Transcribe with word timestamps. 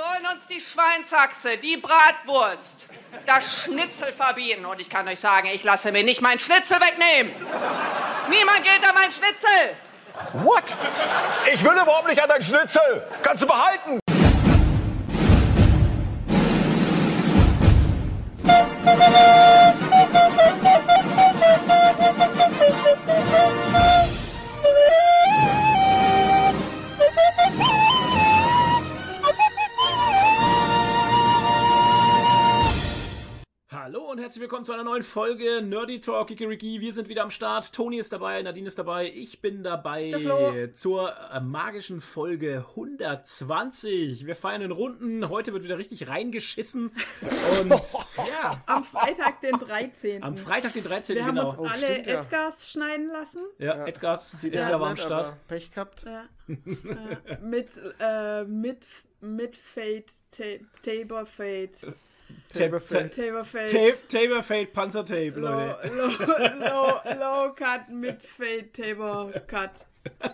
wollen 0.00 0.34
uns 0.34 0.46
die 0.46 0.60
Schweinsachse, 0.60 1.58
die 1.58 1.76
Bratwurst, 1.76 2.86
das 3.26 3.64
Schnitzel 3.64 4.12
verbieten. 4.12 4.64
Und 4.64 4.80
ich 4.80 4.88
kann 4.88 5.06
euch 5.06 5.20
sagen, 5.20 5.48
ich 5.52 5.62
lasse 5.62 5.92
mir 5.92 6.02
nicht 6.02 6.22
mein 6.22 6.40
Schnitzel 6.40 6.78
wegnehmen. 6.80 7.32
Niemand 8.30 8.64
geht 8.64 8.88
an 8.88 8.94
mein 8.94 9.12
Schnitzel. 9.12 9.76
What? 10.44 10.64
Ich 11.52 11.62
will 11.62 11.72
überhaupt 11.72 12.08
nicht 12.08 12.22
an 12.22 12.28
dein 12.28 12.42
Schnitzel. 12.42 13.06
Kannst 13.22 13.42
du 13.42 13.46
behalten. 13.46 13.99
Herzlich 34.30 34.42
willkommen 34.42 34.64
zu 34.64 34.72
einer 34.72 34.84
neuen 34.84 35.02
Folge 35.02 35.60
Nerdy 35.60 35.98
Talk 35.98 36.28
Kikiriki. 36.28 36.80
Wir 36.80 36.92
sind 36.92 37.08
wieder 37.08 37.24
am 37.24 37.30
Start. 37.30 37.72
Toni 37.72 37.98
ist 37.98 38.12
dabei, 38.12 38.40
Nadine 38.42 38.68
ist 38.68 38.78
dabei, 38.78 39.10
ich 39.12 39.40
bin 39.40 39.64
dabei 39.64 40.70
zur 40.72 41.12
äh, 41.32 41.40
magischen 41.40 42.00
Folge 42.00 42.64
120. 42.68 44.24
Wir 44.26 44.36
feiern 44.36 44.62
in 44.62 44.70
Runden. 44.70 45.28
Heute 45.28 45.52
wird 45.52 45.64
wieder 45.64 45.78
richtig 45.78 46.06
reingeschissen. 46.06 46.92
Und 47.60 47.70
ja, 48.28 48.62
Am 48.66 48.84
Freitag, 48.84 49.40
den 49.40 49.58
13. 49.58 50.22
am 50.22 50.36
Freitag, 50.36 50.74
den 50.74 50.84
13. 50.84 51.16
Wir 51.16 51.26
haben 51.26 51.34
genau. 51.34 51.48
uns 51.50 51.58
Oh, 51.58 51.64
alle 51.64 51.86
stimmt, 51.86 52.06
ja. 52.06 52.20
Edgars 52.20 52.70
schneiden 52.70 53.08
lassen. 53.08 53.40
ja, 53.58 53.84
Edgars, 53.84 54.30
Sieht 54.30 54.54
der 54.54 54.70
ja 54.70 54.78
war 54.78 54.90
am 54.90 54.96
Start. 54.96 55.48
Pech 55.48 55.72
gehabt. 55.72 56.04
Ja. 56.04 56.26
ja. 56.46 57.38
Mit, 57.42 57.70
äh, 57.98 58.44
mit, 58.44 58.86
mit 59.20 59.56
Fade, 59.56 60.04
Ta- 60.30 60.64
Tabor 60.84 61.26
Fade. 61.26 61.72
Taper 62.52 62.80
Fade, 64.42 64.66
Panzertape, 64.72 65.30
Low, 65.36 65.48
Leute. 65.48 65.88
low, 65.94 66.08
low, 66.58 67.00
low 67.18 67.52
Cut 67.54 67.88
mit 67.90 68.22
Fade, 68.22 68.70
Tabor 68.72 69.32
Cut. 69.46 69.70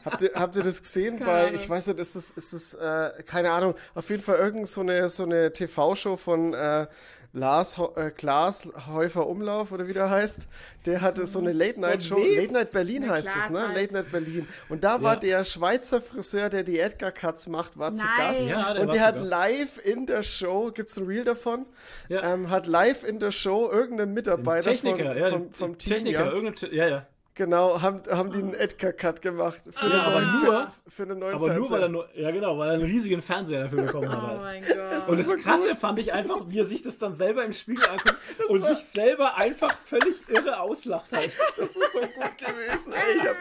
Habt 0.04 0.22
ihr, 0.22 0.30
habt 0.34 0.54
ihr 0.56 0.62
das 0.62 0.80
gesehen 0.80 1.18
Keine 1.18 1.24
bei, 1.30 1.46
Ahnung. 1.48 1.60
ich 1.60 1.68
weiß 1.68 1.88
nicht, 1.88 1.98
ist 1.98 2.14
das, 2.14 2.30
ist 2.30 2.52
das 2.52 2.74
äh, 2.74 3.22
keine 3.24 3.50
Ahnung, 3.50 3.74
auf 3.94 4.08
jeden 4.10 4.22
Fall 4.22 4.36
irgend 4.36 4.68
so 4.68 4.80
eine, 4.80 5.08
so 5.08 5.24
eine 5.24 5.52
TV-Show 5.52 6.16
von 6.16 6.54
äh, 6.54 6.86
Lars 7.36 7.78
äh, 7.96 8.10
Klaas 8.10 8.68
Häufer 8.90 9.26
Umlauf 9.26 9.70
oder 9.70 9.86
wie 9.86 9.92
der 9.92 10.08
heißt. 10.08 10.48
Der 10.86 11.02
hatte 11.02 11.26
so 11.26 11.38
eine 11.38 11.52
Late-Night-Show, 11.52 12.14
Von 12.14 12.24
wem? 12.24 12.36
Late-Night 12.40 12.72
Berlin 12.72 13.04
Na, 13.06 13.14
heißt 13.14 13.28
es, 13.44 13.50
ne? 13.50 13.60
halt. 13.68 13.76
Late-Night 13.76 14.10
Berlin. 14.10 14.48
Und 14.70 14.84
da 14.84 15.02
war 15.02 15.14
Ja. 15.14 15.20
der 15.20 15.44
Schweizer 15.44 16.00
Friseur, 16.00 16.48
der 16.48 16.62
die 16.62 16.78
Edgar-Cuts 16.78 17.48
macht, 17.48 17.78
war 17.78 17.92
zu 17.94 18.04
Nein. 18.06 18.32
Gast. 18.34 18.46
Ja, 18.48 18.72
der 18.72 18.82
und 18.82 18.88
der 18.92 19.00
zu 19.02 19.06
hat 19.06 19.14
Gast. 19.16 19.30
live 19.30 19.78
in 19.84 20.06
der 20.06 20.22
Show, 20.22 20.70
gibt's 20.72 20.96
ein 20.96 21.06
Reel 21.06 21.24
davon, 21.24 21.66
Ja. 22.08 22.32
ähm, 22.32 22.48
hat 22.50 22.66
live 22.66 23.04
in 23.04 23.18
der 23.18 23.32
Show 23.32 23.70
irgendeinen 23.70 24.14
Mitarbeiter 24.14 24.70
Techniker, 24.70 25.08
von, 25.08 25.16
ja, 25.18 25.30
vom, 25.30 25.52
vom 25.52 25.78
Team, 25.78 25.92
Techniker, 25.92 26.24
ja, 26.26 26.32
irgendein, 26.32 26.72
ja, 26.72 26.88
ja. 26.88 27.06
Genau, 27.38 27.82
haben, 27.82 28.00
haben 28.10 28.32
die 28.32 28.38
einen 28.38 28.54
Edgar-Cut 28.54 29.20
gemacht. 29.20 29.60
Für 29.70 29.88
Ja, 29.90 30.02
aber 30.04 30.20
neuen, 30.22 30.32
nur- 30.32 30.42
für, 30.86 30.90
für 30.90 31.02
einen 31.02 31.18
neuen 31.18 31.34
Aber 31.34 31.48
nur, 31.54 31.70
weil 31.70 31.82
er 31.82 31.88
Fernseher. 31.88 31.88
nur, 31.90 32.08
ja 32.14 32.30
genau, 32.30 32.56
weil 32.58 32.68
er 32.68 32.74
einen 32.76 32.82
riesigen 32.84 33.20
Fernseher 33.20 33.64
dafür 33.64 33.82
bekommen 33.82 34.10
hat. 34.10 34.18
Oh 34.22 34.26
halt. 34.26 34.40
mein 34.40 34.62
Gott. 34.66 35.08
Und 35.08 35.18
das 35.18 35.28
so 35.28 35.36
Krasse 35.36 35.68
gut. 35.68 35.78
fand 35.78 35.98
ich 35.98 36.12
einfach, 36.14 36.40
wie 36.48 36.58
er 36.60 36.64
sich 36.64 36.82
das 36.82 36.96
dann 36.98 37.12
selber 37.12 37.44
im 37.44 37.52
Spiegel 37.52 37.84
anguckt 37.84 38.16
und 38.48 38.64
sich 38.64 38.78
selber 38.78 39.36
einfach 39.36 39.70
völlig 39.84 40.16
irre 40.28 40.60
auslacht 40.60 41.12
halt. 41.12 41.34
Das 41.58 41.76
ist 41.76 41.92
so 41.92 42.00
gut 42.00 42.38
gewesen, 42.38 42.94
ey. 42.94 43.16
Ich 43.18 43.28
hab 43.28 43.36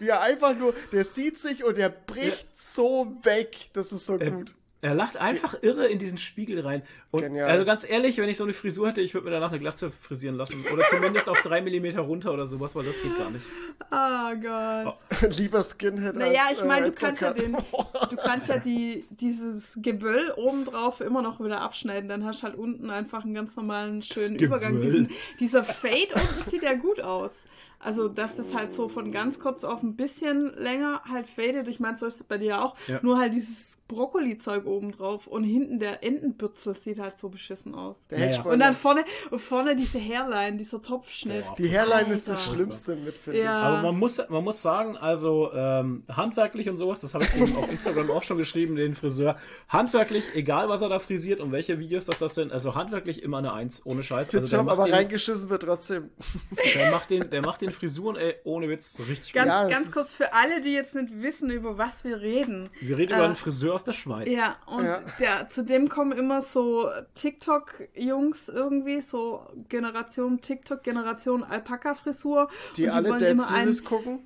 wie 0.00 0.08
er 0.08 0.20
einfach 0.20 0.54
nur, 0.54 0.74
der 0.92 1.04
sieht 1.04 1.38
sich 1.38 1.64
und 1.64 1.78
er 1.78 1.88
bricht 1.88 2.48
so 2.60 3.16
weg. 3.22 3.70
Das 3.72 3.92
ist 3.92 4.04
so 4.04 4.18
Er, 4.18 4.30
gut. 4.30 4.54
Er 4.80 4.94
lacht 4.94 5.16
einfach 5.16 5.60
irre 5.60 5.86
in 5.86 5.98
diesen 5.98 6.18
Spiegel 6.18 6.60
rein. 6.60 6.82
Und 7.10 7.22
Genial. 7.22 7.50
also 7.50 7.64
ganz 7.64 7.88
ehrlich, 7.88 8.18
wenn 8.18 8.28
ich 8.28 8.36
so 8.36 8.44
eine 8.44 8.52
Frisur 8.52 8.88
hätte, 8.88 9.00
ich 9.00 9.12
würde 9.12 9.24
mir 9.24 9.32
danach 9.32 9.50
eine 9.50 9.58
Glatze 9.58 9.90
frisieren 9.90 10.36
lassen. 10.36 10.64
Oder 10.72 10.84
zumindest 10.88 11.28
auf 11.28 11.40
drei 11.42 11.60
Millimeter 11.60 12.00
runter 12.00 12.32
oder 12.32 12.46
sowas, 12.46 12.76
weil 12.76 12.84
das 12.84 13.02
geht 13.02 13.16
gar 13.18 13.30
nicht. 13.30 13.44
Oh 13.90 14.36
Gott. 14.40 14.98
Lieber 15.38 15.64
Skinhead 15.64 16.14
Naja, 16.14 16.42
als 16.48 16.58
ich 16.58 16.64
meine, 16.64 16.86
äh, 16.86 16.90
du 16.90 16.96
kannst 16.96 17.22
ja 17.22 17.32
den, 17.32 17.52
du 17.54 18.16
kannst 18.16 18.48
ja 18.48 18.58
die, 18.58 19.04
dieses 19.10 19.72
Gewöll 19.76 20.32
obendrauf 20.36 21.00
immer 21.00 21.22
noch 21.22 21.40
wieder 21.40 21.60
abschneiden. 21.60 22.08
Dann 22.08 22.24
hast 22.24 22.42
du 22.42 22.42
halt 22.44 22.56
unten 22.56 22.90
einfach 22.90 23.24
einen 23.24 23.34
ganz 23.34 23.56
normalen, 23.56 24.02
schönen 24.02 24.34
Das 24.34 24.42
Übergang. 24.42 24.80
Diesen, 24.80 25.10
dieser 25.40 25.64
Fade 25.64 26.14
unten 26.14 26.50
sieht 26.50 26.62
ja 26.62 26.74
gut 26.74 27.00
aus. 27.00 27.32
Also, 27.80 28.08
dass 28.08 28.36
das 28.36 28.54
halt 28.54 28.74
so 28.74 28.88
von 28.88 29.12
ganz 29.12 29.38
kurz 29.38 29.62
auf 29.64 29.82
ein 29.82 29.94
bisschen 29.94 30.52
länger 30.56 31.02
halt 31.08 31.28
fadet. 31.28 31.68
Ich 31.68 31.78
meine, 31.80 31.96
so 31.96 32.06
ist 32.06 32.20
es 32.20 32.24
bei 32.24 32.38
dir 32.38 32.62
auch. 32.62 32.76
Ja. 32.88 32.98
Nur 33.02 33.18
halt 33.18 33.34
dieses 33.34 33.77
Brokkoli-Zeug 33.88 34.66
obendrauf 34.66 35.26
und 35.26 35.44
hinten 35.44 35.78
der 35.78 36.04
Entenbürzel 36.04 36.74
sieht 36.74 36.98
halt 36.98 37.18
so 37.18 37.30
beschissen 37.30 37.74
aus. 37.74 38.06
Der. 38.10 38.18
Heckspoiler. 38.18 38.52
Und 38.54 38.60
dann 38.60 38.76
vorne, 38.76 39.04
vorne 39.36 39.74
diese 39.74 39.98
Hairline, 39.98 40.58
dieser 40.58 40.82
Topfschnitt. 40.82 41.44
Boah. 41.44 41.54
Die 41.56 41.68
Hairline 41.68 42.12
ist 42.12 42.28
das 42.28 42.42
Alter. 42.42 42.54
Schlimmste 42.54 42.96
mit, 42.96 43.16
finde 43.16 43.40
Ja. 43.40 43.62
Aber 43.62 43.82
man 43.82 43.98
muss, 43.98 44.20
man 44.28 44.44
muss 44.44 44.60
sagen, 44.60 44.96
also 44.96 45.50
ähm, 45.54 46.02
handwerklich 46.08 46.68
und 46.68 46.76
sowas, 46.76 47.00
das 47.00 47.14
habe 47.14 47.24
ich 47.24 47.40
eben 47.40 47.56
auf 47.56 47.70
Instagram 47.70 48.10
auch 48.10 48.22
schon 48.22 48.36
geschrieben, 48.36 48.76
den 48.76 48.94
Friseur. 48.94 49.36
Handwerklich, 49.68 50.34
egal 50.34 50.68
was 50.68 50.82
er 50.82 50.90
da 50.90 50.98
frisiert 50.98 51.40
und 51.40 51.50
welche 51.52 51.78
Videos 51.78 52.04
das, 52.04 52.18
das 52.18 52.34
sind, 52.34 52.52
also 52.52 52.74
handwerklich 52.74 53.22
immer 53.22 53.38
eine 53.38 53.52
Eins, 53.54 53.84
ohne 53.86 54.02
Scheiß. 54.02 54.28
ich. 54.28 54.34
Also 54.34 54.48
der 54.48 54.62
macht, 54.64 54.72
aber 54.74 54.84
den, 54.84 54.94
reingeschissen 54.94 55.48
wird 55.48 55.62
trotzdem. 55.62 56.10
der, 56.74 56.90
macht 56.90 57.08
den, 57.08 57.30
der 57.30 57.40
macht 57.42 57.62
den 57.62 57.72
Frisuren, 57.72 58.16
ey, 58.16 58.34
ohne 58.44 58.68
Witz, 58.68 58.92
so 58.92 59.02
richtig 59.04 59.32
Ganz, 59.32 59.50
gut. 59.50 59.70
Ja, 59.70 59.78
ganz 59.78 59.92
kurz 59.92 60.12
für 60.12 60.34
alle, 60.34 60.60
die 60.60 60.72
jetzt 60.74 60.94
nicht 60.94 61.22
wissen, 61.22 61.48
über 61.50 61.78
was 61.78 62.04
wir 62.04 62.20
reden. 62.20 62.68
Wir 62.80 62.98
reden 62.98 63.12
Äh, 63.12 63.16
über 63.16 63.24
einen 63.24 63.34
Friseur 63.34 63.77
aus 63.78 63.84
der 63.84 63.92
Schweiz. 63.92 64.28
Ja, 64.28 64.56
und 64.66 64.84
Ja. 64.84 65.00
Der, 65.20 65.50
zu 65.50 65.62
dem 65.62 65.88
kommen 65.88 66.12
immer 66.12 66.42
so 66.42 66.90
TikTok-Jungs 67.14 68.48
irgendwie, 68.48 69.00
so 69.00 69.46
Generation 69.68 70.40
TikTok, 70.40 70.82
Generation 70.82 71.44
Alpaka-Frisur. 71.44 72.48
Die 72.76 72.84
und 72.84 72.90
alle 72.90 73.38
Series 73.38 73.84
gucken. 73.84 74.20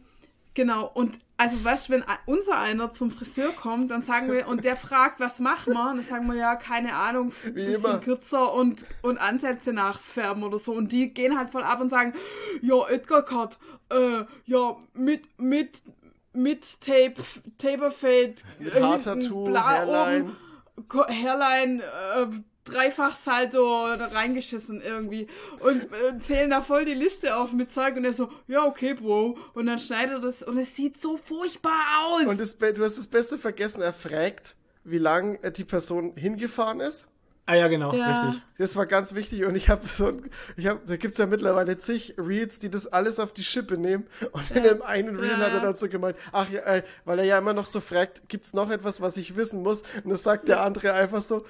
Genau, 0.55 0.91
und 0.93 1.19
also 1.39 1.65
weißt 1.65 1.89
du, 1.89 1.95
wenn 1.95 2.05
unser 2.27 2.59
einer 2.59 2.93
zum 2.93 3.11
Friseur 3.11 3.53
kommt, 3.53 3.91
dann 3.91 4.03
sagen 4.03 4.31
wir, 4.31 4.47
und 4.47 4.65
der 4.65 4.77
fragt, 4.77 5.19
was 5.19 5.39
machen 5.39 5.73
wir? 5.73 5.91
Und 5.91 5.97
dann 5.97 6.05
sagen 6.05 6.27
wir, 6.29 6.37
ja, 6.37 6.57
keine 6.57 6.95
Ahnung, 6.95 7.33
ein 7.45 7.55
Wie 7.55 7.65
bisschen 7.65 7.84
immer. 7.84 7.99
kürzer 7.99 8.53
und, 8.55 8.84
und 9.01 9.19
Ansätze 9.19 9.73
nachfärben 9.73 10.45
oder 10.45 10.59
so. 10.59 10.73
Und 10.73 10.93
die 10.93 11.13
gehen 11.13 11.37
halt 11.37 11.51
voll 11.51 11.63
ab 11.65 11.81
und 11.81 11.89
sagen, 11.89 12.15
ja, 12.61 12.87
Edgar 12.89 13.23
Cut, 13.23 13.59
äh, 13.91 14.25
ja, 14.45 14.77
mit, 14.93 15.23
mit, 15.41 15.83
mit 16.32 16.81
Tape, 16.81 17.15
Taperfade, 17.59 18.34
Mit 18.59 18.75
Haartattoo, 18.75 19.54
Hairline. 19.54 20.32
oben, 20.76 21.06
Hairline, 21.09 21.82
äh, 21.82 22.26
Dreifach-Salto 22.65 23.87
reingeschissen 23.87 24.81
irgendwie 24.81 25.26
und 25.60 25.82
äh, 25.82 26.19
zählen 26.22 26.50
da 26.50 26.62
voll 26.62 26.84
die 26.84 26.94
Liste 26.94 27.37
auf 27.37 27.53
mit 27.53 27.72
Zeug 27.72 27.97
und 27.97 28.04
er 28.04 28.12
so, 28.12 28.31
ja, 28.47 28.65
okay, 28.65 28.94
Bro. 28.94 29.37
Und 29.54 29.66
dann 29.66 29.81
schneidet 29.81 30.15
er 30.15 30.21
das 30.21 30.42
und 30.42 30.59
es 30.59 30.76
sieht 30.76 31.03
so 31.03 31.16
furchtbar 31.16 31.81
aus. 32.04 32.25
Und 32.26 32.41
das, 32.41 32.56
du 32.59 32.84
hast 32.84 32.98
das 32.98 33.09
Beste 33.09 33.37
vergessen, 33.37 33.82
er 33.82 33.92
fragt, 33.92 34.56
wie 34.84 34.98
lang 34.98 35.37
äh, 35.42 35.50
die 35.50 35.65
Person 35.65 36.15
hingefahren 36.16 36.81
ist. 36.81 37.09
Ah 37.44 37.56
ja, 37.56 37.66
genau, 37.66 37.92
Ja. 37.92 38.22
richtig. 38.25 38.41
Das 38.56 38.76
war 38.76 38.86
ganz 38.86 39.14
wichtig 39.14 39.44
und 39.44 39.56
ich 39.56 39.69
habe 39.69 39.84
so, 39.86 40.06
ein- 40.06 40.30
ich 40.56 40.69
habe, 40.69 40.80
da 40.86 40.97
gibt's 40.97 41.19
ja 41.19 41.26
mittlerweile 41.26 41.76
zig 41.76 42.14
Reels, 42.16 42.60
die 42.60 42.70
das 42.70 42.86
alles 42.86 43.19
auf 43.19 43.32
die 43.32 43.42
Schippe 43.42 43.76
nehmen 43.78 44.06
und 44.30 44.50
in 44.53 44.62
dem 44.62 44.80
einen 44.82 45.16
Reel 45.19 45.32
Ja. 45.32 45.38
hat 45.47 45.53
er 45.53 45.60
dazu 45.60 45.88
gemeint, 45.88 46.16
ach 46.30 46.48
ja, 46.50 46.60
äh, 46.60 46.82
weil 47.04 47.19
er 47.19 47.25
ja 47.25 47.38
immer 47.38 47.53
noch 47.53 47.66
so 47.66 47.80
fragt, 47.80 48.28
gibt's 48.28 48.54
noch 48.54 48.70
etwas, 48.70 49.00
was 49.00 49.16
ich 49.16 49.34
wissen 49.36 49.62
muss? 49.62 49.82
Und 50.04 50.10
das 50.10 50.22
sagt 50.22 50.48
der 50.48 50.62
andere 50.62 50.92
einfach 50.92 51.20
so, 51.22 51.44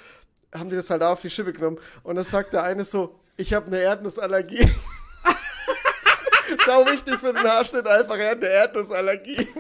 haben 0.55 0.71
die 0.71 0.77
das 0.77 0.89
halt 0.89 1.03
auch 1.03 1.11
auf 1.13 1.21
die 1.21 1.31
Schippe 1.31 1.53
genommen 1.53 1.79
und 2.03 2.17
das 2.17 2.31
sagt 2.31 2.55
der 2.55 2.63
eine 2.65 2.87
so, 2.87 3.21
ich 3.37 3.53
habe 3.53 3.67
eine 3.67 3.81
Erdnussallergie. 3.81 4.67
Sau 6.67 6.87
wichtig 6.87 7.17
für 7.19 7.33
den 7.33 7.47
Haarschnitt 7.47 7.87
einfach, 7.87 8.17
er 8.17 8.31
hat 8.31 8.39
eine 8.39 8.49
Erdnussallergie. 8.49 9.49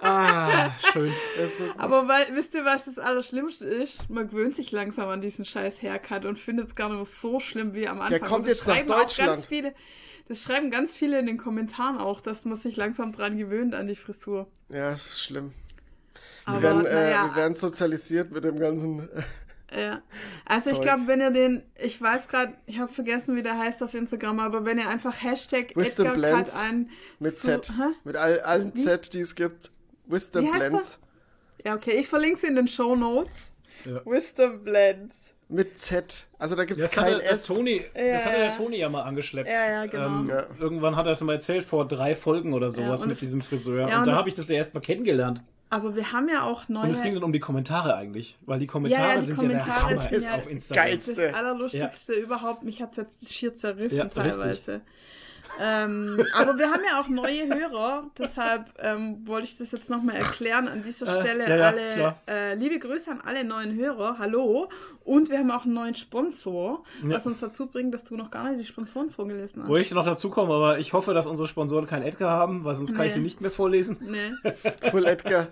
Ah, 0.00 0.70
schön. 0.92 1.12
So 1.58 1.64
Aber 1.78 2.08
weil, 2.08 2.34
wisst 2.34 2.54
ihr, 2.54 2.64
was 2.64 2.84
das 2.84 2.98
Allerschlimmste 2.98 3.64
ist? 3.64 3.98
Man 4.10 4.28
gewöhnt 4.28 4.56
sich 4.56 4.70
langsam 4.72 5.08
an 5.08 5.20
diesen 5.20 5.44
scheiß 5.44 5.82
Haircut 5.82 6.24
und 6.24 6.38
findet 6.38 6.68
es 6.68 6.74
gar 6.74 6.88
nicht 6.88 6.96
mehr 6.96 7.06
so 7.06 7.40
schlimm 7.40 7.72
wie 7.74 7.88
am 7.88 8.00
Anfang. 8.00 8.20
kommt 8.20 8.32
Und 8.40 8.48
das 8.48 8.66
jetzt 8.66 8.66
nach 8.66 8.98
Deutschland. 8.98 9.30
Ganz 9.30 9.46
viele, 9.46 9.74
das 10.28 10.42
schreiben 10.42 10.70
ganz 10.70 10.96
viele 10.96 11.18
in 11.18 11.26
den 11.26 11.38
Kommentaren 11.38 11.98
auch, 11.98 12.20
dass 12.20 12.44
man 12.44 12.56
sich 12.56 12.76
langsam 12.76 13.12
dran 13.12 13.36
gewöhnt 13.38 13.74
an 13.74 13.86
die 13.86 13.96
Frisur. 13.96 14.46
ja, 14.68 14.92
ist 14.92 15.22
schlimm. 15.22 15.52
Aber, 16.44 16.58
Wir 16.58 16.62
werden, 16.62 16.86
äh, 16.86 16.94
naja, 16.94 17.30
wir 17.30 17.36
werden 17.36 17.54
sozialisiert 17.54 18.30
mit 18.30 18.44
dem 18.44 18.58
ganzen. 18.58 19.08
Ja. 19.72 20.02
Also 20.44 20.70
ich 20.70 20.76
Zeug. 20.76 20.82
glaube, 20.84 21.06
wenn 21.06 21.20
ihr 21.20 21.30
den, 21.30 21.62
ich 21.76 22.00
weiß 22.00 22.28
gerade, 22.28 22.54
ich 22.66 22.78
habe 22.78 22.92
vergessen, 22.92 23.34
wie 23.36 23.42
der 23.42 23.58
heißt 23.58 23.82
auf 23.82 23.94
Instagram, 23.94 24.38
aber 24.40 24.64
wenn 24.64 24.78
ihr 24.78 24.88
einfach 24.88 25.22
Hashtag 25.22 25.74
Wisdom 25.76 26.06
Edgar 26.06 26.18
Blends 26.32 26.56
ein 26.60 26.90
Mit 27.18 27.40
so- 27.40 27.48
Z. 27.48 27.70
Hä? 27.76 27.94
Mit 28.04 28.16
all, 28.16 28.40
allen 28.40 28.74
Z, 28.76 29.14
die 29.14 29.20
es 29.20 29.34
gibt. 29.34 29.70
Wisdom 30.06 30.44
Wie 30.46 30.50
Blends. 30.50 31.00
Ja, 31.64 31.74
okay, 31.74 31.92
ich 31.92 32.08
verlinke 32.08 32.36
es 32.38 32.44
in 32.44 32.54
den 32.56 32.68
Show 32.68 32.94
Notes. 32.94 33.32
Ja. 33.84 34.00
Wisdom 34.04 34.62
Blends. 34.64 35.16
Mit 35.48 35.76
Z. 35.78 36.26
Also 36.38 36.56
da 36.56 36.64
gibt 36.64 36.80
es 36.80 36.86
Das 36.86 36.94
kein 36.94 37.18
der 37.18 37.32
S. 37.32 37.46
Toni, 37.46 37.84
das 37.94 38.02
Ja, 38.02 38.18
hatte 38.18 38.36
der 38.38 38.44
ja. 38.46 38.56
Toni 38.56 38.76
ja 38.78 38.88
mal 38.88 39.02
angeschleppt. 39.02 39.48
Ja, 39.48 39.66
ja, 39.70 39.86
genau. 39.86 40.06
Ähm, 40.20 40.28
Ja. 40.30 40.46
Irgendwann 40.58 40.96
hat 40.96 41.06
er 41.06 41.12
es 41.12 41.20
mal 41.20 41.34
erzählt, 41.34 41.64
vor 41.64 41.86
drei 41.86 42.14
Folgen 42.14 42.54
oder 42.54 42.70
sowas 42.70 43.04
mit 43.06 43.14
es- 43.14 43.20
diesem 43.20 43.40
Friseur. 43.42 43.88
Ja, 43.88 43.96
und 43.96 44.02
und 44.02 44.06
da 44.08 44.16
habe 44.16 44.28
ich 44.28 44.34
das 44.34 44.48
ja 44.48 44.56
erst 44.56 44.72
mal 44.74 44.80
kennengelernt. 44.80 45.42
Aber 45.74 45.96
wir 45.96 46.12
haben 46.12 46.28
ja 46.28 46.44
auch 46.44 46.68
neue. 46.68 46.84
Und 46.84 46.90
es 46.90 47.02
ging 47.02 47.14
dann 47.14 47.24
um 47.24 47.32
die 47.32 47.40
Kommentare 47.40 47.96
eigentlich, 47.96 48.38
weil 48.46 48.60
die 48.60 48.68
Kommentare 48.68 49.02
Ja, 49.02 49.14
ja, 49.14 49.20
die 49.20 49.26
sind 49.26 49.36
Kommentare 49.36 49.68
ja 49.68 49.74
der 49.74 49.82
Hammer 49.82 50.00
sind 50.00 50.22
ja 50.22 50.34
auf 50.34 50.48
Instagram. 50.48 50.84
geilste. 50.84 51.14
das 51.22 51.34
Allerlustigste 51.34 52.12
überhaupt. 52.12 52.62
Mich 52.62 52.80
hat 52.80 52.92
es 52.92 52.96
jetzt 52.98 53.32
schier 53.32 53.56
zerrissen 53.56 53.96
Ja, 53.96 54.04
teilweise. 54.04 54.82
Ähm, 55.60 56.24
aber 56.32 56.58
wir 56.58 56.70
haben 56.70 56.82
ja 56.88 57.00
auch 57.00 57.08
neue 57.08 57.46
Hörer, 57.46 58.04
deshalb 58.18 58.66
ähm, 58.78 59.26
wollte 59.26 59.46
ich 59.46 59.56
das 59.58 59.70
jetzt 59.72 59.88
nochmal 59.90 60.16
erklären 60.16 60.68
an 60.68 60.82
dieser 60.82 61.06
Äh, 61.06 61.20
Stelle. 61.20 61.48
ja, 61.48 61.56
ja, 61.56 61.66
alle 61.68 62.16
äh, 62.28 62.54
liebe 62.54 62.78
Grüße 62.78 63.10
an 63.10 63.20
alle 63.24 63.44
neuen 63.44 63.74
Hörer, 63.76 64.16
hallo. 64.18 64.68
Und 65.04 65.28
wir 65.30 65.38
haben 65.38 65.50
auch 65.50 65.64
einen 65.64 65.74
neuen 65.74 65.94
Sponsor, 65.94 66.82
was 67.02 67.26
uns 67.26 67.38
dazu 67.40 67.66
bringt, 67.66 67.92
dass 67.92 68.04
du 68.04 68.16
noch 68.16 68.30
gar 68.30 68.48
nicht 68.48 68.60
die 68.60 68.64
Sponsoren 68.66 69.10
vorgelesen 69.10 69.62
hast. 69.62 69.68
Wo 69.68 69.76
ich 69.76 69.90
noch 69.92 70.04
dazu 70.04 70.30
komme, 70.30 70.54
aber 70.54 70.78
ich 70.78 70.94
hoffe, 70.94 71.12
dass 71.12 71.26
unsere 71.26 71.46
Sponsoren 71.46 71.86
keinen 71.86 72.04
Edgar 72.04 72.30
haben, 72.30 72.64
weil 72.64 72.74
sonst 72.74 72.94
kann 72.94 73.04
ich 73.06 73.12
Nee. 73.12 73.18
sie 73.18 73.20
nicht 73.24 73.40
mehr 73.42 73.50
vorlesen. 73.50 73.98
Nee. 74.00 74.32
Full 74.90 75.04
Edgar. 75.04 75.48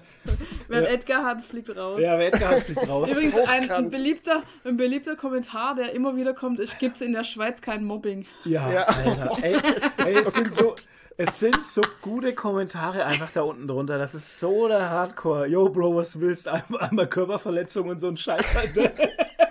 Wer 0.69 0.83
Ja. 0.85 0.89
Edgar 0.89 1.25
hat, 1.25 1.45
fliegt 1.45 1.77
raus. 1.77 2.01
Ja, 2.01 2.19
wer 2.19 2.29
Edgar 2.29 2.53
hat, 2.53 2.63
fliegt 2.63 2.89
raus. 2.89 3.11
Übrigens, 3.13 3.37
ein, 3.47 3.71
ein, 3.71 3.91
beliebter, 3.91 4.43
ein 4.65 4.77
beliebter 4.79 5.17
Kommentar, 5.17 5.75
der 5.75 5.93
immer 5.93 6.17
wieder 6.17 6.33
kommt, 6.33 6.59
ist, 6.59 6.79
gibt 6.79 6.97
es 6.97 7.03
in 7.03 7.13
der 7.13 7.25
Schweiz 7.25 7.61
kein 7.61 7.85
Mobbing. 7.85 8.25
Ja, 8.45 8.71
Ja. 8.73 8.83
Alter. 8.85 9.37
Ey, 9.43 9.57
ey, 9.99 10.15
es, 10.15 10.33
sind 10.35 10.55
so, 10.55 10.75
es 11.17 11.39
sind 11.39 11.63
so 11.63 11.83
gute 12.01 12.35
Kommentare 12.35 13.05
einfach 13.05 13.31
da 13.33 13.43
unten 13.43 13.67
drunter. 13.69 13.99
Das 13.99 14.15
ist 14.15 14.39
so 14.39 14.69
der 14.69 14.91
Hardcore. 14.91 15.47
Yo, 15.47 15.69
Bro, 15.69 15.97
was 15.97 16.21
willst? 16.21 16.49
Einmal, 16.49 16.81
einmal 16.83 17.09
Körperverletzung 17.09 17.89
und 17.89 17.99
so 17.99 18.09
ein 18.09 18.17
Scheiß. 18.17 18.55
Halt, 18.55 18.77
ne? 18.77 18.93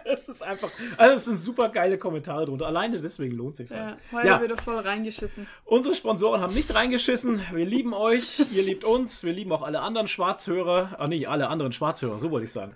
Es 0.05 0.27
ist 0.27 0.41
einfach. 0.41 0.69
Also, 0.97 1.13
es 1.15 1.25
sind 1.25 1.38
super 1.39 1.69
geile 1.69 1.97
Kommentare 1.97 2.45
drunter. 2.45 2.65
Alleine 2.67 2.99
deswegen 2.99 3.33
lohnt 3.38 3.55
sich 3.55 3.69
Ja, 3.69 3.77
halt. 3.85 3.97
heute 4.11 4.27
Ja, 4.27 4.43
wieder 4.43 4.57
voll 4.57 4.77
reingeschissen. 4.77 5.47
unsere 5.63 5.95
Sponsoren 5.95 6.41
haben 6.41 6.53
nicht 6.53 6.73
reingeschissen. 6.75 7.41
Wir 7.53 7.65
lieben 7.65 7.94
euch. 7.94 8.39
Ihr 8.51 8.63
liebt 8.63 8.83
uns. 8.83 9.23
Wir 9.23 9.31
lieben 9.31 9.53
auch 9.53 9.61
alle 9.61 9.79
anderen 9.79 10.07
Schwarzhörer. 10.07 10.95
Ah, 10.97 11.07
nicht 11.07 11.29
alle 11.29 11.47
anderen 11.47 11.71
Schwarzhörer, 11.71 12.19
so 12.19 12.29
wollte 12.29 12.44
ich 12.45 12.51
sagen. 12.51 12.73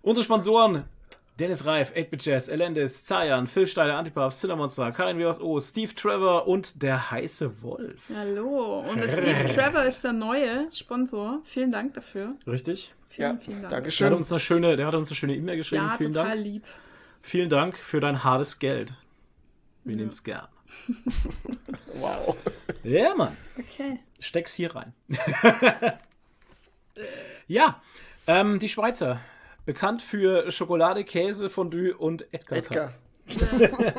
Unsere 0.00 0.24
Sponsoren. 0.24 0.84
Dennis 1.38 1.66
Reif, 1.66 1.92
8-Bit 1.94 2.24
Jazz, 2.24 2.48
Elendis, 2.48 3.04
Zayan, 3.04 3.46
Phil 3.46 3.66
Steiler, 3.66 3.96
Antipapst, 3.98 4.40
Cinnamonster, 4.40 4.90
Karin 4.92 5.18
WSO, 5.18 5.60
Steve 5.60 5.94
Trevor 5.94 6.48
und 6.48 6.82
der 6.82 7.10
heiße 7.10 7.62
Wolf. 7.62 8.04
Hallo. 8.14 8.78
Und 8.80 8.96
der 9.02 9.08
Steve 9.10 9.54
Trevor 9.54 9.82
ist 9.84 10.02
der 10.02 10.14
neue 10.14 10.68
Sponsor. 10.72 11.40
Vielen 11.44 11.70
Dank 11.72 11.92
dafür. 11.94 12.36
Richtig? 12.46 12.94
Vielen, 13.10 13.30
Ja, 13.32 13.36
vielen 13.38 13.60
Dank. 13.60 13.60
Der 13.60 13.64
hat 13.64 13.72
Dankeschön. 13.84 14.12
uns 14.14 14.32
eine 14.32 14.40
schöne, 14.40 14.76
der 14.76 14.86
hat 14.86 14.94
uns 14.94 15.10
eine 15.10 15.16
schöne 15.16 15.34
E-Mail 15.36 15.56
geschrieben. 15.58 15.84
Ja, 15.86 15.96
Vielen 15.98 16.14
total 16.14 16.30
Dank. 16.30 16.42
lieb. 16.42 16.64
Vielen 17.20 17.50
Dank 17.50 17.76
für 17.76 18.00
dein 18.00 18.24
hartes 18.24 18.58
Geld. 18.58 18.94
Wir 19.84 19.96
nehmen 19.96 20.08
es 20.10 20.22
gern. 20.24 20.48
Wow. 21.98 22.36
Ja, 22.84 23.14
Mann. 23.14 23.34
Okay. 23.58 24.00
Steck's 24.20 24.52
hier 24.52 24.74
rein. 24.76 24.92
ja, 27.46 27.80
ähm, 28.26 28.58
die 28.58 28.68
Schweizer. 28.68 29.20
Bekannt 29.66 30.00
für 30.00 30.50
Schokolade, 30.50 31.04
Käse, 31.04 31.50
Fondue 31.50 31.94
und 31.96 32.22
Edgar. 32.32 32.58
Edgar. 32.58 32.78
Katz. 32.84 33.02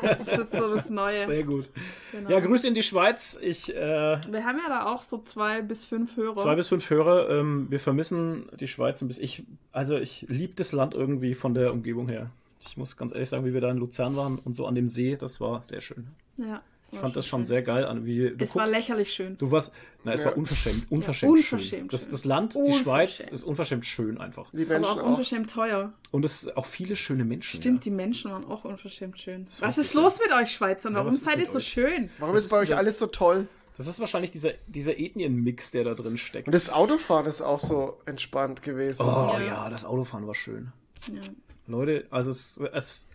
Das 0.02 0.22
ist 0.22 0.38
jetzt 0.38 0.52
so 0.54 0.74
das 0.74 0.90
Neue. 0.90 1.26
Sehr 1.26 1.44
gut. 1.44 1.66
Genau. 2.14 2.30
Ja, 2.30 2.40
Grüße 2.40 2.66
in 2.68 2.74
die 2.74 2.82
Schweiz. 2.84 3.38
Ich, 3.42 3.76
äh, 3.76 3.76
Wir 3.78 4.46
haben 4.46 4.58
ja 4.58 4.70
da 4.70 4.86
auch 4.86 5.02
so 5.02 5.18
zwei 5.24 5.62
bis 5.62 5.84
fünf 5.84 6.16
Hörer. 6.16 6.36
zwei 6.38 6.56
bis 6.56 6.70
fünf 6.70 6.90
Hörer. 6.90 7.30
Ähm, 7.30 7.68
wir 7.70 7.80
vermissen 7.82 8.48
die 8.58 8.68
Schweiz 8.68 9.02
ein 9.02 9.10
bisschen. 9.10 9.24
Ich, 9.26 9.44
also 9.74 9.98
ich 9.98 10.26
liebe 10.30 10.54
das 10.56 10.72
Land 10.72 10.94
irgendwie 10.94 11.34
von 11.36 11.54
der 11.54 11.74
Umgebung 11.74 12.08
her. 12.08 12.30
Ich 12.62 12.78
muss 12.78 12.96
ganz 12.96 13.12
ehrlich 13.12 13.28
sagen, 13.28 13.44
wie 13.46 13.54
wir 13.54 13.60
da 13.62 13.70
in 13.70 13.78
Luzern 13.78 14.16
waren 14.16 14.40
und 14.40 14.56
so 14.56 14.66
an 14.66 14.76
dem 14.76 14.88
See, 14.88 15.18
das 15.18 15.42
war 15.42 15.62
sehr 15.62 15.82
schön. 15.82 16.08
ja, 16.38 16.62
Ich 16.92 17.00
fand 17.00 17.16
das 17.18 17.26
schon 17.26 17.44
sehr 17.46 17.62
geil 17.64 17.84
an, 17.86 18.06
wie 18.06 18.30
du 18.30 18.44
Es 18.44 18.56
war 18.56 18.64
guckst- 18.66 18.74
lächerlich 18.78 19.14
schön. 19.14 19.38
Du 19.38 19.52
warst, 19.52 19.74
na, 20.06 20.14
es 20.14 20.22
Ja. 20.22 20.28
war 20.28 20.38
unverschämt, 20.38 20.90
unverschämt, 20.90 21.32
unverschämt 21.34 21.62
schön. 21.66 21.88
Das, 21.90 22.02
schön. 22.04 22.12
das 22.12 22.24
Land, 22.26 22.54
die 22.54 22.58
Unverschämt. 22.60 22.84
Schweiz, 22.84 23.20
ist 23.20 23.44
unverschämt 23.44 23.86
schön 23.86 24.18
einfach. 24.20 24.50
Die 24.54 24.62
Aber 24.64 24.74
Menschen 24.76 25.00
auch 25.00 25.04
auch. 25.04 25.08
unverschämt 25.10 25.50
teuer. 25.52 25.92
Und 26.12 26.24
es 26.24 26.42
sind 26.42 26.56
auch 26.56 26.66
viele 26.66 26.96
schöne 26.96 27.26
Menschen. 27.26 27.60
Stimmt, 27.60 27.80
Ja. 27.86 27.92
die 27.92 27.96
Menschen 27.96 28.32
waren 28.32 28.46
auch 28.46 28.64
unverschämt 28.64 29.20
schön. 29.20 29.48
ist 29.48 29.62
Was 29.62 29.78
ist 29.78 29.94
los 29.94 30.20
mit 30.20 30.32
euch 30.34 30.52
Schweizern? 30.52 30.94
Ja, 30.94 31.00
Warum 31.00 31.12
seid 31.12 31.40
ihr 31.40 31.46
so 31.52 31.60
schön? 31.60 32.10
Warum 32.20 32.36
Das 32.36 32.46
ist 32.46 32.52
bei 32.52 32.58
euch 32.60 32.76
alles 32.76 33.00
so 33.00 33.08
toll? 33.08 33.48
Das 33.78 33.86
ist 33.86 34.00
wahrscheinlich 34.00 34.32
dieser, 34.32 34.54
dieser 34.68 34.98
Ethnienmix, 34.98 35.70
der 35.72 35.84
da 35.84 35.94
drin 35.94 36.18
steckt. 36.18 36.48
Und 36.48 36.54
das 36.56 36.72
Autofahren 36.72 37.26
ist 37.28 37.42
auch 37.42 37.60
so 37.60 38.00
entspannt 38.06 38.64
gewesen. 38.64 39.04
Oh 39.04 39.34
Ja. 39.34 39.40
ja. 39.42 39.70
das 39.70 39.84
Autofahren 39.86 40.26
war 40.26 40.34
schön. 40.36 40.72
Ja. 41.14 41.22
Leute, 41.68 42.08
also 42.10 42.32
es, 42.32 42.58
es. 42.74 43.08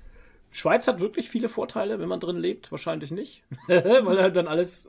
Schweiz 0.52 0.86
hat 0.86 1.00
wirklich 1.00 1.28
viele 1.28 1.48
Vorteile, 1.48 1.98
wenn 1.98 2.08
man 2.08 2.20
drin 2.20 2.36
lebt. 2.36 2.70
Wahrscheinlich 2.70 3.10
nicht. 3.10 3.42
Weil 3.66 4.22
halt 4.22 4.36
dann 4.36 4.46
alles 4.46 4.88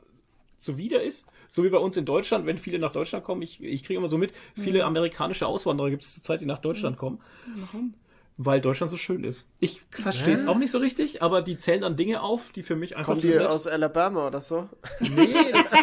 zuwider 0.58 1.02
ist. 1.02 1.26
So 1.48 1.64
wie 1.64 1.68
bei 1.68 1.78
uns 1.78 1.96
in 1.96 2.04
Deutschland, 2.04 2.46
wenn 2.46 2.58
viele 2.58 2.78
nach 2.78 2.92
Deutschland 2.92 3.24
kommen. 3.24 3.42
Ich, 3.42 3.62
ich 3.62 3.82
kriege 3.82 3.98
immer 3.98 4.08
so 4.08 4.18
mit, 4.18 4.32
viele 4.54 4.84
amerikanische 4.84 5.46
Auswanderer 5.46 5.90
gibt 5.90 6.02
es 6.02 6.14
zurzeit, 6.14 6.40
die 6.40 6.46
nach 6.46 6.58
Deutschland 6.58 6.96
kommen. 6.98 7.20
Warum? 7.56 7.94
Weil 8.36 8.60
Deutschland 8.60 8.90
so 8.90 8.96
schön 8.96 9.22
ist. 9.22 9.46
Ich 9.60 9.82
verstehe 9.90 10.34
es 10.34 10.46
auch 10.48 10.56
nicht 10.58 10.72
so 10.72 10.78
richtig, 10.78 11.22
aber 11.22 11.40
die 11.40 11.56
zählen 11.56 11.82
dann 11.82 11.96
Dinge 11.96 12.20
auf, 12.20 12.50
die 12.50 12.64
für 12.64 12.74
mich 12.74 12.96
einfach 12.96 13.14
ihr 13.16 13.20
selbst- 13.34 13.46
aus 13.46 13.66
Alabama 13.68 14.26
oder 14.26 14.40
so? 14.40 14.68
Nee, 14.98 15.32
ist, 15.52 15.74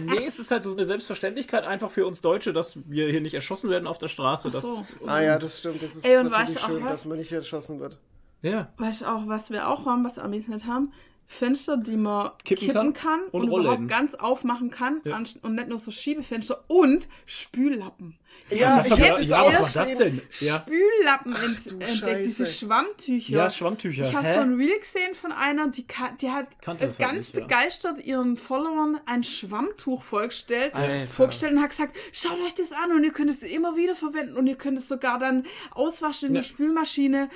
nee, 0.00 0.24
es 0.26 0.40
ist 0.40 0.50
halt 0.50 0.64
so 0.64 0.72
eine 0.72 0.84
Selbstverständlichkeit 0.84 1.62
einfach 1.64 1.90
für 1.92 2.04
uns 2.06 2.20
Deutsche, 2.20 2.52
dass 2.52 2.78
wir 2.90 3.08
hier 3.08 3.20
nicht 3.20 3.34
erschossen 3.34 3.70
werden 3.70 3.86
auf 3.86 3.98
der 3.98 4.08
Straße. 4.08 4.50
So. 4.50 4.58
dass, 4.58 4.84
Ah 5.06 5.20
ja, 5.22 5.38
das 5.38 5.60
stimmt. 5.60 5.80
Das 5.84 5.94
ist 5.94 6.04
Ey, 6.04 6.24
natürlich 6.24 6.58
schön, 6.58 6.82
dass 6.84 7.04
man 7.04 7.18
nicht 7.18 7.30
erschossen 7.30 7.78
wird. 7.78 7.96
Ja. 8.42 8.72
Weißt 8.78 9.02
du 9.02 9.06
auch, 9.06 9.26
was 9.26 9.50
wir 9.50 9.68
auch 9.68 9.86
haben, 9.86 10.04
was 10.04 10.18
Amis 10.18 10.48
nicht 10.48 10.66
haben? 10.66 10.92
Fenster, 11.26 11.76
die 11.76 11.96
man 11.96 12.32
Kippen 12.44 12.66
kippen, 12.66 12.92
kann 12.92 12.92
kann, 12.92 13.20
und 13.30 13.50
und, 13.50 13.60
überhaupt 13.60 13.86
ganz 13.86 14.16
aufmachen 14.16 14.70
kann 14.70 15.00
Ja. 15.04 15.16
und 15.16 15.54
nicht 15.54 15.68
nur 15.68 15.78
so 15.78 15.92
Schiebefenster 15.92 16.64
und 16.66 17.08
Spüllappen. 17.24 18.18
Ja, 18.50 18.84
ich 18.84 18.98
hätte 18.98 19.20
es 19.22 19.28
ja, 19.28 19.42
auch 19.42 19.46
was 19.60 19.76
war 19.76 19.84
das 19.84 19.96
denn? 19.96 20.20
Ja, 20.40 20.64
Spüllappen 20.66 21.36
ent 21.36 21.66
entdeckt, 21.68 22.24
diese 22.24 22.46
Scheiße. 22.46 22.66
Schwammtücher. 22.66 23.32
ja 23.32 23.50
Schwammtücher. 23.50 24.08
Ich 24.08 24.14
habe 24.14 24.34
so 24.34 24.40
ein 24.40 24.54
Reel 24.54 24.78
gesehen 24.78 25.14
von 25.14 25.30
einer, 25.32 25.68
die, 25.68 25.86
die 26.20 26.30
hat 26.30 26.48
halt 26.66 26.98
ganz 26.98 27.16
nicht, 27.16 27.34
ja. 27.34 27.40
begeistert 27.40 28.04
ihren 28.04 28.36
Followern 28.36 29.00
ein 29.06 29.22
Schwammtuch 29.22 30.02
vorgestellt, 30.02 30.74
Alter. 30.74 31.06
vorgestellt 31.06 31.52
und 31.52 31.62
hat 31.62 31.70
gesagt, 31.70 31.96
schaut 32.12 32.40
euch 32.44 32.54
das 32.54 32.72
an 32.72 32.90
und 32.92 33.04
ihr 33.04 33.12
könnt 33.12 33.30
es 33.30 33.42
immer 33.42 33.76
wieder 33.76 33.94
verwenden 33.94 34.36
und 34.36 34.46
ihr 34.48 34.56
könnt 34.56 34.78
es 34.78 34.88
sogar 34.88 35.18
dann 35.20 35.46
auswaschen 35.70 36.30
in 36.30 36.34
Ja. 36.34 36.40
der 36.40 36.48
Spülmaschine. 36.48 37.30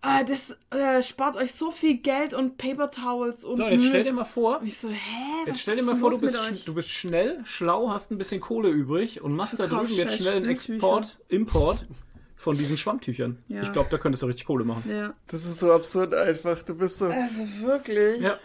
Äh, 0.00 0.24
das 0.24 0.56
äh, 0.70 1.02
spart 1.02 1.34
euch 1.34 1.54
so 1.54 1.72
viel 1.72 1.96
Geld 1.96 2.32
und 2.32 2.56
Paper 2.56 2.88
Towels 2.88 3.42
und 3.42 3.56
so, 3.56 3.64
jetzt 3.66 3.84
stell 3.84 4.04
dir 4.04 4.12
mal 4.12 4.24
vor, 4.24 4.60
ich 4.64 4.78
so, 4.78 4.88
hä? 4.88 4.94
jetzt 5.46 5.60
stell 5.60 5.74
dir 5.74 5.82
mal 5.82 5.96
vor, 5.96 6.12
du 6.12 6.20
bist, 6.20 6.38
du 6.66 6.72
bist 6.72 6.88
schnell, 6.88 7.40
schlau, 7.44 7.90
hast 7.90 8.12
ein 8.12 8.18
bisschen 8.18 8.40
Kohle 8.40 8.68
übrig 8.68 9.22
und 9.22 9.34
machst 9.34 9.58
da 9.58 9.66
drüben 9.66 9.92
jetzt 9.92 10.18
schnell 10.18 10.37
Spültücher. 10.44 10.74
Export, 10.74 11.18
Import 11.28 11.86
von 12.36 12.56
diesen 12.56 12.76
Schwammtüchern. 12.78 13.38
Ja. 13.48 13.62
Ich 13.62 13.72
glaube, 13.72 13.88
da 13.90 13.98
könntest 13.98 14.22
du 14.22 14.26
richtig 14.26 14.46
Kohle 14.46 14.64
machen. 14.64 14.90
Ja, 14.90 15.14
Das 15.26 15.44
ist 15.44 15.58
so 15.58 15.72
absurd 15.72 16.14
einfach. 16.14 16.60
Du 16.62 16.74
bist 16.76 16.98
so. 16.98 17.06
also 17.06 17.46
wirklich. 17.62 18.20
Ja, 18.22 18.38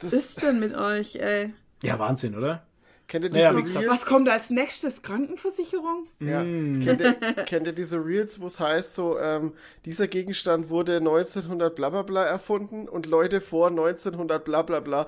Was 0.00 0.12
ist 0.12 0.42
denn 0.42 0.58
mit 0.60 0.74
euch, 0.74 1.16
ey? 1.16 1.52
ja 1.82 1.98
Wahnsinn, 1.98 2.36
oder? 2.36 2.66
Kennt 3.08 3.24
ihr 3.24 3.30
diese 3.30 3.56
wie 3.56 3.62
gesagt, 3.62 3.84
Was 3.86 3.92
Reels? 4.00 4.06
kommt 4.06 4.28
als 4.30 4.48
nächstes? 4.50 5.02
Krankenversicherung? 5.02 6.06
Ja. 6.20 6.42
Mm. 6.44 6.80
Kennt, 6.80 7.00
ihr, 7.02 7.12
kennt 7.44 7.66
ihr 7.66 7.72
diese 7.74 8.02
Reels, 8.02 8.40
wo 8.40 8.46
es 8.46 8.58
heißt, 8.58 8.94
so, 8.94 9.18
ähm, 9.18 9.52
dieser 9.84 10.08
Gegenstand 10.08 10.70
wurde 10.70 10.96
1900 10.96 11.74
bla 11.74 11.90
bla 11.90 12.02
bla 12.02 12.24
erfunden 12.24 12.88
und 12.88 13.04
Leute 13.06 13.40
vor 13.42 13.68
1900 13.68 14.42
bla 14.44 14.62
bla 14.62 14.80
bla, 14.80 15.06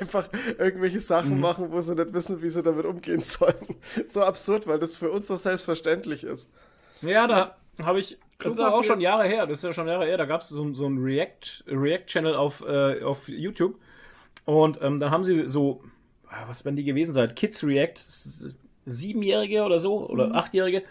einfach 0.00 0.28
irgendwelche 0.58 1.00
Sachen 1.00 1.34
Mhm. 1.34 1.40
machen, 1.40 1.72
wo 1.72 1.80
sie 1.80 1.94
nicht 1.96 2.14
wissen, 2.14 2.42
wie 2.42 2.50
sie 2.50 2.62
damit 2.62 2.84
umgehen 2.84 3.20
sollen. 3.20 3.54
So 4.06 4.20
absurd, 4.22 4.66
weil 4.68 4.78
das 4.78 4.96
für 4.96 5.10
uns 5.10 5.26
so 5.26 5.34
selbstverständlich 5.36 6.22
ist. 6.24 6.48
Ja, 7.00 7.26
da 7.26 7.56
habe 7.82 7.98
ich. 7.98 8.18
Das 8.38 8.52
ist 8.52 8.58
ja 8.58 8.70
auch 8.72 8.82
schon 8.84 9.00
Jahre 9.00 9.24
her. 9.26 9.46
Das 9.46 9.58
ist 9.58 9.64
ja 9.64 9.72
schon 9.72 9.86
Jahre 9.88 10.04
her. 10.04 10.16
Da 10.16 10.24
gab 10.26 10.42
es 10.42 10.48
so, 10.48 10.72
so 10.74 10.86
einen 10.86 10.98
React- 10.98 11.64
React-Channel 11.66 12.34
auf, 12.34 12.60
äh, 12.66 13.02
auf 13.02 13.28
YouTube. 13.28 13.76
Und 14.44 14.78
ähm, 14.82 14.98
dann 15.00 15.10
haben 15.12 15.24
sie 15.24 15.48
so, 15.48 15.82
was 16.46 16.64
werden 16.64 16.76
die 16.76 16.84
gewesen 16.84 17.12
sein? 17.12 17.34
Kids 17.34 17.62
React, 17.64 17.94
das 17.94 18.26
ist 18.26 18.56
Siebenjährige 18.86 19.62
oder 19.62 19.78
so, 19.78 20.08
oder 20.08 20.28
Mhm. 20.28 20.34
Achtjährige. 20.34 20.82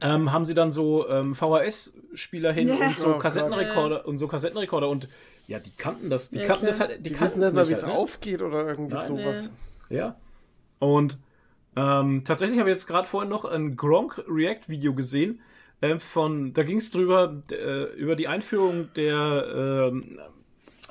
Ähm, 0.00 0.32
haben 0.32 0.46
sie 0.46 0.54
dann 0.54 0.72
so 0.72 1.06
ähm, 1.08 1.34
VHS-Spieler 1.34 2.52
hin 2.52 2.68
Ja. 2.68 2.76
und 2.76 2.98
so 2.98 3.14
Oh 3.16 3.18
Kassettenrekorder 3.18 4.06
und 4.06 4.16
so 4.18 4.26
Kassettenrekorder 4.26 4.88
und 4.88 5.08
ja, 5.48 5.58
die 5.58 5.70
kannten 5.76 6.08
das, 6.08 6.30
die 6.30 6.38
Ja, 6.38 6.46
kannten 6.46 6.60
klar. 6.66 6.70
das 6.70 6.80
halt, 6.80 6.98
die, 6.98 7.02
Die 7.02 7.10
kannten 7.10 7.24
wissen 7.24 7.40
nicht 7.40 7.54
mal, 7.54 7.68
wie 7.68 7.72
es 7.72 7.82
halt, 7.82 7.92
ne? 7.92 7.98
aufgeht 7.98 8.42
oder 8.42 8.66
irgendwie 8.68 8.94
Nein. 8.94 9.06
sowas. 9.06 9.50
Ja. 9.90 10.16
Und 10.78 11.18
ähm, 11.76 12.22
tatsächlich 12.24 12.58
habe 12.58 12.70
ich 12.70 12.74
jetzt 12.76 12.86
gerade 12.86 13.06
vorhin 13.06 13.28
noch 13.30 13.44
ein 13.44 13.76
Gronk 13.76 14.22
React-Video 14.28 14.94
gesehen. 14.94 15.40
Ähm, 15.82 16.00
von, 16.00 16.54
da 16.54 16.62
ging 16.62 16.78
es 16.78 16.90
drüber, 16.90 17.42
äh, 17.50 17.84
über 17.94 18.16
die 18.16 18.28
Einführung 18.28 18.88
der, 18.94 19.90
ähm, 19.92 20.18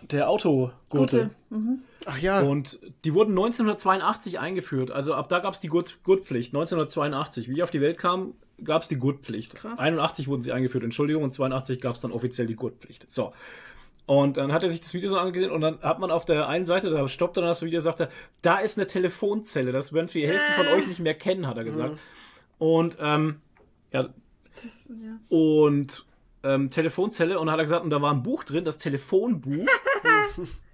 der 0.09 0.29
Autogurte. 0.29 1.29
Mhm. 1.49 1.79
Ach 2.05 2.17
ja, 2.17 2.41
Und 2.41 2.79
die 3.05 3.13
wurden 3.13 3.31
1982 3.31 4.39
eingeführt. 4.39 4.91
Also 4.91 5.13
ab 5.13 5.29
da 5.29 5.39
gab 5.39 5.53
es 5.53 5.59
die 5.59 5.67
Gurt 5.67 6.03
Gurtpflicht. 6.03 6.49
1982. 6.49 7.47
Wie 7.47 7.53
ich 7.53 7.63
auf 7.63 7.71
die 7.71 7.81
Welt 7.81 7.97
kam, 7.97 8.33
gab 8.63 8.81
es 8.81 8.87
die 8.87 8.97
Gurtpflicht. 8.97 9.55
Krass. 9.55 9.79
81 9.79 10.27
wurden 10.27 10.41
sie 10.41 10.51
eingeführt, 10.51 10.83
Entschuldigung, 10.83 11.23
und 11.23 11.33
82 11.33 11.79
gab 11.81 11.95
es 11.95 12.01
dann 12.01 12.11
offiziell 12.11 12.47
die 12.47 12.55
Gurtpflicht. 12.55 13.11
So. 13.11 13.33
Und 14.07 14.37
dann 14.37 14.51
hat 14.51 14.63
er 14.63 14.69
sich 14.69 14.81
das 14.81 14.93
Video 14.93 15.09
so 15.09 15.17
angesehen 15.17 15.51
und 15.51 15.61
dann 15.61 15.79
hat 15.81 15.99
man 15.99 16.11
auf 16.11 16.25
der 16.25 16.47
einen 16.47 16.65
Seite, 16.65 16.89
da 16.89 17.07
stoppt 17.07 17.37
dann 17.37 17.45
das 17.45 17.61
Video, 17.61 17.79
sagt 17.79 18.01
er, 18.01 18.09
da 18.41 18.57
ist 18.57 18.77
eine 18.77 18.87
Telefonzelle, 18.87 19.71
das 19.71 19.93
werden 19.93 20.09
die 20.11 20.27
Hälfte 20.27 20.53
von 20.53 20.67
euch 20.67 20.87
nicht 20.87 20.99
mehr 20.99 21.13
kennen, 21.13 21.47
hat 21.47 21.57
er 21.57 21.63
gesagt. 21.63 21.97
Und, 22.57 22.97
ähm, 22.99 23.41
ja, 23.93 24.09
Das, 24.61 24.89
ja. 24.89 25.19
und 25.29 26.05
ähm, 26.43 26.69
Telefonzelle 26.69 27.39
und 27.39 27.49
hat 27.51 27.59
er 27.59 27.63
gesagt, 27.63 27.83
und 27.83 27.89
da 27.89 28.01
war 28.01 28.13
ein 28.13 28.23
Buch 28.23 28.43
drin, 28.43 28.65
das 28.65 28.77
Telefonbuch. 28.77 29.65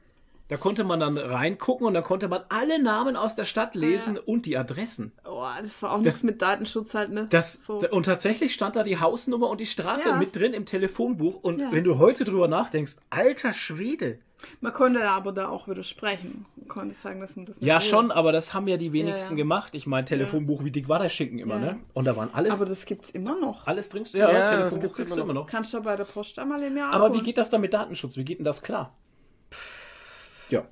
da 0.50 0.58
konnte 0.58 0.84
man 0.84 1.00
dann 1.00 1.18
reingucken 1.18 1.86
und 1.88 1.94
da 1.94 2.02
konnte 2.02 2.28
man 2.28 2.42
alle 2.50 2.82
Namen 2.82 3.16
aus 3.16 3.36
der 3.36 3.46
Stadt 3.46 3.76
lesen 3.76 4.18
und 4.18 4.46
die 4.46 4.58
Adressen. 4.58 5.12
Oh, 5.30 5.44
das 5.62 5.82
war 5.84 5.92
auch 5.92 5.96
Das- 5.98 6.04
nichts 6.06 6.24
mit 6.24 6.42
Datenschutz 6.42 6.94
halt, 6.94 7.12
ne? 7.12 7.28
Das, 7.30 7.54
so. 7.66 7.82
Und 7.90 8.06
tatsächlich 8.06 8.54
stand 8.54 8.76
da 8.76 8.84
die 8.84 9.00
Hausnummer 9.00 9.50
und 9.50 9.60
die 9.60 9.66
Straße 9.66 10.10
Ja. 10.10 10.16
mit 10.16 10.36
drin 10.36 10.54
im 10.54 10.66
Telefonbuch. 10.66 11.44
Und 11.44 11.60
Ja. 11.60 11.72
wenn 11.72 11.84
du 11.84 11.98
heute 12.00 12.24
drüber 12.24 12.48
nachdenkst, 12.48 12.96
alter 13.10 13.52
Schwede. 13.54 14.20
Man 14.62 14.72
konnte 14.72 15.00
ja 15.00 15.16
aber 15.16 15.32
da 15.32 15.50
auch 15.50 15.68
widersprechen. 15.68 16.46
Man 16.56 16.68
konnte 16.68 16.94
sagen, 16.96 17.20
dass 17.22 17.36
man 17.36 17.48
das 17.48 17.60
nicht 17.60 17.68
Ja, 17.68 17.82
will. 17.82 17.88
schon, 17.88 18.12
aber 18.12 18.32
das 18.32 18.54
haben 18.54 18.68
ja 18.68 18.78
die 18.78 18.94
wenigsten 18.94 19.34
ja. 19.34 19.38
gemacht. 19.38 19.74
Ich 19.74 19.88
meine, 19.88 20.06
Telefonbuch, 20.06 20.64
wie 20.64 20.70
dick 20.70 20.88
war 20.88 21.00
der 21.00 21.10
Schinken 21.10 21.40
immer, 21.40 21.56
Ja. 21.56 21.60
ne? 21.74 21.80
Und 21.96 22.06
da 22.06 22.16
waren 22.16 22.30
alles, 22.34 22.54
Aber 22.54 22.66
das 22.68 22.86
gibt's 22.86 23.10
immer 23.10 23.36
noch. 23.40 23.66
alles 23.66 23.90
drin. 23.90 24.04
Ja, 24.14 24.32
das 24.32 24.52
Telefonbuch 24.52 24.82
gibt's 24.82 25.00
immer 25.00 25.26
du 25.26 25.34
noch. 25.34 25.48
Kannst 25.48 25.74
du 25.74 25.82
bei 25.82 25.96
der 25.96 26.06
Post 26.06 26.38
einmal 26.38 26.62
im 26.62 26.78
Jahr 26.78 26.92
Aber 26.94 27.06
wie 27.06 27.08
abholen. 27.08 27.24
geht 27.26 27.38
das 27.40 27.50
dann 27.50 27.62
mit 27.62 27.74
Datenschutz? 27.74 28.16
Wie 28.16 28.24
geht 28.26 28.38
denn 28.38 28.46
das 28.46 28.62
klar? 28.62 28.94
Ja. 30.50 30.64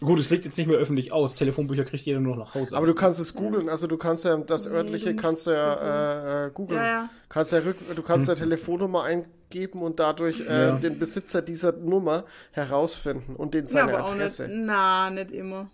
Gut, 0.00 0.18
es 0.18 0.28
liegt 0.28 0.44
jetzt 0.44 0.58
nicht 0.58 0.66
mehr 0.66 0.76
öffentlich 0.76 1.12
aus. 1.12 1.34
Telefonbücher 1.34 1.84
kriegt 1.84 2.04
jeder 2.04 2.20
nur 2.20 2.36
noch 2.36 2.46
nach 2.46 2.54
Hause. 2.54 2.76
Aber 2.76 2.86
du 2.86 2.94
kannst 2.94 3.20
es 3.20 3.34
googeln, 3.34 3.68
also 3.68 3.86
du 3.86 3.96
kannst 3.96 4.24
ja 4.24 4.36
das 4.36 4.66
Nee, 4.68 4.74
örtliche 4.74 5.06
du 5.06 5.12
musst 5.12 5.24
kannst 5.24 5.46
du 5.46 5.50
ja 5.52 6.42
äh, 6.44 6.46
äh, 6.46 6.50
googeln. 6.50 6.78
Ja, 6.80 6.86
ja. 6.86 7.10
Kannst 7.28 7.52
ja 7.52 7.60
rück, 7.60 7.76
du 7.94 8.02
kannst 8.02 8.28
ja 8.28 8.34
Telefonnummer 8.34 9.04
eingeben 9.04 9.80
und 9.82 10.00
dadurch 10.00 10.40
äh, 10.40 10.44
Ja. 10.68 10.76
den 10.78 10.98
Besitzer 10.98 11.40
dieser 11.42 11.72
Nummer 11.72 12.24
herausfinden 12.52 13.36
und 13.36 13.54
den 13.54 13.64
Ja, 13.64 13.70
seine 13.70 13.94
aber 13.94 14.04
auch 14.04 14.08
nicht. 14.10 14.20
Adresse. 14.20 14.48
Na, 14.50 15.10
nicht 15.10 15.30
immer. 15.30 15.70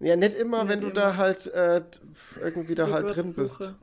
Ja, 0.00 0.16
nicht 0.16 0.34
immer, 0.34 0.64
Nicht 0.64 0.72
wenn 0.72 0.80
du 0.80 0.86
immer. 0.88 0.94
da 0.94 1.16
halt 1.16 1.46
äh, 1.52 1.82
irgendwie 2.42 2.74
da 2.74 2.90
halt 2.90 3.14
drin 3.14 3.34
bist. 3.34 3.74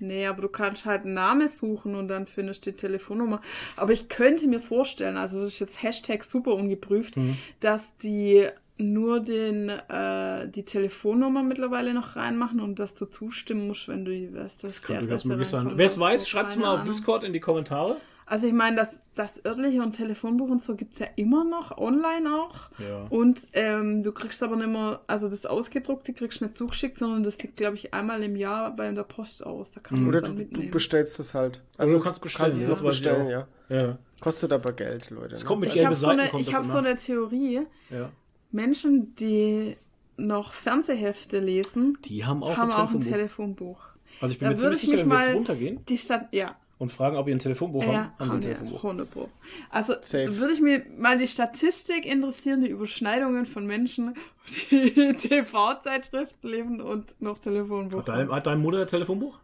Nee, 0.00 0.26
aber 0.26 0.42
du 0.42 0.48
kannst 0.48 0.84
halt 0.84 1.04
einen 1.04 1.14
Namen 1.14 1.48
suchen 1.48 1.94
und 1.94 2.08
dann 2.08 2.26
findest 2.26 2.66
du 2.66 2.70
die 2.72 2.76
Telefonnummer. 2.76 3.40
Aber 3.76 3.92
ich 3.92 4.08
könnte 4.08 4.46
mir 4.48 4.60
vorstellen, 4.60 5.16
also 5.16 5.38
das 5.38 5.48
ist 5.48 5.58
jetzt 5.60 5.82
Hashtag 5.82 6.24
super 6.24 6.54
ungeprüft, 6.54 7.16
Mhm. 7.16 7.36
dass 7.60 7.96
die 7.98 8.48
nur 8.78 9.20
den, 9.20 9.68
äh, 9.68 10.48
die 10.48 10.64
Telefonnummer 10.64 11.42
mittlerweile 11.42 11.92
noch 11.92 12.16
reinmachen 12.16 12.60
und 12.60 12.78
dass 12.78 12.94
du 12.94 13.04
zustimmen 13.04 13.66
musst, 13.68 13.88
wenn 13.88 14.06
du 14.06 14.10
weißt, 14.10 14.64
dass 14.64 14.80
das 14.80 14.82
die 14.82 14.94
Adresse 14.94 15.28
möglich 15.28 15.48
sein. 15.48 15.72
Wer 15.74 15.84
es 15.84 16.00
weiß, 16.00 16.26
schreibt 16.26 16.50
es 16.50 16.56
mal 16.56 16.76
auf. 16.80 16.84
Discord 16.84 17.22
in 17.24 17.34
die 17.34 17.40
Kommentare. 17.40 17.98
Also 18.30 18.46
ich 18.46 18.52
meine, 18.52 18.76
das, 18.76 19.04
das 19.16 19.44
örtliche 19.44 19.82
und 19.82 19.94
Telefonbuch 19.96 20.48
und 20.48 20.62
so 20.62 20.76
gibt 20.76 20.92
es 20.92 21.00
ja 21.00 21.08
immer 21.16 21.42
noch, 21.42 21.76
online 21.76 22.32
auch. 22.32 22.70
Ja. 22.78 23.06
Und 23.10 23.48
ähm, 23.54 24.04
du 24.04 24.12
kriegst 24.12 24.40
aber 24.44 24.54
nicht 24.54 24.68
mehr, 24.68 25.00
also 25.08 25.28
das 25.28 25.46
Ausgedruckte 25.46 26.12
kriegst 26.12 26.40
du 26.40 26.44
nicht 26.44 26.56
zugeschickt, 26.56 26.96
sondern 26.96 27.24
das 27.24 27.42
liegt, 27.42 27.56
glaube 27.56 27.74
ich, 27.74 27.92
einmal 27.92 28.22
im 28.22 28.36
Jahr 28.36 28.76
bei 28.76 28.88
der 28.92 29.02
Post 29.02 29.44
aus. 29.44 29.72
Da 29.72 29.80
kann 29.80 29.98
man 29.98 30.08
Oder 30.08 30.22
es 30.22 30.32
du, 30.32 30.44
du 30.44 30.70
bestellst 30.70 31.18
es 31.18 31.34
halt. 31.34 31.60
Also 31.76 31.98
du 31.98 32.04
kannst 32.04 32.22
kannst, 32.22 32.22
bestellen, 32.22 32.50
es 32.50 32.62
ja, 32.62 32.68
noch 32.70 32.82
bestellen, 32.82 33.28
ja. 33.30 33.48
Ja. 33.68 33.98
Kostet 34.20 34.52
aber 34.52 34.74
Geld, 34.74 35.10
Leute. 35.10 35.34
Es 35.34 35.42
ne? 35.42 35.48
kommt 35.48 35.62
mit 35.62 35.74
ich 35.74 35.84
habe 35.84 35.96
so 35.96 36.06
eine, 36.06 36.30
ich 36.38 36.54
hab 36.54 36.64
so 36.64 36.76
eine 36.78 36.94
Theorie. 36.94 37.62
Ja. 37.90 38.12
Menschen, 38.52 39.12
die 39.16 39.76
noch 40.16 40.52
Fernsehhefte 40.52 41.40
lesen, 41.40 41.98
Die 42.04 42.24
haben 42.24 42.44
auch 42.44 42.56
haben 42.56 42.70
ein 42.70 42.76
auch 42.76 42.92
ein 42.92 43.00
Telefonbuch. 43.00 43.80
Telefonbuch. 43.80 44.20
Also 44.20 44.32
ich 44.34 44.38
bin 44.38 44.46
Da 44.46 44.52
mir 44.52 44.56
ziemlich 44.56 44.78
sicher, 44.80 44.98
wenn 44.98 45.08
wir 45.08 45.16
jetzt 45.16 45.28
mal- 45.28 45.34
runtergehen 45.34 45.84
Die 45.86 45.98
Stadt, 45.98 46.28
ja, 46.32 46.56
und 46.80 46.90
fragen, 46.90 47.16
ob 47.18 47.28
ihr 47.28 47.36
ein 47.36 47.38
Telefonbuch 47.38 47.84
ja, 47.84 48.14
haben, 48.18 48.18
haben 48.18 48.30
sie 48.30 48.36
ein 48.36 48.40
Telefonbuch. 48.56 48.82
wir, 48.82 48.90
100 48.90 49.10
Pro. 49.10 49.28
Also 49.68 49.94
Safe. 50.00 50.34
würde 50.38 50.54
ich 50.54 50.60
mir 50.60 50.82
mal 50.96 51.18
die 51.18 51.28
Statistik 51.28 52.06
interessieren, 52.06 52.62
die 52.62 52.70
Überschneidungen 52.70 53.44
von 53.44 53.66
Menschen, 53.66 54.16
die 54.70 55.12
TV-Zeitschriften 55.12 56.48
leben 56.48 56.80
und 56.80 57.20
noch 57.20 57.36
Telefonbuch 57.36 57.98
Hat, 57.98 58.08
dein, 58.08 58.32
hat 58.32 58.46
deine 58.46 58.60
Mutter 58.62 58.80
ein 58.80 58.86
Telefonbuch? 58.86 59.38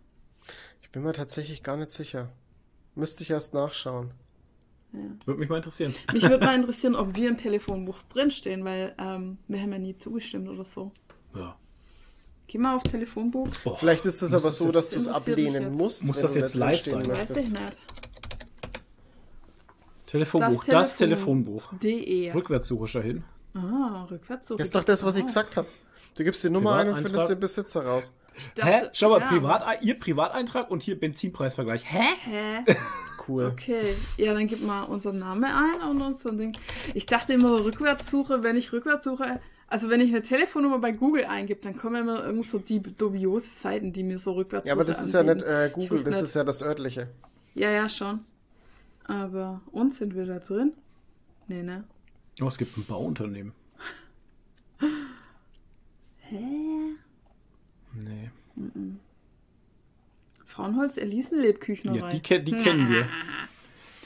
Ich 0.81 0.90
bin 0.90 1.02
mir 1.02 1.12
tatsächlich 1.12 1.62
gar 1.62 1.76
nicht 1.76 1.90
sicher. 1.90 2.31
Müsste 2.95 3.23
ich 3.23 3.31
erst 3.31 3.52
nachschauen. 3.52 4.12
Würde 5.26 5.38
mich 5.38 5.50
mal 5.50 5.57
interessieren. 5.57 5.95
Mich 6.14 6.23
würde 6.23 6.43
mal 6.43 6.55
interessieren, 6.57 6.95
ob 6.95 7.16
wir 7.16 7.28
im 7.28 7.37
Telefonbuch 7.37 8.00
drinstehen, 8.05 8.64
weil 8.64 8.95
ähm, 8.99 9.37
wir 9.47 9.61
haben 9.61 9.73
ja 9.73 9.78
nie 9.78 9.99
zugestimmt 9.99 10.49
oder 10.49 10.64
so. 10.64 10.90
Ja. 11.35 11.59
Geh 12.48 12.58
mal 12.58 12.76
auf 12.76 12.82
Telefonbuch. 12.84 13.48
Boah, 13.64 13.76
Vielleicht 13.76 14.04
ist 14.06 14.22
es 14.22 14.32
aber 14.32 14.50
so, 14.50 14.66
jetzt- 14.66 14.76
dass 14.76 14.90
du 14.90 14.98
es 14.98 15.08
ablehnen 15.08 15.62
jetzt. 15.64 15.72
musst. 15.72 16.04
Muss 16.04 16.20
das 16.20 16.34
jetzt 16.34 16.54
live 16.54 16.84
sein? 16.84 17.06
Weiß 17.06 17.30
ich 17.30 17.50
nicht. 17.50 17.76
Telefonbuch, 20.06 20.64
das, 20.64 20.94
Telefonbuch. 20.94 21.72
De. 21.82 22.30
Rückwärtssuche 22.32 22.86
dahin. 23.00 23.24
Ah, 23.54 24.06
rückwärts 24.10 24.48
so. 24.48 24.56
Das 24.56 24.68
ist 24.68 24.74
doch 24.74 24.84
das, 24.84 25.02
was 25.04 25.16
ich 25.16 25.24
gesagt 25.24 25.56
habe. 25.56 25.66
Du 26.16 26.24
gibst 26.24 26.44
die 26.44 26.50
Nummer 26.50 26.76
ein 26.76 26.88
und 26.88 26.98
findest 26.98 27.28
den 27.28 27.40
Besitzer 27.40 27.84
raus. 27.84 28.14
Hä? 28.58 28.88
Schau 28.92 29.08
mal, 29.10 29.20
ja. 29.20 29.26
Privat, 29.28 29.82
ihr 29.82 29.98
Privateintrag 29.98 30.70
und 30.70 30.82
hier 30.82 30.98
Benzinpreisvergleich. 30.98 31.82
Hä? 31.84 32.04
Hä? 32.24 32.64
Cool. 33.26 33.46
Okay. 33.46 33.94
Ja, 34.18 34.34
dann 34.34 34.46
gib 34.46 34.62
mal 34.62 34.84
unseren 34.84 35.18
Namen 35.18 35.44
ein 35.44 35.80
und 35.90 36.00
uns 36.02 36.22
so 36.22 36.28
ein 36.28 36.38
Ding. 36.38 36.52
Ich 36.94 37.06
dachte 37.06 37.32
immer 37.32 37.64
Rückwärtssuche, 37.64 38.42
wenn 38.42 38.56
ich 38.56 38.72
Rückwärtssuche, 38.72 39.40
also 39.68 39.90
wenn 39.90 40.00
ich 40.00 40.11
eine 40.11 40.23
Telefonnummer 40.23 40.78
bei 40.78 40.92
Google 40.92 41.25
eingebe, 41.25 41.61
dann 41.61 41.76
kommen 41.76 42.02
immer 42.02 42.25
irgend 42.25 42.46
so 42.46 42.58
die 42.58 42.80
dubiose 42.80 43.49
Seiten, 43.49 43.92
die 43.92 44.02
mir 44.02 44.18
so 44.18 44.32
rückwärts 44.32 44.66
Ja, 44.66 44.75
aber 44.75 44.85
das 44.85 45.02
ist 45.02 45.12
ja 45.12 45.23
nicht 45.23 45.42
äh, 45.42 45.70
Google, 45.73 45.99
das 46.04 46.16
nicht. 46.16 46.25
ist 46.25 46.35
ja 46.35 46.44
das 46.44 46.62
örtliche. 46.62 47.08
Ja, 47.54 47.70
ja, 47.70 47.88
schon. 47.88 48.20
Aber 49.04 49.61
uns 49.73 49.99
sind 49.99 50.14
wir 50.14 50.26
da 50.26 50.38
drin? 50.38 50.73
Nee, 51.49 51.62
ne? 51.62 51.85
Oh, 52.40 52.49
es 52.49 52.58
gibt 52.58 52.76
ein 52.76 52.85
Bauunternehmen. 52.85 53.52
Hä? 56.18 56.38
Nee. 57.94 58.30
Frauenholz 60.44 60.96
Elisenlebküchnerei. 60.96 61.99
Ja, 61.99 62.11
die, 62.11 62.44
die 62.44 62.52
kennen 62.52 62.88
wir. 62.90 63.08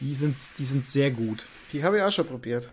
Die 0.01 0.15
sind, 0.15 0.39
die 0.57 0.65
sind 0.65 0.87
sehr 0.87 1.11
gut. 1.11 1.47
Die 1.73 1.85
habe 1.85 1.99
ich 1.99 2.03
auch 2.03 2.11
schon 2.11 2.27
probiert. 2.27 2.71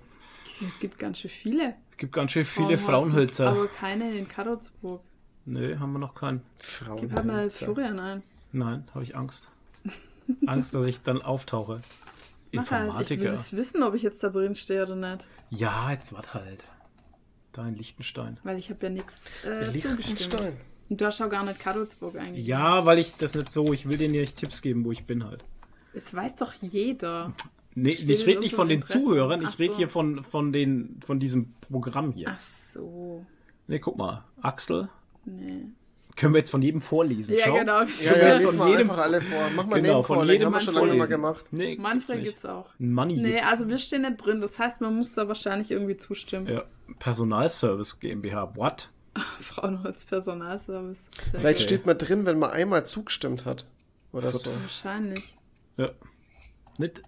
Es 0.65 0.79
gibt 0.79 0.97
ganz 0.97 1.19
schön 1.19 1.29
viele. 1.29 1.75
Es 1.97 2.01
gibt 2.01 2.13
ganz 2.13 2.31
schön 2.31 2.45
viele 2.45 2.77
Frauenhölzer. 2.77 3.49
Aber 3.49 3.67
keine 3.67 4.15
in 4.15 4.27
Kadolsburg. 4.27 5.01
Nee, 5.45 5.77
haben 5.77 5.93
wir 5.93 5.97
noch 5.97 6.13
keinen. 6.13 6.43
Gib 6.59 6.87
halt 6.87 7.01
mal 7.01 7.09
Frauenhölzer. 7.09 7.65
Florian 7.65 7.99
ein. 7.99 8.23
Nein, 8.51 8.87
habe 8.93 9.03
ich 9.03 9.15
Angst. 9.15 9.47
Angst, 10.45 10.75
dass 10.75 10.85
ich 10.85 11.01
dann 11.01 11.23
auftauche. 11.23 11.81
Mach 12.51 12.69
halt. 12.69 13.01
Ich 13.01 13.09
will 13.09 13.17
Informatiker. 13.17 13.33
es 13.33 13.53
wissen, 13.53 13.81
ob 13.81 13.95
ich 13.95 14.03
jetzt 14.03 14.21
da 14.23 14.29
drin 14.29 14.53
stehe 14.53 14.83
oder 14.83 14.95
nicht. 14.95 15.25
Ja, 15.49 15.89
jetzt 15.89 16.13
wart 16.13 16.35
halt. 16.35 16.65
Da 17.51 17.67
in 17.67 17.73
Liechtenstein. 17.73 18.39
Weil 18.43 18.59
ich 18.59 18.69
habe 18.69 18.85
ja 18.85 18.89
nichts 18.91 19.43
äh. 19.43 19.67
Liechtenstein. 19.71 20.55
Und 20.89 21.01
du 21.01 21.03
hast 21.03 21.19
auch 21.19 21.29
gar 21.31 21.45
nicht 21.45 21.59
Kadolsburg 21.59 22.15
eigentlich. 22.15 22.45
Ja, 22.45 22.85
weil 22.85 22.99
ich 22.99 23.15
das 23.15 23.33
nicht 23.33 23.51
so, 23.51 23.73
ich 23.73 23.89
will 23.89 23.97
dir 23.97 24.11
nicht 24.11 24.37
Tipps 24.37 24.61
geben, 24.61 24.85
wo 24.85 24.91
ich 24.91 25.07
bin 25.07 25.25
halt. 25.25 25.43
Das 25.95 26.13
weiß 26.13 26.35
doch 26.35 26.53
jeder. 26.61 27.33
Nee, 27.79 27.93
Steht 27.95 28.09
ich 28.09 28.25
rede 28.25 28.39
nicht 28.39 28.55
von 28.55 28.67
den 28.69 28.77
Impressum. 28.79 29.03
Zuhörern, 29.03 29.43
Ach 29.45 29.53
ich 29.53 29.59
rede 29.59 29.73
so. 29.73 29.77
hier 29.77 29.87
von, 29.89 30.23
von, 30.23 30.51
den, 30.51 30.99
von 31.05 31.19
diesem 31.19 31.53
Programm 31.61 32.11
hier. 32.11 32.29
Ach 32.31 32.39
so. 32.39 33.23
Nee, 33.67 33.77
guck 33.77 33.97
mal. 33.97 34.23
Axel. 34.41 34.89
Nee. 35.25 35.65
Können 36.15 36.33
wir 36.33 36.39
jetzt 36.39 36.49
von 36.49 36.63
jedem 36.63 36.81
vorlesen. 36.81 37.35
Ja, 37.37 37.45
Schau. 37.45 37.53
genau. 37.59 37.81
Ja, 37.83 38.39
ja, 38.39 38.39
von 38.39 38.57
mal 38.57 38.69
jedem- 38.69 38.89
einfach 38.89 39.03
alle 39.03 39.21
vor. 39.21 39.37
Mach 39.55 39.67
mal 39.67 39.79
Genau, 39.79 40.01
von 40.01 40.27
jedem 40.27 40.47
haben 40.47 40.53
wir 40.53 40.59
schon 40.59 40.73
lange 40.73 40.87
vorlesen. 40.87 41.09
gemacht. 41.09 41.45
Nee, 41.51 41.67
gibt's 41.75 41.83
Manfred 41.83 42.17
nicht. 42.17 42.25
gibt's 42.29 42.45
auch. 42.45 42.69
Money 42.79 43.17
Nee, 43.17 43.31
gibt's. 43.33 43.47
also 43.47 43.67
wir 43.67 43.77
stehen 43.77 44.01
nicht 44.01 44.17
drin. 44.25 44.41
Das 44.41 44.57
heißt, 44.57 44.81
man 44.81 44.95
muss 44.95 45.13
da 45.13 45.27
wahrscheinlich 45.27 45.69
irgendwie 45.69 45.97
zustimmen. 45.97 46.47
Ja, 46.47 46.63
Personalservice 46.97 47.99
GmbH. 47.99 48.55
What? 48.55 48.89
Frauenholz 49.39 50.05
Personalservice. 50.05 50.97
Sehr 51.31 51.39
Vielleicht 51.39 51.59
Okay. 51.59 51.63
steht 51.67 51.85
man 51.85 51.97
drin, 51.99 52.25
wenn 52.25 52.39
man 52.39 52.49
einmal 52.49 52.83
zugestimmt 52.87 53.45
hat. 53.45 53.65
Oder 54.11 54.31
so. 54.31 54.49
Wahrscheinlich. 54.63 55.37
Ja. 55.77 55.91
Nicht. 56.79 57.03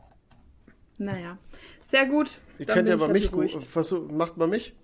Naja. 1.00 1.38
Sehr 1.82 2.06
gut. 2.06 2.40
Ich 2.60 2.68
Dann 2.68 2.76
könnt 2.76 2.88
ja 2.90 2.96
ich 2.96 3.08
mich 3.12 3.32
beruhigt. 3.32 4.12
macht 4.12 4.38
man 4.38 4.50
mich? 4.52 4.76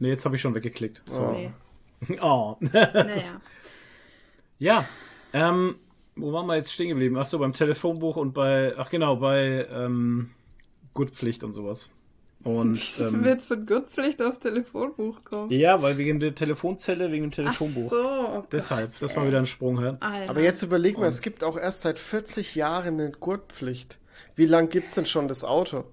Nee, 0.00 0.08
jetzt 0.08 0.24
habe 0.24 0.34
ich 0.34 0.42
schon 0.42 0.54
weggeklickt. 0.54 1.02
Sorry. 1.06 1.50
Nee. 2.08 2.18
Oh. 2.22 2.56
Das 2.72 3.16
ist- 3.16 3.32
Naja. 3.34 3.40
Ja. 4.58 4.88
Ähm, 5.32 5.76
wo 6.16 6.32
waren 6.32 6.46
wir 6.46 6.56
jetzt 6.56 6.72
stehen 6.72 6.88
geblieben? 6.88 7.16
Achso, 7.16 7.38
beim 7.38 7.52
Telefonbuch 7.52 8.16
und 8.16 8.32
bei. 8.34 8.74
Ach 8.76 8.88
genau, 8.90 9.16
bei 9.16 9.66
ähm, 9.70 10.30
Gutpflicht 10.94 11.44
und 11.44 11.52
sowas. 11.52 11.90
Und. 12.44 12.80
Du 12.96 13.04
Ähm, 13.04 13.24
willst 13.24 13.48
von 13.48 13.66
Gottpflicht 13.66 14.22
auf 14.22 14.38
Telefonbuch 14.38 15.22
kommen. 15.24 15.50
ja, 15.52 15.80
weil 15.82 15.96
wegen 15.98 16.18
der 16.18 16.34
Telefonzelle, 16.34 17.10
wegen 17.12 17.24
dem 17.24 17.30
Ach 17.30 17.56
Telefonbuch. 17.56 17.90
so. 17.90 17.96
oh 18.08 18.44
Deshalb, 18.50 18.92
Gott, 18.92 19.02
das 19.02 19.16
war 19.16 19.26
wieder 19.26 19.38
ein 19.38 19.46
Sprung? 19.46 19.78
Alter. 19.78 20.30
Aber 20.30 20.40
jetzt 20.40 20.62
überleg 20.62 20.98
mal, 20.98 21.06
es 21.06 21.20
gibt 21.20 21.44
auch 21.44 21.56
erst 21.56 21.82
seit 21.82 21.98
40 21.98 22.54
Jahren 22.54 23.00
eine 23.00 23.10
Gurtpflicht. 23.12 23.98
Wie 24.36 24.46
lang 24.46 24.68
gibt's 24.68 24.94
denn 24.94 25.06
schon 25.06 25.28
das 25.28 25.44
Auto? 25.44 25.84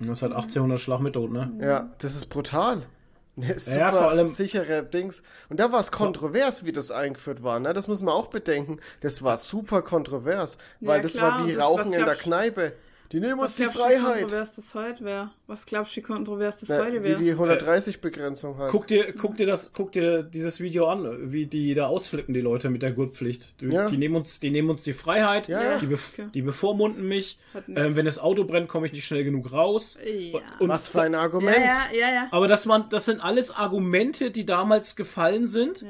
Das 0.00 0.18
ist 0.18 0.22
halt 0.22 0.32
1800 0.32 0.78
Schlag 0.80 1.00
mit 1.00 1.14
Tod, 1.14 1.32
ne? 1.32 1.50
Ja, 1.60 1.90
das 1.98 2.14
ist 2.14 2.26
brutal. 2.26 2.82
Eine 3.36 3.58
super 3.58 3.78
Ja, 3.78 3.92
vor 3.92 4.08
allem- 4.08 4.26
sichere 4.26 4.84
Dings. 4.84 5.22
Und 5.48 5.60
da 5.60 5.70
war 5.72 5.80
es 5.80 5.92
kontrovers, 5.92 6.64
wie 6.64 6.72
das 6.72 6.90
eingeführt 6.90 7.42
war. 7.42 7.60
Ne? 7.60 7.72
Das 7.72 7.86
muss 7.88 8.02
man 8.02 8.14
auch 8.14 8.26
bedenken. 8.28 8.78
Das 9.00 9.22
war 9.22 9.36
super 9.36 9.82
kontrovers, 9.82 10.58
weil 10.80 10.96
Ja, 10.96 11.02
das 11.02 11.12
klar, 11.14 11.40
war 11.40 11.46
wie 11.46 11.52
das- 11.52 11.62
Rauchen 11.64 11.92
das 11.92 12.00
in 12.00 12.04
der 12.06 12.14
Kneipe. 12.16 12.72
Die 13.10 13.20
nehmen 13.20 13.40
uns 13.40 13.42
Was 13.52 13.56
die 13.56 13.62
glaubst 13.62 13.78
du, 13.78 13.80
wie 13.88 13.94
Freiheit. 13.96 14.20
kontrovers 14.20 14.54
das 14.54 14.74
heute 14.74 15.04
wäre? 15.04 15.30
Was 15.46 15.64
glaubst 15.64 15.92
du, 15.92 15.96
wie 15.96 16.02
kontrovers 16.02 16.60
das 16.60 16.68
Na, 16.68 16.78
heute 16.78 17.00
wie 17.02 17.08
wäre? 17.08 17.18
die 17.18 17.34
130-Begrenzung 17.34 18.58
halt. 18.58 18.70
Guck 18.70 18.86
dir, 18.86 19.12
guck 19.14 19.36
dir 19.36 19.46
das, 19.46 19.72
guck 19.72 19.92
dir 19.92 20.22
dieses 20.22 20.60
Video 20.60 20.88
an, 20.88 21.32
wie 21.32 21.46
die 21.46 21.74
da 21.74 21.86
ausflippen, 21.86 22.34
die 22.34 22.40
Leute 22.42 22.68
mit 22.68 22.82
der 22.82 22.92
Gurtpflicht. 22.92 23.60
Die, 23.62 23.66
Ja. 23.66 23.88
die 23.88 23.96
nehmen 23.96 24.16
uns, 24.16 24.40
die 24.40 24.50
nehmen 24.50 24.68
uns 24.70 24.82
die 24.82 24.92
Freiheit, 24.92 25.48
Ja, 25.48 25.78
die, 25.78 25.86
bef 25.86 26.12
Okay. 26.18 26.28
die 26.34 26.42
bevormunden 26.42 27.06
mich. 27.08 27.38
Ähm, 27.74 27.96
wenn 27.96 28.04
das 28.04 28.18
Auto 28.18 28.44
brennt, 28.44 28.68
komme 28.68 28.86
ich 28.86 28.92
nicht 28.92 29.06
schnell 29.06 29.24
genug 29.24 29.52
raus. 29.52 29.96
Ja. 30.04 30.40
Und, 30.58 30.68
Was 30.68 30.88
für 30.88 31.00
ein 31.02 31.14
Argument. 31.14 31.56
ja, 31.56 31.98
ja, 31.98 32.12
ja. 32.12 32.28
aber 32.30 32.46
das 32.46 32.66
waren, 32.66 32.90
das 32.90 33.06
sind 33.06 33.20
alles 33.20 33.50
Argumente, 33.50 34.30
die 34.30 34.44
damals 34.44 34.96
gefallen 34.96 35.46
sind. 35.46 35.84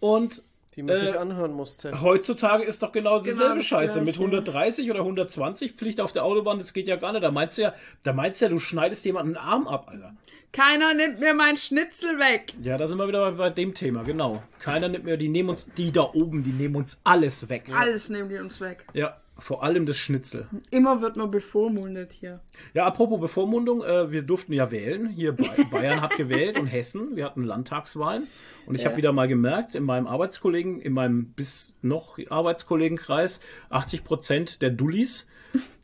Und 0.00 0.42
Die 0.74 0.82
man 0.82 0.94
Äh, 0.96 0.98
sich 1.00 1.18
anhören 1.18 1.52
musste. 1.52 2.00
heutzutage 2.00 2.64
ist 2.64 2.82
doch 2.82 2.92
genau 2.92 3.16
genau 3.18 3.22
dieselbe 3.22 3.56
das 3.56 3.66
Scheiße. 3.66 4.00
Mit 4.00 4.14
Gleiche. 4.16 4.20
130 4.30 4.90
oder 4.90 5.00
120 5.00 5.72
Pflicht 5.72 6.00
auf 6.00 6.12
der 6.12 6.24
Autobahn, 6.24 6.58
das 6.58 6.72
geht 6.72 6.88
ja 6.88 6.96
gar 6.96 7.12
nicht. 7.12 7.22
Da 7.22 7.30
meinst 7.30 7.58
du 7.58 7.62
ja, 7.62 7.74
da 8.04 8.12
meinst 8.12 8.40
du 8.40 8.46
ja, 8.46 8.50
du 8.50 8.58
schneidest 8.58 9.04
jemanden 9.04 9.36
einen 9.36 9.46
Arm 9.46 9.68
ab, 9.68 9.88
Alter. 9.90 10.14
Keiner 10.52 10.94
nimmt 10.94 11.20
mir 11.20 11.34
mein 11.34 11.56
Schnitzel 11.56 12.18
weg. 12.18 12.52
Ja, 12.62 12.76
da 12.78 12.86
sind 12.86 12.98
wir 12.98 13.08
wieder 13.08 13.30
bei, 13.32 13.36
bei 13.36 13.50
dem 13.50 13.74
Thema, 13.74 14.02
genau. 14.02 14.42
Keiner 14.60 14.88
nimmt 14.88 15.04
mehr, 15.04 15.16
die 15.16 15.28
nehmen 15.28 15.48
uns, 15.50 15.66
die 15.74 15.92
da 15.92 16.02
oben, 16.14 16.42
die 16.44 16.52
nehmen 16.52 16.76
uns 16.76 17.00
alles 17.04 17.48
weg. 17.48 17.70
Alles 17.74 18.08
nehmen 18.10 18.28
die 18.28 18.36
uns 18.36 18.60
weg. 18.60 18.84
Ja, 18.92 19.16
vor 19.38 19.62
allem 19.64 19.86
das 19.86 19.96
Schnitzel. 19.96 20.46
Immer 20.70 21.00
wird 21.00 21.16
man 21.16 21.30
bevormundet 21.30 22.12
hier. 22.12 22.40
Ja, 22.74 22.86
apropos 22.86 23.18
Bevormundung, 23.20 23.82
äh, 23.82 24.10
wir 24.12 24.22
durften 24.22 24.52
ja 24.52 24.70
wählen. 24.70 25.08
Hier 25.08 25.32
Ba- 25.32 25.44
Bayern 25.70 26.00
hat 26.02 26.16
gewählt 26.16 26.58
und 26.58 26.66
Hessen. 26.66 27.16
Wir 27.16 27.24
hatten 27.24 27.44
Landtagswahlen. 27.44 28.28
Und 28.66 28.74
ich 28.76 28.84
habe 28.86 28.96
wieder 28.96 29.12
mal 29.12 29.28
gemerkt, 29.28 29.74
in 29.74 29.84
meinem 29.84 30.06
Arbeitskollegen, 30.06 30.80
in 30.80 30.92
meinem 30.92 31.26
bis 31.32 31.74
noch 31.82 32.18
Arbeitskollegenkreis, 32.30 33.40
80 33.70 34.04
Prozent 34.04 34.62
der 34.62 34.70
Dullis 34.70 35.28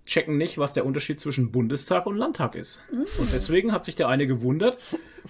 checken 0.06 0.38
nicht, 0.38 0.56
was 0.56 0.73
der 0.73 0.87
Unterschied 0.87 1.20
zwischen 1.20 1.52
Bundestag 1.52 2.06
und 2.06 2.16
Landtag 2.16 2.54
ist. 2.54 2.80
Und 3.18 3.30
deswegen 3.32 3.73
hat 3.73 3.85
sich 3.85 3.94
der 3.94 4.08
eine 4.08 4.26
gewundert, 4.26 4.78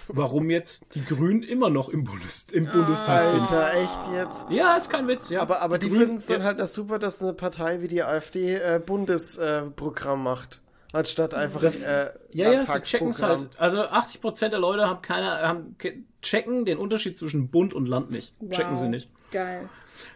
warum 0.07 0.51
jetzt 0.51 0.87
die 0.95 1.05
Grünen 1.05 1.43
immer 1.43 1.69
noch 1.69 1.89
im, 1.89 2.05
Bundes 2.05 2.47
im 2.53 2.71
Bundestag 2.71 3.27
sind. 3.27 3.41
Alter, 3.41 3.75
echt 3.75 3.99
jetzt? 4.15 4.47
Ja, 4.51 4.77
ist 4.77 4.89
kein 4.89 5.09
Witz, 5.09 5.31
ja. 5.31 5.41
Aber, 5.41 5.63
aber 5.63 5.79
die, 5.79 5.89
Grünen- 5.89 6.01
finden 6.01 6.17
es 6.17 6.27
dann 6.27 6.45
halt 6.45 6.61
das 6.61 6.75
super, 6.75 7.01
dass 7.01 7.21
eine 7.21 7.33
Partei 7.33 7.81
wie 7.83 7.89
die 7.89 8.05
AfD 8.05 8.55
äh, 8.55 8.81
Bundesprogramm 8.85 10.23
macht. 10.23 10.61
Anstatt 10.93 11.35
einfach 11.35 11.61
Das- 11.61 11.83
äh, 11.83 12.11
Ja, 12.33 12.53
ja, 12.53 12.61
die 12.61 12.81
checken 12.81 13.09
es 13.11 13.23
halt. 13.23 13.49
Also 13.59 13.83
80% 13.83 14.49
der 14.53 14.59
Leute 14.59 14.87
haben 14.87 15.03
keine, 15.03 15.27
haben, 15.47 15.77
ke- 15.79 15.99
checken 16.23 16.65
den 16.65 16.79
Unterschied 16.79 17.19
zwischen 17.19 17.49
Bund 17.51 17.73
und 17.75 17.87
Land 17.87 18.11
nicht. 18.11 18.33
Checken 18.51 18.77
sie 18.77 18.89
nicht. 18.89 19.11
Geil. 19.31 19.69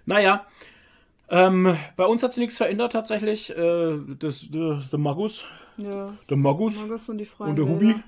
Naja, 0.07 0.47
ähm, 1.29 1.76
bei 1.97 2.05
uns 2.07 2.23
hat 2.23 2.33
sich 2.33 2.41
nichts 2.41 2.57
verändert 2.57 2.93
tatsächlich. 2.93 3.50
Äh, 3.57 3.99
das, 4.19 4.49
der, 4.50 4.83
der 4.91 4.99
Magus, 4.99 5.45
Ja. 5.76 6.14
der 6.31 6.37
Magus 6.37 6.75
Markus 6.76 7.09
und 7.09 7.21
und 7.21 7.57
der 7.57 7.67
Wähler. 7.67 7.75
Hubi. 7.75 8.02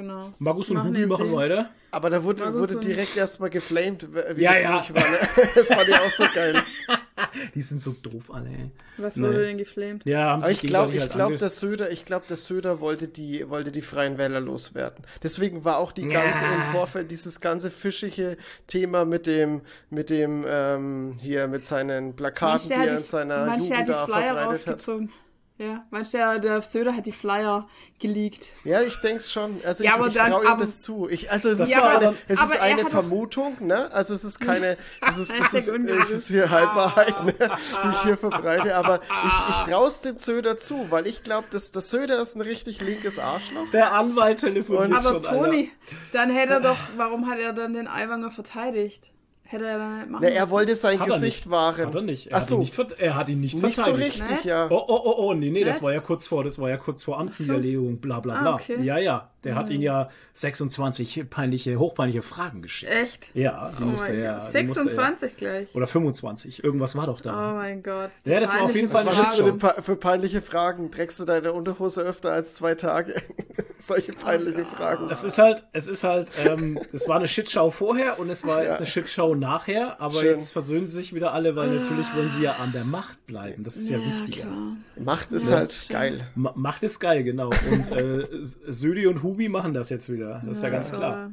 Genau. 0.00 0.32
Magus 0.38 0.70
und 0.70 0.76
Machen 0.76 0.88
Hubi 0.96 1.06
machen 1.06 1.32
weiter. 1.32 1.70
Aber 1.92 2.08
da 2.08 2.22
wurde, 2.22 2.54
wurde 2.54 2.76
direkt 2.76 3.16
erstmal 3.16 3.50
geflamed, 3.50 4.08
wie 4.36 4.42
Ja, 4.42 4.52
das 4.52 4.88
ja. 4.88 4.94
war. 4.94 5.02
Ne? 5.02 5.18
Das 5.54 5.66
fand 5.68 5.88
ich 5.88 5.94
auch 5.94 6.10
so 6.10 6.24
geil. 6.32 6.62
Die 7.54 7.62
sind 7.62 7.82
so 7.82 7.92
doof 7.92 8.30
alle. 8.32 8.48
ey. 8.48 8.70
Was 8.96 9.18
wurde 9.18 9.44
denn 9.44 9.58
geflamed? 9.58 10.04
Ja, 10.06 10.30
haben 10.30 10.42
Aber 10.42 10.50
ich 10.52 10.60
glaube, 10.62 10.94
ich 10.94 11.00
halt 11.00 11.12
glaube, 11.12 11.36
der 11.36 11.50
Söder, 11.50 11.90
ich 11.90 12.04
glaube, 12.04 12.24
der 12.28 12.36
Söder 12.36 12.80
wollte 12.80 13.08
die, 13.08 13.48
wollte 13.50 13.72
die 13.72 13.82
Freien 13.82 14.18
Wähler 14.18 14.40
loswerden. 14.40 15.04
Deswegen 15.22 15.64
war 15.64 15.78
auch 15.78 15.92
die 15.92 16.02
Ja. 16.06 16.22
ganze 16.22 16.44
im 16.46 16.64
Vorfeld 16.72 17.10
dieses 17.10 17.40
ganze 17.40 17.70
fischige 17.70 18.36
Thema 18.66 19.04
mit 19.04 19.26
dem, 19.26 19.60
mit 19.90 20.08
dem 20.10 20.44
ähm, 20.48 21.16
hier 21.18 21.46
mit 21.48 21.64
seinen 21.64 22.14
Plakaten, 22.16 22.68
die 22.68 22.74
er 22.74 22.98
in 22.98 23.04
seiner 23.04 23.46
manche 23.46 23.70
Jugend 23.70 23.88
da 23.88 24.06
Flyer 24.06 24.34
verbreitet 24.34 24.66
hat. 24.66 24.82
Ja, 25.60 25.84
mancher, 25.90 26.38
der 26.38 26.62
Söder 26.62 26.96
hat 26.96 27.04
die 27.04 27.12
Flyer 27.12 27.68
geleakt. 27.98 28.46
Ja, 28.64 28.80
ich 28.80 28.96
denke 29.02 29.22
schon. 29.22 29.60
Also 29.62 29.84
Ja, 29.84 29.90
ich, 29.90 29.96
aber 29.96 30.06
ich 30.06 30.14
traue 30.14 30.42
ihm 30.42 30.50
aber- 30.52 30.60
das 30.62 30.80
zu. 30.80 31.06
Ich, 31.10 31.30
also 31.30 31.50
es 31.50 31.60
ist, 31.60 31.76
war 31.76 31.98
eine, 31.98 32.06
aber- 32.08 32.16
es 32.28 32.38
aber 32.40 32.54
ist 32.54 32.60
eine 32.62 32.86
Vermutung, 32.86 33.56
ne? 33.60 33.92
Also 33.92 34.14
es 34.14 34.24
ist 34.24 34.40
keine, 34.40 34.78
das 35.02 35.18
ist, 35.18 35.38
das 35.38 35.52
ist, 35.52 35.68
es 35.68 36.10
ist 36.10 36.28
hier 36.28 36.48
Halbwahrheit, 36.48 37.24
ne? 37.26 37.34
die 37.34 37.88
ich 37.90 38.02
hier 38.04 38.16
verbreite. 38.16 38.74
Aber 38.74 39.00
ich, 39.02 39.50
ich 39.50 39.70
traue 39.70 39.88
es 39.88 40.00
dem 40.00 40.18
Söder 40.18 40.56
zu, 40.56 40.86
weil 40.90 41.06
ich 41.06 41.22
glaube, 41.24 41.48
dass 41.50 41.72
der 41.72 41.82
Söder 41.82 42.22
ist 42.22 42.36
ein 42.36 42.40
richtig 42.40 42.80
linkes 42.80 43.18
Arschloch. 43.18 43.68
Der 43.70 43.92
Anwalt 43.92 44.38
telefoniert 44.40 44.98
Aber 44.98 45.20
schon, 45.20 45.22
Toni, 45.22 45.70
dann 46.12 46.30
hätte 46.30 46.54
er 46.54 46.60
doch, 46.60 46.78
warum 46.96 47.28
hat 47.28 47.38
er 47.38 47.52
dann 47.52 47.74
den 47.74 47.86
Aiwanger 47.86 48.30
verteidigt? 48.30 49.10
Hätte 49.52 49.66
er 49.66 49.78
dann 49.78 49.98
nicht 49.98 50.10
machen 50.10 50.22
Na, 50.24 50.28
er 50.30 50.48
wollte 50.48 50.76
sein. 50.76 51.00
Hat 51.00 51.08
Gesicht 51.08 51.46
nicht. 51.46 51.50
wahren. 51.50 51.86
Hat 51.86 51.94
er 51.96 52.02
nicht. 52.02 52.28
Er, 52.28 52.36
Ach 52.36 52.40
hat, 52.40 52.44
ihn 52.44 52.48
so, 52.48 52.58
nicht 52.60 52.74
ver- 52.76 52.86
er 52.98 53.16
hat 53.16 53.28
ihn 53.28 53.40
nicht, 53.40 53.60
nicht 53.60 53.74
so 53.74 53.82
verteidigt. 53.82 54.22
richtig, 54.22 54.44
Ne? 54.44 54.50
ja. 54.50 54.68
Oh, 54.70 54.84
oh, 54.86 55.00
oh, 55.04 55.14
oh, 55.26 55.34
nee, 55.34 55.50
nee, 55.50 55.64
das 55.64 55.78
Ne? 55.78 55.82
war 55.82 55.92
ja 55.92 56.00
kurz 56.00 56.28
vor, 56.28 56.44
das 56.44 56.56
war 56.60 56.68
ja 56.70 56.76
kurz 56.76 57.02
vor 57.02 57.18
Amtsniederlegung, 57.18 57.98
bla 57.98 58.20
bla 58.20 58.34
Ah, 58.36 58.40
bla. 58.42 58.54
okay. 58.54 58.80
Ja, 58.82 58.98
ja, 58.98 59.28
der 59.44 59.54
hat 59.54 59.70
ihn 59.70 59.80
ja 59.80 60.10
26 60.34 61.28
peinliche, 61.30 61.78
hochpeinliche 61.78 62.22
Fragen 62.22 62.62
geschickt. 62.62 62.92
Echt? 62.92 63.28
Ja, 63.34 63.72
die 63.78 63.82
Oh 63.82 63.86
musste 63.86 64.12
mein 64.12 64.20
er, 64.22 64.32
Gott. 64.38 64.54
die 64.58 64.62
musste 64.64 64.82
er. 64.82 64.86
26 64.86 65.36
gleich. 65.36 65.74
Oder 65.74 65.86
25, 65.86 66.64
irgendwas 66.64 66.96
war 66.96 67.06
doch 67.06 67.20
Oh 67.20 67.24
da. 67.24 67.52
mein 67.54 67.82
Gott. 67.82 68.10
Ja, 68.24 68.40
das 68.40 68.52
war 68.52 68.62
auf 68.62 68.74
jeden 68.74 68.88
Fall 68.88 69.06
Was 69.06 69.16
eine 69.36 69.46
war 69.48 69.58
das 69.58 69.74
für, 69.76 69.82
für 69.82 69.96
peinliche 69.96 70.42
Fragen? 70.42 70.90
Trägst 70.90 71.18
du 71.20 71.24
deine 71.24 71.52
Unterhose 71.52 72.02
öfter 72.02 72.32
als 72.32 72.54
zwei 72.54 72.74
Tage? 72.74 73.14
Solche 73.78 74.12
peinliche 74.12 74.66
Fragen. 74.66 75.08
Es 75.10 75.24
ist 75.24 75.38
halt, 75.38 75.64
es 75.72 75.86
ist 75.86 76.04
halt, 76.04 76.28
ähm, 76.46 76.78
es 76.92 77.08
war 77.08 77.16
eine 77.16 77.26
Shitshow 77.26 77.70
vorher 77.70 78.18
und 78.18 78.28
es 78.28 78.46
war 78.46 78.62
jetzt 78.62 78.76
eine 78.76 78.86
Shitshow 78.86 79.34
nachher, 79.34 79.98
aber 80.02 80.20
Schön. 80.20 80.26
jetzt 80.32 80.52
versöhnen 80.52 80.86
sie 80.86 80.96
sich 80.96 81.14
wieder 81.14 81.32
alle, 81.32 81.56
weil 81.56 81.70
natürlich 81.70 82.06
wollen 82.14 82.28
sie 82.28 82.42
ja 82.42 82.56
an 82.56 82.72
der 82.72 82.84
Macht 82.84 83.24
bleiben. 83.26 83.64
Das 83.64 83.76
ist 83.76 83.88
ja, 83.88 83.98
wichtiger. 84.04 84.42
klar. 84.42 84.76
Macht 85.02 85.32
ist 85.32 85.50
halt 85.50 85.86
geil. 85.88 86.28
Ma 86.34 86.52
Macht 86.56 86.82
ist 86.82 87.00
geil, 87.00 87.24
genau. 87.24 87.48
Und 87.48 87.92
äh, 87.92 88.26
Södi 88.66 89.06
und 89.06 89.22
Hubi 89.30 89.48
machen 89.48 89.74
das 89.74 89.90
jetzt 89.90 90.10
wieder. 90.12 90.42
Das 90.44 90.56
ist 90.58 90.62
ja, 90.62 90.70
ganz 90.70 90.90
klar. 90.90 91.30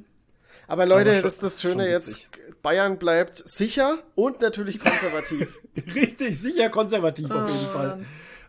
Aber 0.67 0.85
Leute, 0.85 1.09
Aber 1.09 1.13
schon- 1.15 1.23
das 1.23 1.33
ist 1.35 1.43
das 1.43 1.61
Schöne 1.61 1.89
jetzt. 1.89 2.27
Bayern 2.61 2.97
bleibt 2.97 3.41
sicher 3.47 3.97
und 4.15 4.41
natürlich 4.41 4.79
konservativ. 4.79 5.59
Richtig, 5.95 6.39
sicher 6.39 6.69
konservativ 6.69 7.31
auf 7.31 7.49
jeden 7.49 7.65
Oh, 7.67 7.71
Fall. 7.73 8.05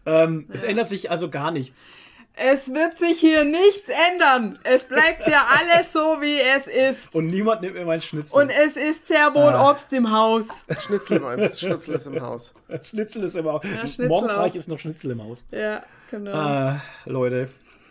Ähm, 0.06 0.46
Es 0.52 0.62
ändert 0.64 0.88
sich 0.88 1.10
also 1.10 1.30
gar 1.30 1.50
nichts. 1.50 1.86
Es 2.40 2.72
wird 2.72 2.98
sich 2.98 3.18
hier 3.18 3.44
nichts 3.44 3.88
ändern. 4.10 4.58
Es 4.64 4.84
bleibt 4.84 5.24
hier 5.24 5.40
alles 5.58 5.92
so, 5.92 6.18
wie 6.20 6.40
es 6.40 6.66
ist. 6.66 7.14
Und 7.14 7.26
niemand 7.26 7.62
nimmt 7.62 7.74
mir 7.74 7.84
mein 7.84 8.00
Schnitzel. 8.00 8.40
Und 8.40 8.50
es 8.50 8.76
ist 8.76 9.08
sehr 9.08 9.34
wohl 9.34 9.52
Ah. 9.52 9.70
Obst 9.70 9.92
im 9.92 10.10
Haus. 10.10 10.44
Schnitzel 10.78 11.20
meinst 11.20 11.60
Schnitzel 11.60 11.94
ist 11.96 12.06
im 12.06 12.20
Haus. 12.20 12.54
Schnitzel 12.82 13.24
ist 13.24 13.34
immer. 13.36 13.60
Schnitzel 13.62 14.08
Morgen 14.08 14.30
auch. 14.30 14.34
frei 14.50 14.56
ist 14.56 14.68
noch 14.68 14.78
Schnitzel 14.78 15.10
im 15.12 15.22
Haus. 15.22 15.44
Ja, 15.50 15.82
genau. 16.10 16.32
Ah, 16.32 16.80
Leute. 17.06 17.48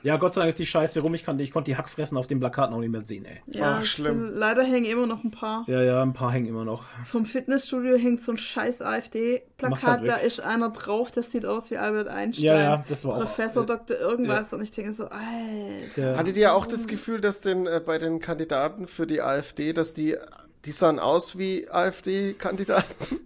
Ja, 0.07 0.15
Gott 0.17 0.33
sei 0.33 0.41
Dank 0.41 0.49
ist 0.49 0.59
die 0.59 0.65
Scheiße 0.65 1.01
rum. 1.01 1.13
Ich, 1.13 1.23
kann, 1.23 1.37
ich 1.39 1.51
konnte 1.51 1.69
die 1.69 1.75
Hackfressen 1.77 2.17
auf 2.17 2.27
den 2.27 2.39
Plakaten 2.39 2.73
auch 2.73 2.79
nicht 2.79 2.91
mehr 2.91 3.03
sehen, 3.03 3.25
ey. 3.25 3.41
ja, 3.47 3.79
ach, 3.79 3.85
schlimm. 3.85 4.19
sind- 4.19 4.35
Leider 4.35 4.63
hängen 4.63 4.85
immer 4.85 5.05
noch 5.05 5.23
ein 5.23 5.31
paar. 5.31 5.65
Ja, 5.67 5.81
ja, 5.81 6.01
ein 6.01 6.13
paar 6.13 6.31
hängen 6.31 6.45
immer 6.47 6.63
noch. 6.63 6.83
Vom 7.05 7.25
Fitnessstudio 7.25 7.97
hängt 7.97 8.21
so 8.23 8.31
ein 8.31 8.37
scheiß 8.37 8.81
AfD-Plakat. 8.81 9.83
halt 9.83 10.07
da 10.07 10.15
ist 10.15 10.39
einer 10.39 10.69
drauf, 10.69 11.11
das 11.11 11.31
sieht 11.31 11.45
aus 11.45 11.69
wie 11.71 11.77
Albert 11.77 12.07
Einstein. 12.07 12.45
Ja, 12.45 12.57
ja, 12.57 12.85
das 12.87 13.03
war 13.03 13.15
auch- 13.15 13.19
Professor 13.19 13.63
ja. 13.63 13.75
Dr. 13.75 13.97
irgendwas. 13.99 14.53
Und 14.53 14.61
ich 14.61 14.71
denke 14.71 14.93
so, 14.93 15.05
Alter. 15.09 16.17
Hattet 16.17 16.37
ihr 16.37 16.53
auch 16.55 16.65
das 16.67 16.87
Gefühl, 16.87 17.19
dass 17.19 17.41
den, 17.41 17.67
äh, 17.67 17.81
bei 17.85 17.97
den 17.97 18.19
Kandidaten 18.19 18.87
für 18.87 19.07
die 19.07 19.21
AfD, 19.21 19.73
dass 19.73 19.93
die, 19.93 20.15
die 20.65 20.71
sahen 20.71 20.99
aus 20.99 21.37
wie 21.37 21.67
AfD-Kandidaten? 21.69 23.19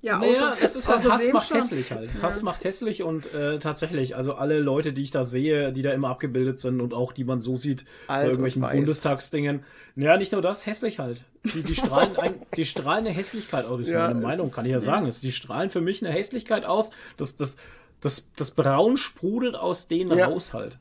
Ja, 0.00 0.18
Naja, 0.18 0.52
außer- 0.52 0.64
es 0.64 0.76
ist 0.76 0.88
halt, 0.88 1.10
Hass 1.10 1.32
macht 1.32 1.48
schon- 1.48 1.56
hässlich 1.56 1.90
halt. 1.90 2.10
Hass 2.22 2.42
macht 2.42 2.62
hässlich 2.64 3.02
und 3.02 3.34
äh, 3.34 3.58
tatsächlich, 3.58 4.14
also 4.14 4.34
alle 4.34 4.60
Leute, 4.60 4.92
die 4.92 5.02
ich 5.02 5.10
da 5.10 5.24
sehe, 5.24 5.72
die 5.72 5.82
da 5.82 5.92
immer 5.92 6.08
abgebildet 6.10 6.60
sind 6.60 6.80
und 6.80 6.94
auch 6.94 7.12
die 7.12 7.24
man 7.24 7.40
so 7.40 7.56
sieht 7.56 7.84
bei 8.06 8.14
Alt 8.14 8.22
und 8.24 8.28
irgendwelchen. 8.44 8.62
Bundestagsdingen. 8.62 9.64
Naja, 9.96 10.16
nicht 10.16 10.30
nur 10.30 10.40
das, 10.40 10.66
hässlich 10.66 11.00
halt. 11.00 11.22
Die, 11.52 11.62
die, 11.64 11.74
strahlen, 11.74 12.16
ein, 12.16 12.34
die 12.56 12.64
strahlen 12.64 13.06
eine 13.06 13.14
Hässlichkeit 13.14 13.64
aus. 13.64 13.78
Das 13.80 13.88
ist 13.88 13.92
Ja, 13.92 14.06
meine 14.06 14.18
es 14.20 14.24
Meinung, 14.24 14.46
ist- 14.46 14.54
kann 14.54 14.64
ich 14.66 14.70
ja 14.70 14.78
sagen. 14.80 15.06
Es- 15.06 15.20
Die 15.20 15.32
strahlen 15.32 15.68
für 15.70 15.80
mich 15.80 16.04
eine 16.04 16.14
Hässlichkeit 16.14 16.64
aus. 16.64 16.90
Das, 17.16 17.34
das, 17.34 17.56
das, 18.00 18.30
das 18.36 18.52
Braun 18.52 18.96
sprudelt 18.96 19.56
aus 19.56 19.88
denen 19.88 20.16
Ja. 20.16 20.26
raus 20.26 20.54
halt. 20.54 20.78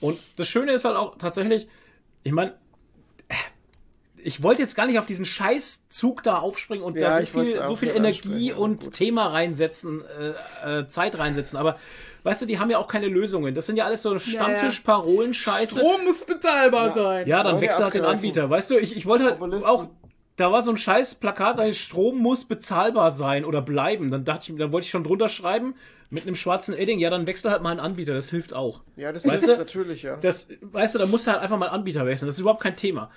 Und 0.00 0.18
das 0.38 0.48
Schöne 0.48 0.72
ist 0.72 0.86
halt 0.86 0.96
auch 0.96 1.18
tatsächlich, 1.18 1.68
ich 2.22 2.32
meine, 2.32 2.54
ich 4.26 4.42
wollte 4.42 4.60
jetzt 4.60 4.74
gar 4.74 4.86
nicht 4.86 4.98
auf 4.98 5.06
diesen 5.06 5.24
Scheißzug 5.24 6.24
da 6.24 6.38
aufspringen 6.38 6.84
und 6.84 6.96
Ja, 6.96 7.20
da 7.20 7.24
so 7.24 7.26
viel, 7.26 7.62
so 7.62 7.76
viel 7.76 7.90
Energie 7.90 8.52
und 8.52 8.82
gut. 8.82 8.92
Thema 8.94 9.28
reinsetzen, 9.28 10.02
äh, 10.64 10.80
äh, 10.80 10.88
Zeit 10.88 11.16
reinsetzen. 11.16 11.56
Aber 11.56 11.78
weißt 12.24 12.42
du, 12.42 12.46
die 12.46 12.58
haben 12.58 12.68
ja 12.68 12.78
auch 12.78 12.88
keine 12.88 13.06
Lösungen. 13.06 13.54
Das 13.54 13.66
sind 13.66 13.76
ja 13.76 13.84
alles 13.84 14.02
so 14.02 14.18
Stammtisch-Parolen-Scheiße. 14.18 15.78
Strom 15.78 16.04
muss 16.04 16.24
bezahlbar 16.24 16.90
sein. 16.90 17.28
Ja, 17.28 17.44
dann 17.44 17.60
wechsel 17.60 17.84
halt 17.84 17.94
den. 17.94 18.04
Anbieter. 18.04 18.50
Weißt 18.50 18.68
du, 18.68 18.78
ich, 18.78 18.96
ich 18.96 19.06
wollte 19.06 19.24
halt 19.24 19.38
Populisten. 19.38 19.70
auch. 19.70 19.86
Da 20.34 20.52
war 20.52 20.60
so 20.60 20.70
ein 20.70 20.76
scheiß 20.76 21.14
Plakat, 21.14 21.58
ein 21.60 21.72
Strom 21.72 22.18
muss 22.18 22.44
bezahlbar 22.44 23.12
sein 23.12 23.44
oder 23.44 23.62
bleiben. 23.62 24.10
Dann 24.10 24.24
dachte 24.24 24.52
ich, 24.52 24.58
dann 24.58 24.72
wollte 24.72 24.84
ich 24.86 24.90
schon 24.90 25.04
drunter 25.04 25.28
schreiben 25.28 25.76
mit 26.10 26.24
einem 26.24 26.34
schwarzen 26.34 26.76
Edding, 26.76 26.98
ja, 26.98 27.10
dann 27.10 27.26
wechsel 27.26 27.50
halt 27.50 27.62
mal 27.62 27.70
einen 27.70 27.80
Anbieter, 27.80 28.14
das 28.14 28.28
hilft 28.28 28.54
auch. 28.54 28.80
Ja, 28.96 29.12
das 29.12 29.26
Weißt 29.26 29.44
ist 29.44 29.48
du? 29.48 29.56
natürlich, 29.56 30.02
ja. 30.02 30.16
Das, 30.18 30.48
weißt 30.60 30.94
du, 30.94 30.98
da 30.98 31.06
musst 31.06 31.26
du 31.26 31.32
halt 31.32 31.40
einfach 31.42 31.58
mal 31.58 31.66
einen 31.66 31.76
Anbieter 31.76 32.06
wechseln. 32.06 32.26
Das 32.26 32.36
ist 32.36 32.40
überhaupt 32.40 32.62
kein 32.62 32.76
Thema. 32.76 33.10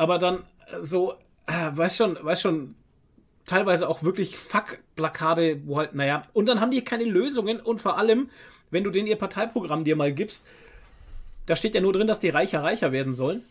Aber 0.00 0.18
dann 0.18 0.36
äh, 0.72 0.82
so, 0.82 1.12
äh, 1.46 1.70
weißt 1.72 1.98
schon, 1.98 2.18
weißt 2.20 2.42
schon, 2.42 2.74
teilweise 3.44 3.88
auch 3.88 4.02
wirklich 4.02 4.36
Fuck-Plakate, 4.36 5.60
wo 5.66 5.78
halt, 5.78 5.94
naja, 5.94 6.22
und 6.32 6.46
dann 6.46 6.60
haben 6.60 6.70
die 6.70 6.82
keine 6.82 7.04
Lösungen 7.04 7.60
und 7.60 7.80
vor 7.80 7.98
allem 7.98 8.30
wenn 8.70 8.84
du 8.84 8.90
denen 8.90 9.06
ihr 9.06 9.16
Parteiprogramm 9.16 9.84
dir 9.84 9.96
mal 9.96 10.12
gibst, 10.12 10.46
da 11.46 11.56
steht 11.56 11.74
ja 11.74 11.80
nur 11.80 11.92
drin, 11.92 12.06
dass 12.06 12.20
die 12.20 12.28
Reicher 12.28 12.62
reicher 12.62 12.92
werden 12.92 13.12
sollen. 13.12 13.42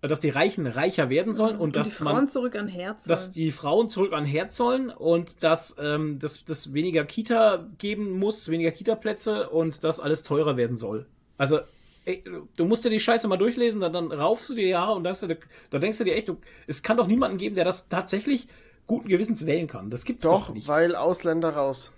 Äh, 0.00 0.08
Dass 0.08 0.20
die 0.20 0.30
Reichen 0.30 0.66
reicher 0.66 1.08
werden 1.08 1.34
sollen 1.34 1.56
und, 1.56 1.60
Und 1.60 1.74
die 1.74 1.78
dass 1.80 1.98
Frauen 1.98 2.14
man 2.14 2.28
zurück 2.28 2.56
an 2.56 2.68
Herz. 2.68 3.04
dass 3.04 3.30
die 3.30 3.52
Frauen 3.52 3.88
zurück 3.88 4.12
an 4.12 4.24
Herd 4.24 4.52
sollen 4.52 4.90
und 4.90 5.34
dass 5.40 5.76
ähm, 5.80 6.18
das, 6.18 6.44
das 6.44 6.74
weniger 6.74 7.04
Kita 7.04 7.66
geben 7.78 8.18
muss, 8.18 8.50
weniger 8.50 8.70
Kita-Plätze 8.70 9.48
und 9.50 9.84
dass 9.84 10.00
alles 10.00 10.22
teurer 10.22 10.56
werden 10.56 10.76
soll. 10.76 11.06
Also, 11.38 11.60
ey, 12.06 12.24
du 12.56 12.64
musst 12.64 12.84
dir 12.84 12.90
die 12.90 13.00
Scheiße 13.00 13.28
mal 13.28 13.36
durchlesen, 13.36 13.80
dann, 13.80 13.92
dann 13.92 14.10
raufst 14.12 14.48
du 14.50 14.54
dir 14.54 14.66
Jahre 14.68 14.94
und 14.94 15.04
denkst 15.04 15.20
du, 15.20 15.36
da 15.70 15.78
denkst 15.78 15.98
du 15.98 16.04
dir 16.04 16.14
echt, 16.14 16.28
du, 16.28 16.38
es 16.66 16.82
kann 16.82 16.96
doch 16.96 17.06
niemanden 17.06 17.36
geben, 17.36 17.54
der 17.54 17.64
das 17.64 17.88
tatsächlich 17.88 18.48
guten 18.86 19.08
Gewissens 19.08 19.44
wählen 19.46 19.66
kann. 19.66 19.90
Das 19.90 20.04
gibt's 20.04 20.22
doch, 20.24 20.48
Doch, 20.48 20.54
nicht. 20.54 20.68
weil 20.68 20.94
Ausländer 20.96 21.50
raus. 21.50 21.92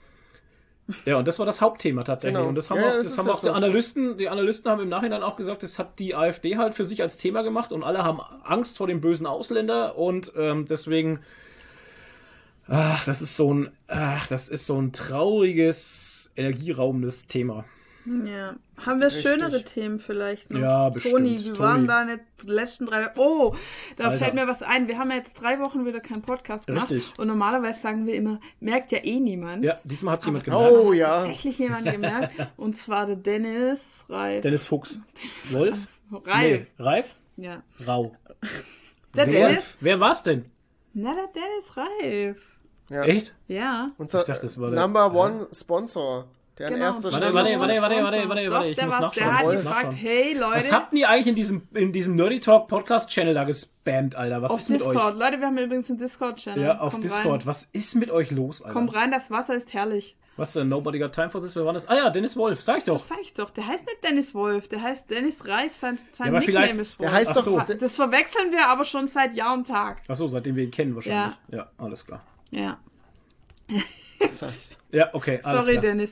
Ja, 1.04 1.16
und 1.18 1.28
das 1.28 1.38
war 1.38 1.44
das 1.44 1.60
Hauptthema 1.60 2.02
tatsächlich. 2.02 2.38
Genau. 2.38 2.48
Und 2.48 2.54
das 2.54 2.70
haben 2.70 2.78
Ja, 2.78 2.88
auch, 2.88 2.94
das 2.94 3.04
das 3.10 3.18
haben 3.18 3.28
auch 3.28 3.40
die 3.40 3.46
so. 3.46 3.52
Analysten, 3.52 4.16
die 4.16 4.28
Analysten 4.30 4.70
haben 4.70 4.80
im 4.80 4.88
Nachhinein 4.88 5.22
auch 5.22 5.36
gesagt, 5.36 5.62
das 5.62 5.78
hat 5.78 5.98
die 5.98 6.14
AfD 6.14 6.56
halt 6.56 6.72
für 6.74 6.86
sich 6.86 7.02
als 7.02 7.18
Thema 7.18 7.42
gemacht 7.42 7.72
und 7.72 7.82
alle 7.84 8.02
haben 8.04 8.20
Angst 8.44 8.78
vor 8.78 8.86
dem 8.86 9.02
bösen 9.02 9.26
Ausländer 9.26 9.98
und 9.98 10.32
ähm, 10.36 10.64
deswegen, 10.66 11.20
ach, 12.68 13.04
das 13.04 13.20
ist 13.20 13.36
so 13.36 13.52
ein, 13.52 13.70
ach, 13.86 14.26
das 14.28 14.48
ist 14.48 14.66
so 14.66 14.80
ein 14.80 14.92
trauriges, 14.92 16.30
energieraubendes 16.36 17.26
Thema. 17.26 17.64
Ja. 18.26 18.54
Haben 18.86 19.00
wir 19.00 19.08
Richtig. 19.08 19.22
schönere 19.22 19.62
Themen 19.64 19.98
vielleicht 19.98 20.50
noch? 20.50 20.60
Ja, 20.60 20.88
bestimmt. 20.88 21.14
Toni, 21.14 21.38
wie 21.38 21.44
Toni. 21.48 21.58
waren 21.58 21.86
deine 21.86 22.20
letzten 22.44 22.86
drei 22.86 23.10
Oh, 23.16 23.54
da 23.96 24.04
Alter. 24.04 24.18
fällt 24.18 24.34
mir 24.34 24.46
was 24.46 24.62
ein. 24.62 24.88
Wir 24.88 24.98
haben 24.98 25.10
ja 25.10 25.16
jetzt 25.16 25.40
drei 25.40 25.58
Wochen 25.60 25.84
wieder 25.84 26.00
keinen 26.00 26.22
Podcast 26.22 26.66
gemacht. 26.66 26.90
Richtig. 26.90 27.18
Und 27.18 27.26
normalerweise 27.28 27.80
sagen 27.80 28.06
wir 28.06 28.14
immer, 28.14 28.40
merkt 28.60 28.92
ja 28.92 28.98
eh 29.04 29.18
niemand. 29.20 29.64
Ja, 29.64 29.78
diesmal 29.84 30.12
hat 30.14 30.20
es 30.20 30.26
jemand 30.26 30.44
gesagt. 30.44 30.62
Oh, 30.72 30.90
hat 30.92 30.96
ja. 30.98 31.18
Tatsächlich 31.20 31.58
jemand 31.58 31.90
gemerkt. 31.90 32.34
Und 32.56 32.76
zwar 32.76 33.06
der 33.06 33.16
Dennis 33.16 34.04
Reif. 34.08 34.42
Dennis 34.42 34.64
Fuchs. 34.64 35.00
Wolf? 35.50 35.76
Reif. 36.12 36.60
Nee, 36.60 36.66
Reif? 36.84 37.14
Ja. 37.36 37.62
Rau. 37.86 38.14
Der 39.14 39.26
Wer, 39.26 39.48
Dennis? 39.48 39.76
wer 39.80 40.00
war's 40.00 40.22
denn? 40.22 40.44
Na, 40.94 41.14
der 41.14 41.26
Dennis 41.28 41.76
Reif. 41.76 42.44
Ja. 42.90 43.02
Echt? 43.04 43.34
Ja. 43.48 43.88
Unser 43.98 44.20
Ich 44.20 44.26
dachte, 44.26 44.42
das 44.42 44.58
war 44.58 44.70
der- 44.70 44.80
Number 44.80 45.12
One 45.14 45.48
Sponsor, 45.52 46.26
der 46.58 46.66
an 46.68 46.74
Genau. 46.74 46.86
erster 46.86 47.04
Warte, 47.04 47.16
Stelle 47.18 47.34
warte, 47.34 47.50
warte, 47.60 47.80
warte, 47.82 48.02
warte, 48.02 48.28
warte, 48.28 48.50
warte, 48.50 48.68
ich 48.68 48.76
der, 48.76 48.86
muss 48.86 48.98
nachschauen. 49.00 49.28
der 49.28 49.38
hat 49.38 49.50
gefragt, 49.50 49.94
hey 49.96 50.34
Leute, 50.34 50.56
Was 50.58 50.72
habt 50.72 50.92
ihr 50.92 51.08
eigentlich 51.08 51.26
in 51.28 51.34
diesem, 51.34 51.68
in 51.74 51.92
diesem 51.92 52.16
Nerdy 52.16 52.40
Talk 52.40 52.68
Podcast 52.68 53.10
Channel 53.10 53.34
da 53.34 53.44
gespammt, 53.44 54.14
Alter? 54.16 54.42
Was 54.42 54.50
auf 54.50 54.60
ist 54.60 54.70
mit 54.70 54.80
Discord. 54.80 54.96
euch? 55.14 55.18
Leute, 55.18 55.38
wir 55.40 55.46
haben 55.46 55.58
übrigens 55.58 55.88
einen 55.88 55.98
Discord-Channel. 55.98 56.62
Ja, 56.64 56.78
auf 56.80 56.92
Kommt 56.92 57.04
Discord. 57.04 57.40
Rein. 57.42 57.46
Was 57.46 57.64
ist 57.72 57.94
mit 57.94 58.10
euch 58.10 58.30
los, 58.30 58.62
Alter? 58.62 58.72
Komm 58.74 58.88
rein, 58.88 59.10
das 59.10 59.30
Wasser 59.30 59.54
ist 59.54 59.72
herrlich. 59.74 60.16
Was 60.36 60.52
denn? 60.52 60.68
Nobody 60.68 61.00
got 61.00 61.12
time 61.12 61.30
for 61.30 61.40
this? 61.42 61.56
Wer 61.56 61.64
war 61.64 61.72
das? 61.72 61.88
Ah 61.88 61.96
ja, 61.96 62.10
Dennis 62.10 62.36
Wolf, 62.36 62.62
sag 62.62 62.78
ich 62.78 62.84
doch. 62.84 62.92
Das 62.94 63.08
sag 63.08 63.18
ich 63.22 63.34
doch. 63.34 63.50
Der 63.50 63.66
heißt 63.66 63.84
nicht 63.86 64.04
Dennis 64.04 64.32
Wolf, 64.36 64.68
der 64.68 64.80
heißt 64.82 65.10
Dennis 65.10 65.44
Reif. 65.44 65.74
Sein, 65.74 65.98
sein 66.12 66.32
Ja, 66.32 66.38
Nickname 66.38 66.68
ist 66.80 66.96
Wolf. 67.00 67.08
Der 67.10 67.12
heißt 67.12 67.30
Ach 67.32 67.44
doch. 67.44 67.66
so. 67.66 67.74
Das 67.74 67.96
verwechseln 67.96 68.52
wir 68.52 68.68
aber 68.68 68.84
schon 68.84 69.08
seit 69.08 69.34
Jahr 69.34 69.52
und 69.54 69.66
Tag. 69.66 70.02
Achso, 70.06 70.28
seitdem 70.28 70.54
wir 70.54 70.62
ihn 70.62 70.70
kennen 70.70 70.94
wahrscheinlich. 70.94 71.36
Ja, 71.50 71.66
alles 71.76 72.06
klar. 72.06 72.22
Ja. 72.52 72.78
Das- 74.20 74.78
Ja, 74.92 75.12
okay, 75.12 75.40
alles 75.42 75.64
Sorry, 75.64 75.72
klar. 75.78 75.82
Dennis. 75.82 76.10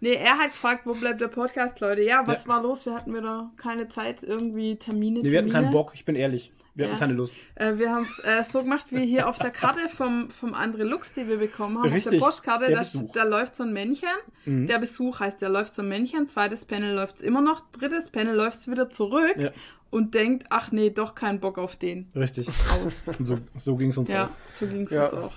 Nee, 0.00 0.14
er 0.14 0.38
hat 0.38 0.48
gefragt, 0.50 0.82
wo 0.84 0.94
bleibt 0.94 1.20
der 1.20 1.28
Podcast, 1.28 1.80
Leute? 1.80 2.02
Ja, 2.02 2.22
was 2.26 2.44
Ja. 2.44 2.48
war 2.48 2.62
los? 2.62 2.84
Wir 2.86 2.94
hatten 2.94 3.14
wieder 3.14 3.50
keine 3.56 3.88
Zeit, 3.88 4.22
irgendwie 4.22 4.76
Termine. 4.76 5.20
Nee, 5.20 5.30
wir 5.30 5.38
hatten 5.38 5.50
keinen 5.50 5.70
Bock, 5.70 5.92
ich 5.94 6.04
bin 6.04 6.16
ehrlich. 6.16 6.52
Wir 6.74 6.84
Ja. 6.84 6.90
hatten 6.90 7.00
keine 7.00 7.12
Lust. 7.14 7.36
Äh, 7.54 7.78
wir 7.78 7.90
haben 7.90 8.02
es 8.02 8.18
äh, 8.22 8.42
so 8.42 8.62
gemacht 8.62 8.86
wie 8.90 9.06
hier 9.06 9.28
auf 9.30 9.38
der 9.38 9.50
Karte 9.50 9.88
vom, 9.88 10.30
vom 10.30 10.52
André 10.54 10.82
Lux, 10.82 11.10
die 11.12 11.26
wir 11.26 11.38
bekommen 11.38 11.78
haben. 11.78 11.86
Auf 11.88 11.94
Richtig, 11.94 12.12
der 12.12 12.18
Postkarte, 12.18 12.66
der 12.66 12.82
da. 12.82 12.98
Mhm. 12.98 13.10
da 13.14 13.22
läuft 13.24 13.54
so 13.54 13.62
ein 13.62 13.72
Männchen. 13.72 14.08
Der 14.44 14.78
Besuch 14.78 15.20
heißt, 15.20 15.40
der 15.40 15.48
läuft 15.48 15.72
so 15.72 15.80
ein 15.80 15.88
Männchen. 15.88 16.28
Zweites 16.28 16.66
Panel 16.66 16.94
läuft 16.94 17.16
es 17.16 17.22
immer 17.22 17.40
noch. 17.40 17.62
Drittes 17.72 18.10
Panel 18.10 18.34
läuft 18.36 18.58
es 18.58 18.68
wieder 18.70 18.90
zurück 18.90 19.36
Ja. 19.38 19.50
und 19.90 20.14
denkt, 20.14 20.48
ach 20.50 20.70
nee, 20.70 20.90
doch 20.90 21.14
keinen 21.14 21.40
Bock 21.40 21.56
auf 21.56 21.76
den. 21.76 22.10
Richtig. 22.14 22.46
Aus. 22.48 23.02
Und 23.18 23.24
so 23.26 23.38
so 23.56 23.76
ging 23.76 23.88
es 23.88 23.96
uns 23.96 24.10
Ja, 24.10 24.26
auch. 24.26 24.28
so 24.52 24.66
ging 24.66 24.82
es 24.82 24.90
Ja. 24.90 25.04
uns 25.06 25.14
auch. 25.14 25.32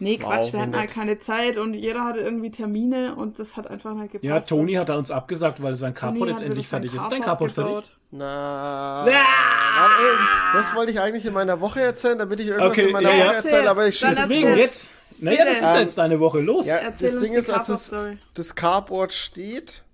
Nee, 0.00 0.18
Wow, 0.20 0.30
Quatsch, 0.30 0.52
wir 0.52 0.60
hatten 0.62 0.76
halt 0.76 0.90
keine 0.90 1.18
Zeit 1.18 1.56
und 1.58 1.74
jeder 1.74 2.04
hatte 2.04 2.20
irgendwie 2.20 2.50
Termine 2.50 3.14
und 3.14 3.38
das 3.38 3.56
hat 3.56 3.68
einfach 3.68 3.94
nicht 3.94 4.12
gepasst. 4.12 4.24
Ja, 4.24 4.40
Toni 4.40 4.72
hat 4.74 4.88
da 4.88 4.96
uns 4.96 5.10
abgesagt, 5.10 5.62
weil 5.62 5.74
sein 5.76 5.94
Carport 5.94 6.30
jetzt 6.30 6.42
endlich 6.42 6.66
fertig 6.66 6.94
ist. 6.94 7.02
Ist 7.02 7.12
dein 7.12 7.22
Carport 7.22 7.52
fertig? 7.52 7.90
Na. 8.10 9.04
Warte, 9.06 10.02
Das 10.54 10.74
wollte 10.74 10.90
ich 10.90 11.00
eigentlich 11.00 11.26
in 11.26 11.32
meiner 11.34 11.60
Woche 11.60 11.80
erzählen, 11.80 12.18
damit 12.18 12.40
ich 12.40 12.46
irgendwas 12.48 12.72
Okay, 12.72 12.86
in 12.86 12.92
meiner 12.92 13.10
ja, 13.12 13.16
Woche 13.18 13.26
ja. 13.26 13.32
erzähle, 13.34 13.70
aber 13.70 13.86
ich 13.86 13.98
schieße 13.98 14.26
Deswegen 14.28 14.56
jetzt. 14.56 14.90
Naja, 15.18 15.44
das 15.44 15.60
ist 15.60 15.74
jetzt 15.76 15.98
deine 15.98 16.18
Woche. 16.18 16.40
Los. 16.40 16.66
Ja, 16.66 16.90
das 16.98 17.18
Ding 17.18 17.34
ist, 17.34 17.50
als 17.50 17.68
es, 17.68 17.94
das 18.34 18.54
Carport 18.54 19.12
steht, 19.12 19.84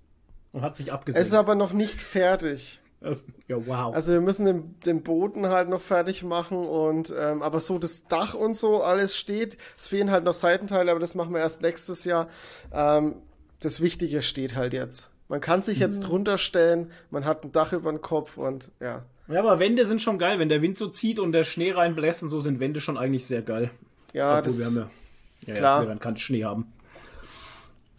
Und 0.53 0.61
hat 0.61 0.75
sich 0.75 0.87
es 0.87 0.93
abgesetzt. 0.93 1.27
ist 1.27 1.33
aber 1.33 1.55
noch 1.55 1.73
nicht 1.73 2.01
fertig. 2.01 2.79
Das, 2.99 3.27
ja, 3.47 3.57
wow. 3.65 3.93
Also 3.93 4.13
wir 4.13 4.21
müssen 4.21 4.45
den, 4.45 4.79
den 4.85 5.03
Boden 5.03 5.47
halt 5.47 5.69
noch 5.69 5.81
fertig 5.81 6.23
machen 6.23 6.57
und 6.57 7.13
ähm, 7.17 7.43
aber 7.43 7.59
so 7.59 7.77
das 7.77 8.07
Dach 8.07 8.33
und 8.33 8.57
so 8.57 8.81
alles 8.81 9.15
steht. 9.15 9.57
Es 9.77 9.87
fehlen 9.87 10.09
halt 10.09 10.23
noch 10.23 10.33
Seitenteile, 10.33 10.89
aber 10.91 10.99
das 10.99 11.13
machen 11.13 11.33
wir 11.33 11.39
erst 11.39 11.61
nächstes 11.61 12.05
Jahr. 12.05 12.27
Ähm, 12.73 13.15
das 13.59 13.81
Wichtige 13.81 14.21
steht 14.21 14.55
halt 14.55 14.73
jetzt. 14.73 15.11
Man 15.29 15.41
kann 15.41 15.61
sich 15.61 15.79
jetzt 15.79 15.99
drunter 16.01 16.37
stellen, 16.37 16.91
man 17.11 17.25
hat 17.25 17.43
ein 17.43 17.51
Dach 17.51 17.73
über 17.73 17.91
dem 17.91 18.01
Kopf 18.01 18.37
und 18.37 18.71
ja. 18.79 19.03
ja, 19.27 19.39
aber 19.39 19.59
Wände 19.59 19.85
sind 19.85 20.01
schon 20.01 20.17
geil. 20.17 20.39
Wenn 20.39 20.49
der 20.49 20.61
Wind 20.61 20.77
so 20.77 20.87
zieht 20.87 21.19
und 21.19 21.33
der 21.33 21.43
Schnee 21.43 21.71
reinbläst 21.71 22.23
und 22.23 22.29
so, 22.29 22.39
sind 22.39 22.59
Wände 22.59 22.81
schon 22.81 22.97
eigentlich 22.97 23.25
sehr 23.25 23.41
geil. 23.41 23.69
Ja, 24.13 24.39
Obwohl 24.39 24.43
das, 24.43 24.59
wir 24.59 24.65
haben 24.65 24.89
ja, 25.41 25.53
ja, 25.53 25.59
klar. 25.59 25.77
Ja, 25.77 25.83
wir 25.83 25.87
werden 25.89 25.99
keinen 25.99 26.17
Schnee 26.17 26.45
haben. 26.45 26.73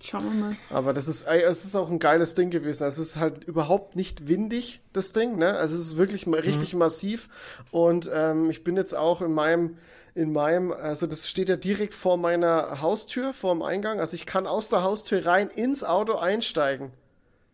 Schauen 0.00 0.24
wir 0.24 0.30
mal. 0.30 0.56
aber 0.70 0.92
das 0.94 1.08
ist, 1.08 1.26
es 1.26 1.64
ist 1.64 1.74
auch 1.74 1.90
ein 1.90 1.98
geiles 1.98 2.34
Ding 2.34 2.50
gewesen. 2.50 2.84
Es 2.86 2.98
ist 2.98 3.16
halt 3.16 3.44
überhaupt 3.44 3.96
nicht 3.96 4.28
windig, 4.28 4.80
das 4.92 5.12
Ding, 5.12 5.36
ne? 5.36 5.54
Also 5.56 5.74
es 5.74 5.82
ist 5.82 5.96
wirklich 5.96 6.26
ma- 6.26 6.36
richtig 6.38 6.74
massiv. 6.74 7.28
Und 7.72 8.08
ähm, 8.14 8.48
ich 8.48 8.62
bin 8.62 8.76
jetzt 8.76 8.94
auch 8.96 9.22
in 9.22 9.32
meinem, 9.32 9.76
in 10.14 10.32
meinem, 10.32 10.72
also 10.72 11.06
das 11.08 11.28
steht 11.28 11.48
ja 11.48 11.56
direkt 11.56 11.94
vor 11.94 12.16
meiner 12.16 12.80
Haustür, 12.80 13.34
vor 13.34 13.52
dem 13.54 13.62
Eingang. 13.62 13.98
Also 13.98 14.14
ich 14.14 14.24
kann 14.24 14.46
aus 14.46 14.68
der 14.68 14.82
Haustür 14.84 15.26
rein 15.26 15.48
ins 15.48 15.82
Auto 15.82 16.14
einsteigen. 16.16 16.92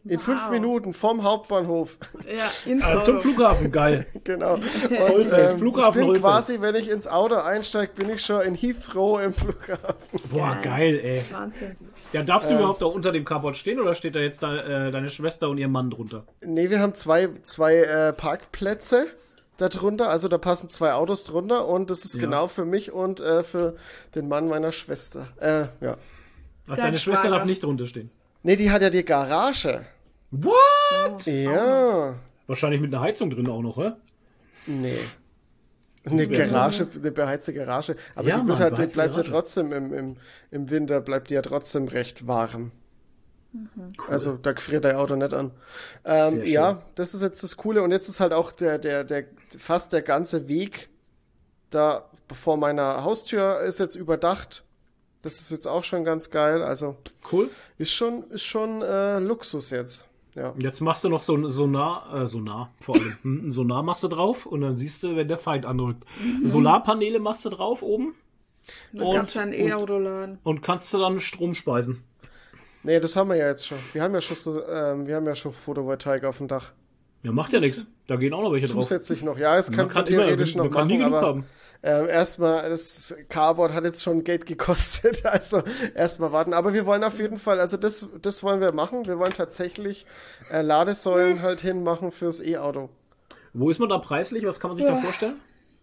In 0.06 0.18
fünf 0.18 0.44
Wow. 0.44 0.50
Minuten 0.50 0.92
vom 0.92 1.22
Hauptbahnhof. 1.22 1.96
Ja, 2.26 2.76
Ah, 2.82 3.02
zum. 3.02 3.20
Flughafen, 3.20 3.72
geil. 3.72 4.06
genau. 4.24 4.54
Und 4.56 4.62
ähm, 5.32 5.58
Flughafen 5.58 6.02
ich 6.02 6.12
bin 6.12 6.20
quasi, 6.20 6.60
wenn 6.60 6.74
ich 6.74 6.90
ins 6.90 7.06
Auto 7.06 7.36
einsteige, 7.36 7.92
bin 7.94 8.10
ich 8.10 8.20
schon 8.24 8.42
in 8.42 8.54
Heathrow 8.54 9.20
im 9.22 9.32
Flughafen. 9.32 9.94
Boah, 10.30 10.58
geil, 10.62 11.00
ey. 11.02 11.22
Wahnsinn. 11.32 11.76
Ja, 12.12 12.22
darfst 12.22 12.50
du 12.50 12.54
überhaupt 12.54 12.82
da 12.82 12.86
unter 12.86 13.12
dem 13.12 13.24
Carport 13.24 13.56
stehen 13.56 13.80
oder 13.80 13.94
steht 13.94 14.14
da 14.14 14.20
jetzt 14.20 14.42
da, 14.42 14.56
äh, 14.56 14.90
deine 14.90 15.08
Schwester 15.08 15.48
und 15.48 15.56
ihr 15.58 15.68
Mann 15.68 15.90
drunter? 15.90 16.24
Nee, 16.44 16.68
wir 16.68 16.80
haben 16.80 16.94
zwei, 16.94 17.28
zwei 17.42 17.76
äh, 17.76 18.12
Parkplätze 18.12 19.06
da 19.56 19.68
drunter, 19.68 20.10
also 20.10 20.28
da 20.28 20.36
passen 20.36 20.68
zwei 20.68 20.92
Autos 20.92 21.24
drunter 21.24 21.66
und 21.66 21.88
das 21.90 22.04
ist 22.04 22.14
Ja. 22.16 22.20
genau 22.20 22.46
für 22.48 22.64
mich 22.66 22.92
und 22.92 23.20
äh, 23.20 23.42
für 23.42 23.76
den 24.14 24.28
Mann 24.28 24.48
meiner 24.48 24.70
Schwester. 24.72 25.28
Äh, 25.40 25.68
ja. 25.84 25.96
Ach, 26.66 26.76
Dein 26.76 26.76
deine 26.76 26.98
Schwester 26.98 27.30
darf 27.30 27.44
nicht 27.46 27.62
drunter 27.64 27.86
stehen. 27.86 28.10
Nee, 28.42 28.56
die 28.56 28.70
hat 28.70 28.82
ja 28.82 28.90
die 28.90 29.04
Garage. 29.04 29.86
What? 30.42 31.26
Ja. 31.26 32.14
Wahrscheinlich 32.46 32.80
mit 32.80 32.92
einer 32.92 33.02
Heizung 33.02 33.30
drin 33.30 33.48
auch 33.48 33.62
noch, 33.62 33.76
hä? 33.76 33.92
Nee. 34.66 34.98
Eine 36.04 36.28
Garage, 36.28 36.86
eine 36.94 37.10
beheizte 37.10 37.54
Garage. 37.54 37.96
Aber 38.14 38.28
Ja, 38.28 38.38
die, 38.38 38.44
Mann, 38.44 38.58
halt, 38.58 38.72
die 38.76 38.82
bleibt 38.86 38.96
ja 39.16 39.22
Garage. 39.22 39.30
trotzdem 39.30 39.72
im, 39.72 39.92
im, 39.94 40.16
im 40.50 40.70
Winter, 40.70 41.00
bleibt 41.00 41.30
die 41.30 41.34
ja 41.34 41.42
trotzdem 41.42 41.88
recht 41.88 42.26
warm. 42.26 42.72
Also 44.08 44.36
da 44.36 44.52
friert 44.56 44.84
dein 44.84 44.96
Auto 44.96 45.14
nicht 45.16 45.32
an. 45.32 45.52
Ähm, 46.04 46.44
ja, 46.44 46.82
das 46.96 47.14
ist 47.14 47.22
jetzt 47.22 47.42
das 47.42 47.56
Coole. 47.56 47.82
Und 47.82 47.92
jetzt 47.92 48.08
ist 48.08 48.20
halt 48.20 48.32
auch 48.32 48.52
der, 48.52 48.78
der, 48.78 49.04
der, 49.04 49.24
fast 49.58 49.92
der 49.92 50.02
ganze 50.02 50.48
Weg 50.48 50.88
da 51.70 52.10
vor 52.32 52.56
meiner 52.56 53.04
Haustür 53.04 53.60
ist 53.60 53.78
jetzt 53.78 53.94
überdacht. 53.94 54.64
Das 55.22 55.40
ist 55.40 55.50
jetzt 55.52 55.66
auch 55.68 55.84
schon 55.84 56.04
ganz 56.04 56.30
geil. 56.30 56.62
Also 56.62 56.96
Cool. 57.32 57.48
ist 57.78 57.92
schon, 57.92 58.30
ist 58.30 58.42
schon 58.44 58.82
äh, 58.82 59.20
Luxus 59.20 59.70
jetzt. 59.70 60.04
Ja. 60.34 60.48
Und 60.50 60.62
Jetzt 60.62 60.80
machst 60.80 61.04
du 61.04 61.08
noch 61.08 61.20
so 61.20 61.34
ein 61.36 61.48
Sonar, 61.48 62.22
äh, 62.22 62.26
Sonar 62.26 62.72
vor 62.80 62.96
allem. 62.96 63.16
Hm, 63.22 63.46
Ein 63.46 63.50
Sonar 63.52 63.82
machst 63.82 64.02
du 64.02 64.08
drauf 64.08 64.46
und 64.46 64.62
dann 64.62 64.76
siehst 64.76 65.02
du, 65.02 65.14
wenn 65.16 65.28
der 65.28 65.38
Feind 65.38 65.64
anrückt. 65.66 66.04
Solarpaneele 66.42 67.20
machst 67.20 67.44
du 67.44 67.50
drauf 67.50 67.82
oben 67.82 68.14
Dann 68.92 69.06
Und- 69.06 69.16
kannst 69.16 69.34
du 69.36 69.40
ein 69.40 69.52
E-Auto 69.52 69.98
laden. 69.98 70.38
und 70.42 70.62
kannst 70.62 70.92
du 70.92 70.98
dann 70.98 71.20
Strom 71.20 71.54
speisen. 71.54 72.02
Nee, 72.82 73.00
das 73.00 73.16
haben 73.16 73.30
wir 73.30 73.36
ja 73.36 73.48
jetzt 73.48 73.66
schon. 73.66 73.78
Wir 73.92 74.02
haben 74.02 74.12
ja 74.12 74.20
schon 74.20 74.36
so, 74.36 74.62
ähm, 74.66 75.06
wir 75.06 75.14
haben 75.16 75.26
ja 75.26 75.34
schon 75.34 75.52
Photovoltaik 75.52 76.24
auf 76.24 76.38
dem 76.38 76.48
Dach. 76.48 76.72
Ja, 77.22 77.32
macht 77.32 77.52
ja 77.54 77.60
nichts. 77.60 77.86
Da 78.06 78.16
gehen 78.16 78.34
auch 78.34 78.42
noch 78.42 78.52
welche 78.52 78.66
drauf. 78.66 78.82
Zusätzlich 78.82 79.22
noch. 79.22 79.38
Ja, 79.38 79.56
das 79.56 79.70
kann 79.70 79.86
man, 79.86 79.88
kann 79.94 80.06
immer- 80.06 80.22
theoretisch 80.24 80.54
man 80.56 80.66
noch 80.66 80.72
kann 80.74 80.86
nie 80.88 80.98
machen, 80.98 81.10
genug 81.10 81.18
aber 81.18 81.26
haben. 81.28 81.44
Ähm, 81.84 82.08
erstmal, 82.08 82.68
das 82.70 83.14
Carboard 83.28 83.72
hat 83.74 83.84
jetzt 83.84 84.02
schon 84.02 84.24
Geld 84.24 84.46
gekostet, 84.46 85.24
also 85.26 85.62
erstmal 85.94 86.32
warten. 86.32 86.52
Aber 86.54 86.72
wir 86.72 86.86
wollen 86.86 87.04
auf 87.04 87.18
jeden 87.18 87.38
Fall, 87.38 87.60
also 87.60 87.76
das, 87.76 88.06
das 88.22 88.42
wollen 88.42 88.60
wir 88.60 88.72
machen. 88.72 89.06
Wir 89.06 89.18
wollen 89.18 89.32
tatsächlich 89.34 90.06
äh, 90.50 90.62
Ladesäulen 90.62 91.42
halt 91.42 91.60
hinmachen 91.60 92.10
fürs 92.10 92.40
E-Auto. 92.40 92.88
Wo 93.52 93.70
ist 93.70 93.78
man 93.78 93.88
da 93.88 93.98
preislich? 93.98 94.44
Was 94.44 94.58
kann 94.58 94.70
man 94.70 94.76
sich 94.76 94.86
da 94.86 94.96
vorstellen? 94.96 95.36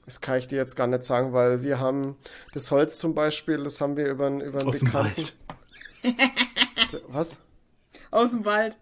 Das 0.06 0.20
kann 0.20 0.38
ich 0.40 0.48
dir 0.48 0.58
jetzt 0.58 0.76
gar 0.76 0.88
nicht 0.88 1.04
sagen, 1.04 1.32
weil 1.32 1.62
wir 1.62 1.80
haben 1.80 2.18
das 2.54 2.72
Holz 2.72 2.98
zum 2.98 3.14
Beispiel, 3.14 3.64
das 3.64 3.80
haben 3.80 3.96
wir 3.96 4.08
über, 4.10 4.26
einen- 4.26 4.42
über 4.42 4.60
einen 4.60 4.68
Aus 4.70 4.80
dem 4.80 4.88
Bekannten. 4.88 5.16
Wald. 5.22 5.38
Was? 7.08 7.40
Aus 8.12 8.32
dem 8.32 8.46
Wald. 8.46 8.78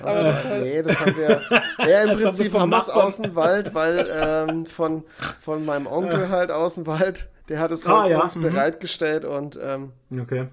Also, 0.00 0.22
das 0.22 0.44
heißt- 0.44 0.58
nee, 0.60 0.82
das 0.82 1.00
haben 1.00 1.16
wir. 1.16 1.42
Ja, 1.88 2.02
im 2.02 2.08
Das 2.10 2.20
Prinzip 2.22 2.52
haben 2.54 2.70
wir 2.70 2.78
es 2.78 2.90
aus 2.90 3.16
dem 3.16 3.34
Wald, 3.34 3.74
weil 3.74 4.06
ähm, 4.12 4.66
von, 4.66 5.04
von 5.40 5.64
meinem 5.64 5.86
Onkel 5.86 6.28
halt 6.28 6.50
aus 6.50 6.74
dem 6.76 6.86
Wald, 6.86 7.28
der 7.48 7.58
hat 7.58 7.70
es 7.70 7.86
Ah, 7.86 8.00
Holz 8.00 8.10
ja, 8.10 8.20
uns 8.20 8.36
mhm. 8.36 8.42
bereitgestellt 8.42 9.24
und 9.24 9.58
ähm, 9.62 9.92
Okay. 10.20 10.48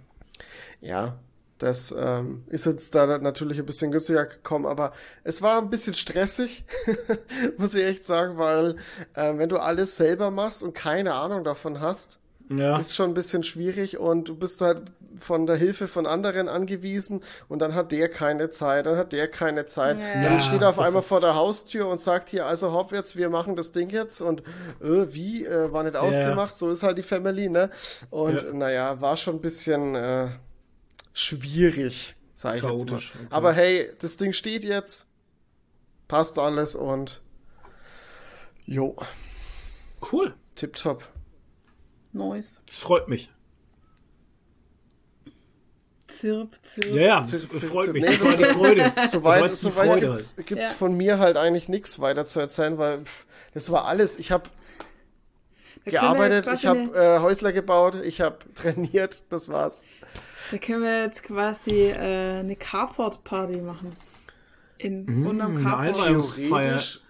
ja, 0.81 1.15
das 1.59 1.93
ähm, 1.97 2.43
ist 2.47 2.65
jetzt 2.65 2.93
da 2.95 3.17
natürlich 3.19 3.59
ein 3.59 3.65
bisschen 3.65 3.91
günstiger 3.91 4.25
gekommen, 4.25 4.65
aber 4.65 4.91
es 5.23 5.41
war 5.41 5.59
ein 5.61 5.69
bisschen 5.69 5.93
stressig, 5.93 6.65
muss 7.57 7.73
ich 7.75 7.83
echt 7.85 8.05
sagen, 8.05 8.37
weil 8.37 8.75
ähm, 9.15 9.37
wenn 9.39 9.49
du 9.49 9.57
alles 9.57 9.95
selber 9.95 10.29
machst 10.31 10.63
und 10.63 10.73
keine 10.73 11.13
Ahnung 11.13 11.43
davon 11.43 11.79
hast, 11.79 12.19
Ja. 12.49 12.77
ist 12.77 12.95
schon 12.95 13.11
ein 13.11 13.13
bisschen 13.13 13.43
schwierig 13.43 13.97
und 13.97 14.27
du 14.29 14.35
bist 14.35 14.61
halt 14.61 14.83
von 15.19 15.45
der 15.45 15.55
Hilfe 15.55 15.87
von 15.87 16.05
anderen 16.05 16.49
angewiesen 16.49 17.21
und 17.47 17.59
dann 17.59 17.73
hat 17.73 17.91
der 17.91 18.09
keine 18.09 18.49
Zeit, 18.49 18.85
dann 18.85 18.97
hat 18.97 19.13
der 19.13 19.27
keine 19.29 19.65
Zeit. 19.65 19.97
Ja. 19.99 20.23
Dann 20.23 20.39
steht 20.39 20.61
er 20.61 20.69
auf 20.69 20.75
das 20.75 20.85
einmal 20.87 21.01
vor 21.01 21.21
der 21.21 21.35
Haustür 21.35 21.87
und 21.87 22.01
sagt 22.01 22.29
hier, 22.29 22.45
also 22.45 22.73
hopp 22.73 22.91
jetzt, 22.91 23.15
wir 23.15 23.29
machen 23.29 23.55
das 23.55 23.71
Ding 23.71 23.89
jetzt 23.91 24.21
und 24.21 24.41
äh, 24.81 25.05
wie, 25.11 25.45
äh, 25.45 25.71
war 25.71 25.83
nicht 25.83 25.95
ausgemacht, 25.95 26.57
so 26.57 26.69
ist 26.69 26.83
halt 26.83 26.97
die 26.97 27.03
Family, 27.03 27.47
ne? 27.49 27.69
Und 28.09 28.41
Ja. 28.41 28.53
naja, 28.53 29.01
war 29.01 29.15
schon 29.17 29.35
ein 29.35 29.41
bisschen 29.41 29.95
äh, 29.95 30.29
schwierig, 31.13 32.15
sag 32.33 32.57
ich 32.57 32.63
jetzt 32.63 32.71
mal. 32.71 32.77
Chaotisch, 32.85 33.11
okay. 33.15 33.27
Aber 33.29 33.53
hey, 33.53 33.89
das 33.99 34.17
Ding 34.17 34.33
steht 34.33 34.63
jetzt, 34.63 35.07
passt 36.07 36.37
alles 36.39 36.75
und 36.75 37.21
jo, 38.65 38.95
Cool. 40.11 40.33
tipptopp. 40.55 41.07
Nice. 42.13 42.61
Das 42.65 42.75
freut 42.77 43.07
mich. 43.07 43.29
Zirp, 46.07 46.55
zirp. 46.73 46.93
Ja, 46.93 47.01
ja, 47.01 47.19
das 47.19 47.29
Zip, 47.31 47.55
zip, 47.55 47.69
freut 47.69 47.85
zip. 47.85 47.93
mich. 47.93 48.03
Nee, 48.03 48.11
das 48.17 48.21
war 48.23 48.37
die 48.37 48.43
so- 48.43 48.49
Freude. 48.53 48.93
Soweit, 49.07 49.51
Freude 49.55 49.99
gibt's, 50.07 50.33
halt. 50.37 50.47
gibt's 50.47 50.69
Ja. 50.71 50.75
von 50.77 50.95
mir 50.95 51.17
halt 51.19 51.37
eigentlich 51.37 51.69
nichts 51.69 51.99
weiter 51.99 52.25
zu 52.25 52.39
erzählen, 52.39 52.77
weil 52.77 53.03
pff, 53.03 53.25
das 53.53 53.71
war 53.71 53.85
alles. 53.85 54.19
Ich 54.19 54.31
habe 54.31 54.49
gearbeitet, 55.85 56.47
ich 56.53 56.65
habe 56.65 56.79
äh, 56.95 57.19
Häusler 57.19 57.51
gebaut, 57.51 57.95
ich 58.03 58.21
habe 58.21 58.37
trainiert, 58.55 59.23
das 59.29 59.49
war's. 59.49 59.85
Da 60.51 60.57
können 60.57 60.83
wir 60.83 61.03
jetzt 61.03 61.23
quasi 61.23 61.89
äh, 61.89 62.39
eine 62.39 62.55
Carport-Party 62.55 63.61
machen. 63.61 63.95
In, 64.77 65.25
unterm 65.25 65.55
eine 65.57 65.63
Carport. 65.63 66.35
Theoretisch, 66.35 67.01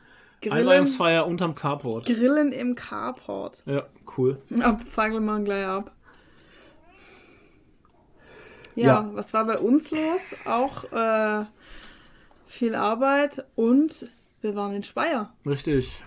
Grillen, 0.43 0.59
Einweihungsfeier 0.59 1.25
unterm 1.27 1.55
Carport. 1.55 2.05
Grillen 2.05 2.51
im 2.51 2.75
Carport. 2.75 3.61
Ja, 3.65 3.83
cool. 4.17 4.41
Ab, 4.61 4.81
fangen 4.87 5.25
wir 5.25 5.39
gleich 5.41 5.65
ab. 5.65 5.91
Ja, 8.75 8.85
Ja. 8.85 9.09
was 9.13 9.33
war 9.33 9.45
bei 9.45 9.57
uns 9.59 9.91
los? 9.91 10.21
Auch 10.45 10.85
äh, 10.91 11.45
viel 12.47 12.75
Arbeit 12.75 13.45
und 13.55 14.07
wir 14.41 14.55
waren 14.55 14.73
in 14.73 14.83
Speyer. 14.83 15.33
Richtig. 15.45 16.01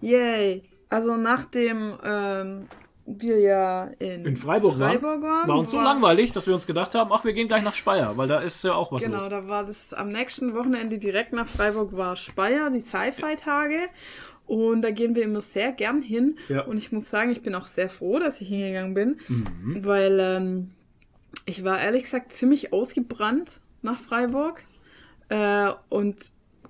Yay! 0.00 0.62
Also 0.88 1.16
nachdem 1.16 1.94
ähm, 2.04 2.68
wir 3.06 3.38
ja 3.38 3.84
in, 3.98 4.24
In 4.26 4.36
Freiburg, 4.36 4.78
waren, 4.78 5.00
waren, 5.02 5.48
war 5.48 5.58
uns 5.58 5.70
so 5.70 5.80
langweilig, 5.80 6.32
dass 6.32 6.46
wir 6.46 6.54
uns 6.54 6.66
gedacht 6.66 6.94
haben, 6.94 7.12
ach, 7.12 7.24
wir 7.24 7.32
gehen 7.32 7.46
gleich 7.48 7.62
nach 7.62 7.72
Speyer, 7.74 8.16
weil 8.16 8.26
da 8.28 8.40
ist 8.40 8.64
ja 8.64 8.74
auch 8.74 8.90
was 8.92 9.02
Genau, 9.02 9.18
los. 9.18 9.28
da 9.28 9.46
war 9.48 9.64
das 9.64 9.92
am 9.94 10.10
nächsten 10.10 10.54
Wochenende 10.54 10.98
direkt 10.98 11.32
nach 11.32 11.46
Freiburg 11.48 11.96
war 11.96 12.16
Speyer, 12.16 12.70
die 12.70 12.80
Sci-Fi-Tage. 12.80 13.78
Und 14.46 14.82
da 14.82 14.90
gehen 14.92 15.14
wir 15.16 15.24
immer 15.24 15.40
sehr 15.40 15.72
gern 15.72 16.00
hin. 16.02 16.38
Ja. 16.48 16.62
Und 16.62 16.78
ich 16.78 16.92
muss 16.92 17.10
sagen, 17.10 17.30
ich 17.32 17.42
bin 17.42 17.54
auch 17.54 17.66
sehr 17.66 17.88
froh, 17.88 18.18
dass 18.18 18.40
ich 18.40 18.48
hingegangen 18.48 18.94
bin, 18.94 19.18
Mhm. 19.28 19.84
weil 19.84 20.18
ähm, 20.20 20.70
ich 21.46 21.64
war 21.64 21.80
ehrlich 21.80 22.04
gesagt 22.04 22.32
ziemlich 22.32 22.72
ausgebrannt 22.72 23.60
nach 23.82 23.98
Freiburg 24.00 24.62
äh, 25.28 25.70
und 25.88 26.16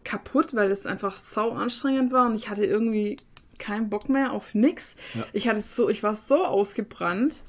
kaputt, 0.05 0.55
weil 0.55 0.71
es 0.71 0.87
einfach 0.87 1.17
sau 1.17 1.51
anstrengend 1.51 2.13
war 2.13 2.27
und 2.27 2.35
ich 2.35 2.49
hatte 2.49 2.65
irgendwie 2.65 3.17
keinen 3.59 3.89
Bock 3.91 4.09
mehr 4.09 4.33
auf 4.33 4.55
nix. 4.55 4.95
Ja. 5.15 5.25
Ich 5.33 5.49
hatte 5.49 5.61
so, 5.63 5.89
ich 5.89 6.03
war 6.03 6.15
so 6.15 6.45
ausgebrannt 6.45 7.41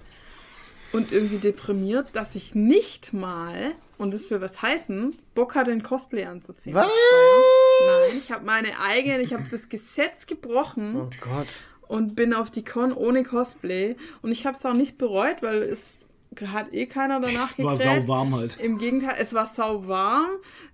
und 0.94 1.12
irgendwie 1.12 1.38
deprimiert, 1.38 2.10
dass 2.16 2.36
ich 2.36 2.56
nicht 2.56 3.14
mal, 3.14 3.72
und 3.98 4.14
das 4.14 4.30
will 4.32 4.42
was 4.42 4.62
heißen, 4.62 5.16
Bock 5.36 5.56
hatte, 5.56 5.72
ein 5.72 5.84
Cosplay 5.84 6.26
anzuziehen. 6.26 6.74
Was? 6.76 6.88
Nein, 6.88 8.12
ich 8.18 8.32
habe 8.32 8.46
meine 8.46 8.80
eigene, 8.80 9.22
ich 9.22 9.34
habe 9.34 9.46
das 9.52 9.70
Gesetz 9.70 10.26
gebrochen 10.26 10.96
Oh 11.00 11.10
Gott. 11.20 11.62
und 11.88 12.16
bin 12.16 12.34
auf 12.34 12.50
die 12.50 12.64
Con 12.66 12.92
ohne 12.94 13.24
Cosplay. 13.24 13.96
Und 14.22 14.32
ich 14.32 14.46
habe 14.46 14.58
es 14.58 14.66
auch 14.66 14.74
nicht 14.74 14.98
bereut, 14.98 15.42
weil 15.42 15.62
es 15.62 15.98
hat 16.48 16.74
eh 16.74 16.86
keiner 16.86 17.20
danach 17.20 17.52
Es 17.52 17.60
war 17.64 17.76
gekräht. 17.78 18.02
sau 18.04 18.08
warm 18.08 18.36
halt. 18.36 18.58
Im 18.58 18.78
Gegenteil, 18.78 19.16
es 19.20 19.34
war 19.34 19.48
sau 19.48 19.88
warm. 19.88 20.30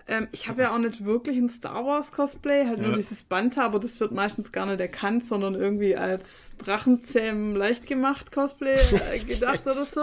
Ähm, 0.07 0.27
ich 0.31 0.47
habe 0.49 0.63
ja 0.63 0.73
auch 0.73 0.79
nicht 0.79 1.05
wirklich 1.05 1.37
ein 1.37 1.49
Star 1.49 1.85
Wars 1.85 2.11
Cosplay, 2.11 2.65
halt 2.65 2.79
nur 2.79 2.89
Ja. 2.91 2.95
dieses 2.95 3.23
Banta, 3.23 3.63
aber 3.63 3.79
das 3.79 3.99
wird 3.99 4.11
meistens 4.11 4.51
gar 4.51 4.65
nicht 4.65 4.79
erkannt, 4.81 5.25
sondern 5.25 5.55
irgendwie 5.55 5.95
als 5.95 6.55
Drachenzähm 6.57 7.55
leicht 7.55 7.87
gemacht 7.87 8.31
Cosplay 8.31 8.75
äh, 8.75 9.19
gedacht 9.25 9.61
oder 9.65 9.73
so. 9.75 10.01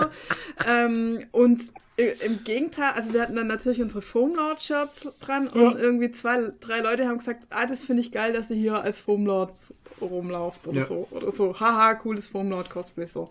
Ähm, 0.67 1.27
und 1.33 1.61
i- 1.99 2.15
im 2.25 2.45
Gegenteil, 2.45 2.93
also 2.95 3.13
wir 3.13 3.21
hatten 3.23 3.37
dann 3.37 3.47
natürlich 3.47 3.83
unsere 3.83 4.01
Foamlord 4.03 4.63
Shirts 4.63 5.07
dran 5.21 5.49
und 5.49 5.77
irgendwie 5.79 6.11
zwei, 6.13 6.51
drei 6.61 6.81
Leute 6.81 7.07
haben 7.07 7.19
gesagt, 7.19 7.47
ah, 7.51 7.67
das 7.67 7.85
finde 7.85 8.03
ich 8.03 8.11
geil, 8.13 8.33
dass 8.33 8.49
ihr 8.51 8.57
hier 8.57 8.81
als 8.81 9.01
Foamlords 9.01 9.75
rumlauft 10.01 10.67
oder 10.67 10.81
Ja. 10.81 10.87
so. 10.87 11.09
Oder 11.11 11.31
so, 11.31 11.61
haha, 11.61 11.93
cooles 11.95 12.29
Foamlord 12.29 12.71
Cosplay 12.71 13.05
so. 13.07 13.29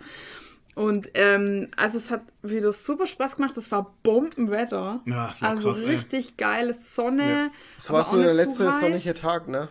Und 0.80 1.10
ähm, 1.14 1.68
also 1.76 1.98
es 1.98 2.10
hat 2.10 2.22
wieder 2.42 2.72
super 2.72 3.06
Spaß 3.06 3.36
gemacht. 3.36 3.58
Es 3.58 3.70
war 3.72 3.96
Bombenwetter. 4.04 5.02
Ja, 5.06 5.28
es 5.30 5.42
war 5.42 5.50
also 5.50 5.70
krass, 5.70 5.82
ey. 5.82 5.90
richtig 5.90 6.38
geile 6.38 6.74
Sonne. 6.74 7.30
Ja. 7.30 7.50
Das 7.76 7.90
aber 7.90 7.98
war 7.98 8.06
so 8.06 8.22
der 8.22 8.34
letzte 8.34 8.68
heiß. 8.68 8.80
sonnige 8.80 9.14
Tag, 9.14 9.48
ne? 9.50 9.68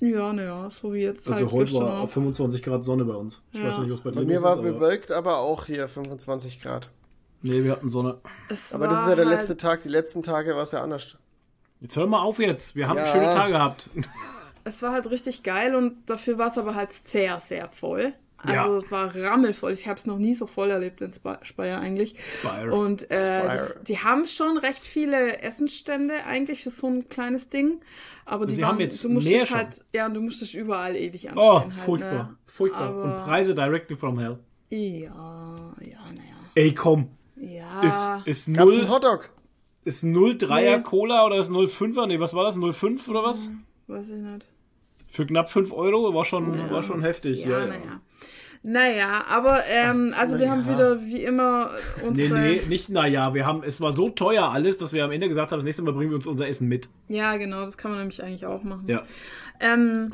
Ja, 0.00 0.32
naja, 0.32 0.68
so 0.70 0.92
wie 0.94 1.00
jetzt 1.02 1.28
Also 1.30 1.42
halt 1.42 1.52
heute 1.52 1.64
gestern 1.66 1.84
war 1.84 1.98
auch. 1.98 2.02
auf 2.04 2.12
25 2.12 2.62
Grad 2.62 2.84
Sonne 2.84 3.04
bei 3.04 3.14
uns. 3.14 3.42
Ich 3.52 3.60
Ja. 3.60 3.68
weiß 3.68 3.78
nicht, 3.78 3.90
was 3.92 4.00
bei 4.00 4.10
dir 4.10 4.16
Bei 4.16 4.22
los 4.22 4.28
mir 4.28 4.42
war 4.42 4.52
ist, 4.54 4.58
aber... 4.60 4.72
bewölkt, 4.72 5.12
aber 5.12 5.38
auch 5.38 5.66
hier 5.66 5.86
25 5.88 6.60
Grad. 6.60 6.90
Nee, 7.42 7.62
wir 7.64 7.72
hatten 7.72 7.88
Sonne. 7.88 8.18
Es 8.48 8.72
Aber 8.72 8.86
das 8.88 8.96
war 8.96 9.02
ist 9.04 9.08
ja 9.10 9.14
der 9.16 9.26
halt, 9.26 9.36
letzte 9.38 9.56
Tag, 9.58 9.82
die 9.82 9.88
letzten 9.90 10.22
Tage 10.22 10.54
war 10.56 10.62
es 10.64 10.72
ja 10.72 10.82
anders. 10.82 11.16
Jetzt 11.80 11.96
hör 11.96 12.06
mal 12.06 12.20
auf 12.22 12.38
jetzt. 12.38 12.74
Wir 12.76 12.88
haben 12.88 12.96
Ja. 12.96 13.04
einen 13.04 13.12
schönen 13.12 13.34
Tag 13.36 13.48
gehabt. 13.50 13.90
Es 14.64 14.82
war 14.82 14.92
halt 14.92 15.08
richtig 15.10 15.42
geil 15.42 15.74
und 15.74 15.96
dafür 16.06 16.36
war 16.36 16.48
es 16.48 16.58
aber 16.58 16.74
halt 16.74 16.92
sehr, 16.92 17.38
sehr 17.40 17.68
voll. 17.68 18.12
Also 18.42 18.54
Ja. 18.54 18.76
es 18.76 18.90
war 18.90 19.14
rammelvoll. 19.14 19.72
Ich 19.72 19.86
habe 19.86 19.98
es 19.98 20.06
noch 20.06 20.18
nie 20.18 20.34
so 20.34 20.46
voll 20.46 20.70
erlebt 20.70 21.00
in 21.02 21.12
Spe- 21.12 21.38
Speyer 21.42 21.78
eigentlich. 21.80 22.14
Spire. 22.24 22.72
Und 22.72 23.10
äh, 23.10 23.14
Spire. 23.16 23.46
das, 23.74 23.76
die 23.84 23.98
haben 23.98 24.26
schon 24.26 24.56
recht 24.56 24.80
viele 24.82 25.42
Essensstände 25.42 26.24
eigentlich 26.24 26.62
für 26.62 26.70
so 26.70 26.86
ein 26.86 27.08
kleines 27.08 27.50
Ding. 27.50 27.80
Aber 28.24 28.46
die 28.46 28.54
Sie 28.54 28.62
waren, 28.62 28.72
haben 28.72 28.80
jetzt 28.80 29.04
du 29.04 29.10
musst 29.10 29.26
mehr 29.28 29.40
dich 29.42 29.54
halt, 29.54 29.84
ja, 29.94 30.08
du 30.08 30.20
musstest 30.22 30.54
überall 30.54 30.96
ewig 30.96 31.28
anstehen. 31.28 31.42
oh, 31.46 31.60
halt, 31.60 31.72
furchtbar. 31.74 32.12
Ne? 32.14 32.36
Furchtbar. 32.46 32.80
Aber- 32.88 33.04
Und 33.04 33.24
Preise 33.24 33.54
directly 33.54 33.96
from 33.96 34.18
hell. 34.18 34.38
Ja, 34.70 35.54
ja, 35.80 35.98
naja. 36.14 36.36
Ey, 36.54 36.74
komm. 36.74 37.08
Ja. 37.36 37.82
Ist, 37.82 38.08
ist 38.46 38.54
Gab's 38.54 38.72
0, 38.72 38.80
einen 38.82 38.90
Hotdog? 38.90 39.30
ist 39.84 40.04
03er 40.04 40.76
Nee. 40.78 40.82
Cola 40.82 41.24
oder 41.26 41.36
ist 41.38 41.50
05er? 41.50 42.06
Nee, 42.06 42.20
was 42.20 42.34
war 42.34 42.44
das? 42.44 42.56
05 42.56 43.08
oder 43.08 43.22
was? 43.24 43.50
Weiß 43.86 44.10
ich 44.10 44.16
nicht. 44.16 44.46
Für 45.10 45.26
knapp 45.26 45.50
5 45.50 45.72
Euro 45.72 46.14
war 46.14 46.24
schon, 46.24 46.70
war 46.70 46.82
schon 46.82 47.02
heftig. 47.02 47.44
Ja, 47.44 47.50
Ja, 47.50 47.60
ja. 47.60 47.66
naja. 47.66 48.00
Naja, 48.62 49.24
aber 49.26 49.60
ähm, 49.70 50.12
also 50.18 50.38
wir 50.38 50.50
haben 50.50 50.66
naja. 50.66 50.74
wieder 50.74 51.02
wie 51.02 51.24
immer 51.24 51.70
Nee, 52.02 52.06
unsere. 52.08 52.38
nee, 52.40 52.60
nicht 52.68 52.90
naja. 52.90 53.32
Wir 53.32 53.46
haben, 53.46 53.62
es 53.62 53.80
war 53.80 53.90
so 53.90 54.10
teuer 54.10 54.50
alles, 54.52 54.76
dass 54.76 54.92
wir 54.92 55.02
am 55.02 55.12
Ende 55.12 55.28
gesagt 55.28 55.50
haben, 55.50 55.58
das 55.58 55.64
nächste 55.64 55.82
Mal 55.82 55.94
bringen 55.94 56.10
wir 56.10 56.16
uns 56.16 56.26
unser 56.26 56.46
Essen 56.46 56.68
mit. 56.68 56.86
Ja, 57.08 57.36
genau, 57.38 57.64
das 57.64 57.78
kann 57.78 57.90
man 57.90 58.00
nämlich 58.00 58.22
eigentlich 58.22 58.44
auch 58.44 58.62
machen. 58.62 58.86
Ja, 58.86 59.02
Ähm, 59.60 60.10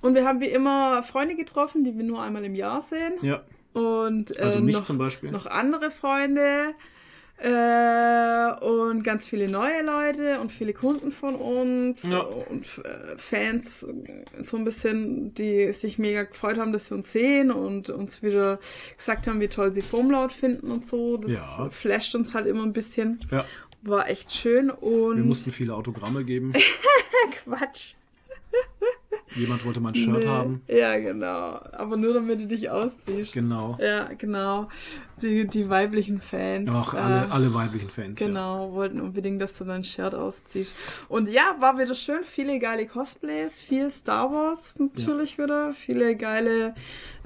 und 0.00 0.14
wir 0.14 0.24
haben 0.24 0.40
wie 0.40 0.46
immer 0.46 1.02
Freunde 1.02 1.34
getroffen, 1.34 1.82
die 1.82 1.96
wir 1.96 2.04
nur 2.04 2.22
einmal 2.22 2.44
im 2.44 2.54
Jahr 2.54 2.82
sehen. 2.82 3.14
ja. 3.22 3.42
Und 3.74 4.36
äh, 4.38 4.42
Also 4.42 4.60
mich 4.60 4.74
noch, 4.76 4.82
zum 4.82 4.98
Beispiel. 4.98 5.30
noch 5.32 5.46
andere 5.46 5.90
Freunde. 5.90 6.74
Äh, 7.40 8.64
und 8.64 9.04
ganz 9.04 9.28
viele 9.28 9.48
neue 9.48 9.82
Leute 9.82 10.40
und 10.40 10.50
viele 10.52 10.72
Kunden 10.72 11.12
von 11.12 11.36
uns 11.36 12.02
Ja. 12.02 12.18
und 12.20 12.66
äh, 12.84 13.16
Fans, 13.16 13.86
so 14.42 14.56
ein 14.56 14.64
bisschen, 14.64 15.34
die 15.34 15.72
sich 15.72 15.98
mega 15.98 16.24
gefreut 16.24 16.58
haben, 16.58 16.72
dass 16.72 16.90
wir 16.90 16.96
uns 16.96 17.12
sehen 17.12 17.50
und 17.52 17.90
uns 17.90 18.22
wieder 18.22 18.58
gesagt 18.96 19.26
haben, 19.28 19.40
wie 19.40 19.48
toll 19.48 19.72
sie 19.72 19.82
Foamlaut 19.82 20.32
finden 20.32 20.70
und 20.72 20.88
so. 20.88 21.16
Das 21.16 21.30
Ja. 21.30 21.68
flasht 21.70 22.14
uns 22.16 22.34
halt 22.34 22.46
immer 22.46 22.64
ein 22.64 22.72
bisschen. 22.72 23.20
Ja. 23.30 23.44
War 23.82 24.08
echt 24.08 24.32
schön 24.32 24.70
und 24.70 25.16
Wir 25.18 25.24
mussten 25.24 25.52
viele 25.52 25.74
Autogramme 25.74 26.24
geben. 26.24 26.52
Quatsch. 27.44 27.94
Jemand 29.36 29.64
wollte 29.64 29.78
mein 29.80 29.94
Shirt 29.94 30.18
Nee. 30.20 30.26
haben. 30.26 30.62
Ja, 30.68 30.98
genau. 30.98 31.60
Aber 31.72 31.96
nur 31.98 32.14
damit 32.14 32.40
du 32.40 32.46
dich 32.46 32.70
ausziehst. 32.70 33.34
Genau. 33.34 33.76
Ja, 33.80 34.04
genau. 34.16 34.68
Die, 35.22 35.46
die 35.46 35.68
weiblichen 35.68 36.18
Fans. 36.18 36.68
Ach, 36.72 36.94
äh, 36.94 36.96
alle, 36.96 37.30
alle 37.30 37.54
weiblichen 37.54 37.90
Fans. 37.90 38.18
Ja. 38.18 38.26
Genau, 38.26 38.72
wollten 38.72 39.00
unbedingt, 39.00 39.40
dass 39.42 39.52
du 39.52 39.64
dein 39.64 39.84
Shirt 39.84 40.14
ausziehst. 40.14 40.74
Und 41.08 41.28
ja, 41.28 41.56
war 41.60 41.78
wieder 41.78 41.94
schön. 41.94 42.24
Viele 42.24 42.58
geile 42.58 42.86
Cosplays, 42.86 43.60
viel 43.60 43.90
Star 43.90 44.32
Wars 44.32 44.76
natürlich 44.78 45.38
wieder. 45.38 45.72
Viele 45.74 46.16
geile 46.16 46.74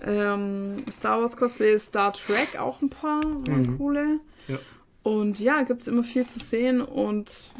ähm, 0.04 0.76
Star 0.90 1.20
Wars 1.20 1.36
Cosplays, 1.36 1.84
Star 1.86 2.12
Trek 2.12 2.58
auch 2.58 2.82
ein 2.82 2.90
paar, 2.90 3.24
Mhm. 3.24 3.78
coole. 3.78 4.20
Ja. 4.48 4.58
Und 5.04 5.38
ja, 5.38 5.62
gibt 5.62 5.82
es 5.82 5.88
immer 5.88 6.02
viel 6.04 6.26
zu 6.26 6.40
sehen 6.40 6.80
und 6.82 7.50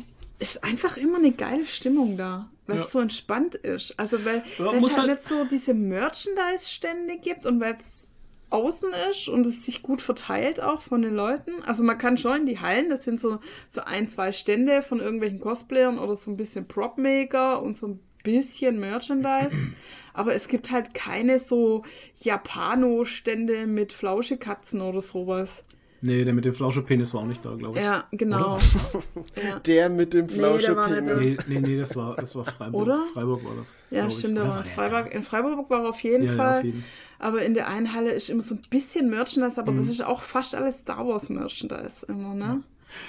ist 0.40 0.64
einfach 0.64 0.96
immer 0.96 1.18
eine 1.18 1.31
geile 1.33 1.66
Stimmung 1.66 2.16
da, 2.16 2.48
weil 2.66 2.77
Ja. 2.77 2.83
es 2.83 2.90
so 2.92 3.01
entspannt 3.01 3.55
ist. 3.55 3.98
Also 3.98 4.25
weil 4.25 4.42
Ja, 4.59 4.72
es 4.72 4.83
halt 4.83 4.96
halt- 4.96 5.11
nicht 5.11 5.25
so 5.25 5.44
diese 5.44 5.75
Merchandise-Stände 5.75 7.18
gibt 7.18 7.46
und 7.46 7.61
weil 7.61 7.75
es 7.79 8.14
außen 8.51 8.90
ist 9.11 9.29
und 9.29 9.46
es 9.46 9.64
sich 9.64 9.83
gut 9.83 10.03
verteilt 10.03 10.61
auch 10.62 10.83
von 10.83 11.01
den 11.03 11.14
Leuten. 11.14 11.62
Also 11.64 11.83
man 11.83 11.96
kann 11.96 12.18
schon 12.18 12.40
in 12.40 12.46
die 12.46 12.61
Hallen, 12.61 12.90
das 12.90 13.05
sind 13.05 13.18
so, 13.18 13.38
so 13.66 13.81
ein, 13.83 14.09
zwei 14.11 14.33
Stände 14.33 14.83
von 14.83 15.01
irgendwelchen 15.01 15.40
Cosplayern 15.40 15.98
oder 15.98 16.16
so 16.16 16.31
ein 16.31 16.37
bisschen 16.37 16.68
Prop-Maker 16.68 17.62
und 17.62 17.77
so 17.77 17.87
ein 17.88 18.01
bisschen 18.22 18.79
Merchandise. 18.79 19.57
Aber 20.14 20.35
es 20.35 20.48
gibt 20.48 20.70
halt 20.70 20.92
keine 20.92 21.38
so 21.38 21.83
Japano-Stände 22.18 23.66
mit 23.66 23.92
Flauschekatzen 23.92 24.81
oder 24.83 25.01
sowas. 25.01 25.64
Nee, 26.05 26.25
der 26.25 26.35
mit 26.35 26.45
dem 26.45 26.53
Flauschepenis 26.53 27.15
war 27.15 27.21
auch 27.23 27.27
nicht 27.27 27.45
da, 27.45 27.55
glaube 27.55 27.79
ich. 27.79 27.85
Ja, 27.85 28.05
genau. 28.11 28.57
Oder? 28.57 28.59
Ja. 29.49 29.59
Der 29.61 29.88
mit 29.88 30.12
dem 30.15 30.27
nicht 30.27 30.35
Flauschepenis. 30.37 31.37
Nee, 31.47 31.61
nee, 31.61 31.69
nee, 31.69 31.77
das 31.79 31.95
war, 31.97 32.17
das 32.17 32.35
war 32.35 32.45
Freiburg. 32.45 32.83
Oder? 32.83 33.05
Freiburg 33.15 33.45
war 33.45 33.53
das. 33.57 33.77
Ja, 33.91 34.11
stimmt, 34.11 34.37
der 34.37 34.45
Oder 34.45 34.55
war 34.57 34.65
Freiburg. 34.65 35.11
da? 35.11 35.17
In 35.17 35.23
Freiburg 35.23 35.71
war 35.71 35.85
er 35.85 35.88
auf 35.91 36.01
jeden 36.03 36.25
Ja, 36.25 36.31
ja, 36.33 36.37
Fall. 36.37 36.59
auf 36.59 36.65
jeden. 36.65 36.85
Aber 37.21 37.43
in 37.43 37.55
der 37.55 37.69
einen 37.69 37.93
Halle 37.95 38.11
ist 38.11 38.29
immer 38.31 38.43
so 38.43 38.57
ein 38.57 38.62
bisschen 38.69 39.09
Merchandise, 39.11 39.61
aber 39.61 39.71
Mhm. 39.73 39.77
das 39.77 39.87
ist 39.88 40.05
auch 40.05 40.23
fast 40.23 40.57
alles 40.57 40.81
Star 40.81 41.07
Wars 41.07 41.29
Merchandise 41.31 42.05
immer, 42.09 42.35
ne? 42.35 42.62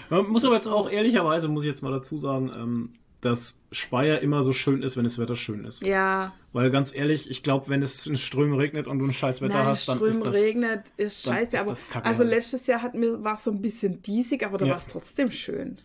Man 0.09 0.27
muss 0.29 0.45
aber 0.45 0.55
jetzt 0.55 0.67
auch 0.67 0.89
ehrlicherweise, 0.89 1.47
muss 1.49 1.63
ich 1.63 1.67
jetzt 1.69 1.81
mal 1.81 1.91
dazu 1.91 2.19
sagen, 2.19 2.51
ähm, 2.55 2.89
dass 3.25 3.59
Speyer 3.71 4.19
immer 4.21 4.43
so 4.43 4.53
schön 4.53 4.83
ist, 4.83 4.97
wenn 4.97 5.03
das 5.03 5.17
Wetter 5.19 5.35
schön 5.35 5.65
ist. 5.65 5.85
Ja, 5.85 6.33
Weil 6.51 6.69
ganz 6.71 6.95
ehrlich, 6.95 7.29
ich 7.29 7.43
glaube, 7.43 7.69
wenn 7.69 7.81
es 7.81 8.05
in 8.05 8.17
Strömen 8.17 8.57
regnet 8.59 8.87
und 8.87 8.99
du 8.99 9.05
ein 9.05 9.13
scheiß 9.13 9.41
Wetter 9.41 9.55
nein, 9.55 9.65
hast, 9.65 9.87
dann 9.87 9.97
Strömen 9.97 10.17
ist 10.17 10.25
das... 10.25 10.35
regnet, 10.35 10.83
ist 10.97 11.23
scheiße. 11.23 11.55
ist 11.55 11.61
aber 11.61 11.69
das 11.71 11.89
kacke, 11.89 12.05
also 12.05 12.23
letztes 12.23 12.67
Jahr 12.67 12.81
hat 12.81 12.93
mir 12.95 13.23
war 13.23 13.35
es 13.35 13.43
so 13.43 13.51
ein 13.51 13.61
bisschen 13.61 14.01
diesig, 14.01 14.45
aber 14.45 14.57
da 14.57 14.65
Ja. 14.65 14.71
war 14.71 14.77
es 14.77 14.87
trotzdem 14.87 15.31
schön. 15.31 15.77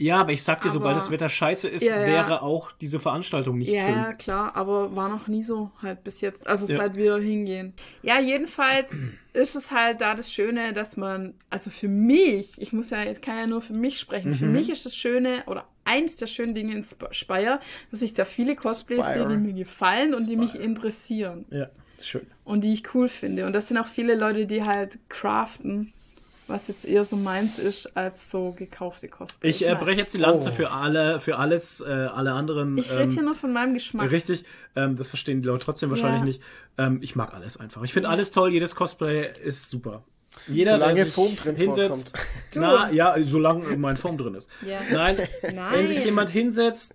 Ja, 0.00 0.20
aber 0.20 0.30
ich 0.32 0.42
sag 0.44 0.62
dir, 0.62 0.70
sobald 0.70 0.92
Aber- 0.92 1.00
das 1.00 1.10
Wetter 1.10 1.28
scheiße 1.28 1.68
ist, 1.68 1.82
Ja, 1.82 2.00
ja. 2.00 2.06
wäre 2.06 2.42
auch 2.42 2.70
diese 2.72 3.00
Veranstaltung 3.00 3.58
nicht 3.58 3.72
Ja, 3.72 3.80
schön. 3.86 3.94
ja, 3.96 4.12
klar, 4.12 4.54
aber 4.54 4.94
war 4.94 5.08
noch 5.08 5.26
nie 5.26 5.42
so 5.42 5.72
halt 5.82 6.04
bis 6.04 6.20
jetzt, 6.20 6.46
also 6.46 6.66
Ja. 6.66 6.76
seit 6.78 6.94
wir 6.94 7.16
hingehen. 7.16 7.74
Ja, 8.02 8.20
jedenfalls 8.20 8.92
ist 9.32 9.56
es 9.56 9.72
halt 9.72 10.00
da 10.00 10.14
das 10.14 10.32
Schöne, 10.32 10.72
dass 10.72 10.96
man, 10.96 11.34
also 11.50 11.70
für 11.70 11.88
mich, 11.88 12.52
ich 12.62 12.72
muss 12.72 12.90
ja, 12.90 13.02
jetzt 13.02 13.22
kann 13.22 13.36
ja 13.38 13.46
nur 13.48 13.60
für 13.60 13.72
mich 13.74 13.98
sprechen, 13.98 14.30
Mhm. 14.30 14.34
für 14.34 14.46
mich 14.46 14.70
ist 14.70 14.86
das 14.86 14.94
Schöne 14.94 15.42
oder 15.46 15.64
eins 15.84 16.14
der 16.16 16.26
schönen 16.28 16.54
Dinge 16.54 16.74
in 16.74 16.82
Sp- 16.86 17.10
Speyer, 17.12 17.60
dass 17.90 18.00
ich 18.02 18.14
da 18.14 18.24
viele 18.24 18.54
Cosplays 18.54 19.04
sehe, 19.04 19.14
Spire. 19.14 19.28
die 19.30 19.36
mir 19.38 19.52
gefallen 19.54 20.14
und 20.14 20.28
die 20.28 20.36
mich 20.36 20.50
Spire. 20.50 20.62
interessieren 20.64 21.44
Ja, 21.50 21.70
ist 21.98 22.06
schön. 22.08 22.26
und 22.44 22.62
die 22.62 22.72
ich 22.72 22.94
cool 22.94 23.08
finde. 23.08 23.46
Und 23.46 23.52
das 23.52 23.66
sind 23.68 23.78
auch 23.78 23.86
viele 23.88 24.14
Leute, 24.14 24.46
die 24.46 24.62
halt 24.62 24.98
craften, 25.08 25.92
was 26.48 26.66
jetzt 26.68 26.84
eher 26.84 27.04
so 27.04 27.16
meins 27.16 27.58
ist 27.58 27.96
als 27.96 28.30
so 28.30 28.52
gekaufte 28.52 29.08
Cosplays. 29.08 29.54
Ich 29.56 29.66
äh, 29.66 29.74
breche 29.74 30.00
jetzt 30.00 30.14
die 30.14 30.20
Lanze 30.20 30.48
Oh. 30.48 30.52
für 30.52 30.70
alle, 30.70 31.20
für 31.20 31.36
alles, 31.38 31.80
äh, 31.80 31.84
alle 31.86 32.32
anderen. 32.32 32.78
Ich 32.78 32.90
rede 32.90 33.10
hier 33.10 33.18
ähm, 33.20 33.24
nur 33.26 33.34
von 33.34 33.52
meinem 33.52 33.74
Geschmack. 33.74 34.10
Richtig, 34.10 34.44
ähm, 34.74 34.96
das 34.96 35.08
verstehen 35.08 35.42
die 35.42 35.48
Leute 35.48 35.64
trotzdem 35.64 35.90
wahrscheinlich 35.90 36.20
Ja. 36.20 36.24
nicht. 36.26 36.42
Ähm, 36.78 36.98
ich 37.02 37.14
mag 37.16 37.34
alles 37.34 37.56
einfach. 37.58 37.82
Ich 37.82 37.92
finde 37.92 38.08
alles 38.08 38.30
toll, 38.30 38.52
jedes 38.52 38.74
Cosplay 38.74 39.30
ist 39.44 39.68
super. 39.70 40.02
Jeder, 40.46 40.72
Solange 40.72 40.94
der 40.94 41.04
sich 41.06 41.14
Foam 41.14 41.36
drin 41.36 41.56
hinsetzt, 41.56 42.16
Du. 42.54 42.60
na 42.60 42.90
ja, 42.92 43.16
solange 43.24 43.76
mein 43.76 43.96
Foam 43.96 44.18
drin 44.18 44.34
ist. 44.34 44.50
Ja. 44.64 44.78
Nein, 44.92 45.16
Nein. 45.42 45.56
wenn 45.72 45.86
sich 45.88 46.04
jemand 46.04 46.30
hinsetzt 46.30 46.94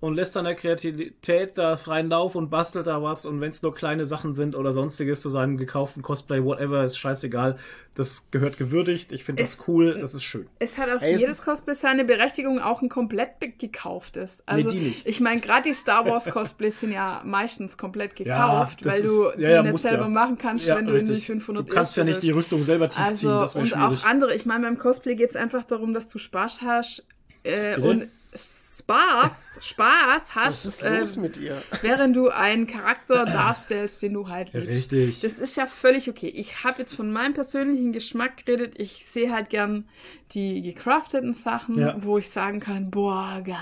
und 0.00 0.14
lässt 0.14 0.34
seiner 0.34 0.54
Kreativität 0.54 1.56
da 1.56 1.76
freien 1.76 2.10
Lauf 2.10 2.34
und 2.34 2.50
bastelt 2.50 2.86
da 2.86 3.02
was 3.02 3.24
und 3.24 3.40
wenn 3.40 3.48
es 3.48 3.62
nur 3.62 3.74
kleine 3.74 4.04
Sachen 4.04 4.34
sind 4.34 4.54
oder 4.54 4.72
sonstiges 4.72 5.20
zu 5.22 5.28
seinem 5.30 5.56
gekauften 5.56 6.02
Cosplay, 6.02 6.44
whatever, 6.44 6.84
ist 6.84 6.98
scheißegal. 6.98 7.58
Das 7.94 8.28
gehört 8.30 8.58
gewürdigt. 8.58 9.12
Ich 9.12 9.24
finde 9.24 9.42
das 9.42 9.54
Es- 9.54 9.68
cool, 9.68 9.98
das 10.00 10.14
ist 10.14 10.24
schön. 10.24 10.46
Es 10.58 10.76
hat 10.78 10.90
auch 10.90 11.00
Hey, 11.00 11.14
es 11.14 11.20
jedes 11.22 11.44
Cosplay 11.44 11.74
seine 11.74 12.04
Berechtigung, 12.04 12.58
auch 12.60 12.82
ein 12.82 12.88
komplett 12.88 13.30
gekauftes. 13.58 14.42
Also, 14.46 14.68
die 14.70 14.80
nicht. 14.80 15.06
Ich 15.06 15.20
meine, 15.20 15.40
gerade 15.40 15.62
die 15.68 15.74
Star 15.74 16.04
Wars 16.06 16.24
Cosplays 16.26 16.80
sind 16.80 16.92
ja 16.92 17.22
meistens 17.24 17.78
komplett 17.78 18.18
Ja, 18.20 18.24
gekauft, 18.64 18.84
das 18.84 18.92
weil 18.94 19.00
ist- 19.02 19.08
du 19.10 19.22
ja, 19.30 19.34
die 19.36 19.42
ja, 19.42 19.62
nicht 19.62 19.78
selber 19.80 20.02
ja. 20.04 20.08
machen 20.08 20.38
kannst, 20.38 20.66
Ja, 20.66 20.76
wenn 20.76 20.86
du 20.86 20.92
in 20.92 21.04
die 21.06 21.12
richtig. 21.12 21.26
500 21.26 21.68
Du 21.68 21.72
kannst 21.74 21.96
ja 21.96 22.04
nicht 22.04 22.22
die. 22.22 22.30
Rüstung 22.32 22.62
selber 22.64 22.88
tief 22.88 22.96
ziehen, 23.14 23.28
Also, 23.28 23.40
das 23.40 23.54
und 23.54 23.66
schwierig. 23.68 24.00
auch 24.00 24.04
andere. 24.04 24.34
Ich 24.34 24.44
meine, 24.44 24.64
beim 24.66 24.76
Cosplay 24.76 25.14
geht 25.14 25.30
es 25.30 25.36
einfach 25.36 25.64
darum, 25.64 25.94
dass 25.94 26.08
du 26.08 26.18
Spaß 26.18 26.62
hast 26.62 27.06
äh, 27.44 27.76
Bitte? 27.76 27.88
und 27.88 28.08
Spaß, 28.78 29.30
Spaß 29.60 30.34
hast, 30.34 30.46
Was 30.46 30.66
ist 30.66 30.82
äh, 30.82 30.98
los 30.98 31.16
mit 31.16 31.36
ihr? 31.38 31.62
während 31.82 32.16
du 32.16 32.28
einen 32.28 32.66
Charakter 32.66 33.24
darstellst, 33.24 34.02
den 34.02 34.14
du 34.14 34.28
halt 34.28 34.52
liebst. 34.52 34.68
Richtig. 34.68 35.20
Das 35.20 35.32
ist 35.34 35.56
ja 35.56 35.66
völlig 35.66 36.08
okay. 36.10 36.28
Ich 36.28 36.64
habe 36.64 36.82
jetzt 36.82 36.94
von 36.94 37.12
meinem 37.12 37.34
persönlichen 37.34 37.92
Geschmack 37.92 38.44
geredet. 38.44 38.74
Ich 38.78 39.06
sehe 39.06 39.32
halt 39.32 39.50
gern 39.50 39.88
die 40.32 40.62
gecrafteten 40.62 41.34
Sachen, 41.34 41.78
Ja. 41.78 41.96
wo 42.00 42.18
ich 42.18 42.30
sagen 42.30 42.58
kann, 42.58 42.90
boah, 42.90 43.40
geil. 43.44 43.56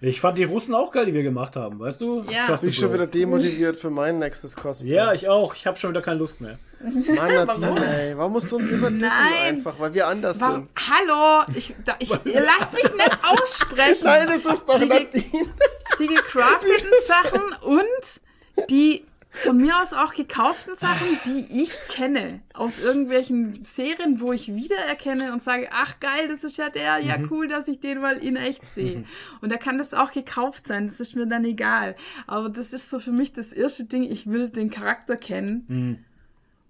Ich 0.00 0.20
fand 0.20 0.36
die 0.38 0.44
Russen 0.44 0.74
auch 0.74 0.90
geil, 0.90 1.06
die 1.06 1.14
wir 1.14 1.22
gemacht 1.22 1.54
haben, 1.54 1.78
weißt 1.78 2.00
du? 2.00 2.22
Ja. 2.30 2.46
Bin 2.46 2.54
ich 2.54 2.60
the 2.60 2.72
schon 2.72 2.92
wieder 2.92 3.06
demotiviert 3.06 3.76
für 3.76 3.90
mein 3.90 4.18
nächstes 4.18 4.56
Cosplay. 4.56 4.90
Ja, 4.94 5.12
ich 5.12 5.28
auch. 5.28 5.54
Ich 5.54 5.66
habe 5.66 5.78
schon 5.78 5.90
wieder 5.90 6.02
keine 6.02 6.18
Lust 6.18 6.40
mehr. 6.40 6.58
Mann, 7.14 7.34
Nadine, 7.34 7.86
ey. 7.86 8.16
Warum 8.16 8.32
musst 8.32 8.50
du 8.52 8.56
uns 8.56 8.70
immer 8.70 8.90
dissen 8.90 9.08
Nein. 9.18 9.56
einfach? 9.56 9.78
Weil 9.80 9.94
wir 9.94 10.06
anders 10.06 10.40
Warum? 10.40 10.54
sind. 10.54 10.68
Hallo, 10.76 11.44
ich, 11.56 11.74
da, 11.84 11.96
ich, 11.98 12.10
ihr 12.10 12.40
lasst 12.42 12.72
mich 12.72 12.92
nicht 12.94 13.18
aussprechen. 13.24 14.04
Nein, 14.04 14.26
das 14.28 14.44
ist 14.54 14.68
doch 14.68 14.78
Die- 14.78 14.86
Nadine. 14.86 15.52
Die 15.98 16.06
gecrafteten 16.06 16.88
Sachen 17.06 17.52
und 17.62 18.68
die 18.70 19.04
von 19.30 19.56
mir 19.58 19.76
aus 19.82 19.92
auch 19.92 20.14
gekauften 20.14 20.74
Sachen, 20.76 21.18
die 21.26 21.62
ich 21.62 21.70
kenne. 21.88 22.40
Aus 22.54 22.72
irgendwelchen 22.82 23.62
Serien, 23.64 24.20
wo 24.20 24.32
ich 24.32 24.48
wiedererkenne 24.54 25.32
und 25.32 25.42
sage, 25.42 25.68
ach 25.70 26.00
geil, 26.00 26.28
das 26.28 26.44
ist 26.44 26.56
ja 26.56 26.70
der, 26.70 26.98
ja 26.98 27.18
Mhm. 27.18 27.28
cool, 27.30 27.46
dass 27.48 27.68
ich 27.68 27.78
den 27.80 28.00
mal 28.00 28.16
in 28.16 28.36
echt 28.36 28.68
sehe. 28.70 29.04
Und 29.42 29.50
da 29.52 29.56
kann 29.58 29.76
das 29.78 29.92
auch 29.92 30.12
gekauft 30.12 30.66
sein, 30.68 30.88
das 30.88 30.98
ist 31.00 31.14
mir 31.14 31.26
dann 31.26 31.44
egal. 31.44 31.94
Aber 32.26 32.48
das 32.48 32.72
ist 32.72 32.88
so 32.90 32.98
für 32.98 33.12
mich 33.12 33.32
das 33.32 33.52
erste 33.52 33.84
Ding, 33.84 34.04
ich 34.04 34.26
will 34.28 34.48
den 34.48 34.70
Charakter 34.70 35.16
kennen. 35.16 35.64
Mhm. 35.68 36.04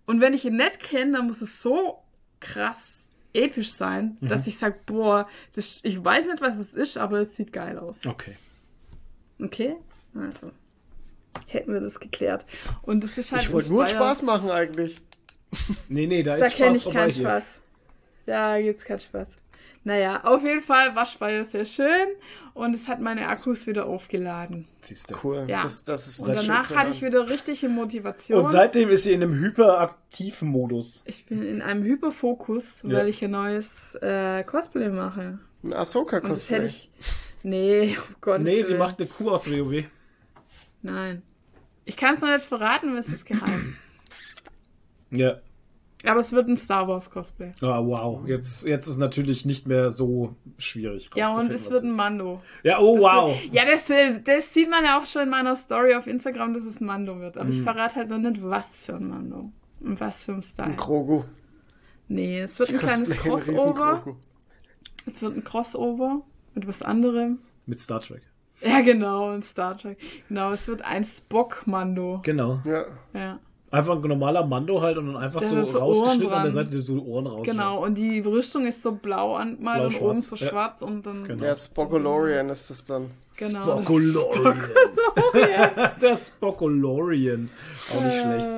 Und 0.09 0.21
wenn 0.23 0.33
ich 0.33 0.45
ihn 0.45 0.57
nicht 0.57 0.81
kenne, 0.83 1.13
dann 1.19 1.27
muss 1.27 1.43
es 1.43 1.61
so 1.63 2.03
krass 2.41 3.11
episch 3.35 3.71
sein, 3.73 4.17
Mhm. 4.21 4.29
dass 4.29 4.47
ich 4.47 4.59
sage, 4.59 4.79
boah, 4.87 5.29
das, 5.55 5.81
ich 5.85 6.03
weiß 6.03 6.27
nicht, 6.29 6.41
was 6.41 6.57
es 6.57 6.73
ist, 6.73 6.97
aber 6.97 7.19
es 7.21 7.37
sieht 7.37 7.53
geil 7.53 7.79
aus. 7.79 8.05
Okay. 8.07 8.37
Okay, 9.41 9.77
also 10.15 10.51
hätten 11.47 11.73
wir 11.73 11.81
das 11.81 12.01
geklärt. 12.01 12.45
Und 12.83 13.05
das 13.05 13.17
ist 13.19 13.31
halt. 13.33 13.43
Ich 13.43 13.53
wollte 13.53 13.69
nur 13.69 13.87
Spaß 13.87 14.23
machen 14.23 14.51
eigentlich. 14.51 14.97
Nee, 15.89 16.07
nee, 16.07 16.23
da 16.23 16.37
Da 16.37 16.47
ist 16.47 16.57
kenne 16.57 16.71
Spaß 16.71 16.77
ich 16.79 16.83
vorbei 16.85 16.99
keinen 17.01 17.11
hier. 17.13 17.23
Spaß. 17.23 17.45
Da 18.27 18.61
gibt's 18.61 18.85
keinen 18.85 19.01
Spaß. 19.01 19.31
Naja, 19.85 20.23
auf 20.25 20.43
jeden 20.43 20.61
Fall 20.63 20.95
war 20.95 21.07
Speyer 21.07 21.45
sehr 21.45 21.65
schön 21.65 22.09
und 22.59 22.75
es 22.75 22.89
hat 22.89 23.01
meine 23.01 23.29
Akkus 23.29 23.67
wieder 23.67 23.87
aufgeladen. 23.87 24.67
Siehste. 24.83 25.15
Cool. 25.23 25.45
Ja. 25.49 25.63
Das, 25.63 25.85
das 25.85 26.09
ist 26.09 26.21
Und 26.21 26.35
schön 26.35 26.47
danach 26.49 26.71
hatte 26.75 26.91
ich 26.91 27.03
wieder 27.03 27.29
richtige 27.31 27.69
Motivation. 27.69 28.41
Und 28.41 28.49
seitdem 28.51 28.89
ist 28.91 29.05
sie 29.05 29.13
in 29.13 29.23
einem 29.23 29.35
hyperaktiven 29.39 30.49
Modus. 30.49 31.03
ich 31.07 31.25
bin 31.27 31.43
in 31.43 31.63
einem 31.63 31.83
Hyperfokus, 31.85 32.83
Ja. 32.83 32.99
weil 32.99 33.09
ich 33.09 33.25
ein 33.25 33.31
neues 33.31 33.95
äh, 34.03 34.43
Cosplay 34.45 34.89
mache. 34.91 35.39
ein 35.63 35.71
das 35.71 35.95
Ahsoka-Cosplay. 35.97 36.67
ich. 36.67 36.91
Nee, 37.43 37.97
oh 38.11 38.15
Gott. 38.21 38.41
Nee, 38.41 38.63
sie 38.63 38.75
macht 38.75 38.99
eine 38.99 39.09
Kuh 39.09 39.31
aus 39.31 39.49
WoW. 39.51 39.85
Nein. 40.83 41.23
Ich 41.85 41.97
kann 41.97 42.15
es 42.17 42.21
noch 42.21 42.29
nicht 42.29 42.45
verraten, 42.47 42.93
weil 42.93 42.99
es 42.99 43.09
ist 43.09 43.25
geheim. 43.25 43.77
Ja. 45.11 45.39
Aber 46.05 46.21
es 46.21 46.31
wird 46.33 46.49
ein 46.49 46.57
Star 46.57 46.87
Wars 46.87 47.11
Cosplay. 47.11 47.53
Ah, 47.61 47.81
wow. 47.85 48.21
Jetzt, 48.27 48.65
jetzt 48.65 48.87
ist 48.87 48.99
natürlich 48.99 49.45
nicht 49.45 49.67
mehr 49.67 49.91
so 49.91 50.37
schwierig. 50.57 51.11
Ja, 51.17 51.33
und 51.33 51.51
es 51.51 51.69
wird 51.71 51.83
ein. 51.83 51.97
Mando. 51.97 52.41
Ja, 52.63 52.79
oh, 52.79 52.95
Das 52.97 53.03
wow. 53.03 53.43
wird- 53.43 53.53
Ja, 53.55 53.65
das, 53.65 53.91
äh, 53.91 54.21
das 54.23 54.55
sieht 54.55 54.71
man 54.71 54.85
ja 54.85 55.01
auch 55.01 55.07
schon 55.07 55.23
in 55.23 55.29
meiner 55.31 55.57
Story 55.57 55.95
auf 55.97 56.07
Instagram, 56.07 56.55
dass 56.55 56.63
es 56.65 56.81
ein 56.81 56.87
Mando 56.87 57.19
wird. 57.19 57.35
Mhm. 57.35 57.41
Aber 57.41 57.51
ich 57.51 57.63
verrate 57.63 57.97
halt 57.97 58.11
noch 58.11 58.19
nicht, 58.19 58.41
was 58.43 58.79
für 58.81 58.95
ein 58.95 59.09
Mando. 59.09 59.51
Und 59.81 60.01
was 60.01 60.25
für 60.25 60.33
ein 60.33 60.43
Style. 60.43 60.69
Ein 60.69 60.77
Grogu. 60.77 61.25
Nee, 62.07 62.41
es 62.41 62.59
wird 62.59 62.69
ein 62.71 62.75
Ich 62.77 62.81
kleines 62.81 63.11
einen 63.11 63.19
riesen 63.21 63.55
Crossover. 63.55 64.17
Es 65.07 65.21
wird 65.23 65.37
ein 65.37 65.45
Crossover 65.45 66.23
mit 66.55 66.67
was 66.69 66.83
anderem. 66.83 67.39
Mit 67.67 67.81
Star 67.81 68.01
Trek. 68.01 68.23
Ja, 68.61 68.81
genau, 68.81 69.31
ein 69.31 69.43
Star 69.43 69.77
Trek. 69.79 69.99
Genau, 70.29 70.51
es 70.53 70.67
wird 70.69 70.83
ein 70.83 71.05
Spock-Mando. 71.05 72.21
Genau. 72.25 72.61
Ja. 72.65 72.85
Ja, 73.15 73.39
Einfach 73.71 73.97
ein 73.97 74.01
normaler 74.09 74.47
Mando 74.47 74.81
halt 74.81 74.97
und 74.97 75.09
dann 75.09 75.17
einfach 75.23 75.43
so 75.43 75.67
so 75.67 75.79
rausgeschnitten 75.79 76.33
an 76.33 76.45
der. 76.45 76.53
Seite 76.53 76.81
so 76.81 77.03
Ohren 77.03 77.27
raus. 77.27 77.43
genau. 77.45 77.85
Und 77.85 77.99
die 77.99 78.21
Rüstung 78.21 78.67
ist 78.67 78.83
so 78.83 78.93
blau 78.93 79.35
angemalt 79.35 79.93
und 79.95 80.01
oben 80.01 80.21
so 80.23 80.37
ja. 80.37 80.49
schwarz 80.49 80.81
und 80.81 81.05
dann. 81.05 81.25
Genau. 81.25 81.39
Der 81.45 81.55
Spokolorian 81.55 82.49
ist 82.49 82.71
es 82.71 82.83
dann. 82.87 83.11
Genau. 83.37 83.83
Spokolorian. 83.83 84.71
der 86.01 86.17
Spokolorian. 86.17 87.51
Auch 87.95 88.03
nicht 88.05 88.23
schlecht. 88.23 88.51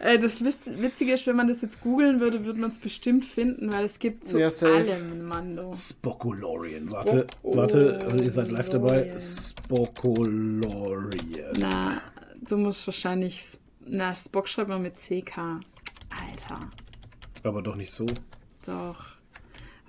Äh, 0.00 0.14
äh, 0.14 0.18
das 0.18 0.42
Witz- 0.42 0.80
Witzige 0.80 1.12
ist, 1.12 1.26
wenn 1.26 1.36
man 1.36 1.48
das 1.48 1.60
jetzt 1.60 1.82
googeln 1.82 2.20
würde, 2.20 2.46
würde 2.46 2.58
man 2.58 2.70
es 2.70 2.78
bestimmt 2.78 3.26
finden, 3.26 3.70
weil 3.72 3.84
es 3.84 3.98
gibt 3.98 4.26
zu 4.26 4.38
Ja, 4.38 4.48
allem 4.62 5.28
Mando. 5.28 5.74
Spokolorian. 5.74 6.90
Warte, 6.90 7.26
warte, 7.42 7.98
also 8.10 8.24
ihr 8.24 8.30
seid 8.30 8.50
live 8.50 8.70
dabei. 8.70 9.14
Spokolorian. 9.18 11.10
Na, 11.58 12.00
du 12.48 12.56
musst 12.56 12.86
wahrscheinlich. 12.86 13.40
Sp- 13.44 13.60
Na, 13.86 14.14
Spock 14.14 14.48
schreibt 14.48 14.68
man 14.68 14.82
mit 14.82 14.96
CK. 14.96 15.38
Alter, 15.38 16.60
Aber 17.42 17.62
doch 17.62 17.76
nicht 17.76 17.92
so. 17.92 18.06
doch. 18.64 19.04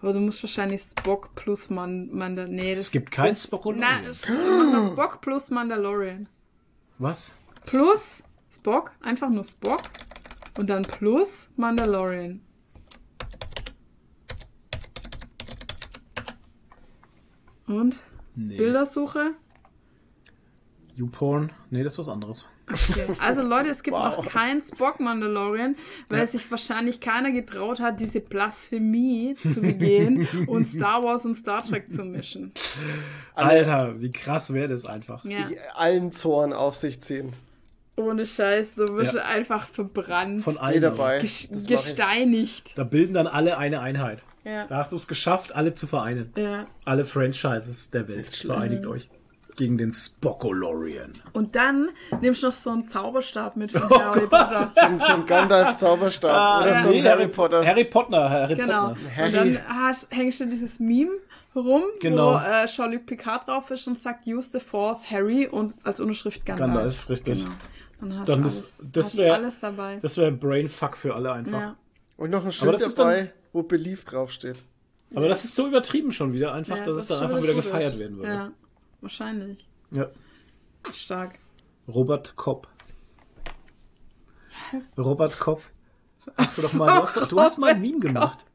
Aber 0.01 0.13
du 0.13 0.19
musst 0.19 0.43
wahrscheinlich 0.43 0.81
Spock 0.81 1.33
plus 1.33 1.69
Man 1.71 2.09
Mandalorian. 2.15 2.55
Nee, 2.55 2.69
das 2.75 2.81
Es 2.85 2.91
gibt 2.91 3.09
kein 3.11 3.29
das-. 3.29 3.49
Nein, 3.51 4.05
es- 4.05 4.27
mach 4.29 4.71
mal 4.71 4.91
Spock 4.91 5.21
plus 5.21 5.49
Mandalorian. 5.49 6.27
Was? 6.99 7.35
Plus 7.65 8.23
Spock, 8.55 8.91
einfach 9.01 9.29
nur 9.29 9.43
Spock. 9.43 9.81
Und 10.57 10.69
dann 10.69 10.83
plus 10.83 11.49
Mandalorian. 11.55 12.41
Und? 17.67 17.97
Nee. 18.35 18.57
Bildersuche? 18.57 19.31
YouPorn? 20.95 21.51
Nee, 21.69 21.83
das 21.83 21.93
ist 21.95 21.99
was 21.99 22.09
anderes. 22.09 22.47
Okay. 22.69 23.05
Also 23.19 23.41
Leute, 23.47 23.69
es 23.69 23.81
gibt 23.83 23.95
Wow. 23.95 24.17
noch 24.17 24.25
keinen 24.27 24.61
Spock 24.61 24.99
Mandalorian, 24.99 25.75
weil 26.09 26.19
Ja. 26.19 26.25
sich 26.27 26.49
wahrscheinlich 26.51 26.99
keiner 26.99 27.31
getraut 27.31 27.79
hat, 27.79 27.99
diese 27.99 28.19
Blasphemie 28.19 29.35
zu 29.35 29.61
begehen 29.61 30.27
und 30.47 30.65
Star 30.65 31.03
Wars 31.03 31.25
und 31.25 31.35
Star 31.35 31.63
Trek 31.63 31.89
zu 31.91 32.03
mischen. 32.03 32.51
Alter, 33.35 33.99
wie 34.01 34.11
krass 34.11 34.53
wäre 34.53 34.67
das 34.67 34.85
einfach. 34.85 35.23
Ja. 35.25 35.47
Die 35.47 35.57
allen 35.75 36.11
Zorn 36.11 36.53
auf 36.53 36.75
sich 36.75 36.99
ziehen. 36.99 37.33
Ohne 37.95 38.25
Scheiß, 38.27 38.75
du 38.75 38.87
wirst 38.95 39.13
Ja. 39.15 39.23
einfach 39.23 39.67
verbrannt, 39.67 40.43
Von 40.43 40.57
allen. 40.57 40.81
dabei. 40.81 41.19
ges 41.21 41.47
gesteinigt. 41.67 42.77
Da 42.77 42.83
bilden 42.83 43.13
dann 43.13 43.27
alle 43.27 43.57
eine 43.57 43.79
Einheit. 43.79 44.21
Ja. 44.43 44.65
Da 44.67 44.77
hast 44.77 44.91
du 44.91 44.97
es 44.97 45.07
geschafft, 45.07 45.55
alle 45.55 45.73
zu 45.73 45.87
vereinen. 45.87 46.31
Ja. 46.37 46.67
Alle 46.85 47.05
Franchises 47.05 47.89
der 47.89 48.07
Welt. 48.07 48.33
Vereinigt 48.35 48.85
euch. 48.85 49.09
Gegen 49.57 49.77
den 49.77 49.91
Spokolorian. 49.91 51.13
Und 51.33 51.55
dann 51.55 51.89
nimmst 52.21 52.43
du 52.43 52.47
noch 52.47 52.53
so 52.53 52.69
einen 52.69 52.87
Zauberstab 52.87 53.55
mit 53.57 53.71
von 53.71 53.81
Oh 53.91 53.99
Harry 53.99 54.21
Potter. 54.27 54.71
So, 54.73 54.81
ein- 54.81 54.97
so 54.99 55.13
ein 55.13 55.25
Gandalf-Zauberstab 55.25 56.61
oder 56.63 56.75
so 56.75 56.79
ein 56.79 56.85
Ah, 56.87 56.89
Nee, 56.91 57.03
Harry 57.03 57.27
Potter. 57.27 57.65
Harry 57.65 57.83
Potter, 57.85 58.29
Harry 58.29 58.55
Genau. 58.55 58.89
Potter. 58.89 58.99
Harry. 59.15 59.27
Und 59.27 59.35
dann 59.55 59.67
hast, 59.67 60.07
hängst 60.11 60.39
du 60.39 60.45
dieses 60.45 60.79
Meme 60.79 61.11
rum, 61.55 61.83
Genau. 61.99 62.33
wo 62.33 62.37
äh, 62.37 62.67
Jean-Luc 62.67 63.05
Picard 63.05 63.47
drauf 63.47 63.69
ist 63.71 63.87
und 63.87 63.97
sagt, 63.97 64.27
use 64.27 64.49
the 64.51 64.59
force, 64.59 65.09
Harry 65.09 65.47
und 65.47 65.73
als 65.83 65.99
Unterschrift 65.99 66.45
Gandalf. 66.45 66.69
Gandalf, 66.73 67.09
richtig. 67.09 67.39
Genau. 67.43 67.51
Dann 67.99 68.19
hast 68.19 68.29
Dann 68.29 68.37
du 68.39 68.43
alles, 68.43 68.77
das 68.91 69.05
hast 69.05 69.17
wär- 69.17 69.33
alles 69.33 69.59
dabei. 69.59 69.97
Das 70.01 70.17
wäre 70.17 70.27
ein 70.27 70.39
Brainfuck 70.39 70.95
für 70.95 71.15
alle 71.15 71.31
einfach. 71.31 71.59
ja. 71.59 71.75
Und 72.15 72.29
noch 72.29 72.45
ein 72.45 72.51
Schild 72.51 72.73
das 72.75 72.83
ist 72.85 72.99
dann- 72.99 73.07
dabei, 73.07 73.33
wo 73.53 73.63
Belief 73.63 74.03
draufsteht. 74.05 74.61
Aber 75.15 75.27
das 75.29 75.43
ist 75.45 75.55
so 75.55 75.67
übertrieben 75.67 76.11
schon 76.11 76.33
wieder, 76.33 76.53
einfach, 76.53 76.77
Ja, 76.77 76.83
dass 76.83 76.95
es 76.97 77.01
ist 77.03 77.11
dann 77.11 77.23
einfach 77.23 77.41
wieder 77.41 77.53
gefeiert 77.53 77.93
ist. 77.93 77.99
werden 77.99 78.17
würde. 78.17 78.29
Ja, 78.29 78.51
wahrscheinlich. 79.01 79.67
Ja. 79.91 80.09
Stark. 80.93 81.39
Robert 81.87 82.35
Kopp. 82.35 82.67
Was? 84.71 84.97
Robert 84.97 85.39
Kopp. 85.39 85.61
Hast 86.37 86.57
du 86.57 86.61
doch 86.61 86.73
mal, 86.73 86.87
du 86.87 87.01
hast, 87.01 87.31
du 87.31 87.39
hast 87.39 87.57
mal 87.57 87.71
ein 87.71 87.81
Meme 87.81 87.99
gemacht. 87.99 88.45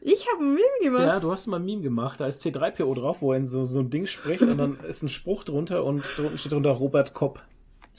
Ich 0.00 0.26
habe 0.32 0.44
ein 0.44 0.54
Meme 0.54 0.80
gemacht. 0.82 1.02
Ja, 1.02 1.20
du 1.20 1.30
hast 1.30 1.46
mal 1.48 1.58
ein 1.58 1.64
Meme 1.64 1.82
gemacht. 1.82 2.20
Da 2.20 2.26
ist 2.26 2.40
C3PO 2.42 2.94
drauf, 2.94 3.20
wo 3.20 3.32
er 3.32 3.38
in 3.38 3.46
so, 3.46 3.64
so 3.64 3.80
ein 3.80 3.90
Ding 3.90 4.06
spricht 4.06 4.42
und 4.42 4.56
dann 4.56 4.78
ist 4.80 5.02
ein 5.02 5.08
Spruch 5.08 5.44
drunter 5.44 5.84
und 5.84 6.04
drunten 6.16 6.38
steht 6.38 6.52
drunter 6.52 6.70
Robert 6.70 7.14
Kopp. 7.14 7.42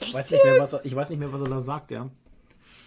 Ich 0.00 0.12
weiß 0.12 0.30
nicht 0.30 0.44
mehr, 0.44 0.60
was 0.60 0.72
er, 0.72 0.84
ich 0.84 0.96
weiß 0.96 1.10
nicht 1.10 1.18
mehr, 1.18 1.32
was 1.32 1.42
er 1.42 1.48
da 1.48 1.60
sagt, 1.60 1.90
ja. 1.90 2.08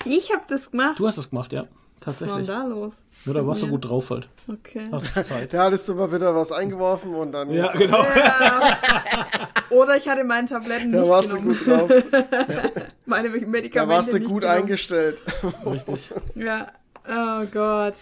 Ich 0.03 0.33
habe 0.33 0.43
das 0.49 0.71
gemacht. 0.71 0.99
Du 0.99 1.07
hast 1.07 1.17
das 1.17 1.29
gemacht, 1.29 1.53
ja. 1.53 1.67
Was 2.05 2.21
war 2.21 2.27
denn 2.27 2.45
Tatsächlich. 2.45 2.47
da 2.47 2.63
los? 2.65 2.93
Nur 3.25 3.35
da 3.35 3.47
warst 3.47 3.61
du 3.61 3.65
Ja. 3.67 3.71
gut 3.71 3.85
drauf 3.85 4.09
halt. 4.09 4.27
Okay. 4.51 4.89
Hast 4.91 5.25
Zeit. 5.25 5.53
Da 5.53 5.63
hattest 5.63 5.87
du 5.87 5.95
mal 5.95 6.11
wieder 6.11 6.35
was 6.35 6.51
eingeworfen 6.51 7.13
und 7.15 7.31
dann 7.31 7.49
Ja, 7.51 7.71
genau. 7.71 8.03
Ja. 8.03 8.77
Oder 9.69 9.95
ich 9.97 10.07
hatte 10.07 10.23
meine 10.25 10.47
Tabletten 10.47 10.91
da 10.91 10.99
nicht 11.01 11.09
warst 11.09 11.31
du 11.31 11.35
genommen. 11.41 11.57
gut 11.57 11.67
drauf. 11.67 11.89
Meine 13.05 13.29
Medikamente 13.29 13.71
Da 13.79 13.87
warst 13.87 14.13
du 14.13 14.17
nicht 14.19 14.27
gut 14.27 14.41
genommen. 14.41 14.59
eingestellt. 14.61 15.21
Richtig. 15.65 16.09
Ja. 16.35 16.67
Oh 17.07 17.45
Gott. 17.53 17.95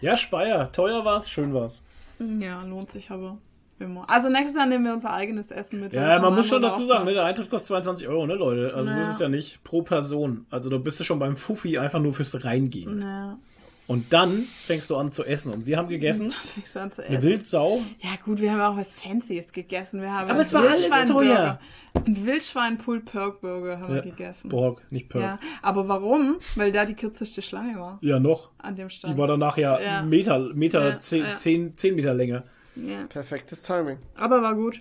Ja, 0.00 0.16
Speyer. 0.16 0.70
Teuer 0.72 1.04
war's, 1.04 1.28
schön 1.30 1.52
war's. 1.54 1.82
Ja, 2.18 2.62
lohnt 2.62 2.90
sich 2.92 3.10
aber 3.10 3.38
immer. 3.84 4.08
Also 4.10 4.28
nächstes 4.28 4.54
Jahr 4.56 4.66
nehmen 4.66 4.84
wir 4.84 4.92
unser 4.94 5.12
eigenes 5.12 5.50
Essen 5.50 5.80
mit. 5.80 5.92
Ja, 5.92 6.18
man 6.18 6.34
muss 6.34 6.48
schon 6.48 6.62
dazu 6.62 6.84
sagen, 6.86 7.04
ne, 7.04 7.12
der 7.14 7.24
Eintritt 7.24 7.48
kostet 7.50 7.68
22 7.68 8.08
Euro, 8.08 8.26
ne, 8.26 8.34
Leute? 8.34 8.74
Also 8.74 8.88
so 8.88 8.94
Naja. 8.96 9.02
ist 9.08 9.14
es 9.14 9.20
ja 9.20 9.28
nicht 9.28 9.62
pro 9.64 9.82
Person. 9.82 10.46
Also 10.50 10.68
da 10.70 10.78
bist 10.78 10.98
du 11.00 11.04
schon 11.04 11.18
beim 11.18 11.36
Fuffi 11.36 11.78
einfach 11.78 12.00
nur 12.00 12.12
fürs 12.14 12.44
Reingehen. 12.44 13.00
Ja. 13.02 13.38
Und 13.86 14.14
dann 14.14 14.44
fängst 14.64 14.88
du 14.88 14.96
an 14.96 15.12
zu 15.12 15.24
essen. 15.24 15.52
Und 15.52 15.66
wir 15.66 15.76
haben 15.76 15.88
gegessen 15.88 16.30
Dann 16.30 16.38
fängst 16.54 16.74
du 16.74 16.80
an 16.80 16.90
zu 16.90 17.04
eine 17.04 17.18
essen. 17.18 17.28
Wildsau. 17.28 17.82
Ja 18.00 18.10
gut, 18.24 18.40
wir 18.40 18.50
haben 18.50 18.60
auch 18.62 18.78
was 18.78 18.94
Fancyes 18.94 19.52
gegessen. 19.52 20.00
Wir 20.00 20.10
haben 20.10 20.30
Aber 20.30 20.40
es 20.40 20.54
war 20.54 20.62
alles 20.62 21.10
teuer. 21.10 21.58
Ein 22.06 22.24
Wildschwein 22.26 22.78
Pulled 22.78 23.04
Pork 23.04 23.42
Burger 23.42 23.78
haben 23.78 23.94
wir 23.94 24.00
gegessen. 24.02 24.48
Borg, 24.48 24.80
nicht 24.90 25.10
Perk. 25.10 25.22
Ja, 25.22 25.38
aber 25.62 25.86
warum? 25.86 26.38
Weil 26.56 26.72
da 26.72 26.86
die 26.86 26.94
kürzeste 26.94 27.40
Schlange 27.42 27.78
war 27.78 27.98
Ja, 28.00 28.18
noch. 28.18 28.48
an 28.58 28.74
dem 28.74 28.88
Stand. 28.88 29.14
Die 29.14 29.18
war 29.18 29.28
danach 29.28 29.58
ja, 29.58 29.78
Ja. 29.78 30.02
Meter, 30.02 30.38
Meter 30.54 30.88
Ja, 30.88 30.98
zehn, 30.98 31.22
ja. 31.24 31.34
Zehn, 31.34 31.76
zehn 31.76 31.94
Meter 31.94 32.14
Länge. 32.14 32.42
Ja. 32.76 33.06
Perfektes 33.08 33.62
Timing. 33.62 33.98
Aber 34.14 34.42
war 34.42 34.54
gut. 34.54 34.80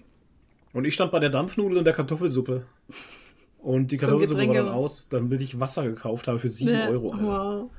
Und 0.74 0.86
ich 0.86 0.94
stand 0.94 1.12
bei 1.12 1.20
der 1.20 1.30
Dampfnudel 1.30 1.78
und 1.78 1.86
der 1.86 1.94
Kartoffelsuppe. 1.94 2.66
Und 3.60 3.92
die 3.92 3.98
Kartoffelsuppe 3.98 4.48
war 4.48 4.54
dann 4.56 4.70
aus, 4.70 5.08
damit 5.10 5.40
ich 5.42 5.60
Wasser 5.60 5.84
gekauft 5.84 6.28
habe 6.28 6.40
für 6.40 6.50
7 6.50 6.72
Ja. 6.74 6.88
Euro. 6.90 7.12
Alter. 7.14 7.24
Wow. 7.24 7.70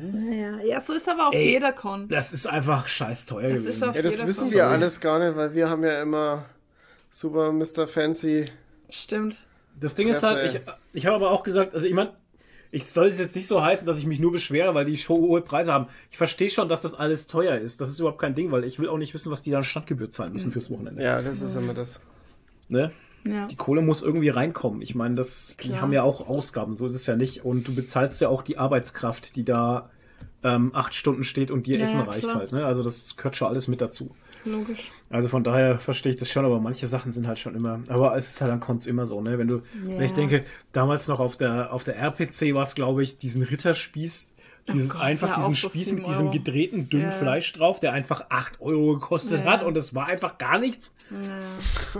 Naja, 0.00 0.58
ja, 0.64 0.80
so 0.80 0.94
ist 0.94 1.06
aber 1.08 1.28
auch 1.28 1.32
Ey. 1.32 1.50
jeder 1.52 1.72
Con. 1.72 2.08
Das 2.08 2.32
ist 2.32 2.46
einfach 2.46 2.86
scheiß 2.88 3.26
teuer 3.26 3.50
Das 3.50 3.58
ist 3.58 3.64
gewesen. 3.66 3.88
auf 3.90 3.96
Ja, 3.96 4.02
das 4.02 4.26
wissen 4.26 4.44
Con. 4.48 4.52
wir 4.54 4.66
alles 4.66 5.00
gar 5.00 5.18
nicht, 5.18 5.36
weil 5.36 5.52
wir 5.54 5.68
haben 5.68 5.82
ja 5.84 6.00
immer 6.02 6.46
super 7.10 7.52
Mr. 7.52 7.86
Fancy. 7.86 8.46
Stimmt. 8.88 9.36
Das 9.78 9.94
Ding 9.94 10.08
ist 10.08 10.20
Klasse, 10.20 10.34
halt, 10.36 10.54
ich, 10.54 10.60
ich 11.00 11.06
habe 11.06 11.16
aber 11.16 11.30
auch 11.30 11.42
gesagt, 11.42 11.74
also 11.74 11.86
ich 11.86 11.92
meine, 11.92 12.12
ich 12.72 12.86
soll 12.86 13.06
es 13.06 13.18
jetzt 13.18 13.36
nicht 13.36 13.46
so 13.46 13.62
heißen, 13.62 13.86
dass 13.86 13.98
ich 13.98 14.06
mich 14.06 14.18
nur 14.18 14.32
beschwere, 14.32 14.74
weil 14.74 14.86
die 14.86 14.96
Show 14.96 15.18
hohe 15.18 15.42
Preise 15.42 15.74
haben. 15.74 15.88
Ich 16.10 16.16
verstehe 16.16 16.48
schon, 16.48 16.70
dass 16.70 16.80
das 16.80 16.94
alles 16.94 17.26
teuer 17.26 17.58
ist. 17.58 17.82
Das 17.82 17.90
ist 17.90 18.00
überhaupt 18.00 18.18
kein 18.18 18.34
Ding, 18.34 18.50
weil 18.50 18.64
ich 18.64 18.78
will 18.78 18.88
auch 18.88 18.96
nicht 18.96 19.12
wissen, 19.12 19.30
was 19.30 19.42
die 19.42 19.50
dann 19.50 19.62
Stadtgebühr 19.62 20.10
zahlen 20.10 20.32
müssen 20.32 20.50
fürs 20.50 20.70
Wochenende. 20.70 21.02
Ja, 21.04 21.20
das 21.20 21.42
ist 21.42 21.54
immer 21.54 21.74
das. 21.74 22.00
Ne? 22.70 22.90
Ja. 23.24 23.46
Die 23.46 23.56
Kohle 23.56 23.82
muss 23.82 24.02
irgendwie 24.02 24.30
reinkommen. 24.30 24.80
Ich 24.80 24.94
meine, 24.94 25.16
das, 25.16 25.58
die 25.62 25.68
Klar. 25.68 25.82
haben 25.82 25.92
ja 25.92 26.02
auch 26.02 26.26
Ausgaben, 26.26 26.74
so 26.74 26.86
ist 26.86 26.94
es 26.94 27.06
ja 27.06 27.14
nicht. 27.14 27.44
Und 27.44 27.68
du 27.68 27.74
bezahlst 27.74 28.22
ja 28.22 28.30
auch 28.30 28.40
die 28.40 28.56
Arbeitskraft, 28.56 29.36
die 29.36 29.44
da 29.44 29.90
ähm, 30.44 30.70
acht 30.74 30.94
Stunden 30.94 31.24
steht 31.24 31.50
und 31.50 31.66
dir 31.66 31.76
Ja, 31.76 31.82
Essen 31.84 32.00
ja, 32.00 32.04
reicht 32.06 32.22
klar. 32.28 32.36
halt. 32.40 32.52
Ne? 32.52 32.64
Also 32.66 32.82
das 32.82 33.16
gehört 33.16 33.36
schon 33.36 33.48
alles 33.48 33.68
mit 33.68 33.80
dazu. 33.80 34.14
Logisch. 34.44 34.90
Also 35.08 35.28
von 35.28 35.44
daher 35.44 35.78
verstehe 35.78 36.10
ich 36.10 36.18
das 36.18 36.30
schon, 36.30 36.44
aber 36.44 36.58
manche 36.58 36.86
Sachen 36.88 37.12
sind 37.12 37.28
halt 37.28 37.38
schon 37.38 37.54
immer. 37.54 37.80
Aber 37.88 38.16
es 38.16 38.30
ist 38.30 38.40
halt 38.40 38.50
dann 38.50 38.58
Konz 38.60 38.86
immer 38.86 39.06
so, 39.06 39.20
ne? 39.20 39.38
Wenn 39.38 39.46
du, 39.46 39.62
wenn 39.84 40.00
ich 40.02 40.14
denke, 40.14 40.44
damals 40.72 41.06
noch 41.06 41.20
auf 41.20 41.36
der 41.36 41.72
auf 41.72 41.84
der 41.84 41.96
RPC 41.96 42.54
war 42.54 42.64
es, 42.64 42.74
glaube 42.74 43.02
ich, 43.04 43.18
diesen 43.18 43.42
Ritterspieß, 43.44 44.32
dieses 44.72 44.94
Gott, 44.94 45.00
einfach 45.02 45.28
ja, 45.28 45.34
diesen 45.36 45.54
so 45.54 45.68
Spieß 45.68 45.92
mit 45.92 46.06
diesem 46.06 46.26
Euro. 46.28 46.32
gedrehten 46.32 46.88
dünnen 46.88 47.04
Ja. 47.04 47.10
Fleisch 47.12 47.52
drauf, 47.52 47.78
der 47.78 47.92
einfach 47.92 48.26
8 48.30 48.60
Euro 48.60 48.94
gekostet 48.94 49.44
Ja. 49.44 49.52
hat 49.52 49.62
und 49.64 49.76
es 49.76 49.94
war 49.94 50.06
einfach 50.06 50.38
gar 50.38 50.58
nichts. 50.58 50.92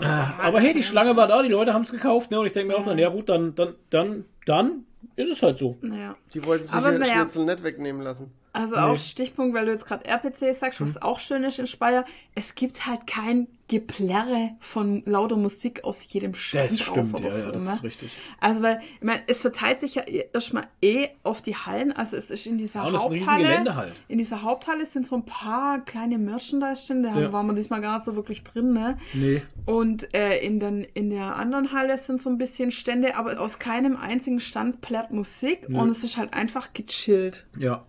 Äh, 0.01 0.05
aber 0.05 0.59
hey, 0.59 0.73
die 0.73 0.83
Schlange 0.83 1.15
war 1.15 1.27
da, 1.27 1.43
die 1.43 1.49
Leute 1.49 1.73
haben 1.73 1.83
es 1.83 1.91
gekauft, 1.91 2.31
ne? 2.31 2.39
Und 2.39 2.45
ich 2.47 2.53
denke 2.53 2.73
mir 2.73 2.77
auch 2.79 2.85
dann, 2.85 2.97
ja 2.97 3.09
gut, 3.09 3.29
dann, 3.29 3.53
dann, 3.55 3.75
dann, 3.89 4.25
dann 4.45 4.85
ist 5.15 5.31
es 5.31 5.43
halt 5.43 5.57
so. 5.59 5.77
Naja. 5.81 6.15
Die 6.33 6.43
wollten 6.45 6.65
sich 6.65 6.79
ihren 6.79 6.99
naja. 6.99 7.13
Schnitzel 7.15 7.45
nicht 7.45 7.63
wegnehmen 7.63 8.01
lassen. 8.01 8.31
Also 8.53 8.75
Nee. 8.75 8.81
auch 8.81 8.97
Stichpunkt, 8.97 9.55
weil 9.55 9.65
du 9.65 9.71
jetzt 9.71 9.85
gerade 9.85 10.05
RPC 10.05 10.53
sagst, 10.55 10.79
was 10.81 11.01
auch 11.01 11.19
schön 11.19 11.43
ist 11.43 11.57
in 11.59 11.67
Speyer, 11.67 12.05
es 12.35 12.53
gibt 12.55 12.85
halt 12.85 13.07
kein 13.07 13.47
Geplärre 13.69 14.51
von 14.59 15.03
lauter 15.05 15.37
Musik 15.37 15.83
aus 15.83 16.05
jedem 16.11 16.33
Stand 16.35 16.65
Das 16.65 16.79
stimmt, 16.81 16.97
ja, 16.97 17.03
so, 17.03 17.17
ja, 17.17 17.51
das 17.51 17.65
ne? 17.65 17.71
ist 17.71 17.83
richtig. 17.83 18.17
Also 18.39 18.61
weil, 18.61 18.81
ich 18.99 19.03
meine, 19.03 19.21
es 19.27 19.41
verteilt 19.41 19.79
sich 19.79 19.95
ja 19.95 20.03
erstmal 20.03 20.67
eh 20.81 21.07
auf 21.23 21.41
die 21.41 21.55
Hallen, 21.55 21.91
also 21.93 22.17
es 22.17 22.29
ist 22.29 22.45
in 22.45 22.57
dieser 22.57 22.85
Ja, 22.85 22.99
Haupthalle. 23.01 23.75
Halt. 23.75 23.93
In 24.09 24.17
dieser 24.17 24.41
Haupthalle 24.41 24.85
sind 24.85 25.07
so 25.07 25.15
ein 25.15 25.25
paar 25.25 25.79
kleine 25.85 26.17
Merchandise-Stände, 26.17 27.09
da 27.13 27.19
Ja. 27.19 27.31
waren 27.33 27.47
wir 27.47 27.53
diesmal 27.53 27.79
gar 27.81 27.95
nicht 27.97 28.05
so 28.05 28.15
wirklich 28.15 28.43
drin, 28.43 28.73
ne? 28.73 28.97
Nee. 29.13 29.41
Und 29.65 30.13
äh, 30.13 30.39
in, 30.39 30.59
den, 30.59 30.83
in 30.83 31.09
der 31.09 31.35
anderen 31.37 31.71
Halle 31.71 31.97
sind 31.97 32.21
so 32.21 32.29
ein 32.29 32.37
bisschen 32.37 32.69
Stände, 32.71 33.15
aber 33.15 33.39
aus 33.39 33.59
keinem 33.59 33.95
einzigen 33.95 34.41
Stand 34.41 34.81
plärt 34.81 35.11
Musik 35.11 35.69
Nö. 35.69 35.79
und 35.79 35.89
es 35.89 36.03
ist 36.03 36.17
halt 36.17 36.33
einfach 36.33 36.73
gechillt. 36.73 37.45
Ja. 37.57 37.85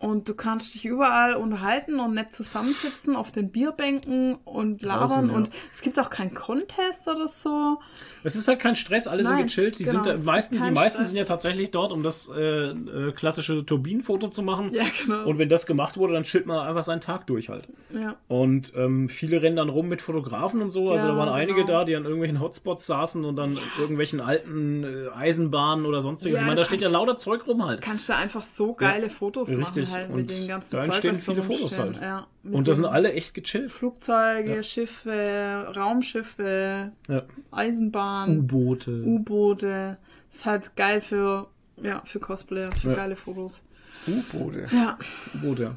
Und 0.00 0.28
du 0.28 0.34
kannst 0.34 0.74
dich 0.74 0.84
überall 0.84 1.34
unterhalten 1.34 1.98
und 1.98 2.14
nett 2.14 2.32
zusammensitzen 2.32 3.16
auf 3.16 3.32
den 3.32 3.50
Bierbänken 3.50 4.36
und 4.44 4.82
labern. 4.82 5.08
Draußen, 5.08 5.28
ja. 5.30 5.34
Und 5.34 5.50
es 5.72 5.80
gibt 5.82 5.98
auch 5.98 6.08
keinen 6.08 6.34
Contest 6.34 7.08
oder 7.08 7.26
so. 7.26 7.78
Es 8.22 8.36
ist 8.36 8.46
halt 8.46 8.60
kein 8.60 8.76
Stress, 8.76 9.08
alle 9.08 9.24
sind 9.24 9.34
Nein, 9.34 9.46
gechillt. 9.46 9.78
Die, 9.80 9.84
genau, 9.84 10.04
sind, 10.04 10.14
äh, 10.14 10.18
meisten, 10.18 10.54
die 10.62 10.70
meisten 10.70 10.98
Stress. 10.98 11.08
sind 11.08 11.16
ja 11.16 11.24
tatsächlich 11.24 11.72
dort, 11.72 11.90
um 11.90 12.04
das 12.04 12.30
äh, 12.32 12.40
äh, 12.40 13.12
klassische 13.12 13.66
Turbinenfoto 13.66 14.28
zu 14.28 14.42
machen. 14.42 14.72
Ja, 14.72 14.84
genau. 15.04 15.24
Und 15.24 15.38
wenn 15.38 15.48
das 15.48 15.66
gemacht 15.66 15.96
wurde, 15.96 16.12
dann 16.14 16.22
chillt 16.22 16.46
man 16.46 16.64
einfach 16.66 16.84
seinen 16.84 17.00
Tag 17.00 17.26
durch 17.26 17.48
halt. 17.48 17.66
ja. 17.92 18.14
Und 18.28 18.72
ähm, 18.76 19.08
viele 19.08 19.42
rennen 19.42 19.56
dann 19.56 19.68
rum 19.68 19.88
mit 19.88 20.00
Fotografen 20.00 20.62
und 20.62 20.70
so. 20.70 20.90
Also 20.92 21.06
Ja, 21.06 21.12
da 21.12 21.18
waren 21.18 21.28
einige 21.28 21.64
genau. 21.64 21.78
da, 21.80 21.84
die 21.84 21.96
an 21.96 22.04
irgendwelchen 22.04 22.40
Hotspots 22.40 22.86
saßen 22.86 23.24
und 23.24 23.34
dann 23.34 23.58
irgendwelchen 23.78 24.20
alten 24.20 24.84
äh, 24.84 25.08
Eisenbahnen 25.16 25.86
oder 25.86 26.00
sonstiges. 26.02 26.36
Ja, 26.38 26.42
ich 26.42 26.46
meine, 26.46 26.60
da 26.60 26.66
steht 26.66 26.82
ja 26.82 26.88
lauter 26.88 27.16
Zeug 27.16 27.46
rum 27.48 27.64
halt. 27.66 27.80
Kannst 27.80 28.08
du 28.08 28.14
einfach 28.14 28.42
so 28.42 28.74
geile 28.74 29.10
Fotos 29.10 29.48
richtig. 29.48 29.87
machen 29.87 29.87
halt 29.90 30.10
Und 30.10 30.16
mit 30.16 30.30
den 30.30 30.48
ganzen 30.48 30.70
da 30.72 30.78
Zeug, 30.82 30.86
entstehen 31.04 31.16
viele 31.16 31.42
Fotos 31.42 31.78
halt. 31.78 32.00
Ja, 32.00 32.26
Und 32.44 32.66
da 32.68 32.74
sind 32.74 32.84
alle 32.84 33.12
echt 33.12 33.34
gechillt. 33.34 33.70
Flugzeuge, 33.70 34.56
Ja. 34.56 34.62
Schiffe, 34.62 35.72
Raumschiffe, 35.76 36.92
Ja. 37.08 37.22
Eisenbahn, 37.50 38.38
U-Boote. 38.40 39.02
U-Boote. 39.04 39.98
Ist 40.30 40.46
halt 40.46 40.74
geil 40.76 41.00
für, 41.00 41.48
ja, 41.76 42.02
für 42.04 42.20
Cosplayer, 42.20 42.72
für 42.72 42.90
Ja. 42.90 42.94
geile 42.94 43.16
Fotos. 43.16 43.62
U-Boote. 44.06 44.68
Ja, 44.72 44.98
U-Boot, 45.34 45.58
ja. 45.58 45.76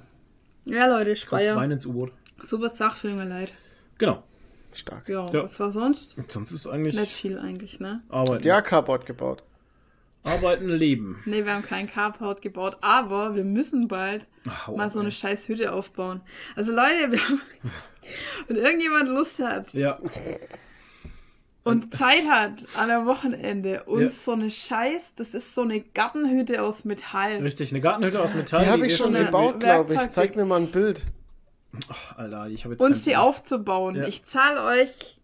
Ja, 0.66 0.88
Leute, 0.88 1.16
Speyer. 1.16 1.56
rein 1.56 1.72
ins 1.72 1.86
U-Boot. 1.86 2.12
Super 2.40 2.70
Sache 2.70 2.98
für 2.98 3.10
mir 3.10 3.26
leid. 3.26 3.52
Genau. 3.98 4.24
Stark. 4.74 5.10
Ja, 5.10 5.26
Ja. 5.32 5.44
was 5.44 5.60
war 5.60 5.72
sonst? 5.72 6.18
Und 6.18 6.32
sonst 6.32 6.52
ist 6.54 6.66
eigentlich 6.68 6.96
Nicht 6.96 7.12
viel 7.12 7.38
eigentlich, 7.40 7.80
ne? 7.80 8.02
arbeiten. 8.10 8.46
Ja, 8.48 8.62
Carport 8.62 9.06
gebaut. 9.06 9.44
Arbeiten, 10.24 10.70
leben. 10.70 11.22
Ne, 11.26 11.46
wir 11.46 11.54
haben 11.56 11.64
keinen 11.66 11.90
Carport 11.90 12.42
gebaut, 12.42 12.78
aber 12.82 13.36
wir 13.36 13.44
müssen 13.44 13.88
bald 13.88 14.28
Ach, 14.48 14.68
hau 14.68 14.78
mal 14.78 14.90
so 14.90 15.00
eine 15.00 15.10
ey. 15.10 15.14
scheiß 15.16 15.48
Hütte 15.48 15.74
aufbauen. 15.74 16.22
Also 16.56 16.72
Leute, 16.72 17.12
wir 17.12 17.20
haben, 17.28 17.42
wenn 18.48 18.56
irgendjemand 18.58 19.10
Lust 19.10 19.40
hat 19.40 19.74
Ja, 19.74 20.00
und 21.64 21.94
Zeit 21.96 22.28
hat 22.28 22.54
an 22.76 22.90
einem 22.90 23.06
Wochenende 23.06 23.84
uns 23.84 24.02
Ja. 24.02 24.10
so 24.10 24.32
eine 24.32 24.50
scheiß, 24.50 25.14
das 25.16 25.36
ist 25.36 25.54
so 25.54 25.62
eine 25.62 25.80
Gartenhütte 25.82 26.62
aus 26.64 26.86
Metall. 26.86 27.38
richtig. 27.38 27.72
Eine 27.72 27.82
Gartenhütte 27.82 28.20
aus 28.20 28.34
Metall. 28.34 28.66
Die 28.66 28.70
habe 28.72 28.86
ich 28.88 28.98
schon 28.98 29.14
gebaut, 29.14 29.60
glaube 29.60 29.94
ich. 29.94 30.00
Werkzeug- 30.00 30.12
Zeig 30.12 30.36
mir 30.36 30.46
mal 30.46 30.60
ein 30.62 30.72
Bild. 30.72 31.06
Ach, 31.88 32.18
Alter, 32.18 32.48
ich 32.48 32.64
habe 32.66 32.74
jetzt 32.74 32.84
uns 32.84 33.04
die 33.04 33.16
aufzubauen. 33.16 33.96
Ja. 33.96 34.08
Ich 34.08 34.26
zahle 34.26 34.64
euch, 34.64 35.18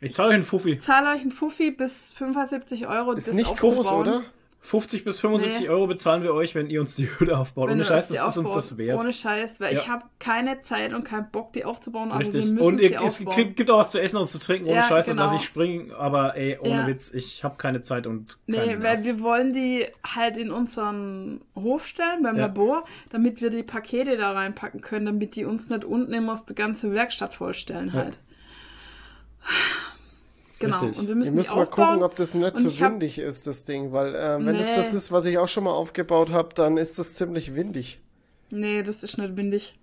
Ich 0.00 0.14
zahle 0.14 0.28
euch 0.30 0.34
einen 0.36 0.42
Fuffi. 0.44 0.78
zahle 0.78 1.10
euch 1.10 1.20
einen 1.20 1.32
Fuffi 1.32 1.70
bis 1.70 2.14
75 2.14 2.86
Euro. 2.86 3.12
Ist 3.12 3.28
das 3.28 3.34
nicht 3.34 3.56
groß, 3.56 3.92
oder? 3.92 4.22
50 4.62 5.04
bis 5.04 5.18
75 5.20 5.62
Nee. 5.62 5.68
Euro 5.70 5.86
bezahlen 5.86 6.22
wir 6.22 6.34
euch, 6.34 6.54
wenn 6.54 6.68
ihr 6.68 6.82
uns 6.82 6.94
die 6.94 7.08
Hütte 7.18 7.38
aufbaut. 7.38 7.68
Wenn 7.70 7.76
Ohne 7.76 7.84
Scheiß, 7.86 8.08
das 8.08 8.26
ist 8.28 8.36
uns 8.36 8.52
das 8.52 8.76
wert. 8.76 9.00
Ohne 9.00 9.14
Scheiß, 9.14 9.58
weil 9.58 9.74
Ja. 9.74 9.80
ich 9.80 9.88
habe 9.88 10.04
keine 10.18 10.60
Zeit 10.60 10.92
und 10.92 11.02
keinen 11.02 11.30
Bock, 11.30 11.54
die 11.54 11.64
aufzubauen, 11.64 12.10
aber 12.12 12.20
wir 12.20 12.26
Richtig. 12.34 12.52
müssen 12.52 12.66
Und 12.66 12.78
sie 12.78 12.88
ihr, 12.88 13.00
es 13.02 13.20
aufbauen. 13.20 13.36
gibt, 13.36 13.56
gibt 13.56 13.70
auch 13.70 13.78
was 13.78 13.90
zu 13.92 14.02
essen 14.02 14.18
und 14.18 14.26
zu 14.26 14.38
trinken. 14.38 14.66
Ohne 14.66 14.76
Ja, 14.76 14.82
Scheiß, 14.82 15.06
das 15.06 15.14
genau. 15.14 15.24
lasse 15.24 15.36
ich 15.36 15.44
springen. 15.44 15.92
Aber 15.92 16.36
ey, 16.36 16.58
ohne 16.60 16.70
Ja. 16.82 16.86
Witz, 16.86 17.10
ich 17.14 17.42
habe 17.42 17.56
keine 17.56 17.80
Zeit 17.80 18.06
und 18.06 18.36
Nee, 18.46 18.58
weil 18.58 18.76
Nerv. 18.76 19.04
wir 19.04 19.20
wollen 19.20 19.54
die 19.54 19.86
halt 20.06 20.36
in 20.36 20.50
unseren 20.50 21.40
Hof 21.56 21.86
stellen, 21.86 22.22
beim 22.22 22.36
Ja. 22.36 22.42
Labor, 22.46 22.84
damit 23.08 23.40
wir 23.40 23.48
die 23.48 23.62
Pakete 23.62 24.18
da 24.18 24.32
reinpacken 24.32 24.82
können, 24.82 25.06
damit 25.06 25.36
die 25.36 25.46
uns 25.46 25.70
nicht 25.70 25.84
unten 25.86 26.12
immer 26.12 26.38
die 26.46 26.54
ganze 26.54 26.92
Werkstatt 26.92 27.32
vollstellen 27.34 27.94
halt. 27.94 28.18
Genau, 30.60 30.78
Richtig. 30.80 30.98
und 30.98 31.02
wir 31.04 31.08
Wir 31.08 31.14
müssen, 31.16 31.34
müssen 31.34 31.50
die 31.50 31.56
mal 31.56 31.62
aufbauen. 31.64 31.86
gucken, 31.88 32.02
ob 32.04 32.14
das 32.16 32.34
nicht 32.34 32.44
Und 32.56 32.58
so 32.58 32.68
ich 32.68 32.82
hab- 32.82 32.92
windig 32.92 33.18
ist, 33.18 33.46
das 33.48 33.64
Ding. 33.64 33.92
Weil 33.92 34.14
ähm, 34.16 34.46
wenn 34.46 34.56
das 34.56 34.68
Nee. 34.68 34.76
das 34.76 34.94
ist, 34.94 35.10
was 35.10 35.24
ich 35.24 35.38
auch 35.38 35.48
schon 35.48 35.64
mal 35.64 35.72
aufgebaut 35.72 36.30
habe, 36.30 36.50
dann 36.54 36.76
ist 36.76 36.98
das 36.98 37.14
ziemlich 37.14 37.54
windig. 37.56 37.98
Nee, 38.50 38.82
das 38.82 39.02
ist 39.02 39.16
nicht 39.18 39.36
windig. 39.36 39.74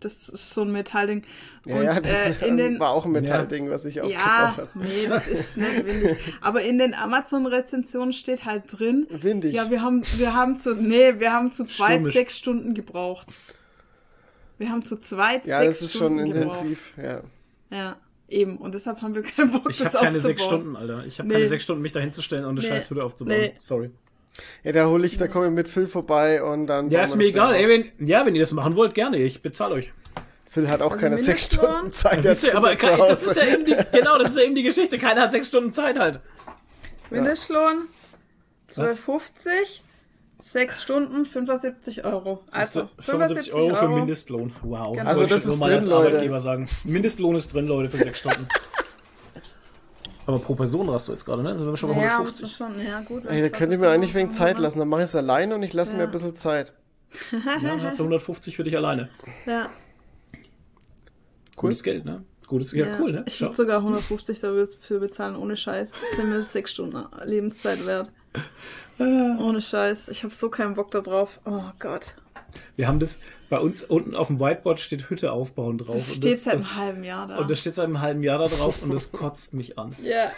Das 0.00 0.30
ist 0.30 0.50
so 0.54 0.62
ein 0.62 0.72
Metallding. 0.72 1.24
Ja, 1.66 1.76
und, 1.76 1.82
ja, 1.84 2.00
das 2.00 2.40
äh, 2.40 2.46
in 2.48 2.56
den, 2.58 2.80
war 2.80 2.90
auch 2.90 3.04
ein 3.06 3.12
Metallding, 3.12 3.68
was 3.70 3.84
ich 3.84 3.96
Ja, 3.96 4.04
aufgebaut 4.04 4.24
habe. 4.26 4.68
nee, 4.74 5.06
das 5.08 5.26
ist 5.28 5.56
nicht 5.58 5.84
windig. 5.86 6.16
Aber 6.40 6.62
in 6.62 6.78
den 6.78 6.94
Amazon-Rezensionen 6.94 8.12
steht 8.14 8.44
halt 8.46 8.64
drin, 8.68 9.06
Windig. 9.10 9.54
ja, 9.54 9.70
wir 9.70 9.82
haben, 9.82 10.02
wir 10.16 10.34
haben 10.34 10.56
zu, 10.58 10.74
nee, 10.74 11.18
wir 11.18 11.32
haben 11.32 11.52
zu 11.52 11.64
zweit 11.66 11.92
Stürmisch. 11.96 12.14
sechs 12.14 12.38
Stunden 12.38 12.72
gebraucht. 12.74 13.28
Wir 14.58 14.70
haben 14.70 14.84
zu 14.84 14.98
zweit 15.00 15.46
Ja, 15.46 15.60
sechs 15.60 15.78
das 15.80 15.88
ist 15.88 15.92
schon 15.98 16.14
Stunden 16.18 16.26
intensiv. 16.32 16.92
Ja. 16.96 17.02
Gebraucht. 17.02 17.24
Ja, 17.70 17.96
eben. 18.30 18.56
Und 18.58 18.74
deshalb 18.74 19.02
haben 19.02 19.14
wir 19.14 19.22
keinen 19.22 19.50
Bock, 19.50 19.68
Ich 19.70 19.78
das 19.78 19.86
habe 19.94 19.98
keine 20.04 20.08
aufzubauen. 20.16 20.20
sechs 20.22 20.44
Stunden, 20.44 20.76
Alter. 20.76 21.04
Ich 21.06 21.18
habe 21.18 21.28
Nee. 21.28 21.34
keine 21.34 21.48
sechs 21.48 21.62
Stunden, 21.64 21.82
mich 21.82 21.92
da 21.92 22.00
hinzustellen 22.00 22.44
und 22.44 22.50
eine 22.52 22.60
Nee. 22.60 22.66
scheiß 22.68 22.90
Hütte 22.90 23.04
aufzubauen. 23.04 23.36
Nee. 23.36 23.54
Sorry. 23.58 23.90
ja, 24.64 24.72
da 24.72 24.86
hole 24.86 25.06
ich, 25.06 25.18
da 25.18 25.28
komme 25.28 25.46
ich 25.48 25.52
mit 25.52 25.68
Phil 25.68 25.86
vorbei 25.86 26.42
und 26.42 26.66
dann. 26.66 26.90
Ja, 26.90 27.02
ist 27.02 27.16
mir 27.16 27.24
egal. 27.26 27.54
Ey, 27.54 27.68
wenn, 27.98 28.06
ja, 28.08 28.24
wenn 28.24 28.34
ihr 28.34 28.42
das 28.42 28.52
machen 28.52 28.76
wollt, 28.76 28.94
gerne. 28.94 29.18
Ich 29.18 29.42
bezahle 29.42 29.74
euch. 29.74 29.92
Phil 30.48 30.68
hat 30.68 30.82
auch 30.82 30.92
Also 30.92 31.00
keine 31.02 31.18
sechs? 31.18 31.44
Stunden 31.46 31.92
Zeit. 31.92 32.18
Das 32.18 32.26
ist 32.26 32.44
ja, 32.44 32.54
aber 32.56 32.74
kein, 32.76 32.98
das 32.98 33.24
ist 33.26 33.36
ja 33.36 33.44
eben 33.44 33.64
die, 33.64 33.76
genau, 33.92 34.18
das 34.18 34.30
ist 34.30 34.36
ja 34.38 34.42
eben 34.44 34.54
die 34.54 34.62
Geschichte. 34.64 34.98
Keiner 34.98 35.22
hat 35.22 35.30
sechs 35.32 35.46
Stunden 35.48 35.72
Zeit 35.72 35.98
halt. 35.98 36.20
Mindestlohn 37.10 37.88
12,50. 38.72 39.80
Sechs 40.42 40.82
Stunden, 40.82 41.24
75 41.26 42.04
Euro. 42.04 42.42
Also 42.52 42.88
75 42.98 43.52
Euro 43.52 43.74
für 43.74 43.88
Mindestlohn. 43.88 44.52
Wow. 44.62 44.96
Genau. 44.96 45.08
Also 45.08 45.26
das 45.26 45.44
ist 45.46 45.58
mal 45.60 45.66
drin, 45.68 45.78
als 45.80 45.88
Leute. 45.88 46.08
Arbeitgeber 46.08 46.40
sagen. 46.40 46.68
Mindestlohn 46.84 47.34
ist 47.36 47.52
drin, 47.54 47.66
Leute, 47.66 47.88
für 47.90 47.96
sechs 47.98 48.18
Stunden. 48.20 48.46
Aber 50.26 50.38
pro 50.38 50.54
Person 50.54 50.88
hast 50.90 51.08
du 51.08 51.12
jetzt 51.12 51.24
gerade, 51.24 51.42
ne? 51.42 51.58
Sind 51.58 51.66
wir 51.66 51.76
schon 51.76 51.90
bei 51.94 52.02
Ja, 52.02 52.18
150. 52.18 52.42
muss 52.42 52.60
man 52.60 52.74
schon, 52.74 52.86
ja 52.86 53.00
gut. 53.00 53.24
Ey, 53.26 53.40
da 53.42 53.48
könnt 53.48 53.72
ihr 53.72 53.78
mir 53.78 53.88
eigentlich 53.90 54.14
wegen 54.14 54.30
Zeit 54.30 54.58
lassen. 54.58 54.78
Dann 54.78 54.88
mache 54.88 55.00
ich 55.00 55.06
es 55.06 55.16
alleine 55.16 55.54
und 55.56 55.62
ich 55.62 55.72
lasse 55.72 55.94
mir 55.94 56.02
Ja. 56.02 56.06
ein 56.08 56.12
bisschen 56.12 56.34
Zeit. 56.34 56.72
Ja, 57.32 57.58
dann 57.60 57.82
hast 57.82 57.98
du 57.98 58.04
150 58.04 58.54
für 58.56 58.62
dich 58.64 58.76
alleine. 58.76 59.08
Ja, 59.46 59.70
Gutes 61.56 61.82
Geld, 61.82 62.04
ne? 62.04 62.24
Gutes, 62.46 62.72
ja, 62.72 62.86
cool, 62.98 63.12
ne? 63.12 63.24
Ich 63.26 63.40
würde 63.40 63.54
sogar 63.54 63.78
150 63.78 64.40
dafür 64.40 64.98
bezahlen, 64.98 65.36
ohne 65.36 65.56
Scheiß. 65.56 65.90
Das 65.92 66.16
sind 66.16 66.30
mir 66.30 66.42
sechs 66.42 66.70
Stunden 66.72 67.04
Lebenszeit 67.24 67.84
wert. 67.86 68.10
Ohne 69.00 69.60
Scheiß. 69.62 70.08
Ich 70.08 70.22
habe 70.24 70.34
so 70.34 70.48
keinen 70.50 70.74
Bock 70.74 70.90
da 70.90 71.00
drauf. 71.00 71.40
Oh 71.44 71.62
Gott. 71.78 72.14
Wir 72.76 72.88
haben 72.88 72.98
das, 73.00 73.18
bei 73.48 73.58
uns 73.58 73.82
unten 73.84 74.14
auf 74.16 74.26
dem 74.26 74.40
Whiteboard 74.40 74.80
steht 74.80 75.08
Hütte 75.08 75.32
aufbauen 75.32 75.78
drauf. 75.78 75.96
Das 75.96 76.08
Und 76.08 76.16
steht 76.16 76.38
seit 76.40 76.54
das, 76.54 76.72
einem 76.72 76.80
halben 76.80 77.04
Jahr 77.04 77.26
da. 77.28 77.36
Und 77.38 77.50
das 77.50 77.60
steht 77.60 77.74
seit 77.74 77.84
einem 77.86 78.00
halben 78.00 78.22
Jahr 78.22 78.38
da 78.38 78.48
drauf 78.48 78.82
und 78.82 78.92
das 78.92 79.10
kotzt 79.12 79.54
mich 79.54 79.78
an. 79.78 79.94
ja. 80.02 80.30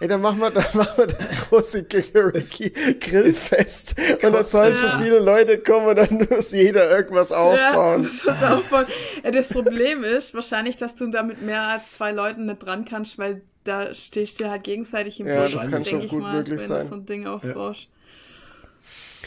Ey, 0.00 0.08
dann 0.08 0.22
machen 0.22 0.38
wir, 0.38 0.50
dann 0.50 0.64
machen 0.72 0.96
wir 0.96 1.06
das 1.08 1.30
große 1.50 1.84
Kikeriki 1.84 2.70
Grillfest. 3.00 3.94
Und 4.24 4.32
dann 4.32 4.44
sollen 4.46 4.74
so 4.74 4.86
Ja. 4.86 4.98
viele 4.98 5.18
Leute 5.18 5.58
kommen 5.58 5.88
und 5.88 5.96
dann 5.98 6.26
muss 6.30 6.52
jeder 6.52 6.90
irgendwas 6.90 7.28
Ja, 7.28 7.36
aufbauen. 7.36 8.02
muss 8.04 8.22
das 8.24 8.42
aufbauen. 8.42 8.86
Ja, 9.22 9.30
das 9.30 9.48
Problem 9.48 10.02
ist 10.02 10.32
wahrscheinlich, 10.32 10.78
dass 10.78 10.94
du 10.94 11.08
da 11.10 11.22
mit 11.22 11.42
mehr 11.42 11.60
als 11.68 11.92
zwei 11.92 12.12
Leuten 12.12 12.46
nicht 12.46 12.64
dran 12.64 12.86
kannst, 12.86 13.18
weil 13.18 13.42
da 13.64 13.94
stehst 13.94 14.40
du 14.40 14.48
halt 14.50 14.64
gegenseitig 14.64 15.20
im 15.20 15.26
Ja, 15.26 15.42
Busch, 15.42 15.52
das 15.52 15.70
kann 15.70 15.84
schon 15.84 16.02
ich 16.02 16.10
gut 16.10 16.20
mal, 16.22 16.36
möglich 16.36 16.60
wenn 16.60 16.68
sein. 16.68 16.82
du 16.84 16.88
so 16.88 16.94
ein 16.96 17.06
Ding 17.06 17.26
aufbaust. 17.26 17.88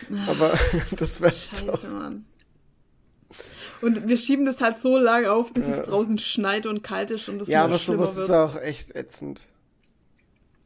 Aber 0.28 0.54
das 0.96 1.22
wär's 1.22 1.66
doch. 1.66 1.82
Scheiße, 1.82 1.90
Mann. 1.90 2.26
Und 3.82 4.08
wir 4.08 4.18
schieben 4.18 4.46
das 4.46 4.60
halt 4.60 4.80
so 4.80 4.98
lange 4.98 5.32
auf, 5.32 5.54
bis 5.54 5.68
es 5.68 5.86
draußen 5.86 6.18
schneit 6.18 6.66
und 6.66 6.82
kalt 6.82 7.12
ist 7.12 7.30
und 7.30 7.40
das 7.40 7.48
Ja, 7.48 7.64
aber 7.64 7.78
sowas 7.78 8.18
ist 8.18 8.30
wird. 8.30 8.32
auch 8.38 8.56
echt 8.60 8.96
ätzend. 8.96 9.48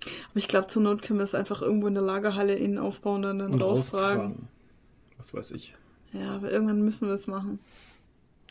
Aber 0.04 0.38
ich 0.38 0.48
glaube, 0.48 0.68
zur 0.68 0.82
Not 0.82 1.02
können 1.02 1.20
wir 1.20 1.26
es 1.26 1.36
einfach 1.36 1.62
irgendwo 1.62 1.88
in 1.88 1.94
der 1.94 2.04
Lagerhalle 2.04 2.56
innen 2.56 2.78
aufbauen 2.78 3.26
und 3.26 3.40
dann 3.40 3.54
Und 3.54 3.62
raustragen. 3.62 4.48
Was 5.18 5.34
weiß 5.34 5.52
ich. 5.52 5.76
Ja, 6.14 6.36
aber 6.36 6.52
irgendwann 6.52 6.82
müssen 6.84 7.08
wir 7.08 7.14
es 7.16 7.28
machen. 7.28 7.60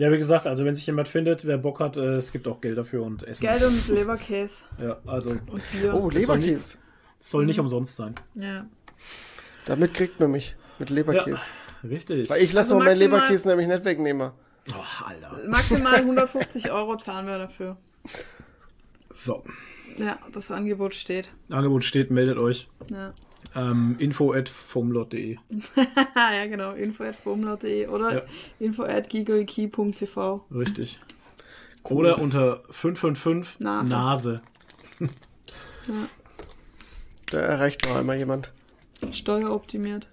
Ja, 0.01 0.11
wie 0.11 0.17
gesagt, 0.17 0.47
also 0.47 0.65
wenn 0.65 0.75
sich 0.75 0.87
jemand 0.87 1.09
findet, 1.09 1.45
wer 1.45 1.59
Bock 1.59 1.79
hat, 1.79 1.99
äh, 1.99 2.15
es 2.17 2.33
gibt 2.33 2.49
auch 2.49 2.63
Geld 2.63 2.79
dafür 2.79 3.03
und 3.03 3.23
Essen. 3.23 3.43
Geld 3.47 3.63
und 3.63 3.87
Leberkäse 3.89 4.65
Ja, 4.79 4.99
also. 5.07 5.33
Oh, 5.33 5.55
Das 5.57 5.73
soll 5.83 6.13
Leberkäse. 6.15 6.79
es 7.21 7.31
soll 7.31 7.45
nicht 7.45 7.59
Mhm. 7.59 7.65
umsonst 7.65 7.97
sein. 7.97 8.15
Ja. 8.35 8.65
Damit 9.67 9.93
kriegt 9.93 10.19
man 10.19 10.31
mich. 10.31 10.57
Mit 10.79 10.89
Leberkäse. 10.89 11.51
Richtig. 11.85 12.31
Weil 12.31 12.43
ich 12.43 12.55
lasse 12.55 12.73
Also 12.73 12.79
mal 12.79 12.87
meinen 12.87 12.99
Leberkäse 12.99 13.47
nämlich 13.49 13.69
nicht 13.69 13.85
wegnehmen. 13.85 14.31
Oh, 14.71 15.05
Alter. 15.05 15.37
Maximal 15.49 15.95
150 15.97 16.71
Euro 16.71 16.97
zahlen 16.97 17.27
wir 17.27 17.37
dafür. 17.39 17.77
So. 19.11 19.45
Ja, 19.99 20.19
das 20.33 20.51
Angebot 20.51 20.95
steht. 20.95 21.29
Angebot 21.51 21.85
steht, 21.85 22.11
meldet 22.11 22.39
euch. 22.39 22.69
Ja. 22.91 23.13
Ähm, 23.55 23.97
info 23.99 24.33
at 24.33 24.49
fumlot.de. 24.49 25.37
ja, 26.17 26.47
genau. 26.47 26.73
Info 26.73 27.05
at 27.05 27.17
formlaut.de 27.17 27.89
oder 27.89 28.15
Ja. 28.15 28.23
info 28.61 28.85
at 28.85 29.09
gigoiki.tv. 29.11 30.45
Richtig. 30.55 31.01
Oder 31.83 32.19
unter 32.19 32.63
555 32.71 33.59
Nase. 33.61 33.91
Nase. 33.91 34.41
Da 37.31 37.39
erreicht 37.39 37.87
noch 37.89 37.97
einmal 37.97 38.19
jemand. 38.19 38.53
Steueroptimiert. 39.13 40.07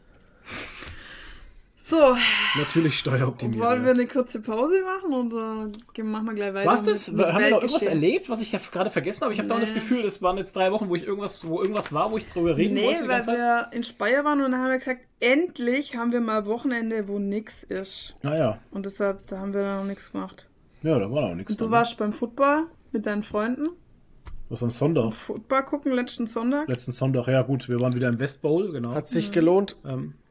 So, 1.89 2.17
Natürlich 2.57 2.99
steueroptimiert. 2.99 3.63
wollen 3.63 3.85
wir 3.85 3.91
eine 3.91 4.07
kurze 4.07 4.41
Pause 4.41 4.75
machen 4.83 5.13
oder 5.13 5.71
gehen- 5.93 6.11
machen 6.11 6.25
wir 6.25 6.33
gleich 6.33 6.53
weiter? 6.53 6.69
Was 6.69 6.83
das? 6.83 7.07
mit- 7.09 7.17
mit 7.17 7.27
Haben 7.27 7.43
wir 7.43 7.49
noch 7.51 7.61
irgendwas 7.61 7.83
erlebt, 7.83 8.29
was 8.29 8.41
ich 8.41 8.51
ja 8.51 8.59
gerade 8.71 8.89
vergessen 8.89 9.21
habe? 9.23 9.31
Ich 9.33 9.39
habe 9.39 9.47
da 9.47 9.55
Nee. 9.55 9.61
das 9.61 9.73
Gefühl, 9.73 10.03
es 10.03 10.21
waren 10.21 10.37
jetzt 10.37 10.53
drei 10.57 10.71
Wochen, 10.73 10.89
wo 10.89 10.95
ich 10.95 11.05
irgendwas, 11.07 11.47
wo 11.47 11.61
irgendwas 11.61 11.93
war, 11.93 12.11
wo 12.11 12.17
ich 12.17 12.25
drüber 12.25 12.57
reden 12.57 12.73
Nee, 12.73 12.85
wollte. 12.87 13.03
die 13.03 13.07
weil 13.09 13.25
wir 13.27 13.67
in 13.71 13.83
Speyer 13.85 14.25
waren 14.25 14.41
und 14.43 14.51
dann 14.51 14.59
haben 14.61 14.69
wir 14.71 14.79
gesagt, 14.79 15.01
endlich 15.21 15.95
haben 15.95 16.11
wir 16.11 16.19
mal 16.19 16.45
Wochenende, 16.45 17.07
wo 17.07 17.19
nix 17.19 17.63
ist. 17.63 18.15
Naja, 18.21 18.59
Und 18.71 18.85
deshalb, 18.85 19.25
da 19.27 19.37
haben 19.39 19.53
wir 19.53 19.75
noch 19.77 19.85
nichts 19.85 20.11
gemacht. 20.11 20.49
ja, 20.83 20.99
da 20.99 21.09
war 21.09 21.29
noch 21.29 21.35
nichts. 21.35 21.51
Und 21.53 21.61
du 21.61 21.65
dann, 21.65 21.71
warst 21.71 21.97
beim 21.97 22.11
Football 22.11 22.65
mit 22.91 23.05
deinen 23.05 23.23
Freunden. 23.23 23.69
Was 24.49 24.61
am 24.61 24.71
Sonntag? 24.71 25.13
Football 25.13 25.63
gucken 25.63 25.93
letzten 25.93 26.27
Sonntag. 26.27 26.67
Letzten 26.67 26.91
Sonntag, 26.91 27.27
ja 27.27 27.41
gut, 27.43 27.69
wir 27.69 27.79
waren 27.79 27.93
wieder 27.93 28.09
im 28.09 28.19
West 28.19 28.41
Bowl, 28.41 28.71
genau. 28.73 28.93
Hat 28.93 29.07
sich 29.07 29.31
gelohnt. 29.31 29.77
Ähm, 29.85 30.13
ah, 30.15 30.26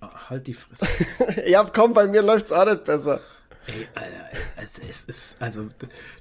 halt 0.00 0.46
die 0.46 0.54
Fresse. 0.54 0.86
Ja, 1.46 1.64
komm, 1.64 1.94
bei 1.94 2.06
mir 2.06 2.22
läuft's 2.22 2.52
auch 2.52 2.64
nicht 2.64 2.84
besser. 2.84 3.20
Ey, 3.66 3.88
Alter, 3.94 4.30
also 4.56 4.82
es 4.88 5.04
ist, 5.04 5.42
also, 5.42 5.68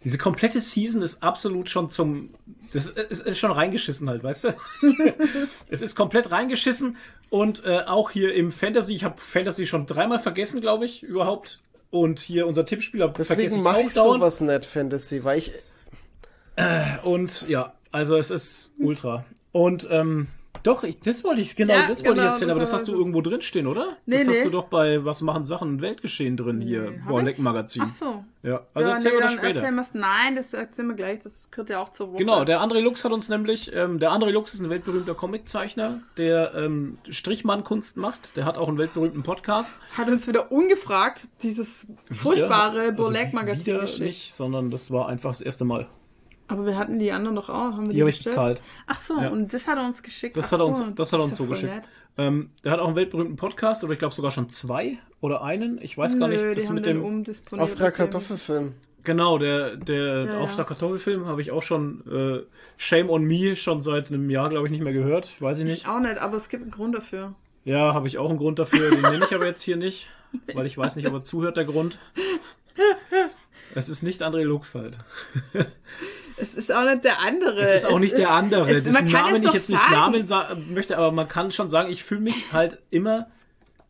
diese 0.03 0.17
komplette 0.17 0.59
Season 0.59 1.03
ist 1.03 1.21
absolut 1.21 1.69
schon 1.69 1.89
zum, 1.91 2.33
das 2.73 2.87
ist, 2.87 3.21
ist 3.21 3.37
schon 3.37 3.51
reingeschissen 3.51 4.09
halt, 4.09 4.23
weißt 4.23 4.45
du? 4.45 4.49
es 5.69 5.81
ist 5.81 5.95
komplett 5.95 6.31
reingeschissen 6.31 6.97
und 7.29 7.63
äh, 7.63 7.81
auch 7.85 8.09
hier 8.09 8.33
im 8.33 8.51
Fantasy, 8.51 8.95
ich 8.95 9.03
habe 9.03 9.15
Fantasy 9.17 9.67
schon 9.67 9.85
dreimal 9.85 10.19
vergessen, 10.19 10.59
glaube 10.59 10.85
ich, 10.85 11.03
überhaupt. 11.03 11.61
Und 11.91 12.19
hier 12.19 12.45
unser 12.47 12.65
Tippspieler 12.65 13.09
vergesse 13.09 13.35
Deswegen 13.35 13.55
ich 13.55 13.61
mache 13.61 13.81
ich 13.81 13.93
dauernd. 13.93 14.19
sowas 14.19 14.41
nicht, 14.41 14.65
Fantasy, 14.65 15.23
weil 15.23 15.37
ich. 15.37 15.51
Und 17.03 17.47
ja, 17.47 17.73
also 17.91 18.17
es 18.17 18.31
ist 18.31 18.73
ultra. 18.79 19.23
Und 19.51 19.87
ähm, 19.89 20.27
Doch, 20.65 20.83
ich, 20.83 20.99
das 20.99 21.23
wollte 21.23 21.41
ich, 21.41 21.55
genau, 21.55 21.73
Ja, 21.73 21.87
das 21.87 21.99
wollte 22.03 22.15
genau, 22.15 22.23
ich 22.23 22.29
erzählen, 22.29 22.47
das 22.47 22.55
aber 22.55 22.59
das 22.59 22.73
hast 22.73 22.87
du 22.87 22.93
irgendwo 22.93 23.21
drin 23.21 23.41
stehen, 23.41 23.67
oder? 23.67 23.97
Nee, 24.07 24.17
das 24.17 24.27
hast 24.27 24.37
nee. 24.39 24.43
du 24.45 24.49
doch 24.49 24.65
bei 24.65 25.05
Was 25.05 25.21
machen 25.21 25.43
Sachen 25.43 25.79
Weltgeschehen 25.81 26.35
drin 26.37 26.59
hier, 26.59 26.93
hab 27.03 27.07
Borleck? 27.07 27.37
Magazin. 27.37 27.83
Ach 27.85 27.89
so. 27.89 28.23
Ja, 28.41 28.61
also 28.73 28.89
ja, 28.89 28.95
erzähl 28.95 29.13
nee, 29.13 29.19
das 29.21 29.33
später. 29.33 29.55
erzählen 29.59 29.75
wir's. 29.75 29.93
Nein, 29.93 30.35
das 30.35 30.53
erzählen 30.53 30.87
wir 30.87 30.95
gleich. 30.95 31.19
Das 31.23 31.49
gehört 31.51 31.69
ja 31.69 31.79
auch 31.79 31.89
zur 31.89 32.09
Woche. 32.09 32.17
Genau, 32.17 32.45
der 32.45 32.61
André 32.61 32.79
Lux 32.79 33.05
hat 33.05 33.11
uns 33.11 33.29
nämlich, 33.29 33.71
ähm, 33.75 33.99
der 33.99 34.11
André 34.11 34.31
Lux 34.31 34.53
ist 34.53 34.61
ein 34.61 34.69
weltberühmter 34.69 35.13
Comiczeichner, 35.13 35.99
der 36.17 36.53
ähm, 36.55 36.97
Strichmann-Kunst 37.09 37.97
macht. 37.97 38.35
Der 38.35 38.45
hat 38.45 38.57
auch 38.57 38.67
einen 38.67 38.77
weltberühmten 38.77 39.23
Podcast. 39.23 39.77
hat 39.97 40.07
uns 40.07 40.27
wieder 40.27 40.51
ungefragt 40.51 41.27
dieses 41.43 41.87
furchtbare 42.11 42.83
Wieder- 42.87 42.91
Burlek-Magazin 42.93 43.59
also 43.59 43.65
wieder 43.65 43.81
geschickt. 43.81 44.01
nicht, 44.01 44.33
sondern 44.35 44.71
das 44.71 44.89
war 44.91 45.07
einfach 45.09 45.29
das 45.31 45.41
erste 45.41 45.65
Mal. 45.65 45.87
Aber 46.47 46.65
wir 46.65 46.77
hatten 46.77 46.99
die 46.99 47.11
anderen 47.11 47.35
doch 47.35 47.49
auch. 47.49 47.73
Haben 47.73 47.87
wir 47.87 47.93
Die 47.93 48.01
habe 48.01 48.09
ich 48.09 48.23
bezahlt. 48.23 48.61
Ach 48.87 48.99
so, 48.99 49.19
Ja. 49.19 49.29
und 49.29 49.53
das 49.53 49.67
hat 49.67 49.77
er 49.77 49.85
uns 49.85 50.03
geschickt. 50.03 50.37
Das 50.37 50.47
Ach, 50.47 50.51
hat 50.53 50.59
er 50.59 50.65
uns, 50.67 50.81
oh, 50.81 50.91
das 50.95 51.11
hat 51.11 51.19
er 51.19 51.23
uns 51.23 51.37
so 51.37 51.45
geschickt. 51.45 51.73
Ähm, 52.17 52.51
der 52.63 52.71
hat 52.71 52.79
auch 52.79 52.87
einen 52.87 52.95
weltberühmten 52.95 53.35
Podcast, 53.35 53.83
oder 53.83 53.93
ich 53.93 53.99
glaube 53.99 54.13
sogar 54.15 54.31
schon 54.31 54.49
zwei 54.49 54.99
oder 55.21 55.41
einen. 55.41 55.81
Ich 55.81 55.97
weiß 55.97 56.17
gar 56.19 56.27
Nö, 56.29 56.33
nicht. 56.35 56.55
die 56.57 56.61
Das 56.61 56.69
mit 56.69 56.85
dem. 56.85 57.25
Auftrag 57.57 57.95
Kartoffelfilm. 57.95 58.73
Genau, 59.03 59.37
der, 59.37 59.75
der 59.75 60.23
Ja, 60.25 60.39
Auftrag 60.39 60.59
ja. 60.59 60.63
Kartoffelfilm 60.69 61.25
habe 61.25 61.41
ich 61.41 61.51
auch 61.51 61.61
schon 61.61 62.03
äh, 62.09 62.43
Shame 62.77 63.09
on 63.09 63.23
Me 63.23 63.55
schon 63.55 63.81
seit 63.81 64.09
einem 64.09 64.29
Jahr, 64.29 64.49
glaube 64.49 64.67
ich, 64.67 64.71
nicht 64.71 64.81
mehr 64.83 64.93
gehört. 64.93 65.39
Weiß 65.41 65.59
ich 65.59 65.65
nicht. 65.65 65.81
Ich 65.83 65.87
auch 65.87 65.99
nicht, 65.99 66.17
aber 66.17 66.37
es 66.37 66.49
gibt 66.49 66.63
einen 66.63 66.71
Grund 66.71 66.95
dafür. 66.95 67.33
Ja, 67.65 67.93
habe 67.93 68.07
ich 68.07 68.17
auch 68.17 68.29
einen 68.29 68.37
Grund 68.39 68.59
dafür. 68.59 68.91
Den 68.91 69.01
nenne 69.01 69.25
ich 69.25 69.33
aber 69.35 69.45
jetzt 69.47 69.61
hier 69.63 69.75
nicht, 69.77 70.07
weil 70.53 70.65
ich 70.67 70.77
weiß 70.77 70.95
nicht, 70.95 71.07
ob 71.07 71.13
er 71.13 71.23
zuhört, 71.23 71.57
der 71.57 71.65
Grund. 71.65 71.97
Es 73.75 73.89
ist 73.89 74.03
nicht 74.03 74.21
André 74.23 74.43
Lux 74.43 74.73
halt. 74.75 74.97
Es 76.37 76.53
ist 76.53 76.71
auch 76.73 76.83
nicht 76.83 77.03
der 77.03 77.19
andere. 77.21 77.59
Es 77.61 77.71
ist 77.71 77.85
auch 77.85 77.99
nicht 77.99 78.17
der 78.17 78.31
andere, 78.31 78.69
es- 78.71 78.83
kann 78.93 79.07
Namen 79.09 79.41
es 79.43 79.47
ich 79.49 79.53
jetzt 79.53 79.69
nicht 79.69 79.79
sagen. 79.79 79.93
Namen 79.93 80.25
sagen 80.25 80.73
möchte, 80.73 80.97
aber 80.97 81.11
man 81.11 81.27
kann 81.27 81.51
schon 81.51 81.69
sagen, 81.69 81.89
ich 81.89 82.03
fühle 82.03 82.21
mich 82.21 82.51
halt 82.51 82.79
immer 82.89 83.27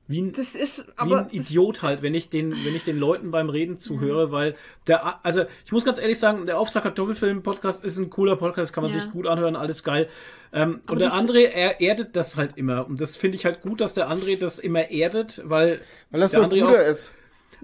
wie 0.07 0.21
ein, 0.21 0.33
Das 0.33 0.53
ist, 0.53 0.85
wie 1.03 1.15
ein 1.15 1.29
Idiot 1.31 1.81
halt, 1.81 2.03
wenn 2.03 2.13
ich 2.13 2.29
den, 2.29 2.51
wenn 2.63 2.75
ich 2.75 2.83
den 2.83 2.99
Leuten 2.99 3.31
beim 3.31 3.49
Reden 3.49 3.79
zuhöre, 3.79 4.31
weil 4.31 4.55
der, 4.85 5.25
also 5.25 5.45
ich 5.65 5.71
muss 5.71 5.83
ganz 5.83 5.97
ehrlich 5.97 6.19
sagen, 6.19 6.45
der 6.45 6.59
Auftrag 6.59 6.83
Kartoffelfilm 6.83 7.41
Podcast 7.41 7.83
ist 7.83 7.97
ein 7.97 8.11
cooler 8.11 8.35
Podcast, 8.35 8.71
kann 8.71 8.83
man 8.83 8.93
Ja. 8.93 8.99
sich 8.99 9.09
gut 9.11 9.25
anhören, 9.25 9.55
alles 9.55 9.83
geil. 9.83 10.07
Ähm, 10.53 10.81
und 10.87 10.99
der 10.99 11.09
das- 11.09 11.17
André, 11.17 11.45
er 11.47 11.81
erdet 11.81 12.15
das 12.15 12.37
halt 12.37 12.55
immer. 12.55 12.85
Und 12.87 13.01
das 13.01 13.15
finde 13.15 13.35
ich 13.37 13.45
halt 13.45 13.61
gut, 13.63 13.81
dass 13.81 13.95
der 13.95 14.07
André 14.11 14.37
das 14.39 14.59
immer 14.59 14.91
erdet, 14.91 15.41
weil, 15.43 15.81
Weil 16.11 16.21
er 16.21 16.27
der 16.27 16.29
so 16.29 16.43
André 16.43 16.59
guter 16.61 16.83
auch, 16.83 16.87
ist. 16.87 17.13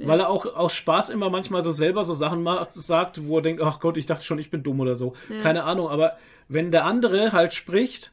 Weil 0.06 0.20
er 0.20 0.30
auch 0.30 0.46
aus 0.46 0.74
Spaß 0.74 1.10
immer 1.10 1.30
manchmal 1.30 1.62
so 1.64 1.72
selber 1.72 2.04
so 2.04 2.14
Sachen 2.14 2.44
macht, 2.44 2.74
sagt, 2.74 3.28
wo 3.28 3.38
er 3.38 3.42
denkt, 3.42 3.62
ach 3.62 3.80
Gott, 3.80 3.98
ich 3.98 4.06
dachte 4.06 4.24
schon, 4.26 4.40
ich 4.40 4.50
bin 4.52 4.64
dumm 4.64 4.80
oder 4.80 4.96
so. 4.96 5.14
Keine 5.44 5.64
Ahnung, 5.64 5.90
aber 5.90 6.18
wenn 6.48 6.72
der 6.72 6.86
andere 6.86 7.32
halt 7.32 7.54
spricht, 7.54 8.12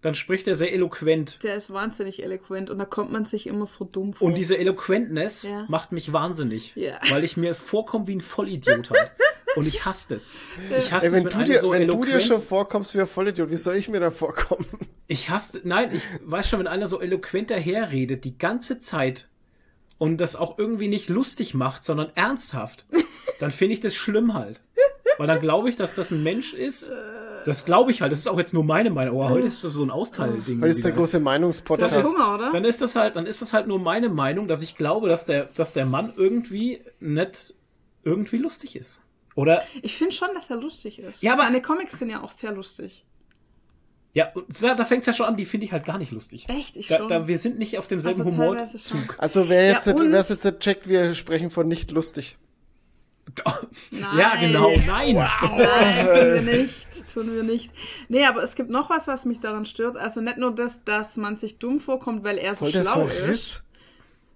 dann 0.00 0.14
spricht 0.14 0.46
er 0.46 0.54
sehr 0.54 0.72
eloquent. 0.72 1.42
der 1.42 1.56
ist 1.56 1.72
wahnsinnig 1.72 2.22
eloquent 2.22 2.70
und 2.70 2.78
da 2.78 2.84
kommt 2.84 3.10
man 3.10 3.24
sich 3.24 3.48
immer 3.48 3.66
so 3.66 3.84
dumm 3.84 4.12
vor. 4.12 4.28
Und 4.28 4.36
diese 4.36 4.56
Eloquentness 4.56 5.42
Ja. 5.42 5.64
macht 5.68 5.90
mich 5.90 6.12
wahnsinnig, 6.12 6.74
Ja. 6.76 7.00
weil 7.10 7.24
ich 7.24 7.36
mir 7.36 7.54
vorkomme 7.56 8.06
wie 8.06 8.14
ein 8.16 8.20
Vollidiot 8.20 8.90
halt. 8.90 9.10
Und 9.56 9.66
ich 9.66 9.84
hasse 9.84 10.14
das. 10.14 10.34
Ich 10.78 10.92
hasse 10.92 11.06
Ey, 11.06 11.12
es, 11.12 11.18
wenn 11.18 11.32
wenn, 11.32 11.38
du, 11.40 11.44
dir, 11.52 11.58
so 11.58 11.72
wenn 11.72 11.78
du 11.88 11.94
eloquent... 11.94 12.14
dir 12.14 12.20
schon 12.20 12.40
vorkommst 12.40 12.94
wie 12.94 13.00
ein 13.00 13.08
Vollidiot, 13.08 13.50
wie 13.50 13.56
soll 13.56 13.74
ich 13.74 13.88
mir 13.88 13.98
da 13.98 14.12
vorkommen? 14.12 14.64
ich 15.08 15.30
hasse... 15.30 15.62
Nein, 15.64 15.90
ich 15.92 16.02
weiß 16.24 16.48
schon, 16.48 16.60
wenn 16.60 16.68
einer 16.68 16.86
so 16.86 17.00
eloquent 17.00 17.50
daherredet, 17.50 18.22
die 18.24 18.38
ganze 18.38 18.78
Zeit 18.78 19.26
und 19.98 20.16
das 20.18 20.36
auch 20.36 20.58
irgendwie 20.58 20.88
nicht 20.88 21.08
lustig 21.08 21.54
macht, 21.54 21.84
sondern 21.84 22.10
ernsthaft, 22.14 22.86
dann 23.40 23.50
finde 23.50 23.74
ich 23.74 23.80
das 23.80 23.94
schlimm 23.94 24.34
halt. 24.34 24.60
Weil 25.18 25.26
dann 25.26 25.40
glaube 25.40 25.68
ich, 25.68 25.76
dass 25.76 25.94
das 25.94 26.10
ein 26.12 26.22
Mensch 26.22 26.54
ist... 26.54 26.90
Das 27.44 27.64
glaube 27.64 27.92
ich 27.92 28.02
halt. 28.02 28.12
Das 28.12 28.18
ist 28.18 28.26
auch 28.28 28.36
jetzt 28.38 28.52
nur 28.52 28.62
meine 28.64 28.90
Meinung. 28.90 29.16
Oh, 29.16 29.28
heute 29.30 29.46
ist 29.46 29.64
das 29.64 29.72
so 29.72 29.82
ein 29.82 29.90
Austeilding. 29.90 30.60
Weil 30.60 30.68
das 30.68 30.78
ist 30.78 30.84
der 30.84 30.92
große 30.92 31.16
Das 31.18 31.22
Meinungspodcast. 31.22 31.96
ist 31.96 32.04
Hunger, 32.06 32.34
oder? 32.34 32.50
Dann 32.52 32.64
ist 32.64 32.82
das 32.82 32.94
halt, 32.94 33.16
dann 33.16 33.26
ist 33.26 33.40
das 33.40 33.52
halt 33.54 33.68
nur 33.68 33.78
meine 33.78 34.08
Meinung, 34.10 34.48
dass 34.48 34.60
ich 34.60 34.76
glaube, 34.76 35.08
dass 35.08 35.24
der, 35.24 35.48
dass 35.56 35.72
der 35.72 35.86
Mann 35.86 36.12
irgendwie 36.16 36.80
nicht 37.00 37.54
irgendwie 38.04 38.36
lustig 38.38 38.76
ist. 38.76 39.00
Oder 39.34 39.62
Ich 39.82 39.96
finde 39.96 40.14
schon, 40.14 40.28
dass 40.34 40.50
er 40.50 40.56
lustig 40.56 40.98
ist. 40.98 41.22
Ja, 41.22 41.34
aber- 41.34 41.44
Seine 41.44 41.62
Comics 41.62 41.98
sind 41.98 42.10
ja 42.10 42.22
auch 42.22 42.32
sehr 42.32 42.52
lustig. 42.52 43.04
Ja, 44.18 44.32
und 44.34 44.62
da, 44.62 44.74
da 44.74 44.84
fängt 44.84 45.02
es 45.02 45.06
ja 45.06 45.12
schon 45.12 45.26
an, 45.26 45.36
die 45.36 45.44
finde 45.44 45.64
ich 45.66 45.72
halt 45.72 45.84
gar 45.84 45.96
nicht 45.96 46.10
lustig. 46.10 46.48
Echt? 46.48 46.76
Ich 46.76 46.88
Da, 46.88 46.96
schon. 46.98 47.06
da, 47.08 47.28
wir 47.28 47.38
sind 47.38 47.56
nicht 47.56 47.78
auf 47.78 47.86
demselben 47.86 48.22
Also. 48.22 48.32
Humorzug. 48.36 49.14
Also 49.16 49.48
wer 49.48 49.68
jetzt, 49.68 49.86
Ja, 49.86 49.92
nicht, 49.92 50.10
wer's 50.10 50.28
jetzt 50.28 50.44
nicht 50.44 50.58
checkt, 50.58 50.88
wir 50.88 51.14
sprechen 51.14 51.52
von 51.52 51.68
nicht 51.68 51.92
lustig. 51.92 52.36
Ja, 53.92 54.34
genau, 54.34 54.72
nein. 54.86 55.14
Nein, 55.14 56.06
tun 56.08 56.16
wir 56.16 56.42
nicht, 56.58 57.14
tun 57.14 57.32
wir 57.32 57.42
nicht. 57.44 57.70
Nee, 58.08 58.24
aber 58.24 58.42
es 58.42 58.56
gibt 58.56 58.70
noch 58.70 58.90
was, 58.90 59.06
was 59.06 59.24
mich 59.24 59.38
daran 59.38 59.66
stört. 59.66 59.96
Also 59.96 60.20
nicht 60.20 60.38
nur 60.38 60.52
das, 60.52 60.82
dass 60.84 61.16
man 61.16 61.36
sich 61.36 61.58
dumm 61.58 61.78
vorkommt, 61.78 62.24
weil 62.24 62.38
er 62.38 62.56
so 62.56 62.66
Voll 62.66 62.72
schlau 62.72 63.06
ist, 63.30 63.62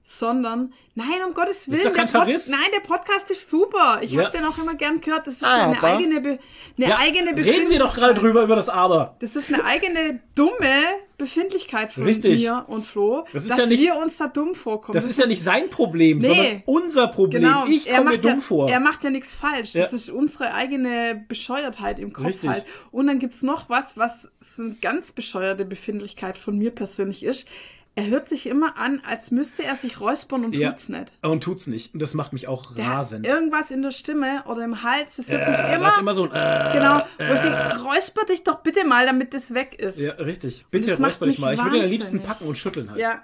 sondern, 0.05 0.73
nein, 0.95 1.07
um 1.27 1.33
Gottes 1.33 1.67
Willen, 1.69 1.77
ist 1.79 1.87
doch 1.87 1.93
kein 1.93 2.07
der 2.07 2.13
Pod- 2.13 2.23
Verriss. 2.27 2.49
nein, 2.49 2.61
der 2.75 2.81
Podcast 2.87 3.31
ist 3.31 3.49
super. 3.49 4.01
Ich 4.03 4.13
Ja. 4.13 4.25
habe 4.25 4.37
den 4.37 4.45
auch 4.45 4.59
immer 4.59 4.75
gern 4.75 5.01
gehört. 5.01 5.27
Das 5.27 5.35
ist 5.37 5.45
Aber- 5.45 5.79
eine 5.79 5.83
eigene, 5.83 6.21
Be 6.21 6.39
eine 6.77 6.89
Ja, 6.89 6.99
eigene 6.99 7.37
reden 7.37 7.71
wir 7.71 7.79
doch 7.79 7.95
gerade 7.95 8.15
drüber, 8.15 8.43
über 8.43 8.57
das 8.57 8.69
Aber. 8.69 9.17
Das 9.21 9.37
ist 9.37 9.53
eine 9.53 9.65
eigene 9.65 10.21
dumme 10.35 10.83
Befindlichkeit 11.19 11.93
von 11.93 12.03
Richtig. 12.03 12.41
mir 12.41 12.65
und 12.67 12.85
Flo, 12.85 13.25
Das 13.33 13.43
ist 13.43 13.53
dass 13.53 13.59
ja 13.59 13.67
nicht- 13.67 13.81
wir 13.81 13.95
uns 13.97 14.17
da 14.17 14.27
dumm 14.27 14.55
vorkommen. 14.57 14.95
Das 14.95 15.05
ist 15.07 15.19
ja 15.21 15.27
nicht 15.27 15.43
sein 15.43 15.71
Problem, 15.71 16.19
Nee. 16.19 16.27
sondern 16.27 16.63
unser 16.67 17.07
Problem. 17.09 17.43
Genau, 17.43 17.67
ich 17.67 17.89
er 17.89 17.99
komme 17.99 18.11
mir 18.11 18.19
dumm 18.19 18.41
vor. 18.41 18.69
Er 18.69 18.81
macht 18.81 19.05
ja 19.05 19.11
nichts 19.11 19.33
falsch. 19.35 19.75
Ja. 19.75 19.85
Das 19.85 19.93
ist 19.93 20.11
unsere 20.11 20.53
eigene 20.53 21.25
Bescheuertheit 21.29 22.01
im 22.01 22.13
Kopf 22.13 22.27
Richtig. 22.27 22.51
halt. 22.51 22.67
Und 22.91 23.07
dann 23.07 23.21
gibt's 23.21 23.43
noch 23.43 23.69
was, 23.69 23.97
was 23.97 24.29
eine 24.59 24.75
ganz 24.83 25.13
bescheuerte 25.13 25.65
Befindlichkeit 25.65 26.39
von 26.39 26.59
mir 26.59 26.73
persönlich 26.73 27.23
ist. 27.23 27.47
Er 27.95 28.07
hört 28.07 28.27
sich 28.27 28.47
immer 28.47 28.79
an, 28.79 29.03
als 29.07 29.31
müsste 29.31 29.65
er 29.65 29.77
sich 29.77 30.01
räuspern 30.01 30.47
und 30.47 30.55
Ja. 30.55 30.71
tut's 30.71 30.89
nicht. 30.89 31.13
Und 31.21 31.43
tut's 31.43 31.67
nicht. 31.67 31.93
Und 31.93 32.01
das 32.01 32.15
macht 32.15 32.33
mich 32.33 32.49
auch 32.49 32.75
Der 32.75 32.87
rasend. 32.87 33.27
irgendwas 33.27 33.71
in 33.71 33.83
der 33.83 33.91
Stimme 33.91 34.45
oder 34.47 34.65
im 34.65 34.83
Hals, 34.83 35.17
das 35.17 35.31
hört 35.31 35.43
Äh, 35.43 35.47
sich 35.67 35.75
immer, 35.77 35.89
ist 35.89 35.99
immer 35.99 36.15
so 36.15 36.25
ein 36.25 36.31
äh, 36.33 36.71
genau, 36.73 37.03
wo 37.19 37.35
ich 37.35 37.41
denke, 37.41 37.81
räusper 37.85 38.25
dich 38.25 38.45
doch 38.45 38.61
bitte 38.61 38.85
mal, 38.87 39.05
damit 39.05 39.35
das 39.35 39.53
weg 39.53 39.75
ist. 39.79 39.99
Ja, 39.99 40.13
richtig. 40.15 40.65
Bitte 40.71 40.91
das 40.93 41.01
räusper 41.01 41.27
dich 41.27 41.39
mal. 41.39 41.53
Ich 41.53 41.63
würde 41.63 41.77
ihn 41.77 41.85
am 41.85 41.91
liebsten 41.91 42.21
packen 42.23 42.47
und 42.47 42.57
schütteln 42.57 42.89
halt. 42.91 42.99
Ja. 42.99 43.21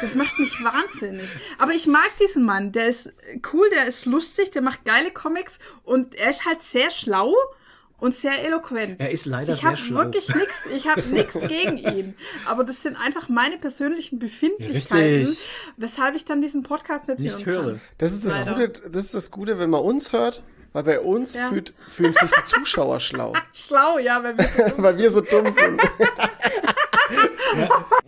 Das 0.00 0.14
macht 0.14 0.38
mich 0.38 0.52
wahnsinnig. 0.62 1.28
Aber 1.58 1.72
ich 1.72 1.88
mag 1.88 2.08
diesen 2.20 2.44
Mann. 2.44 2.70
Der 2.70 2.86
ist 2.86 3.12
cool, 3.52 3.68
der 3.74 3.86
ist 3.86 4.06
lustig, 4.06 4.52
der 4.52 4.62
macht 4.62 4.84
geile 4.84 5.10
Comics 5.10 5.58
und 5.82 6.14
er 6.14 6.30
ist 6.30 6.44
halt 6.46 6.62
sehr 6.62 6.90
schlau 6.92 7.34
und 7.98 8.14
sehr 8.16 8.44
eloquent. 8.44 9.00
Er 9.00 9.10
ist 9.10 9.24
leider 9.26 9.54
ich 9.54 9.60
sehr 9.60 9.68
habe 9.70 9.76
schlau. 9.78 9.98
wirklich 10.04 10.28
nichts, 10.28 10.54
ich 10.74 10.88
habe 10.88 11.00
nichts 11.10 11.32
gegen 11.48 11.78
ihn. 11.78 12.14
Aber 12.46 12.64
das 12.64 12.82
sind 12.82 12.96
einfach 12.96 13.28
meine 13.28 13.56
persönlichen 13.58 14.18
Befindlichkeiten, 14.18 15.26
Richtig. 15.28 15.48
weshalb 15.76 16.14
ich 16.16 16.24
dann 16.24 16.42
diesen 16.42 16.62
Podcast 16.62 17.08
nicht, 17.08 17.20
Nicht 17.20 17.46
hören 17.46 17.64
höre. 17.64 17.72
Kann. 17.74 17.80
Das 17.98 18.12
ist 18.12 18.26
das, 18.26 18.38
Leider. 18.38 18.54
Gute, 18.66 18.90
das 18.90 19.04
ist 19.06 19.14
das 19.14 19.30
Gute, 19.30 19.58
wenn 19.58 19.70
man 19.70 19.80
uns 19.80 20.12
hört, 20.12 20.42
weil 20.72 20.82
bei 20.82 21.00
uns 21.00 21.34
Ja. 21.34 21.48
fühlt, 21.48 21.72
fühlen 21.88 22.12
sich 22.12 22.30
die 22.30 22.44
Zuschauer 22.46 22.98
schlau, 23.00 23.32
Schlau, 23.54 23.98
ja, 23.98 24.22
weil 24.22 24.36
wir 24.36 24.44
so 24.48 24.72
weil 24.82 24.98
wir 24.98 25.10
so 25.10 25.20
dumm 25.20 25.50
sind. 25.50 25.80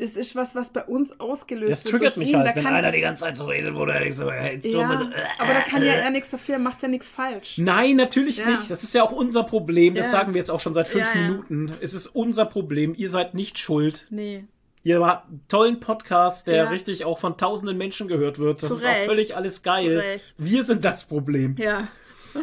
Das 0.06 0.16
ist 0.16 0.36
was, 0.36 0.54
was 0.54 0.70
bei 0.70 0.84
uns 0.84 1.18
ausgelöst 1.20 1.70
Das 1.72 1.84
wird. 1.84 1.92
triggert 1.92 2.16
durch 2.16 2.24
mich 2.26 2.30
ihn. 2.30 2.36
halt, 2.38 2.48
Da 2.50 2.56
wenn 2.56 2.64
kann- 2.64 2.74
einer 2.74 2.92
die 2.92 3.00
ganze 3.00 3.24
Zeit 3.24 3.36
so 3.36 3.46
redet, 3.46 3.74
wo 3.74 3.84
der 3.86 4.12
so, 4.12 4.30
äh, 4.30 4.54
jetzt 4.54 4.66
Ja, 4.66 4.72
dumm 4.72 4.90
ist. 4.92 5.02
aber 5.38 5.52
da 5.54 5.60
kann 5.60 5.82
ja 5.84 5.92
er 5.94 6.10
nichts 6.10 6.30
dafür, 6.30 6.58
macht 6.58 6.82
ja 6.82 6.88
nichts 6.88 7.10
falsch. 7.10 7.58
Nein, 7.58 7.96
natürlich 7.96 8.38
Ja. 8.38 8.48
nicht. 8.50 8.70
Das 8.70 8.82
ist 8.82 8.94
ja 8.94 9.02
auch 9.02 9.12
unser 9.12 9.42
Problem. 9.44 9.94
Das 9.94 10.06
Ja. 10.06 10.12
sagen 10.12 10.34
wir 10.34 10.38
jetzt 10.38 10.50
auch 10.50 10.60
schon 10.60 10.74
seit 10.74 10.88
fünf. 10.88 11.12
Minuten. 11.14 11.72
Es 11.80 11.94
ist 11.94 12.06
unser 12.08 12.44
Problem. 12.46 12.94
Ihr 12.96 13.10
seid 13.10 13.34
nicht 13.34 13.58
schuld. 13.58 14.06
Nee. 14.10 14.44
Ihr 14.84 15.04
habt 15.04 15.28
einen 15.28 15.40
tollen 15.48 15.80
Podcast, 15.80 16.46
der 16.46 16.70
richtig 16.70 17.04
auch 17.04 17.18
von 17.18 17.36
tausenden 17.36 17.76
Menschen 17.76 18.06
gehört 18.06 18.38
wird. 18.38 18.62
Das 18.62 18.68
Zu 18.70 18.76
ist 18.76 18.86
auch 18.86 19.04
völlig 19.06 19.34
alles 19.36 19.62
geil. 19.64 19.84
Zu 19.84 19.98
Recht. 19.98 20.34
Wir 20.38 20.62
sind 20.62 20.84
das 20.84 21.04
Problem. 21.04 21.56
Ja. 21.58 21.88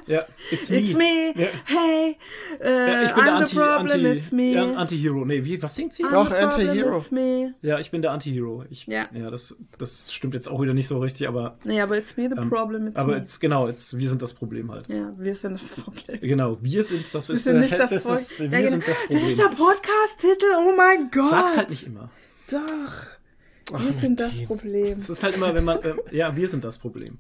Ja, 0.08 0.26
it's 0.52 0.70
me. 0.70 0.78
It's 0.80 0.94
me. 0.96 1.34
Ja. 1.36 1.48
Hey. 1.66 2.18
Äh, 2.62 2.88
Ja, 2.92 3.04
ich 3.04 3.14
bin 3.14 3.24
der 3.26 3.34
I'm 3.34 3.38
Anti, 3.38 3.50
the 3.54 3.56
problem, 3.60 3.92
Anti, 3.92 4.08
it's 4.18 4.32
me. 4.32 4.52
ja, 4.54 4.74
Anti-Hero. 4.74 5.26
Nee, 5.26 5.46
wie, 5.46 5.62
was 5.62 5.76
singt 5.76 5.94
sie? 5.94 6.04
I'm 6.04 6.10
Doch, 6.12 6.26
the 6.28 6.34
problem, 6.36 6.50
Anti-Hero. 6.70 6.98
It's 6.98 7.12
me. 7.12 7.54
Ja, 7.62 7.80
ich 7.80 7.92
bin 7.92 8.02
der 8.02 8.12
Anti-Hero. 8.12 8.66
Ich, 8.70 8.86
ja, 8.88 9.08
Ja. 9.14 9.30
das, 9.32 9.56
das 9.78 10.12
stimmt 10.14 10.34
jetzt 10.34 10.48
auch 10.50 10.62
wieder 10.62 10.74
nicht 10.74 10.88
so 10.88 11.00
richtig, 11.00 11.28
aber, 11.28 11.58
Nee, 11.64 11.82
aber 11.82 11.98
it's 11.98 12.16
me 12.18 12.30
the 12.30 12.36
problem, 12.48 12.88
it's 12.88 12.96
aber 12.96 13.14
me. 13.14 13.18
jetzt, 13.20 13.40
genau, 13.40 13.68
jetzt, 13.68 13.98
wir 13.98 14.10
sind 14.10 14.22
das 14.22 14.34
Problem 14.34 14.72
halt. 14.72 14.88
ja, 14.90 15.14
wir 15.18 15.36
sind 15.36 15.60
das 15.62 15.70
Problem. 15.72 16.20
Genau, 16.22 16.58
wir 16.62 16.84
sind, 16.84 17.14
das 17.14 17.30
Wir 17.30 17.36
ist, 17.36 17.44
sind 17.44 17.56
äh, 17.58 17.60
nicht 17.60 17.78
das, 17.80 17.90
das 17.90 18.06
ist, 18.06 18.40
wir 18.40 18.48
Ja, 18.50 18.58
genau. 18.60 18.70
sind 18.72 18.88
das 18.88 18.98
Das 18.98 19.06
Problem. 19.08 19.26
ist 19.28 19.40
der 19.40 19.48
Podcast-Titel, 19.50 20.46
oh 20.58 20.74
mein 20.76 21.10
Gott. 21.12 21.30
Sag's 21.30 21.58
halt 21.58 21.70
nicht 21.70 21.86
immer. 21.88 22.10
Doch. 22.52 23.80
wir 23.80 23.94
sind 23.94 24.20
das 24.20 24.44
Problem. 24.46 25.00
Es 25.00 25.10
ist 25.10 25.24
halt 25.24 25.36
immer, 25.38 25.54
wenn 25.56 25.64
man, 25.64 25.80
äh, 25.82 25.94
ja, 26.12 26.36
wir 26.36 26.48
sind 26.48 26.64
das 26.64 26.78
Problem. 26.78 27.18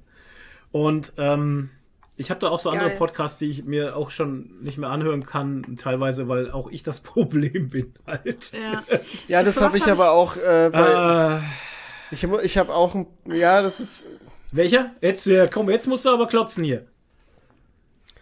Und 0.71 1.13
ähm, 1.17 1.69
ich 2.17 2.29
habe 2.29 2.39
da 2.39 2.49
auch 2.49 2.59
so 2.59 2.69
andere 2.69 2.89
Geil. 2.89 2.97
Podcasts, 2.97 3.39
die 3.39 3.49
ich 3.49 3.63
mir 3.65 3.95
auch 3.95 4.09
schon 4.09 4.51
nicht 4.61 4.77
mehr 4.77 4.89
anhören 4.89 5.25
kann, 5.25 5.77
teilweise, 5.81 6.27
weil 6.27 6.51
auch 6.51 6.69
ich 6.71 6.83
das 6.83 6.99
Problem 7.01 7.69
bin 7.69 7.93
halt. 8.07 8.51
Ja. 8.53 8.83
Ja, 9.27 9.43
das 9.43 9.61
habe 9.61 9.77
ich 9.77 9.87
aber 9.87 10.11
auch 10.11 10.35
äh, 10.37 10.69
bei. 10.71 11.37
Äh, 11.37 12.13
Ich, 12.13 12.23
hab- 12.23 12.43
ich 12.43 12.57
habe 12.57 12.73
auch 12.73 12.93
ein. 12.95 13.07
Ja, 13.25 13.61
das 13.61 13.79
ist. 13.79 14.05
welcher? 14.51 14.91
Jetzt, 15.01 15.25
äh, 15.27 15.47
komm, 15.51 15.69
jetzt 15.69 15.87
musst 15.87 16.05
du 16.05 16.09
aber 16.09 16.27
klotzen 16.27 16.63
hier. 16.63 16.85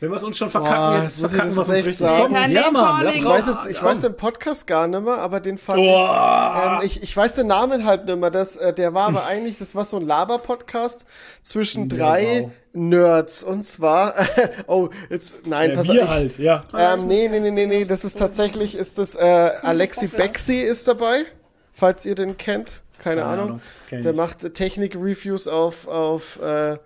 Wenn 0.02 0.10
wir 0.10 0.16
es 0.16 0.24
uns 0.24 0.36
schon 0.36 0.50
verkacken, 0.50 0.96
Boah, 0.98 1.04
jetzt 1.04 1.20
verkacken 1.20 1.48
das 1.50 1.56
wir 1.56 1.62
es 1.62 1.68
uns 1.70 1.78
echt 1.78 1.88
richtig. 1.88 2.08
sagen? 2.08 2.24
Komm, 2.24 2.34
Kein 2.34 2.52
ja, 2.54 2.72
Mann. 2.72 3.08
Ich 3.08 3.24
weiß, 3.24 3.48
es, 3.48 3.66
ich 3.68 3.84
weiß 3.84 4.02
den 4.02 4.18
Podcast 4.18 4.66
gar 4.66 4.88
nicht 4.88 5.04
mehr, 5.04 5.20
aber 5.20 5.40
den 5.40 5.60
fand 5.60 5.78
Boah. 5.78 6.80
ich, 6.82 6.98
ähm, 6.98 7.04
ich. 7.04 7.04
Ich 7.04 7.16
weiß 7.16 7.36
den 7.36 7.46
Namen 7.46 7.86
halt 7.86 8.06
nicht 8.06 8.18
mehr. 8.18 8.32
Das, 8.32 8.58
äh, 8.58 8.74
der 8.74 8.96
war 8.96 9.10
aber 9.10 9.26
eigentlich, 9.28 9.60
das 9.60 9.76
war 9.76 9.86
so 9.86 9.98
ein 9.98 10.08
Laber-Podcast 10.08 11.06
zwischen 11.44 11.88
drei 11.88 12.46
wow. 12.46 12.52
Nerds. 12.74 13.44
Und 13.44 13.64
zwar, 13.68 14.16
oh, 14.66 14.90
jetzt, 15.12 15.46
nein, 15.46 15.70
Ja, 15.70 15.76
pass 15.76 15.88
wir 15.88 16.02
auf. 16.02 16.08
ich- 16.08 16.14
halt, 16.16 16.40
ja. 16.40 16.64
Ähm, 16.76 17.06
nee, 17.06 17.28
nee, 17.28 17.40
nee, 17.40 17.52
nee, 17.52 17.68
nee, 17.68 17.86
das 17.86 18.04
ist 18.04 18.18
tatsächlich, 18.18 18.74
ist 18.74 18.98
das, 18.98 19.14
äh, 19.14 19.22
Alexi 19.62 20.08
Bexi 20.08 20.62
ist 20.62 20.88
dabei, 20.88 21.26
falls 21.74 22.08
ihr 22.08 22.16
den 22.16 22.40
kennt. 22.40 22.82
Keine, 22.98 23.22
Keine 23.22 23.32
Ahnung. 23.32 23.62
Ahnung, 23.92 24.04
Der 24.04 24.14
macht 24.14 24.52
Technik-Reviews 24.52 25.48
auf, 25.48 25.88
auf, 25.88 26.40
äh, 26.42 26.78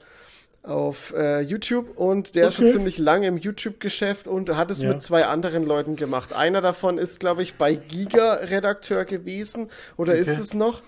auf 0.67 1.13
äh, 1.15 1.41
YouTube 1.41 1.97
und 1.97 2.35
der 2.35 2.47
ist 2.47 2.55
schon 2.55 2.65
Okay. 2.65 2.73
ziemlich 2.73 2.97
lange 2.97 3.27
im 3.27 3.37
YouTube-Geschäft 3.37 4.27
und 4.27 4.49
hat 4.55 4.71
es 4.71 4.81
Ja. 4.81 4.89
mit 4.89 5.01
zwei 5.01 5.25
anderen 5.25 5.63
Leuten 5.63 5.95
gemacht. 5.95 6.33
Einer 6.33 6.61
davon 6.61 6.97
ist, 6.97 7.19
glaube 7.19 7.43
ich, 7.43 7.55
bei 7.55 7.75
Giga 7.75 8.33
Redakteur 8.35 9.05
gewesen 9.05 9.69
oder 9.97 10.15
ist 10.15 10.37
es 10.39 10.53
noch. 10.53 10.81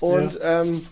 Und 0.00 0.38
ähm, 0.42 0.86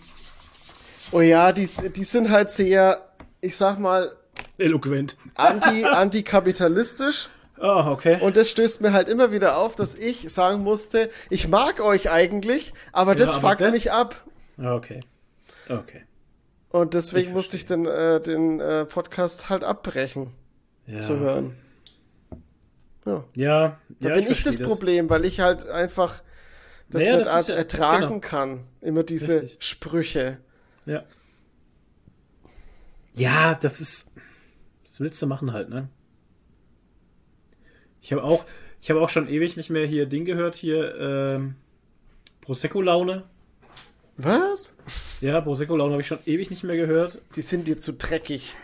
oh 1.11 1.21
ja, 1.21 1.51
die, 1.51 1.67
die 1.95 2.03
sind 2.03 2.29
halt 2.31 2.49
sehr, 2.51 3.01
ich 3.41 3.55
sag 3.55 3.79
mal, 3.79 4.11
Eloquent. 4.57 5.15
anti, 5.35 5.85
antikapitalistisch. 5.89 7.29
Ah, 7.59 7.91
okay. 7.91 8.19
Und 8.19 8.35
das 8.35 8.49
stößt 8.49 8.81
mir 8.81 8.91
halt 8.91 9.07
immer 9.07 9.31
wieder 9.31 9.57
auf, 9.57 9.75
dass 9.75 9.95
ich 9.95 10.31
sagen 10.33 10.63
musste, 10.63 11.09
ich 11.29 11.47
mag 11.47 11.79
euch 11.79 12.09
eigentlich, 12.09 12.73
aber 12.91 13.15
das 13.15 13.37
aber 13.37 13.49
fuckt 13.49 13.61
das- 13.61 13.73
mich 13.73 13.91
ab. 13.91 14.21
Ah, 14.57 14.73
okay. 14.75 15.01
Okay. 15.69 16.03
Und 16.73 16.95
deswegen 16.95 17.29
Ich 17.29 17.33
musste 17.35 17.55
ich 17.55 17.67
den, 17.67 17.85
äh, 17.85 18.19
den 18.19 18.59
äh, 18.59 18.85
Podcast 18.85 19.49
halt 19.49 19.63
abbrechen 19.63 20.31
Ja. 20.87 20.99
zu 21.01 21.19
hören. 21.19 21.55
Ja, 23.05 23.23
Ja, 23.35 23.79
da 23.99 24.09
ja, 24.09 24.15
bin 24.15 24.23
ich, 24.23 24.41
versteh 24.41 24.63
das, 24.63 24.67
Problem, 24.67 25.07
weil 25.09 25.23
ich 25.25 25.39
halt 25.39 25.67
einfach 25.67 26.23
das 26.89 27.03
Naja, 27.03 27.17
nicht 27.17 27.29
das 27.29 27.49
er- 27.49 27.57
ertragen 27.57 28.07
genau. 28.07 28.19
kann. 28.21 28.63
Immer 28.81 29.03
diese 29.03 29.43
Richtig. 29.43 29.63
Sprüche. 29.63 30.39
Ja. 30.87 31.03
Ja, 33.13 33.53
das 33.53 33.79
ist. 33.79 34.11
Was 34.83 34.99
willst 34.99 35.21
du 35.21 35.27
machen 35.27 35.53
halt, 35.53 35.69
ne? 35.69 35.89
Ich 38.01 38.11
habe 38.11 38.23
auch, 38.23 38.45
ich 38.81 38.89
habe 38.89 38.99
auch 38.99 39.09
schon 39.09 39.27
ewig 39.29 39.57
nicht 39.57 39.69
mehr 39.69 39.85
hier 39.85 40.07
Ding 40.07 40.25
gehört, 40.25 40.55
hier, 40.55 40.95
ähm, 40.95 41.55
Prosecco-Laune. 42.41 43.25
Was? 44.17 44.75
Ja, 45.21 45.41
Prosecco-Laune 45.41 45.93
habe 45.93 46.01
ich 46.01 46.07
schon 46.07 46.19
ewig 46.25 46.49
nicht 46.49 46.63
mehr 46.63 46.75
gehört. 46.75 47.19
Die 47.35 47.41
sind 47.41 47.67
dir 47.67 47.77
zu 47.77 47.93
dreckig. 47.93 48.55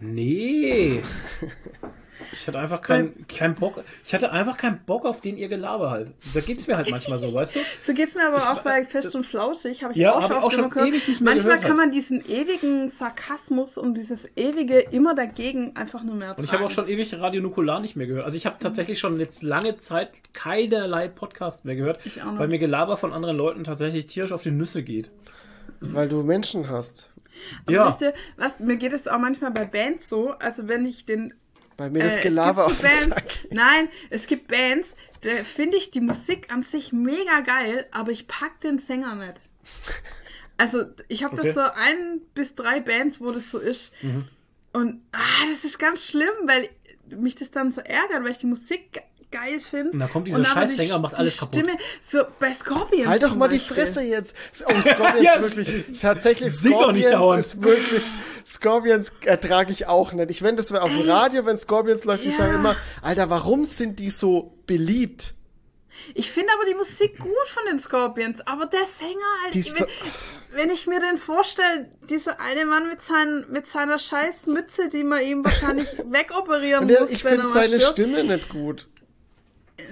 Nee. 0.00 1.02
Ich 2.32 2.46
hatte 2.46 2.58
einfach 2.58 2.82
keinen 2.82 3.26
kein 3.26 3.54
Bock. 3.54 3.82
Ich 4.04 4.14
hatte 4.14 4.30
einfach 4.30 4.56
keinen 4.56 4.80
Bock 4.84 5.04
auf 5.04 5.20
den 5.20 5.36
ihr 5.36 5.48
Gelaber 5.48 5.90
halt. 5.90 6.12
Da 6.34 6.40
geht's 6.40 6.66
mir 6.66 6.76
halt 6.76 6.90
manchmal 6.90 7.18
so, 7.18 7.32
weißt 7.32 7.56
du? 7.56 7.60
So 7.82 7.94
geht's 7.94 8.14
mir 8.14 8.26
aber 8.26 8.52
auch 8.52 8.62
bei 8.62 8.84
Fest 8.86 9.14
und 9.14 9.24
Flauschig, 9.24 9.82
habe 9.82 9.92
ich 9.92 9.98
Ja, 9.98 10.14
auch 10.14 10.22
schon 10.22 10.36
ich 10.36 10.42
auch 10.42 10.50
schon 10.50 10.70
gehört. 10.70 10.90
mehr 10.90 11.00
Manchmal 11.20 11.34
gehört 11.34 11.60
kann 11.62 11.70
halt. 11.70 11.76
man 11.78 11.90
diesen 11.92 12.24
ewigen 12.26 12.90
Sarkasmus 12.90 13.78
und 13.78 13.96
dieses 13.96 14.28
ewige 14.36 14.78
immer 14.78 15.14
dagegen 15.14 15.76
einfach 15.76 16.02
nur 16.02 16.14
mehr 16.14 16.28
ertragen. 16.28 16.40
Und 16.40 16.44
ich 16.44 16.52
habe 16.52 16.64
auch 16.66 16.70
schon 16.70 16.88
ewig 16.88 17.18
Radio 17.18 17.42
Nukular 17.42 17.80
nicht 17.80 17.96
mehr 17.96 18.06
gehört. 18.06 18.24
Also 18.24 18.36
ich 18.36 18.46
habe 18.46 18.56
tatsächlich 18.58 18.98
schon 18.98 19.18
jetzt 19.18 19.42
lange 19.42 19.76
Zeit 19.78 20.10
keinerlei 20.32 21.08
Podcast 21.08 21.64
mehr 21.64 21.76
gehört, 21.76 22.00
Ich 22.04 22.20
weil 22.24 22.48
mir 22.48 22.58
Gelaber 22.58 22.96
von 22.96 23.12
anderen 23.12 23.36
Leuten 23.36 23.64
tatsächlich 23.64 24.06
tierisch 24.06 24.32
auf 24.32 24.42
die 24.42 24.50
Nüsse 24.50 24.82
geht. 24.82 25.10
Weil 25.80 26.08
du 26.08 26.22
Menschen 26.22 26.68
hast. 26.68 27.10
Aber 27.64 27.72
ja. 27.72 27.88
wisst 27.88 28.02
ihr, 28.02 28.14
was, 28.36 28.60
mir 28.60 28.76
geht 28.76 28.92
es 28.92 29.08
auch 29.08 29.18
manchmal 29.18 29.50
bei 29.50 29.64
Bands 29.64 30.08
so, 30.08 30.32
also 30.32 30.68
wenn 30.68 30.84
ich 30.86 31.04
den 31.04 31.34
Bei 31.80 31.88
mir 31.88 32.02
das 32.02 32.18
Äh, 32.18 32.20
Gelaber 32.22 32.66
es 32.66 32.72
auf 32.72 32.80
gibt 32.82 32.92
so 32.92 33.00
den 33.00 33.10
Bands, 33.10 33.32
Sack. 33.40 33.52
Nein, 33.52 33.88
es 34.10 34.26
gibt 34.26 34.48
Bands, 34.48 34.96
da 35.22 35.30
finde 35.30 35.78
ich 35.78 35.90
die 35.90 36.02
Musik 36.02 36.52
an 36.52 36.62
sich 36.62 36.92
mega 36.92 37.40
geil, 37.40 37.86
aber 37.90 38.10
ich 38.10 38.28
pack 38.28 38.60
den 38.60 38.76
Sänger 38.76 39.14
nicht. 39.14 39.40
Also, 40.58 40.84
ich 41.08 41.24
habe 41.24 41.38
Okay. 41.38 41.46
das 41.46 41.54
so 41.54 41.62
ein 41.62 42.20
bis 42.34 42.54
drei 42.54 42.80
Bands, 42.80 43.18
wo 43.18 43.28
das 43.32 43.50
so 43.50 43.58
ist. 43.58 43.92
Mhm. 44.02 44.28
Und 44.74 45.00
ah, 45.12 45.46
das 45.50 45.64
ist 45.64 45.78
ganz 45.78 46.04
schlimm, 46.04 46.28
weil 46.44 46.68
mich 47.16 47.34
das 47.34 47.50
dann 47.50 47.70
so 47.70 47.80
ärgert, 47.80 48.22
weil 48.24 48.32
ich 48.32 48.38
die 48.38 48.46
Musik 48.46 49.00
geil 49.30 49.60
finde. 49.60 49.90
Und 49.92 50.00
da 50.00 50.06
kommt 50.08 50.26
dieser 50.26 50.38
Und 50.38 50.46
Scheißsänger, 50.46 50.96
die- 50.96 51.00
macht 51.02 51.14
alles 51.16 51.36
kaputt. 51.38 51.54
Stimme, 51.54 51.72
so 52.10 52.22
bei 52.38 52.52
Scorpions. 52.52 53.06
Halt 53.08 53.22
doch 53.22 53.34
mal 53.34 53.48
die. 53.48 53.58
Fresse 53.58 54.02
jetzt. 54.02 54.34
Oh, 54.66 54.80
Scorpions 54.80 55.20
Yes. 55.22 55.42
wirklich. 55.56 55.98
Tatsächlich, 56.00 56.50
Sing 56.52 56.72
Scorpions 56.72 57.38
ist 57.46 57.62
wirklich. 57.62 58.02
Scorpions 58.46 59.12
ertrage 59.24 59.72
ich 59.72 59.86
auch 59.86 60.12
nicht. 60.12 60.30
Ich 60.30 60.42
wenn 60.42 60.56
das 60.56 60.72
wäre 60.72 60.82
auf 60.82 60.90
dem 60.90 61.08
Radio, 61.08 61.46
wenn 61.46 61.56
Scorpions 61.56 62.04
läuft, 62.04 62.24
ich 62.24 62.32
Ja. 62.32 62.38
sage 62.38 62.54
immer, 62.54 62.76
Alter, 63.02 63.30
warum 63.30 63.64
sind 63.64 63.98
die 63.98 64.10
so 64.10 64.54
beliebt? 64.66 65.34
Ich 66.14 66.30
finde 66.30 66.50
aber 66.54 66.64
die 66.64 66.74
Musik 66.74 67.18
gut 67.18 67.30
von 67.48 67.62
den 67.70 67.78
Scorpions, 67.78 68.40
aber 68.46 68.66
der 68.66 68.86
Sänger 68.86 69.14
halt. 69.44 69.54
Die 69.54 69.62
so- 69.62 69.84
wenn, 69.84 70.56
wenn 70.58 70.70
ich 70.70 70.86
mir 70.86 70.98
den 70.98 71.18
vorstelle, 71.18 71.90
dieser 72.08 72.40
eine 72.40 72.64
Mann 72.64 72.88
mit, 72.88 73.02
seinen, 73.02 73.50
mit 73.52 73.66
seiner 73.68 73.98
scheiß 73.98 74.46
Mütze, 74.46 74.88
die 74.88 75.04
man 75.04 75.22
ihm 75.22 75.44
wahrscheinlich 75.44 75.86
wegoperieren 76.10 76.82
Und 76.84 76.88
der, 76.88 77.02
muss, 77.02 77.10
ich 77.10 77.22
wenn 77.24 77.34
finde 77.34 77.48
seine 77.48 77.76
stirbt. 77.76 77.92
Stimme 77.92 78.24
nicht 78.24 78.48
gut. 78.48 78.88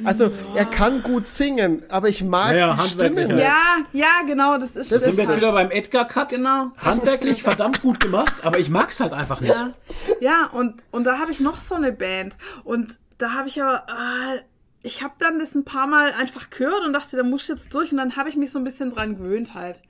Also, 0.05 0.31
er 0.55 0.65
kann 0.65 1.03
gut 1.03 1.27
singen, 1.27 1.83
aber 1.89 2.09
ich 2.09 2.23
mag 2.25 2.53
Naja, 2.53 2.67
die 2.67 2.73
handwerklich 2.81 2.91
Stimme 2.91 3.21
halt. 3.21 3.29
nicht. 3.29 3.45
Ja, 3.45 3.77
ja, 3.93 4.27
genau, 4.27 4.59
das 4.59 4.77
ist 4.77 4.91
Das 4.93 5.03
Sind 5.03 5.11
ist 5.11 5.17
wir 5.19 5.25
jetzt 5.25 5.33
das. 5.35 5.37
wieder 5.43 5.53
beim 5.53 5.71
Edgar-Cut? 5.71 6.29
Genau. 6.31 6.71
Handwerklich 6.79 7.43
verdammt 7.43 7.83
gut 7.83 8.01
gemacht, 8.01 8.35
aber 8.43 8.59
ich 8.59 8.69
mag's 8.71 9.01
halt 9.01 9.13
einfach 9.13 9.41
nicht. 9.41 9.55
Ja, 9.55 9.73
ja 10.21 10.47
und, 10.53 10.83
und 10.91 11.05
da 11.05 11.19
habe 11.19 11.33
ich 11.33 11.41
noch 11.41 11.61
so 11.61 11.75
eine 11.75 11.93
Band. 11.93 12.37
Und 12.65 12.99
da 13.19 13.33
habe 13.33 13.49
ich 13.49 13.63
aber, 13.63 13.85
äh, 13.89 14.41
ich 14.83 15.03
habe 15.03 15.15
dann 15.19 15.39
das 15.39 15.55
ein 15.55 15.65
paar 15.65 15.87
Mal 15.87 16.13
einfach 16.13 16.51
gehört 16.51 16.85
und 16.87 16.93
dachte, 16.93 17.17
da 17.17 17.23
muss 17.23 17.43
ich 17.43 17.49
jetzt 17.49 17.75
durch. 17.75 17.91
Und 17.93 17.99
dann 17.99 18.17
habe 18.17 18.29
ich 18.29 18.37
mich 18.37 18.51
so 18.53 18.59
ein 18.59 18.65
bisschen 18.65 18.95
dran 18.95 19.17
gewöhnt 19.17 19.55
halt. 19.55 19.81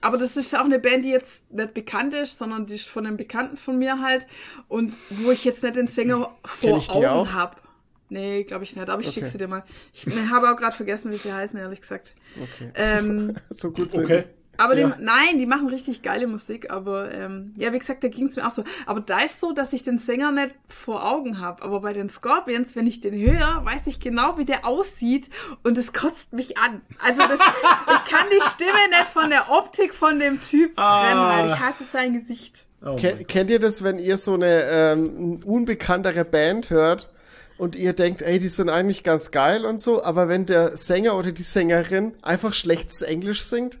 Aber 0.00 0.18
das 0.18 0.36
ist 0.36 0.54
auch 0.56 0.64
eine 0.64 0.80
Band, 0.80 1.04
die 1.04 1.10
jetzt 1.10 1.52
nicht 1.52 1.74
bekannt 1.74 2.12
ist, 2.14 2.36
sondern 2.38 2.66
die 2.66 2.74
ist 2.74 2.88
von 2.88 3.06
einem 3.06 3.16
Bekannten 3.16 3.56
von 3.56 3.78
mir 3.78 4.00
halt. 4.00 4.26
Und 4.68 4.94
wo 5.10 5.30
ich 5.30 5.44
jetzt 5.44 5.62
nicht 5.62 5.76
den 5.76 5.86
Sänger 5.86 6.30
vor? 6.44 6.82
Augen 6.94 7.32
habe. 7.32 7.56
Nee, 8.12 8.44
glaube 8.44 8.64
ich 8.64 8.76
nicht. 8.76 8.88
Aber 8.88 9.00
ich 9.00 9.08
schicke 9.08 9.26
Okay. 9.26 9.32
sie 9.32 9.38
dir 9.38 9.48
mal. 9.48 9.64
Ich 9.92 10.06
habe 10.30 10.50
auch 10.50 10.56
gerade 10.56 10.76
vergessen, 10.76 11.10
wie 11.10 11.16
sie 11.16 11.32
heißen, 11.32 11.58
ehrlich 11.58 11.80
gesagt. 11.80 12.14
Okay. 12.40 12.70
Ähm, 12.74 13.34
So 13.50 13.70
gut 13.72 13.92
sind 13.92 14.04
Okay. 14.04 14.24
aber 14.58 14.76
Ja. 14.76 14.90
die, 14.90 15.02
nein, 15.02 15.38
die 15.38 15.46
machen 15.46 15.68
richtig 15.68 16.02
geile 16.02 16.26
Musik, 16.26 16.70
aber 16.70 17.10
ähm, 17.12 17.54
ja, 17.56 17.72
wie 17.72 17.78
gesagt, 17.78 18.04
da 18.04 18.08
ging 18.08 18.26
es 18.26 18.36
mir 18.36 18.46
auch 18.46 18.50
so. 18.50 18.64
Aber 18.86 19.00
da 19.00 19.20
ist 19.20 19.40
so, 19.40 19.52
dass 19.52 19.72
ich 19.72 19.82
den 19.82 19.96
Sänger 19.98 20.30
nicht 20.30 20.54
vor 20.68 21.04
Augen 21.10 21.40
habe. 21.40 21.62
Aber 21.62 21.80
bei 21.80 21.92
den 21.94 22.08
Scorpions, 22.10 22.76
wenn 22.76 22.86
ich 22.86 23.00
den 23.00 23.14
höre, 23.14 23.64
weiß 23.64 23.86
ich 23.86 23.98
genau, 23.98 24.36
wie 24.38 24.44
der 24.44 24.66
aussieht 24.66 25.30
und 25.62 25.78
es 25.78 25.92
kotzt 25.92 26.32
mich 26.34 26.58
an. 26.58 26.82
Also 27.02 27.22
das, 27.22 27.40
ich 27.96 28.10
kann 28.10 28.26
die 28.30 28.48
Stimme 28.50 28.88
nicht 28.90 29.08
von 29.12 29.30
der 29.30 29.50
Optik 29.50 29.94
von 29.94 30.18
dem 30.18 30.40
Typ 30.40 30.72
Ah. 30.76 31.00
trennen, 31.00 31.20
weil 31.20 31.54
ich 31.54 31.60
hasse 31.60 31.84
sein 31.84 32.12
Gesicht. 32.12 32.64
Oh 32.84 32.96
Ken, 32.96 33.26
kennt 33.28 33.48
ihr 33.48 33.60
das, 33.60 33.84
wenn 33.84 33.98
ihr 34.00 34.16
so 34.16 34.34
eine 34.34 34.64
ähm, 34.64 35.40
unbekanntere 35.44 36.24
Band 36.24 36.68
hört 36.70 37.10
und 37.58 37.76
ihr 37.76 37.92
denkt, 37.92 38.22
ey, 38.22 38.38
die 38.38 38.48
sind 38.48 38.68
eigentlich 38.68 39.02
ganz 39.04 39.30
geil 39.30 39.64
und 39.64 39.80
so, 39.80 40.02
aber 40.04 40.28
wenn 40.28 40.46
der 40.46 40.76
Sänger 40.76 41.16
oder 41.16 41.32
die 41.32 41.42
Sängerin 41.42 42.14
einfach 42.22 42.54
schlechtes 42.54 43.02
Englisch 43.02 43.42
singt? 43.42 43.78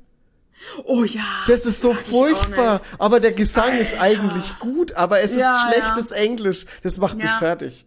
Oh 0.84 1.02
ja. 1.04 1.24
Das 1.48 1.66
ist 1.66 1.80
so 1.80 1.92
furchtbar. 1.92 2.80
Aber 2.98 3.18
der 3.18 3.32
Gesang 3.32 3.78
ist 3.78 3.94
Alter. 3.94 4.22
eigentlich 4.22 4.58
gut, 4.60 4.92
aber 4.92 5.20
es 5.20 5.34
Ja, 5.36 5.56
ist 5.56 5.74
schlechtes 5.74 6.10
Englisch. 6.12 6.66
Das 6.82 6.98
macht 6.98 7.16
mich 7.16 7.26
Ja. 7.26 7.38
fertig. 7.38 7.84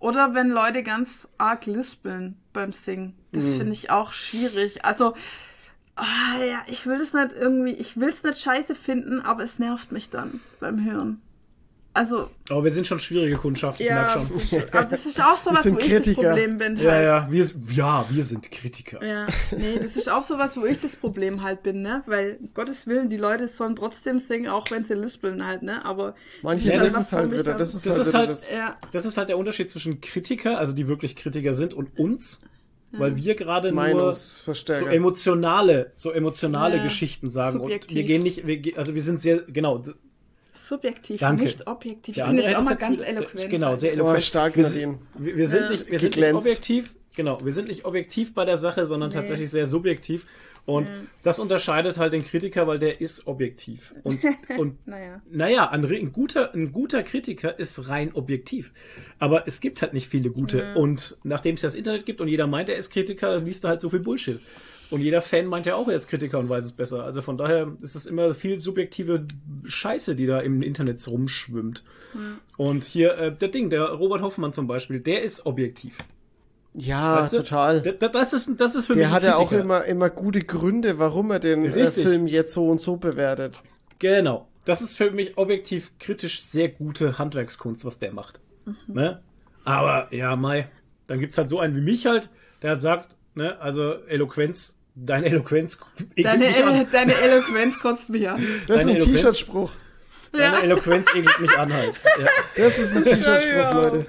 Oder 0.00 0.34
wenn 0.34 0.48
Leute 0.50 0.82
ganz 0.82 1.28
arg 1.38 1.66
lispeln 1.66 2.36
beim 2.52 2.72
Singen. 2.72 3.14
Das 3.32 3.44
finde 3.44 3.72
ich 3.72 3.90
auch 3.90 4.12
schwierig. 4.12 4.84
Also, 4.84 5.14
ah, 5.96 6.04
ja, 6.44 6.58
ich 6.66 6.86
will 6.86 6.98
das 6.98 7.12
nicht 7.12 7.32
irgendwie, 7.38 7.72
ich 7.72 7.96
will 7.96 8.08
es 8.08 8.22
nicht 8.22 8.38
scheiße 8.40 8.74
finden, 8.74 9.20
aber 9.20 9.42
es 9.44 9.58
nervt 9.58 9.92
mich 9.92 10.08
dann 10.10 10.40
beim 10.60 10.84
Hören. 10.84 11.20
Also, 11.98 12.30
Aber 12.48 12.62
wir 12.62 12.70
sind 12.70 12.86
schon 12.86 13.00
schwierige 13.00 13.36
Kundschaft, 13.36 13.80
ich 13.80 13.88
merk 13.88 14.08
ja, 14.08 14.14
schon. 14.14 14.28
das 14.32 14.44
ist, 14.52 14.72
aber 14.74 14.84
das 14.84 15.04
ist 15.06 15.20
auch 15.20 15.36
sowas, 15.42 15.64
wo 15.64 15.70
ich 15.78 15.78
das 15.78 15.88
Kritiker. 16.04 16.22
Problem 16.28 16.58
bin. 16.58 16.76
Ja, 16.78 16.90
Halt. 16.92 17.04
ja, 17.04 17.28
wir, 17.28 17.50
ja, 17.74 18.06
wir 18.08 18.24
sind 18.24 18.50
Kritiker. 18.52 19.04
Ja, 19.04 19.26
nee, 19.56 19.80
das 19.82 19.96
ist 19.96 20.08
auch 20.08 20.22
sowas, 20.22 20.56
wo 20.56 20.64
ich 20.64 20.80
das 20.80 20.94
Problem 20.94 21.42
halt 21.42 21.64
bin, 21.64 21.82
ne? 21.82 22.04
Weil, 22.06 22.36
um 22.40 22.50
Gottes 22.54 22.86
Willen, 22.86 23.08
die 23.10 23.16
Leute 23.16 23.48
sollen 23.48 23.74
trotzdem 23.74 24.20
singen, 24.20 24.46
auch 24.48 24.70
wenn 24.70 24.84
sie 24.84 24.94
lispeln 24.94 25.44
halt, 25.44 25.62
ne? 25.64 25.84
Aber. 25.84 26.14
Manche 26.42 26.68
das 26.78 26.94
was, 26.94 27.06
ist 27.06 27.12
halt 27.14 27.26
ich 27.26 27.32
wieder, 27.32 27.42
da- 27.52 27.58
das 27.58 27.74
ist 27.74 27.84
halt 27.88 28.06
wieder 28.06 28.18
halt- 28.18 28.78
das. 28.92 29.04
Ist 29.04 29.16
halt 29.16 29.28
der 29.28 29.38
Unterschied 29.38 29.68
zwischen 29.68 30.00
Kritiker, 30.00 30.56
also 30.56 30.72
die 30.74 30.86
wirklich 30.86 31.16
Kritiker 31.16 31.52
sind, 31.52 31.74
und 31.74 31.98
uns, 31.98 32.40
weil 32.92 33.16
wir 33.16 33.34
gerade 33.34 33.72
nur 33.72 34.14
so 34.14 34.52
emotionale, 34.86 35.92
so 35.96 36.12
emotionale 36.12 36.76
Ja, 36.76 36.82
Geschichten 36.84 37.28
sagen. 37.28 37.56
Und 37.56 37.62
subjektiv. 37.62 37.96
wir 37.96 38.04
gehen 38.04 38.22
nicht, 38.22 38.46
wir, 38.46 38.78
also 38.78 38.94
wir 38.94 39.02
sind 39.02 39.20
sehr, 39.20 39.38
genau, 39.48 39.82
subjektiv, 40.68 41.20
Danke. 41.20 41.44
nicht 41.44 41.66
objektiv. 41.66 42.14
Der 42.14 42.24
ich 42.26 42.30
bin 42.30 42.38
jetzt 42.40 42.56
auch 42.56 42.62
mal 42.64 42.76
ganz 42.76 43.00
eloquent. 43.00 43.50
Genau, 43.50 43.74
sehr 43.74 43.90
Oh, 43.92 43.94
eloquent. 43.94 44.22
stark, 44.24 44.56
wir, 44.56 44.64
Nadine. 44.64 44.98
wir, 45.18 45.36
wir 45.36 45.48
sind, 45.48 45.60
Ja. 45.62 45.66
nicht, 45.68 45.90
wir 45.90 45.98
sind 45.98 46.16
nicht 46.16 46.34
objektiv, 46.34 46.94
genau, 47.16 47.38
wir 47.44 47.52
sind 47.52 47.68
nicht 47.68 47.84
objektiv 47.84 48.34
bei 48.34 48.44
der 48.44 48.56
Sache, 48.56 48.86
sondern 48.86 49.10
tatsächlich 49.10 49.50
sehr 49.50 49.66
subjektiv. 49.66 50.26
Und 50.66 50.86
das 51.22 51.38
unterscheidet 51.38 51.96
halt 51.96 52.12
den 52.12 52.22
Kritiker, 52.22 52.66
weil 52.66 52.78
der 52.78 53.00
ist 53.00 53.26
objektiv. 53.26 53.94
Und, 54.02 54.20
und 54.58 54.86
Naja. 54.86 55.22
naja, 55.30 55.70
ein, 55.70 55.82
ein, 55.86 56.12
guter, 56.12 56.52
ein 56.52 56.72
guter 56.72 57.02
Kritiker 57.02 57.58
ist 57.58 57.88
rein 57.88 58.10
objektiv. 58.12 58.74
Aber 59.18 59.48
es 59.48 59.62
gibt 59.62 59.80
halt 59.80 59.94
nicht 59.94 60.08
viele 60.08 60.28
gute. 60.28 60.74
Und 60.74 61.16
nachdem 61.24 61.54
es 61.54 61.62
das 61.62 61.74
Internet 61.74 62.04
gibt 62.04 62.20
und 62.20 62.28
jeder 62.28 62.46
meint, 62.46 62.68
er 62.68 62.76
ist 62.76 62.90
Kritiker, 62.90 63.38
liest 63.38 63.64
er 63.64 63.70
halt 63.70 63.80
so 63.80 63.88
viel 63.88 64.00
Bullshit. 64.00 64.40
Und 64.90 65.00
jeder 65.02 65.20
Fan 65.20 65.46
meint 65.46 65.66
ja 65.66 65.74
auch, 65.74 65.86
er 65.88 65.94
ist 65.94 66.08
Kritiker 66.08 66.38
und 66.38 66.48
weiß 66.48 66.64
es 66.64 66.72
besser. 66.72 67.04
Also 67.04 67.20
von 67.20 67.36
daher 67.36 67.72
ist 67.82 67.94
es 67.94 68.06
immer 68.06 68.32
viel 68.34 68.58
subjektive 68.58 69.26
Scheiße, 69.64 70.16
die 70.16 70.26
da 70.26 70.40
im 70.40 70.62
Internet 70.62 71.06
rumschwimmt. 71.06 71.84
Und 72.56 72.84
hier, 72.84 73.18
äh, 73.18 73.36
der 73.36 73.48
Ding, 73.48 73.68
der 73.68 73.84
Robert 73.90 74.22
Hoffmann 74.22 74.52
zum 74.54 74.66
Beispiel, 74.66 74.98
der 75.00 75.22
ist 75.22 75.44
objektiv. 75.44 75.98
Ja, 76.74 77.16
Weißt 77.20 77.32
du? 77.34 77.36
total. 77.38 77.82
Da- 77.82 77.92
da- 77.92 78.08
Das 78.08 78.32
ist, 78.32 78.58
das 78.60 78.74
ist 78.76 78.86
für 78.86 78.94
mich 78.94 79.02
Der 79.02 79.10
hat 79.10 79.22
ja 79.24 79.36
auch 79.36 79.52
immer, 79.52 79.84
immer 79.84 80.08
gute 80.10 80.40
Gründe, 80.40 80.98
warum 80.98 81.30
er 81.32 81.38
den 81.40 81.64
äh. 81.66 81.88
Film 81.88 82.26
jetzt 82.26 82.52
so 82.52 82.68
und 82.68 82.80
so 82.80 82.96
bewertet. 82.96 83.62
Genau. 83.98 84.48
Das 84.64 84.80
ist 84.82 84.96
für 84.96 85.10
mich 85.10 85.36
objektiv 85.38 85.92
kritisch 85.98 86.42
sehr 86.42 86.68
gute 86.68 87.18
Handwerkskunst, 87.18 87.84
was 87.84 87.98
der 87.98 88.12
macht. 88.12 88.40
Ne? 88.86 89.22
Aber 89.64 90.14
ja, 90.14 90.36
Mai, 90.36 90.68
dann 91.08 91.20
gibt's 91.20 91.36
halt 91.38 91.48
so 91.48 91.58
einen 91.58 91.74
wie 91.76 91.80
mich 91.80 92.06
halt, 92.06 92.28
der 92.62 92.70
halt 92.70 92.80
sagt, 92.80 93.16
ne, 93.34 93.58
also 93.60 93.94
Eloquenz, 94.06 94.77
deine 95.04 95.26
Eloquenz 95.26 95.78
ekelt 96.16 96.26
Deine, 96.26 96.46
mich 96.48 96.62
an. 96.64 96.74
Elo 96.74 96.86
deine 96.90 97.14
Eloquenz 97.14 97.78
kotzt 97.80 98.10
mich 98.10 98.28
an. 98.28 98.42
Das 98.66 98.78
ist 98.82 98.86
Deine 98.86 98.90
ein 98.90 98.96
Eloquenz- 98.96 99.12
T-Shirt-Spruch. 99.22 99.76
Deine 100.32 100.44
Ja. 100.56 100.60
Eloquenz 100.60 101.08
ekelt 101.14 101.40
mich 101.40 101.52
an 101.58 101.72
halt. 101.72 101.98
Ja. 102.20 102.26
Das 102.56 102.78
ist 102.78 102.94
ein 102.94 103.02
T-Shirt-Spruch. 103.02 103.72
Leute. 103.74 104.06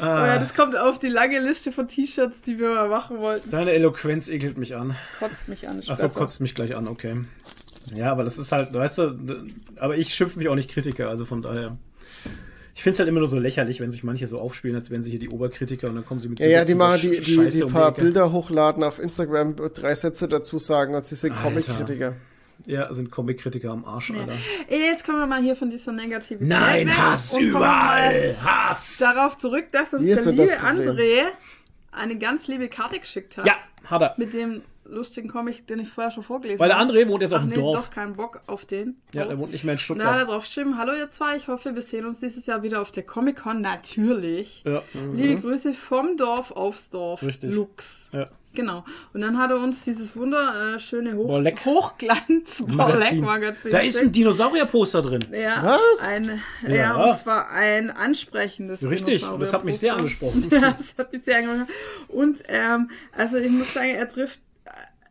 Oh 0.00 0.02
ja, 0.04 0.08
Ah, 0.34 0.38
das 0.38 0.54
kommt 0.54 0.76
auf 0.76 0.98
die 0.98 1.08
lange 1.08 1.38
Liste 1.40 1.70
von 1.72 1.86
T-Shirts, 1.86 2.42
die 2.42 2.58
wir 2.58 2.70
mal 2.70 2.88
machen 2.88 3.18
wollten. 3.18 3.50
deine 3.50 3.72
Eloquenz 3.72 4.28
ekelt 4.28 4.56
mich 4.58 4.74
an. 4.74 4.96
Kotzt 5.18 5.46
mich 5.46 5.68
an. 5.68 5.78
ist 5.78 5.90
Achso, 5.90 6.08
kotzt 6.08 6.40
mich 6.40 6.54
gleich 6.54 6.74
an, 6.74 6.88
okay. 6.88 7.16
Ja, 7.94 8.10
aber 8.10 8.24
das 8.24 8.38
ist 8.38 8.50
halt, 8.52 8.72
weißt 8.74 8.98
du, 8.98 9.46
aber 9.76 9.96
ich 9.96 10.12
schimpfe 10.14 10.38
mich 10.38 10.48
auch 10.48 10.54
nicht 10.54 10.70
Kritiker, 10.70 11.08
also 11.08 11.24
von 11.24 11.42
daher. 11.42 11.76
Ich 12.74 12.82
finde 12.82 12.94
es 12.94 12.98
halt 13.00 13.08
immer 13.08 13.20
nur 13.20 13.28
so 13.28 13.38
lächerlich, 13.38 13.80
wenn 13.80 13.90
sich 13.90 14.04
manche 14.04 14.26
so 14.26 14.38
aufspielen, 14.38 14.76
als 14.76 14.90
wären 14.90 15.02
sie 15.02 15.10
hier 15.10 15.18
die 15.18 15.28
Oberkritiker 15.28 15.88
und 15.88 15.96
dann 15.96 16.04
kommen 16.06 16.20
sie 16.20 16.28
mit 16.28 16.38
Ja, 16.40 16.46
ja, 16.46 16.64
die 16.64 16.74
machen 16.74 17.00
die, 17.02 17.20
die, 17.20 17.48
die 17.48 17.64
paar. 17.64 17.92
Bilder 17.92 18.32
hochladen 18.32 18.82
auf 18.84 18.98
Instagram, 18.98 19.56
drei 19.74 19.94
Sätze 19.94 20.28
dazu 20.28 20.58
sagen 20.58 20.94
und 20.94 21.04
sie 21.04 21.14
sind 21.14 21.32
Alter. 21.32 21.42
Comic-Kritiker. 21.42 22.16
Ja, 22.66 22.92
sind 22.92 23.10
Comic-Kritiker 23.10 23.70
am 23.70 23.84
Arsch, 23.84 24.10
Alter. 24.12 24.34
Ey, 24.68 24.90
Jetzt 24.90 25.04
kommen 25.04 25.18
wir 25.18 25.26
mal 25.26 25.42
hier 25.42 25.56
von 25.56 25.70
dieser 25.70 25.92
Negativität 25.92 26.46
Nein, 26.46 26.88
weg 26.88 26.96
Hass 26.96 27.32
und 27.32 27.40
kommen 27.40 27.52
mal 27.52 28.12
überall! 28.14 28.36
Hass! 28.42 28.98
Darauf 28.98 29.38
zurück, 29.38 29.66
dass 29.72 29.94
uns 29.94 30.02
Wie 30.02 30.14
der 30.14 30.32
liebe? 30.32 30.52
André 30.60 31.22
eine 31.92 32.18
ganz 32.18 32.46
liebe 32.48 32.68
Karte 32.68 32.98
geschickt 32.98 33.36
hat. 33.36 33.46
Ja, 33.46 33.56
hat 33.84 34.02
er. 34.02 34.14
Mit 34.16 34.32
dem 34.34 34.62
lustigen 34.90 35.28
Comic, 35.28 35.66
den 35.66 35.78
ich 35.80 35.88
vorher 35.88 36.10
schon 36.10 36.22
vorgelesen 36.22 36.58
Weil 36.60 36.68
der 36.68 36.78
habe. 36.78 36.92
André 36.92 37.08
wohnt 37.08 37.22
jetzt 37.22 37.32
auf 37.32 37.40
Ach 37.40 37.44
dem 37.44 37.50
nee, 37.50 37.56
Dorf. 37.56 37.86
doch 37.86 37.90
keinen 37.94 38.14
Bock 38.16 38.40
auf 38.46 38.64
den. 38.66 38.96
Ja, 39.14 39.22
Auf. 39.22 39.28
der 39.28 39.38
wohnt 39.38 39.52
nicht 39.52 39.64
mehr 39.64 39.74
in 39.74 39.80
Und 39.88 39.98
da 39.98 40.04
hat 40.04 40.10
er 40.12 40.18
Stuttgart. 40.18 40.28
drauf 40.36 40.44
geschrieben, 40.44 40.78
hallo 40.78 40.92
ihr 40.94 41.10
zwei, 41.10 41.36
ich 41.36 41.48
hoffe, 41.48 41.74
wir 41.74 41.82
sehen 41.82 42.04
uns 42.06 42.20
dieses 42.20 42.46
Jahr 42.46 42.62
wieder 42.62 42.80
auf 42.82 42.90
der 42.92 43.04
Comic-Con, 43.04 43.60
natürlich. 43.60 44.62
Ja. 44.66 44.82
Liebe 45.14 45.40
Grüße 45.40 45.72
vom 45.74 46.16
Dorf 46.16 46.50
aufs 46.50 46.90
Dorf. 46.90 47.22
Richtig. 47.22 47.52
Lux. 47.52 48.10
ja. 48.12 48.28
Genau. 48.52 48.84
Und 49.12 49.20
dann 49.20 49.38
hat 49.38 49.52
er 49.52 49.58
uns 49.58 49.84
dieses 49.84 50.16
wunderschöne 50.16 51.14
Hoch 51.14 51.28
Borleck. 51.28 51.64
Hochglanz 51.64 52.58
Magazin. 52.66 53.20
Magazin. 53.20 53.70
Da 53.70 53.78
ist 53.78 54.02
ein 54.02 54.10
Dinosaurier-Poster 54.10 55.02
drin. 55.02 55.24
ja, 55.32 55.62
Was? 55.92 56.08
Ein, 56.08 56.42
ja. 56.66 56.74
Ja. 56.74 56.94
und 56.96 57.16
zwar 57.16 57.48
ein 57.50 57.90
ansprechendes 57.90 58.82
Richtig, 58.82 59.24
das 59.38 59.52
hat 59.52 59.64
mich 59.64 59.78
sehr 59.78 59.94
angesprochen. 59.94 60.48
Ja, 60.50 60.72
das 60.72 60.96
hat 60.98 61.12
mich 61.12 61.22
sehr 61.22 61.38
angesprochen. 61.38 61.68
Und 62.08 62.42
ähm, 62.48 62.90
also 63.16 63.36
ich 63.36 63.50
muss 63.52 63.72
sagen, 63.72 63.90
er 63.90 64.08
trifft 64.08 64.40
äh, 64.40 64.49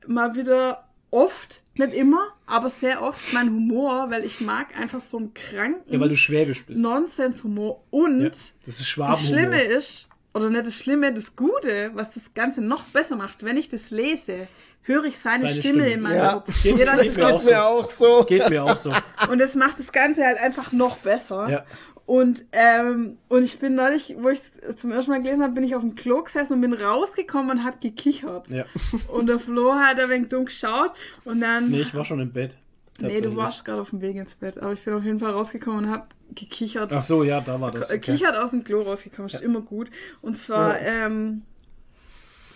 mal 0.10 0.36
wieder 0.36 0.86
oft, 1.12 1.62
nicht 1.76 1.94
immer, 1.94 2.28
aber 2.46 2.70
sehr 2.70 3.02
oft 3.02 3.34
meinen 3.34 3.50
Humor, 3.52 4.08
weil 4.12 4.26
ich 4.26 4.42
mag 4.42 4.78
einfach 4.78 5.00
so 5.00 5.18
einen 5.18 5.34
kranken 5.34 5.92
Ja, 5.92 6.00
weil 6.00 6.10
du 6.10 6.16
schwäbisch 6.18 6.66
bist. 6.66 6.80
Nonsenshumor. 6.82 7.84
Und 7.90 8.22
Ja, 8.22 8.30
das 8.30 8.80
ist 8.80 8.98
das. 8.98 9.28
Schlimme 9.28 9.62
ist, 9.62 10.08
oder 10.34 10.50
nicht 10.50 10.68
das 10.68 10.76
Schlimme, 10.76 11.14
das 11.14 11.36
Gute, 11.36 11.92
was 11.94 12.14
das 12.14 12.24
Ganze 12.36 12.62
noch 12.62 12.84
besser 12.86 13.16
macht, 13.16 13.44
wenn 13.44 13.58
ich 13.58 13.70
das 13.70 13.90
lese, 13.92 14.48
höre 14.84 15.06
ich 15.06 15.18
seine, 15.20 15.42
Seine 15.42 15.54
Stimme, 15.54 15.74
Stimme. 15.82 15.90
in 15.90 16.02
meinem 16.02 16.18
Ja. 16.18 16.34
Kopf. 16.34 16.64
Geht- 16.64 16.78
geht 16.78 16.88
das 16.88 17.02
Geht 17.02 17.44
mir 17.46 17.64
auch 17.66 17.86
so. 17.86 18.24
Geht 18.28 18.50
mir 18.50 18.64
auch 18.64 18.78
so. 18.78 18.92
und 19.32 19.40
das 19.40 19.56
macht 19.56 19.80
das 19.80 19.92
Ganze 19.92 20.26
halt 20.26 20.38
einfach 20.40 20.72
noch 20.72 20.98
besser. 20.98 21.50
Ja. 21.50 21.66
Und, 22.10 22.44
ähm, 22.54 23.20
und 23.28 23.44
ich 23.44 23.60
bin 23.60 23.76
neulich, 23.76 24.16
wo 24.18 24.30
ich 24.30 24.42
es 24.68 24.78
zum 24.78 24.92
ersten 24.92 25.12
Mal 25.12 25.22
gelesen 25.22 25.44
habe, 25.44 25.54
bin 25.54 25.64
ich 25.64 25.76
auf 25.76 25.84
dem 25.84 25.94
Klo 25.94 26.24
gesessen 26.24 26.54
und 26.54 26.62
bin 26.62 26.74
rausgekommen 26.74 27.60
und 27.60 27.64
hab 27.64 27.82
gekichert. 27.82 28.48
ja. 28.50 28.66
Und 29.14 29.28
der 29.28 29.40
Flo 29.40 29.76
hat 29.76 30.00
ein 30.00 30.10
wenig 30.10 30.30
dumm 30.30 30.46
geschaut 30.46 30.92
und 31.24 31.40
dann. 31.42 31.70
Nee, 31.70 31.82
ich 31.82 31.94
war 31.94 32.04
schon 32.04 32.20
im 32.20 32.34
Bett. 32.34 32.56
Nee, 33.00 33.22
du 33.22 33.36
warst 33.36 33.64
gerade 33.64 33.82
auf 33.82 33.92
dem 33.92 34.02
Weg 34.02 34.16
ins 34.16 34.34
Bett, 34.34 34.58
aber 34.58 34.74
ich 34.74 34.84
bin 34.84 34.96
auf 34.96 35.04
jeden 35.04 35.20
Fall 35.20 35.34
rausgekommen 35.34 35.86
und 35.86 35.92
hab 35.92 36.16
gekichert. 36.34 36.92
Ach 36.92 37.02
so, 37.04 37.24
ja, 37.24 37.42
da 37.42 37.62
war 37.62 37.72
das. 37.72 37.92
Okay. 37.92 38.00
Kichert 38.00 38.36
aus 38.36 38.50
dem 38.50 38.64
Klo 38.64 38.82
rausgekommen, 38.82 39.30
ist 39.30 39.44
immer 39.44 39.62
gut. 39.62 39.92
Und 40.24 40.36
zwar, 40.36 40.80
ähm, 40.80 41.44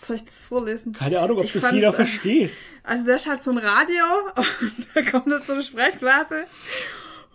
soll 0.02 0.16
ich 0.16 0.26
das 0.26 0.42
vorlesen? 0.42 0.94
Keine 0.94 1.20
Ahnung, 1.20 1.38
ob 1.38 1.46
Ich 1.46 1.54
das 1.54 1.72
jeder 1.72 1.94
versteht. 1.94 2.50
Also 2.82 3.06
da 3.06 3.14
ist 3.14 3.30
halt 3.30 3.44
so 3.44 3.52
ein 3.52 3.60
Radio 3.60 4.04
und 4.36 4.88
da 4.96 5.02
kommt 5.04 5.28
jetzt 5.28 5.46
so 5.46 5.54
eine 5.54 5.64
Sprechblase 5.64 6.48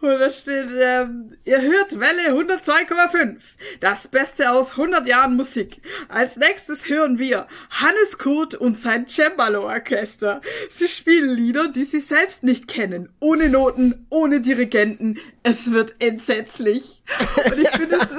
und 0.01 0.19
da 0.19 0.31
steht, 0.31 0.69
ähm, 0.79 1.37
ihr 1.45 1.61
hört 1.61 1.99
Welle 1.99 2.31
102,5. 2.33 3.37
Das 3.81 4.07
Beste 4.09 4.51
aus 4.53 4.73
100 4.73 5.07
Jahren 5.07 5.37
Musik. 5.37 5.81
Als 6.09 6.37
nächstes 6.37 6.89
hören 6.89 7.19
wir 7.19 7.47
Hannes 7.71 8.19
Kurt 8.19 8.55
und 8.55 8.79
sein 8.79 9.07
Cembalo-Orchester. 9.09 10.41
Sie 10.71 10.89
spielen 10.89 11.31
Lieder, 11.31 11.69
die 11.69 11.85
sie 11.85 12.01
selbst 12.01 12.45
nicht 12.45 12.69
kennen. 12.69 13.09
Ohne 13.21 13.49
Noten, 13.49 14.07
ohne 14.11 14.41
Dirigenten. 14.41 15.19
Es 15.43 15.71
wird 15.73 15.95
entsetzlich. 15.99 17.03
Und 17.47 17.59
ich 17.59 17.69
finde 17.71 17.97
es... 17.97 18.09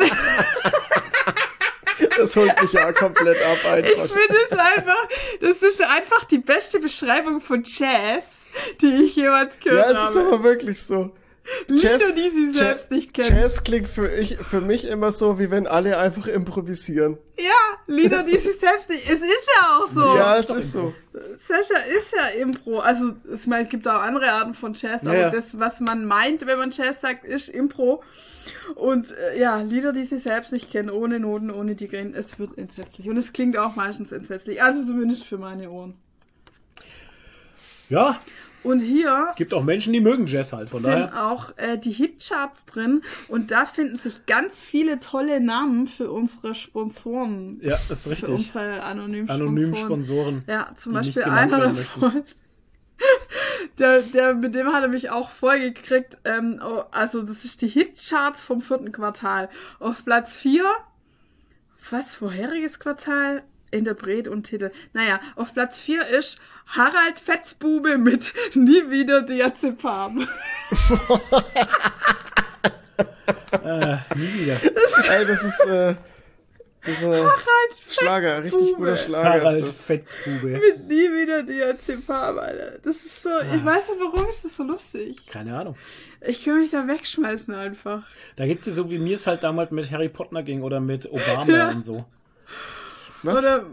Das 2.17 2.35
holt 2.35 2.61
mich 2.61 2.73
ja 2.73 2.91
komplett 2.93 3.41
ab 3.41 3.57
Ich 3.63 3.67
einfach. 3.67 4.07
finde 4.09 4.35
es 4.49 4.57
einfach, 4.57 5.07
das 5.41 5.61
ist 5.61 5.81
einfach 5.81 6.25
die 6.25 6.37
beste 6.37 6.79
Beschreibung 6.79 7.39
von 7.41 7.63
Jazz, 7.65 8.47
die 8.81 9.03
ich 9.05 9.15
jemals 9.15 9.57
gehört 9.59 9.93
Ja, 9.93 10.03
es 10.05 10.09
ist 10.11 10.15
habe. 10.17 10.27
aber 10.35 10.43
wirklich 10.43 10.81
so. 10.81 11.11
Lieder, 11.67 12.11
die 12.15 12.29
sie 12.29 12.51
selbst 12.51 12.91
nicht 12.91 13.13
kennen. 13.13 13.37
Jazz 13.37 13.63
klingt 13.63 13.87
für, 13.87 14.07
ich, 14.07 14.37
für 14.37 14.61
mich 14.61 14.87
immer 14.87 15.11
so, 15.11 15.39
wie 15.39 15.51
wenn 15.51 15.67
alle 15.67 15.97
einfach 15.97 16.27
improvisieren. 16.27 17.17
Ja, 17.37 17.53
Lieder, 17.87 18.23
die 18.23 18.37
sie 18.37 18.53
selbst 18.53 18.89
nicht. 18.89 19.05
Es 19.05 19.19
ist 19.19 19.49
ja 19.55 19.77
auch 19.77 19.87
so. 19.87 20.01
ja, 20.17 20.37
es 20.37 20.49
ist 20.49 20.71
so. 20.73 20.93
Sascha 21.47 21.79
ist 21.97 22.13
ja 22.13 22.41
Impro. 22.41 22.79
Also, 22.79 23.13
ich 23.33 23.47
meine, 23.47 23.63
es 23.63 23.69
gibt 23.69 23.87
auch 23.87 24.01
andere 24.01 24.31
Arten 24.31 24.53
von 24.53 24.73
Jazz, 24.73 25.03
Ja, 25.03 25.11
aber 25.11 25.19
ja. 25.19 25.29
das, 25.29 25.57
was 25.59 25.79
man 25.79 26.05
meint, 26.05 26.45
wenn 26.45 26.57
man 26.57 26.71
Jazz 26.71 27.01
sagt, 27.01 27.25
ist 27.25 27.49
Impro. 27.49 28.03
Und 28.75 29.11
äh, 29.11 29.39
ja, 29.39 29.61
Lieder, 29.61 29.91
die 29.91 30.05
sie 30.05 30.17
selbst 30.17 30.51
nicht 30.51 30.71
kennen, 30.71 30.89
ohne 30.89 31.19
Noten, 31.19 31.51
ohne 31.51 31.75
die 31.75 31.87
Grenzen, 31.87 32.15
es 32.15 32.39
wird 32.39 32.57
entsetzlich. 32.57 33.09
Und 33.09 33.17
es 33.17 33.33
klingt 33.33 33.57
auch 33.57 33.75
meistens 33.75 34.11
entsetzlich. 34.11 34.61
Also 34.61 34.83
zumindest 34.83 35.25
für 35.25 35.37
meine 35.37 35.69
Ohren. 35.69 35.95
Ja, 37.89 38.19
Und 38.63 38.79
hier 38.79 39.33
gibt 39.35 39.53
auch 39.53 39.63
Menschen, 39.63 39.93
die 39.93 40.01
mögen 40.01 40.27
Jazz 40.27 40.51
halt. 40.53 40.69
Von 40.69 40.81
sind 40.83 40.91
daher. 40.91 41.27
auch 41.27 41.57
äh, 41.57 41.77
die 41.77 41.91
Hitcharts 41.91 42.65
drin 42.65 43.03
und 43.27 43.51
da 43.51 43.65
finden 43.65 43.97
sich 43.97 44.25
ganz 44.25 44.59
viele 44.59 44.99
tolle 44.99 45.39
Namen 45.39 45.87
für 45.87 46.11
unsere 46.11 46.55
Sponsoren. 46.55 47.59
Ja, 47.61 47.75
ist 47.89 48.03
Für 48.03 48.09
richtig. 48.11 48.29
unsere 48.29 48.83
anonymen 48.83 49.27
Sponsoren. 49.27 49.47
Anonymen 49.47 49.75
Sponsoren. 49.75 50.43
Ja, 50.47 50.71
zum 50.75 50.93
Beispiel 50.93 51.23
einer 51.23 51.59
davon. 51.59 52.23
Der, 53.77 54.01
der, 54.01 54.33
mit 54.33 54.55
dem 54.55 54.67
hat 54.73 54.83
er 54.83 54.89
mich 54.89 55.09
auch 55.09 55.29
vollgekriegt. 55.29 56.17
Ähm, 56.25 56.61
oh, 56.61 56.83
also, 56.91 57.21
das 57.21 57.45
ist 57.45 57.61
die 57.61 57.69
Hitcharts 57.69 58.43
vom 58.43 58.61
vierten 58.61 58.91
Quartal. 58.91 59.49
Auf 59.79 60.03
Platz 60.03 60.35
4, 60.35 60.65
was, 61.89 62.15
vorheriges 62.15 62.79
Quartal? 62.79 63.43
Interpret 63.71 64.27
und 64.27 64.43
Titel. 64.43 64.71
Naja, 64.93 65.19
auf 65.35 65.53
Platz 65.53 65.77
4 65.77 66.07
ist 66.07 66.39
Harald 66.69 67.19
Fetzbube 67.19 67.97
mit 67.97 68.33
Nie 68.55 68.89
wieder 68.89 69.21
Diazepam. 69.21 70.27
Äh, 73.63 73.97
nie 74.15 74.33
wieder. 74.33 74.57
Ey, 75.09 75.25
das 75.25 75.43
ist, 75.43 75.59
äh, 75.65 75.95
das 76.85 76.95
ist 76.97 77.01
äh, 77.03 77.25
Schlager, 77.89 78.43
richtig 78.43 78.75
guter 78.75 78.95
Schlager 78.95 79.29
Harald 79.41 79.59
ist 79.63 79.67
das. 79.67 79.81
Fetzbube. 79.83 80.47
mit 80.47 80.87
Nie 80.87 81.09
wieder 81.11 81.41
Diazepam, 81.43 82.37
Alter. 82.37 82.77
Das 82.83 82.97
ist 82.97 83.23
so, 83.23 83.29
ich 83.29 83.65
weiß 83.65 83.89
nicht, 83.89 83.99
warum 83.99 84.29
ist 84.29 84.45
das 84.45 84.55
so 84.55 84.63
lustig. 84.63 85.15
Keine 85.31 85.57
Ahnung. 85.57 85.75
Ich 86.21 86.45
kann 86.45 86.59
mich 86.59 86.69
da 86.71 86.87
wegschmeißen 86.87 87.53
einfach. 87.55 88.03
Da 88.35 88.45
geht's 88.45 88.67
ja 88.67 88.73
so, 88.73 88.91
wie 88.91 88.99
mir 88.99 89.15
es 89.15 89.25
halt 89.25 89.43
damals 89.43 89.71
mit 89.71 89.89
Harry 89.91 90.09
Potter 90.09 90.43
ging 90.43 90.61
oder 90.61 90.79
mit 90.79 91.07
Obama 91.11 91.51
Ja. 91.51 91.69
und 91.71 91.83
so. 91.83 92.05
Was? 93.23 93.39
Oder 93.39 93.65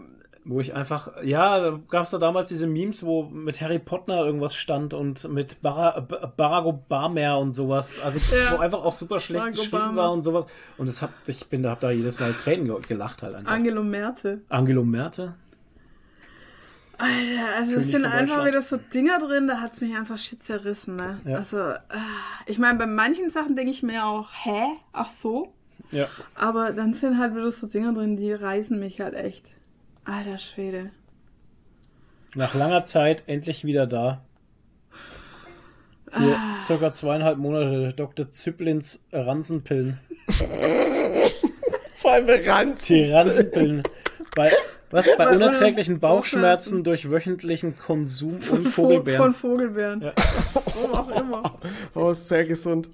Wo 0.49 0.61
ich 0.61 0.73
einfach, 0.73 1.09
ja, 1.23 1.59
da 1.59 1.79
gab's 1.89 2.11
da 2.11 2.17
damals 2.19 2.47
diese 2.47 2.67
Memes, 2.67 3.05
wo 3.05 3.23
mit 3.23 3.59
Harry 3.59 3.79
Potter 3.79 4.25
irgendwas 4.25 4.55
stand 4.55 4.93
und 4.93 5.27
mit 5.29 5.61
Bara, 5.61 5.99
B- 5.99 6.15
Barack 6.37 6.63
Obama 6.65 7.35
und 7.35 7.51
sowas. 7.51 7.99
Also, 7.99 8.17
Ja. 8.33 8.53
wo 8.57 8.61
einfach 8.61 8.81
auch 8.83 8.93
super 8.93 9.19
schlecht 9.19 9.41
Barack 9.43 9.55
geschrieben 9.57 9.75
Obama. 9.83 10.01
war 10.03 10.11
und 10.13 10.21
sowas. 10.23 10.47
Und 10.77 10.87
das 10.87 11.01
hab, 11.01 11.11
ich 11.27 11.45
bin 11.47 11.63
da, 11.63 11.71
hab 11.71 11.81
da 11.81 11.91
jedes 11.91 12.19
Mal 12.21 12.31
Tränen 12.33 12.65
ge- 12.67 12.79
gelacht 12.87 13.23
halt 13.23 13.35
einfach. 13.35 13.51
Angelo 13.51 13.83
Merte. 13.83 14.39
Angelo 14.47 14.85
Merte? 14.85 15.33
Alter, 16.99 17.55
also 17.55 17.73
es 17.79 17.87
sind 17.91 18.05
einfach 18.05 18.43
wieder 18.45 18.61
so 18.63 18.77
Dinger 18.77 19.19
drin, 19.19 19.47
da 19.47 19.59
hat's 19.61 19.81
mich 19.81 19.95
einfach 19.95 20.17
shit 20.17 20.43
zerrissen, 20.43 20.95
ne? 20.95 21.19
Ja. 21.25 21.37
Also, 21.37 21.57
ah, 21.59 21.77
ich 22.47 22.57
meine, 22.57 22.79
bei 22.79 22.87
manchen 22.87 23.29
Sachen 23.29 23.55
denke 23.55 23.69
ich 23.71 23.83
mir 23.83 24.03
auch, 24.05 24.29
hä? 24.43 24.61
Ach 24.93 25.09
so? 25.09 25.53
Ja. 25.91 26.07
Aber 26.33 26.71
dann 26.71 26.93
sind 26.93 27.19
halt 27.19 27.35
wieder 27.35 27.51
so 27.51 27.67
Dinger 27.67 27.93
drin, 27.93 28.17
die 28.17 28.33
reißen 28.33 28.79
mich 28.79 28.99
halt 28.99 29.13
echt. 29.13 29.45
Alter 30.07 30.37
Schwede. 30.37 30.91
Nach 32.35 32.53
langer 32.53 32.83
Zeit 32.83 33.23
endlich 33.27 33.63
wieder 33.65 33.87
da. 33.87 34.21
Für 36.11 36.37
circa 36.61 36.93
zweieinhalb 36.93 37.37
Monate 37.37 37.93
Dr. 37.95 38.31
Zyplins 38.31 39.03
Ransenpillen. 39.11 39.99
Vor 41.95 42.11
allem 42.11 42.27
Ranz. 42.47 42.85
Die 42.85 43.11
Ransenpillen. 43.11 43.83
Bei, 44.35 44.49
was? 44.89 45.09
Bei 45.17 45.27
unerträglichen 45.35 45.99
Bauchschmerzen. 45.99 46.83
Durch 46.85 47.09
wöchentlichen 47.11 47.77
Konsum 47.77 48.41
Von, 48.41 48.59
und 48.59 48.67
Vo- 48.67 48.71
Vogelbeeren. 48.83 49.21
von 49.21 49.33
Vogelbeeren. 49.33 50.01
Ja. 50.01 50.13
Warum 50.75 50.91
auch 50.93 51.21
immer. 51.21 51.59
Oh, 51.93 52.09
ist 52.11 52.27
sehr 52.29 52.45
gesund. 52.45 52.89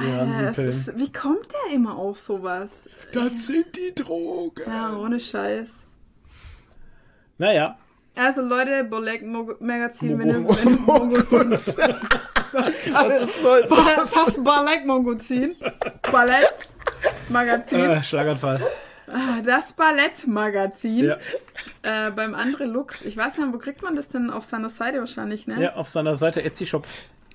Die 0.00 0.06
Alter, 0.06 0.64
ist, 0.64 0.96
wie 0.96 1.12
kommt 1.12 1.48
der 1.52 1.74
immer 1.74 1.96
auf 1.96 2.20
sowas? 2.20 2.70
Das 3.12 3.48
sind 3.48 3.76
die 3.76 3.92
Drogen. 3.94 4.62
Ja, 4.66 4.96
ohne 4.96 5.18
Scheiß. 5.18 5.74
Naja, 7.40 7.78
Also 8.16 8.42
Leute, 8.42 8.84
Bolek 8.84 9.22
Mo- 9.24 9.54
Magazin, 9.60 10.18
wenn 10.18 10.28
ihr 10.28 10.40
Mo- 10.40 10.54
wenn 10.62 10.74
Mongolzin. 10.82 11.50
Was 12.52 13.22
ist 13.22 13.42
neu? 13.42 13.62
Das 13.62 14.34
Balek 14.44 14.84
Mongolzin. 14.84 15.54
Ballett 16.12 16.54
Magazin. 17.30 17.80
äh, 17.80 18.02
Schlaganfall. 18.02 18.60
Ah, 19.06 19.40
Das 19.44 19.72
Ballett 19.72 20.26
Magazin. 20.26 21.06
Ja. 21.06 21.16
Äh, 21.82 22.10
beim 22.10 22.34
Andre 22.34 22.66
Lux. 22.66 23.02
Ich 23.06 23.16
weiß 23.16 23.38
nicht, 23.38 23.52
wo 23.54 23.58
kriegt 23.58 23.82
man 23.82 23.96
das 23.96 24.08
denn? 24.08 24.28
Auf 24.30 24.44
seiner 24.44 24.68
Seite 24.68 24.98
wahrscheinlich, 25.00 25.46
ne? 25.46 25.62
ja, 25.62 25.74
auf 25.76 25.88
seiner 25.88 26.16
Seite 26.16 26.44
Etsy 26.44 26.66
Shop. 26.66 26.84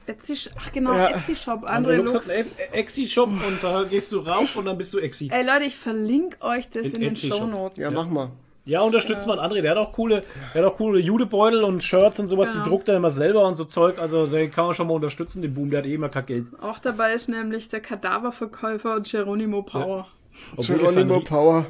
Etsy, 0.06 0.38
ach 0.56 0.72
genau, 0.72 0.94
Ja. 0.94 1.10
Etsy 1.18 1.36
Shop. 1.36 1.64
Andre 1.64 1.94
Andre 1.94 1.96
Lux 1.96 2.14
Lux. 2.14 2.26
hat 2.28 2.36
einen 2.36 2.52
Etsy 2.74 3.08
Shop 3.08 3.30
und 3.30 3.64
da 3.64 3.84
gehst 3.90 4.12
du 4.12 4.20
rauf 4.20 4.56
und 4.56 4.66
dann 4.66 4.78
bist 4.78 4.94
du 4.94 5.00
Exi. 5.00 5.30
Ey 5.34 5.44
Leute, 5.44 5.64
ich 5.66 5.76
verlinke 5.76 6.40
euch 6.42 6.70
das 6.70 6.86
In 6.86 6.94
in, 7.02 7.02
den. 7.02 7.16
Show 7.16 7.48
Notes. 7.48 7.80
Ja, 7.80 7.90
mach 7.90 8.08
mal. 8.08 8.30
Ja, 8.66 8.82
unterstützt 8.82 9.28
mal 9.28 9.40
André, 9.40 9.62
der 9.62 9.72
hat 9.72 9.78
auch 9.78 9.94
coole, 9.94 10.22
der 10.54 10.64
hat 10.66 10.72
auch 10.72 10.76
coole 10.78 11.00
Judebeutel 11.00 11.64
und 11.64 11.84
Shirts 11.84 12.20
und 12.20 12.28
sowas, 12.28 12.50
Genau. 12.52 12.64
die 12.64 12.70
druckt 12.70 12.90
er 12.90 12.96
immer 12.98 13.12
selber 13.12 13.48
und 13.48 13.56
so 13.56 13.66
Zeug, 13.66 14.00
also 14.00 14.26
den 14.26 14.50
kann 14.52 14.66
man 14.66 14.74
schon 14.74 14.88
mal 14.88 14.96
unterstützen, 14.96 15.44
den 15.44 15.54
Boom, 15.54 15.70
der 15.70 15.80
hat 15.80 15.86
eh 15.86 15.94
immer 15.94 16.10
kein 16.10 16.26
Geld. 16.26 16.46
Auch 16.62 16.80
dabei 16.80 17.14
ist 17.14 17.30
nämlich 17.30 17.70
der 17.70 17.80
Kadaververkäufer 17.82 19.02
Geronimo 19.02 19.62
Power. 19.62 20.08
Durch 20.56 20.68
Geronimo 20.68 20.90
seinen, 20.92 21.24
Power. 21.24 21.66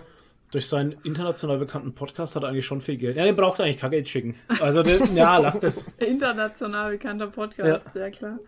durch 0.52 0.68
seinen 0.70 0.96
international 1.04 1.58
bekannten 1.58 1.94
Podcast 1.94 2.38
hat 2.38 2.44
er 2.44 2.50
eigentlich 2.50 2.66
schon 2.66 2.80
viel 2.80 2.96
Geld. 2.98 3.18
Ja, 3.18 3.26
den 3.26 3.36
braucht 3.36 3.60
er 3.60 3.66
eigentlich 3.66 3.78
kein 3.78 3.92
Geld 3.92 4.08
schicken. 4.08 4.36
Also, 4.62 4.82
den, 4.82 5.02
ja, 5.18 5.38
lass 5.38 5.60
das. 5.60 5.86
International 5.98 6.92
bekannter 6.92 7.28
Podcast, 7.28 7.88
ja, 7.94 8.10
klar. 8.10 8.40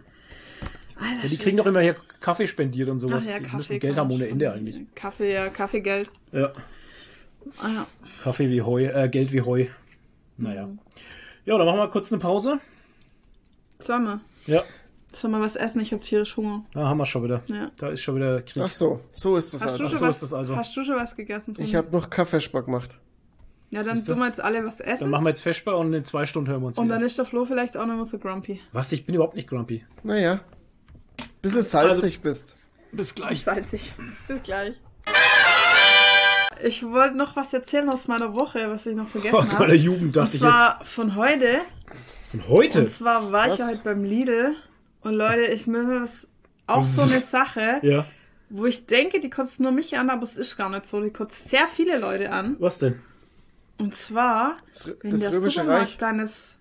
Alter, 0.99 1.23
Ja, 1.23 1.27
die 1.29 1.37
kriegen 1.37 1.57
doch 1.57 1.65
immer 1.65 1.81
hier 1.81 1.97
Kaffee 2.21 2.47
spendiert 2.47 2.87
und 2.89 2.99
sowas. 2.99 3.25
Ach 3.27 3.31
ja, 3.33 3.37
die 3.39 3.43
Kaffee 3.43 3.57
müssen 3.57 3.79
Geld 3.79 3.97
haben 3.97 4.09
ohne 4.09 4.23
man 4.23 4.31
Ende 4.31 4.51
eigentlich. 4.51 4.79
Kaffee, 4.95 5.33
ja, 5.33 5.49
Kaffeegeld. 5.49 6.09
Ja, 6.31 6.51
Ah, 7.61 7.69
ja. 7.69 7.87
Kaffee 8.23 8.49
wie 8.49 8.61
Heu, 8.61 8.85
äh, 8.85 9.09
Geld 9.09 9.31
wie 9.33 9.41
Heu. 9.41 9.65
Naja. 10.37 10.69
Ja, 11.45 11.57
dann 11.57 11.65
machen 11.65 11.79
wir 11.79 11.87
kurz 11.89 12.11
eine 12.11 12.21
Pause. 12.21 12.59
Sollen 13.79 14.03
wir? 14.05 14.21
Ja, 14.47 14.63
Sollen 15.13 15.31
wir 15.33 15.39
was 15.41 15.55
essen? 15.55 15.79
Ich 15.81 15.93
hab 15.93 16.01
tierisch 16.03 16.35
Hunger. 16.37 16.63
da 16.73 16.87
haben 16.87 16.97
wir 16.97 17.05
schon 17.05 17.23
wieder. 17.23 17.41
Ja. 17.47 17.71
Da 17.77 17.89
ist 17.89 18.01
schon 18.01 18.15
wieder 18.17 18.41
Krieg. 18.41 18.61
Ach 18.63 18.69
so, 18.71 18.99
so 19.11 19.37
ist 19.37 19.53
das 19.53 19.63
Hast 19.65 19.79
du, 19.79 19.83
also. 19.83 19.89
schon 19.89 19.99
so 19.99 20.05
was, 20.07 20.15
ist 20.17 20.23
das 20.23 20.33
also. 20.33 20.55
hast 20.55 20.75
du 20.75 20.83
schon 20.83 20.95
was 20.95 21.15
gegessen? 21.15 21.51
Ich 21.51 21.57
Toni? 21.57 21.71
habe 21.71 21.91
noch 21.91 22.09
Kaffeespeck 22.09 22.65
gemacht. 22.65 22.97
ja, 23.71 23.83
dann 23.83 24.03
tun 24.03 24.19
wir 24.19 24.27
jetzt 24.27 24.41
alle 24.41 24.63
was 24.65 24.77
Dann 24.77 24.87
essen. 24.87 25.09
machen 25.09 25.23
wir 25.25 25.29
jetzt 25.29 25.41
Feschbar 25.41 25.77
und 25.77 25.93
in 25.93 26.03
zwei 26.03 26.25
Stunden 26.25 26.49
hören 26.51 26.61
wir 26.61 26.67
uns 26.67 26.77
Und 26.77 26.85
wieder. 26.85 26.95
dann 26.95 27.05
ist 27.05 27.17
der 27.17 27.25
Flo 27.25 27.45
vielleicht 27.45 27.77
auch 27.77 27.85
mehr 27.85 28.03
so 28.05 28.19
grumpy. 28.19 28.59
Was? 28.73 28.91
Ich 28.91 29.05
bin 29.05 29.15
überhaupt 29.15 29.35
nicht 29.35 29.49
grumpy. 29.49 29.85
Naja. 30.03 30.41
Bisschen 31.41 31.61
salzig 31.63 32.21
bist. 32.21 32.55
Bis 32.91 33.15
gleich. 33.15 33.43
Salzig. 33.43 33.93
Bis 34.27 34.43
gleich. 34.43 34.75
Ich 36.63 36.83
wollte 36.83 37.15
noch 37.17 37.35
was 37.35 37.53
erzählen 37.53 37.89
aus 37.89 38.07
meiner 38.07 38.33
Woche, 38.33 38.69
was 38.69 38.85
ich 38.85 38.95
noch 38.95 39.07
vergessen 39.07 39.35
Aus 39.35 39.53
meiner 39.53 39.65
habe. 39.65 39.75
Jugend 39.75 40.03
Und 40.03 40.15
dachte 40.15 40.35
ich 40.37 40.41
jetzt. 40.41 40.49
zwar 40.51 40.83
von 40.85 41.15
heute. 41.15 41.59
Und 42.33 42.47
heute? 42.49 42.79
Und 42.81 42.91
zwar 42.91 43.31
war 43.31 43.45
ich 43.47 43.53
Was? 43.53 43.59
ja 43.59 43.67
heute 43.67 43.81
beim 43.83 44.03
Lidl. 44.03 44.55
Und 45.01 45.13
Leute, 45.13 45.45
ich 45.45 45.67
mir 45.67 46.01
was. 46.01 46.27
Auch 46.69 46.83
so 46.83 47.03
eine 47.03 47.19
Sache, 47.21 47.79
Ja. 47.81 48.05
wo 48.49 48.65
ich 48.65 48.85
denke, 48.87 49.21
die 49.21 49.29
kotzt 49.29 49.59
nur 49.61 49.71
mich 49.71 49.97
an, 49.97 50.09
aber 50.09 50.23
es 50.23 50.37
ist 50.37 50.57
gar 50.57 50.69
nicht 50.69 50.89
so. 50.89 51.01
Die 51.01 51.11
kotzt 51.11 51.49
sehr 51.49 51.67
viele 51.67 51.97
Leute 51.97 52.29
an. 52.31 52.57
Was 52.59 52.79
denn? 52.79 52.99
Und 53.77 53.95
zwar, 53.95 54.57
Das, 54.73 54.91
wenn 55.01 55.11
das 55.11 55.21
der 55.21 55.31
Römische 55.31 55.59
Supermarkt 55.61 55.83
Reich. 55.83 55.97
deines. 55.97 56.55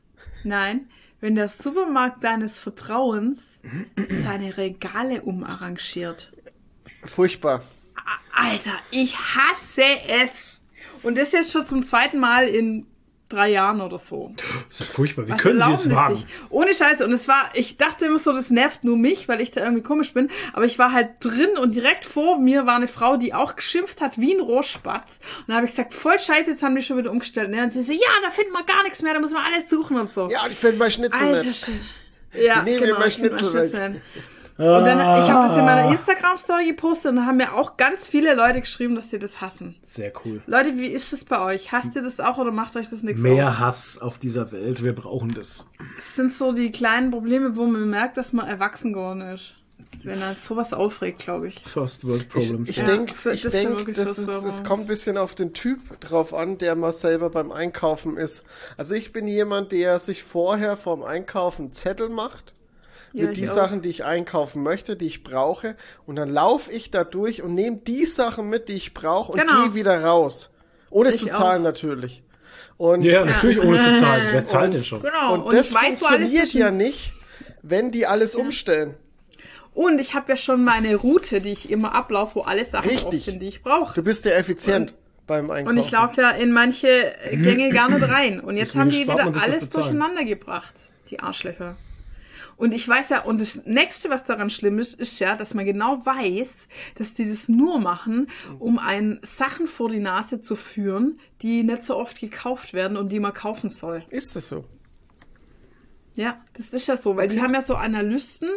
Nein, 0.45 0.89
wenn 1.21 1.35
der 1.35 1.49
Supermarkt 1.49 2.23
deines 2.23 2.59
Vertrauens 2.59 3.61
seine 4.09 4.57
Regale 4.57 5.23
umarrangiert. 5.23 6.31
Furchtbar. 7.05 7.63
Alter, 8.37 8.73
ich 8.91 9.17
hasse 9.17 9.83
es. 10.09 10.63
Und 11.03 11.19
das 11.19 11.33
jetzt 11.33 11.53
schon 11.53 11.67
zum 11.67 11.83
zweiten 11.83 12.19
Mal 12.19 12.49
in 12.49 12.87
drei 13.29 13.51
Jahren 13.51 13.81
oder 13.81 13.99
so. 13.99 14.33
Das 14.69 14.79
ist 14.79 14.81
ja 14.81 14.87
furchtbar. 14.87 15.27
Wie 15.27 15.33
Was 15.33 15.41
können 15.43 15.61
Sie 15.61 15.73
es 15.73 15.91
wagen? 15.91 16.17
sich? 16.17 16.27
Ohne 16.49 16.75
Scheiße. 16.75 17.05
Und 17.05 17.13
es 17.13 17.27
war, 17.27 17.51
ich 17.55 17.77
dachte 17.77 18.07
immer 18.07 18.19
so, 18.19 18.33
das 18.33 18.51
nervt 18.51 18.85
nur 18.85 18.97
mich, 18.97 19.29
weil 19.29 19.41
ich 19.41 19.51
da 19.51 19.63
irgendwie 19.63 19.83
komisch 19.83 20.13
bin. 20.13 20.31
Aber 20.53 20.65
ich 20.65 20.79
war 20.79 20.93
halt 20.93 21.11
drin 21.21 21.57
und 21.61 21.75
direkt 21.75 22.05
vor 22.05 22.39
mir 22.39 22.67
war 22.67 22.77
eine 22.77 22.89
Frau, 22.89 23.17
die 23.17 23.35
auch 23.35 23.57
geschimpft 23.57 24.01
hat 24.01 24.19
wie 24.19 24.35
ein 24.35 24.41
Rohrspatz. 24.41 25.21
Und 25.41 25.49
da 25.49 25.55
habe 25.55 25.67
ich 25.67 25.73
gesagt, 25.73 25.93
voll 25.93 26.19
scheiße, 26.19 26.53
jetzt 26.53 26.63
haben 26.63 26.77
die 26.77 26.83
schon 26.83 26.99
wieder 26.99 27.11
umgestellt. 27.11 27.51
Ne? 27.51 27.63
Und 27.65 27.73
sie 27.73 27.83
so, 27.83 27.93
ja, 27.93 28.01
da 28.23 28.31
finden 28.31 28.53
wir 28.53 28.65
gar 28.65 28.83
nichts 28.85 29.03
mehr, 29.03 29.15
da 29.15 29.21
müssen 29.21 29.35
wir 29.35 29.45
alles 29.45 29.69
suchen 29.69 29.97
und 29.99 30.13
so. 30.13 30.29
Ja, 30.31 30.45
und 30.45 30.53
ich 30.53 30.59
finde 30.59 30.77
mein 30.79 30.91
Schnitzel 30.91 31.27
Alter, 31.27 31.49
nicht. 31.49 31.65
Schön. 31.65 31.81
Ja, 32.33 32.63
Nehmen 32.63 32.81
wir 32.81 32.87
genau, 32.95 33.05
ich 33.07 33.19
nehm 33.19 33.33
mal 33.33 33.39
Schnitzel 33.39 33.73
weg. 33.73 34.03
Und 34.59 34.65
dann, 34.85 34.99
ich 34.99 35.31
habe 35.31 35.49
das 35.49 35.59
in 35.59 35.65
meiner 35.67 35.91
Instagram-Story 35.91 36.67
gepostet 36.67 37.11
und 37.11 37.17
da 37.17 37.27
haben 37.27 37.37
mir 37.37 37.53
auch 37.55 37.77
ganz 37.77 38.07
viele 38.07 38.35
Leute 38.35 38.61
geschrieben, 38.61 38.95
dass 38.95 39.11
sie 39.11 39.19
das 39.19 39.41
hassen. 39.43 39.77
Sehr 39.83 40.13
cool. 40.25 40.41
Leute, 40.47 40.77
wie 40.77 40.87
ist 40.87 41.13
das 41.13 41.25
bei 41.27 41.41
euch? 41.41 41.73
Hasst 41.73 41.95
ihr 41.95 42.03
das 42.03 42.21
auch 42.21 42.39
oder 42.39 42.53
macht 42.53 42.75
euch 42.77 42.89
das 42.89 43.03
nichts 43.03 43.21
Mehr 43.21 43.49
aus? 43.51 43.59
Hass 43.59 43.99
auf 43.99 44.19
dieser 44.19 44.53
Welt. 44.53 44.83
Wir 44.83 44.95
brauchen 44.95 45.35
das. 45.35 45.69
Das 45.97 46.17
sind 46.17 46.33
so 46.35 46.53
die 46.53 46.71
kleinen 46.73 47.11
Probleme, 47.11 47.57
wo 47.57 47.67
man 47.67 47.91
merkt, 47.91 48.17
dass 48.17 48.33
man 48.33 48.47
erwachsen 48.47 48.95
geworden 48.95 49.21
ist. 49.21 49.55
Wenn 50.03 50.23
er 50.23 50.35
sowas 50.35 50.73
aufregt, 50.73 51.19
glaube 51.19 51.49
ich. 51.49 51.63
First 51.65 52.07
World 52.07 52.23
Ich, 52.23 52.29
Problems. 52.49 52.71
ich 52.71 52.77
Ja, 52.79 52.85
denke, 52.85 53.15
ich 53.31 53.43
das 53.43 53.53
denk, 53.53 53.71
wirklich 53.71 53.97
das 53.97 54.17
so 54.17 54.23
ist, 54.23 54.45
es 54.45 54.65
kommt 54.65 54.85
ein 54.85 54.87
bisschen 54.87 55.19
auf 55.19 55.35
den 55.35 55.53
Typ 55.53 56.01
drauf 56.01 56.33
an, 56.33 56.57
der 56.59 56.77
mal 56.77 56.93
selber 56.93 57.29
beim 57.29 57.53
Einkaufen 57.53 58.17
ist. 58.17 58.45
Also 58.79 58.95
ich 58.95 59.13
bin 59.13 59.27
jemand, 59.27 59.73
der 59.73 59.99
sich 59.99 60.23
vorher 60.23 60.77
vorm 60.77 61.03
Einkaufen 61.03 61.73
Zettel 61.73 62.09
macht. 62.09 62.55
Ja, 63.13 63.27
mit 63.27 63.37
die 63.37 63.49
auch. 63.49 63.53
Sachen, 63.55 63.83
die 63.83 63.89
ich 63.89 64.05
einkaufen 64.05 64.63
möchte, 64.63 64.97
die 64.97 65.07
ich 65.07 65.23
brauche. 65.23 65.77
Und 66.07 66.17
dann 66.17 66.29
laufe 66.31 66.71
ich 66.71 66.91
da 66.91 67.05
durch 67.05 67.43
und 67.43 67.55
nehme 67.55 67.79
die 67.79 68.05
Sachen 68.07 68.49
mit, 68.49 68.69
die 68.69 68.75
ich 68.75 68.95
brauche 68.95 69.33
und 69.33 69.41
Genau. 69.41 69.63
gehe 69.65 69.75
wieder 69.75 70.05
raus. 70.05 70.53
Ohne 70.91 71.11
Ich 71.11 71.21
zu 71.21 71.27
zahlen 71.29 71.61
auch. 71.63 71.65
natürlich. 71.67 72.23
Und, 72.77 73.03
Ja, 73.03 73.25
natürlich 73.25 73.61
ohne 73.63 73.81
zu 73.81 73.95
zahlen. 74.01 74.27
Wer 74.31 74.45
zahlt 74.45 74.65
Und- 74.67 74.75
denn 74.75 74.81
schon? 74.83 75.03
Genau. 75.03 75.35
und, 75.35 75.41
Und, 75.45 75.53
das 75.55 75.75
weiß, 75.75 75.99
funktioniert 75.99 76.53
ja 76.53 76.71
nicht, 76.71 77.13
wenn 77.63 77.91
die 77.91 78.07
alles 78.07 78.37
umstellen. 78.37 78.95
Und 79.75 79.99
ich 80.01 80.15
habe 80.15 80.31
ja 80.33 80.37
schon 80.37 80.65
meine 80.65 80.95
Route, 80.97 81.41
die 81.41 81.53
ich 81.53 81.71
immer 81.71 81.95
ablaufe, 81.95 82.37
wo 82.37 82.41
alle 82.43 82.65
Sachen 82.65 82.89
drauf 82.89 82.93
Richtig. 83.05 83.25
sind, 83.27 83.41
die 83.41 83.49
ich 83.49 83.63
brauche. 83.63 83.95
Du 83.95 84.03
bist 84.03 84.25
ja 84.25 84.33
effizient 84.33 84.95
beim 85.27 85.51
Einkaufen. 85.51 85.79
Und 85.79 85.85
ich 85.85 85.91
laufe 85.91 86.21
ja 86.21 86.31
in 86.31 86.53
manche 86.53 87.15
Gänge 87.31 87.71
gar 87.71 87.91
nicht 87.91 88.09
rein. 88.09 88.41
Und 88.41 88.57
jetzt 88.57 88.75
Deswegen 88.75 88.81
haben 88.81 88.91
die 88.91 89.31
wieder 89.33 89.43
alles 89.43 89.69
durcheinander 89.71 90.25
gebracht, 90.25 90.73
die 91.11 91.21
Arschlöcher. 91.21 91.77
Und 92.57 92.73
ich 92.73 92.89
weiß 92.89 93.11
ja, 93.11 93.23
und 93.23 93.41
das 93.41 93.65
nächste, 93.67 94.09
was 94.09 94.25
daran 94.25 94.51
schlimm 94.51 94.79
ist, 94.79 94.99
ist 94.99 95.19
ja, 95.19 95.37
dass 95.37 95.55
man 95.55 95.67
genau 95.67 96.05
weiß, 96.05 96.69
dass 96.95 97.15
die 97.15 97.29
das 97.29 97.49
nur 97.49 97.79
machen, 97.79 98.29
um 98.59 98.79
einen 98.79 99.19
Sachen 99.23 99.67
vor 99.67 99.91
die 99.91 100.01
Nase 100.01 100.41
zu 100.41 100.57
führen, 100.57 101.21
die 101.43 101.63
nicht 101.63 101.85
so 101.85 101.97
oft 101.97 102.19
gekauft 102.19 102.73
werden 102.73 102.97
und 102.97 103.11
die 103.13 103.21
man 103.21 103.35
kaufen 103.35 103.69
soll. 103.71 104.05
Ist 104.09 104.35
das 104.37 104.49
so? 104.49 104.65
Ja, 106.17 106.41
das 106.55 106.73
ist 106.73 106.89
ja 106.89 106.97
so, 106.97 107.15
weil 107.19 107.29
die 107.29 107.43
haben 107.43 107.53
ja 107.53 107.61
so 107.61 107.75
Analysten, 107.75 108.49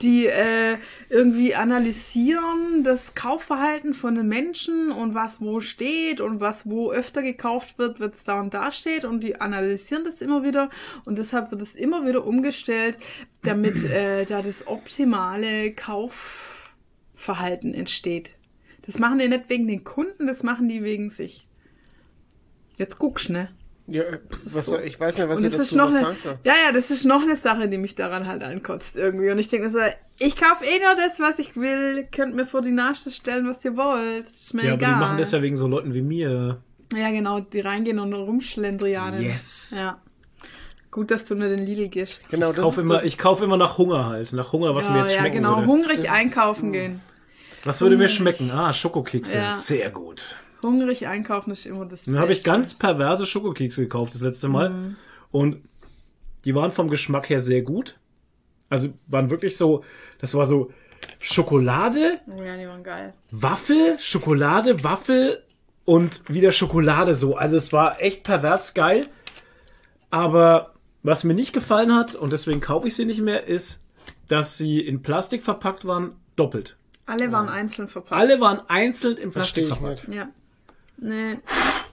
die 0.00 0.26
äh, 0.26 0.78
irgendwie 1.08 1.56
analysieren 1.56 2.84
das 2.84 3.16
Kaufverhalten 3.16 3.94
von 3.94 4.14
den 4.14 4.28
Menschen 4.28 4.92
und 4.92 5.12
was 5.12 5.40
wo 5.40 5.58
steht 5.58 6.20
und 6.20 6.38
was 6.38 6.70
wo 6.70 6.92
öfter 6.92 7.22
gekauft 7.22 7.78
wird, 7.78 7.98
wird 7.98 8.14
es 8.14 8.22
da 8.22 8.40
und 8.40 8.54
da 8.54 8.70
steht 8.70 9.04
und 9.04 9.24
die 9.24 9.40
analysieren 9.40 10.04
das 10.04 10.22
immer 10.22 10.44
wieder 10.44 10.70
und 11.04 11.18
deshalb 11.18 11.50
wird 11.50 11.62
es 11.62 11.74
immer 11.74 12.06
wieder 12.06 12.24
umgestellt, 12.24 12.96
damit 13.42 13.82
äh, 13.84 14.24
da 14.24 14.40
das 14.40 14.68
optimale 14.68 15.72
Kaufverhalten 15.72 17.74
entsteht. 17.74 18.36
Das 18.82 19.00
machen 19.00 19.18
die 19.18 19.26
nicht 19.26 19.48
wegen 19.48 19.66
den 19.66 19.82
Kunden, 19.82 20.28
das 20.28 20.44
machen 20.44 20.68
die 20.68 20.84
wegen 20.84 21.10
sich. 21.10 21.48
Jetzt 22.76 23.00
guckst, 23.00 23.30
ne? 23.30 23.48
Ja, 23.90 24.02
was, 24.52 24.66
so. 24.66 24.78
ich 24.78 24.98
weiß 25.00 25.18
nicht, 25.18 25.28
was 25.28 25.38
und 25.38 25.44
ihr 25.44 25.50
ist 25.50 25.58
dazu 25.58 25.76
noch 25.76 25.88
was 25.88 25.96
eine, 25.96 26.04
sagen 26.04 26.16
soll. 26.16 26.38
ja, 26.44 26.54
ja, 26.66 26.72
das 26.72 26.90
ist 26.90 27.04
noch 27.04 27.22
eine 27.22 27.34
Sache, 27.36 27.68
die 27.68 27.76
mich 27.78 27.94
daran 27.96 28.26
halt 28.26 28.42
ankotzt 28.42 28.96
irgendwie. 28.96 29.30
Und 29.30 29.38
ich 29.38 29.48
denke 29.48 29.66
mir 29.66 29.72
so, 29.72 29.78
ich 30.24 30.36
kaufe 30.36 30.64
eh 30.64 30.78
nur 30.78 30.94
das, 30.96 31.18
was 31.20 31.38
ich 31.38 31.56
will. 31.56 32.06
Könnt 32.14 32.34
mir 32.36 32.46
vor 32.46 32.62
die 32.62 32.70
Nase 32.70 33.10
stellen, 33.10 33.48
was 33.48 33.64
ihr 33.64 33.76
wollt. 33.76 34.26
Ist 34.26 34.54
mir 34.54 34.64
Ja, 34.64 34.72
aber 34.74 34.82
egal. 34.82 34.94
die 34.94 35.00
machen 35.00 35.18
das 35.18 35.32
ja 35.32 35.42
wegen 35.42 35.56
so 35.56 35.66
Leuten 35.66 35.92
wie 35.94 36.02
mir. 36.02 36.62
Ja, 36.96 37.10
genau, 37.10 37.40
die 37.40 37.60
reingehen 37.60 37.98
und 37.98 38.12
rumschlendrianen. 38.12 39.22
Yes. 39.22 39.74
Ja. 39.76 40.00
Gut, 40.90 41.10
dass 41.12 41.24
du 41.24 41.34
nur 41.36 41.48
den 41.48 41.64
Lidl 41.64 41.88
gehst. 41.88 42.18
Genau, 42.30 42.50
Ich 42.50 42.56
das 42.56 42.64
kaufe 42.64 42.76
ist 42.80 42.82
immer, 42.84 42.94
das. 42.94 43.04
ich 43.04 43.16
kaufe 43.18 43.44
immer 43.44 43.56
nach 43.56 43.78
Hunger 43.78 44.06
halt. 44.06 44.32
Nach 44.32 44.52
Hunger, 44.52 44.74
was 44.74 44.88
mir 44.88 44.96
Ja, 44.96 45.02
jetzt 45.02 45.12
ja, 45.14 45.18
schmecken 45.20 45.36
genau, 45.36 45.56
würde. 45.56 45.66
hungrig 45.68 45.96
Das 45.98 46.04
ist- 46.06 46.10
einkaufen 46.12 46.72
gehen. 46.72 47.00
Was 47.64 47.80
würde 47.80 47.96
mir 47.96 48.08
schmecken? 48.08 48.50
Ah, 48.50 48.72
Schokokekse. 48.72 49.36
Ja. 49.38 49.50
Sehr 49.50 49.90
gut. 49.90 50.36
Hungrig 50.62 51.06
einkaufen 51.06 51.50
ist 51.50 51.66
immer 51.66 51.86
das 51.86 52.04
Dann 52.04 52.18
habe 52.18 52.32
ich 52.32 52.44
ganz 52.44 52.74
perverse 52.74 53.26
Schokokekse 53.26 53.82
gekauft 53.82 54.14
das 54.14 54.20
letzte 54.20 54.48
Mal. 54.48 54.70
Mhm. 54.70 54.96
Und 55.30 55.58
die 56.44 56.54
waren 56.54 56.70
vom 56.70 56.88
Geschmack 56.88 57.28
her 57.28 57.40
sehr 57.40 57.62
gut. 57.62 57.98
Also 58.68 58.90
waren 59.08 59.30
wirklich 59.30 59.56
so, 59.56 59.84
das 60.20 60.34
war 60.34 60.46
so 60.46 60.72
Schokolade, 61.18 62.20
Oh 62.26 62.42
ja, 62.42 62.56
die 62.56 62.66
waren 62.66 62.82
geil. 62.82 63.14
Waffel, 63.30 63.98
Schokolade, 63.98 64.84
Waffel 64.84 65.42
und 65.84 66.22
wieder 66.28 66.52
Schokolade 66.52 67.14
so. 67.14 67.36
Also 67.36 67.56
es 67.56 67.72
war 67.72 68.00
echt 68.00 68.22
pervers 68.22 68.74
geil. 68.74 69.08
Aber 70.10 70.74
was 71.02 71.24
mir 71.24 71.34
nicht 71.34 71.52
gefallen 71.52 71.94
hat, 71.94 72.14
und 72.14 72.32
deswegen 72.32 72.60
kaufe 72.60 72.88
ich 72.88 72.94
sie 72.94 73.04
nicht 73.04 73.20
mehr, 73.20 73.46
ist, 73.46 73.82
dass 74.28 74.56
sie 74.56 74.80
in 74.80 75.02
Plastik 75.02 75.42
verpackt 75.42 75.84
waren, 75.84 76.12
doppelt. 76.36 76.76
Alle 77.06 77.32
waren 77.32 77.48
einzeln 77.48 77.88
verpackt. 77.88 78.12
Alle 78.12 78.40
waren 78.40 78.60
einzeln 78.68 79.16
in 79.16 79.30
Plastik 79.30 79.66
verpackt. 79.68 80.08
nicht. 80.08 80.16
Ja. 80.16 80.28
Nee. 81.00 81.38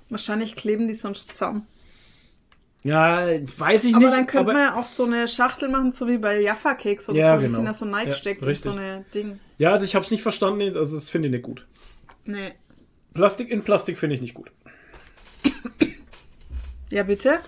Wahrscheinlich 0.10 0.55
kleben 0.55 0.88
die 0.88 0.93
sonst 0.95 1.30
zusammen. 1.30 1.66
Ja, 2.84 3.28
weiß 3.58 3.84
ich 3.86 3.95
Aber 3.95 4.05
nicht. 4.05 4.14
dann 4.16 4.28
könnte 4.28 4.51
aber- 4.51 4.53
man 4.53 4.62
ja 4.62 4.76
auch 4.76 4.86
so 4.86 5.03
eine 5.05 5.28
Schachtel 5.28 5.68
machen, 5.70 5.91
so 5.91 6.08
wie 6.08 6.18
bei 6.18 6.39
Jaffa 6.39 6.76
Cakes 6.76 7.10
oder 7.10 7.18
Ja, 7.18 7.34
so. 7.36 7.39
Die 7.41 7.45
genau. 7.47 7.55
sind 7.58 7.66
ja 7.66 7.74
so 7.74 7.86
Ja, 7.86 7.91
neigesteckt 7.91 8.41
und 8.43 8.55
so 8.58 8.72
eine 8.72 9.03
Ding. 9.14 9.39
Ja, 9.58 9.72
also 9.72 9.84
ich 9.86 9.95
habe 9.95 10.05
es 10.05 10.12
nicht 10.12 10.22
verstanden, 10.24 10.78
also 10.78 10.95
das 10.95 11.10
finde 11.10 11.28
ich 11.28 11.32
nicht 11.34 11.43
gut. 11.43 11.66
Nee. 12.26 12.53
Plastik 13.14 13.49
in 13.49 13.64
Plastik 13.64 13.97
finde 13.97 14.16
ich 14.16 14.22
nicht 14.22 14.36
gut. 14.36 14.51
Ja, 16.89 17.03
bitte? 17.03 17.39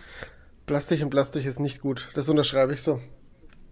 Plastik 0.66 1.00
in 1.02 1.10
Plastik 1.10 1.46
ist 1.46 1.60
nicht 1.60 1.82
gut. 1.82 2.10
Das 2.14 2.28
unterschreibe 2.28 2.74
ich 2.74 2.82
so. 2.82 3.00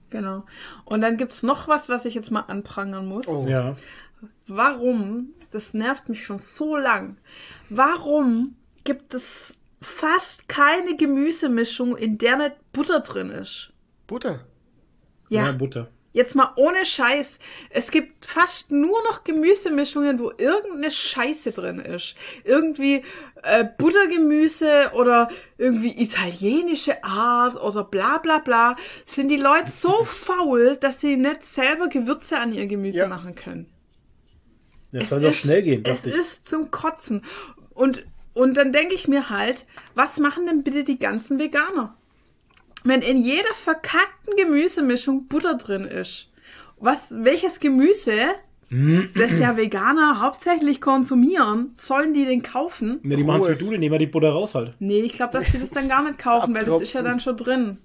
Genau. 0.10 0.46
Und 0.86 1.02
dann 1.02 1.18
gibt's 1.18 1.44
noch 1.44 1.68
was, 1.68 1.90
was 1.90 2.06
ich 2.06 2.14
jetzt 2.16 2.32
mal 2.32 2.42
anprangern 2.42 3.06
muss. 3.08 3.28
Oh. 3.28 3.46
Ja. 3.48 3.76
Warum, 4.48 5.34
das 5.52 5.74
nervt 5.74 6.10
mich 6.10 6.24
schon 6.24 6.40
so 6.40 6.76
lang, 6.76 7.18
warum 7.70 8.56
gibt 8.84 9.14
es 9.14 9.62
fast 9.82 10.48
keine 10.48 10.96
Gemüsemischung, 10.96 11.96
in 11.98 12.18
der 12.18 12.38
nicht 12.38 12.56
Butter 12.74 13.02
drin 13.02 13.30
ist? 13.30 13.72
Butter. 14.08 14.46
Ja, 15.30 15.46
Ja, 15.48 15.52
Butter. 15.52 15.90
jetzt 16.14 16.36
mal 16.36 16.54
ohne 16.56 16.84
Scheiß. 16.86 17.38
Es 17.70 17.92
gibt 17.92 18.26
fast 18.26 18.72
nur 18.72 18.98
noch 19.04 19.24
Gemüsemischungen, 19.24 20.20
wo 20.20 20.32
irgendeine 20.38 20.90
Scheiße 20.90 21.52
drin 21.52 21.80
ist. 21.80 22.16
Irgendwie 22.44 23.04
äh, 23.44 23.66
Buttergemüse 23.78 24.92
oder 24.96 25.30
irgendwie 25.58 26.02
italienische 26.02 27.04
Art 27.04 27.56
oder 27.62 27.84
bla 27.84 28.18
bla 28.20 28.40
bla. 28.40 28.78
Sind 29.06 29.28
die 29.30 29.38
Leute 29.38 29.70
so 29.70 30.06
faul, 30.06 30.78
dass 30.78 31.02
sie 31.02 31.18
nicht 31.18 31.44
selber 31.44 31.88
Gewürze 31.90 32.38
an 32.40 32.54
ihr 32.54 32.68
Gemüse 32.68 33.00
Ja. 33.00 33.08
machen 33.10 33.36
können? 33.36 33.70
Das 34.92 35.04
Es 35.04 35.10
soll 35.10 35.22
doch 35.22 35.30
ist- 35.30 35.38
schnell 35.38 35.64
gehen, 35.64 35.82
Es 35.86 35.98
dachte 36.04 36.10
ich. 36.10 36.16
ist 36.16 36.48
zum 36.48 36.72
Kotzen. 36.72 37.24
Und, 37.74 38.04
und 38.34 38.56
dann 38.56 38.72
denke 38.72 38.94
ich 38.96 39.08
mir 39.08 39.30
halt, 39.30 39.66
was 39.96 40.18
machen 40.20 40.46
denn 40.48 40.64
bitte 40.64 40.84
die 40.84 40.98
ganzen 41.00 41.40
Veganer? 41.40 41.96
Wenn 42.84 43.02
in 43.02 43.18
jeder 43.18 43.54
verkackten 43.56 44.36
Gemüsemischung 44.38 45.28
Butter 45.28 45.56
drin 45.56 45.84
ist, 45.84 46.30
was, 46.80 47.14
welches 47.24 47.60
Gemüse, 47.60 48.14
das 48.70 49.40
ja 49.40 49.56
Veganer 49.58 50.22
hauptsächlich 50.22 50.82
konsumieren, 50.82 51.72
sollen 51.74 52.14
die 52.14 52.26
denn 52.26 52.42
kaufen? 52.44 53.00
Ja, 53.04 53.16
die 53.16 53.24
machen 53.24 53.44
es 53.50 53.62
wie 53.62 53.66
du, 53.66 53.72
die 53.72 53.78
nehmen 53.78 53.94
ja 53.94 54.00
die 54.00 54.08
Butter 54.08 54.30
raus 54.30 54.56
halt. 54.56 54.74
Nee, 54.80 55.00
ich 55.02 55.14
glaube, 55.14 55.34
dass 55.34 55.52
die 55.52 55.60
das 55.60 55.70
dann 55.72 55.88
gar 55.90 56.04
nicht 56.04 56.18
kaufen, 56.20 56.54
weil 56.54 56.64
das 56.66 56.82
ist 56.82 56.94
ja 56.94 57.02
dann 57.02 57.20
schon 57.20 57.38
drin. 57.38 57.78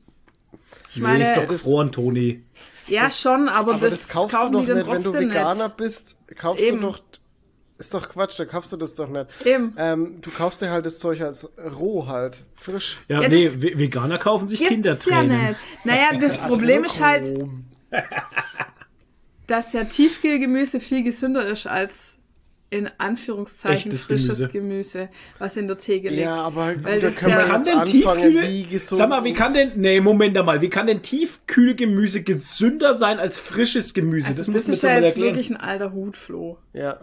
Ich 0.91 0.97
nee, 0.97 1.03
meine, 1.03 1.25
ist 1.25 1.37
doch 1.37 1.47
gefroren, 1.47 1.91
Toni. 1.93 2.43
Ja 2.87 3.11
schon, 3.11 3.49
aber, 3.49 3.74
Aber 3.74 3.91
das, 3.91 4.09
kaufst 4.09 4.37
du 4.45 4.51
doch 4.51 4.66
nicht, 4.66 4.87
wenn 4.87 5.03
du 5.03 5.12
Veganer 5.12 5.64
nicht. 5.66 5.76
bist. 5.76 6.16
Kaufst 6.37 6.64
Eben. 6.64 6.80
du 6.80 6.89
doch. 6.89 7.01
Ist 7.78 7.95
doch 7.95 8.09
Quatsch, 8.09 8.39
da 8.39 8.45
kaufst 8.45 8.70
du 8.70 8.76
das 8.76 8.95
doch 8.95 9.09
nicht. 9.09 9.26
Eben. 9.45 9.74
Ähm, 9.76 10.20
du 10.20 10.30
kaufst 10.30 10.62
dir 10.62 10.70
halt 10.70 10.87
das 10.87 10.99
Zeug 11.01 11.20
als 11.20 11.51
roh 11.76 12.07
halt, 12.07 12.45
frisch. 12.55 13.01
Ja, 13.09 13.22
Ja, 13.22 13.28
nee, 13.28 13.47
das 13.47 13.61
Ve- 13.61 13.76
Veganer 13.76 14.18
kaufen 14.18 14.47
sich 14.47 14.61
Gibt's 14.61 14.70
ja 14.72 15.18
Kindertränen. 15.20 15.47
nicht. 15.49 15.57
Naja, 15.85 16.11
das 16.20 16.39
Problem 16.39 16.85
ist 16.85 17.01
halt, 17.01 17.35
dass 19.47 19.72
ja 19.72 19.85
Tiefkühlgemüse 19.85 20.80
viel 20.80 21.03
gesünder 21.03 21.45
ist 21.47 21.66
als 21.66 22.18
in 22.73 22.89
Anführungszeichen 22.99 23.91
Echtes 23.93 24.07
frisches 24.07 24.39
Gemüse. 24.39 24.49
Gemüse. 24.49 25.09
was 25.39 25.57
in 25.57 25.66
der 25.68 25.77
Theke 25.79 26.09
liegt. 26.09 26.23
Ja, 26.23 26.37
aber 26.37 26.73
gut, 26.75 26.85
Weil 26.85 27.01
da 27.01 27.09
das 27.09 27.16
können 27.16 27.31
ja- 27.33 27.39
wir 27.39 27.45
Kann 27.45 27.57
jetzt 27.61 27.68
denn 27.68 27.79
anfangen, 27.79 28.23
Tiefkühl, 28.33 28.43
wie 28.49 28.62
gesund. 28.64 28.99
sag 28.99 29.09
mal, 29.11 29.25
wie 29.25 29.33
kann 29.35 29.53
denn, 29.55 29.73
nee, 29.77 30.01
Moment 30.01 30.37
einmal, 30.39 30.61
wie 30.62 30.70
kann 30.70 30.87
denn 30.87 31.03
Tiefkühlgemüse 31.03 32.23
gesünder 32.23 32.95
sein 32.95 33.18
als 33.18 33.39
frisches 33.39 33.93
Gemüse? 33.95 34.29
Also 34.29 34.37
das 34.39 34.47
das 34.47 34.53
müssen 34.55 34.66
wir 34.68 34.75
ist 34.75 34.83
jetzt 34.83 34.89
ja 34.91 34.95
mal 34.95 35.03
jetzt 35.05 35.09
erklären. 35.16 35.35
wirklich 35.35 35.51
ein 35.51 35.57
alter 35.59 35.93
Hutfloh. 35.93 36.59
Ja. 36.73 36.99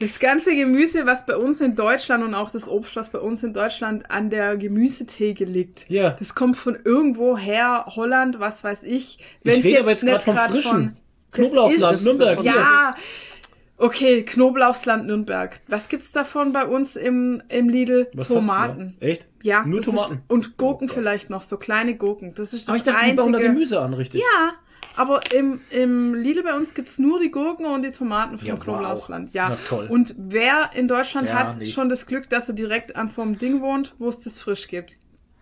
Das 0.00 0.18
ganze 0.18 0.56
Gemüse, 0.56 1.06
was 1.06 1.24
bei 1.26 1.36
uns 1.36 1.60
in 1.60 1.76
Deutschland 1.76 2.24
und 2.24 2.34
auch 2.34 2.50
das 2.50 2.66
Obst, 2.66 2.96
was 2.96 3.10
bei 3.10 3.20
uns 3.20 3.44
in 3.44 3.52
Deutschland 3.52 4.10
an 4.10 4.28
der 4.30 4.56
Gemüsetheke 4.56 5.44
liegt, 5.44 5.88
Ja. 5.88 6.10
das 6.18 6.34
kommt 6.34 6.56
von 6.56 6.76
irgendwo 6.84 7.36
her, 7.38 7.84
Holland, 7.94 8.40
was 8.40 8.64
weiß 8.64 8.82
ich. 8.82 9.18
Wenn's 9.44 9.64
rede 9.64 9.80
aber 9.80 9.90
jetzt 9.92 10.04
grad 10.04 10.22
vom 10.22 10.36
Frischen. 10.36 10.96
Das 11.30 11.40
Knoblauchsland, 11.40 11.94
ist- 11.96 12.04
Nürnberg, 12.04 12.40
hier. 12.40 12.94
Okay, 13.84 14.22
Knoblauchsland 14.22 15.06
Nürnberg. 15.06 15.60
Was 15.68 15.88
gibt's 15.88 16.10
davon 16.10 16.52
bei 16.54 16.64
uns 16.66 16.96
im, 16.96 17.42
im 17.48 17.68
Lidl? 17.68 18.08
Was 18.14 18.28
Tomaten. 18.28 18.96
Echt? 19.00 19.26
Ja, 19.42 19.64
Nur 19.66 19.82
Tomaten. 19.82 20.14
Ist, 20.14 20.22
und 20.28 20.56
Gurken 20.56 20.88
vielleicht 20.88 21.28
noch, 21.28 21.42
so 21.42 21.58
kleine 21.58 21.94
Gurken. 21.96 22.34
Das 22.34 22.54
ist 22.54 22.62
das 22.62 22.68
Aber 22.68 22.76
ich 22.78 22.82
dachte, 22.82 23.04
die 23.04 23.12
bauen 23.12 23.32
da 23.32 23.38
einzige. 23.38 23.52
Gemüse 23.54 23.80
an, 23.80 23.92
richtig? 23.92 24.22
Ja, 24.22 24.54
aber 24.96 25.20
im, 25.34 25.60
im 25.68 26.14
Lidl 26.14 26.42
bei 26.44 26.56
uns 26.56 26.72
gibt's 26.72 26.98
nur 26.98 27.20
die 27.20 27.30
Gurken 27.30 27.66
und 27.66 27.82
die 27.82 27.92
Tomaten 27.92 28.38
vom 28.38 28.48
Ja, 28.48 28.54
wow. 28.54 28.62
Knoblauchsland. 28.64 29.34
Ja. 29.34 29.48
Na 29.50 29.58
toll. 29.68 29.86
Und 29.90 30.14
wer 30.16 30.70
in 30.74 30.88
Deutschland 30.88 31.28
Ja, 31.28 31.34
hat 31.34 31.58
nee. 31.58 31.66
schon 31.66 31.90
das 31.90 32.06
Glück, 32.06 32.30
dass 32.30 32.48
er 32.48 32.54
direkt 32.54 32.96
an 32.96 33.10
so 33.10 33.20
einem 33.20 33.36
Ding 33.38 33.60
wohnt, 33.60 33.94
wo 33.98 34.08
es 34.08 34.20
das 34.20 34.40
frisch 34.40 34.66
gibt? 34.66 34.96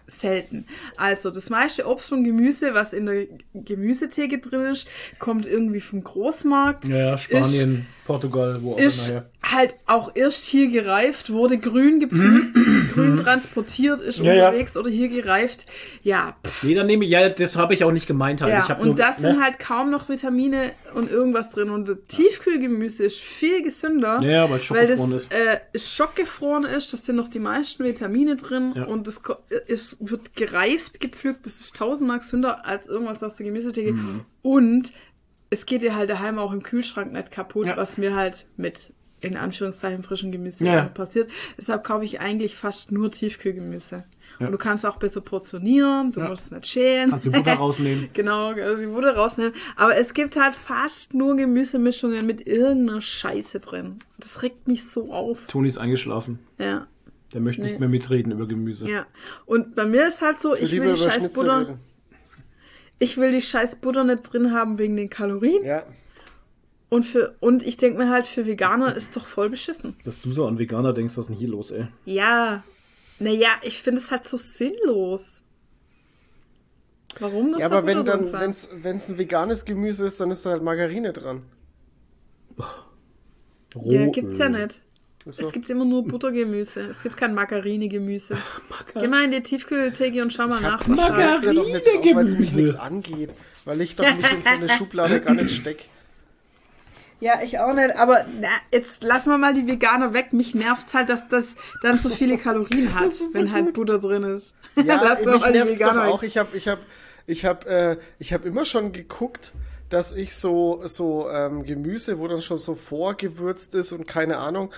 Selten. 0.08 0.66
Also, 0.98 1.30
das 1.30 1.48
meiste 1.48 1.86
Obst 1.86 2.12
und 2.12 2.24
Gemüse, 2.24 2.74
was 2.74 2.92
in 2.92 3.06
der 3.06 3.26
Gemüsetheke 3.54 4.40
drin 4.40 4.66
ist, 4.66 4.86
kommt 5.18 5.46
irgendwie 5.46 5.80
vom 5.80 6.04
Großmarkt. 6.04 6.84
Ja, 6.84 6.96
ja, 6.96 7.18
Spanien, 7.18 7.86
Portugal, 8.04 8.58
wo 8.62 8.72
auch 8.74 8.78
Ist 8.78 9.08
immer 9.08 9.20
her. 9.20 9.30
halt 9.44 9.74
auch 9.86 10.10
erst 10.14 10.44
hier 10.44 10.68
gereift, 10.68 11.30
wurde 11.32 11.56
grün 11.58 12.00
gepflückt, 12.00 12.54
grün 12.94 13.16
transportiert, 13.18 14.00
ist 14.00 14.18
Ja, 14.18 14.34
ja. 14.34 14.46
unterwegs 14.48 14.76
oder 14.76 14.90
hier 14.90 15.08
gereift. 15.08 15.66
Ja, 16.02 16.34
pff. 16.44 16.64
Nee, 16.64 16.74
dann 16.74 16.86
nehme 16.86 17.04
ich, 17.04 17.10
ja, 17.10 17.28
das 17.28 17.56
habe 17.56 17.74
ich 17.74 17.84
auch 17.84 17.92
nicht 17.92 18.06
gemeint 18.08 18.40
halt. 18.42 18.52
Ja, 18.52 18.76
und 18.76 18.86
nur, 18.86 18.94
das 18.96 19.20
ne? 19.20 19.28
sind 19.32 19.42
halt 19.44 19.58
kaum 19.60 19.90
noch 19.90 20.08
Vitamine 20.08 20.72
und 20.94 21.08
irgendwas 21.10 21.50
drin. 21.50 21.70
Und 21.70 22.08
Tiefkühlgemüse 22.08 23.04
ist 23.04 23.20
viel 23.20 23.62
gesünder, 23.62 24.20
Ja, 24.22 24.50
weil 24.50 24.58
es 24.58 24.70
weil 24.70 24.86
das 24.88 24.98
schockgefroren 24.98 25.12
ist. 25.16 25.32
Äh, 25.32 25.78
schockgefroren 25.78 26.64
ist. 26.64 26.92
Das 26.92 27.06
sind 27.06 27.16
noch 27.16 27.28
die 27.28 27.38
meisten 27.38 27.84
Vitamine 27.84 28.36
drin 28.36 28.72
Ja. 28.74 28.84
und 28.84 29.06
das 29.06 29.20
ist, 29.68 29.96
wird 30.00 30.34
gereift, 30.34 31.00
gepflückt. 31.00 31.46
Das 31.46 31.60
ist 31.60 31.76
tausendmal 31.76 32.18
gesünder 32.18 32.66
als 32.66 32.88
irgendwas 32.88 33.22
aus 33.22 33.36
der 33.36 33.46
Gemüsetheke. 33.46 33.92
Mhm. 33.92 34.20
Und 34.42 34.92
es 35.52 35.66
geht 35.66 35.82
dir 35.82 35.94
halt 35.94 36.10
daheim 36.10 36.38
auch 36.38 36.52
im 36.52 36.62
Kühlschrank 36.62 37.12
nicht 37.12 37.30
kaputt, 37.30 37.66
Ja. 37.66 37.76
was 37.76 37.98
mir 37.98 38.16
halt 38.16 38.46
mit 38.56 38.92
in 39.20 39.36
Anführungszeichen 39.36 40.02
frischen 40.02 40.32
Gemüse 40.32 40.64
Ja, 40.66 40.82
passiert. 40.86 41.30
Deshalb 41.56 41.84
kaufe 41.84 42.04
ich 42.04 42.18
eigentlich 42.20 42.56
fast 42.56 42.90
nur 42.90 43.10
Tiefkühlgemüse. 43.12 44.02
Ja. 44.40 44.46
Und 44.46 44.52
du 44.52 44.58
kannst 44.58 44.84
auch 44.84 44.96
besser 44.96 45.20
portionieren, 45.20 46.10
du 46.10 46.20
Ja. 46.20 46.28
musst 46.28 46.46
es 46.46 46.50
nicht 46.50 46.66
schälen. 46.66 47.10
Kannst 47.10 47.26
du 47.26 47.30
Butter 47.30 47.52
rausnehmen. 47.64 48.08
Genau, 48.14 48.48
also 48.48 48.80
die 48.82 48.88
Butter 48.88 49.14
rausnehmen. 49.14 49.52
Aber 49.76 49.96
es 49.96 50.14
gibt 50.14 50.34
halt 50.34 50.56
fast 50.56 51.14
nur 51.14 51.36
Gemüsemischungen 51.36 52.26
mit 52.26 52.44
irgendeiner 52.48 53.00
Scheiße 53.00 53.60
drin. 53.60 54.00
Das 54.18 54.42
regt 54.42 54.66
mich 54.66 54.88
so 54.90 55.12
auf. 55.12 55.46
Toni 55.46 55.68
ist 55.68 55.78
eingeschlafen. 55.78 56.40
Ja, 56.58 56.88
Der 57.32 57.40
möchte 57.40 57.62
Nee. 57.62 57.68
nicht 57.68 57.78
mehr 57.78 57.88
mitreden 57.88 58.32
über 58.32 58.48
Gemüse. 58.48 58.88
ja. 58.90 59.06
Und 59.46 59.76
bei 59.76 59.84
mir 59.84 60.08
ist 60.08 60.20
halt 60.20 60.40
so, 60.40 60.54
Ich 60.56 60.62
ich 60.62 60.72
will 60.72 60.80
die 60.80 60.86
über 60.88 60.96
scheiß 60.96 61.14
Schnitzel 61.14 61.44
Butter, 61.44 61.60
reden. 61.68 61.80
Ich 63.02 63.16
will 63.16 63.32
die 63.32 63.40
scheiß 63.40 63.78
Butter 63.78 64.04
nicht 64.04 64.32
drin 64.32 64.52
haben 64.52 64.78
wegen 64.78 64.96
den 64.96 65.10
Kalorien. 65.10 65.64
Ja. 65.64 65.82
Und 66.88 67.04
für, 67.04 67.34
und 67.40 67.66
ich 67.66 67.76
denke 67.76 67.98
mir 67.98 68.10
halt, 68.10 68.26
für 68.26 68.46
Veganer 68.46 68.94
ist 68.94 69.16
doch 69.16 69.26
voll 69.26 69.48
beschissen. 69.48 69.96
Dass 70.04 70.20
du 70.20 70.30
so 70.30 70.46
an 70.46 70.58
Veganer 70.58 70.92
denkst, 70.92 71.16
was 71.16 71.24
ist 71.24 71.30
denn 71.30 71.36
hier 71.36 71.48
los, 71.48 71.72
ey? 71.72 71.88
Ja. 72.04 72.62
Naja, 73.18 73.48
ich 73.62 73.82
finde 73.82 74.00
es 74.00 74.10
halt 74.12 74.28
so 74.28 74.36
sinnlos. 74.36 75.42
Warum 77.18 77.50
muss 77.50 77.60
Ja, 77.60 77.66
aber 77.66 77.86
wenn 77.86 78.04
dann, 78.04 78.24
sein? 78.24 78.40
wenn's, 78.40 78.70
wenn's 78.82 79.08
ein 79.08 79.18
veganes 79.18 79.64
Gemüse 79.64 80.04
ist, 80.04 80.20
dann 80.20 80.30
ist 80.30 80.46
da 80.46 80.50
halt 80.50 80.62
Margarine 80.62 81.12
dran. 81.12 81.42
Ja, 83.84 84.06
gibt's 84.06 84.38
ja 84.38 84.48
nicht. 84.48 84.80
So. 85.24 85.46
Es 85.46 85.52
gibt 85.52 85.70
immer 85.70 85.84
nur 85.84 86.04
Buttergemüse. 86.04 86.80
Es 86.90 87.02
gibt 87.02 87.16
kein 87.16 87.32
Margarine-Gemüse. 87.34 88.36
Geh 88.94 89.06
mal 89.06 89.24
in 89.24 89.30
die 89.30 89.40
Tiefkühltheke 89.40 90.20
und 90.22 90.32
schau 90.32 90.48
mal 90.48 90.56
Ich 90.56 90.62
nach. 90.62 90.72
hab 90.80 90.88
was 90.88 90.88
ich 90.88 90.96
da 90.96 91.08
Margarine- 91.10 91.32
ist. 91.34 91.36
achte 91.48 91.54
doch 91.54 91.66
nicht 91.66 91.86
drauf, 91.86 92.14
weil 92.16 92.24
es 92.24 92.38
mich 92.38 92.52
nichts 92.54 92.74
angeht. 92.74 93.34
Weil 93.64 93.80
ich 93.82 93.94
doch 93.96 94.14
mich 94.16 94.32
in 94.32 94.42
so 94.42 94.50
eine 94.50 94.68
Schublade 94.68 95.20
gar 95.20 95.34
nicht 95.34 95.54
steck. 95.54 95.88
Ja, 97.20 97.40
ich 97.40 97.56
auch 97.60 97.72
nicht, 97.72 97.94
aber 97.94 98.26
na, 98.40 98.48
jetzt 98.72 99.04
lassen 99.04 99.30
wir 99.30 99.38
mal 99.38 99.54
die 99.54 99.64
Veganer 99.68 100.12
weg. 100.12 100.32
Mich 100.32 100.56
nervt's 100.56 100.92
halt, 100.92 101.08
dass 101.08 101.28
das 101.28 101.54
dann 101.80 101.96
so 101.96 102.08
viele 102.08 102.36
Kalorien 102.36 102.92
hat, 102.98 103.12
wenn 103.32 103.52
halt 103.52 103.72
Butter 103.74 104.00
drin 104.00 104.24
ist. 104.24 104.54
Ja, 104.74 105.00
wir 105.24 105.30
mich 105.32 105.40
mal 105.40 105.52
die 105.52 105.58
nervt's 105.60 105.78
doch 105.78 105.86
Veganer 105.92 106.06
weg. 106.06 106.12
auch. 106.14 106.22
Ich 106.24 106.36
habe 106.36 106.56
ich 106.56 106.66
hab, 106.66 106.80
ich 107.28 107.44
hab, 107.44 107.64
äh, 107.68 107.96
ich 108.18 108.32
hab 108.32 108.44
immer 108.44 108.64
schon 108.64 108.90
geguckt, 108.90 109.52
dass 109.88 110.10
ich 110.16 110.34
so, 110.34 110.82
so 110.84 111.28
ähm, 111.30 111.62
Gemüse, 111.64 112.18
wo 112.18 112.26
dann 112.26 112.42
schon 112.42 112.58
so 112.58 112.74
vorgewürzt 112.74 113.76
ist 113.76 113.92
und 113.92 114.08
keine 114.08 114.38
Ahnung, 114.38 114.72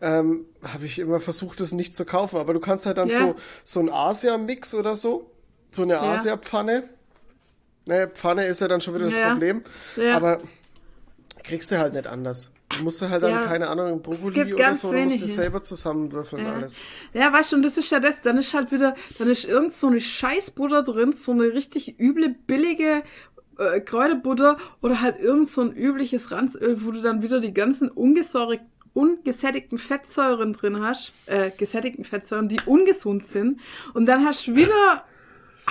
ähm, 0.00 0.46
habe 0.62 0.86
ich 0.86 0.98
immer 0.98 1.20
versucht, 1.20 1.60
das 1.60 1.72
nicht 1.72 1.94
zu 1.94 2.04
kaufen. 2.04 2.36
Aber 2.38 2.54
du 2.54 2.60
kannst 2.60 2.86
halt 2.86 2.98
dann 2.98 3.08
Ja. 3.08 3.18
so, 3.18 3.34
so 3.64 3.80
ein 3.80 3.90
Asia-Mix 3.90 4.74
oder 4.74 4.96
so, 4.96 5.30
so 5.70 5.82
eine 5.82 5.94
Ja. 5.94 6.00
Asia-Pfanne. 6.12 6.84
Naja, 7.86 8.06
Pfanne 8.08 8.44
ist 8.46 8.60
ja 8.60 8.68
dann 8.68 8.80
schon 8.80 8.94
wieder 8.94 9.06
das 9.06 9.16
Ja. 9.16 9.30
Problem. 9.30 9.62
Aber 10.12 10.40
kriegst 11.44 11.70
du 11.70 11.78
halt 11.78 11.94
nicht 11.94 12.06
anders. 12.06 12.52
Du 12.76 12.84
musst 12.84 13.02
halt 13.02 13.22
dann, 13.22 13.32
Ja. 13.32 13.42
keine 13.46 13.68
Ahnung, 13.68 14.00
Brokkoli 14.00 14.54
oder 14.54 14.62
ganz 14.64 14.82
so, 14.82 14.92
du 14.92 14.98
musst 14.98 15.22
es 15.22 15.34
selber 15.34 15.60
zusammenwürfeln 15.60 16.44
Ja. 16.44 16.52
alles. 16.52 16.80
Ja, 17.12 17.32
weißt 17.32 17.50
du, 17.52 17.56
und 17.56 17.62
das 17.62 17.76
ist 17.76 17.90
ja 17.90 17.98
das, 17.98 18.22
dann 18.22 18.38
ist 18.38 18.54
halt 18.54 18.70
wieder, 18.70 18.94
dann 19.18 19.28
ist 19.28 19.44
irgend 19.44 19.74
so 19.74 19.88
eine 19.88 20.00
Scheißbutter 20.00 20.84
drin, 20.84 21.12
so 21.12 21.32
eine 21.32 21.52
richtig 21.52 21.98
üble, 21.98 22.28
billige 22.46 23.02
äh, 23.58 23.80
Kräuterbutter 23.80 24.56
oder 24.82 25.00
halt 25.00 25.18
irgend 25.18 25.50
so 25.50 25.62
ein 25.62 25.72
übliches 25.72 26.30
Ranzöl, 26.30 26.84
wo 26.84 26.92
du 26.92 27.02
dann 27.02 27.22
wieder 27.22 27.40
die 27.40 27.52
ganzen 27.52 27.90
ungesäurig, 27.90 28.60
ungesättigten 28.94 29.78
Fettsäuren 29.78 30.52
drin 30.52 30.80
hast, 30.80 31.12
äh, 31.26 31.50
gesättigten 31.50 32.04
Fettsäuren, 32.04 32.48
die 32.48 32.60
ungesund 32.66 33.24
sind. 33.24 33.60
Und 33.94 34.06
dann 34.06 34.24
hast 34.24 34.46
du 34.46 34.56
wieder 34.56 35.04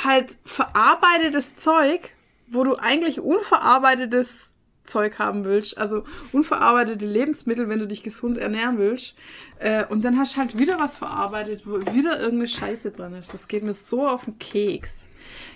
halt 0.04 0.38
verarbeitetes 0.46 1.58
Zeug, 1.58 2.12
wo 2.48 2.64
du 2.64 2.76
eigentlich 2.76 3.20
unverarbeitetes 3.20 4.54
Zeug 4.90 5.20
haben 5.20 5.46
willst, 5.46 5.78
also 5.78 6.04
unverarbeitete 6.32 7.06
Lebensmittel, 7.06 7.70
wenn 7.70 7.80
du 7.80 7.88
dich 7.88 8.04
gesund 8.04 8.38
ernähren 8.38 8.78
willst. 8.78 9.16
Äh, 9.60 9.86
und 9.86 10.04
dann 10.04 10.18
hast 10.18 10.36
du 10.36 10.40
halt 10.40 10.58
wieder 10.58 10.80
was 10.80 10.98
verarbeitet, 10.98 11.64
wo 11.66 11.78
wieder 11.94 12.20
irgendeine 12.20 12.48
Scheiße 12.48 12.92
drin 12.92 13.14
ist. 13.14 13.34
Das 13.34 13.48
geht 13.48 13.64
mir 13.64 13.74
so 13.74 14.08
auf 14.08 14.26
den 14.26 14.40
Keks. 14.40 15.08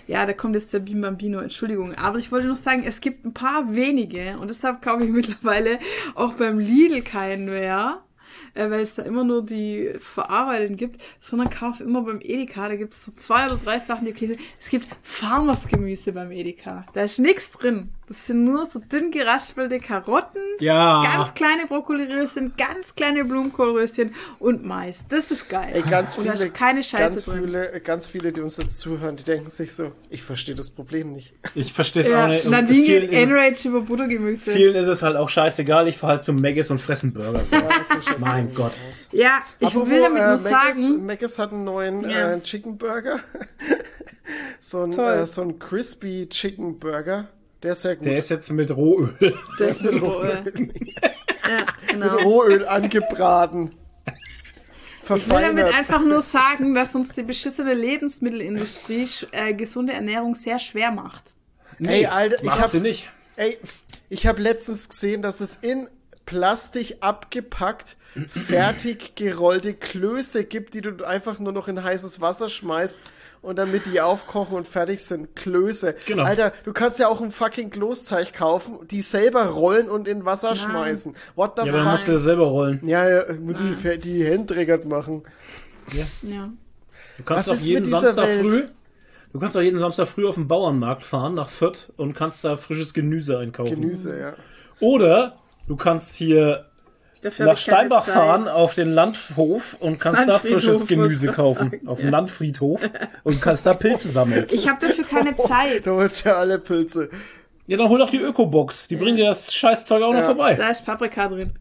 Ja, 0.06 0.26
da 0.26 0.32
kommt 0.32 0.54
jetzt 0.54 0.72
der 0.72 0.80
Bimbambino, 0.80 1.38
Entschuldigung. 1.38 1.94
Aber 1.94 2.18
ich 2.18 2.30
wollte 2.30 2.46
noch 2.46 2.56
sagen, 2.56 2.84
es 2.86 3.00
gibt 3.00 3.24
ein 3.24 3.32
paar 3.32 3.74
wenige 3.74 4.38
und 4.38 4.50
deshalb 4.50 4.82
kaufe 4.82 5.04
ich 5.04 5.10
mittlerweile 5.12 5.78
auch 6.14 6.34
beim 6.34 6.58
Lidl 6.58 7.02
keinen 7.02 7.46
mehr, 7.46 8.02
äh, 8.54 8.70
weil 8.70 8.80
es 8.80 8.94
da 8.94 9.02
immer 9.02 9.24
nur 9.24 9.44
die 9.44 9.90
verarbeiteten 9.98 10.76
gibt, 10.76 11.00
sondern 11.20 11.50
kaufe 11.50 11.82
immer 11.82 12.02
beim 12.02 12.20
Edeka. 12.20 12.68
Da 12.68 12.76
gibt 12.76 12.94
es 12.94 13.04
so 13.04 13.12
zwei 13.16 13.44
oder 13.46 13.58
drei 13.64 13.78
Sachen, 13.78 14.04
die 14.06 14.12
okay 14.12 14.26
sind. 14.28 14.40
Es 14.60 14.68
gibt 14.68 14.88
Farmersgemüse 15.02 16.12
beim 16.12 16.30
Edeka. 16.30 16.86
Da 16.94 17.02
ist 17.02 17.18
nichts 17.18 17.50
drin. 17.50 17.90
Das 18.06 18.26
sind 18.26 18.44
nur 18.44 18.66
so 18.66 18.80
dünn 18.80 19.10
geraspelte 19.10 19.80
Karotten, 19.80 20.42
Ja. 20.60 21.02
ganz 21.02 21.32
kleine 21.32 21.66
Brokkoliröschen, 21.66 22.52
ganz 22.58 22.94
kleine 22.94 23.24
Blumenkohlröschen 23.24 24.14
und 24.38 24.62
Mais. 24.62 24.98
Das 25.08 25.30
ist 25.30 25.48
geil. 25.48 25.70
Ey, 25.72 25.82
ganz 25.82 26.18
Und 26.18 26.26
da 26.26 26.32
viele, 26.32 26.44
ist 26.44 26.54
keine 26.54 26.82
Scheiße 26.82 27.02
ganz 27.02 27.24
drin. 27.24 27.44
viele, 27.46 27.80
ganz 27.80 28.06
viele, 28.06 28.30
die 28.32 28.42
uns 28.42 28.58
jetzt 28.58 28.78
zuhören, 28.78 29.16
die 29.16 29.24
denken 29.24 29.48
sich 29.48 29.72
so, 29.72 29.92
ich 30.10 30.22
verstehe 30.22 30.54
das 30.54 30.70
Problem 30.70 31.12
nicht. 31.12 31.32
Ich 31.54 31.72
verstehe 31.72 32.02
es 32.02 32.08
Ja, 32.08 32.26
auch 32.26 32.28
nicht. 32.28 32.44
Und 32.44 32.50
Nadine 32.50 33.06
es, 33.06 33.30
Enrage 33.30 33.68
über 33.68 33.80
Buttergemüse. 33.80 34.50
vielen 34.52 34.74
ist 34.74 34.86
es 34.88 35.02
halt 35.02 35.16
auch 35.16 35.30
scheißegal. 35.30 35.88
Ich 35.88 35.96
fahr 35.96 36.10
halt 36.10 36.24
zum 36.24 36.36
Maggis 36.36 36.70
und 36.70 36.82
fressen 36.82 37.14
Burger. 37.14 37.42
So. 37.42 37.56
Ja, 37.56 37.70
so 37.88 38.00
schaut's 38.02 38.20
mein 38.46 38.54
Gott. 38.54 38.72
Ja, 39.12 39.42
ich 39.58 39.66
Apropos, 39.68 39.88
will 39.90 40.00
damit 40.02 40.22
äh, 40.22 40.26
nur 40.28 40.38
sagen, 40.38 41.06
Maggis 41.06 41.38
hat 41.38 41.52
einen 41.52 41.64
neuen 41.64 42.08
Ja. 42.08 42.32
äh, 42.32 42.40
Chicken 42.40 42.76
Burger. 42.78 43.20
so, 44.60 44.82
ein, 44.82 44.92
äh, 44.98 45.26
so 45.26 45.42
ein 45.42 45.58
Crispy 45.58 46.28
Chicken 46.28 46.78
Burger. 46.78 47.28
Der 47.62 47.72
ist 47.72 47.82
sehr 47.82 47.96
gut. 47.96 48.06
Der 48.06 48.18
ist 48.18 48.28
jetzt 48.30 48.50
mit 48.50 48.70
Rohöl. 48.76 49.14
Der 49.58 49.68
ist 49.68 49.82
mit 49.84 50.00
Rohöl. 50.00 50.44
Ja, 51.46 51.66
genau. 51.88 52.06
mit 52.16 52.24
Rohöl 52.24 52.66
angebraten. 52.66 53.68
Ich 54.06 55.10
will 55.10 55.18
damit 55.18 55.64
Verfeinert. 55.66 55.74
einfach 55.74 56.00
nur 56.02 56.22
sagen, 56.22 56.74
dass 56.74 56.94
uns 56.94 57.10
die 57.10 57.22
beschissene 57.22 57.74
Lebensmittelindustrie 57.74 59.06
äh, 59.32 59.52
gesunde 59.52 59.92
Ernährung 59.92 60.34
sehr 60.34 60.58
schwer 60.58 60.90
macht. 60.90 61.24
Ey, 61.84 62.06
Alter, 62.06 62.36
ich 62.38 62.44
Macht 62.44 62.60
hab, 62.60 62.70
sie 62.70 62.80
nicht. 62.80 63.10
ey, 63.36 63.58
ich 64.08 64.26
habe 64.26 64.40
letztens 64.40 64.88
gesehen, 64.88 65.20
dass 65.20 65.40
es 65.40 65.56
in 65.56 65.86
Plastik 66.26 66.96
abgepackt, 67.00 67.96
fertig 68.28 69.14
gerollte 69.16 69.74
Klöße 69.74 70.44
gibt, 70.44 70.74
die 70.74 70.80
du 70.80 71.04
einfach 71.06 71.38
nur 71.38 71.52
noch 71.52 71.68
in 71.68 71.82
heißes 71.82 72.20
Wasser 72.20 72.48
schmeißt 72.48 73.00
und 73.42 73.58
damit 73.58 73.86
die 73.86 74.00
aufkochen 74.00 74.56
und 74.56 74.66
fertig 74.66 75.04
sind. 75.04 75.36
Klöße. 75.36 75.94
Genau. 76.06 76.22
Alter, 76.24 76.52
du 76.64 76.72
kannst 76.72 76.98
ja 76.98 77.08
auch 77.08 77.20
einen 77.20 77.30
fucking 77.32 77.70
Kloßteig 77.70 78.32
kaufen, 78.32 78.78
die 78.90 79.02
selber 79.02 79.46
rollen 79.46 79.88
und 79.90 80.08
in 80.08 80.24
Wasser 80.24 80.54
schmeißen. 80.54 81.14
What 81.34 81.54
the 81.58 81.66
Ja, 81.66 81.72
aber 81.72 81.82
dann 81.82 81.90
musst 81.92 82.06
du 82.06 82.12
fuck? 82.12 82.14
das 82.16 82.24
selber 82.24 82.46
rollen. 82.46 82.80
Ja, 82.84 83.08
ja, 83.08 83.24
die, 83.32 83.98
die 83.98 84.24
Händträger 84.24 84.84
machen. 84.86 85.22
Ja. 86.22 86.50
Du 87.18 87.22
kannst 87.24 87.48
Was 87.48 87.48
auch 87.48 87.60
ist 87.60 87.66
jeden 87.66 87.80
mit 87.82 87.86
dieser 87.86 88.00
Samstag 88.12 88.26
Welt? 88.26 88.50
früh. 88.52 88.62
Du 89.32 89.40
kannst 89.40 89.56
auch 89.56 89.60
jeden 89.60 89.78
Samstag 89.78 90.08
früh 90.08 90.26
auf 90.26 90.36
den 90.36 90.46
Bauernmarkt 90.48 91.02
fahren 91.02 91.34
nach 91.34 91.48
Fürth 91.48 91.92
und 91.96 92.14
kannst 92.14 92.44
da 92.44 92.56
frisches 92.56 92.94
Gemüse 92.94 93.36
einkaufen. 93.38 93.80
Gemüse, 93.80 94.18
ja. 94.18 94.34
Oder 94.80 95.36
du 95.66 95.76
kannst 95.76 96.14
hier 96.14 96.66
Dafür 97.22 97.46
nach 97.46 97.56
Steinbach 97.56 98.04
fahren 98.04 98.48
auf 98.48 98.74
den 98.74 98.90
Landhof 98.92 99.76
und 99.80 99.98
kannst 99.98 100.28
da 100.28 100.38
frisches 100.38 100.86
Gemüse 100.86 101.28
kaufen. 101.28 101.70
sagen, 101.70 101.88
Auf 101.88 102.00
dem 102.00 102.10
Landfriedhof 102.10 102.82
und 103.22 103.40
kannst 103.40 103.64
da 103.64 103.72
Pilze 103.72 104.08
sammeln. 104.08 104.46
Ich 104.50 104.68
habe 104.68 104.86
dafür 104.86 105.04
keine 105.04 105.34
Zeit. 105.38 105.86
Du 105.86 105.92
holst 105.92 106.26
ja 106.26 106.32
alle 106.34 106.58
Pilze. 106.58 107.08
Ja, 107.66 107.78
dann 107.78 107.88
hol 107.88 107.98
doch 107.98 108.10
die 108.10 108.18
Öko-Box. 108.18 108.88
Die 108.88 108.96
bringen 108.96 109.16
dir 109.16 109.26
das 109.28 109.54
Scheißzeug 109.54 110.02
auch 110.02 110.12
noch 110.12 110.18
Ja. 110.20 110.26
vorbei. 110.26 110.54
Da 110.54 110.68
ist 110.68 110.84
Paprika 110.84 111.28
drin. 111.28 111.54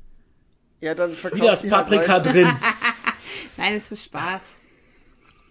Ja, 0.81 0.93
dann 0.95 1.13
verkaufst 1.13 1.41
Wieder 1.41 1.53
ist 1.53 1.69
Paprika 1.69 2.19
drin. 2.19 2.49
Nein, 3.57 3.75
es 3.75 3.89
ist 3.89 4.03
Spaß. 4.03 4.41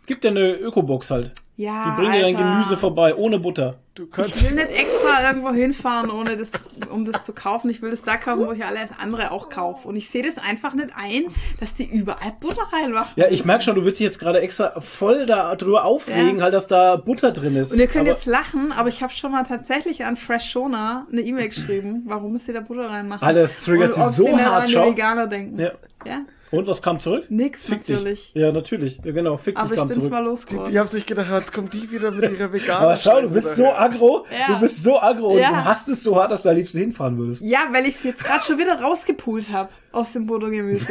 Gib 0.06 0.20
dir 0.20 0.28
eine 0.28 0.56
Öko-Box 0.56 1.10
halt. 1.10 1.32
Ja, 1.56 1.84
Die 1.84 2.02
bringen 2.02 2.12
dir 2.12 2.22
dein. 2.22 2.36
Gemüse 2.36 2.76
vorbei, 2.76 3.14
ohne 3.14 3.38
Butter. 3.38 3.78
Du 3.94 4.04
Ich 4.04 4.10
kannst, 4.10 4.48
will 4.48 4.56
nicht 4.56 4.70
extra 4.72 5.28
irgendwo 5.28 5.50
hinfahren, 5.50 6.10
ohne 6.10 6.38
das, 6.38 6.50
um 6.90 7.04
das 7.04 7.26
zu 7.26 7.34
kaufen. 7.34 7.68
Ich 7.68 7.82
will 7.82 7.90
das 7.90 8.02
da 8.02 8.16
kaufen, 8.16 8.46
wo 8.46 8.52
ich 8.52 8.64
alles 8.64 8.88
andere 8.98 9.30
auch 9.32 9.50
kaufe. 9.50 9.86
Und 9.86 9.96
ich 9.96 10.08
sehe 10.08 10.22
das 10.22 10.38
einfach 10.42 10.72
nicht 10.72 10.88
ein, 10.96 11.24
dass 11.60 11.74
die 11.74 11.84
überall 11.84 12.32
Butter 12.40 12.62
reinmachen. 12.72 13.12
Ja, 13.16 13.26
ich 13.28 13.44
merke 13.44 13.64
schon, 13.64 13.74
du 13.74 13.84
willst 13.84 14.00
dich 14.00 14.06
jetzt 14.06 14.18
gerade 14.18 14.40
extra 14.40 14.80
voll 14.80 15.26
darüber 15.26 15.84
aufregen, 15.84 16.38
Ja. 16.38 16.44
halt, 16.44 16.54
dass 16.54 16.68
da 16.68 16.96
Butter 16.96 17.32
drin 17.32 17.54
ist. 17.54 17.72
Und 17.72 17.80
ihr 17.80 17.86
könnt 17.86 18.06
Aber- 18.08 18.14
jetzt 18.16 18.24
lachen, 18.24 18.72
aber 18.72 18.88
ich 18.88 19.02
habe 19.02 19.12
schon 19.12 19.30
mal 19.32 19.42
tatsächlich 19.44 20.06
an 20.06 20.16
Freshona 20.16 21.06
eine 21.12 21.20
E-Mail 21.20 21.48
geschrieben, 21.50 22.04
warum 22.06 22.38
sie 22.38 22.54
da 22.54 22.60
Butter 22.60 22.88
reinmachen. 22.88 23.26
Alter, 23.28 23.40
das 23.42 23.62
triggert 23.62 23.92
sie 23.92 24.00
ob 24.00 24.06
so 24.10 24.38
hart, 24.38 24.62
an 24.62 24.66
die 24.68 24.72
schau. 24.72 24.86
Veganer 24.90 25.26
denken. 25.26 25.58
Ja. 25.58 25.72
ja? 26.06 26.20
Und 26.52 26.66
was 26.66 26.82
kam 26.82 27.00
zurück? 27.00 27.24
Nix, 27.30 27.62
Fick 27.64 27.88
natürlich. 27.88 28.32
Dich. 28.32 28.40
Ja, 28.42 28.52
natürlich. 28.52 28.98
Ja, 29.02 29.12
genau. 29.12 29.36
Fick 29.38 29.56
Aber 29.56 29.64
dich 29.68 29.72
ich 29.72 29.78
kam 29.78 29.88
bin's 29.88 29.98
zurück. 29.98 30.10
mal 30.12 30.22
die, 30.22 30.28
losgeworden. 30.28 30.72
die 30.72 30.78
haben 30.78 30.86
sich 30.86 31.06
gedacht, 31.06 31.28
jetzt 31.32 31.52
kommt 31.52 31.72
die 31.74 31.90
wieder 31.90 32.10
mit 32.10 32.30
ihrer 32.30 32.52
veganen 32.52 32.82
Aber 32.82 32.96
schau, 32.96 33.20
du 33.20 33.32
bist 33.32 33.56
so 33.56 33.62
daher. 33.62 33.80
aggro. 33.80 34.26
Ja. 34.30 34.54
Du 34.54 34.60
bist 34.60 34.82
so 34.82 35.00
aggro 35.00 35.38
Ja. 35.38 35.48
und 35.48 35.56
du 35.56 35.64
hast 35.64 35.88
es 35.88 36.02
so 36.04 36.14
hart, 36.16 36.30
dass 36.30 36.42
du 36.42 36.50
am 36.50 36.56
liebsten 36.56 36.78
hinfahren 36.78 37.16
würdest. 37.18 37.42
Ja, 37.42 37.68
weil 37.72 37.86
ich 37.86 37.96
es 37.96 38.02
jetzt 38.04 38.22
gerade 38.22 38.44
schon 38.44 38.58
wieder 38.58 38.80
rausgepult 38.80 39.50
habe 39.50 39.70
aus 39.92 40.12
dem 40.12 40.26
Buttergemüse, 40.26 40.86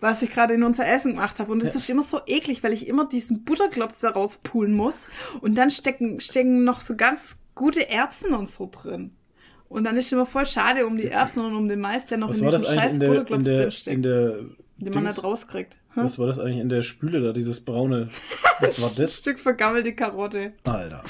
was 0.00 0.22
ich 0.22 0.30
gerade 0.30 0.54
in 0.54 0.62
unser 0.62 0.86
Essen 0.86 1.12
gemacht 1.12 1.38
habe. 1.38 1.52
Und 1.52 1.62
das 1.64 1.74
ist 1.74 1.88
immer 1.88 2.02
so 2.02 2.20
eklig, 2.26 2.62
weil 2.62 2.72
ich 2.72 2.86
immer 2.88 3.06
diesen 3.06 3.44
Butterklotz 3.44 4.00
da 4.00 4.10
rauspulen 4.10 4.74
muss. 4.74 4.94
Und 5.40 5.56
dann 5.56 5.70
stecken, 5.70 6.20
stecken 6.20 6.64
noch 6.64 6.80
so 6.80 6.96
ganz 6.96 7.36
gute 7.54 7.88
Erbsen 7.90 8.32
und 8.34 8.48
so 8.48 8.68
drin. 8.70 9.12
Und 9.72 9.84
dann 9.84 9.96
ist 9.96 10.12
immer 10.12 10.26
voll 10.26 10.44
schade 10.44 10.86
um 10.86 10.98
die 10.98 11.08
Erbsen 11.08 11.42
und 11.42 11.56
um 11.56 11.66
den 11.66 11.80
Mais, 11.80 12.06
der 12.06 12.18
noch 12.18 12.28
Was 12.28 12.40
in 12.40 12.48
diesem 12.48 12.66
scheiß 12.66 12.92
in 12.92 13.00
der, 13.00 13.26
in 13.30 13.44
der, 13.44 13.62
drinsteckt, 13.62 13.96
in 13.96 14.02
der 14.02 14.36
den 14.76 14.92
man 14.92 15.04
nicht 15.04 15.24
rauskriegt. 15.24 15.78
Hm? 15.94 16.04
Was 16.04 16.18
war 16.18 16.26
das 16.26 16.38
eigentlich 16.38 16.58
in 16.58 16.68
der 16.68 16.82
Spüle 16.82 17.22
da, 17.22 17.32
dieses 17.32 17.64
braune? 17.64 18.10
Was 18.60 18.82
war 18.82 18.90
Ein 18.90 18.96
das? 18.98 19.18
Stück 19.18 19.38
vergammelte 19.38 19.94
Karotte. 19.94 20.52
Alter. 20.64 21.02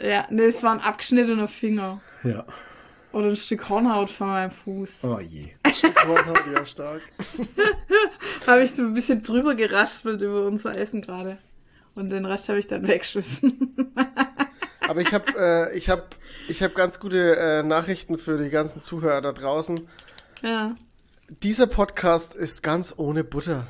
Ja, 0.00 0.28
ne, 0.30 0.42
es 0.42 0.62
war 0.62 0.72
ein 0.72 0.80
abgeschnittener 0.80 1.48
Finger. 1.48 2.00
Ja. 2.22 2.44
Oder 3.12 3.30
ein 3.30 3.36
Stück 3.36 3.68
Hornhaut 3.68 4.08
von 4.08 4.28
meinem 4.28 4.52
Fuß. 4.52 4.98
Oh 5.02 5.18
je. 5.18 5.48
Hornhaut, 6.06 6.44
ja, 6.54 6.64
stark. 6.64 7.02
habe 8.46 8.62
ich 8.62 8.70
so 8.70 8.82
ein 8.82 8.94
bisschen 8.94 9.24
drüber 9.24 9.56
geraspelt 9.56 10.22
über 10.22 10.46
unser 10.46 10.78
Essen 10.78 11.02
gerade. 11.02 11.38
Und 11.96 12.10
den 12.10 12.24
Rest 12.24 12.48
habe 12.48 12.60
ich 12.60 12.68
dann 12.68 12.86
weggeschmissen. 12.86 13.74
Aber 14.88 15.00
ich 15.00 15.12
habe 15.12 15.32
äh, 15.36 15.76
ich 15.76 15.90
hab, 15.90 16.16
ich 16.48 16.62
hab 16.62 16.74
ganz 16.74 17.00
gute 17.00 17.36
äh, 17.36 17.62
Nachrichten 17.62 18.18
für 18.18 18.36
die 18.38 18.50
ganzen 18.50 18.82
Zuhörer 18.82 19.20
da 19.22 19.32
draußen. 19.32 19.88
ja. 20.42 20.74
Dieser 21.44 21.68
Podcast 21.68 22.34
ist 22.34 22.60
ganz 22.60 22.94
ohne 22.96 23.22
Butter. 23.22 23.68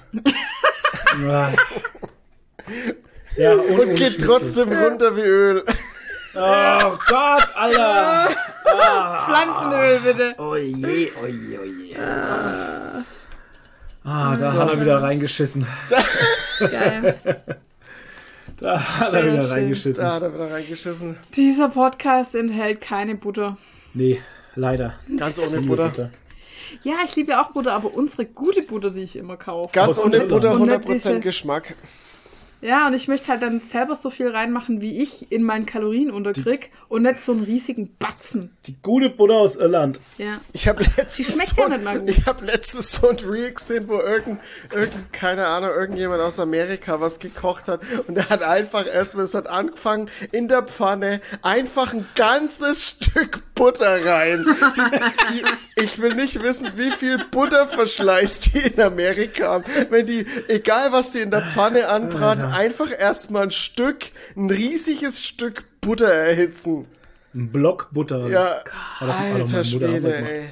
Ja, 3.37 3.53
und, 3.53 3.81
Und 3.81 3.95
geht 3.97 4.21
trotzdem 4.23 4.73
runter 4.73 5.15
wie 5.15 5.21
Öl. 5.21 5.63
Oh 6.35 6.97
Gott, 7.07 7.49
Alter. 7.55 8.31
Pflanzenöl 9.27 10.01
bitte. 10.01 10.35
Oh 10.39 10.57
je, 10.57 11.11
oh 11.23 11.27
je, 11.27 11.59
oh 11.59 11.65
je. 11.65 11.97
Ah, 14.05 14.37
da 14.37 14.53
hat 14.55 14.71
er 14.71 14.81
wieder 14.81 15.03
reingeschissen. 15.03 15.67
Geil. 16.61 17.17
Da 18.61 18.79
hat 19.01 19.13
er 19.15 19.25
wieder 19.25 19.43
schön. 19.43 19.51
reingeschissen. 19.51 20.05
Da 20.05 20.15
hat 20.15 20.23
er 20.23 20.35
wieder 20.35 20.51
reingeschissen. 20.53 21.17
Dieser 21.37 21.69
Podcast 21.69 22.35
enthält 22.35 22.81
keine 22.81 23.15
Butter. 23.15 23.57
Nee, 23.95 24.21
Leider. 24.57 24.95
Ganz 25.17 25.39
ohne 25.39 25.59
Liebe 25.59 25.77
Butter. 25.77 26.11
Ja, 26.83 26.97
ich 27.05 27.15
liebe 27.17 27.31
ja 27.33 27.43
auch 27.45 27.51
Butter, 27.53 27.73
aber 27.73 27.95
unsere 27.95 28.27
gute 28.27 28.63
Butter, 28.63 28.91
die 28.91 29.01
ich 29.03 29.17
immer 29.17 29.37
kaufe. 29.37 29.73
Ganz 29.73 29.99
ohne. 29.99 30.21
Butter, 30.21 30.53
Und 30.55 30.67
nicht 30.67 30.85
100% 30.87 30.93
diese- 30.93 31.21
Geschmack. 31.21 31.77
Ja, 32.63 32.87
und 32.87 32.95
ich 32.95 33.09
möchte 33.09 33.29
halt 33.29 33.43
dann 33.43 33.61
selber 33.61 33.97
so 33.97 34.11
viel 34.11 34.29
reinmachen, 34.29 34.81
wie 34.81 34.99
ich 34.99 35.33
in 35.33 35.43
meinen 35.43 35.67
Kalorien 35.67 36.11
unterkrieg 36.11 36.71
und 36.89 37.03
nicht 37.03 37.25
so 37.25 37.33
einen 37.33 37.45
riesigen 37.45 37.97
Batzen. 37.99 38.51
Die 38.67 38.77
gute 38.83 39.09
Butter 39.09 39.35
aus 39.35 39.57
Irland. 39.57 39.99
Ja. 40.19 40.41
Ich 40.53 40.69
habe 40.69 40.85
Die 40.85 40.91
letztens, 40.97 41.35
schmeckt 41.35 41.57
so, 41.57 41.63
ja 41.63 42.03
ich 42.07 42.27
hab 42.27 42.43
letztens 42.43 42.93
so 42.93 43.09
ein 43.09 43.17
Reel 43.17 43.55
gesehen, 43.55 43.89
wo 43.89 43.99
irgend, 43.99 44.41
irgend, 44.73 45.13
keine 45.13 45.47
Ahnung, 45.47 45.71
irgendjemand 45.71 46.21
aus 46.21 46.39
Amerika 46.39 47.01
was 47.01 47.19
gekocht 47.19 47.69
hat 47.69 47.81
und 48.07 48.17
er 48.17 48.29
hat 48.29 48.43
einfach 48.43 48.87
erstmal, 48.87 49.25
es 49.25 49.35
hat 49.35 49.49
angefangen, 49.49 50.11
in 50.33 50.49
der 50.49 50.63
Pfanne 50.63 51.21
einfach 51.43 51.95
ein 51.95 52.07
ganzes 52.15 52.89
Stück 52.89 53.43
Butter 53.55 54.05
rein. 54.05 54.47
Die, 55.31 55.43
die, 55.43 55.45
ich 55.83 56.01
will 56.01 56.15
nicht 56.15 56.43
wissen, 56.43 56.73
wie 56.77 56.91
viel 56.93 57.25
Butterverschleiß 57.31 58.41
die 58.41 58.59
in 58.59 58.81
Amerika 58.81 59.49
haben. 59.49 59.65
Wenn 59.91 60.07
die, 60.07 60.25
egal 60.49 60.93
was 60.93 61.13
die 61.13 61.19
in 61.19 61.31
der 61.31 61.43
Pfanne 61.43 61.89
anbraten, 61.89 62.50
einfach 62.53 62.91
erstmal 62.97 63.45
ein 63.45 63.51
Stück, 63.51 64.11
ein 64.37 64.51
riesiges 64.51 65.23
Stück 65.23 65.65
Butter 65.81 66.13
erhitzen. 66.13 66.87
Ein 67.35 67.51
Block 67.53 67.89
Butter. 67.93 68.29
Ja, 68.29 68.63
alter 69.01 69.65
Schwede, 69.65 70.15
ey. 70.17 70.49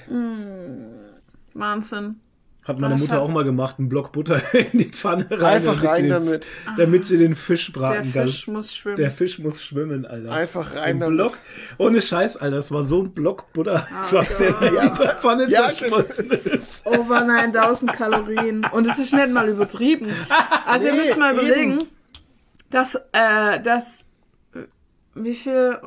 Wahnsinn. 1.54 2.20
Hat 2.69 2.78
meine 2.78 2.95
Das 2.95 3.01
Mutter 3.01 3.15
hat- 3.15 3.20
auch 3.23 3.28
mal 3.28 3.45
gemacht, 3.45 3.77
einen 3.78 3.89
Block 3.89 4.12
Butter 4.12 4.43
in 4.55 4.78
die 4.78 4.85
Pfanne 4.85 5.27
rein. 5.31 5.43
Einfach 5.43 5.74
damit 5.74 5.81
sie 5.81 5.86
rein 5.89 6.03
den, 6.03 6.11
damit. 6.11 6.51
Damit 6.77 7.07
sie 7.07 7.19
den 7.19 7.35
Fisch 7.35 7.73
Der 7.73 7.81
braten 7.81 8.12
kann. 8.12 8.27
Fisch 8.28 8.47
muss 8.47 8.77
schwimmen. 8.77 8.97
Der 8.97 9.11
Fisch 9.11 9.39
muss 9.39 9.62
schwimmen, 9.65 10.05
Alter. 10.07 10.31
Einfach 10.31 10.74
rein 10.74 10.82
Ein 10.82 11.01
damit. 11.01 11.16
Block. 11.16 11.39
Ohne 11.78 12.03
Scheiß, 12.03 12.36
Alter. 12.36 12.57
Das 12.57 12.70
war 12.70 12.85
so 12.85 13.03
ein 13.03 13.12
Block 13.12 13.53
Butter, 13.55 13.86
Oh 14.12 14.20
der 14.39 14.82
in 14.85 14.90
dieser 14.90 15.15
Pfanne 15.16 15.49
Ja, 15.49 15.70
zerschmolzen 15.70 16.28
das 16.28 16.40
ist. 16.47 16.86
Over 16.86 17.23
9000 17.23 17.93
Kalorien. 17.95 18.66
Und 18.70 18.86
es 18.86 18.99
ist 18.99 19.15
nicht 19.15 19.31
mal 19.31 19.49
übertrieben. 19.49 20.11
Also 20.66 20.86
ihr 20.89 20.93
Nee, 20.93 20.99
müsst 20.99 21.19
mal 21.19 21.32
eben. 21.35 21.47
überlegen, 21.47 21.78
dass, 22.70 22.95
äh, 23.12 23.62
dass, 23.62 24.05
wie 25.15 25.35
viel, 25.35 25.78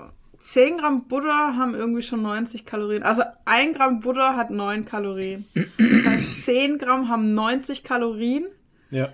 10 0.41 0.77
Gramm 0.79 1.07
Butter 1.07 1.55
haben 1.55 1.75
irgendwie 1.75 2.01
schon 2.01 2.21
90 2.23 2.65
Kalorien. 2.65 3.03
Also 3.03 3.21
1 3.45 3.77
Gramm 3.77 3.99
Butter 4.01 4.35
hat 4.35 4.49
9 4.49 4.85
Kalorien. 4.85 5.45
Das 5.53 6.05
heißt, 6.05 6.37
10 6.45 6.77
Gramm 6.79 7.09
haben 7.09 7.33
90 7.33 7.83
Kalorien. 7.83 8.45
Ja. 8.89 9.09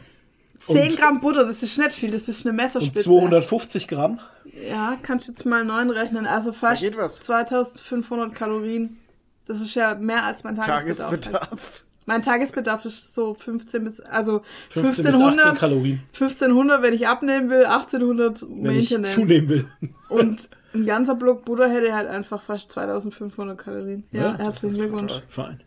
10 0.57 0.89
Und- 0.91 0.97
Gramm 0.97 1.19
Butter, 1.21 1.45
das 1.45 1.61
ist 1.63 1.77
nicht 1.77 1.91
viel, 1.93 2.11
das 2.11 2.27
ist 2.29 2.45
eine 2.45 2.51
Und 2.51 2.55
Messerspitze. 2.57 3.03
250 3.03 3.87
Gramm. 3.87 4.19
Ja, 4.67 4.97
kannst 5.03 5.27
du 5.27 5.31
jetzt 5.33 5.45
mal 5.45 5.63
9 5.63 5.89
rechnen. 5.91 6.25
Also 6.25 6.51
fast 6.53 6.81
geht 6.81 6.97
was. 6.97 7.17
2500 7.23 8.33
Kalorien. 8.33 8.97
Das 9.45 9.61
ist 9.61 9.75
ja 9.75 9.95
mehr 9.95 10.23
als 10.23 10.43
mein 10.43 10.55
Tagesbedarf. 10.55 11.11
Tagesbedarf. 11.19 11.83
Mein 12.05 12.21
Tagesbedarf 12.21 12.85
ist 12.85 13.13
so 13.13 13.33
15 13.33 13.83
bis, 13.83 13.99
also 13.99 14.41
15 14.69 15.03
bis 15.05 15.13
18 15.15 15.23
1500, 15.23 15.59
Kalorien, 15.59 15.99
1500, 16.13 16.81
wenn 16.81 16.93
ich 16.93 17.05
abnehmen 17.07 17.49
will, 17.49 17.65
1800 17.65 18.43
wenn 18.49 18.75
ich 18.77 18.89
zunehmen 19.05 19.49
will. 19.49 19.67
Und 20.07 20.49
ein 20.73 20.85
ganzer 20.85 21.15
Block 21.15 21.45
Butter 21.45 21.69
hätte 21.69 21.93
halt 21.95 22.07
einfach 22.07 22.41
fast 22.41 22.71
2500 22.71 23.57
Kalorien. 23.57 24.03
Ja, 24.11 24.21
Ja, 24.21 24.31
das 24.33 24.47
herzlichen 24.61 24.89
Glückwunsch. 24.89 25.13
Fein. 25.29 25.61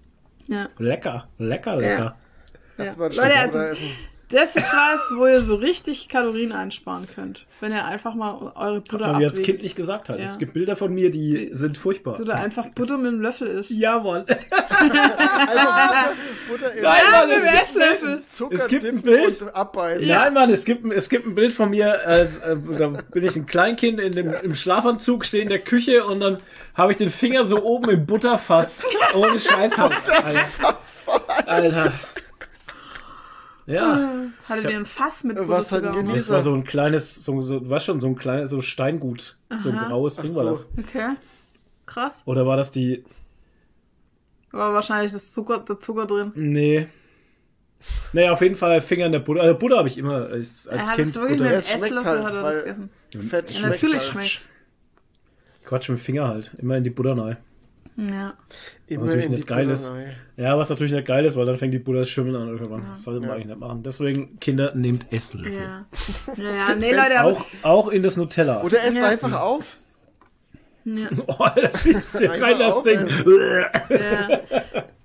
Ja. 0.47 0.69
Lecker, 0.79 1.29
lecker, 1.39 1.77
lecker. 1.77 2.17
Ja. 2.77 2.85
mal 2.99 3.07
ein 3.07 3.13
Leute, 3.13 3.13
Stück 3.23 3.37
also- 3.37 3.59
essen. 3.59 3.89
Das 4.31 4.55
ist 4.55 4.73
was, 4.73 5.01
wo 5.17 5.27
ihr 5.27 5.41
so 5.41 5.57
richtig 5.57 6.09
Kalorien 6.09 6.53
einsparen 6.53 7.07
könnt. 7.13 7.47
Wenn 7.59 7.73
ihr 7.73 7.85
einfach 7.85 8.15
mal 8.15 8.53
eure 8.55 8.81
Butter 8.81 9.13
man 9.13 9.21
jetzt 9.21 9.43
kindlich 9.43 9.75
gesagt 9.75 10.09
hat. 10.09 10.19
Ja. 10.19 10.25
Es 10.25 10.39
gibt 10.39 10.53
Bilder 10.53 10.77
von 10.77 10.95
mir, 10.95 11.11
die 11.11 11.51
sind 11.53 11.77
furchtbar. 11.77 12.17
So 12.17 12.25
da 12.25 12.35
einfach 12.35 12.67
Butter 12.69 12.97
mit 12.97 13.09
einem 13.09 13.21
Löffel 13.21 13.49
ist. 13.49 13.71
Ja, 13.71 13.99
Mann. 13.99 14.25
Einfach 14.29 16.13
Butter, 16.49 16.69
Butter 16.69 16.75
in 16.77 16.83
Nein, 16.83 17.03
Ja, 17.05 17.19
Mann, 17.19 17.29
mit 17.29 17.39
es 17.39 17.63
Esslöffel. 17.63 18.25
Zucker 18.25 18.55
es 18.55 18.69
gibt 18.69 18.85
ein 18.85 19.03
Bild. 19.03 19.43
und 19.43 19.55
abbeißen. 19.55 20.09
Nein, 20.09 20.33
Mann, 20.35 20.51
es 20.51 20.65
gibt, 20.65 20.91
es 20.93 21.09
gibt 21.09 21.27
ein 21.27 21.35
Bild 21.35 21.53
von 21.53 21.71
mir, 21.71 22.07
als, 22.07 22.39
äh, 22.39 22.57
da 22.79 22.89
bin 22.89 23.25
ich 23.25 23.35
ein 23.37 23.47
Kleinkind 23.47 23.99
in 23.99 24.13
dem, 24.13 24.33
im 24.43 24.55
Schlafanzug, 24.55 25.25
stehe 25.25 25.43
in 25.43 25.49
der 25.49 25.59
Küche 25.59 26.05
und 26.05 26.21
dann 26.21 26.39
habe 26.75 26.93
ich 26.93 26.99
den 26.99 27.11
Finger 27.11 27.45
so 27.45 27.63
oben 27.65 27.91
im 27.91 28.07
Butterfass. 28.07 28.85
Ohne 29.15 29.39
Scheiß. 29.39 29.79
Alter. 29.79 31.47
Alter. 31.47 31.93
Ja. 33.71 34.27
Hattet 34.49 34.65
ihr 34.71 34.77
ein 34.79 34.87
Fass 34.87 35.23
mit 35.25 35.37
Was 35.49 35.71
hat 35.73 35.85
denn 35.85 36.07
Das 36.09 36.31
war 36.31 36.43
so 36.43 36.53
ein 36.55 36.65
kleines, 36.65 37.25
so, 37.25 37.41
so, 37.43 37.61
du 37.61 37.71
weißt 37.71 37.87
schon, 37.87 38.01
so 38.01 38.09
ein 38.09 38.17
kleines, 38.17 38.51
so 38.51 38.61
Steingut. 38.61 39.37
So 39.57 39.69
ein 39.71 39.77
Aha. 39.79 39.89
graues 39.89 40.19
Ach 40.19 40.23
Ding 40.23 40.31
so. 40.33 40.45
war 40.45 40.53
das. 40.53 40.67
Okay. 40.79 41.09
Krass. 41.87 42.23
Oder 42.27 42.47
war 42.47 42.57
das 42.57 42.71
die, 42.71 43.05
War 44.51 44.73
wahrscheinlich 44.75 45.13
das 45.13 45.33
Zucker, 45.33 45.59
der 45.61 45.79
Zucker 45.81 46.07
drin. 46.07 46.33
nee. 46.35 46.89
Naja, 48.13 48.33
auf 48.33 48.43
jeden 48.43 48.57
Fall 48.57 48.81
Finger 48.83 49.07
in 49.07 49.13
der 49.13 49.21
Butter. 49.21 49.41
Also 49.41 49.59
Butter 49.59 49.79
habe 49.79 49.89
ich 49.89 49.97
immer 49.97 50.27
als, 50.27 50.69
als 50.69 50.83
er 50.83 50.89
hat 50.89 50.97
Kind. 50.97 51.09
es 51.09 51.15
wirklich 51.15 51.39
Butter. 51.39 51.45
mit 51.45 51.45
Ja, 51.45 51.49
einem 51.51 51.59
es 51.59 51.71
schmeckt 51.71 51.95
halt, 52.05 52.25
hat 52.25 52.33
er 52.35 52.43
weil- 52.43 52.55
das 52.55 52.65
gegessen. 52.65 52.91
Fett 53.31 53.51
Ja, 53.51 53.57
schmeckt 53.59 53.73
natürlich 53.83 54.15
halt. 54.15 54.27
schmeckt 54.27 54.49
Quatsch 55.65 55.89
mit 55.89 55.99
dem 55.99 56.03
Finger 56.03 56.29
halt. 56.29 56.51
Immer 56.59 56.77
in 56.77 56.85
die 56.85 56.91
Butter 56.91 57.17
rein. 57.17 57.37
Ja. 58.09 58.35
Immer 58.87 59.05
natürlich 59.05 59.25
in 59.27 59.31
die 59.33 59.37
nicht 59.39 59.47
geil 59.47 59.69
ist. 59.69 59.93
Ja, 60.37 60.57
was 60.57 60.71
natürlich 60.71 60.93
nicht 60.93 61.07
geil 61.07 61.25
ist, 61.25 61.37
weil 61.37 61.45
dann 61.47 61.57
fängt 61.57 61.75
die 61.75 61.83
das 61.93 62.09
Schimmeln 62.09 62.37
an 62.37 62.49
irgendwann. 62.49 62.87
Das 62.91 63.03
sollte 63.03 63.21
man 63.21 63.29
Ja. 63.29 63.35
eigentlich 63.35 63.47
nicht 63.49 63.61
machen. 63.61 63.83
Deswegen, 63.83 64.39
Kinder, 64.41 64.75
nehmt 64.75 65.13
Esslöffel. 65.13 65.53
Ja. 65.53 65.87
Ja, 66.37 66.45
ja, 66.69 66.75
nee, 66.79 66.93
Leute. 66.95 67.23
Auch, 67.25 67.45
auch 67.63 67.89
in 67.89 68.03
das 68.03 68.17
Nutella. 68.17 68.63
Oder 68.63 68.83
esst 68.85 68.97
Ja. 68.97 69.09
einfach 69.09 69.39
auf. 69.41 69.77
Ja. 70.85 71.09
Oh, 71.27 71.47
da 71.55 71.77
schiebst 71.77 72.21
du 72.21 72.31
Einfach 72.31 72.47
rein 72.47 72.59
das 72.59 72.83
Ding. 72.83 73.07
Ja. 73.91 74.41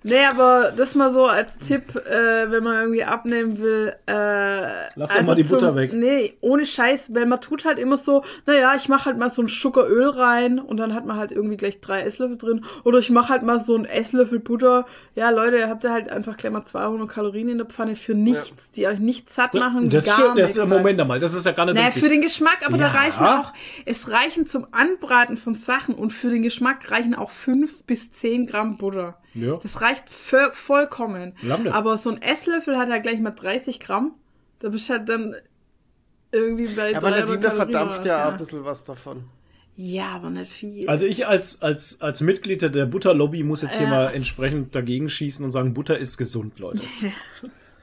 Nee, 0.07 0.23
aber 0.29 0.71
das 0.77 0.93
mal 0.93 1.09
so 1.09 1.25
als 1.25 1.57
Tipp, 1.57 1.95
äh, 2.05 2.51
wenn 2.51 2.63
man 2.63 2.75
irgendwie 2.79 3.03
abnehmen 3.03 3.57
will. 3.57 3.93
Äh, 4.05 4.89
Lass 4.95 5.13
doch 5.15 5.23
mal 5.23 5.35
die 5.35 5.43
Butter 5.43 5.75
weg. 5.75 5.93
Nee, 5.93 6.33
ohne 6.41 6.65
Scheiß, 6.65 7.13
weil 7.15 7.25
man 7.25 7.41
tut 7.41 7.65
halt 7.65 7.79
immer 7.79 7.97
so, 7.97 8.23
naja, 8.45 8.73
ich 8.75 8.87
mache 8.87 9.05
halt 9.05 9.17
mal 9.17 9.31
so 9.31 9.41
ein 9.41 9.49
Schuckeröl 9.49 10.09
rein 10.09 10.59
und 10.59 10.77
dann 10.77 10.93
hat 10.93 11.07
man 11.07 11.17
halt 11.17 11.31
irgendwie 11.31 11.57
gleich 11.57 11.81
drei 11.81 12.01
Esslöffel 12.01 12.37
drin. 12.37 12.65
Oder 12.83 12.99
ich 12.99 13.09
mache 13.09 13.29
halt 13.29 13.41
mal 13.41 13.59
so 13.59 13.75
ein 13.75 13.85
Esslöffel 13.85 14.39
Butter. 14.39 14.85
Ja, 15.15 15.31
Leute, 15.31 15.57
ihr 15.57 15.69
habt 15.69 15.83
ja 15.83 15.91
halt 15.91 16.09
einfach 16.09 16.37
gleich 16.37 16.51
mal 16.51 16.65
200 16.65 17.09
Kalorien 17.09 17.49
in 17.49 17.57
der 17.57 17.65
Pfanne 17.65 17.95
für 17.95 18.13
nichts, 18.13 18.71
die 18.71 18.85
euch 18.85 18.99
nicht 18.99 19.33
satt 19.33 19.55
machen. 19.55 19.89
Das 19.89 20.05
gar 20.05 20.17
stimmt, 20.19 20.37
das 20.39 20.55
ist. 20.55 20.67
Moment 20.67 21.01
einmal, 21.01 21.19
das 21.19 21.33
ist 21.33 21.47
ja 21.47 21.51
gar 21.51 21.65
nicht 21.65 21.75
Naja, 21.75 21.87
richtig. 21.87 22.03
für 22.03 22.09
den 22.09 22.21
Geschmack, 22.21 22.59
aber 22.63 22.77
da 22.77 22.85
Ja. 22.85 22.91
reichen 22.91 23.25
auch, 23.25 23.53
es 23.85 24.11
reichen 24.11 24.45
zum 24.45 24.67
Anbraten 24.71 25.35
von 25.37 25.55
Sachen 25.55 25.95
und 25.95 26.11
für 26.13 26.29
den 26.29 26.43
Geschmack 26.43 26.91
reichen 26.91 27.15
auch 27.15 27.31
5 27.31 27.83
bis 27.85 28.11
10 28.11 28.45
Gramm 28.45 28.77
Butter. 28.77 29.17
Ja. 29.35 29.59
Das 29.61 29.81
reicht 29.81 30.09
für, 30.09 30.51
vollkommen. 30.53 31.33
Lange. 31.41 31.73
Aber 31.73 31.97
so 31.97 32.09
ein 32.09 32.21
Esslöffel 32.21 32.77
hat 32.77 32.89
ja 32.89 32.97
gleich 32.97 33.19
mal 33.19 33.31
30 33.31 33.79
Gramm. 33.79 34.13
Da 34.59 34.69
bist 34.69 34.89
du 34.89 34.93
halt 34.93 35.07
dann 35.09 35.35
irgendwie 36.31 36.67
bei 36.73 36.91
Ja, 36.91 36.97
aber 36.97 37.11
300 37.11 37.27
Nadine, 37.29 37.41
da 37.41 37.49
Kalorien 37.49 37.71
verdampft 37.73 38.05
ja 38.05 38.25
was, 38.25 38.31
ein 38.31 38.37
bisschen 38.37 38.65
was 38.65 38.85
davon. 38.85 39.23
Ja, 39.77 40.07
aber 40.15 40.29
nicht 40.29 40.51
viel. 40.51 40.87
Also 40.87 41.05
ich 41.05 41.27
als, 41.27 41.61
als, 41.61 41.99
als 42.01 42.21
Mitglied 42.21 42.61
der 42.61 42.85
Butterlobby 42.85 43.43
muss 43.43 43.61
jetzt 43.61 43.75
hier 43.77 43.83
Ja. 43.87 43.89
mal 43.89 44.13
entsprechend 44.13 44.73
dagegen 44.73 45.09
schießen 45.09 45.43
und 45.43 45.51
sagen, 45.51 45.73
Butter 45.73 45.97
ist 45.97 46.17
gesund, 46.17 46.59
Leute. 46.59 46.81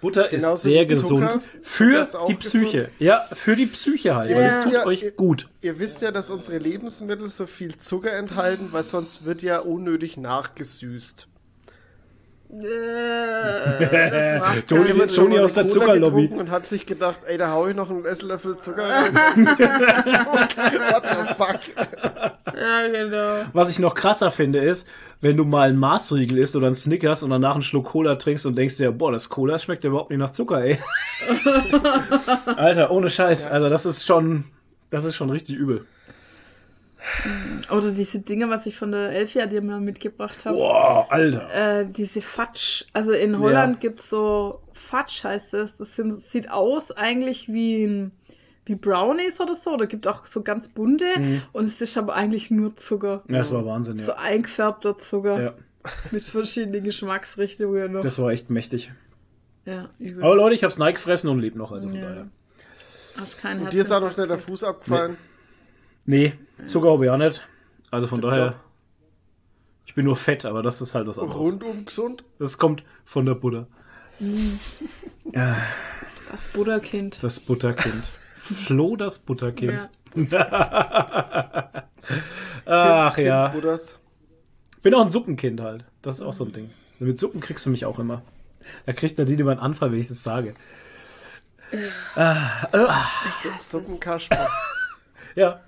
Butter 0.00 0.26
Genauso 0.28 0.54
ist 0.54 0.62
sehr 0.62 0.86
gesund. 0.86 1.08
Zucker 1.30 1.42
Für 1.62 2.06
die 2.28 2.34
Psyche. 2.34 2.90
Ja, 2.98 3.28
für 3.34 3.54
die 3.54 3.66
Psyche 3.66 4.16
halt. 4.16 4.30
Ihr 4.30 4.36
Weil 4.36 4.46
wisst 4.46 4.58
es 4.58 4.64
tut 4.64 4.72
ja- 4.72 4.86
euch 4.86 5.02
ihr- 5.02 5.10
gut. 5.12 5.48
Ihr 5.60 5.78
wisst 5.78 6.02
ja, 6.02 6.10
dass 6.10 6.28
unsere 6.30 6.58
Lebensmittel 6.58 7.28
so 7.28 7.46
viel 7.46 7.76
Zucker 7.78 8.12
enthalten, 8.12 8.68
weil 8.72 8.82
sonst 8.82 9.24
wird 9.24 9.42
ja 9.42 9.60
unnötig 9.60 10.16
nachgesüßt. 10.16 11.28
Äh, 12.52 12.60
Toni- 14.68 15.06
Toni 15.06 15.38
aus 15.38 15.52
der 15.54 15.68
Zuckerlobby. 15.68 16.26
Und 16.28 16.50
hat 16.50 16.66
sich 16.66 16.86
gedacht, 16.86 17.20
ey, 17.26 17.38
da 17.38 17.50
hau 17.52 17.66
ich 17.66 17.74
noch 17.74 17.90
einen 17.90 18.04
Esslöffel 18.04 18.56
Zucker 18.58 18.88
rein. 18.88 19.14
What 19.36 21.02
the 21.10 21.34
fuck? 21.34 21.60
Ja, 22.54 22.88
genau. 22.88 23.44
Was 23.52 23.70
ich 23.70 23.78
noch 23.78 23.94
krasser 23.94 24.30
finde, 24.30 24.60
ist, 24.60 24.86
wenn 25.20 25.36
du 25.36 25.44
mal 25.44 25.68
einen 25.70 25.78
Maßriegel 25.78 26.38
isst 26.38 26.56
oder 26.56 26.66
einen 26.66 26.76
Snickers 26.76 27.22
und 27.22 27.30
danach 27.30 27.54
einen 27.54 27.62
Schluck 27.62 27.86
Cola 27.86 28.16
trinkst 28.16 28.44
und 28.44 28.56
denkst 28.56 28.76
dir, 28.76 28.92
boah, 28.92 29.12
das 29.12 29.28
Cola 29.28 29.58
schmeckt 29.58 29.84
ja 29.84 29.90
überhaupt 29.90 30.10
nicht 30.10 30.18
nach 30.18 30.30
Zucker, 30.30 30.62
ey. 30.62 30.78
Alter, 32.56 32.90
ohne 32.90 33.08
Scheiß. 33.08 33.46
Also 33.46 33.68
das 33.68 33.86
ist 33.86 34.04
schon, 34.04 34.44
das 34.90 35.04
ist 35.04 35.14
schon 35.16 35.30
richtig 35.30 35.56
übel. 35.56 35.86
Oder 37.70 37.90
diese 37.90 38.20
Dinge, 38.20 38.48
was 38.48 38.66
ich 38.66 38.76
von 38.76 38.92
der 38.92 39.10
Elfia 39.10 39.46
dir 39.46 39.60
mal 39.62 39.80
mitgebracht 39.80 40.44
habe. 40.44 40.56
Boah, 40.56 41.06
Alter. 41.10 41.80
Äh, 41.80 41.86
diese 41.90 42.22
Fatsch. 42.22 42.84
Also 42.92 43.12
in 43.12 43.38
Holland 43.38 43.80
gibt's 43.80 44.08
so 44.08 44.60
Fatsch 44.72 45.24
heißt 45.24 45.54
es. 45.54 45.78
Das 45.78 45.96
sind, 45.96 46.12
sieht 46.20 46.50
aus 46.50 46.92
eigentlich 46.92 47.48
wie 47.48 47.84
ein, 47.84 48.12
wie 48.66 48.76
Brownies 48.76 49.40
oder 49.40 49.54
so. 49.54 49.72
Oder 49.72 49.86
gibt 49.86 50.06
auch 50.06 50.26
so 50.26 50.42
ganz 50.42 50.68
bunte. 50.68 51.06
Und 51.52 51.64
es 51.64 51.80
ist 51.80 51.96
aber 51.98 52.14
eigentlich 52.14 52.50
nur 52.50 52.76
Zucker. 52.76 53.22
Ja, 53.28 53.38
das 53.38 53.52
war 53.52 53.66
Wahnsinn, 53.66 53.98
So 53.98 54.12
ja. 54.12 54.18
eingefärbter 54.18 54.98
Zucker. 54.98 55.42
ja. 55.42 55.54
Mit 56.12 56.22
verschiedenen 56.22 56.84
Geschmacksrichtungen 56.84 57.92
noch. 57.94 58.02
Das 58.02 58.20
war 58.20 58.30
echt 58.30 58.50
mächtig. 58.50 58.92
ja, 59.64 59.90
übel. 59.98 60.22
Aber 60.22 60.36
Leute, 60.36 60.54
ich 60.54 60.62
hab's 60.62 60.78
Nike 60.78 60.94
gefressen 60.94 61.28
und 61.28 61.40
lebe 61.40 61.58
noch, 61.58 61.72
also 61.72 61.88
von 61.88 61.96
Ja. 61.96 62.02
daher. 62.08 62.28
Hast 63.18 63.40
kein 63.42 63.68
Dir 63.68 63.80
ist 63.80 63.90
auch 63.90 64.00
noch 64.00 64.14
der 64.14 64.38
Fuß 64.38 64.62
abgefallen. 64.62 65.12
Nee, 65.12 65.16
Zucker 66.64 66.92
habe 66.92 67.04
ich 67.04 67.10
auch 67.10 67.16
nicht. 67.16 67.46
Also 67.90 68.06
von 68.06 68.20
daher. 68.20 68.54
Ich 69.86 69.94
bin 69.94 70.04
nur 70.06 70.16
fett, 70.16 70.44
aber 70.44 70.62
das 70.62 70.80
ist 70.80 70.94
halt 70.94 71.06
was 71.06 71.18
anderes. 71.18 71.38
Rundum 71.38 71.84
gesund. 71.84 72.24
Das 72.38 72.56
kommt 72.56 72.82
von 73.04 73.26
der 73.26 73.34
Buddha. 73.34 73.66
Ja, 75.32 75.56
Das 76.30 76.48
Buddha-Kind. 76.48 77.22
das 77.22 77.40
Butterkind. 77.40 78.04
Flo 78.04 78.96
das 78.96 79.18
Butterkind. 79.18 79.90
Ach 82.66 83.14
Kind 83.14 83.26
ja. 83.26 83.48
Buddhas. 83.48 83.98
Bin 84.82 84.94
auch 84.94 85.02
ein 85.04 85.10
Suppenkind 85.10 85.60
halt. 85.60 85.84
Das 86.02 86.14
ist 86.16 86.22
auch 86.22 86.32
so 86.32 86.44
ein 86.44 86.52
Ding. 86.52 86.70
Mit 86.98 87.18
Suppen 87.18 87.40
kriegst 87.40 87.66
du 87.66 87.70
mich 87.70 87.84
auch 87.84 87.98
immer. 87.98 88.22
Da 88.86 88.92
kriegt 88.92 89.18
Nadine 89.18 89.40
immer 89.42 89.50
einen 89.52 89.60
Anfall, 89.60 89.92
wenn 89.92 89.98
ich 90.00 90.08
das 90.08 90.22
sage. 90.22 90.54
Suppenkasper. 93.58 94.48
Ja, 95.34 95.60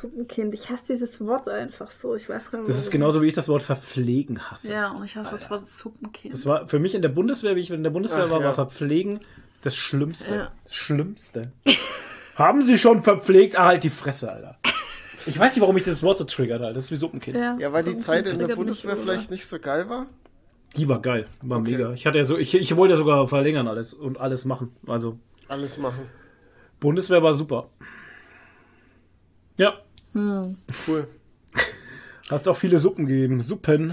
Suppenkind. 0.00 0.54
Ich 0.54 0.68
hasse 0.70 0.84
dieses 0.94 1.20
Wort 1.20 1.48
einfach 1.48 1.90
so. 1.90 2.14
Ich 2.14 2.28
weiß 2.28 2.50
gar 2.50 2.58
nicht. 2.60 2.68
das 2.68 2.78
ist 2.78 2.90
genauso 2.90 3.22
wie 3.22 3.26
ich 3.26 3.34
das 3.34 3.48
Wort 3.48 3.62
verpflegen 3.62 4.50
hasse. 4.50 4.72
Ja, 4.72 4.90
und 4.92 5.04
ich 5.04 5.16
hasse 5.16 5.32
das 5.32 5.50
Wort 5.50 5.66
Suppenkind. 5.68 6.34
Das 6.34 6.46
war 6.46 6.68
für 6.68 6.78
mich 6.78 6.94
in 6.94 7.02
der 7.02 7.08
Bundeswehr, 7.08 7.56
wie 7.56 7.60
ich 7.60 7.70
in 7.70 7.82
der 7.82 7.90
Bundeswehr 7.90 8.24
Ach, 8.26 8.30
war, 8.30 8.40
ja. 8.40 8.46
war 8.48 8.54
Verpflegen 8.54 9.20
das 9.62 9.76
Schlimmste. 9.76 10.34
Ja. 10.34 10.52
Das 10.64 10.74
Schlimmste. 10.74 11.52
Haben 12.36 12.62
Sie 12.62 12.78
schon 12.78 13.02
verpflegt? 13.02 13.58
Ah, 13.58 13.66
halt 13.66 13.82
die 13.84 13.90
Fresse, 13.90 14.30
Alter. 14.30 14.58
Ich 15.26 15.36
weiß 15.38 15.54
nicht, 15.56 15.60
warum 15.60 15.74
mich 15.74 15.84
das 15.84 16.02
Wort 16.04 16.18
so 16.18 16.24
triggert, 16.24 16.62
Alter. 16.62 16.74
Das 16.74 16.84
ist 16.84 16.90
wie 16.92 16.96
Suppenkind. 16.96 17.36
Ja, 17.36 17.72
weil 17.72 17.82
die 17.82 17.96
Zeit 17.96 18.26
in 18.28 18.38
der 18.38 18.54
Bundeswehr 18.54 18.94
mich, 18.94 19.02
oder? 19.02 19.12
vielleicht 19.12 19.30
nicht 19.32 19.46
so 19.46 19.58
geil 19.58 19.88
war. 19.88 20.06
Die 20.76 20.88
war 20.88 21.00
geil. 21.02 21.24
War 21.42 21.58
Okay. 21.58 21.72
mega. 21.72 21.92
Ich 21.92 22.06
hatte 22.06 22.18
ja 22.18 22.24
so, 22.24 22.38
ich, 22.38 22.54
ich 22.54 22.76
wollte 22.76 22.92
ja 22.92 22.96
sogar 22.96 23.26
verlängern 23.26 23.66
alles 23.66 23.92
und 23.94 24.20
alles 24.20 24.44
machen. 24.44 24.70
Also, 24.86 25.18
Alles 25.48 25.78
machen. 25.78 26.08
Bundeswehr 26.78 27.22
war 27.22 27.34
super. 27.34 27.70
Ja. 29.58 29.74
Cool. 30.14 31.06
Hat 32.30 32.40
es 32.42 32.48
auch 32.48 32.56
viele 32.56 32.78
Suppen 32.78 33.06
gegeben. 33.06 33.40
Suppen 33.40 33.92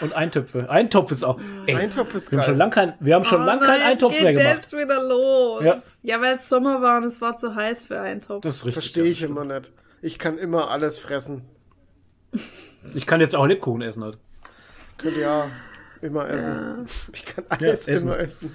und 0.00 0.12
Eintöpfe. 0.12 0.68
Eintopf 0.70 1.10
ist 1.12 1.24
auch. 1.24 1.38
Ey, 1.66 1.74
Eintopf 1.76 2.14
ist 2.14 2.30
wir 2.32 2.38
haben 2.38 2.44
schon 2.46 2.52
geil. 2.54 2.58
lang 2.58 2.70
kein, 2.70 2.94
wir 3.00 3.14
haben 3.14 3.24
schon 3.24 3.42
Oh 3.42 3.44
lang 3.44 3.60
keinen 3.60 3.80
nein, 3.80 3.92
Eintopf 3.92 4.12
jetzt 4.14 4.22
mehr 4.22 4.32
geht 4.32 4.42
gemacht. 4.42 4.62
Das 4.64 4.72
wieder 4.72 5.02
los. 5.08 5.62
Ja. 5.64 5.82
Ja, 6.02 6.20
weil 6.20 6.36
es 6.36 6.48
Sommer 6.48 6.80
war 6.82 6.98
und 6.98 7.04
es 7.04 7.20
war 7.20 7.36
zu 7.36 7.54
heiß 7.54 7.84
für 7.86 8.00
Eintopf. 8.00 8.42
Das 8.42 8.56
ist 8.56 8.60
richtig. 8.66 8.74
Verstehe 8.74 9.04
ja, 9.04 9.10
ich 9.10 9.22
immer 9.22 9.44
nicht. 9.44 9.72
Ich 10.02 10.18
kann 10.18 10.38
immer 10.38 10.70
alles 10.70 10.98
fressen. 10.98 11.42
Ich 12.94 13.06
kann 13.06 13.20
jetzt 13.20 13.34
auch 13.36 13.46
Lebkuchen 13.46 13.82
essen 13.82 14.02
halt. 14.04 14.18
Könnt 14.96 15.16
ihr 15.16 15.22
ja 15.22 15.50
immer 16.02 16.28
essen. 16.28 16.86
Ich 17.12 17.24
kann 17.24 17.44
alles 17.48 17.86
Ja, 17.86 17.92
essen. 17.94 18.08
immer 18.08 18.18
essen. 18.18 18.54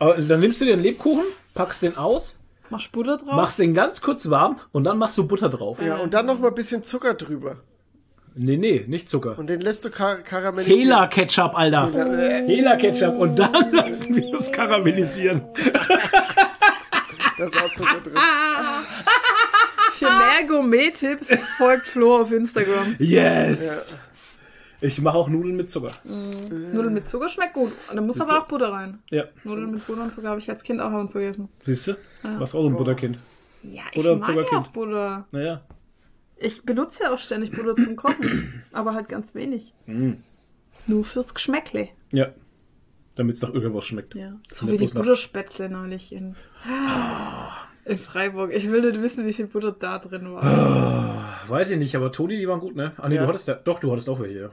Aber 0.00 0.16
dann 0.20 0.40
nimmst 0.40 0.60
du 0.60 0.64
dir 0.64 0.74
den 0.76 0.82
Lebkuchen, 0.82 1.24
packst 1.54 1.82
den 1.82 1.96
aus, 1.96 2.39
Machst 2.70 2.92
Butter 2.92 3.16
drauf? 3.18 3.34
machst 3.34 3.58
den 3.58 3.74
ganz 3.74 4.00
kurz 4.00 4.30
warm 4.30 4.60
und 4.72 4.84
dann 4.84 4.98
machst 4.98 5.18
du 5.18 5.26
Butter 5.26 5.48
drauf. 5.48 5.82
Ja, 5.82 5.96
und 5.96 6.14
dann 6.14 6.26
noch 6.26 6.38
mal 6.38 6.48
ein 6.48 6.54
bisschen 6.54 6.82
Zucker 6.82 7.14
drüber. 7.14 7.56
Nee, 8.34 8.56
nee, 8.56 8.84
nicht 8.86 9.08
Zucker. 9.08 9.36
Und 9.38 9.50
den 9.50 9.60
lässt 9.60 9.84
du 9.84 9.90
kar 9.90 10.16
karamellisieren. 10.18 10.80
Hela 10.88 11.06
Ketchup, 11.08 11.52
Alter. 11.58 11.90
Äh, 11.94 12.46
Hela 12.46 12.76
Ketchup 12.76 13.18
und 13.18 13.36
dann 13.38 13.72
lassen 13.72 14.14
wir 14.14 14.34
es 14.34 14.52
karamellisieren. 14.52 15.42
Da 17.38 17.44
ist 17.44 17.56
auch 17.60 17.72
Zucker 17.72 18.00
drin. 18.00 18.14
Für 19.94 20.06
mehr 20.10 20.44
Gourmet-Tipps 20.46 21.26
folgt 21.58 21.88
Flo 21.88 22.20
auf 22.20 22.30
Instagram. 22.32 22.94
Yes. 22.98 23.98
Ich 24.82 25.00
mache 25.00 25.16
auch 25.16 25.28
Nudeln 25.28 25.56
mit 25.56 25.70
Zucker. 25.70 25.92
Nudeln 26.04 26.94
mit 26.94 27.08
Zucker 27.08 27.28
schmeckt 27.28 27.54
gut. 27.54 27.72
Da 27.92 28.00
muss 28.00 28.14
Siehste? 28.14 28.30
aber 28.30 28.42
auch 28.44 28.48
Butter 28.48 28.72
rein. 28.72 28.98
Ja, 29.10 29.24
Nudeln 29.44 29.70
mit 29.72 29.86
Butter 29.86 30.02
und 30.04 30.12
Zucker 30.14 30.28
habe 30.30 30.40
ich 30.40 30.48
als 30.48 30.62
Kind 30.62 30.80
auch 30.80 30.90
ab 30.90 31.00
und 31.00 31.10
zu 31.10 31.18
gegessen. 31.18 31.48
siehst 31.64 31.88
du? 31.88 31.96
Was 32.38 32.54
auch 32.54 32.62
so 32.62 32.68
ein 32.68 32.76
Butterkind. 32.76 33.18
Ja, 33.62 33.82
ich 33.90 33.96
Butter 33.96 34.12
und 34.12 34.20
mag 34.20 34.28
ja 34.28 34.34
Zuckerkind. 34.36 34.60
auch 34.66 34.68
Butter. 34.68 35.26
Naja. 35.32 35.60
Ich 36.38 36.62
benutze 36.62 37.02
ja 37.02 37.12
auch 37.12 37.18
ständig 37.18 37.50
Butter 37.52 37.76
zum 37.76 37.96
Kochen. 37.96 38.62
aber 38.72 38.94
halt 38.94 39.08
ganz 39.10 39.34
wenig. 39.34 39.74
Mm. 39.86 40.12
Nur 40.86 41.04
fürs 41.04 41.34
Geschmäckle. 41.34 41.88
Ja. 42.12 42.28
Damit 43.16 43.36
es 43.36 43.42
nach 43.42 43.52
irgendwas 43.52 43.84
schmeckt. 43.84 44.14
Ja. 44.14 44.32
So 44.48 44.66
wie 44.66 44.78
die 44.78 44.86
Butterspätzle 44.86 45.68
neulich 45.68 46.10
in, 46.12 46.36
in 47.84 47.98
Freiburg. 47.98 48.54
Ich 48.56 48.70
will 48.70 48.80
nicht 48.90 49.02
wissen, 49.02 49.26
wie 49.26 49.34
viel 49.34 49.46
Butter 49.46 49.72
da 49.72 49.98
drin 49.98 50.32
war. 50.32 51.42
Weiß 51.48 51.70
ich 51.70 51.78
nicht, 51.78 51.94
aber 51.96 52.12
Toni, 52.12 52.38
die 52.38 52.48
waren 52.48 52.60
gut, 52.60 52.76
ne? 52.76 52.92
Ah, 52.96 53.08
nee, 53.10 53.16
Ja. 53.16 53.22
du 53.22 53.28
hattest 53.28 53.48
ja. 53.48 53.54
Doch, 53.54 53.78
du 53.80 53.92
hattest 53.92 54.08
auch 54.08 54.20
welche, 54.20 54.38
ja. 54.40 54.50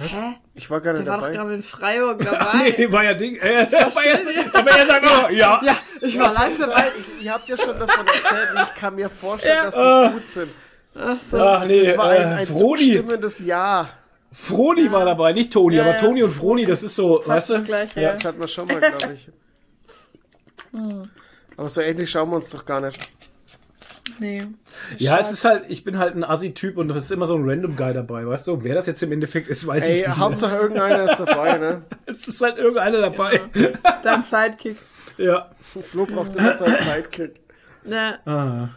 Hä? 0.00 0.34
Ich 0.54 0.70
war 0.70 0.80
gar 0.80 0.92
nicht 0.92 1.06
Der 1.06 1.12
war 1.14 1.18
doch 1.18 1.26
dabei. 1.26 1.36
gerade 1.36 1.54
in 1.54 1.62
Freiburg 1.62 2.22
dabei. 2.24 2.74
Nee, 2.78 2.92
war 2.92 3.02
ja 3.04 3.14
Ding. 3.14 3.36
Äh, 3.36 3.66
aber 3.72 4.04
er, 4.04 4.20
schön. 4.20 4.50
aber 4.54 4.70
er 4.70 4.86
sagt 4.86 5.06
auch, 5.06 5.30
ja. 5.30 5.60
Ja, 5.64 5.78
ich 6.00 6.18
war 6.18 6.32
live 6.32 6.52
Ich 6.52 6.58
dabei. 6.60 6.92
ich, 7.18 7.24
ihr 7.24 7.32
habt 7.32 7.48
ja 7.48 7.56
schon 7.56 7.78
davon 7.78 8.06
erzählt 8.06 8.48
und 8.54 8.62
ich 8.62 8.74
kann 8.74 8.94
mir 8.94 9.10
vorstellen, 9.10 9.56
Ja. 9.56 9.64
dass 9.64 9.74
die 9.74 9.80
Ah. 9.80 10.08
gut 10.08 10.26
sind. 10.26 10.50
Ach 10.94 11.16
so. 11.30 11.36
Das, 11.36 11.46
Ach 11.46 11.64
nee, 11.66 11.82
das 11.84 11.98
war 11.98 12.08
ein, 12.10 12.20
äh, 12.22 12.24
ein 12.24 12.46
Froni. 12.46 12.58
zustimmendes 12.84 13.40
Ja. 13.44 13.88
Froni 14.32 14.92
war 14.92 15.04
dabei, 15.04 15.32
nicht 15.32 15.52
Toni, 15.52 15.76
Ja, 15.76 15.82
aber 15.82 15.92
ja. 15.92 15.96
Toni 15.98 16.22
und 16.22 16.30
Froni, 16.32 16.64
das 16.64 16.82
ist 16.82 16.94
so, 16.94 17.16
Fast 17.16 17.28
weißt 17.28 17.50
das 17.50 17.56
du? 17.58 17.64
Gleiche, 17.64 18.00
Ja. 18.00 18.10
Das 18.10 18.24
hatten 18.24 18.38
wir 18.40 18.46
schon 18.48 18.68
mal, 18.68 18.78
glaube 18.80 19.14
ich. 19.14 19.28
Hm. 20.72 21.10
Aber 21.56 21.68
so 21.68 21.80
ähnlich 21.80 22.10
schauen 22.10 22.30
wir 22.30 22.36
uns 22.36 22.50
doch 22.50 22.64
gar 22.64 22.80
nicht. 22.80 22.98
Nee. 24.18 24.46
Ja, 24.98 25.18
es 25.18 25.32
ist 25.32 25.44
halt, 25.44 25.64
ich 25.68 25.84
bin 25.84 25.98
halt 25.98 26.14
ein 26.14 26.24
Assi-Typ 26.24 26.76
und 26.76 26.90
es 26.90 26.96
ist 26.96 27.12
immer 27.12 27.26
so 27.26 27.34
ein 27.34 27.48
Random 27.48 27.76
Guy 27.76 27.92
dabei, 27.92 28.26
weißt 28.26 28.46
du? 28.48 28.62
Wer 28.62 28.74
das 28.74 28.86
jetzt 28.86 29.02
im 29.02 29.12
Endeffekt 29.12 29.48
ist, 29.48 29.66
weiß 29.66 29.88
Ey, 29.88 30.00
ich 30.00 30.06
nicht. 30.06 30.16
Hauptsache 30.16 30.56
irgendeiner 30.56 31.04
ist 31.04 31.18
dabei, 31.18 31.58
ne? 31.58 31.82
Es 32.06 32.26
ist 32.26 32.40
halt 32.40 32.58
irgendeiner 32.58 33.00
dabei. 33.00 33.40
Dein 34.02 34.22
Sidekick. 34.22 34.76
Ja. 35.16 35.50
Flo 35.60 36.06
braucht 36.06 36.36
immer 36.36 36.54
seinen 36.54 36.78
Sidekick. 36.78 37.40
Ja. 37.84 38.18
Ah. 38.26 38.68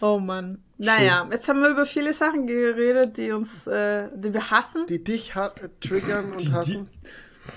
Oh 0.00 0.18
Mann. 0.18 0.62
Naja, 0.78 1.28
jetzt 1.30 1.46
haben 1.48 1.60
wir 1.60 1.68
über 1.68 1.84
viele 1.84 2.14
Sachen 2.14 2.46
geredet, 2.46 3.18
die 3.18 3.32
uns, 3.32 3.66
äh, 3.66 4.08
die 4.14 4.32
wir 4.32 4.50
hassen. 4.50 4.86
Die 4.86 5.04
dich 5.04 5.34
ha 5.34 5.52
äh, 5.62 5.68
triggern 5.80 6.32
und 6.32 6.52
hassen. 6.52 6.88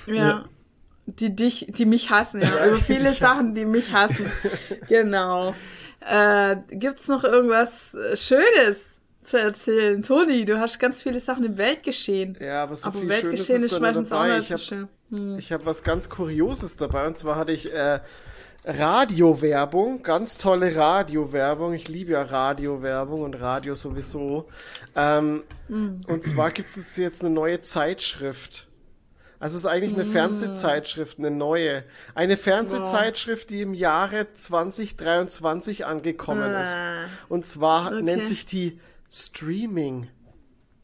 ja. 0.08 0.14
ja. 0.16 0.46
Die 1.06 1.36
dich, 1.36 1.68
die 1.70 1.86
mich 1.86 2.10
hassen, 2.10 2.42
ja. 2.42 2.48
Ja, 2.48 2.68
über 2.68 2.78
die 2.78 2.84
viele 2.84 3.12
Sachen, 3.12 3.56
die 3.56 3.66
mich 3.66 3.92
hassen. 3.92 4.26
genau. 4.88 5.54
Äh, 6.08 6.58
gibt's 6.72 7.08
noch 7.08 7.24
irgendwas 7.24 7.94
äh, 7.96 8.18
Schönes 8.18 9.00
zu 9.24 9.38
erzählen? 9.40 10.04
Toni, 10.04 10.46
du 10.46 10.60
hast 10.60 10.80
ganz 10.80 11.02
viele 11.02 11.20
Sachen 11.20 11.44
im 11.46 11.58
Weltgeschehen. 11.58 12.38
Ja, 12.42 12.64
aber 12.64 12.76
so 12.76 12.90
Aber 12.90 13.00
viel 13.00 13.10
Schönes 13.10 13.24
Weltgeschehen 13.24 13.58
ist 13.60 13.66
ist 13.66 13.74
da 13.74 13.80
meistens 13.80 14.10
nicht 14.10 14.20
auch 14.20 14.24
dabei. 14.24 14.38
nicht 14.38 14.48
so 14.48 14.54
habe 14.54 14.64
schön. 14.64 14.88
Hm. 15.10 15.38
ich 15.38 15.52
hab 15.52 15.66
was 15.66 15.84
ganz 15.84 16.10
Kurioses 16.10 16.78
dabei 16.78 17.06
und 17.08 17.18
zwar 17.18 17.36
hatte 17.36 17.52
ich 17.52 17.72
äh, 17.72 18.00
Radiowerbung, 18.66 20.04
ganz 20.04 20.38
tolle 20.38 20.76
Radiowerbung. 20.76 21.74
Ich 21.74 21.90
liebe 21.90 22.14
ja 22.14 22.22
Radiowerbung 22.24 23.22
und 23.22 23.40
Radio 23.40 23.76
sowieso. 23.76 24.48
Ähm, 24.96 25.44
Hm. 25.68 26.02
Und 26.08 26.24
zwar 26.24 26.52
gibt 26.52 26.68
es 26.70 26.98
jetzt 26.98 27.24
eine 27.24 27.34
neue 27.34 27.60
Zeitschrift. 27.62 28.68
Also 29.44 29.58
es 29.58 29.66
ist 29.66 29.70
eigentlich 29.70 29.94
eine 29.94 30.06
Hm. 30.06 30.12
Fernsehzeitschrift, 30.14 31.20
eine 31.20 31.30
neue. 31.30 31.84
Eine 32.16 32.38
Fernsehzeitschrift, 32.38 33.50
die 33.50 33.62
im 33.62 33.74
Jahre 33.74 34.34
2023 34.34 35.86
angekommen 35.86 36.54
ist. 36.54 36.70
Ah. 36.78 37.06
Und 37.28 37.46
zwar 37.46 37.92
Okay. 37.92 38.02
nennt 38.04 38.24
sich 38.26 38.46
die 38.46 38.80
Streaming. 39.12 40.08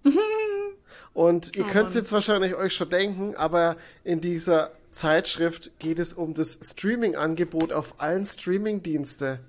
Und 1.13 1.55
ihr 1.55 1.65
Oh 1.65 1.71
könnt 1.71 1.87
es 1.89 1.95
jetzt 1.95 2.11
wahrscheinlich 2.11 2.55
euch 2.55 2.73
schon 2.73 2.89
denken, 2.89 3.35
aber 3.35 3.77
in 4.03 4.21
dieser 4.21 4.71
Zeitschrift 4.91 5.71
geht 5.79 5.99
es 5.99 6.13
um 6.13 6.33
das 6.33 6.59
Streaming-Angebot 6.61 7.71
auf 7.71 7.95
allen 7.99 8.25
Streaming-Dienste. 8.25 9.39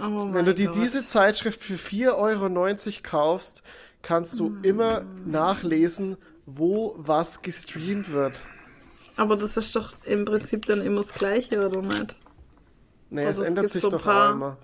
Oh 0.00 0.28
Wenn 0.32 0.44
du 0.44 0.54
dir 0.54 0.66
Gott. 0.66 0.76
diese 0.76 1.04
Zeitschrift 1.04 1.62
für 1.62 1.74
4,90 1.78 2.12
Euro 2.96 3.00
kaufst, 3.02 3.62
kannst 4.02 4.38
du 4.38 4.50
Mm. 4.50 4.64
immer 4.64 5.04
nachlesen, 5.26 6.16
wo 6.46 6.94
was 6.98 7.42
gestreamt 7.42 8.12
wird. 8.12 8.44
Aber 9.16 9.36
das 9.36 9.56
ist 9.56 9.76
doch 9.76 9.92
im 10.04 10.24
Prinzip 10.24 10.66
dann 10.66 10.80
immer 10.80 11.02
das 11.02 11.12
Gleiche, 11.12 11.66
oder 11.68 11.82
nicht? 11.82 12.16
Nee, 13.10 13.26
Also 13.26 13.42
es 13.42 13.48
ändert 13.48 13.68
sich 13.68 13.82
so 13.82 13.90
doch 13.90 14.02
paar- 14.04 14.30
auch 14.30 14.34
immer. 14.34 14.56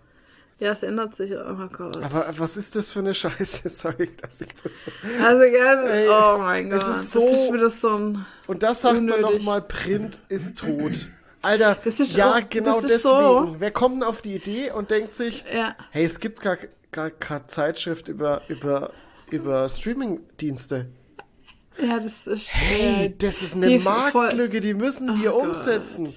Ja, 0.61 0.73
es 0.73 0.83
ändert 0.83 1.15
sich. 1.15 1.31
Oh 1.33 1.69
Gott. 1.73 1.97
Aber 2.03 2.27
was 2.37 2.57
ist 2.57 2.75
das 2.75 2.91
für 2.91 2.99
eine 2.99 3.15
Scheiße? 3.15 3.69
Sorry, 3.69 4.11
dass 4.21 4.41
ich 4.41 4.53
das 4.61 4.73
so... 4.87 4.91
Also 5.25 5.43
gerne. 5.51 5.89
Ey, 5.89 6.09
oh 6.09 6.39
mein 6.39 6.69
Gott. 6.71 6.81
es 6.81 6.89
ist 6.89 6.97
Das 6.97 7.13
so- 7.13 7.27
ist 7.29 7.53
wieder 7.53 7.71
so 7.71 7.97
ein. 7.97 8.27
Und 8.49 8.63
das 8.65 8.81
sagt 8.81 8.95
man 8.95 9.03
Unnötig. 9.13 9.39
nochmal, 9.39 9.63
Print 9.63 10.19
ist 10.29 10.59
tot. 10.59 11.09
Alter, 11.43 11.77
Das 11.85 12.01
ist 12.01 12.17
ja, 12.17 12.33
auch- 12.35 12.41
genau 12.51 12.81
das 12.81 12.91
deswegen. 12.91 13.15
so. 13.15 13.57
Wer 13.59 13.71
kommt 13.71 13.97
denn 14.03 14.09
auf 14.09 14.21
die 14.21 14.35
Idee 14.35 14.73
und 14.73 14.91
denkt 14.91 15.13
sich, 15.13 15.45
Ja. 15.53 15.77
hey, 15.93 16.05
es 16.05 16.19
gibt 16.19 16.41
gar, 16.41 16.57
gar 16.91 17.11
keine 17.11 17.47
Zeitschrift 17.47 18.09
über, 18.09 18.43
über, 18.49 18.91
über 19.31 19.69
Streaming-Dienste. 19.69 20.87
Ja, 21.81 22.01
das 22.01 22.27
ist. 22.27 22.49
Hey, 22.53 23.15
das 23.19 23.43
ist 23.43 23.55
eine 23.57 23.69
die 23.69 23.79
Marktlücke, 23.79 24.61
die 24.61 24.75
müssen 24.75 25.21
wir 25.23 25.35
Oh 25.35 25.39
Gott. 25.39 25.47
umsetzen. 25.49 26.13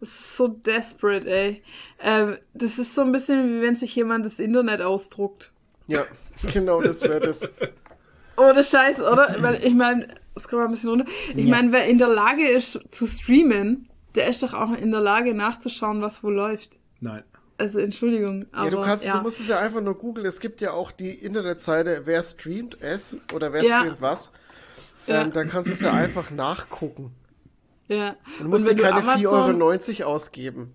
Das 0.00 0.08
ist 0.10 0.36
so 0.36 0.48
desperate, 0.48 1.26
ey. 1.30 1.62
Ähm, 2.00 2.36
das 2.52 2.78
ist 2.78 2.94
so 2.94 3.00
ein 3.02 3.12
bisschen 3.12 3.48
wie 3.58 3.62
wenn 3.62 3.74
sich 3.74 3.94
jemand 3.96 4.26
das 4.26 4.38
Internet 4.38 4.82
ausdruckt. 4.82 5.52
Ja, 5.86 6.02
genau, 6.52 6.82
das 6.82 7.02
wäre 7.02 7.20
das. 7.20 7.50
Ohne 8.36 8.62
Scheiß, 8.64 9.00
oder? 9.00 9.36
Weil 9.38 9.64
ich 9.64 9.74
meine, 9.74 10.08
es 10.34 10.48
kommt 10.48 10.60
mal 10.60 10.66
ein 10.66 10.72
bisschen 10.72 10.90
runter. 10.90 11.06
Ich 11.34 11.46
meine, 11.46 11.72
wer 11.72 11.86
in 11.86 11.98
der 11.98 12.08
Lage 12.08 12.46
ist 12.48 12.78
zu 12.90 13.06
streamen, 13.06 13.88
der 14.14 14.28
ist 14.28 14.42
doch 14.42 14.52
auch 14.52 14.72
in 14.72 14.90
der 14.90 15.00
Lage 15.00 15.34
nachzuschauen, 15.34 16.02
was 16.02 16.22
wo 16.22 16.28
läuft. 16.30 16.70
Nein. 17.00 17.22
Also 17.56 17.78
Entschuldigung, 17.78 18.46
aber 18.52 18.64
Ja, 18.64 18.70
du 18.72 18.80
kannst, 18.82 19.04
ja. 19.06 19.16
du 19.16 19.22
musst 19.22 19.38
es 19.38 19.48
ja 19.48 19.58
einfach 19.60 19.80
nur 19.80 19.96
googeln. 19.96 20.26
Es 20.26 20.40
gibt 20.40 20.60
ja 20.60 20.72
auch 20.72 20.90
die 20.90 21.12
Internetseite, 21.14 22.02
wer 22.04 22.22
streamt 22.24 22.76
es 22.80 23.16
oder 23.32 23.52
wer 23.52 23.62
Ja. 23.62 23.78
streamt 23.80 24.02
was. 24.02 24.32
Ja. 25.06 25.22
Ähm, 25.22 25.32
da 25.32 25.44
kannst 25.44 25.68
du 25.68 25.72
es 25.74 25.80
ja 25.80 25.92
einfach 25.92 26.30
nachgucken. 26.30 27.12
ja. 27.88 28.16
Du 28.38 28.48
musst 28.48 28.66
keine 28.68 28.80
du 28.80 28.86
Amazon- 29.10 29.22
4,90 29.60 30.00
Euro 30.02 30.12
ausgeben. 30.14 30.72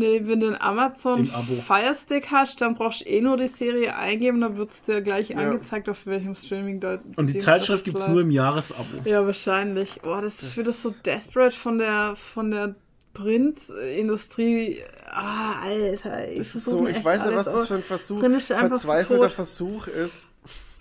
Nee, 0.00 0.22
wenn 0.26 0.38
du 0.38 0.46
einen 0.46 0.60
Amazon 0.60 1.24
Im 1.26 1.34
Abo. 1.34 1.54
Fire 1.56 1.92
Stick 1.92 2.30
hast, 2.30 2.60
dann 2.60 2.76
brauchst 2.76 3.00
du 3.00 3.04
eh 3.06 3.20
nur 3.20 3.36
die 3.36 3.48
Serie 3.48 3.96
eingeben, 3.96 4.40
dann 4.40 4.56
wird's 4.56 4.82
dir 4.82 5.02
gleich 5.02 5.30
Ja. 5.30 5.38
angezeigt, 5.38 5.88
auf 5.88 6.06
welchem 6.06 6.36
Streaming 6.36 6.78
da. 6.78 7.00
Und 7.16 7.26
die 7.28 7.38
Zeitschrift 7.38 7.84
gibt's 7.84 8.06
nur 8.06 8.20
im 8.20 8.30
Jahresabo. 8.30 8.84
Ja, 9.04 9.26
wahrscheinlich. 9.26 9.98
Oh, 10.04 10.20
das, 10.22 10.40
ist 10.40 10.56
wieder 10.56 10.70
so 10.70 10.94
desperate 11.04 11.56
von 11.56 11.78
der 11.78 12.14
von 12.14 12.52
der 12.52 12.76
Printindustrie. 13.12 14.84
Ah, 15.10 15.62
Alter. 15.62 16.28
Ich 16.30 16.38
Das 16.38 16.54
ist 16.54 16.66
so, 16.66 16.86
ich 16.86 17.04
weiß 17.04 17.24
ja, 17.24 17.34
was 17.34 17.46
das 17.46 17.66
für 17.66 17.74
ein 17.74 17.82
Versuch, 17.82 18.20
verzweifelter. 18.20 19.30
Versuch 19.30 19.88
ist 19.88 20.28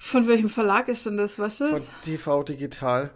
Von 0.08 0.28
welchem 0.28 0.50
Verlag 0.50 0.88
ist 0.88 1.06
denn 1.06 1.18
das, 1.18 1.38
weißt 1.40 1.62
du? 1.62 1.68
von 1.68 1.76
das? 1.76 1.90
TV 2.02 2.44
Digital. 2.44 3.12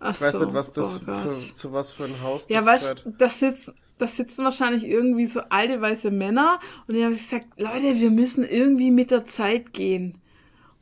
Ach 0.00 0.14
Ich 0.14 0.20
weiß 0.20 0.38
so. 0.38 0.44
nicht, 0.44 0.54
was 0.54 0.72
das 0.72 1.02
oh 1.08 1.12
für, 1.12 1.54
zu 1.54 1.72
was 1.72 1.92
für 1.92 2.04
ein 2.04 2.20
Haus 2.22 2.48
Ja, 2.48 2.60
das 2.60 2.66
weißt 2.66 2.82
gehört. 2.82 3.04
du, 3.04 3.10
da 3.12 3.28
sitzen, 3.28 3.74
da 3.98 4.06
sitzen 4.06 4.44
wahrscheinlich 4.44 4.84
irgendwie 4.84 5.26
so 5.26 5.40
alte 5.50 5.80
weiße 5.80 6.10
Männer 6.10 6.60
und 6.86 6.94
die 6.94 7.04
haben 7.04 7.12
gesagt, 7.12 7.46
Leute, 7.58 7.94
wir 8.00 8.10
müssen 8.10 8.44
irgendwie 8.44 8.90
mit 8.90 9.10
der 9.10 9.26
Zeit 9.26 9.72
gehen. 9.72 10.20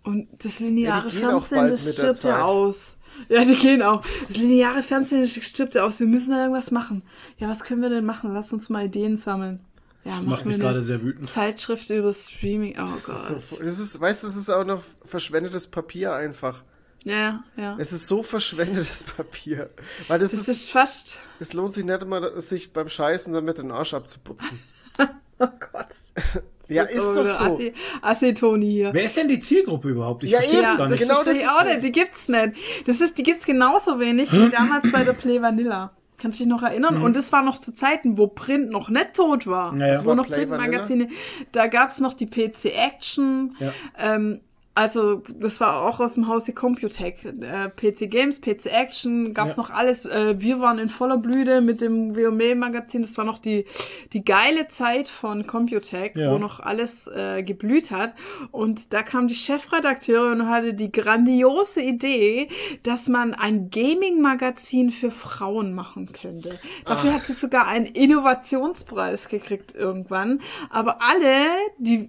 Und 0.04 0.28
das 0.44 0.60
lineare 0.60 1.08
Ja, 1.08 1.10
Fernsehen, 1.10 1.68
das 1.68 1.92
stirbt 1.92 2.24
ja 2.24 2.42
aus. 2.44 2.96
Ja, 3.28 3.44
die 3.44 3.54
gehen 3.56 3.82
auch. 3.82 4.04
Das 4.28 4.36
lineare 4.38 4.82
Fernsehen 4.82 5.20
das 5.22 5.32
stirbt 5.32 5.74
ja 5.74 5.84
aus. 5.84 6.00
Wir 6.00 6.06
müssen 6.06 6.30
da 6.32 6.40
irgendwas 6.42 6.70
machen. 6.70 7.02
Ja, 7.38 7.48
was 7.48 7.60
können 7.60 7.82
wir 7.82 7.90
denn 7.90 8.04
machen? 8.04 8.32
Lass 8.34 8.52
uns 8.52 8.68
mal 8.68 8.86
Ideen 8.86 9.16
sammeln. 9.18 9.60
Ja, 10.04 10.12
Das 10.14 10.26
macht 10.26 10.46
mich 10.46 10.58
gerade 10.58 10.82
sehr 10.82 11.00
wütend. 11.02 11.30
Zeitschrift 11.30 11.88
über 11.90 12.12
Streaming. 12.12 12.74
Oh 12.76 12.80
Das 12.82 13.04
Gott. 13.04 13.14
ist 13.16 13.28
so, 13.50 13.56
das 13.62 13.78
ist, 13.78 14.00
weißt 14.00 14.22
du, 14.22 14.26
das 14.26 14.36
ist 14.36 14.48
auch 14.50 14.64
noch 14.64 14.82
verschwendetes 15.04 15.68
Papier 15.68 16.12
einfach. 16.14 16.64
ja, 17.04 17.44
ja. 17.56 17.76
Es 17.78 17.92
ist 17.92 18.06
so 18.08 18.22
verschwendetes 18.24 19.04
Papier. 19.16 19.70
Weil 20.08 20.18
das, 20.18 20.32
Das 20.32 20.40
ist, 20.42 20.48
ist 20.48 20.70
fast. 20.70 21.18
es 21.38 21.52
lohnt 21.52 21.72
sich 21.72 21.84
nicht 21.84 22.02
immer, 22.02 22.40
sich 22.40 22.72
beim 22.72 22.88
Scheißen 22.88 23.32
damit 23.32 23.58
den 23.58 23.70
Arsch 23.70 23.94
abzuputzen. 23.94 24.58
Oh 25.38 25.48
Gott. 25.72 25.88
ja, 26.68 26.84
ist 26.84 26.98
doch 26.98 27.26
so. 27.26 27.44
Assi, 27.54 27.74
Assi-Toni 28.00 28.70
hier. 28.70 28.90
Wer 28.94 29.02
ist 29.04 29.16
denn 29.16 29.26
die 29.26 29.40
Zielgruppe 29.40 29.88
überhaupt? 29.88 30.22
Ich 30.22 30.30
Ja, 30.30 30.38
verstehe 30.38 30.62
das 30.62 30.76
gar 30.76 30.88
nicht. 30.88 31.00
genau 31.00 31.24
das 31.24 31.36
ist 31.36 31.48
auch 31.48 31.64
das. 31.64 31.68
nicht. 31.68 31.84
Die 31.84 31.92
gibt's 31.92 32.28
nicht. 32.28 32.52
Das 32.86 33.00
ist, 33.00 33.18
die 33.18 33.24
gibt's 33.24 33.44
genauso 33.44 33.98
wenig 33.98 34.30
wie 34.30 34.50
damals 34.52 34.84
bei 34.92 35.02
der 35.02 35.14
Play 35.14 35.42
Vanilla. 35.42 35.96
Kannst 36.22 36.38
du 36.38 36.44
dich 36.44 36.52
noch 36.52 36.62
erinnern? 36.62 37.02
Und 37.02 37.16
das 37.16 37.32
war 37.32 37.42
noch 37.42 37.58
zu 37.58 37.74
Zeiten, 37.74 38.16
wo 38.16 38.28
Print 38.28 38.70
noch 38.70 38.88
nicht 38.88 39.14
tot 39.14 39.48
war. 39.48 39.74
Ja, 39.76 39.88
ja. 39.88 39.92
wo 39.92 40.06
war 40.06 40.14
noch 40.14 40.28
Printmagazine. 40.28 41.08
Da 41.50 41.66
gab's 41.66 41.98
noch 41.98 42.14
die 42.14 42.26
PC 42.26 42.66
Action. 42.66 43.56
Ja. 43.58 43.72
Ähm, 43.98 44.40
also 44.74 45.22
das 45.28 45.60
war 45.60 45.82
auch 45.82 46.00
aus 46.00 46.14
dem 46.14 46.28
Hause 46.28 46.52
Computec. 46.54 47.24
Äh, 47.24 47.68
PC 47.68 48.10
Games, 48.10 48.40
PC 48.40 48.66
Action, 48.66 49.34
gab's 49.34 49.56
Ja. 49.56 49.62
noch 49.62 49.70
alles. 49.70 50.06
Äh, 50.06 50.36
wir 50.40 50.60
waren 50.60 50.78
in 50.78 50.88
voller 50.88 51.18
Blüte 51.18 51.60
mit 51.60 51.80
dem 51.82 52.16
WoMe-Magazin. 52.16 53.02
Das 53.02 53.16
war 53.18 53.24
noch 53.26 53.38
die, 53.38 53.66
die 54.14 54.24
geile 54.24 54.68
Zeit 54.68 55.08
von 55.08 55.46
Computec, 55.46 56.16
Ja. 56.16 56.32
wo 56.32 56.38
noch 56.38 56.60
alles 56.60 57.06
äh, 57.08 57.42
geblüht 57.42 57.90
hat. 57.90 58.14
Und 58.50 58.92
da 58.94 59.02
kam 59.02 59.28
die 59.28 59.34
Chefredakteurin 59.34 60.40
und 60.40 60.48
hatte 60.48 60.72
die 60.74 60.90
grandiose 60.90 61.82
Idee, 61.82 62.48
dass 62.82 63.08
man 63.08 63.34
ein 63.34 63.68
Gaming-Magazin 63.70 64.90
für 64.90 65.10
Frauen 65.10 65.74
machen 65.74 66.12
könnte. 66.12 66.58
Dafür 66.86 67.12
hat 67.12 67.20
sie 67.22 67.34
sogar 67.34 67.66
einen 67.66 67.86
Innovationspreis 67.86 69.28
gekriegt 69.28 69.74
irgendwann. 69.74 70.40
Aber 70.70 71.02
alle, 71.02 71.46
die 71.78 72.08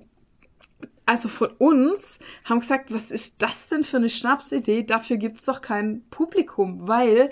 also 1.06 1.28
von 1.30 1.50
uns, 1.58 2.20
haben 2.46 2.60
gesagt, 2.62 2.92
was 2.94 3.12
ist 3.12 3.42
das 3.42 3.68
denn 3.70 3.84
für 3.84 3.98
eine 3.98 4.10
Schnapsidee? 4.10 4.84
Dafür 4.84 5.18
gibt's 5.18 5.46
doch 5.46 5.62
kein 5.62 6.04
Publikum, 6.10 6.88
weil 6.88 7.30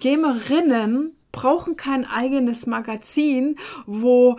Gamerinnen 0.00 1.14
brauchen 1.32 1.76
kein 1.76 2.06
eigenes 2.06 2.66
Magazin, 2.66 3.56
wo 3.86 4.36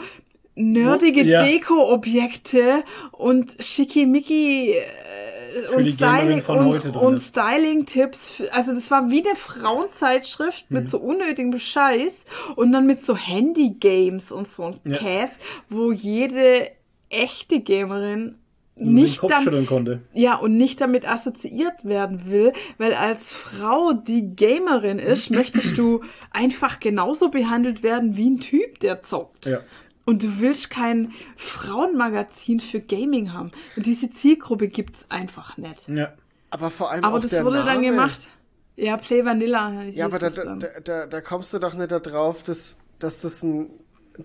nerdige 0.56 1.24
ja. 1.24 1.44
Deko-Objekte 1.44 2.84
und 3.12 3.56
schickimicki 3.64 4.72
äh, 4.74 5.68
und 5.76 5.88
Styling 5.88 6.44
und, 6.45 6.95
und 6.98 7.14
ist. 7.16 7.30
Styling-Tipps. 7.30 8.32
für- 8.32 8.53
Also 8.53 8.74
das 8.74 8.91
war 8.91 9.10
wie 9.10 9.26
eine 9.26 9.36
Frauenzeitschrift 9.38 10.70
Hm. 10.70 10.78
mit 10.78 10.90
so 10.90 10.99
unnötigem 10.99 11.58
Scheiß 11.58 12.26
und 12.56 12.72
dann 12.74 12.86
mit 12.86 13.03
so 13.06 13.16
Handy-Games 13.16 14.32
und 14.32 14.48
so 14.48 14.64
ein 14.64 14.80
Ja. 14.91 14.98
Käse, 14.98 15.40
wo 15.70 15.91
jede 15.91 16.70
echte 17.10 17.62
Gamerin 17.62 18.36
nicht 18.82 19.16
schütteln 19.22 19.66
konnte. 19.66 20.02
ja, 20.14 20.36
und 20.36 20.58
nicht 20.58 20.82
damit 20.82 21.08
assoziiert 21.08 21.84
werden 21.86 22.30
will, 22.30 22.53
weil 22.78 22.94
als 22.94 23.34
Frau, 23.34 23.94
die 23.94 24.36
Gamerin 24.36 24.99
ist, 24.99 25.30
möchtest 25.32 25.78
du 25.78 26.02
einfach 26.32 26.80
genauso 26.80 27.30
behandelt 27.30 27.84
werden 27.84 28.18
wie 28.18 28.30
ein 28.30 28.40
Typ, 28.40 28.80
der 28.80 29.02
zockt. 29.02 29.45
Ja. 29.45 29.60
Und 30.06 30.24
du 30.24 30.40
willst 30.40 30.70
kein 30.72 31.14
Frauenmagazin 31.36 32.60
für 32.60 32.82
Gaming 32.82 33.34
haben. 33.34 33.52
Und 33.76 33.86
diese 33.86 34.10
Zielgruppe 34.10 34.68
gibt's 34.68 35.06
einfach 35.10 35.58
nicht. 35.58 35.88
Ja. 35.88 36.14
Aber 36.49 36.70
vor 36.70 36.91
allem 36.91 37.03
Aber 37.03 37.18
auch 37.18 37.22
das 37.22 37.30
der 37.30 37.45
wurde 37.45 37.60
Name. 37.60 37.72
dann 37.72 37.82
gemacht. 37.82 38.28
Ja, 38.76 38.98
Play 38.98 39.24
Vanilla. 39.24 39.82
hieß 39.84 39.95
Ja, 39.95 40.06
aber 40.06 40.20
da, 40.20 40.30
da, 40.30 40.56
da, 40.84 41.06
da 41.06 41.22
kommst 41.22 41.53
du 41.53 41.60
doch 41.60 41.76
nicht 41.76 41.91
darauf, 41.91 42.44
dass, 42.44 42.78
dass 42.99 43.22
das 43.22 43.44
ein 43.44 43.70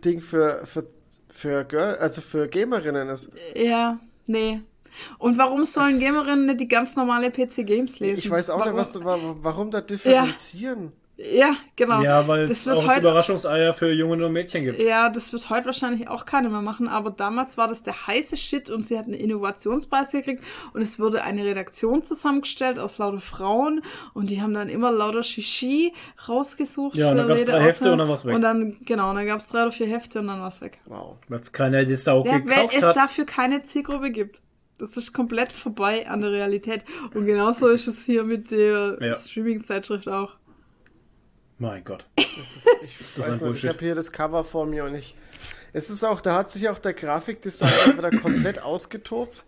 Ding 0.05 0.21
für, 0.21 0.63
für, 0.65 0.87
für 1.29 1.65
Girl, 1.65 1.97
also 1.97 2.21
für 2.21 2.49
Gamerinnen 2.49 3.09
ist. 3.09 3.31
Ja, 3.55 3.99
nee. 4.27 4.61
Und 5.19 5.37
warum 5.37 5.65
sollen 5.67 6.01
Gamerinnen 6.01 6.47
nicht 6.47 6.61
die 6.61 6.69
ganz 6.69 6.97
normale 6.97 7.31
PC 7.31 7.67
Games 7.67 7.99
lesen? 8.01 8.19
Ich 8.19 8.31
weiß 8.31 8.49
auch 8.51 8.61
warum? 8.61 8.73
nicht, 8.73 8.81
was, 8.81 9.05
wa- 9.05 9.37
warum 9.43 9.71
da 9.71 9.81
differenzieren. 9.83 10.85
Ja, 10.85 10.91
genau. 11.77 12.03
Ja, 12.03 12.29
weil 12.29 12.47
das 12.47 12.59
es 12.59 12.67
wird 12.67 12.77
auch 12.77 12.89
heute 12.89 13.01
Überraschungseier 13.01 13.73
für 13.73 13.91
Jungen 13.91 14.23
und 14.23 14.33
Mädchen 14.33 14.65
gibt. 14.65 14.79
Ja, 14.79 15.09
das 15.09 15.33
wird 15.33 15.49
heute 15.49 15.67
wahrscheinlich 15.67 16.09
auch 16.09 16.27
keiner 16.27 16.51
mehr 16.51 16.61
machen, 16.61 16.89
aber 16.89 17.11
damals 17.11 17.57
war 17.57 17.69
das 17.69 17.83
der 17.83 18.07
heiße 18.07 18.37
Shit 18.37 18.69
und 18.69 18.87
sie 18.87 18.99
hat 18.99 19.07
einen 19.07 19.15
Innovationspreis 19.15 20.13
gekriegt 20.13 20.45
und 20.75 20.83
es 20.83 20.99
wurde 20.99 21.23
eine 21.23 21.45
Redaktion 21.45 22.03
zusammengestellt 22.03 22.79
aus 22.79 22.99
lauter 22.99 23.21
Frauen 23.21 23.83
und 24.13 24.29
die 24.31 24.43
haben 24.43 24.53
dann 24.53 24.69
immer 24.69 24.93
lauter 24.93 25.23
Shishi 25.23 25.95
rausgesucht. 26.29 26.97
Ja, 26.97 27.11
und 27.11 27.17
dann 27.17 27.27
für 27.27 27.29
gab's 27.29 27.41
jede 27.41 27.53
drei 27.53 27.63
Hefte 27.63 27.93
und 27.93 27.99
dann 27.99 28.09
war's 28.09 28.27
weg. 28.27 28.35
Und 28.35 28.43
dann, 28.43 28.77
genau, 28.85 29.11
und 29.11 29.17
dann 29.17 29.27
gab's 29.27 29.49
drei 29.49 29.63
oder 29.63 29.73
vier 29.73 29.87
Hefte 29.87 30.21
und 30.21 30.27
dann 30.27 30.41
war's 30.41 30.61
weg. 30.61 30.79
Wow. 30.85 31.17
Weil 31.29 31.41
es 31.41 31.53
keiner 31.53 31.85
die 31.85 31.97
Sau 31.97 32.25
Ja, 32.25 32.33
weil 32.33 32.43
gekauft 32.43 32.75
es 32.77 32.83
hat. 32.85 32.97
dafür 32.97 33.25
keine 33.25 33.63
Zielgruppe 33.63 34.11
gibt. 34.11 34.41
Das 34.79 34.99
ist 34.99 35.15
komplett 35.15 35.55
vorbei 35.55 36.07
an 36.07 36.21
der 36.21 36.33
Realität. 36.33 36.85
Und 37.15 37.25
genauso 37.25 37.69
ist 37.69 37.87
es 37.87 38.05
hier 38.05 38.25
mit 38.25 38.51
der 38.51 38.99
Ja. 39.01 39.15
Streaming-Zeitschrift 39.15 40.07
auch. 40.09 40.35
Mein 41.59 41.85
Gott. 41.85 42.05
Das 42.17 42.27
ist, 42.37 42.69
ich 42.83 42.99
das 42.99 43.19
ein 43.19 43.31
weiß 43.33 43.41
nicht, 43.43 43.65
ich 43.65 43.69
habe 43.69 43.79
hier 43.79 43.95
das 43.95 44.13
Cover 44.13 44.45
vor 44.45 44.67
mir 44.67 44.85
und 44.85 44.95
ich. 44.95 45.17
Es 45.73 45.91
ist 45.91 46.05
auch, 46.05 46.21
da 46.21 46.35
hat 46.35 46.51
sich 46.51 46.69
auch 46.69 46.79
der 46.79 46.93
Grafikdesigner 46.95 47.97
wieder 47.99 48.11
komplett 48.11 48.61
ausgetobt. 48.63 49.45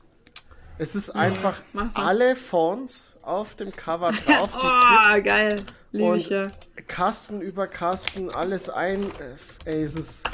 Es 0.78 0.94
ist 0.94 1.10
einfach 1.10 1.60
mal. 1.72 1.90
alle 1.94 2.36
Fonts 2.36 3.16
auf 3.22 3.56
dem 3.56 3.72
Cover 3.74 4.12
drauf, 4.26 4.52
die 4.56 4.66
es 4.66 4.72
Oh, 4.72 5.14
gibt. 5.14 5.26
geil. 5.26 5.62
Liebe 5.90 6.16
ich 6.18 6.26
Und 6.26 6.30
ja. 6.30 6.50
Kasten 6.86 7.40
über 7.40 7.66
Kasten, 7.66 8.30
alles 8.30 8.70
ein. 8.70 9.02
äh, 9.04 9.36
Ey, 9.64 9.82
es 9.82 9.94
ist. 9.96 10.28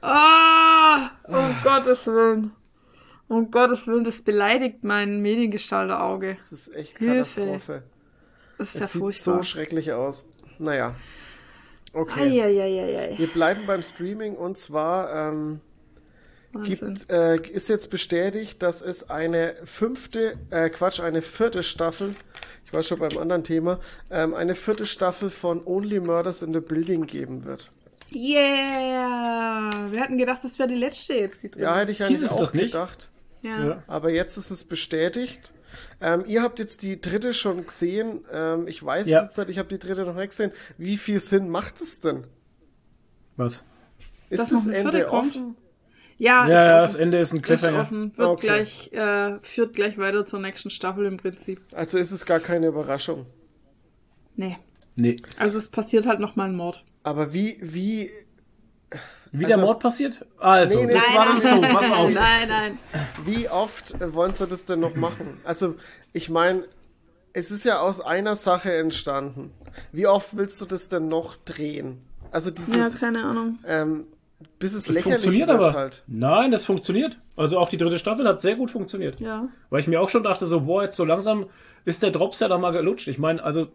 Ah, 0.00 1.10
um 1.28 1.54
Gottes 1.62 2.06
Willen. 2.06 2.52
Um 3.28 3.50
Gottes 3.50 3.86
Willen, 3.86 4.04
das 4.04 4.20
beleidigt 4.20 4.82
mein 4.82 5.20
Mediengestalterauge. 5.20 6.36
Es 6.38 6.52
ist 6.52 6.74
echt 6.74 6.98
Hilfe. 6.98 7.40
Katastrophe. 7.46 7.82
Das 8.58 8.68
ist 8.68 8.74
ja 8.74 8.80
Es 8.84 8.92
sieht 8.92 9.00
furchtbar. 9.00 9.36
so 9.36 9.42
schrecklich 9.42 9.92
aus. 9.92 10.26
Naja. 10.62 10.94
Okay. 11.92 12.42
Eieieiei. 12.42 13.18
Wir 13.18 13.26
bleiben 13.26 13.66
beim 13.66 13.82
Streaming 13.82 14.34
und 14.34 14.56
zwar 14.56 15.30
ähm, 15.30 15.60
gibt, 16.64 17.10
äh, 17.10 17.36
ist 17.36 17.68
jetzt 17.68 17.90
bestätigt, 17.90 18.62
dass 18.62 18.80
es 18.80 19.10
eine 19.10 19.56
fünfte, 19.64 20.38
äh, 20.50 20.70
Quatsch, 20.70 21.00
eine 21.00 21.20
vierte 21.20 21.62
Staffel, 21.62 22.14
ich 22.64 22.72
war 22.72 22.82
schon 22.82 22.98
beim 22.98 23.18
anderen 23.18 23.44
Thema, 23.44 23.78
ähm, 24.10 24.32
eine 24.34 24.54
vierte 24.54 24.86
Staffel 24.86 25.28
von 25.28 25.66
Only 25.66 26.00
Murders 26.00 26.40
in 26.42 26.54
the 26.54 26.60
Building 26.60 27.06
geben 27.06 27.44
wird. 27.44 27.70
Yeah! 28.14 29.90
Wir 29.90 30.00
hatten 30.00 30.18
gedacht, 30.18 30.44
das 30.44 30.58
wäre 30.58 30.68
die 30.68 30.76
letzte 30.76 31.14
jetzt, 31.14 31.42
die 31.42 31.50
drin. 31.50 31.62
Ja, 31.62 31.76
hätte 31.76 31.92
ich 31.92 32.02
eigentlich 32.02 32.20
Hieß 32.20 32.32
auch 32.32 32.40
das 32.40 32.54
nicht? 32.54 32.72
gedacht. 32.72 33.10
Ja. 33.42 33.82
Aber 33.86 34.10
jetzt 34.10 34.36
ist 34.36 34.50
es 34.50 34.64
bestätigt. 34.64 35.52
Ähm, 36.00 36.24
ihr 36.26 36.42
habt 36.42 36.58
jetzt 36.58 36.82
die 36.82 37.00
dritte 37.00 37.32
schon 37.34 37.66
gesehen. 37.66 38.24
Ähm, 38.32 38.66
ich 38.68 38.84
weiß 38.84 39.08
Ja. 39.08 39.20
es 39.20 39.24
jetzt 39.24 39.38
nicht, 39.38 39.50
ich 39.50 39.58
habe 39.58 39.68
die 39.68 39.78
dritte 39.78 40.04
noch 40.04 40.14
nicht 40.16 40.30
gesehen. 40.30 40.52
Wie 40.78 40.96
viel 40.96 41.20
Sinn 41.20 41.48
macht 41.48 41.80
es 41.80 42.00
denn? 42.00 42.26
Was? 43.36 43.64
Ist 44.30 44.40
Dass 44.40 44.50
das 44.50 44.66
Ende 44.66 45.10
offen? 45.10 45.56
Ja, 46.18 46.46
Ja, 46.46 46.54
ja, 46.66 46.84
ist 46.84 46.94
das. 46.94 47.00
Ende 47.00 47.18
ist 47.18 47.32
ein 47.32 47.38
Ist 47.38 47.42
Cliffhanger. 47.44 47.80
offen. 47.80 48.16
Wird 48.16 48.28
Okay. 48.28 48.46
gleich, 48.46 48.92
äh, 48.92 49.38
führt 49.42 49.74
gleich 49.74 49.98
weiter 49.98 50.24
zur 50.24 50.40
nächsten 50.40 50.70
Staffel 50.70 51.06
im 51.06 51.16
Prinzip. 51.16 51.60
Also 51.72 51.98
ist 51.98 52.12
es 52.12 52.24
gar 52.26 52.38
keine 52.40 52.68
Überraschung. 52.68 53.26
Nee. 54.36 54.58
Nee. 54.94 55.16
Also 55.38 55.58
es 55.58 55.68
passiert 55.68 56.06
halt 56.06 56.20
nochmal 56.20 56.48
ein 56.48 56.54
Mord. 56.56 56.84
Aber 57.02 57.32
wie, 57.34 57.58
wie 57.60 58.10
Wie 59.32 59.44
der 59.46 59.56
Also- 59.56 59.66
Mord 59.66 59.80
passiert? 59.80 60.24
Also, 60.38 60.78
Nee, 60.80 60.86
nee, 60.86 60.92
das 60.94 61.08
nein, 61.08 61.16
war 61.18 61.34
nicht 61.34 61.46
so. 61.46 61.60
Pass 61.60 61.90
auf. 61.90 62.12
Nein, 62.12 62.48
nein. 62.48 62.78
Wie 63.24 63.48
oft 63.48 64.00
äh, 64.00 64.12
wollen 64.14 64.34
sie 64.34 64.46
das 64.46 64.64
denn 64.66 64.80
noch 64.80 64.94
machen? 64.94 65.40
Also, 65.44 65.76
ich 66.12 66.28
meine, 66.28 66.64
es 67.32 67.50
ist 67.50 67.64
ja 67.64 67.80
aus 67.80 68.00
einer 68.02 68.36
Sache 68.36 68.74
entstanden. 68.76 69.50
Wie 69.90 70.06
oft 70.06 70.36
willst 70.36 70.60
du 70.60 70.66
das 70.66 70.88
denn 70.88 71.08
noch 71.08 71.36
drehen? 71.36 72.02
Also 72.30 72.50
Ja, 72.50 72.56
dieses, 72.56 72.98
keine 73.00 73.24
Ahnung. 73.24 73.58
ähm, 73.66 74.04
bis 74.58 74.74
es 74.74 74.84
Das 74.84 74.94
lächerlich 74.94 75.22
funktioniert 75.22 75.48
wird 75.48 75.60
aber. 75.60 75.72
halt. 75.74 76.02
Nein, 76.06 76.50
das 76.50 76.66
funktioniert. 76.66 77.16
Also 77.36 77.58
auch 77.58 77.70
die 77.70 77.78
dritte 77.78 77.98
Staffel 77.98 78.28
hat 78.28 78.40
sehr 78.42 78.56
gut 78.56 78.70
funktioniert. 78.70 79.18
Ja. 79.20 79.48
Weil 79.70 79.80
ich 79.80 79.86
mir 79.86 80.00
auch 80.00 80.10
schon 80.10 80.22
dachte, 80.24 80.44
so, 80.44 80.60
boah, 80.60 80.82
jetzt 80.82 80.96
so 80.96 81.04
langsam 81.06 81.46
ist 81.86 82.02
der 82.02 82.10
Drops 82.10 82.40
ja 82.40 82.48
da 82.48 82.58
mal 82.58 82.72
gelutscht. 82.72 83.08
Ich 83.08 83.18
meine, 83.18 83.42
also, 83.42 83.68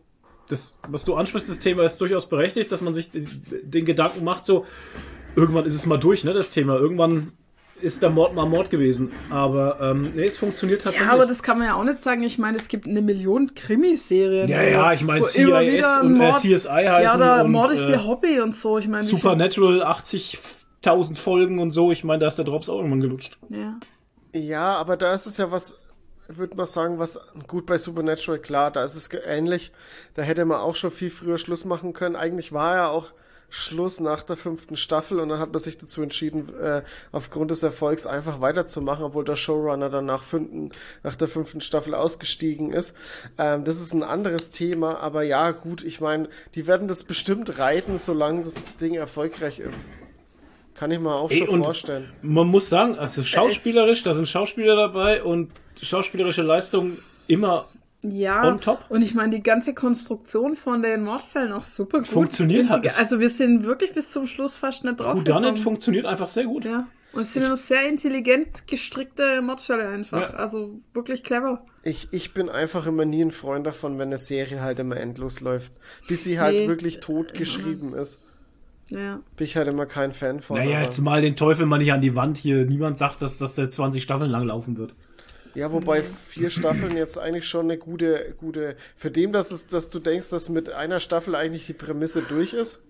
das, 0.49 0.77
was 0.88 1.03
du 1.03 1.15
ansprichst, 1.15 1.49
das 1.49 1.59
Thema 1.59 1.84
ist 1.84 1.99
durchaus 1.99 2.29
berechtigt, 2.29 2.71
dass 2.71 2.81
man 2.81 2.93
sich 2.93 3.09
den, 3.11 3.27
den 3.63 3.85
Gedanken 3.85 4.23
macht, 4.23 4.45
so, 4.45 4.65
irgendwann 5.38 5.65
ist 5.65 5.76
es 5.76 5.85
mal 5.85 5.97
durch, 5.97 6.23
ne, 6.23 6.34
das 6.34 6.49
Thema. 6.49 6.77
Irgendwann 6.77 7.31
ist 7.80 8.01
der 8.01 8.09
Mord 8.09 8.34
mal 8.34 8.47
Mord 8.47 8.72
gewesen. 8.72 9.11
Aber, 9.30 9.77
ähm, 9.80 10.14
nee, 10.15 10.26
es 10.26 10.38
funktioniert 10.39 10.81
tatsächlich. 10.81 11.07
Ja, 11.07 11.14
aber 11.14 11.27
das 11.27 11.43
kann 11.43 11.59
man 11.59 11.68
ja 11.68 11.76
auch 11.76 11.84
nicht 11.84 12.01
sagen. 12.01 12.23
Ich 12.23 12.39
meine, 12.39 12.57
es 12.57 12.68
gibt 12.68 12.88
eine 12.88 13.03
Million 13.03 13.53
Krimiserien. 13.53 14.49
Ja, 14.49 14.64
ja, 14.64 14.91
ich 14.93 15.03
meine, 15.03 15.23
CIS 15.23 15.45
und, 16.01 16.15
äh, 16.15 16.18
Mord- 16.18 16.39
CSI 16.39 16.68
Ja, 16.84 16.93
heißen 16.95 17.18
oder 17.18 17.45
und, 17.45 17.51
Mord 17.51 17.72
ist 17.72 17.81
äh, 17.84 17.91
ihr 17.91 18.03
Hobby 18.05 18.39
und 18.41 18.55
so. 18.55 18.80
Ich 18.80 18.88
meine, 18.88 19.03
Supernatural 19.03 19.84
80.000 19.84 21.18
Folgen 21.18 21.59
und 21.59 21.69
so. 21.69 21.91
Ich 21.91 22.03
meine, 22.03 22.19
da 22.19 22.27
ist 22.27 22.38
der 22.38 22.45
Drops 22.45 22.68
auch 22.68 22.77
irgendwann 22.77 23.01
gelutscht. 23.01 23.38
Ja. 23.49 23.76
Ja, 24.34 24.69
aber 24.77 24.97
da 24.97 25.14
ist 25.14 25.27
es 25.27 25.38
ja 25.38 25.51
was, 25.51 25.80
würde 26.27 26.57
man 26.57 26.65
sagen, 26.65 26.97
was 26.97 27.19
gut 27.47 27.68
bei 27.68 27.77
Supernatural, 27.77 28.39
klar, 28.39 28.72
da 28.72 28.84
ist 28.84 28.95
es 28.95 29.09
ähnlich. 29.26 29.72
Da 30.15 30.23
hätte 30.23 30.45
man 30.45 30.57
auch 30.57 30.76
schon 30.76 30.91
viel 30.91 31.11
früher 31.11 31.38
Schluss 31.38 31.64
machen 31.64 31.93
können. 31.93 32.15
Eigentlich 32.15 32.51
war 32.53 32.76
ja 32.76 32.88
auch 32.88 33.11
Schluss 33.49 33.99
nach 33.99 34.23
der 34.23 34.35
fünften 34.35 34.75
Staffel 34.75 35.19
und 35.19 35.29
dann 35.29 35.39
hat 35.39 35.53
man 35.53 35.61
sich 35.61 35.77
dazu 35.77 36.01
entschieden, 36.01 36.49
äh, 36.59 36.81
aufgrund 37.11 37.51
des 37.51 37.63
Erfolgs 37.63 38.05
einfach 38.05 38.41
weiterzumachen, 38.41 39.05
obwohl 39.05 39.23
der 39.23 39.37
Showrunner 39.37 39.89
dann 39.89 40.05
nach, 40.05 40.23
fünften, 40.23 40.71
nach 41.03 41.15
der 41.15 41.27
fünften 41.27 41.61
Staffel 41.61 41.95
ausgestiegen 41.95 42.73
ist. 42.73 42.93
Ähm, 43.37 43.63
das 43.63 43.79
ist 43.79 43.93
ein 43.93 44.03
anderes 44.03 44.51
Thema, 44.51 44.97
aber 44.99 45.23
ja, 45.23 45.51
gut, 45.51 45.83
ich 45.83 46.01
meine, 46.01 46.27
die 46.55 46.67
werden 46.67 46.87
das 46.87 47.03
bestimmt 47.03 47.57
reiten, 47.57 47.97
solange 47.97 48.43
das 48.43 48.55
Ding 48.81 48.95
erfolgreich 48.95 49.59
ist. 49.59 49.89
Kann 50.75 50.91
ich 50.91 50.99
mir 50.99 51.15
auch 51.15 51.31
Ey, 51.31 51.45
schon 51.47 51.63
vorstellen. 51.63 52.11
Man 52.21 52.47
muss 52.47 52.69
sagen, 52.69 52.99
also 52.99 53.23
schauspielerisch, 53.23 54.03
da 54.03 54.13
sind 54.13 54.27
Schauspieler 54.27 54.75
dabei 54.75 55.23
und 55.23 55.51
schauspielerische 55.81 56.43
Leistung 56.43 56.99
immer 57.27 57.67
Ja, 58.11 58.43
On 58.47 58.59
top. 58.59 58.79
und 58.89 59.01
ich 59.01 59.13
meine, 59.13 59.35
die 59.35 59.43
ganze 59.43 59.73
Konstruktion 59.73 60.55
von 60.55 60.81
den 60.81 61.03
Mordfällen 61.03 61.51
auch 61.51 61.63
super 61.63 61.99
gut. 61.99 62.07
Funktioniert 62.07 62.69
hat 62.69 62.85
es. 62.85 62.97
Also 62.97 63.19
wir 63.19 63.29
sind 63.29 63.63
wirklich 63.63 63.93
bis 63.93 64.11
zum 64.11 64.27
Schluss 64.27 64.55
fast 64.55 64.84
nicht 64.84 64.99
drauf 64.99 65.23
gekommen. 65.23 65.57
funktioniert 65.57 66.05
einfach 66.05 66.27
sehr 66.27 66.45
gut. 66.45 66.65
Ja, 66.65 66.88
und 67.13 67.21
es 67.21 67.34
sind 67.34 67.43
immer 67.43 67.57
sehr 67.57 67.88
intelligent 67.88 68.67
gestrickte 68.67 69.41
Mordfälle 69.41 69.88
einfach. 69.88 70.21
Ja. 70.21 70.29
Also 70.35 70.79
wirklich 70.93 71.23
clever. 71.23 71.65
Ich, 71.84 72.09
ich 72.11 72.34
bin 72.34 72.49
einfach 72.49 72.85
immer 72.85 73.05
nie 73.05 73.21
ein 73.23 73.31
Freund 73.31 73.65
davon, 73.65 73.97
wenn 73.97 74.09
eine 74.09 74.17
Serie 74.17 74.61
halt 74.61 74.79
immer 74.79 74.97
endlos 74.97 75.39
läuft. 75.39 75.71
Bis 76.07 76.23
sie 76.25 76.39
halt 76.39 76.55
Nee. 76.55 76.67
wirklich 76.67 76.99
tot 76.99 77.34
geschrieben 77.34 77.93
ist. 77.93 78.21
Ja. 78.89 79.19
Bin 79.35 79.45
ich 79.45 79.55
halt 79.57 79.67
immer 79.67 79.85
kein 79.85 80.13
Fan 80.13 80.41
von. 80.41 80.57
Naja, 80.57 80.77
aber- 80.77 80.85
jetzt 80.85 80.99
mal 81.01 81.21
den 81.21 81.35
Teufel 81.35 81.65
mal 81.65 81.77
nicht 81.77 81.91
an 81.93 82.01
die 82.01 82.15
Wand 82.15 82.38
hier. 82.38 82.65
Niemand 82.65 82.97
sagt, 82.97 83.21
dass, 83.21 83.38
dass 83.38 83.55
der 83.55 83.69
20 83.69 84.01
Staffeln 84.03 84.29
lang 84.31 84.43
laufen 84.45 84.77
wird. 84.77 84.93
Ja, 85.57 85.71
wobei 85.71 86.03
vier 86.03 86.51
Staffeln 86.51 86.95
jetzt 86.95 87.17
eigentlich 87.17 87.47
schon 87.47 87.65
eine 87.65 87.79
gute, 87.79 88.35
gute. 88.38 88.75
Für 88.95 89.09
dem, 89.09 89.31
dass 89.31 89.49
es, 89.49 89.65
dass 89.65 89.89
du 89.89 89.97
denkst, 89.97 90.29
dass 90.29 90.49
mit 90.49 90.71
einer 90.71 90.99
Staffel 90.99 91.34
eigentlich 91.34 91.65
die 91.65 91.73
Prämisse 91.73 92.21
durch 92.21 92.53
ist. 92.53 92.84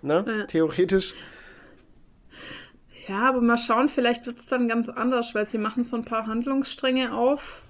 Ne? 0.00 0.24
Ja. 0.26 0.44
Theoretisch. 0.46 1.14
Ja, 3.06 3.28
aber 3.28 3.42
mal 3.42 3.58
schauen, 3.58 3.90
vielleicht 3.90 4.24
wird 4.24 4.38
es 4.38 4.46
dann 4.46 4.66
ganz 4.66 4.88
anders, 4.88 5.34
weil 5.34 5.46
sie 5.46 5.58
machen 5.58 5.84
so 5.84 5.94
ein 5.94 6.06
paar 6.06 6.26
Handlungsstränge 6.26 7.12
auf, 7.12 7.60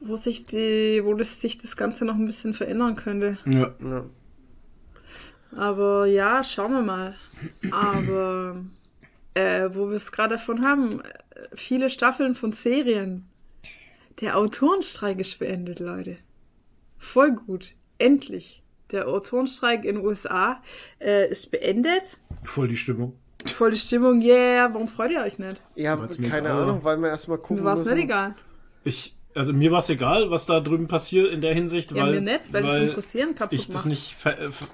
wo 0.00 0.16
sich 0.16 0.44
die, 0.44 1.00
wo 1.02 1.14
das, 1.14 1.40
sich 1.40 1.56
das 1.56 1.78
Ganze 1.78 2.04
noch 2.04 2.16
ein 2.16 2.26
bisschen 2.26 2.52
verändern 2.52 2.94
könnte. 2.94 3.38
Ja. 3.46 3.74
Ja. 3.82 4.04
Aber 5.56 6.04
ja, 6.04 6.44
schauen 6.44 6.72
wir 6.72 6.82
mal. 6.82 7.14
Aber 7.70 8.62
äh, 9.32 9.70
wo 9.72 9.88
wir 9.88 9.96
es 9.96 10.12
gerade 10.12 10.34
davon 10.34 10.62
haben, 10.62 11.00
äh, 11.00 11.04
viele 11.54 11.88
Staffeln 11.88 12.34
von 12.34 12.52
Serien. 12.52 13.26
Der 14.20 14.38
Autorenstreik 14.38 15.18
ist 15.18 15.38
beendet, 15.38 15.78
Leute. 15.78 16.16
Voll 16.98 17.32
gut. 17.32 17.74
Endlich. 17.98 18.62
Der 18.90 19.08
Autorenstreik 19.08 19.84
in 19.84 19.96
den 19.96 20.04
USA 20.04 20.62
äh, 21.00 21.28
ist 21.28 21.50
beendet. 21.50 22.18
Voll 22.44 22.68
die 22.68 22.76
Stimmung. 22.76 23.14
Voll 23.44 23.72
die 23.72 23.76
Stimmung, 23.76 24.22
yeah. 24.22 24.72
Warum 24.72 24.88
freut 24.88 25.10
ihr 25.10 25.20
euch 25.20 25.38
nicht? 25.38 25.62
Ja, 25.74 25.96
keine. 25.96 26.50
Ahnung, 26.50 26.82
weil 26.82 26.96
wir 26.98 27.08
erstmal 27.08 27.38
gucken 27.38 27.56
Mir 27.56 27.64
war 27.64 27.74
es 27.74 27.84
nicht 27.84 28.04
egal. 28.04 28.34
Ich, 28.84 29.14
also 29.34 29.52
mir 29.52 29.70
war 29.70 29.80
es 29.80 29.90
egal, 29.90 30.30
was 30.30 30.46
da 30.46 30.60
drüben 30.60 30.88
passiert 30.88 31.30
in 31.30 31.40
der 31.40 31.52
Hinsicht, 31.52 31.90
Ja, 31.92 32.04
weil, 32.04 32.20
mir 32.20 32.32
nicht, 32.32 32.52
weil, 32.52 32.62
das 32.62 32.90
Interessieren 32.90 33.34
kaputt 33.34 33.58
ich 33.58 33.68
das 33.68 33.84
nicht, 33.84 34.16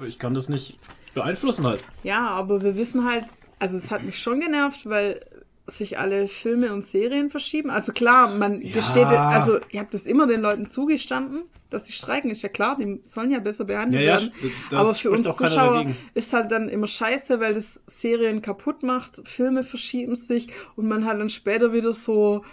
ich 0.07 0.19
kann 0.19 0.35
das 0.35 0.49
nicht 0.49 0.79
beeinflussen 1.15 1.67
halt. 1.67 1.81
Ja, 2.05 2.29
aber 2.29 2.63
wir 2.63 2.77
wissen 2.77 3.05
halt, 3.05 3.25
also 3.59 3.77
es 3.77 3.91
hat 3.91 4.03
mich 4.05 4.19
schon 4.19 4.41
genervt, 4.41 4.87
weil 4.87 5.25
sich 5.67 5.99
alle 5.99 6.29
Filme 6.29 6.73
und 6.73 6.85
Serien 6.85 7.31
verschieben. 7.31 7.71
Also 7.71 7.93
klar, 7.93 8.35
man 8.37 8.61
Ja. 8.63 8.73
gesteht, 8.75 9.07
also 9.07 9.59
ihr 9.71 9.81
habt 9.81 9.95
es 9.95 10.07
immer 10.07 10.27
den 10.27 10.41
Leuten 10.41 10.67
zugestanden, 10.67 11.43
dass 11.71 11.87
sie 11.87 11.93
streiken, 11.93 12.31
ist 12.31 12.43
ja 12.43 12.49
klar, 12.49 12.77
die 12.79 13.01
sollen 13.07 13.31
ja 13.31 13.39
besser 13.39 13.65
behandelt 13.65 14.03
Ja, 14.03 14.07
ja, 14.19 14.21
werden. 14.21 14.33
das 14.71 14.79
Aber 14.79 14.95
für 14.95 15.11
uns 15.11 15.35
Zuschauer 15.37 15.87
ist 16.15 16.33
halt 16.33 16.51
dann 16.51 16.69
immer 16.69 16.87
scheiße, 16.89 17.41
weil 17.41 17.55
das 17.55 17.81
Serien 17.87 18.43
kaputt 18.43 18.83
macht, 18.83 19.27
Filme 19.27 19.63
verschieben 19.65 20.17
sich 20.17 20.49
und 20.77 20.89
man 20.89 21.05
hat 21.07 21.19
dann 21.21 21.31
später 21.31 21.73
wieder 21.73 21.93
so, 21.93 22.45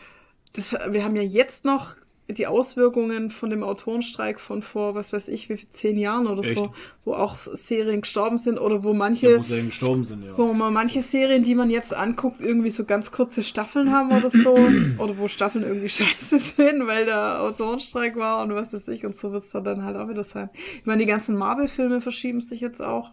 das, 0.54 0.72
wir 0.72 1.04
haben 1.04 1.16
ja 1.16 1.24
jetzt 1.24 1.66
noch 1.66 1.96
die 2.38 2.48
Auswirkungen 2.48 3.32
von 3.32 3.50
dem 3.50 3.64
Autorenstreik 3.64 4.40
von 4.40 4.62
vor, 4.62 4.96
was 4.96 5.14
weiß 5.14 5.28
ich, 5.30 5.50
wie 5.50 5.58
viel, 5.58 5.70
zehn 5.70 5.98
Jahren 5.98 6.28
oder 6.28 6.44
Echt? 6.44 6.58
so, 6.58 6.74
wo 7.06 7.14
auch 7.14 7.36
Serien 7.36 8.02
gestorben 8.02 8.38
sind 8.38 8.60
oder 8.60 8.84
wo 8.84 8.90
Ja, 8.90 8.98
manche 8.98 9.38
wo 9.40 9.44
sie 9.44 9.56
eben 9.56 9.68
gestorben 9.68 10.04
sind, 10.04 10.24
ja. 10.24 10.38
wo 10.38 10.54
man 10.54 10.74
manche 10.74 11.02
Serien, 11.02 11.44
die 11.44 11.56
man 11.56 11.70
jetzt 11.70 11.94
anguckt, 11.94 12.42
irgendwie 12.42 12.70
so 12.70 12.86
ganz 12.86 13.12
kurze 13.12 13.44
Staffeln 13.44 13.92
haben 13.92 14.12
oder 14.12 14.30
so. 14.30 14.56
oder 14.98 15.18
wo 15.18 15.28
Staffeln 15.28 15.64
irgendwie 15.64 15.90
scheiße 15.90 16.38
sind, 16.38 16.88
weil 16.88 17.06
der 17.06 17.42
Autorenstreik 17.42 18.16
war 18.16 18.44
und 18.44 18.54
was 18.54 18.74
weiß 18.74 18.88
ich. 18.90 19.06
Und 19.06 19.16
so 19.16 19.32
wird 19.32 19.44
es 19.44 19.52
dann 19.52 19.84
halt 19.84 19.98
auch 19.98 20.10
wieder 20.10 20.24
sein. 20.24 20.50
Ich 20.80 20.86
meine, 20.86 21.02
die 21.02 21.08
ganzen 21.08 21.36
Marvel-Filme 21.36 22.02
verschieben 22.02 22.42
sich 22.42 22.62
jetzt 22.62 22.82
auch. 22.82 23.12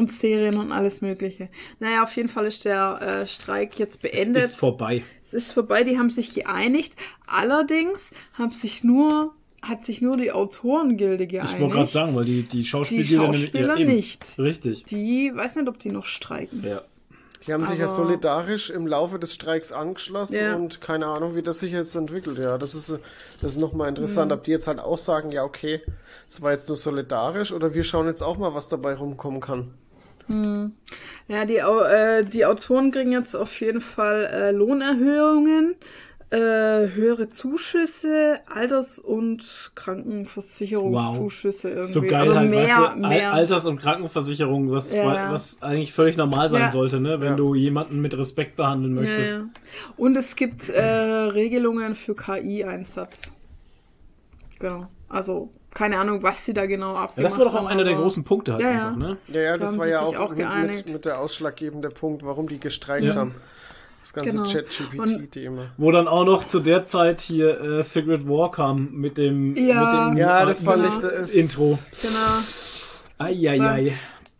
Und 0.00 0.10
Serien 0.10 0.56
und 0.56 0.72
alles 0.72 1.02
Mögliche. 1.02 1.48
Naja, 1.78 2.02
auf 2.04 2.16
jeden 2.16 2.30
Fall 2.30 2.46
ist 2.46 2.64
der 2.64 3.00
äh, 3.22 3.26
Streik 3.26 3.78
jetzt 3.78 3.96
Es 3.96 4.00
beendet. 4.00 4.42
ist 4.44 4.56
vorbei. 4.56 5.02
Es 5.24 5.34
ist 5.34 5.52
vorbei, 5.52 5.84
die 5.84 5.98
haben 5.98 6.08
sich 6.08 6.32
geeinigt. 6.32 6.94
Allerdings 7.26 8.10
haben 8.32 8.52
sich 8.52 8.82
nur, 8.82 9.34
hat 9.62 9.84
sich 9.84 10.00
nur 10.00 10.16
die 10.16 10.32
Autorengilde 10.32 11.26
geeinigt. 11.26 11.54
Ich 11.56 11.60
wollte 11.60 11.74
gerade 11.74 11.90
sagen, 11.90 12.14
weil 12.14 12.24
die, 12.24 12.42
die 12.44 12.64
Schauspieler, 12.64 13.02
Die 13.02 13.14
Schauspieler 13.14 13.76
eben. 13.76 13.90
nicht. 13.94 14.24
Richtig. 14.38 14.84
Die, 14.84 15.32
weiß 15.34 15.56
nicht, 15.56 15.68
ob 15.68 15.78
die 15.78 15.90
noch 15.90 16.06
streiken. 16.06 16.64
Ja. 16.66 16.80
Die 17.46 17.54
haben 17.54 17.64
sich 17.64 17.78
ja 17.78 17.86
Aber- 17.86 17.94
solidarisch 17.94 18.68
im 18.68 18.86
Laufe 18.86 19.18
des 19.18 19.32
Streiks 19.34 19.72
angeschlossen 19.72 20.36
Ja. 20.36 20.56
und 20.56 20.82
keine 20.82 21.06
Ahnung, 21.06 21.34
wie 21.36 21.42
das 21.42 21.60
sich 21.60 21.72
jetzt 21.72 21.94
entwickelt. 21.94 22.38
Ja, 22.38 22.58
das 22.58 22.74
ist, 22.74 22.98
das 23.40 23.52
ist 23.52 23.56
nochmal 23.58 23.88
interessant, 23.88 24.30
Mhm. 24.30 24.36
ob 24.38 24.44
die 24.44 24.50
jetzt 24.50 24.66
halt 24.66 24.78
auch 24.78 24.98
sagen, 24.98 25.32
ja, 25.32 25.42
okay, 25.44 25.80
es 26.28 26.42
war 26.42 26.52
jetzt 26.52 26.68
nur 26.68 26.76
solidarisch 26.76 27.52
oder 27.52 27.72
wir 27.74 27.82
schauen 27.84 28.06
jetzt 28.08 28.20
auch 28.22 28.36
mal, 28.36 28.54
was 28.54 28.68
dabei 28.68 28.92
rumkommen 28.94 29.40
kann. 29.40 29.72
Ja, 31.28 31.44
die, 31.44 31.56
äh, 31.56 32.24
die 32.24 32.44
Autoren 32.46 32.90
kriegen 32.92 33.12
jetzt 33.12 33.34
auf 33.34 33.60
jeden 33.60 33.80
Fall 33.80 34.24
äh, 34.26 34.50
Lohnerhöhungen, 34.52 35.74
äh, 36.30 36.36
höhere 36.38 37.28
Zuschüsse, 37.28 38.38
Alters- 38.46 38.98
und 39.00 39.72
Krankenversicherungszuschüsse 39.74 41.68
irgendwie. 41.70 41.90
So 41.92 42.02
geil 42.02 42.28
Oder 42.30 42.38
halt, 42.40 42.50
mehr, 42.50 42.62
weißt 42.68 42.94
du, 42.96 43.00
mehr. 43.08 43.32
Alters- 43.32 43.66
und 43.66 43.80
Krankenversicherung, 43.80 44.70
was, 44.70 44.92
Ja. 44.94 45.32
was 45.32 45.60
eigentlich 45.62 45.92
völlig 45.92 46.16
normal 46.16 46.48
sein 46.48 46.62
Ja. 46.62 46.70
sollte, 46.70 47.00
ne? 47.00 47.20
wenn 47.20 47.30
Ja. 47.32 47.36
du 47.36 47.54
jemanden 47.54 48.00
mit 48.00 48.16
Respekt 48.16 48.56
behandeln 48.56 48.94
möchtest. 48.94 49.30
ja. 49.30 49.44
Und 49.96 50.16
es 50.16 50.36
gibt 50.36 50.68
äh, 50.68 50.80
Regelungen 50.84 51.94
für 51.96 52.14
KI-Einsatz. 52.14 53.22
Genau. 54.60 54.86
Also 55.08 55.50
keine 55.72 55.98
Ahnung, 55.98 56.22
was 56.22 56.44
sie 56.44 56.52
da 56.52 56.66
genau 56.66 56.94
abgemacht 56.94 57.16
Ja, 57.16 57.22
das 57.22 57.38
war 57.38 57.44
doch 57.44 57.54
auch 57.54 57.58
haben, 57.58 57.66
einer 57.68 57.84
der 57.84 57.94
großen 57.94 58.24
Punkte 58.24 58.52
halt 58.54 58.62
Ja, 58.62 58.70
einfach, 58.70 58.90
ja. 58.90 58.96
ne? 58.96 59.16
Ja, 59.28 59.40
ja, 59.40 59.52
Da 59.52 59.58
das 59.58 59.72
haben 59.72 59.78
war 59.78 59.86
ja 59.88 60.00
auch, 60.00 60.16
auch 60.16 60.30
mit, 60.34 60.88
mit, 60.92 61.04
der 61.04 61.20
ausschlaggebende 61.20 61.90
Punkt, 61.90 62.24
warum 62.24 62.48
die 62.48 62.58
gestreikt 62.58 63.04
Ja. 63.04 63.14
haben. 63.14 63.34
Das 64.00 64.14
ganze 64.14 64.30
Genau. 64.32 64.44
Chat-GPT-Thema. 64.44 65.72
Wo 65.76 65.90
dann 65.92 66.08
auch 66.08 66.24
noch 66.24 66.44
zu 66.44 66.60
der 66.60 66.84
Zeit 66.84 67.20
hier 67.20 67.60
äh, 67.60 67.82
Secret 67.82 68.26
War 68.26 68.50
kam 68.50 68.92
mit 68.92 69.18
dem, 69.18 69.54
Ja. 69.56 70.08
mit 70.08 70.14
dem 70.14 70.16
Ja, 70.18 70.44
das 70.46 70.62
äh, 70.62 70.64
fand 70.64 70.82
Genau. 70.84 70.94
ich 70.96 71.02
das 71.02 71.34
Intro. 71.34 71.78
Genau. 72.00 72.18
Eieiei. 73.18 73.92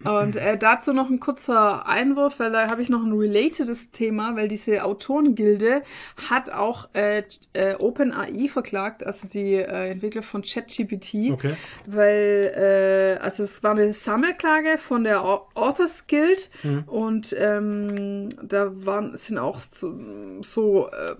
Und 0.08 0.36
äh, 0.36 0.56
dazu 0.56 0.92
noch 0.94 1.10
ein 1.10 1.20
kurzer 1.20 1.86
Einwurf, 1.86 2.38
weil 2.38 2.50
da 2.52 2.70
habe 2.70 2.80
ich 2.80 2.88
noch 2.88 3.02
ein 3.04 3.12
relatedes 3.12 3.90
Thema, 3.90 4.34
weil 4.34 4.48
diese 4.48 4.82
Autorengilde 4.84 5.82
hat 6.30 6.50
auch 6.50 6.88
äh, 6.94 7.22
äh, 7.52 7.74
OpenAI 7.74 8.48
verklagt, 8.48 9.04
also 9.04 9.26
die 9.28 9.54
äh, 9.56 9.90
Entwickler 9.90 10.22
von 10.22 10.42
ChatGPT, 10.42 11.30
Okay. 11.32 11.54
weil 11.86 13.18
äh, 13.18 13.22
also 13.22 13.42
es 13.42 13.62
war 13.62 13.72
eine 13.72 13.92
Sammelklage 13.92 14.78
von 14.78 15.04
der 15.04 15.22
Au- 15.22 15.46
Authors 15.54 16.06
Guild 16.06 16.48
und 16.86 17.34
ähm, 17.38 18.28
da 18.42 18.70
waren 18.86 19.16
sind 19.18 19.36
auch 19.38 19.60
so, 19.60 19.92
so 20.40 20.88
äh, 20.88 21.14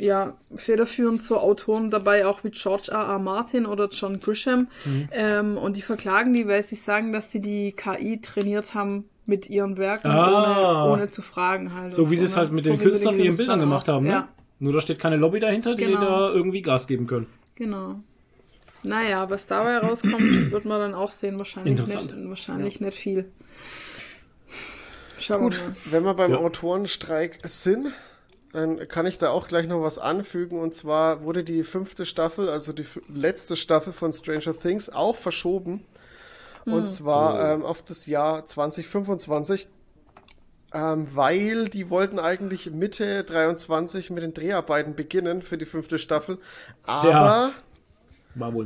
ja 0.00 0.36
federführend 0.56 1.22
so 1.22 1.38
Autoren 1.38 1.90
dabei, 1.90 2.26
auch 2.26 2.42
wie 2.42 2.50
George 2.50 2.90
R. 2.90 2.98
R. 2.98 3.18
Martin 3.18 3.66
oder 3.66 3.88
John 3.90 4.18
Grisham 4.20 4.68
ähm, 5.12 5.56
und 5.56 5.76
die 5.76 5.82
verklagen 5.82 6.32
die, 6.34 6.48
weil 6.48 6.62
sie 6.62 6.74
sagen, 6.76 7.12
dass 7.12 7.30
sie 7.30 7.40
die 7.40 7.72
KI 7.72 8.20
trainiert 8.20 8.74
haben 8.74 9.04
mit 9.26 9.48
ihren 9.48 9.76
Werken 9.76 10.08
Ah. 10.08 10.84
ohne, 10.86 10.92
ohne 10.92 11.10
zu 11.10 11.22
fragen 11.22 11.74
halt. 11.74 11.92
So 11.92 12.10
wie 12.10 12.16
sie 12.16 12.24
es 12.24 12.34
ne? 12.34 12.40
halt 12.42 12.52
mit 12.52 12.64
So 12.64 12.70
den 12.70 12.80
Künstlern 12.80 13.14
und 13.14 13.20
ihren 13.20 13.36
Bildern 13.36 13.58
Künstlern 13.58 13.60
gemacht 13.60 13.88
auch. 13.88 13.94
haben, 13.94 14.06
ne? 14.06 14.10
Ja, 14.12 14.28
Nur 14.58 14.72
da 14.72 14.80
steht 14.80 14.98
keine 14.98 15.16
Lobby 15.16 15.38
dahinter, 15.38 15.74
die 15.76 15.84
Genau. 15.84 16.00
da 16.00 16.30
irgendwie 16.32 16.62
Gas 16.62 16.86
geben 16.86 17.06
können. 17.06 17.26
genau. 17.54 18.00
Naja, 18.82 19.28
was 19.28 19.46
dabei 19.46 19.76
rauskommt, 19.76 20.12
wird 20.52 20.64
man 20.64 20.80
dann 20.80 20.94
auch 20.94 21.10
sehen. 21.10 21.38
Wahrscheinlich, 21.38 21.72
Interessant. 21.72 22.16
nicht, 22.16 22.28
wahrscheinlich 22.30 22.80
nicht 22.80 22.96
viel. 22.96 23.26
Schauen 25.18 25.42
Gut, 25.42 25.58
wir 25.60 25.64
mal. 25.68 25.76
wenn 25.84 26.04
wir 26.04 26.14
beim 26.14 26.30
Ja. 26.32 26.38
Autorenstreik 26.38 27.38
sind, 27.44 27.88
dann 28.52 28.88
kann 28.88 29.06
ich 29.06 29.18
da 29.18 29.30
auch 29.30 29.46
gleich 29.46 29.66
noch 29.66 29.82
was 29.82 29.98
anfügen. 29.98 30.58
Und 30.58 30.74
zwar 30.74 31.22
wurde 31.22 31.44
die 31.44 31.62
fünfte 31.62 32.04
Staffel, 32.04 32.48
also 32.48 32.72
die 32.72 32.86
letzte 33.12 33.56
Staffel 33.56 33.92
von 33.92 34.12
Stranger 34.12 34.58
Things, 34.58 34.90
auch 34.90 35.16
verschoben. 35.16 35.84
Und 36.66 36.88
zwar 36.88 37.52
ähm, 37.52 37.64
auf 37.64 37.82
das 37.82 38.06
Jahr 38.06 38.44
2025. 38.44 39.68
Ähm, 40.72 41.08
weil 41.14 41.68
die 41.68 41.90
wollten 41.90 42.20
eigentlich 42.20 42.70
Mitte 42.70 43.24
23 43.24 44.10
mit 44.10 44.22
den 44.22 44.34
Dreharbeiten 44.34 44.94
beginnen 44.94 45.42
für 45.42 45.58
die 45.58 45.64
fünfte 45.64 45.98
Staffel. 45.98 46.38
Aber 46.84 47.52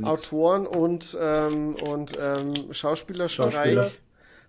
nichts. 0.01 0.31
Autoren 0.31 0.67
und, 0.67 1.17
ähm, 1.19 1.75
und 1.75 2.13
ähm, 2.19 2.53
Schauspielerstreik 2.71 3.53
Schauspieler. 3.53 3.91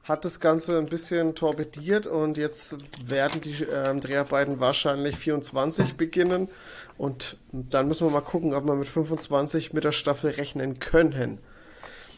Hat 0.07 0.25
das 0.25 0.39
Ganze 0.39 0.79
ein 0.79 0.87
bisschen 0.87 1.35
torpediert 1.35 2.07
und 2.07 2.39
jetzt 2.39 2.79
werden 3.05 3.41
die 3.41 3.65
ähm, 3.65 4.01
Dreharbeiten 4.01 4.61
wahrscheinlich 4.61 5.17
24 5.17 5.97
beginnen 5.97 6.49
und 6.97 7.37
dann 7.51 7.89
müssen 7.89 8.07
wir 8.07 8.13
mal 8.13 8.21
gucken, 8.21 8.55
ob 8.55 8.65
wir 8.65 8.77
mit 8.77 8.87
25 8.87 9.73
mit 9.73 9.83
der 9.83 9.93
Staffel 9.93 10.31
rechnen 10.31 10.79
können. 10.79 11.39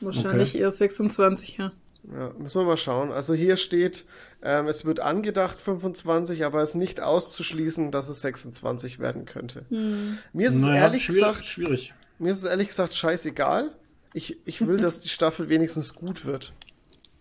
Wahrscheinlich 0.01 0.55
eher 0.55 0.71
26, 0.71 1.57
ja. 1.57 1.73
Ja, 2.13 2.33
müssen 2.39 2.61
wir 2.61 2.67
mal 2.67 2.77
schauen. 2.77 3.11
Also 3.11 3.35
hier 3.35 3.57
steht, 3.57 4.05
ähm, 4.43 4.69
es 4.69 4.85
wird 4.85 5.01
angedacht 5.01 5.59
25, 5.59 6.45
aber 6.45 6.63
es 6.63 6.71
ist 6.71 6.75
nicht 6.77 7.01
auszuschließen, 7.01 7.91
dass 7.91 8.09
es 8.09 8.21
26 8.21 8.99
werden 8.99 9.25
könnte. 9.25 9.65
Mir 10.33 10.49
ist 10.49 10.55
es 10.55 10.63
Naja, 10.63 10.83
ehrlich 10.83 11.05
schwierig, 11.05 11.21
gesagt 11.21 11.45
schwierig. 11.45 11.95
Mir 12.19 12.33
ist 12.33 12.39
es 12.39 12.45
ehrlich 12.45 12.69
gesagt 12.69 12.95
scheißegal. 12.95 13.73
Ich, 14.15 14.39
ich 14.45 14.67
will, 14.67 14.77
dass 14.81 15.01
die 15.01 15.09
Staffel 15.09 15.49
wenigstens 15.49 15.95
gut 15.95 16.25
wird. 16.25 16.53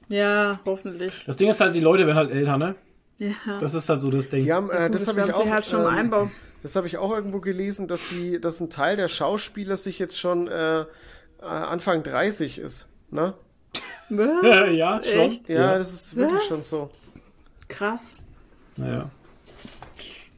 Ja, 0.10 0.60
hoffentlich. 0.66 1.24
Das 1.26 1.38
Ding 1.38 1.50
ist 1.50 1.60
halt, 1.60 1.76
die 1.76 1.80
Leute 1.82 2.06
werden 2.06 2.18
halt 2.18 2.32
älter, 2.32 2.58
ne? 2.58 2.76
Ja. 3.18 3.32
Das 3.60 3.74
ist 3.74 3.90
halt 3.90 4.00
so 4.02 4.10
das 4.12 4.30
Ding. 4.30 4.44
Die 4.44 4.54
haben, 4.54 4.70
äh, 4.70 4.90
das 4.90 5.06
das 5.06 5.16
habe 5.16 5.28
ich 5.28 5.34
auch, 5.34 5.48
halt 5.50 5.66
schon 5.66 5.82
ähm, 5.82 5.88
einbauen. 5.88 6.32
das 6.64 6.76
habe 6.76 6.88
ich 6.88 6.98
auch 6.98 7.12
irgendwo 7.12 7.40
gelesen, 7.40 7.88
dass 7.88 8.08
die, 8.10 8.40
dass 8.40 8.60
ein 8.60 8.70
Teil 8.70 8.96
der 8.96 9.08
Schauspieler 9.08 9.76
sich 9.76 10.00
jetzt 10.00 10.20
schon 10.20 10.48
äh, 10.48 10.82
äh, 10.82 10.86
Anfang 11.42 12.04
30 12.04 12.60
ist. 12.60 12.88
Ne? 13.10 13.34
Was? 14.10 14.70
Ja, 14.72 15.02
schon. 15.04 15.20
Echt? 15.20 15.50
Ja, 15.50 15.78
das 15.78 15.94
ist 15.94 16.16
wirklich 16.16 16.40
Was? 16.40 16.46
schon 16.48 16.64
so. 16.64 16.90
Krass. 17.68 18.02
Naja. 18.78 19.10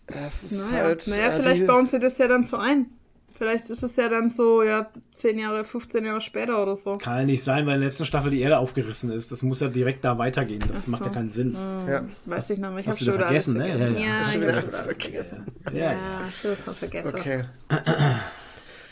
Es 0.07 0.43
ist 0.43 0.71
Naja, 0.71 0.83
halt. 0.85 1.07
naja 1.07 1.27
äh, 1.27 1.31
vielleicht 1.31 1.61
die, 1.61 1.65
bauen 1.65 1.85
sie 1.85 1.99
das 1.99 2.17
ja 2.17 2.27
dann 2.27 2.43
so 2.43 2.57
ein. 2.57 2.87
Vielleicht 3.39 3.69
ist 3.69 3.81
es 3.83 3.95
ja 3.95 4.09
dann 4.09 4.29
so, 4.29 4.61
ja, 4.63 4.91
10 5.13 5.39
Jahre, 5.39 5.63
15 5.65 6.05
Jahre 6.05 6.19
später 6.21 6.61
oder 6.61 6.75
so. 6.75 6.97
Kann 6.97 7.19
ja 7.19 7.25
nicht 7.25 7.41
sein, 7.43 7.65
weil 7.65 7.75
in 7.75 7.79
der 7.79 7.87
letzten 7.89 8.05
Staffel 8.05 8.29
die 8.31 8.41
Erde 8.41 8.57
aufgerissen 8.59 9.11
ist. 9.11 9.31
Das 9.31 9.41
muss 9.41 9.61
ja 9.61 9.69
direkt 9.69 10.03
da 10.05 10.17
weitergehen. 10.17 10.61
Das 10.67 10.83
Ach 10.83 10.87
macht 10.89 11.01
ja 11.03 11.07
so. 11.07 11.13
keinen 11.13 11.29
Sinn. 11.29 11.53
ja. 11.87 12.03
Weiß 12.25 12.49
ich 12.51 12.59
noch 12.59 12.71
nicht. 12.71 12.81
Ich 12.81 12.87
hast 12.87 12.95
hab 12.95 12.99
du 12.99 13.05
schon 13.05 13.13
wieder 13.15 13.25
vergessen, 13.27 13.57
ne? 13.57 13.67
vergessen. 13.69 13.95
Ja, 13.95 14.01
ja. 14.01 14.07
Ja, 14.07 14.19
Hast 14.19 14.35
ich 14.35 14.41
du 14.41 14.47
hab 14.47 14.51
wieder 14.51 14.61
schon 14.61 14.69
alles 14.69 14.81
vergessen? 14.97 15.45
Ja, 15.71 15.73
ja. 15.73 15.91
Ja, 15.93 16.17
ich 16.27 16.43
hab 16.43 16.55
das 16.55 16.65
schon 16.65 16.75
vergessen. 16.75 17.15
Okay. 17.15 17.43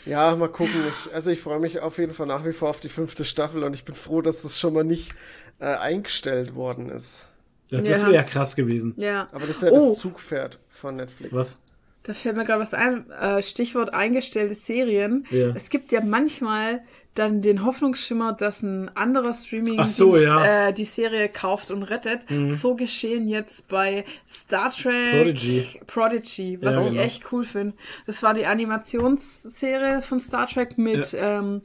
Ja, 0.06 0.34
mal 0.36 0.48
gucken. 0.48 0.84
Ich, 0.88 1.14
also 1.14 1.30
ich 1.30 1.40
freue 1.40 1.60
mich 1.60 1.80
auf 1.80 1.98
jeden 1.98 2.14
Fall 2.14 2.26
nach 2.26 2.44
wie 2.46 2.52
vor 2.52 2.70
auf 2.70 2.80
die 2.80 2.88
fünfte 2.88 3.24
Staffel 3.24 3.62
und 3.62 3.74
ich 3.74 3.84
bin 3.84 3.94
froh, 3.94 4.22
dass 4.22 4.42
das 4.42 4.58
schon 4.58 4.72
mal 4.72 4.84
nicht 4.84 5.12
äh, 5.58 5.66
eingestellt 5.66 6.54
worden 6.54 6.88
ist. 6.88 7.28
Ja, 7.68 7.82
das 7.82 8.00
Ja. 8.00 8.06
wäre 8.06 8.14
ja 8.14 8.22
krass 8.22 8.56
gewesen. 8.56 8.94
Ja. 8.96 9.28
Aber 9.32 9.46
das 9.46 9.56
ist 9.56 9.62
ja 9.64 9.70
oh, 9.72 9.90
das 9.90 9.98
Zugpferd 9.98 10.58
von 10.70 10.96
Netflix. 10.96 11.34
Was? 11.34 11.58
Da 12.04 12.14
fällt 12.14 12.36
mir 12.36 12.44
gerade 12.44 12.60
was 12.60 12.74
ein. 12.74 13.10
Äh, 13.10 13.42
Stichwort 13.42 13.92
eingestellte 13.92 14.54
Serien. 14.54 15.26
Ja. 15.30 15.48
Es 15.54 15.68
gibt 15.70 15.92
ja 15.92 16.00
manchmal 16.02 16.82
dann 17.14 17.42
den 17.42 17.64
Hoffnungsschimmer, 17.64 18.32
dass 18.32 18.62
ein 18.62 18.94
anderer 18.96 19.34
streaming 19.34 19.84
so, 19.84 20.16
ja. 20.16 20.68
äh, 20.68 20.72
die 20.72 20.84
Serie 20.84 21.28
kauft 21.28 21.70
und 21.70 21.82
rettet. 21.82 22.20
So 22.48 22.76
geschehen 22.76 23.28
jetzt 23.28 23.66
bei 23.68 24.04
Star 24.28 24.70
Trek 24.70 25.24
Prodigy. 25.24 25.80
Prodigy, 25.86 26.58
was 26.62 26.76
Ja, 26.76 26.82
ich 26.82 26.90
genau. 26.90 27.02
echt 27.02 27.32
cool 27.32 27.44
finde. 27.44 27.76
Das 28.06 28.22
war 28.22 28.34
die 28.34 28.46
Animationsserie 28.46 30.02
von 30.02 30.20
Star 30.20 30.46
Trek 30.46 30.78
mit, 30.78 31.14
ähm, 31.18 31.62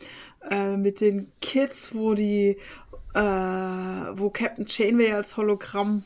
äh, 0.50 0.76
mit 0.76 1.02
den 1.02 1.32
Kids, 1.40 1.94
wo 1.94 2.16
die, 2.16 2.58
äh, 3.14 3.20
wo 3.20 4.30
Captain 4.32 4.66
Janeway 4.68 5.12
als 5.14 5.38
Hologramm 5.38 6.04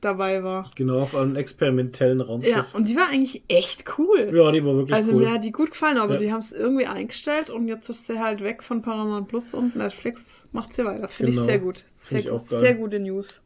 dabei 0.00 0.42
war. 0.44 0.70
Genau, 0.74 1.00
auf 1.00 1.14
einem 1.14 1.36
experimentellen 1.36 2.20
Raumschiff. 2.20 2.54
Ja, 2.54 2.66
und 2.72 2.88
die 2.88 2.96
war 2.96 3.08
eigentlich 3.08 3.42
echt 3.48 3.84
cool. 3.98 4.30
Ja, 4.34 4.50
die 4.52 4.64
war 4.64 4.74
wirklich 4.76 4.94
Also 4.94 5.12
cool. 5.12 5.22
mir 5.24 5.32
hat 5.32 5.44
die 5.44 5.52
gut 5.52 5.70
gefallen, 5.72 5.98
aber 5.98 6.14
Ja. 6.14 6.18
die 6.18 6.32
haben 6.32 6.40
es 6.40 6.52
irgendwie 6.52 6.86
eingestellt 6.86 7.50
und 7.50 7.68
jetzt 7.68 7.88
ist 7.88 8.06
sie 8.06 8.18
halt 8.18 8.42
weg 8.42 8.62
von 8.62 8.82
Paramount 8.82 9.28
Plus 9.28 9.54
und 9.54 9.76
Netflix 9.76 10.46
macht 10.52 10.72
sie 10.72 10.84
weiter. 10.84 11.08
Finde 11.08 11.32
Genau. 11.32 11.42
ich 11.44 11.48
sehr 11.48 11.58
gut. 11.58 11.84
Sehr, 11.96 12.22
gut. 12.22 12.30
auch 12.32 12.48
geil. 12.48 12.60
sehr 12.60 12.74
gute 12.74 12.98
News. 13.00 13.42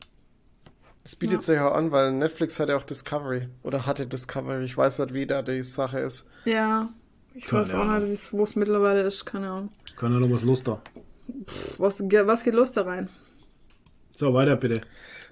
Das 1.02 1.16
bietet 1.16 1.42
sich 1.42 1.58
auch 1.58 1.74
an, 1.74 1.90
weil 1.90 2.12
Netflix 2.12 2.60
hat 2.60 2.68
ja 2.68 2.76
auch 2.76 2.84
Discovery. 2.84 3.48
Oder 3.64 3.86
hatte 3.86 4.06
Discovery. 4.06 4.64
Ich 4.64 4.76
weiß 4.76 5.00
nicht, 5.00 5.14
wie 5.14 5.26
da 5.26 5.42
die 5.42 5.62
Sache 5.64 5.98
ist. 5.98 6.28
Ja. 6.44 6.90
Ich 7.34 7.46
Keine 7.46 7.62
weiß 7.62 7.74
auch 7.74 7.78
Ahnung. 7.80 8.10
nicht, 8.10 8.32
wo 8.32 8.44
es 8.44 8.54
mittlerweile 8.54 9.00
ist. 9.00 9.24
Keine 9.24 9.50
Ahnung. 9.50 9.70
Kann 9.96 10.12
ja 10.12 10.20
noch 10.20 10.30
was 10.30 10.44
los 10.44 10.62
da. 10.62 10.80
Was, 11.78 11.98
ge- 12.06 12.26
was 12.26 12.44
geht 12.44 12.54
los 12.54 12.70
da 12.72 12.82
rein? 12.82 13.08
So, 14.12 14.32
weiter 14.34 14.54
bitte. 14.56 14.82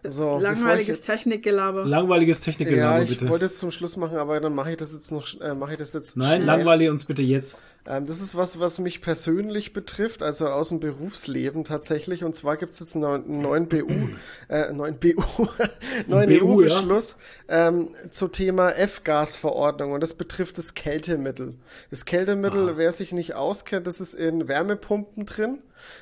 So, 0.03 0.39
Langweiliges 0.39 0.99
jetzt, 0.99 1.07
Technikgelaber. 1.07 1.85
Langweiliges 1.85 2.41
Technikgelaber, 2.41 2.99
Ja, 2.99 3.03
ich 3.03 3.11
bitte. 3.11 3.29
wollte 3.29 3.45
es 3.45 3.59
zum 3.59 3.71
Schluss 3.71 3.97
machen, 3.97 4.17
aber 4.17 4.41
dann 4.41 4.55
mache 4.55 4.71
ich 4.71 4.77
das 4.79 4.93
jetzt 4.93 5.13
noch, 5.13 5.27
äh, 5.41 5.55
mache 5.55 5.73
ich 5.73 5.79
das 5.79 5.93
jetzt 5.93 6.17
Nein, 6.17 6.43
schnell. 6.43 6.47
langweile 6.47 6.91
uns 6.91 7.05
bitte 7.05 7.23
jetzt. 7.23 7.63
Ähm, 7.91 8.07
das 8.07 8.21
ist 8.21 8.37
was, 8.37 8.61
was 8.61 8.79
mich 8.79 9.03
persönlich 9.03 9.73
betrifft, 9.73 10.23
also 10.23 10.47
aus 10.47 10.69
dem 10.69 10.79
Berufsleben 10.79 11.65
tatsächlich. 11.65 12.23
Und 12.23 12.37
zwar 12.37 12.57
gibt 12.57 12.73
es 12.73 12.79
jetzt 12.79 12.95
einen 12.95 13.43
neuen, 13.43 13.69
BU, 13.69 14.11
äh, 14.49 14.73
neuen 14.73 14.97
BU, 14.99 15.47
neuen 16.07 16.31
EU-Beschluss 16.31 17.17
ähm, 17.49 17.91
zum 18.11 18.31
Thema 18.31 18.71
F-Gas-Verordnung. 18.71 19.91
Und 19.91 20.03
das 20.03 20.15
betrifft 20.15 20.57
das 20.59 20.75
Kältemittel. 20.75 21.55
Das 21.91 22.05
Kältemittel, 22.05 22.77
wer 22.77 22.93
sich 22.93 23.13
nicht 23.13 23.35
auskennt, 23.35 23.89
das 23.89 24.01
ist 24.01 24.15
in 24.15 24.47
Wärmepumpen 24.47 25.27
drin. 25.27 25.59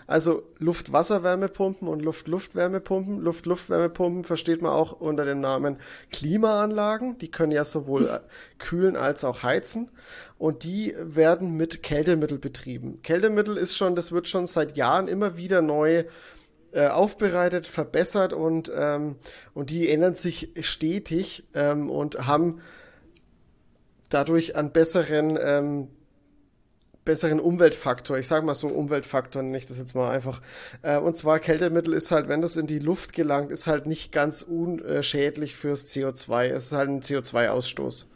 Also 0.06 0.42
Luft-Wasser-Wärmepumpen 0.58 1.88
und 1.88 2.02
Luft-Luft-Wärmepumpen. 2.02 3.20
Luft-Luft-Wärmepumpen 3.20 4.24
versteht 4.24 4.62
man 4.62 4.72
auch 4.72 4.92
unter 4.92 5.24
dem 5.24 5.40
Namen 5.40 5.78
Klimaanlagen. 6.10 7.18
Die 7.18 7.30
können 7.30 7.52
ja 7.52 7.64
sowohl 7.64 8.08
äh, 8.08 8.20
kühlen 8.58 8.96
als 8.96 9.24
auch 9.24 9.42
heizen. 9.42 9.90
Und 10.38 10.62
die 10.62 10.94
werden 10.98 11.56
mit 11.56 11.82
Kältemittel 11.82 12.38
betrieben. 12.38 13.02
Kältemittel 13.02 13.56
ist 13.56 13.76
schon, 13.76 13.96
das 13.96 14.12
wird 14.12 14.28
schon 14.28 14.46
seit 14.46 14.76
Jahren 14.76 15.08
immer 15.08 15.36
wieder 15.36 15.62
neu 15.62 16.04
äh, 16.70 16.88
aufbereitet, 16.88 17.66
verbessert 17.66 18.32
und, 18.32 18.70
ähm, 18.74 19.16
und 19.54 19.70
die 19.70 19.88
ändern 19.88 20.14
sich 20.14 20.50
stetig 20.60 21.44
ähm, 21.54 21.90
und 21.90 22.26
haben 22.26 22.60
dadurch 24.10 24.54
einen 24.54 24.70
besseren, 24.70 25.38
ähm, 25.42 25.88
besseren 27.04 27.40
Umweltfaktor. 27.40 28.18
Ich 28.18 28.28
sage 28.28 28.44
mal 28.44 28.54
so 28.54 28.68
Umweltfaktor, 28.68 29.42
nenne 29.42 29.56
ich 29.56 29.66
das 29.66 29.78
jetzt 29.78 29.94
mal 29.94 30.10
einfach. 30.10 30.42
Äh, 30.82 30.98
und 30.98 31.16
zwar 31.16 31.40
Kältemittel 31.40 31.94
ist 31.94 32.10
halt, 32.10 32.28
wenn 32.28 32.42
das 32.42 32.56
in 32.56 32.66
die 32.66 32.78
Luft 32.78 33.12
gelangt, 33.12 33.50
ist 33.50 33.66
halt 33.66 33.86
nicht 33.86 34.12
ganz 34.12 34.42
unschädlich 34.42 35.56
fürs 35.56 35.88
CO2. 35.88 36.48
Es 36.48 36.66
ist 36.66 36.72
halt 36.72 36.90
ein 36.90 37.00
CO2-Ausstoß. 37.00 38.06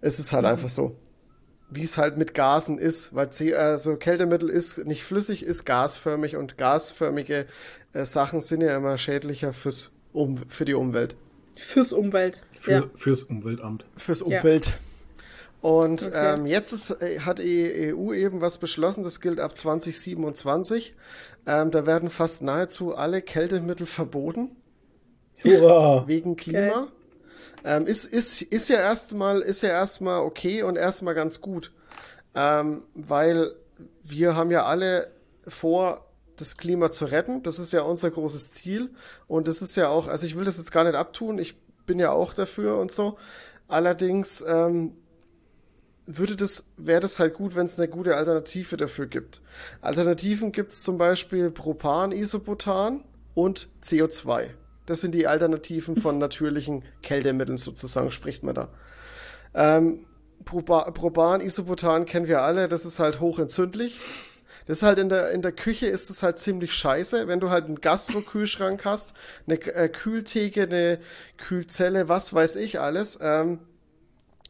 Es 0.00 0.18
ist 0.18 0.32
halt 0.32 0.46
einfach 0.46 0.70
so. 0.70 0.96
Wie 1.70 1.82
es 1.82 1.96
halt 1.98 2.16
mit 2.18 2.34
Gasen 2.34 2.78
ist, 2.78 3.14
weil 3.14 3.30
C 3.30 3.54
also 3.54 3.96
Kältemittel 3.96 4.48
ist 4.50 4.86
nicht 4.86 5.02
flüssig, 5.04 5.42
ist 5.44 5.64
gasförmig 5.64 6.36
und 6.36 6.56
gasförmige 6.58 7.46
äh, 7.92 8.04
Sachen 8.04 8.40
sind 8.40 8.62
ja 8.62 8.76
immer 8.76 8.96
schädlicher 8.98 9.52
fürs 9.52 9.90
um 10.12 10.38
für 10.48 10.64
die 10.64 10.74
Umwelt. 10.74 11.16
Fürs 11.56 11.92
Umwelt. 11.92 12.42
Für, 12.60 12.70
ja. 12.72 12.90
Fürs 12.94 13.24
Umweltamt. 13.24 13.84
Fürs 13.96 14.20
Ja. 14.20 14.38
Umwelt. 14.38 14.78
Und 15.60 16.08
Okay. 16.08 16.34
ähm, 16.34 16.46
jetzt 16.46 16.72
ist, 16.72 16.90
äh, 17.02 17.20
hat 17.20 17.38
die 17.38 17.94
EU 17.94 18.12
eben 18.12 18.40
was 18.42 18.58
beschlossen, 18.58 19.02
das 19.02 19.20
gilt 19.20 19.40
ab 19.40 19.56
2027. 19.56 20.94
Ähm, 21.46 21.70
da 21.70 21.86
werden 21.86 22.10
fast 22.10 22.42
nahezu 22.42 22.94
alle 22.94 23.22
Kältemittel 23.22 23.86
verboten 23.86 24.50
Hurra! 25.42 26.06
wegen 26.06 26.36
Klima. 26.36 26.88
Ähm, 27.64 27.86
ist, 27.86 28.04
ist, 28.04 28.42
ist 28.42 28.68
ja 28.68 28.76
erstmal, 28.76 29.40
ist 29.40 29.62
ja 29.62 29.70
erstmal 29.70 30.20
okay 30.20 30.62
und 30.62 30.76
erstmal 30.76 31.14
ganz 31.14 31.40
gut. 31.40 31.72
Ähm, 32.34 32.82
weil 32.94 33.54
wir 34.02 34.36
haben 34.36 34.50
ja 34.50 34.64
alle 34.64 35.10
vor, 35.48 36.04
das 36.36 36.56
Klima 36.56 36.90
zu 36.90 37.06
retten. 37.06 37.42
Das 37.42 37.58
ist 37.58 37.72
ja 37.72 37.82
unser 37.82 38.10
großes 38.10 38.50
Ziel. 38.50 38.90
Und 39.26 39.48
das 39.48 39.62
ist 39.62 39.76
ja 39.76 39.88
auch, 39.88 40.08
also 40.08 40.26
ich 40.26 40.36
will 40.36 40.44
das 40.44 40.58
jetzt 40.58 40.72
gar 40.72 40.84
nicht 40.84 40.94
abtun, 40.94 41.38
ich 41.38 41.56
bin 41.86 41.98
ja 41.98 42.10
auch 42.10 42.34
dafür 42.34 42.78
und 42.78 42.92
so. 42.92 43.18
Allerdings 43.68 44.44
ähm, 44.46 44.96
würde 46.06 46.36
das, 46.36 46.72
wäre 46.76 47.00
das 47.00 47.18
halt 47.18 47.34
gut, 47.34 47.54
wenn 47.54 47.66
es 47.66 47.78
eine 47.78 47.88
gute 47.88 48.16
Alternative 48.16 48.76
dafür 48.76 49.06
gibt. 49.06 49.42
Alternativen 49.80 50.52
gibt 50.52 50.72
es 50.72 50.82
zum 50.82 50.98
Beispiel 50.98 51.50
Propan, 51.50 52.12
Isobutan 52.12 53.04
und 53.34 53.68
CO2. 53.82 54.50
Das 54.86 55.00
sind 55.00 55.14
die 55.14 55.26
Alternativen 55.26 55.96
von 55.96 56.18
natürlichen 56.18 56.84
Kältemitteln 57.02 57.58
sozusagen, 57.58 58.10
spricht 58.10 58.42
man 58.42 58.54
da. 58.54 58.68
Ähm, 59.54 60.06
Propan, 60.44 61.40
Isobutan 61.40 62.04
kennen 62.06 62.26
wir 62.26 62.42
alle, 62.42 62.68
das 62.68 62.84
ist 62.84 62.98
halt 62.98 63.20
hochentzündlich. 63.20 64.00
Das 64.66 64.78
ist 64.78 64.82
halt 64.82 64.98
in 64.98 65.08
der, 65.08 65.30
in 65.30 65.42
der 65.42 65.52
Küche 65.52 65.86
ist 65.86 66.08
es 66.08 66.22
halt 66.22 66.38
ziemlich 66.38 66.72
scheiße, 66.72 67.28
wenn 67.28 67.40
du 67.40 67.50
halt 67.50 67.66
einen 67.66 67.80
Gastro-Kühlschrank 67.80 68.84
hast, 68.84 69.12
eine 69.46 69.60
äh, 69.60 69.88
Kühltheke, 69.88 70.62
eine 70.62 71.00
Kühlzelle, 71.36 72.08
was 72.08 72.32
weiß 72.32 72.56
ich 72.56 72.80
alles, 72.80 73.18
ähm, 73.20 73.58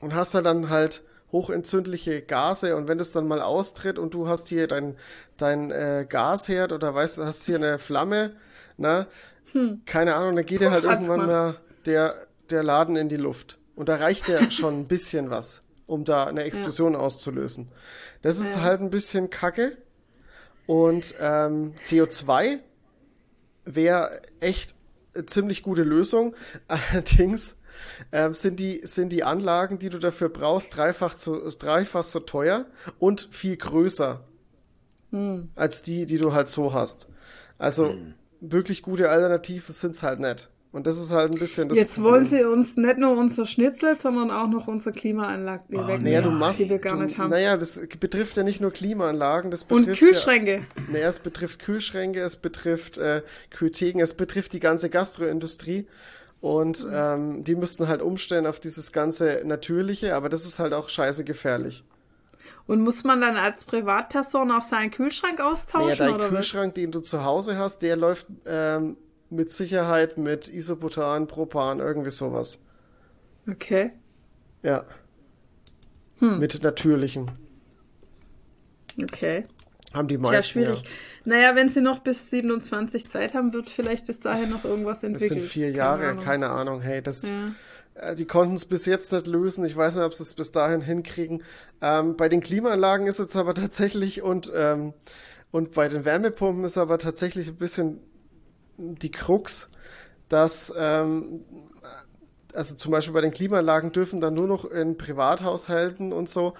und 0.00 0.14
hast 0.14 0.34
halt 0.34 0.46
dann 0.46 0.70
halt 0.70 1.02
hochentzündliche 1.32 2.22
Gase 2.22 2.76
und 2.76 2.86
wenn 2.86 2.98
das 2.98 3.10
dann 3.10 3.26
mal 3.26 3.42
austritt 3.42 3.98
und 3.98 4.14
du 4.14 4.28
hast 4.28 4.46
hier 4.46 4.68
dein, 4.68 4.96
dein 5.36 5.72
äh, 5.72 6.06
Gasherd 6.08 6.72
oder 6.72 6.94
weißt 6.94 7.18
hast 7.18 7.44
hier 7.44 7.56
eine 7.56 7.80
Flamme, 7.80 8.36
na, 8.76 9.08
keine 9.86 10.14
Ahnung, 10.14 10.36
dann 10.36 10.46
geht 10.46 10.60
dir 10.60 10.70
halt 10.70 10.84
irgendwann 10.84 11.26
mal 11.26 11.60
der, 11.86 12.14
der 12.50 12.62
Laden 12.62 12.96
in 12.96 13.08
die 13.08 13.16
Luft. 13.16 13.58
Und 13.76 13.88
da 13.88 13.96
reicht 13.96 14.28
ja 14.28 14.50
schon 14.50 14.80
ein 14.80 14.86
bisschen 14.86 15.30
was, 15.30 15.62
um 15.86 16.04
da 16.04 16.24
eine 16.24 16.44
Explosion 16.44 16.96
auszulösen. 16.96 17.68
Das 18.22 18.38
ist 18.38 18.56
Ja. 18.56 18.62
halt 18.62 18.80
ein 18.80 18.90
bisschen 18.90 19.30
kacke. 19.30 19.76
Und 20.66 21.14
ähm, 21.20 21.74
CO2 21.82 22.58
wäre 23.64 24.22
echt 24.40 24.74
eine 25.14 25.26
ziemlich 25.26 25.62
gute 25.62 25.82
Lösung. 25.82 26.34
Allerdings 26.68 27.56
ähm, 28.12 28.32
sind, 28.32 28.58
die, 28.60 28.80
sind 28.84 29.10
die 29.10 29.24
Anlagen, 29.24 29.78
die 29.78 29.90
du 29.90 29.98
dafür 29.98 30.28
brauchst, 30.30 30.76
dreifach, 30.76 31.14
zu, 31.14 31.36
dreifach 31.58 32.04
so 32.04 32.20
teuer 32.20 32.66
und 32.98 33.28
viel 33.30 33.56
größer 33.56 34.24
als 35.54 35.82
die, 35.82 36.06
die 36.06 36.18
du 36.18 36.32
halt 36.32 36.48
so 36.48 36.72
hast. 36.72 37.06
Also 37.58 37.94
wirklich 38.50 38.82
gute 38.82 39.08
Alternativen 39.10 39.72
sind 39.74 39.94
es 39.94 40.02
halt 40.02 40.20
nicht. 40.20 40.48
Und 40.72 40.88
das 40.88 40.98
ist 40.98 41.12
halt 41.12 41.32
ein 41.32 41.38
bisschen 41.38 41.68
das 41.68 41.78
Jetzt 41.78 42.02
wollen 42.02 42.26
sie 42.26 42.42
uns 42.44 42.76
nicht 42.76 42.98
nur 42.98 43.16
unser 43.16 43.46
Schnitzel, 43.46 43.94
sondern 43.94 44.32
auch 44.32 44.48
noch 44.48 44.66
unsere 44.66 44.90
Klimaanlage 44.92 45.62
Ah, 45.68 45.86
wegnehmen, 45.86 46.02
Naja, 46.02 46.20
du 46.22 46.30
Ja, 46.30 46.34
machst. 46.34 46.60
die 46.60 46.68
wir 46.68 46.80
gar 46.80 46.96
du, 46.96 47.04
nicht 47.04 47.16
haben. 47.16 47.30
Naja, 47.30 47.56
das 47.56 47.80
betrifft 48.00 48.36
ja 48.36 48.42
nicht 48.42 48.60
nur 48.60 48.72
Klimaanlagen, 48.72 49.52
das 49.52 49.62
Und 49.62 49.86
betrifft 49.86 50.00
Kühlschränke. 50.00 50.52
Ja, 50.76 50.82
naja, 50.90 51.08
es 51.08 51.20
betrifft 51.20 51.60
Kühlschränke, 51.60 52.20
es 52.20 52.34
betrifft 52.34 52.98
äh, 52.98 53.22
Kühltheken, 53.50 54.00
es 54.00 54.14
betrifft 54.14 54.52
die 54.52 54.58
ganze 54.58 54.90
Gastroindustrie. 54.90 55.86
Und 56.40 56.86
ähm, 56.92 57.44
die 57.44 57.54
müssten 57.54 57.86
halt 57.86 58.02
umstellen 58.02 58.44
auf 58.44 58.58
dieses 58.58 58.90
ganze 58.90 59.42
Natürliche, 59.44 60.16
aber 60.16 60.28
das 60.28 60.44
ist 60.44 60.58
halt 60.58 60.72
auch 60.72 60.88
scheiße 60.88 61.22
gefährlich. 61.22 61.84
Und 62.66 62.80
muss 62.80 63.04
man 63.04 63.20
dann 63.20 63.36
als 63.36 63.64
Privatperson 63.64 64.50
auch 64.50 64.62
seinen 64.62 64.90
Kühlschrank 64.90 65.38
austauschen 65.40 65.88
Naja, 65.88 65.96
dein 66.06 66.14
oder 66.14 66.28
Kühlschrank, 66.30 66.74
den 66.74 66.90
du 66.92 67.00
zu 67.00 67.22
Hause 67.24 67.58
hast, 67.58 67.82
der 67.82 67.96
läuft 67.96 68.26
ähm, 68.46 68.96
mit 69.28 69.52
Sicherheit 69.52 70.16
mit 70.16 70.48
Isobutan, 70.48 71.26
Propan, 71.26 71.80
irgendwie 71.80 72.10
sowas. 72.10 72.60
was? 73.46 73.54
Okay. 73.54 73.92
Ja. 74.62 74.84
Hm. 76.20 76.38
Mit 76.38 76.62
natürlichem. 76.62 77.28
Okay. 79.02 79.44
Haben 79.92 80.08
die 80.08 80.18
meisten. 80.18 80.50
schwierig. 80.52 80.82
Ja. 80.82 80.88
Naja, 81.26 81.54
wenn 81.56 81.68
sie 81.68 81.80
noch 81.80 82.00
bis 82.00 82.30
27 82.30 83.08
Zeit 83.08 83.34
haben, 83.34 83.52
wird 83.52 83.68
vielleicht 83.68 84.06
bis 84.06 84.20
dahin 84.20 84.50
noch 84.50 84.64
irgendwas 84.64 85.00
Das 85.00 85.10
entwickelt. 85.10 85.40
sind 85.40 85.50
vier 85.50 85.66
Keine 85.66 85.76
Jahre, 85.78 86.08
Ahnung. 86.08 86.24
keine 86.24 86.50
Ahnung. 86.50 86.80
Hey, 86.80 87.02
das. 87.02 87.28
Ja. 87.28 87.52
Äh, 87.94 88.14
Die 88.14 88.26
konnten 88.26 88.54
es 88.54 88.64
bis 88.64 88.86
jetzt 88.86 89.12
nicht 89.12 89.26
lösen. 89.26 89.64
Ich 89.64 89.76
weiß 89.76 89.96
nicht, 89.96 90.04
ob 90.04 90.14
sie 90.14 90.22
es 90.22 90.34
bis 90.34 90.52
dahin 90.52 90.80
hinkriegen. 90.80 91.42
Ähm, 91.80 92.16
bei 92.16 92.28
den 92.28 92.40
Klimaanlagen 92.40 93.06
ist 93.06 93.18
jetzt 93.18 93.36
aber 93.36 93.54
tatsächlich 93.56 94.22
und, 94.22 94.52
ähm, 94.54 94.94
und 95.50 95.72
bei 95.72 95.88
den 95.88 96.04
Wärmepumpen 96.04 96.64
ist 96.64 96.78
aber 96.78 96.98
tatsächlich 96.98 97.48
ein 97.48 97.56
bisschen 97.56 98.00
die 98.78 99.10
Krux, 99.10 99.70
dass 100.28 100.72
ähm, 100.78 101.44
also 102.54 102.74
zum 102.76 102.92
Beispiel 102.92 103.12
bei 103.14 103.20
den 103.20 103.32
Klimaanlagen 103.32 103.92
dürfen 103.92 104.20
dann 104.20 104.34
nur 104.34 104.46
noch 104.46 104.64
in 104.64 104.96
Privathaushalten 104.96 106.12
und 106.12 106.28
so 106.28 106.54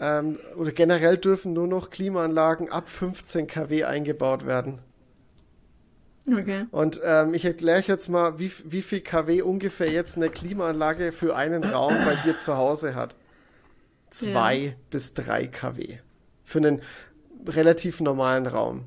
ähm, 0.00 0.38
oder 0.56 0.72
generell 0.72 1.18
dürfen 1.18 1.52
nur 1.54 1.68
noch 1.68 1.90
Klimaanlagen 1.90 2.70
ab 2.70 2.88
15 2.88 3.46
kW 3.46 3.84
eingebaut 3.84 4.46
werden. 4.46 4.80
Okay. 6.32 6.66
Und 6.70 7.00
ähm, 7.04 7.34
ich 7.34 7.44
erkläre 7.44 7.78
euch 7.78 7.88
jetzt 7.88 8.08
mal, 8.08 8.38
wie, 8.38 8.52
wie 8.64 8.82
viel 8.82 9.00
kW 9.00 9.42
ungefähr 9.42 9.90
jetzt 9.90 10.16
eine 10.16 10.28
Klimaanlage 10.30 11.12
für 11.12 11.36
einen 11.36 11.64
Raum 11.64 11.94
bei 12.04 12.14
dir 12.24 12.36
zu 12.36 12.56
Hause 12.56 12.94
hat. 12.94 13.16
Zwei 14.10 14.76
bis 14.90 15.14
drei 15.14 15.46
kW. 15.46 15.98
Für 16.44 16.58
einen 16.58 16.82
relativ 17.46 18.00
normalen 18.00 18.46
Raum. 18.46 18.84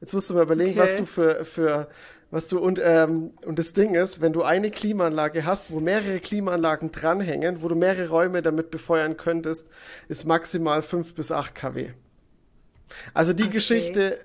Jetzt 0.00 0.12
musst 0.14 0.30
du 0.30 0.34
mal 0.34 0.42
überlegen, 0.42 0.72
Okay. 0.72 0.80
was 0.80 0.96
du 0.96 1.04
für, 1.06 1.44
für 1.44 1.88
was 2.30 2.48
du 2.48 2.58
und, 2.58 2.80
ähm, 2.82 3.32
und 3.44 3.58
das 3.58 3.72
Ding 3.72 3.94
ist, 3.94 4.20
wenn 4.20 4.32
du 4.32 4.42
eine 4.42 4.70
Klimaanlage 4.70 5.44
hast, 5.44 5.70
wo 5.70 5.78
mehrere 5.78 6.18
Klimaanlagen 6.20 6.90
dranhängen, 6.90 7.62
wo 7.62 7.68
du 7.68 7.76
mehrere 7.76 8.08
Räume 8.08 8.42
damit 8.42 8.70
befeuern 8.70 9.16
könntest, 9.16 9.68
ist 10.08 10.24
maximal 10.24 10.82
5 10.82 11.14
bis 11.14 11.30
8 11.30 11.54
kW. 11.54 11.90
Also 13.14 13.32
die 13.32 13.44
Okay. 13.44 13.52
Geschichte 13.52 14.18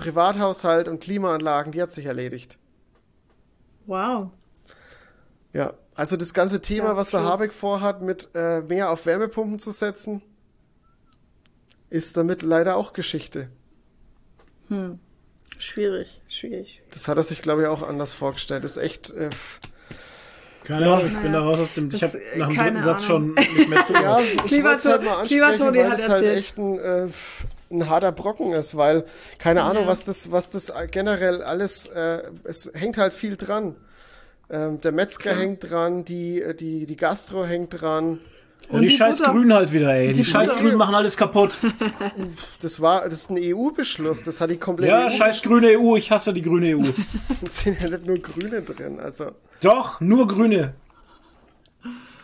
Privathaushalt 0.00 0.88
und 0.88 1.00
Klimaanlagen, 1.02 1.72
die 1.72 1.80
hat 1.82 1.90
sich 1.92 2.06
erledigt. 2.06 2.58
Wow. 3.86 4.30
Ja, 5.52 5.74
also 5.94 6.16
das 6.16 6.32
ganze 6.34 6.60
Thema, 6.62 6.88
Ja, 6.90 6.96
was 6.96 7.10
der. 7.10 7.24
Habeck 7.24 7.52
vorhat, 7.52 8.02
mit 8.02 8.28
äh, 8.34 8.60
mehr 8.62 8.90
auf 8.90 9.06
Wärmepumpen 9.06 9.58
zu 9.58 9.70
setzen, 9.72 10.22
ist 11.90 12.16
damit 12.16 12.42
leider 12.42 12.76
auch 12.76 12.92
Geschichte. 12.92 13.48
Schwierig, 15.58 16.20
schwierig. 16.28 16.80
Das 16.90 17.08
hat 17.08 17.16
er 17.16 17.22
sich, 17.24 17.42
glaube 17.42 17.62
ich, 17.62 17.68
auch 17.68 17.82
anders 17.82 18.12
vorgestellt. 18.12 18.64
ist 18.64 18.76
echt. 18.76 19.10
Äh, 19.10 19.30
Keine 20.64 20.86
Ja. 20.86 20.94
Ahnung, 20.94 21.08
ich 21.08 21.18
bin 21.20 21.32
da 21.32 21.40
raus 21.40 21.58
aus 21.58 21.74
dem. 21.74 21.90
Ich 21.90 21.98
Das- 22.00 22.14
habe 22.14 22.22
nach 22.36 22.48
dem 22.48 22.56
dritten 22.56 22.82
Satz 22.82 23.04
Ahnung. 23.10 23.34
schon 23.36 23.56
nicht 23.56 23.68
mehr 23.68 23.84
zugehört. 23.86 24.20
ja, 24.20 24.20
ich 24.20 24.36
Klima- 24.44 24.68
wollte 24.68 24.76
es 24.78 24.84
halt 24.86 25.04
mal 25.04 25.16
ansprechen, 25.20 25.74
weil 25.74 25.90
hat 25.90 25.98
es 25.98 26.08
halt 26.08 26.24
echt 26.26 26.58
ein, 26.58 26.78
äh, 26.78 27.08
ein 27.70 27.88
harter 27.88 28.12
Brocken 28.12 28.52
ist, 28.52 28.76
weil 28.76 29.04
keine 29.38 29.62
Ahnung, 29.62 29.84
Ja. 29.84 29.88
was 29.88 30.04
das, 30.04 30.32
was 30.32 30.50
das 30.50 30.72
generell 30.90 31.42
alles, 31.42 31.86
äh, 31.86 32.22
es 32.44 32.70
hängt 32.74 32.96
halt 32.98 33.12
viel 33.12 33.36
dran. 33.36 33.76
Ähm, 34.50 34.80
der 34.80 34.90
Metzger 34.92 35.36
hängt 35.36 35.70
dran, 35.70 36.04
die, 36.04 36.42
die, 36.58 36.84
die 36.86 36.96
Gastro 36.96 37.44
hängt 37.44 37.80
dran. 37.80 38.18
Und 38.68 38.82
die, 38.82 38.88
die 38.88 38.96
scheiß 38.96 39.18
Butter. 39.18 39.32
Grünen 39.32 39.52
halt 39.52 39.72
wieder, 39.72 39.92
ey. 39.94 40.08
Die, 40.08 40.14
Die 40.14 40.24
scheiß 40.24 40.50
Butter. 40.50 40.62
Grünen 40.62 40.76
machen 40.78 40.94
alles 40.94 41.16
kaputt. 41.16 41.58
Das 42.60 42.80
war, 42.80 43.02
das 43.04 43.14
ist 43.14 43.30
ein 43.30 43.38
EU-Beschluss, 43.40 44.22
das 44.24 44.40
hat 44.40 44.50
die 44.50 44.56
komplette 44.58 44.92
Ja, 44.92 45.06
EU. 45.06 45.10
scheiß 45.10 45.42
grüne 45.42 45.78
EU. 45.78 45.96
Ich 45.96 46.10
hasse 46.10 46.32
die 46.32 46.42
grüne 46.42 46.76
EU. 46.76 46.90
Es 47.44 47.60
sind 47.60 47.80
ja 47.80 47.88
nicht 47.88 48.06
nur 48.06 48.16
Grüne 48.16 48.62
drin, 48.62 49.00
also. 49.00 49.32
Doch, 49.62 50.00
nur 50.00 50.26
Grüne. 50.28 50.74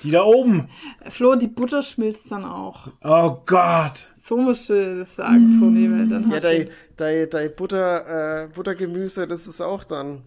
Die 0.02 0.10
da 0.10 0.22
oben. 0.24 0.68
Flo, 1.10 1.34
die 1.36 1.46
Butter 1.46 1.82
schmilzt 1.82 2.30
dann 2.30 2.44
auch. 2.44 2.88
Oh 3.02 3.38
Gott. 3.46 4.10
So 4.22 4.36
musst 4.36 4.68
du 4.68 4.98
das 4.98 5.16
sagen, 5.16 5.56
Toni, 5.58 5.90
weil 5.90 6.08
dann 6.08 6.28
Ja, 6.30 6.36
hast 6.36 6.44
dein, 6.44 6.68
dein, 6.96 7.30
dein 7.30 7.54
Butter, 7.54 8.44
äh, 8.44 8.48
Buttergemüse, 8.48 9.26
das 9.26 9.46
ist 9.46 9.60
auch 9.60 9.84
dann. 9.84 10.22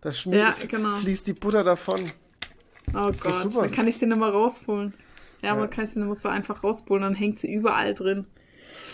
Da 0.00 0.12
schmiert, 0.12 0.42
Ja, 0.60 0.66
genau. 0.66 0.96
fließt 0.96 1.26
die 1.28 1.32
Butter 1.34 1.62
davon. 1.62 2.10
Oh 2.88 2.92
doch 2.92 3.12
Gott, 3.12 3.34
super. 3.36 3.60
dann 3.62 3.70
kann 3.72 3.86
ich 3.88 3.96
sie 3.96 4.06
nicht 4.06 4.18
mehr 4.18 4.28
rausholen. 4.28 4.94
Ja, 5.42 5.50
Ja. 5.50 5.54
man 5.56 5.70
kann 5.70 5.86
sie 5.86 5.98
nicht 6.00 6.06
mehr 6.06 6.14
so 6.16 6.28
einfach 6.28 6.62
rausholen, 6.64 7.02
dann 7.02 7.14
hängt 7.14 7.38
sie 7.38 7.52
überall 7.52 7.94
drin. 7.94 8.26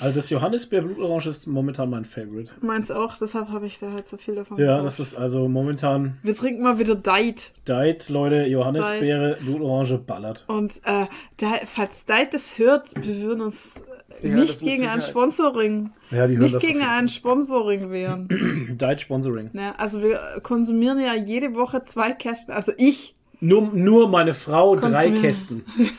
Also 0.01 0.17
das 0.17 0.31
Johannisbeer 0.31 0.83
Blutorange 0.83 1.29
ist 1.29 1.47
momentan 1.47 1.91
mein 1.91 2.05
Favorite. 2.05 2.51
Meins 2.61 2.91
auch, 2.91 3.17
deshalb 3.19 3.49
habe 3.51 3.67
ich 3.67 3.79
da 3.79 3.93
halt 3.93 4.09
so 4.09 4.17
viel 4.17 4.35
davon 4.35 4.59
Ja, 4.59 4.79
gekauft. 4.79 4.87
das 4.87 5.01
ist 5.01 5.15
also 5.15 5.49
momentan 5.49 6.19
Wir 6.23 6.35
trinken 6.35 6.63
mal 6.63 6.79
wieder 6.79 6.95
Diet. 6.95 7.53
Diet, 7.69 8.09
Leute. 8.09 8.47
Johannisbeere, 8.47 9.37
Blutorange 9.41 9.99
ballert. 9.99 10.45
Und 10.49 10.73
äh, 10.85 11.07
da, 11.37 11.53
falls 11.67 12.05
Diet 12.07 12.33
das 12.33 12.57
hört, 12.59 12.91
wir 12.97 13.23
würden 13.23 13.43
uns 13.43 13.83
Die 14.23 14.29
nicht 14.29 14.61
gegen 14.63 14.87
ein. 14.87 15.01
Sponsoring, 15.03 15.91
Ja, 16.11 16.27
die 16.27 16.35
hören 16.35 16.43
nicht 16.45 16.55
das 16.57 16.63
gegen 16.63 16.83
ein 16.83 17.09
Sponsoring 17.09 17.91
wehren. 17.91 18.29
Diet 18.81 19.01
Sponsoring. 19.01 19.51
ja, 19.53 19.75
also 19.77 20.03
wir 20.03 20.19
konsumieren 20.43 20.99
ja 20.99 21.15
jede 21.15 21.55
Woche 21.55 21.85
zwei 21.85 22.13
Kästen. 22.13 22.55
Also 22.55 22.73
ich. 22.77 23.15
Nur, 23.43 23.63
nur 23.73 24.09
meine 24.09 24.35
Frau 24.35 24.77
drei. 24.77 25.11
Kästen. 25.13 25.65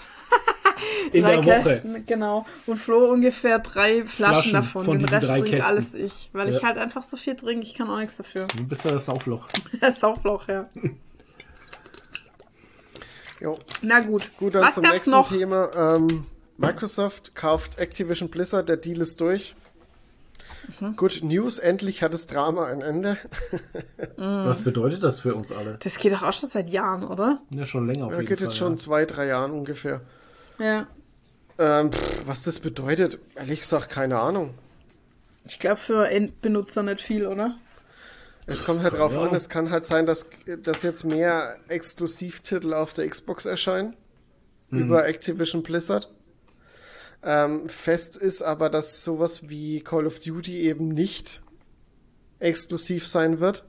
in 1.12 1.24
drei 1.24 1.36
der 1.38 1.46
Woche. 1.46 1.70
Kästen, 1.70 2.06
genau. 2.06 2.46
Und 2.66 2.78
Flo 2.78 3.06
ungefähr 3.12 3.60
drei 3.60 4.06
Flaschen, 4.06 4.08
Flaschen 4.08 4.54
davon. 4.54 4.86
von 4.86 5.00
Den 5.00 5.08
Rest 5.10 5.28
drei 5.30 5.34
trinkt 5.40 5.50
Kästen. 5.52 5.72
alles 5.72 5.94
ich. 5.94 6.30
Weil 6.34 6.50
ich 6.50 6.56
Ja. 6.56 6.64
halt 6.64 6.78
einfach 6.78 7.04
so 7.04 7.18
viel 7.18 7.36
trinke, 7.36 7.66
ich 7.66 7.76
kann 7.76 7.90
auch 7.90 7.98
nichts 8.00 8.18
dafür. 8.18 8.48
Du 8.56 8.66
bist 8.66 8.84
ja 8.86 8.92
das 8.92 9.06
Saufloch. 9.06 9.48
Das 9.82 10.00
Saufloch, 10.00 10.48
ja. 10.48 10.70
Jo. 13.40 13.58
Na 13.82 14.00
gut. 14.02 14.30
Gut, 14.38 14.56
dann 14.56 14.64
Was 14.64 14.76
zum 14.76 14.84
nächsten 14.84 15.12
noch? 15.12 15.28
Thema. 15.30 15.70
Ähm, 15.96 16.26
Microsoft 16.58 17.34
kauft 17.34 17.80
Activision 17.80 18.30
Blizzard, 18.30 18.70
der 18.70 18.78
Deal 18.78 19.02
ist 19.02 19.20
durch. 19.20 19.56
Mhm. 20.80 20.96
Good 20.96 21.22
News, 21.24 21.58
endlich 21.58 22.04
hat 22.04 22.14
das 22.14 22.28
Drama 22.28 22.68
ein 22.68 22.82
Ende. 22.82 23.18
Was 24.18 24.62
bedeutet 24.62 25.02
das 25.02 25.20
für 25.22 25.34
uns 25.34 25.52
alle? 25.52 25.78
Das 25.82 25.98
geht 25.98 26.14
doch 26.14 26.22
auch 26.22 26.34
schon 26.34 26.50
seit 26.50 26.70
Jahren, 26.70 27.04
oder? 27.04 27.42
Ja, 27.54 27.66
schon 27.66 27.88
länger 27.88 28.06
auf 28.06 28.12
Ja, 28.12 28.18
jeden 28.20 28.30
geht 28.30 28.40
Fall. 28.40 28.48
jetzt 28.48 28.58
schon 28.58 28.74
ja. 28.74 28.78
zwei, 28.78 29.06
drei 29.06 29.26
Jahren 29.26 29.52
ungefähr. 29.52 30.02
Ja. 30.62 30.88
Ähm, 31.58 31.92
pff, 31.92 32.28
was 32.28 32.44
das 32.44 32.60
bedeutet, 32.60 33.20
ehrlich 33.36 33.60
gesagt, 33.62 33.90
keine 33.90 34.20
Ahnung. 34.20 34.54
Ich 35.46 35.60
glaube 35.60 35.78
für 35.82 36.08
Endbenutzer 36.08 36.84
nicht 36.84 37.02
viel, 37.02 37.26
oder? 37.26 37.58
Es 38.46 38.64
kommt 38.64 38.84
halt 38.84 38.94
drauf 38.94 39.14
Ja. 39.14 39.22
an, 39.24 39.34
es 39.36 39.50
kann 39.50 39.72
halt 39.72 39.86
sein, 39.86 40.06
dass, 40.06 40.30
dass 40.64 40.84
jetzt 40.84 41.04
mehr 41.04 41.58
Exklusivtitel 41.68 42.74
auf 42.74 42.94
der 42.94 43.10
Xbox 43.10 43.46
erscheinen. 43.46 43.96
Über 44.70 45.06
Activision 45.06 45.64
Blizzard. 45.64 46.14
Ähm, 47.24 47.68
fest 47.68 48.16
ist 48.18 48.42
aber, 48.42 48.70
dass 48.70 49.04
sowas 49.04 49.50
wie 49.50 49.82
Call 49.82 50.08
of 50.08 50.20
Duty 50.22 50.62
eben 50.62 50.88
nicht 50.88 51.42
exklusiv 52.40 53.06
sein 53.08 53.42
wird. 53.42 53.66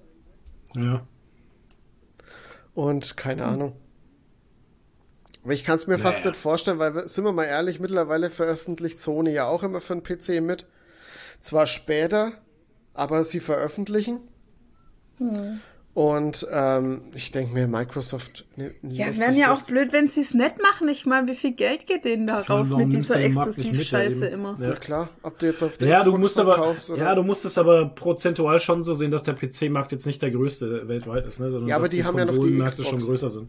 Ja. 0.77 1.05
Und 2.75 3.17
keine 3.17 3.45
Ahnung. 3.47 3.77
Aber 5.45 5.53
ich 5.53 5.65
kann 5.65 5.77
es 5.77 5.87
mir 5.87 5.99
fast 5.99 6.21
Naja. 6.21 6.31
nicht 6.31 6.41
vorstellen, 6.41 6.79
weil, 6.79 7.09
sind 7.09 7.25
wir 7.25 7.33
mal 7.33 7.45
ehrlich, 7.45 7.81
mittlerweile 7.81 8.31
veröffentlicht 8.31 8.99
Sony 8.99 9.33
ja 9.33 9.47
auch 9.47 9.63
immer 9.63 9.81
für 9.81 9.97
den 9.97 10.03
PC 10.03 10.41
mit. 10.41 10.67
Zwar 11.41 11.67
später, 11.67 12.33
aber 12.95 13.25
sie 13.25 13.41
veröffentlichen. 13.41 14.21
Und 15.95 16.47
ähm, 16.51 17.03
ich 17.15 17.33
denke 17.33 17.53
mir, 17.53 17.67
Microsoft 17.69 18.47
ne, 18.57 18.75
Ja, 18.83 19.15
wären 19.19 19.37
ja 19.37 19.53
auch 19.53 19.67
blöd, 19.67 19.93
wenn 19.93 20.09
sie 20.09 20.21
es 20.21 20.33
nicht 20.33 20.63
machen. 20.63 20.89
Ich 20.89 21.05
meine, 21.05 21.27
wie 21.27 21.35
viel 21.35 21.53
Geld 21.53 21.87
geht 21.87 22.07
denen 22.07 22.27
da 22.27 22.41
raus 22.41 22.71
mit 22.71 22.93
du 22.93 22.97
dieser 22.97 23.21
Exklusivscheiße 23.21 24.27
immer? 24.27 24.57
Ja. 24.59 24.71
Ja 24.71 24.75
klar, 24.77 25.11
ob 25.23 25.39
du 25.39 25.47
jetzt 25.47 25.63
auf 25.63 25.77
der 25.77 25.89
Ja, 25.89 25.97
du 26.03 26.13
Xbox 26.13 26.23
musst 26.23 26.39
aber, 26.39 26.77
ja, 26.97 27.15
du 27.15 27.23
musst 27.23 27.45
es 27.45 27.59
aber 27.59 27.91
prozentual 27.91 28.59
schon 28.59 28.83
so 28.83 28.95
sehen, 28.95 29.11
dass 29.11 29.23
der 29.23 29.35
PC-Markt 29.35 29.93
jetzt 29.93 30.07
nicht 30.07 30.23
der 30.23 30.31
größte 30.31 30.89
weltweit 30.89 31.27
ist, 31.27 31.41
ne? 31.41 31.51
sondern 31.51 31.69
Ja, 31.69 31.77
aber 31.77 31.85
dass 31.85 31.91
die 31.91 32.05
haben 32.05 32.17
ja 32.17 32.25
noch 32.25 32.33
die 32.33 32.39
Konsolenmärkte 32.39 32.85
schon 32.85 32.99
größer 32.99 33.29
sind. 33.29 33.49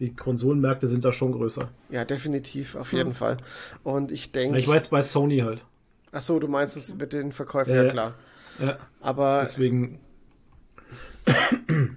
Die 0.00 0.14
Konsolenmärkte 0.14 0.88
sind 0.88 1.04
da 1.04 1.12
schon 1.12 1.32
größer. 1.32 1.68
Ja, 1.90 2.04
definitiv, 2.04 2.74
auf 2.74 2.92
jeden 2.92 3.14
Fall. 3.14 3.36
Und 3.84 4.10
ich 4.10 4.32
denke... 4.32 4.58
Ich 4.58 4.66
war 4.66 4.74
jetzt 4.74 4.90
bei 4.90 5.02
Sony 5.02 5.38
halt. 5.38 5.62
Achso, 6.10 6.38
du 6.40 6.48
meinst 6.48 6.76
es 6.76 6.96
mit 6.96 7.12
den 7.12 7.32
Verkäufen, 7.32 7.74
Ja, 7.74 7.84
ja 7.84 7.90
klar. 7.90 8.14
Ja, 8.58 8.78
Aber 9.00 9.40
deswegen. 9.42 10.00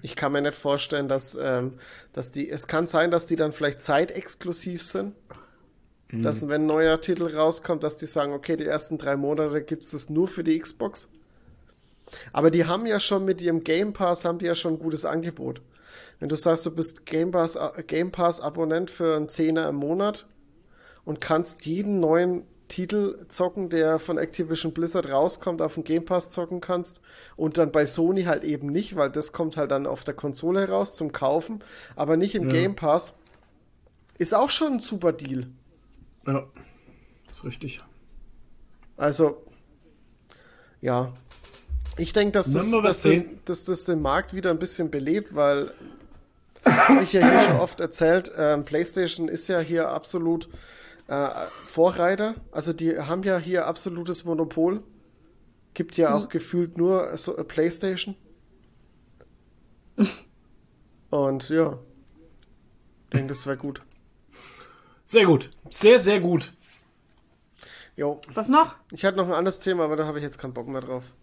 Ich 0.01 0.15
kann 0.15 0.34
mir 0.34 0.41
nicht 0.41 0.53
vorstellen, 0.53 1.07
dass, 1.07 1.38
ähm, 1.41 1.73
dass 2.11 2.30
die, 2.31 2.49
es 2.49 2.67
kann 2.67 2.88
sein, 2.88 3.09
dass 3.09 3.25
die 3.25 3.38
dann 3.38 3.53
vielleicht 3.53 3.81
zeitexklusiv 3.81 4.84
sind. 4.84 5.15
Dass 6.11 6.47
wenn 6.47 6.63
ein 6.63 6.67
neuer 6.67 7.01
Titel 7.01 7.25
rauskommt, 7.25 7.84
dass 7.84 7.97
die 7.97 8.05
sagen, 8.05 8.34
okay, 8.34 8.55
die 8.55 8.65
ersten 8.65 8.99
drei 8.99 9.15
Monate 9.15 9.63
gibt 9.63 9.81
es 9.84 10.09
nur 10.11 10.27
für 10.27 10.43
die 10.43 10.59
Xbox. 10.59 11.09
Aber 12.31 12.51
die 12.51 12.65
haben 12.65 12.85
ja 12.85 12.99
schon 12.99 13.25
mit 13.25 13.41
ihrem 13.41 13.63
Game 13.63 13.93
Pass, 13.93 14.23
haben 14.23 14.38
die 14.38 14.45
ja 14.45 14.53
schon 14.53 14.73
ein 14.73 14.80
gutes 14.80 15.05
Angebot. 15.05 15.61
Wenn 16.23 16.29
du 16.29 16.37
sagst, 16.37 16.65
du 16.65 16.73
bist 16.73 17.05
Game 17.05 17.31
Pass, 17.31 17.57
äh, 17.57 17.83
Game 17.85 18.09
Pass 18.09 18.39
Abonnent 18.39 18.89
für 18.89 19.17
einen 19.17 19.27
Zehner 19.27 19.67
im 19.67 19.75
Monat 19.75 20.25
und 21.03 21.19
kannst 21.19 21.65
jeden 21.65 21.99
neuen 21.99 22.43
Titel 22.69 23.25
zocken, 23.27 23.67
der 23.67 23.99
von 23.99 24.17
Activision 24.17 24.71
Blizzard 24.73 25.11
rauskommt, 25.11 25.61
auf 25.61 25.73
dem 25.73 25.83
Game 25.83 26.05
Pass 26.05 26.29
zocken 26.29 26.61
kannst 26.61 27.01
und 27.35 27.57
dann 27.57 27.73
bei 27.73 27.85
Sony 27.85 28.23
halt 28.23 28.45
eben 28.45 28.67
nicht, 28.67 28.95
weil 28.95 29.09
das 29.11 29.33
kommt 29.33 29.57
halt 29.57 29.71
dann 29.71 29.85
auf 29.85 30.05
der 30.05 30.13
Konsole 30.13 30.61
heraus 30.61 30.95
zum 30.95 31.11
Kaufen, 31.11 31.59
aber 31.97 32.15
nicht 32.15 32.35
im 32.35 32.43
Ja. 32.43 32.51
Game 32.51 32.77
Pass, 32.77 33.15
ist 34.17 34.33
auch 34.33 34.49
schon 34.49 34.75
ein 34.75 34.79
super 34.79 35.11
Deal. 35.11 35.47
Ja, 36.25 36.47
ist 37.29 37.43
richtig. 37.43 37.81
Also, 38.95 39.43
ja. 40.79 41.11
Ich 41.97 42.13
denke, 42.13 42.31
dass 42.31 42.53
das, 42.53 42.71
dass, 42.71 43.01
den, 43.01 43.39
dass 43.43 43.65
das 43.65 43.83
den 43.83 44.01
Markt 44.01 44.33
wieder 44.33 44.51
ein 44.51 44.57
bisschen 44.57 44.89
belebt, 44.89 45.35
weil, 45.35 45.73
habe 46.65 47.03
ich 47.03 47.14
ja 47.14 47.22
hier 47.22 47.41
schon 47.41 47.57
oft 47.60 47.80
erzählt, 47.80 48.31
ähm, 48.38 48.65
PlayStation 48.65 49.27
ist 49.27 49.48
ja 49.48 49.60
hier 49.60 49.90
absolut 49.90 50.49
äh, 51.07 51.30
Vorreiter. 51.65 52.35
Also 52.52 52.73
die 52.73 52.98
haben 52.98 53.23
ja 53.23 53.38
hier 53.38 53.68
absolutes 53.68 54.26
Monopol. 54.26 54.84
Gibt 55.73 55.98
ja 55.98 56.14
auch 56.14 56.30
gefühlt 56.30 56.77
nur 56.77 57.18
so, 57.18 57.35
äh, 57.38 57.44
PlayStation. 57.44 58.15
Und 61.10 61.49
ja, 61.49 61.80
ich 63.03 63.10
denke, 63.11 63.27
das 63.27 63.45
wäre 63.45 63.57
gut. 63.57 63.81
Sehr 65.06 65.26
gut. 65.26 65.49
Sehr, 65.69 65.99
sehr 65.99 66.19
gut. 66.19 66.53
Jo, 67.95 68.19
Was 68.34 68.48
noch? 68.48 68.76
ich 68.91 69.06
hatte 69.06 69.18
noch 69.18 69.27
ein 69.27 69.34
anderes 69.34 69.60
Thema, 69.60 69.84
aber 69.84 69.95
da 69.95 70.07
habe 70.07 70.18
ich 70.18 70.23
jetzt 70.23 70.40
keinen 70.40 70.53
Bock 70.53 70.68
mehr 70.68 70.81
drauf. 70.81 71.14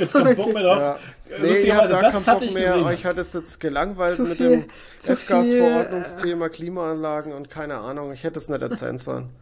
Jetzt 0.00 0.12
keinen 0.12 0.36
Bock 0.36 0.52
mehr 0.52 0.62
drauf. 0.62 0.78
Ja. 0.80 0.92
Äh, 0.94 0.98
Nee, 1.28 1.34
ihr 1.36 1.48
Lustigerweise, 1.48 1.80
habt 1.82 1.90
da 1.92 2.00
das 2.02 2.14
keinen 2.14 2.26
hatte 2.26 2.40
Bock 2.40 2.42
ich 2.48 2.54
mehr. 2.54 2.72
gesehen. 2.72 2.84
Euch 2.84 3.04
hat 3.04 3.18
es 3.18 3.32
jetzt 3.32 3.58
gelangweilt 3.60 4.16
Zu 4.16 4.22
mit 4.22 4.36
viel- 4.38 4.50
dem 4.50 4.64
F-Gas-Verordnungsthema, 5.04 6.48
Klimaanlagen 6.48 7.32
und 7.32 7.50
keine 7.50 7.76
Ahnung. 7.78 8.12
Ich 8.12 8.22
hätte 8.24 8.38
es 8.38 8.48
nicht 8.48 8.62
erzählen 8.62 8.98
sollen. 8.98 9.30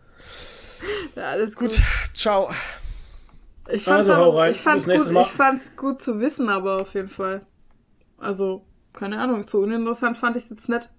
Ja, 1.16 1.30
alles 1.30 1.54
gut. 1.54 1.70
Gut, 1.70 1.82
ciao. 2.14 2.50
Ich 3.70 3.84
fand's, 3.84 4.08
Also, 4.10 4.16
hau 4.16 4.30
aber, 4.32 4.40
rein. 4.42 4.52
ich 4.52 4.60
fand's 4.60 4.84
gut, 4.86 5.10
ich 5.10 5.28
fand's 5.28 5.70
gut 5.76 6.02
zu 6.02 6.20
wissen, 6.20 6.48
aber 6.50 6.82
auf 6.82 6.92
jeden 6.92 7.08
Fall. 7.08 7.42
Also, 8.18 8.66
keine 8.92 9.18
Ahnung, 9.18 9.46
so 9.48 9.60
uninteressant 9.60 10.18
fand 10.18 10.36
ich 10.36 10.44
es 10.44 10.50
jetzt 10.50 10.68
nicht 10.68 10.90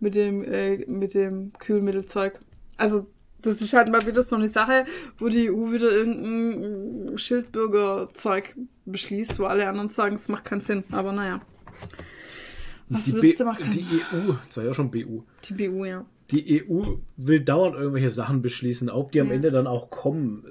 mit 0.00 0.14
dem, 0.16 0.42
äh, 0.42 0.78
mit 0.86 1.14
dem 1.14 1.52
Kühlmittelzeug. 1.60 2.40
Also, 2.76 3.06
das 3.42 3.60
ist 3.60 3.72
halt 3.72 3.90
mal 3.90 4.04
wieder 4.06 4.22
so 4.22 4.36
eine 4.36 4.48
Sache, 4.48 4.84
wo 5.18 5.28
die 5.28 5.50
EU 5.50 5.72
wieder 5.72 5.90
irgendein 5.90 7.18
Schildbürgerzeug 7.18 8.56
beschließt, 8.86 9.38
wo 9.38 9.44
alle 9.44 9.68
anderen 9.68 9.88
sagen, 9.88 10.16
es 10.16 10.28
macht 10.28 10.44
keinen 10.44 10.60
Sinn. 10.60 10.84
Aber 10.90 11.12
naja. 11.12 11.40
Was 12.88 13.04
die, 13.04 13.12
willst 13.14 13.38
B 13.38 13.38
du 13.38 13.44
machen? 13.44 13.70
die 13.70 14.02
EU, 14.12 14.34
das 14.44 14.56
war 14.56 14.64
ja 14.64 14.74
schon 14.74 14.90
BU. 14.90 15.22
Die 15.44 15.54
BU, 15.54 15.84
ja. 15.84 16.04
Die 16.30 16.64
EU 16.68 16.96
will 17.16 17.40
dauernd 17.40 17.76
irgendwelche 17.76 18.10
Sachen 18.10 18.42
beschließen, 18.42 18.88
ob 18.90 19.12
die 19.12 19.20
am 19.20 19.28
Ja. 19.28 19.34
Ende 19.34 19.50
dann 19.50 19.66
auch 19.66 19.90
kommen. 19.90 20.44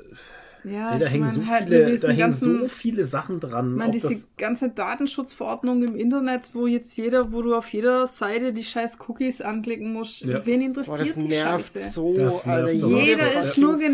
Ja, 0.63 0.97
da 0.97 1.05
ich 1.05 1.11
hängen 1.11 1.25
mein, 1.25 1.33
so 1.33 1.45
halt 1.47 1.63
viele, 1.69 1.97
da 1.99 2.07
hängen 2.07 2.19
ganzen- 2.19 2.59
so 2.61 2.67
viele 2.67 3.03
Sachen 3.03 3.39
dran. 3.39 3.71
Ich 3.71 3.77
meine, 3.77 3.91
diese 3.91 4.09
das, 4.09 4.29
ganze 4.37 4.69
Datenschutzverordnung 4.69 5.83
im 5.83 5.95
Internet, 5.95 6.51
wo 6.53 6.67
jetzt 6.67 6.95
jeder, 6.97 7.31
wo 7.31 7.41
du 7.41 7.55
auf 7.55 7.67
jeder 7.71 8.07
Seite 8.07 8.53
die 8.53 8.63
scheiß 8.63 8.97
Cookies 9.07 9.41
anklicken 9.41 9.93
musst, 9.93 10.21
Ja. 10.21 10.45
wen 10.45 10.61
interessiert 10.61 10.97
Boah, 10.97 11.03
das 11.03 11.15
die 11.15 11.21
nervt 11.21 11.73
Scheiße? 11.73 11.89
so, 11.91 12.13
Das 12.15 12.45
nervt 12.45 12.67
Alter. 12.73 12.87
Jeder 12.87 13.39
ist 13.41 13.57
nur 13.57 13.77
Seite. 13.77 13.91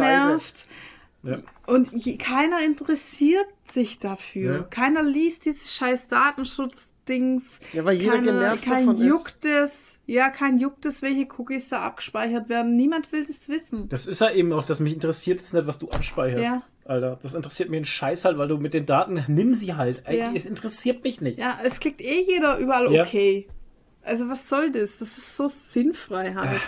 Ja. 1.25 1.37
und 1.67 1.91
je, 1.93 2.17
keiner 2.17 2.63
interessiert 2.63 3.47
sich 3.65 3.99
dafür. 3.99 4.55
Ja. 4.55 4.63
Keiner 4.63 5.03
liest 5.03 5.45
diese 5.45 5.67
scheiß 5.67 6.07
Datenschutzdings. 6.07 7.59
Ja, 7.73 7.85
weil 7.85 7.97
jeder 7.97 8.13
keiner, 8.13 8.25
genervt 8.31 8.65
kein 8.65 8.85
davon 8.85 9.01
ist. 9.01 9.07
juckt 9.07 9.45
es. 9.45 9.97
Ja, 10.05 10.29
kein 10.29 10.57
juckt 10.59 10.85
es, 10.85 11.01
welche 11.01 11.27
Cookies 11.37 11.69
da 11.69 11.81
abgespeichert 11.81 12.47
werden. 12.49 12.75
Niemand 12.75 13.11
will 13.11 13.25
das 13.25 13.49
wissen. 13.49 13.89
Das 13.89 14.05
ist 14.07 14.21
ja 14.21 14.31
eben 14.31 14.53
auch, 14.53 14.65
dass 14.65 14.79
mich 14.79 14.93
interessiert 14.93 15.39
jetzt 15.39 15.53
nicht, 15.53 15.65
was 15.67 15.79
du 15.79 15.89
abspeicherst. 15.89 16.45
Ja. 16.45 16.63
Alter, 16.85 17.17
das 17.21 17.33
interessiert 17.33 17.69
mir 17.69 17.77
einen 17.77 17.85
Scheiß 17.85 18.25
halt, 18.25 18.37
weil 18.37 18.47
du 18.47 18.57
mit 18.57 18.75
den 18.75 18.85
Daten, 18.85 19.23
nimm 19.27 19.55
sie 19.55 19.73
halt. 19.73 20.03
Ey, 20.05 20.19
Ja. 20.19 20.31
Es 20.35 20.45
interessiert 20.45 21.03
mich 21.03 21.19
nicht. 21.21 21.39
Ja, 21.39 21.57
es 21.63 21.79
klickt 21.79 21.99
eh 22.01 22.21
jeder 22.21 22.57
überall 22.59 22.91
Ja. 22.93 23.03
okay. 23.03 23.47
Also 24.03 24.29
was 24.29 24.47
soll 24.47 24.71
das? 24.71 24.99
Das 24.99 25.17
ist 25.17 25.35
so 25.35 25.47
sinnfrei 25.47 26.35
halt. 26.35 26.61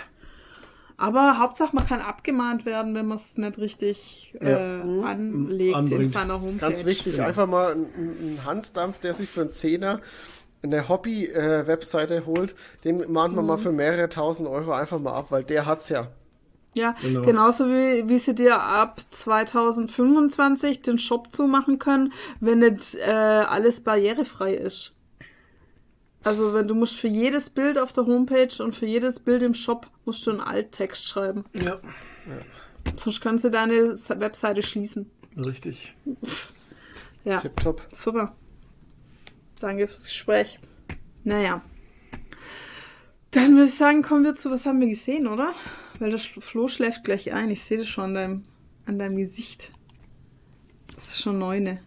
Aber 0.98 1.38
Hauptsache, 1.38 1.74
man 1.74 1.86
kann 1.86 2.00
abgemahnt 2.00 2.66
werden, 2.66 2.94
wenn 2.94 3.06
man 3.06 3.16
es 3.16 3.38
nicht 3.38 3.56
richtig 3.58 4.34
Ja. 4.42 4.48
äh, 4.48 4.80
anlegt 5.04 5.68
in 5.70 5.74
Anbringt. 5.74 6.12
seiner 6.12 6.40
Homepage. 6.40 6.58
Ganz 6.58 6.84
wichtig, 6.84 7.14
Genau. 7.14 7.28
einfach 7.28 7.46
mal 7.46 7.72
ein, 7.72 7.86
ein 8.34 8.44
Hansdampf, 8.44 8.98
der 8.98 9.14
sich 9.14 9.28
für 9.30 9.42
einen 9.42 9.52
Zehner 9.52 10.00
eine 10.60 10.88
Hobby-Webseite 10.88 12.26
holt, 12.26 12.56
den 12.84 13.10
mahnt 13.12 13.34
man 13.36 13.44
Mhm. 13.44 13.48
mal 13.48 13.58
für 13.58 13.70
mehrere 13.70 14.08
tausend 14.08 14.48
Euro 14.48 14.72
einfach 14.72 14.98
mal 14.98 15.12
ab, 15.14 15.26
weil 15.30 15.44
der 15.44 15.66
hat's 15.66 15.88
ja. 15.88 16.08
Ja, 16.74 16.94
Genau. 17.00 17.22
genauso 17.22 17.66
wie, 17.68 18.08
wie 18.08 18.18
sie 18.18 18.34
dir 18.34 18.60
ab 18.60 19.00
2025 19.10 20.82
den 20.82 20.98
Shop 20.98 21.32
zumachen 21.32 21.78
können, 21.78 22.12
wenn 22.40 22.58
nicht 22.58 22.94
äh, 22.96 23.02
alles 23.10 23.80
barrierefrei 23.80 24.54
ist. 24.54 24.94
Also 26.24 26.52
wenn 26.52 26.66
du 26.68 26.74
musst 26.74 26.96
für 26.96 27.08
jedes 27.08 27.48
Bild 27.48 27.78
auf 27.78 27.92
der 27.92 28.06
Homepage 28.06 28.62
und 28.62 28.74
für 28.74 28.86
jedes 28.86 29.20
Bild 29.20 29.42
im 29.42 29.54
Shop 29.54 29.86
musst 30.04 30.26
du 30.26 30.30
einen 30.30 30.40
Alttext 30.40 31.06
schreiben. 31.06 31.44
Ja, 31.54 31.78
Sonst 32.96 33.20
können 33.20 33.38
sie 33.38 33.50
deine 33.50 33.94
Webseite 33.94 34.62
schließen. 34.62 35.10
richtig. 35.36 35.94
Ja. 37.24 37.36
Tipptopp. 37.38 37.82
Super. 37.92 38.34
Danke 39.60 39.86
fürs 39.88 40.04
Gespräch. 40.04 40.58
Naja. 41.24 41.62
Dann 43.32 43.52
würde 43.54 43.68
ich 43.68 43.74
sagen, 43.74 44.02
kommen 44.02 44.24
wir 44.24 44.34
zu, 44.34 44.50
was 44.50 44.64
haben 44.66 44.80
wir 44.80 44.88
gesehen, 44.88 45.26
oder? 45.26 45.54
weil 45.98 46.10
das 46.10 46.24
Flo 46.24 46.68
schläft 46.68 47.04
gleich 47.04 47.32
ein. 47.32 47.50
Ich 47.50 47.62
sehe 47.64 47.78
das 47.78 47.88
schon 47.88 48.04
an 48.04 48.14
deinem, 48.14 48.42
an 48.86 48.98
deinem 48.98 49.16
Gesicht. 49.16 49.72
Es 50.96 51.08
ist 51.08 51.20
schon 51.22 51.38
neune. 51.38 51.80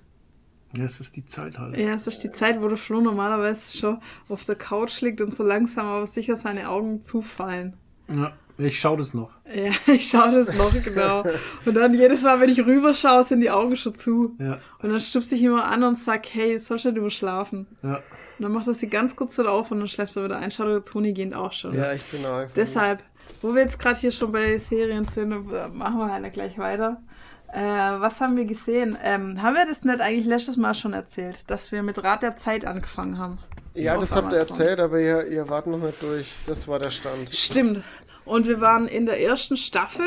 Ja, 0.78 0.86
es 0.86 1.00
ist 1.00 1.16
die 1.16 1.26
Zeit 1.26 1.58
halt. 1.60 1.78
Ja, 1.78 1.94
es 1.94 2.08
ist 2.08 2.24
die 2.24 2.32
Zeit, 2.32 2.62
wo 2.62 2.68
der 2.68 2.78
Flo 2.78 3.02
normalerweise 3.02 3.78
schon 3.78 3.98
auf 4.30 4.46
der 4.46 4.56
Couch 4.56 5.02
liegt 5.02 5.20
und 5.22 5.36
so 5.36 5.44
langsam 5.44 5.86
aber 5.86 6.08
sicher 6.08 6.36
seine 6.36 6.70
Augen 6.70 7.04
zufallen. 7.04 7.76
Ja, 8.08 8.32
ich 8.58 8.80
schaue 8.80 8.98
das 8.98 9.14
noch. 9.14 9.32
Ja, 9.54 9.72
ich 9.94 10.08
schaue 10.10 10.32
das 10.32 10.56
noch, 10.58 10.72
genau. 10.84 11.24
Und 11.66 11.76
dann 11.76 11.94
jedes 11.94 12.22
Mal, 12.24 12.40
wenn 12.40 12.50
ich 12.50 12.60
rüberschaue, 12.66 13.24
sind 13.24 13.42
die 13.42 13.50
Augen 13.52 13.76
schon 13.76 13.96
zu. 13.96 14.36
Ja, 14.40 14.60
Und 14.82 14.90
dann 14.92 15.00
stupst 15.00 15.32
ich 15.34 15.42
immer 15.44 15.66
an 15.66 15.84
und 15.84 15.98
sag, 15.98 16.26
hey, 16.34 16.58
sollst 16.60 16.86
du 16.86 16.90
nicht 16.90 16.98
überschlafen? 17.00 17.68
ja. 17.84 17.96
Und 18.40 18.46
dann 18.46 18.54
macht 18.54 18.66
er 18.68 18.74
sie 18.74 18.88
ganz 18.88 19.16
kurz 19.16 19.38
wieder 19.38 19.52
auf 19.52 19.70
und 19.70 19.78
dann 19.80 19.88
schläft 19.88 20.16
er 20.18 20.24
wieder 20.24 20.40
ein. 20.40 20.50
Schaut 20.50 20.68
der 20.68 20.84
Toni 20.84 21.14
gehend 21.14 21.36
auch 21.36 21.52
schon. 21.52 21.76
Ja, 21.76 21.94
ich 21.94 22.04
bin 22.06 22.26
einfach. 22.26 22.56
Deshalb, 22.56 23.04
wo 23.44 23.54
wir 23.54 23.62
jetzt 23.62 23.78
gerade 23.78 24.00
hier 24.00 24.12
schon 24.12 24.32
bei 24.32 24.58
Serien 24.58 25.04
sind, 25.04 25.30
machen 25.76 26.00
wir 26.00 26.12
halt 26.12 26.34
gleich 26.34 26.58
weiter. 26.58 27.04
Äh, 27.54 27.60
was 27.60 28.22
haben 28.22 28.38
wir 28.38 28.46
gesehen? 28.46 28.98
Ähm, 29.04 29.42
haben 29.42 29.56
wir 29.56 29.66
das 29.66 29.84
nicht 29.84 30.00
eigentlich 30.00 30.26
letztes 30.26 30.56
Mal 30.58 30.74
schon 30.74 30.94
erzählt, 30.94 31.50
dass 31.50 31.72
wir 31.72 31.84
mit 31.84 32.02
Rat 32.04 32.24
der 32.24 32.38
Zeit 32.38 32.66
angefangen 32.66 33.18
haben? 33.18 33.40
Ja, 33.74 33.98
das 33.98 34.16
habt 34.16 34.32
ihr 34.32 34.40
erzählt, 34.40 34.80
aber 34.80 35.00
ihr, 35.00 35.28
ihr 35.28 35.50
wart 35.50 35.68
noch 35.68 35.78
nicht 35.80 36.02
durch. 36.02 36.36
Das 36.46 36.68
war 36.68 36.80
der 36.80 36.92
Stand. 36.92 37.30
Stimmt. 37.34 37.84
Und 38.26 38.48
wir 38.48 38.62
waren 38.62 38.88
in 38.88 39.06
der 39.06 39.20
ersten 39.22 39.58
Staffel 39.58 40.06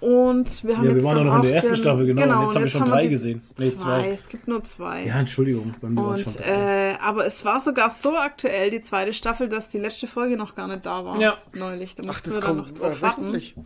und 0.00 0.64
wir 0.64 0.76
haben 0.76 0.84
Ja, 0.84 0.90
wir 0.90 0.96
jetzt 0.96 1.04
waren 1.04 1.16
dann 1.18 1.26
doch 1.26 1.32
noch 1.34 1.36
in 1.38 1.42
der 1.42 1.50
auch 1.50 1.54
ersten 1.56 1.72
den- 1.72 1.76
Staffel, 1.76 2.06
genau. 2.06 2.22
und 2.38 2.44
jetzt 2.46 2.54
haben 2.54 2.62
wir 2.64 2.70
schon 2.70 2.84
drei 2.84 3.06
gesehen. 3.06 3.42
Nee, 3.58 3.76
zwei. 3.76 4.08
Es 4.10 4.28
gibt 4.28 4.48
nur 4.48 4.62
zwei. 4.64 5.04
Ja, 5.04 5.18
Entschuldigung, 5.20 5.74
bei 5.80 5.88
mir 5.88 6.02
war 6.04 6.14
es 6.14 6.22
schon 6.22 6.34
Und, 6.34 6.40
äh, 6.40 6.96
aber 7.00 7.26
es 7.26 7.44
war 7.44 7.60
sogar 7.60 7.90
so 7.90 8.16
aktuell, 8.16 8.70
die 8.70 8.80
zweite 8.80 9.12
Staffel, 9.12 9.48
dass 9.48 9.68
die 9.70 9.78
letzte 9.78 10.06
Folge 10.06 10.36
noch 10.36 10.54
gar 10.54 10.68
nicht 10.68 10.86
da 10.86 11.04
war. 11.04 11.20
Ja. 11.20 11.38
Neulich. 11.52 11.94
Da 11.96 12.02
Ach, 12.08 12.20
das 12.20 12.36
wir 12.36 12.40
dann 12.42 12.56
noch 12.58 12.66
kommt 12.66 12.80
drauf 12.80 12.98
äh, 12.98 13.02
warten. 13.02 13.64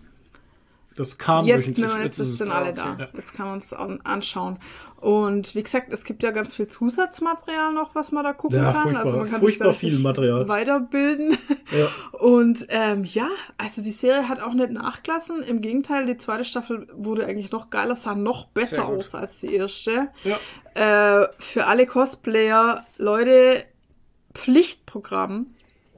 Das 0.97 1.19
kam 1.19 1.45
Jetzt, 1.47 1.61
wöchentlich. 1.61 1.87
ne, 1.93 2.03
jetzt, 2.05 2.19
ist 2.19 2.39
sind 2.39 2.51
alle 2.51 2.75
ah, 2.81 2.93
okay. 2.93 3.09
da. 3.12 3.19
Jetzt 3.19 3.35
kann 3.35 3.47
man 3.49 3.59
es 3.59 3.73
anschauen. 3.73 4.59
Und 5.01 5.55
wie 5.55 5.62
gesagt, 5.62 5.93
es 5.93 6.05
gibt 6.05 6.23
ja 6.23 6.31
ganz 6.31 6.55
viel 6.55 6.66
Zusatzmaterial 6.66 7.75
noch, 7.75 7.95
was 7.95 8.11
man 8.11 8.25
da 8.25 8.33
gucken 8.33 8.57
Ja, 8.59 8.73
kann. 8.73 8.97
also 8.97 9.19
man 9.19 9.31
kann 9.31 9.41
furchtbar 9.43 9.73
sich 9.73 9.81
da 9.81 9.89
viel 9.89 9.99
Material. 9.99 10.49
weiterbilden. 10.49 11.37
Ja. 11.77 11.89
Und 12.19 12.65
ähm, 12.71 13.05
ja, 13.05 13.29
also 13.59 13.83
die 13.83 13.91
Serie 13.91 14.29
hat 14.29 14.41
auch 14.41 14.55
nicht 14.55 14.71
nachgelassen. 14.71 15.43
Im 15.43 15.61
Gegenteil, 15.61 16.07
die 16.07 16.16
zweite 16.16 16.45
Staffel 16.47 16.87
wurde 16.95 17.27
eigentlich 17.27 17.51
noch 17.51 17.69
geiler, 17.69 17.97
sah 17.97 18.15
noch 18.15 18.47
besser 18.49 18.87
aus 18.87 19.15
als 19.15 19.41
die 19.41 19.55
erste. 19.55 20.09
Ja. 20.23 20.39
Äh, 21.23 21.29
für 21.39 21.66
alle 21.66 21.87
Cosplayer, 21.87 22.87
Leute, 22.97 23.65
Pflichtprogramm. 24.33 25.49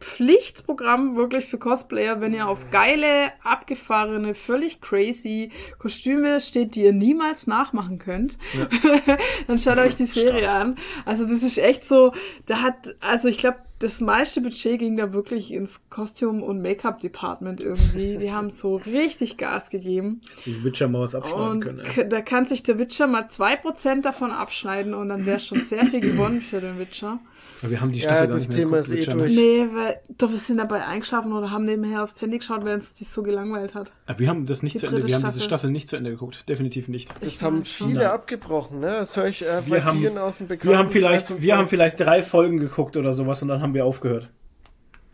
Pflichtprogramm 0.00 1.16
wirklich 1.16 1.46
für 1.46 1.58
Cosplayer, 1.58 2.20
wenn 2.20 2.34
ihr 2.34 2.48
auf 2.48 2.70
geile, 2.70 3.32
abgefahrene, 3.42 4.34
völlig 4.34 4.80
crazy 4.80 5.50
Kostüme 5.78 6.40
steht, 6.40 6.74
die 6.74 6.82
ihr 6.84 6.92
niemals 6.92 7.46
nachmachen 7.46 7.98
könnt, 7.98 8.36
dann 9.46 9.58
schaut 9.58 9.78
euch 9.78 9.96
die 9.96 10.06
Serie 10.06 10.50
an. 10.50 10.76
Also 11.04 11.24
das 11.24 11.42
ist 11.42 11.58
echt 11.58 11.84
so, 11.84 12.12
da 12.46 12.62
hat, 12.62 12.96
also 13.00 13.28
ich 13.28 13.38
glaube, 13.38 13.58
das 13.78 14.00
meiste 14.00 14.40
Budget 14.40 14.78
ging 14.78 14.96
da 14.96 15.12
wirklich 15.12 15.52
ins 15.52 15.80
Kostüm- 15.90 16.42
und 16.42 16.62
Make-up-Department 16.62 17.62
irgendwie. 17.62 18.16
Die 18.16 18.32
haben 18.32 18.50
so 18.50 18.76
richtig 18.86 19.36
Gas 19.36 19.68
gegeben. 19.70 20.20
Sich 20.38 20.64
Witcher 20.64 20.88
mal 20.88 21.02
was 21.02 21.14
abschneiden 21.14 21.48
Und 21.50 21.60
können. 21.60 21.78
ey. 21.80 21.90
k- 21.92 22.04
da 22.04 22.20
kann 22.22 22.46
sich 22.46 22.62
der 22.62 22.78
Witcher 22.78 23.06
mal 23.06 23.24
2% 23.24 24.00
davon 24.00 24.30
abschneiden 24.30 24.94
und 24.94 25.10
dann 25.10 25.26
wäre 25.26 25.40
schon 25.40 25.60
sehr 25.60 25.84
viel 25.86 26.00
gewonnen 26.00 26.40
für 26.40 26.60
den 26.60 26.78
Witcher. 26.78 27.18
Aber 27.62 27.70
wir 27.70 27.80
haben 27.80 27.90
die 27.92 27.98
Ja, 28.00 28.04
Staffel 28.10 28.26
gar 28.26 28.34
das 28.36 28.48
Thema 28.48 28.76
geguckt, 28.82 28.98
ist 29.00 29.08
eh 29.08 29.10
durch. 29.12 29.34
Nee, 29.36 29.66
weil 29.72 30.00
doch 30.18 30.30
wir 30.30 30.38
sind 30.38 30.58
dabei 30.58 30.84
eingeschlafen 30.84 31.32
oder 31.32 31.50
haben 31.50 31.64
nebenher 31.64 32.04
aufs 32.04 32.20
Handy 32.20 32.38
geschaut, 32.38 32.64
während 32.64 32.82
es 32.82 32.94
dich 32.94 33.08
so 33.08 33.22
gelangweilt 33.22 33.74
hat. 33.74 33.90
Aber 34.06 34.18
Wir 34.18 34.28
haben 34.28 34.44
das 34.46 34.62
nicht 34.62 34.74
Die 34.74 34.78
zu 34.80 34.86
Ende, 34.88 35.06
wir 35.06 35.14
haben 35.14 35.24
diese 35.32 35.40
Staffel. 35.42 35.70
Nicht 35.70 35.88
zu 35.88 35.96
Ende 35.96 36.10
geguckt. 36.10 36.48
Definitiv 36.48 36.88
nicht. 36.88 37.08
Das 37.20 37.26
Ich 37.36 37.42
haben 37.42 37.64
viele 37.64 37.94
Nein. 37.94 38.06
abgebrochen, 38.08 38.80
ne? 38.80 38.88
Das 38.88 39.16
höre 39.16 39.26
ich 39.28 39.42
äh, 39.42 39.62
bei 39.66 39.76
Wir 39.76 39.84
haben- 39.84 39.98
vielen 40.00 40.18
aus 40.18 40.38
dem 40.38 40.48
Bekannten. 40.48 40.68
Wir 40.70 40.78
haben 40.78 40.88
vielleicht, 40.90 41.30
wir 41.30 41.40
so. 41.40 41.52
haben 41.54 41.68
vielleicht 41.68 41.98
drei 42.00 42.22
Folgen 42.22 42.58
geguckt 42.58 42.96
oder 42.96 43.12
sowas 43.12 43.40
und 43.42 43.48
dann 43.48 43.62
haben 43.62 43.72
wir 43.74 43.84
aufgehört. 43.86 44.28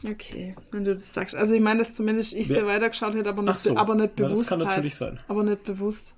Okay, 0.05 0.56
wenn 0.73 0.85
du 0.85 0.94
das 0.94 1.14
sagst. 1.14 1.36
Also 1.36 1.55
ich 1.55 1.60
meine, 1.60 1.78
dass 1.78 1.94
zumindest 1.94 2.32
ich 2.32 2.48
sehr 2.48 2.66
weitergeschaut 2.66 3.14
hätte, 3.14 3.28
aber 3.28 3.43
nicht, 3.43 3.59
so. 3.60 3.77
aber 3.77 3.94
nicht 3.94 4.19
Ja, 4.19 4.24
das 4.28 4.32
bewusst. 4.32 4.48
kann 4.48 4.59
halt. 4.60 4.69
natürlich 4.70 4.97
sein. 4.97 5.20
Aber 5.28 5.44
nicht 5.44 5.62
bewusst. 5.62 6.12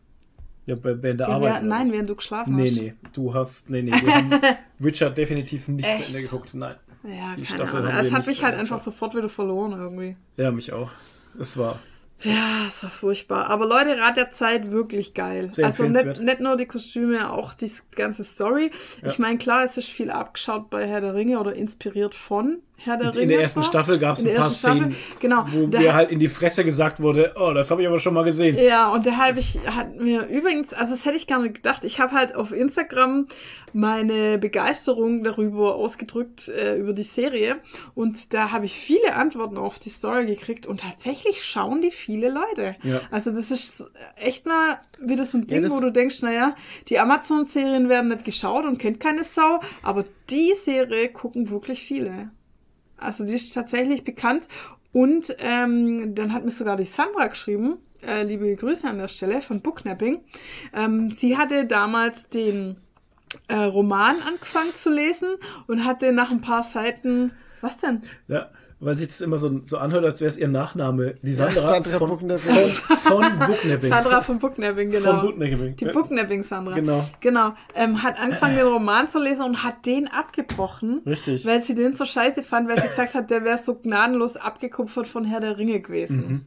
Ja, 0.66 0.74
bei, 0.76 0.94
bei 0.94 1.12
der 1.12 1.28
Ja, 1.28 1.34
Arbeit. 1.34 1.50
oder 1.50 1.62
nein, 1.62 1.92
während 1.92 2.08
du 2.10 2.14
geschlafen 2.16 2.56
Nee, 2.56 2.68
hast. 2.70 2.76
nee, 2.80 2.94
du 3.12 3.34
hast, 3.34 3.70
nee, 3.70 3.82
nee, 3.82 3.92
wir 3.92 4.14
haben 4.14 4.30
Witcher 4.78 5.10
definitiv 5.10 5.68
nicht 5.68 5.86
Echt? 5.86 6.02
zu 6.02 6.06
Ende 6.08 6.22
geguckt. 6.22 6.54
Nein. 6.54 6.76
Ja, 7.02 7.34
Die 7.36 7.44
Staffel 7.44 7.80
Ahnung. 7.86 7.92
Es 8.00 8.12
hat 8.12 8.26
mich 8.26 8.42
halt 8.42 8.54
einfach 8.58 8.78
sofort 8.78 9.14
wieder 9.14 9.28
verloren 9.28 9.72
irgendwie. 9.72 10.16
Ja, 10.38 10.50
mich 10.50 10.72
auch. 10.72 10.90
Es 11.38 11.58
war. 11.58 11.78
Ja, 12.22 12.66
es 12.68 12.82
war 12.82 12.88
furchtbar. 12.90 13.48
Aber 13.50 13.66
Leute, 13.66 13.98
Rat 13.98 14.16
der 14.16 14.30
Zeit 14.30 14.70
wirklich 14.70 15.12
geil. 15.12 15.52
Sehr 15.52 15.66
also 15.66 15.84
nicht, 15.84 16.20
nicht 16.22 16.40
nur 16.40 16.56
die 16.56 16.64
Kostüme, 16.64 17.30
auch 17.30 17.52
die 17.52 17.70
ganze 17.94 18.24
Story. 18.24 18.70
Ja. 19.02 19.08
Ich 19.10 19.18
meine, 19.18 19.36
klar, 19.36 19.64
es 19.64 19.76
ist 19.76 19.88
viel 19.90 20.10
abgeschaut 20.10 20.70
bei 20.70 20.86
Herr 20.86 21.02
der 21.02 21.12
Ringe 21.14 21.38
oder 21.38 21.54
inspiriert 21.54 22.14
von 22.14 22.58
Herr 22.76 22.96
der 22.98 23.10
Ringe. 23.14 23.22
in 23.22 23.28
der 23.30 23.40
ersten 23.40 23.62
zwar. 23.62 23.70
Staffel 23.70 23.98
gab 23.98 24.16
es 24.16 24.24
In 24.24 24.30
ein 24.30 24.36
paar 24.36 24.50
Szenen, 24.50 24.96
genau, 25.20 25.44
wo 25.48 25.66
da- 25.68 25.78
mir 25.78 25.94
halt 25.94 26.10
in 26.10 26.18
die 26.18 26.28
Fresse 26.28 26.64
gesagt 26.64 27.00
wurde, 27.00 27.32
oh, 27.36 27.52
das 27.52 27.70
habe 27.70 27.80
ich 27.82 27.88
aber 27.88 27.98
schon 27.98 28.12
mal 28.14 28.24
gesehen. 28.24 28.58
Ja, 28.58 28.92
und 28.92 29.06
der 29.06 29.16
habe 29.16 29.38
ich, 29.38 29.58
hat 29.66 29.96
mir 30.00 30.26
übrigens, 30.26 30.72
also 30.74 30.90
das 30.92 31.06
hätte 31.06 31.16
ich 31.16 31.26
gar 31.26 31.40
nicht 31.40 31.54
gedacht, 31.54 31.84
ich 31.84 31.98
habe 32.00 32.12
halt 32.12 32.34
auf 32.34 32.52
Instagram 32.52 33.26
meine 33.72 34.38
Begeisterung 34.38 35.24
darüber 35.24 35.74
ausgedrückt, 35.76 36.48
äh, 36.48 36.76
über 36.78 36.92
die 36.92 37.02
Serie. 37.04 37.56
Und 37.94 38.32
da 38.34 38.50
habe 38.52 38.66
ich 38.66 38.74
viele 38.74 39.14
Antworten 39.16 39.56
auf 39.56 39.78
die 39.78 39.90
Story 39.90 40.26
gekriegt 40.26 40.66
und 40.66 40.80
tatsächlich 40.80 41.44
schauen 41.44 41.80
die 41.80 41.90
viele 41.90 42.28
Leute. 42.30 42.76
Ja. 42.82 43.00
Also 43.10 43.30
das 43.32 43.50
ist 43.50 43.90
echt 44.16 44.46
mal 44.46 44.78
wieder 45.00 45.24
so 45.24 45.38
ein 45.38 45.46
Ding, 45.46 45.62
das- 45.62 45.76
wo 45.76 45.80
du 45.80 45.90
denkst, 45.92 46.22
naja, 46.22 46.54
die 46.88 46.98
Amazon-Serien 46.98 47.88
werden 47.88 48.08
nicht 48.10 48.24
geschaut 48.24 48.64
und 48.64 48.78
kennt 48.78 49.00
keine 49.00 49.24
Sau, 49.24 49.60
aber 49.82 50.04
die 50.30 50.54
Serie 50.54 51.08
gucken 51.08 51.50
wirklich 51.50 51.80
viele. 51.82 52.30
Also 52.96 53.24
die 53.24 53.34
ist 53.34 53.52
tatsächlich 53.54 54.04
bekannt. 54.04 54.48
Und 54.92 55.34
ähm, 55.38 56.14
dann 56.14 56.32
hat 56.32 56.44
mir 56.44 56.50
sogar 56.50 56.76
die 56.76 56.84
Sandra 56.84 57.26
geschrieben, 57.26 57.78
äh, 58.06 58.22
liebe 58.22 58.54
Grüße 58.54 58.86
an 58.86 58.98
der 58.98 59.08
Stelle 59.08 59.42
von 59.42 59.60
Booknapping. 59.60 60.20
Ähm, 60.72 61.10
sie 61.10 61.36
hatte 61.36 61.66
damals 61.66 62.28
den 62.28 62.76
äh, 63.48 63.56
Roman 63.56 64.16
angefangen 64.26 64.74
zu 64.76 64.90
lesen 64.90 65.30
und 65.66 65.84
hatte 65.84 66.12
nach 66.12 66.30
ein 66.30 66.40
paar 66.40 66.62
Seiten, 66.62 67.32
was 67.60 67.78
denn? 67.78 68.02
Ja, 68.28 68.50
weil 68.84 68.94
sich 68.94 69.08
das 69.08 69.20
immer 69.20 69.38
so, 69.38 69.60
so 69.64 69.78
anhört, 69.78 70.04
als 70.04 70.20
wäre 70.20 70.30
es 70.30 70.36
ihr 70.36 70.48
Nachname. 70.48 71.14
Die 71.22 71.32
Sandra, 71.32 71.60
Sandra 71.60 71.98
von, 71.98 72.10
Booknapping. 72.10 72.38
von, 72.38 72.98
von 72.98 73.38
Booknapping. 73.38 73.90
Sandra 73.90 74.20
von 74.20 74.38
Booknapping, 74.38 74.90
genau. 74.90 75.10
Von 75.10 75.20
Booknapping. 75.20 75.76
Die 75.76 75.84
Ja. 75.84 75.92
Booknapping 75.92 76.42
Sandra. 76.42 76.74
Genau. 76.74 77.04
Genau. 77.20 77.54
Ähm, 77.74 78.02
hat 78.02 78.18
angefangen, 78.18 78.56
den 78.56 78.66
Roman 78.66 79.08
zu 79.08 79.18
lesen 79.18 79.42
und 79.42 79.64
hat 79.64 79.86
den 79.86 80.08
abgebrochen. 80.08 81.00
Richtig. 81.06 81.46
Weil 81.46 81.62
sie 81.62 81.74
den 81.74 81.96
so 81.96 82.04
scheiße 82.04 82.42
fand, 82.42 82.68
weil 82.68 82.80
sie 82.80 82.88
gesagt 82.88 83.14
hat, 83.14 83.30
der 83.30 83.44
wäre 83.44 83.58
so 83.58 83.74
gnadenlos 83.74 84.36
abgekupfert 84.36 85.08
von 85.08 85.24
Herr 85.24 85.40
der 85.40 85.56
Ringe 85.56 85.80
gewesen. 85.80 86.16
Mhm. 86.28 86.40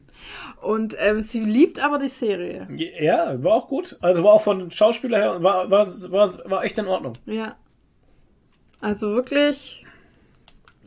Und 0.60 0.96
ähm, 0.98 1.22
sie 1.22 1.40
liebt 1.40 1.82
aber 1.82 1.98
die 1.98 2.08
Serie. 2.08 2.68
Ja, 3.00 3.42
war 3.42 3.52
auch 3.54 3.68
gut. 3.68 3.96
Also 4.00 4.24
war 4.24 4.32
auch 4.32 4.42
von 4.42 4.70
Schauspieler 4.70 5.18
her, 5.18 5.42
war, 5.42 5.70
war, 5.70 5.86
war, 5.86 6.50
war 6.50 6.64
echt 6.64 6.78
in 6.78 6.86
Ordnung. 6.86 7.14
Ja. 7.26 7.56
Also 8.80 9.12
wirklich 9.12 9.84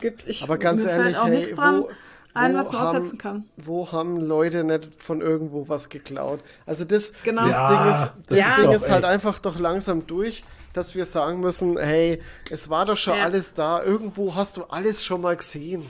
gibt's 0.02 0.26
ich 0.26 0.42
Aber 0.42 0.58
ganz 0.58 0.84
ehrlich, 0.84 1.16
auch 1.16 1.24
hey, 1.26 1.38
nichts 1.38 1.54
dran 1.56 1.80
wo, 1.84 1.90
ein, 2.34 2.52
wo 2.54 2.58
was 2.58 2.66
man 2.72 2.80
haben- 2.80 2.96
aussetzen 2.98 3.18
kann. 3.18 3.44
Wo 3.56 3.90
haben 3.92 4.16
Leute 4.20 4.64
nicht 4.64 4.90
von 5.02 5.20
irgendwo 5.22 5.68
was 5.68 5.88
geklaut? 5.88 6.40
Also 6.66 6.84
das, 6.84 7.12
Genau. 7.24 7.42
das 7.42 7.52
Ja, 7.52 7.68
Ding 7.68 7.90
ist, 7.92 8.10
das 8.28 8.38
ist 8.48 8.58
Ding 8.58 8.64
doch, 8.66 8.74
ist 8.74 8.90
halt 8.90 9.04
einfach 9.06 9.38
doch 9.38 9.58
langsam 9.58 10.06
durch, 10.06 10.44
dass 10.74 10.94
wir 10.94 11.04
sagen 11.06 11.40
müssen, 11.40 11.78
hey, 11.78 12.20
es 12.50 12.68
war 12.70 12.84
doch 12.86 12.96
schon 12.96 13.16
Ja. 13.16 13.24
alles 13.24 13.54
da, 13.54 13.82
irgendwo 13.82 14.34
hast 14.34 14.56
du 14.58 14.64
alles 14.64 15.04
schon 15.04 15.20
mal 15.22 15.36
gesehen. 15.36 15.84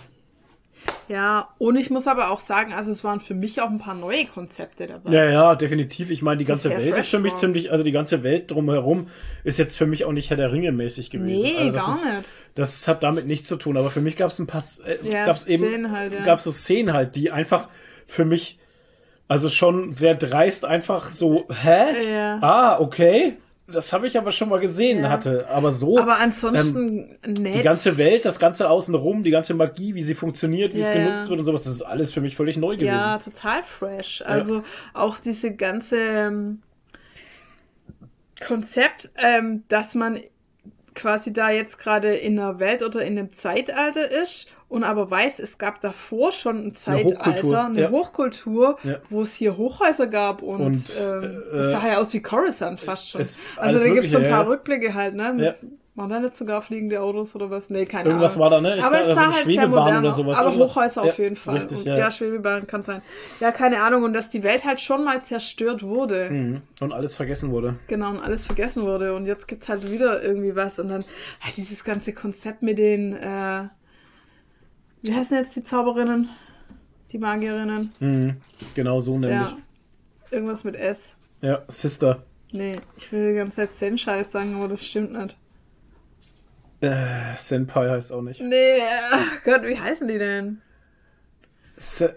Ja, 1.12 1.50
und 1.58 1.76
ich 1.76 1.90
muss 1.90 2.06
aber 2.06 2.30
auch 2.30 2.38
sagen, 2.38 2.72
also 2.72 2.90
es 2.90 3.04
waren 3.04 3.20
für 3.20 3.34
mich 3.34 3.60
auch 3.60 3.68
ein 3.68 3.76
paar 3.76 3.94
neue 3.94 4.24
Konzepte 4.24 4.86
dabei. 4.86 5.12
Ja, 5.12 5.28
ja, 5.30 5.54
definitiv. 5.54 6.08
Ich 6.10 6.22
meine, 6.22 6.38
die 6.38 6.46
ganze 6.46 6.70
Welt 6.70 6.96
ist 6.96 7.08
für 7.08 7.18
mich 7.18 7.32
war. 7.32 7.38
ziemlich, 7.38 7.70
also 7.70 7.84
die 7.84 7.92
ganze 7.92 8.22
Welt 8.22 8.50
drumherum 8.50 9.08
ist 9.44 9.58
jetzt 9.58 9.76
für 9.76 9.84
mich 9.84 10.06
auch 10.06 10.12
nicht 10.12 10.30
Herr 10.30 10.38
der 10.38 10.52
Ringe 10.52 10.72
mäßig 10.72 11.10
gewesen. 11.10 11.42
Nee, 11.42 11.58
also 11.58 11.72
das 11.72 11.84
gar 11.84 11.94
ist, 11.94 12.04
nicht. 12.04 12.28
Das 12.54 12.88
hat 12.88 13.02
damit 13.02 13.26
nichts 13.26 13.46
zu 13.46 13.56
tun. 13.56 13.76
Aber 13.76 13.90
für 13.90 14.00
mich 14.00 14.16
gab 14.16 14.30
es 14.30 14.38
ein 14.38 14.46
paar, 14.46 14.62
äh, 14.86 15.06
Ja, 15.06 15.26
gab's 15.26 15.44
eben, 15.44 15.64
Szenen 15.64 15.90
halt, 15.90 16.14
ja. 16.14 16.24
gab's 16.24 16.44
so 16.44 16.50
Szenen 16.50 16.94
halt, 16.94 17.14
die 17.14 17.30
einfach 17.30 17.68
für 18.06 18.24
mich, 18.24 18.58
also 19.28 19.50
schon 19.50 19.92
sehr 19.92 20.14
dreist 20.14 20.64
einfach 20.64 21.10
so, 21.10 21.46
hä? 21.50 22.10
Ja. 22.10 22.38
Ah, 22.40 22.80
okay. 22.80 23.36
Das 23.72 23.92
habe 23.92 24.06
ich 24.06 24.16
aber 24.18 24.30
schon 24.30 24.48
mal 24.48 24.60
gesehen 24.60 25.02
Ja. 25.02 25.10
hatte. 25.10 25.48
Aber 25.48 25.72
so, 25.72 25.98
Aber 25.98 26.18
ansonsten 26.18 27.16
nett. 27.26 27.38
Ähm, 27.38 27.52
die 27.52 27.62
ganze 27.62 27.98
Welt, 27.98 28.24
das 28.24 28.38
ganze 28.38 28.68
außenrum, 28.70 29.22
die 29.24 29.30
ganze 29.30 29.54
Magie, 29.54 29.94
wie 29.94 30.02
sie 30.02 30.14
funktioniert, 30.14 30.74
wie 30.74 30.80
es 30.80 30.88
Ja, 30.88 30.94
genutzt 30.94 31.24
ja. 31.24 31.30
wird 31.30 31.40
und 31.40 31.44
sowas, 31.44 31.64
das 31.64 31.74
ist 31.74 31.82
alles 31.82 32.12
für 32.12 32.20
mich 32.20 32.36
völlig 32.36 32.56
neu 32.56 32.76
gewesen. 32.76 32.86
Ja, 32.86 33.18
total 33.18 33.62
fresh. 33.64 34.22
Also 34.24 34.62
auch 34.94 35.18
diese 35.18 35.54
ganze 35.54 35.96
ähm, 35.98 36.62
Konzept, 38.46 39.10
ähm, 39.16 39.64
dass 39.68 39.94
man 39.94 40.20
quasi 40.94 41.32
da 41.32 41.50
jetzt 41.50 41.78
gerade 41.78 42.14
in 42.14 42.38
einer 42.38 42.58
Welt 42.58 42.82
oder 42.82 43.02
in 43.02 43.18
einem 43.18 43.32
Zeitalter 43.32 44.10
ist 44.10 44.46
und 44.72 44.84
aber 44.84 45.10
weiß, 45.10 45.38
es 45.38 45.58
gab 45.58 45.80
davor 45.82 46.32
schon 46.32 46.56
ein 46.58 46.72
Hochkultur, 46.72 47.14
Zeitalter, 47.14 47.64
eine 47.66 47.80
ja. 47.82 47.90
Hochkultur, 47.90 48.78
Ja. 48.82 48.96
wo 49.10 49.22
es 49.22 49.34
hier 49.34 49.56
Hochhäuser 49.56 50.06
gab 50.06 50.42
und, 50.42 50.60
Und, 50.60 50.84
ähm, 51.00 51.42
äh, 51.52 51.56
das 51.56 51.72
sah 51.72 51.86
ja 51.86 51.98
aus 51.98 52.12
wie 52.14 52.22
Coruscant 52.22 52.80
fast 52.80 53.10
schon. 53.10 53.20
Also 53.56 53.78
da 53.78 53.88
gibt 53.92 54.04
es 54.06 54.10
so 54.12 54.18
ein 54.18 54.28
paar. 54.28 54.48
Rückblicke 54.48 54.94
halt, 54.94 55.14
ne? 55.14 55.32
Mit, 55.34 55.44
Ja. 55.44 55.52
Waren 55.94 56.08
da 56.08 56.20
nicht 56.20 56.38
sogar 56.38 56.62
fliegende 56.62 57.02
Autos 57.02 57.36
oder 57.36 57.50
was? 57.50 57.68
Nee, 57.68 57.84
keine 57.84 58.08
Irgendwas 58.08 58.32
Ahnung. 58.32 58.44
war 58.44 58.50
da, 58.50 58.60
ne? 58.62 58.76
Ich 58.78 58.82
aber 58.82 58.96
glaub, 58.96 59.08
es 59.10 59.14
sah 59.14 59.24
halt 59.26 59.34
sehr 59.34 59.42
Schwebebahn 59.44 59.70
modern 59.70 59.98
oder 59.98 60.08
aus. 60.12 60.16
sowas. 60.16 60.38
Aber 60.38 60.48
Irgendwas- 60.48 60.74
Hochhäuser 60.74 61.04
ja, 61.04 61.10
auf 61.12 61.18
jeden 61.18 61.36
Fall. 61.36 61.54
richtig, 61.56 61.78
und, 61.80 61.84
ja. 61.84 61.98
ja. 61.98 62.10
Schwebebahn 62.10 62.66
kann 62.66 62.80
sein. 62.80 63.02
Ja, 63.40 63.52
keine 63.52 63.82
Ahnung. 63.82 64.02
Und 64.04 64.14
dass 64.14 64.30
die 64.30 64.42
Welt 64.42 64.64
halt 64.64 64.80
schon 64.80 65.04
mal 65.04 65.20
zerstört 65.22 65.82
wurde. 65.82 66.30
Mhm. 66.30 66.62
Und 66.80 66.92
alles 66.94 67.14
vergessen 67.14 67.50
wurde. 67.50 67.74
Genau, 67.88 68.08
und 68.08 68.20
alles 68.20 68.46
vergessen 68.46 68.84
wurde. 68.84 69.14
Und 69.14 69.26
jetzt 69.26 69.46
gibt's 69.46 69.68
halt 69.68 69.90
wieder 69.92 70.22
irgendwie 70.22 70.56
was. 70.56 70.78
Und 70.78 70.88
dann 70.88 71.04
halt 71.42 71.56
dieses 71.58 71.84
ganze 71.84 72.14
Konzept 72.14 72.62
mit 72.62 72.78
den, 72.78 73.12
äh, 73.14 73.64
wie 75.02 75.14
heißen 75.14 75.36
jetzt 75.36 75.54
die 75.56 75.64
Zauberinnen? 75.64 76.28
Die 77.10 77.18
Magierinnen? 77.18 77.92
Mhm. 78.00 78.36
Genau 78.74 79.00
so 79.00 79.18
nämlich. 79.18 79.50
Ja. 79.50 79.56
Irgendwas 80.30 80.64
mit 80.64 80.76
S. 80.76 81.14
Ja, 81.42 81.62
Sister. 81.68 82.24
Nee, 82.52 82.72
ich 82.96 83.10
will 83.12 83.30
die 83.32 83.36
ganze 83.36 83.56
Zeit 83.56 83.72
Zen-Scheiß 83.72 84.32
sagen, 84.32 84.54
aber 84.56 84.68
das 84.68 84.86
stimmt 84.86 85.12
nicht. 85.12 85.36
Äh, 86.80 87.36
Senpai 87.36 87.88
heißt 87.90 88.12
auch 88.12 88.22
nicht. 88.22 88.40
Nee, 88.40 88.80
ach 89.12 89.42
Gott, 89.44 89.62
wie 89.62 89.78
heißen 89.78 90.08
die 90.08 90.18
denn? 90.18 90.60
Se 91.76 92.16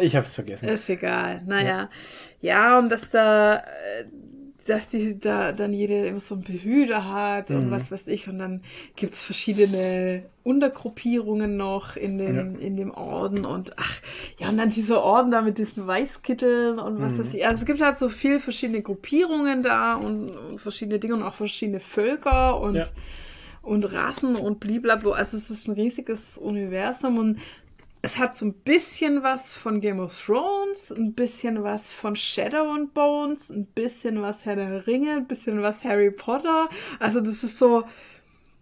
ich 0.00 0.16
hab's 0.16 0.34
vergessen. 0.34 0.68
Ist 0.68 0.88
egal. 0.88 1.42
Naja. 1.46 1.90
Ja, 2.40 2.78
und 2.78 2.90
dass 2.90 3.10
da, 3.10 3.56
äh, 3.56 4.04
dass 4.64 4.88
die 4.88 5.18
da 5.18 5.52
dann 5.52 5.72
jede 5.72 6.06
immer 6.06 6.20
so 6.20 6.34
einen 6.34 6.44
Behüter 6.44 7.10
hat 7.10 7.50
Mhm. 7.50 7.56
und 7.56 7.70
was 7.70 7.90
weiß 7.92 8.06
ich. 8.08 8.28
Und 8.28 8.38
dann 8.38 8.62
gibt's 8.96 9.22
verschiedene 9.22 10.24
Untergruppierungen 10.42 11.56
noch 11.56 11.96
in, 11.96 12.18
den, 12.18 12.58
in 12.58 12.76
dem 12.76 12.90
Orden. 12.92 13.44
Und 13.44 13.78
ach, 13.78 14.00
ja, 14.38 14.48
und 14.48 14.58
dann 14.58 14.70
dieser 14.70 15.02
Orden 15.02 15.30
da 15.30 15.42
mit 15.42 15.58
diesen 15.58 15.86
Weißkitteln 15.86 16.78
und 16.78 17.00
was 17.00 17.12
Mhm. 17.14 17.18
weiß 17.18 17.34
ich. 17.34 17.46
Also 17.46 17.60
es 17.60 17.66
gibt 17.66 17.80
halt 17.80 17.98
so 17.98 18.08
viel 18.08 18.40
verschiedene 18.40 18.82
Gruppierungen 18.82 19.62
da 19.62 19.94
und, 19.94 20.30
und 20.30 20.60
verschiedene 20.60 20.98
Dinge 20.98 21.14
und 21.14 21.22
auch 21.22 21.34
verschiedene 21.34 21.80
Völker 21.80 22.60
und, 22.60 22.76
Ja. 22.76 22.86
und 23.62 23.84
Rassen 23.84 24.36
und 24.36 24.60
blablabla. 24.60 25.12
Also 25.12 25.36
es 25.36 25.50
ist 25.50 25.68
ein 25.68 25.74
riesiges 25.74 26.36
Universum 26.38 27.18
und 27.18 27.38
es 28.04 28.18
hat 28.18 28.36
so 28.36 28.44
ein 28.44 28.52
bisschen 28.52 29.22
was 29.22 29.54
von 29.54 29.80
Game 29.80 29.98
of 29.98 30.14
Thrones, 30.16 30.90
ein 30.92 31.14
bisschen 31.14 31.62
was 31.62 31.90
von 31.90 32.14
Shadow 32.14 32.70
and 32.72 32.92
Bones, 32.92 33.48
ein 33.50 33.64
bisschen 33.66 34.20
was 34.20 34.44
Herr 34.44 34.56
der 34.56 34.86
Ringe, 34.86 35.12
ein 35.16 35.26
bisschen 35.26 35.62
was 35.62 35.82
Harry 35.84 36.10
Potter. 36.10 36.68
Also 37.00 37.20
das 37.20 37.42
ist 37.42 37.58
so 37.58 37.84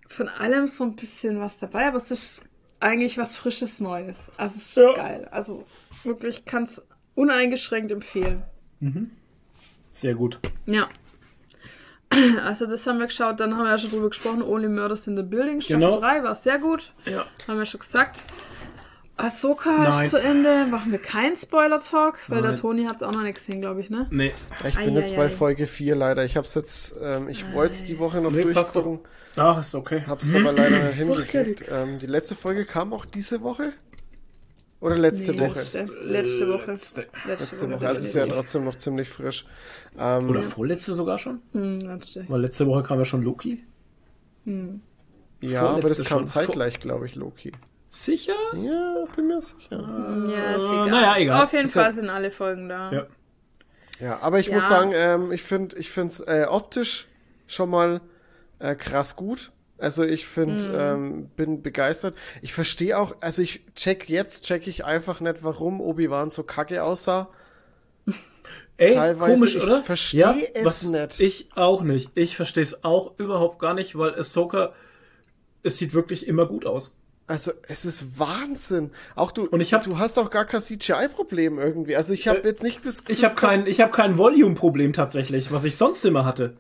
von 0.09 0.28
allem 0.28 0.66
so 0.69 0.85
ein 0.85 0.94
bisschen 0.94 1.40
was 1.40 1.59
dabei, 1.59 1.86
aber 1.89 1.97
es 1.97 2.10
ist 2.10 2.44
eigentlich 2.78 3.19
was 3.19 3.36
frisches 3.36 3.81
Neues. 3.81 4.31
Also 4.36 4.56
es 4.56 4.66
ist 4.69 4.77
Ja. 4.77 4.93
geil. 4.94 5.28
Also 5.31 5.64
wirklich 6.05 6.44
kann 6.44 6.62
es 6.64 6.86
uneingeschränkt 7.14 7.90
empfehlen. 7.90 8.43
Sehr 9.90 10.14
gut. 10.14 10.39
Ja. 10.66 10.89
Also 12.44 12.66
das 12.66 12.86
haben 12.86 12.98
wir 12.98 13.06
geschaut, 13.06 13.40
dann 13.40 13.56
haben 13.56 13.64
wir 13.64 13.70
ja 13.70 13.78
schon 13.78 13.89
drüber 13.90 14.10
gesprochen, 14.10 14.43
Only 14.43 14.69
Murders 14.69 15.06
in 15.06 15.16
the 15.16 15.23
Building, 15.23 15.62
Staffel 15.62 15.81
Genau. 15.81 15.98
3 15.98 16.23
war 16.23 16.35
sehr 16.35 16.59
gut. 16.59 16.93
Ja. 17.06 17.24
Haben 17.48 17.59
wir 17.59 17.64
schon 17.64 17.81
gesagt. 17.81 18.23
Ahsoka 19.16 19.70
Nein. 19.89 20.05
ist 20.06 20.10
zu 20.10 20.16
Ende. 20.16 20.66
Machen 20.66 20.90
wir 20.90 20.98
keinen 20.98 21.36
Spoiler-Talk, 21.36 22.18
weil 22.28 22.43
der 22.43 22.52
Nein. 22.52 22.60
Toni 22.60 22.84
hat 22.84 22.97
es 22.97 23.02
auch 23.02 23.12
noch 23.12 23.22
nicht 23.22 23.34
gesehen, 23.36 23.60
glaube 23.60 23.80
ich, 23.80 23.90
ne? 23.90 24.06
Nee. 24.10 24.32
Ich 24.66 24.76
bin 24.76 24.94
jetzt 24.94 25.14
bei. 25.14 25.28
Folge 25.28 25.66
4 25.66 25.94
leider. 25.94 26.24
Ich 26.24 26.36
hab's 26.36 26.55
jetzt, 26.55 26.97
ähm, 27.01 27.28
ich 27.28 27.44
wollte 27.52 27.72
es 27.72 27.84
die 27.84 27.98
Woche 27.98 28.20
noch 28.20 28.30
Nee, 28.32 28.44
passt 28.47 28.74
durchgucken, 28.74 29.01
Ach, 29.36 29.60
ist 29.60 29.74
okay. 29.74 30.02
hab's 30.06 30.34
aber 30.34 30.52
leider 30.52 30.82
nicht 30.84 30.97
hingekriegt. 30.97 31.64
Ähm, 31.70 31.98
die 31.98 32.06
letzte 32.06 32.34
Folge 32.34 32.64
kam 32.64 32.93
auch 32.93 33.05
diese 33.05 33.43
Woche? 33.43 33.72
Oder 34.80 34.98
letzte 34.98 35.32
Nee, 35.32 35.40
Woche? 35.40 35.59
Letzte, 35.59 35.84
letzte 36.02 36.48
Woche. 36.48 36.70
Letzte. 36.72 37.06
Letzte 37.26 37.70
Woche. 37.70 37.86
Also 37.86 38.01
es 38.01 38.09
ist 38.09 38.14
ja 38.14 38.26
trotzdem 38.26 38.64
noch 38.64 38.74
ziemlich 38.74 39.09
frisch. 39.09 39.47
Ähm, 39.97 40.28
Oder 40.28 40.43
vorletzte 40.43 40.93
sogar 40.94 41.18
schon? 41.18 41.40
Hm, 41.52 41.78
letzte. 41.80 42.24
Weil 42.28 42.40
letzte 42.40 42.66
Woche 42.66 42.82
kam 42.82 42.98
ja 42.98 43.05
schon 43.05 43.22
Loki. 43.22 43.62
ja, 44.44 45.62
aber 45.62 45.74
das 45.74 45.80
vorletzte 45.82 46.05
kam 46.05 46.18
schon. 46.20 46.26
zeitgleich, 46.26 46.80
glaube 46.80 47.06
ich, 47.06 47.14
Loki. 47.14 47.52
Sicher? 47.94 48.35
Ja, 48.55 49.05
bin 49.14 49.28
mir 49.28 49.40
sicher. 49.43 49.78
Ja, 50.28 50.56
ist 50.56 50.64
egal. 50.64 50.90
naja, 50.90 51.16
egal. 51.19 51.44
Auf 51.44 51.52
jeden 51.52 51.66
Ist 51.66 51.74
ja- 51.77 51.82
Fall 51.82 51.93
sind 51.93 52.09
alle 52.09 52.31
Folgen 52.31 52.69
da. 52.69 52.90
Ja. 52.90 53.06
Ja, 54.01 54.19
aber 54.20 54.39
ich 54.40 54.47
Ja. 54.47 54.55
muss 54.55 54.66
sagen, 54.69 54.93
ähm, 54.94 55.31
ich 55.31 55.43
finde 55.43 55.77
ich 55.77 55.90
finde 55.90 56.09
es 56.12 56.20
äh, 56.20 56.47
optisch 56.48 57.06
schon 57.47 57.70
mal 57.70 58.01
äh, 58.59 58.74
krass 58.74 59.14
gut. 59.16 59.52
Also 59.78 60.05
ich 60.05 60.27
finde, 60.27 60.69
Mhm. 60.69 60.74
ähm, 60.78 61.31
bin 61.36 61.62
begeistert. 61.62 62.14
Ich 62.40 62.55
verstehe 62.55 62.97
auch, 62.98 63.16
also 63.20 63.43
ich 63.43 63.62
check 63.74 64.09
jetzt, 64.09 64.44
check 64.47 64.66
ich 64.69 64.85
einfach 64.85 65.20
nicht, 65.20 65.43
warum 65.44 65.81
Obi-Wan 65.81 66.31
so 66.31 66.44
kacke 66.44 66.82
aussah. 66.85 67.28
Ey, 68.77 68.94
Teilweise, 68.94 69.35
komisch, 69.35 69.56
ich 69.56 69.62
oder? 69.64 69.82
versteh 69.82 70.51
es 70.55 70.89
nicht. 70.89 71.20
Ich 71.20 71.48
auch 71.56 71.82
nicht. 71.82 72.10
Ich 72.14 72.36
verstehe 72.36 72.62
es 72.62 72.85
auch 72.85 73.19
überhaupt 73.19 73.59
gar 73.59 73.74
nicht, 73.74 73.97
weil 73.98 74.14
Ahsoka, 74.14 74.73
es 75.62 75.77
sieht 75.78 75.93
wirklich 75.94 76.27
immer 76.27 76.47
gut 76.47 76.64
aus. 76.64 76.97
Also 77.26 77.52
es 77.68 77.84
ist 77.84 78.18
Wahnsinn. 78.18 78.90
Auch 79.14 79.30
du, 79.32 79.46
Und 79.46 79.60
ich 79.60 79.72
hab- 79.72 79.84
du 79.84 79.98
hast 79.98 80.18
auch 80.18 80.28
gar 80.30 80.44
kein 80.44 80.60
CGI-Problem 80.60 81.58
irgendwie. 81.58 81.96
Also 81.96 82.12
ich 82.12 82.28
habe 82.28 82.42
Äh, 82.42 82.46
jetzt 82.48 82.62
nicht 82.62 82.84
das 82.84 83.04
Gefühl, 83.04 83.14
Ich 83.16 83.24
habe 83.24 83.34
kein, 83.36 83.66
ich 83.66 83.80
hab 83.80 83.92
kein 83.92 84.18
Volume-Problem 84.18 84.92
tatsächlich, 84.92 85.52
was 85.52 85.64
ich 85.64 85.76
sonst 85.76 86.04
immer 86.04 86.24
hatte. 86.24 86.56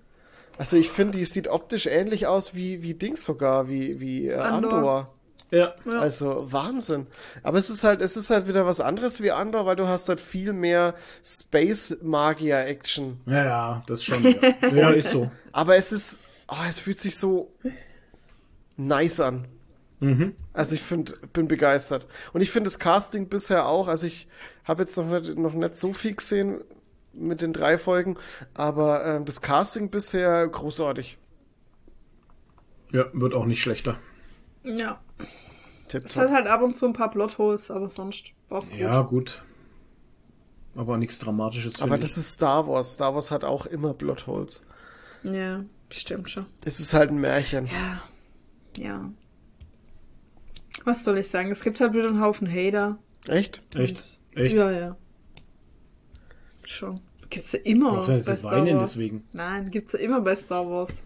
Also 0.58 0.76
ich 0.76 0.90
finde, 0.90 1.18
die 1.18 1.24
sieht 1.24 1.48
optisch 1.48 1.86
ähnlich 1.86 2.26
aus 2.26 2.54
wie, 2.54 2.82
wie 2.82 2.94
Dings 2.94 3.24
sogar, 3.24 3.68
wie, 3.68 4.00
wie 4.00 4.28
äh, 4.28 4.34
Andor. 4.36 4.72
Andor. 4.72 5.14
Ja. 5.50 5.74
Ja. 5.84 5.98
Also 5.98 6.46
Wahnsinn. 6.50 7.06
Aber 7.42 7.58
es 7.58 7.68
ist 7.68 7.84
halt, 7.84 8.00
es 8.00 8.16
ist 8.16 8.30
halt 8.30 8.46
wieder 8.48 8.64
was 8.64 8.80
anderes 8.80 9.20
wie 9.20 9.32
Andor, 9.32 9.66
weil 9.66 9.76
du 9.76 9.86
hast 9.86 10.08
halt 10.08 10.20
viel 10.20 10.52
mehr 10.54 10.94
Space-Magier-Action. 11.24 13.20
Ja, 13.26 13.44
ja, 13.44 13.82
das 13.86 14.02
schon. 14.04 14.22
Ja, 14.24 14.68
ja 14.74 14.90
ist 14.94 15.10
so. 15.10 15.30
Aber 15.52 15.76
es 15.76 15.92
ist, 15.92 16.20
oh, 16.48 16.54
es 16.68 16.78
fühlt 16.78 16.98
sich 16.98 17.16
so 17.18 17.52
nice 18.76 19.20
an. 19.20 19.46
Mhm. 20.02 20.34
Also 20.52 20.74
ich 20.74 20.82
finde, 20.82 21.14
bin 21.32 21.46
begeistert. 21.46 22.08
Und 22.32 22.40
ich 22.40 22.50
finde 22.50 22.66
das 22.66 22.80
Casting 22.80 23.28
bisher 23.28 23.68
auch, 23.68 23.86
also 23.86 24.06
ich 24.06 24.26
habe 24.64 24.82
jetzt 24.82 24.96
noch 24.96 25.06
nicht, 25.06 25.38
noch 25.38 25.54
nicht 25.54 25.76
so 25.76 25.92
viel 25.92 26.16
gesehen 26.16 26.60
mit 27.12 27.40
den 27.40 27.52
drei 27.52 27.78
Folgen, 27.78 28.16
aber 28.52 29.04
ähm, 29.06 29.24
das 29.24 29.40
Casting 29.40 29.90
bisher 29.90 30.48
großartig. 30.48 31.18
Ja, 32.90 33.04
wird 33.12 33.32
auch 33.34 33.46
nicht 33.46 33.62
schlechter. 33.62 33.98
Ja. 34.64 35.00
Es 35.18 35.94
hat 35.94 36.02
Tipptopp. 36.02 36.30
halt 36.30 36.46
ab 36.48 36.62
und 36.62 36.74
zu 36.74 36.86
ein 36.86 36.94
paar 36.94 37.10
Plotholes, 37.10 37.70
aber 37.70 37.88
sonst 37.88 38.32
war's 38.48 38.70
gut. 38.70 38.78
Ja, 38.78 39.02
gut. 39.02 39.42
Aber 40.74 40.96
nichts 40.96 41.18
Dramatisches. 41.20 41.80
Aber 41.80 41.96
das 41.96 42.12
ich. 42.12 42.18
ist 42.18 42.32
Star 42.32 42.66
Wars. 42.66 42.94
Star 42.94 43.14
Wars 43.14 43.30
hat 43.30 43.44
auch 43.44 43.66
immer 43.66 43.94
Plotholes. 43.94 44.64
Ja, 45.22 45.64
stimmt 45.90 46.30
schon. 46.30 46.46
Es 46.64 46.80
ist 46.80 46.92
halt 46.92 47.10
ein 47.10 47.20
Märchen. 47.20 47.66
Ja. 47.66 48.02
Ja. 48.76 49.10
Was 50.84 51.04
soll 51.04 51.18
ich 51.18 51.28
sagen? 51.28 51.50
Es 51.50 51.62
gibt 51.62 51.80
halt 51.80 51.92
wieder 51.94 52.08
einen 52.08 52.20
Haufen 52.20 52.50
Hater. 52.50 52.98
Echt? 53.28 53.62
Echt? 53.76 54.18
Echt? 54.34 54.54
Ja, 54.54 54.70
ja. 54.70 54.96
Schon. 56.64 57.00
Gibt's 57.30 57.52
ja 57.52 57.60
immer 57.64 58.00
ich 58.02 58.06
bei 58.08 58.14
jetzt 58.14 58.38
Star 58.40 58.52
weinen 58.52 58.76
Wars. 58.78 58.90
deswegen? 58.92 59.24
Nein, 59.32 59.70
gibt's 59.70 59.92
ja 59.94 60.00
immer 60.00 60.20
bei 60.20 60.34
Star 60.34 60.68
Wars. 60.68 61.02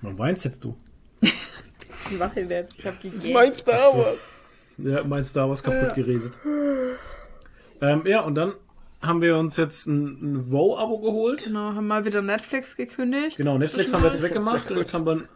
Man 0.00 0.18
weinst 0.18 0.44
jetzt 0.44 0.62
du. 0.64 0.76
Ich 2.10 2.18
mach 2.18 2.34
ich 2.36 2.48
nicht. 2.48 2.68
Ich 2.78 2.86
hab 2.86 3.02
Das 3.02 3.12
ist 3.12 3.32
mein 3.32 3.52
Star. 3.52 3.94
Wars. 3.94 4.18
Ja, 4.78 5.04
mein 5.04 5.24
Star 5.24 5.48
Wars 5.48 5.62
kaputt 5.62 5.94
geredet. 5.94 6.32
Ähm, 7.82 8.02
ja, 8.06 8.20
und 8.22 8.34
dann 8.34 8.54
haben 9.02 9.20
wir 9.20 9.36
uns 9.36 9.56
jetzt 9.56 9.86
ein, 9.86 10.06
ein 10.22 10.50
WoW-Abo 10.50 11.00
geholt. 11.00 11.44
Genau, 11.44 11.74
haben 11.74 11.86
mal 11.86 12.04
wieder 12.06 12.22
Netflix 12.22 12.76
gekündigt. 12.76 13.36
Genau, 13.36 13.58
Netflix 13.58 13.92
haben 13.92 14.02
wir 14.02 14.08
jetzt 14.08 14.22
weggemacht 14.22 14.70
und 14.70 14.78
jetzt 14.78 14.94
haben 14.94 15.04
wir 15.04 15.12
ein, 15.12 15.28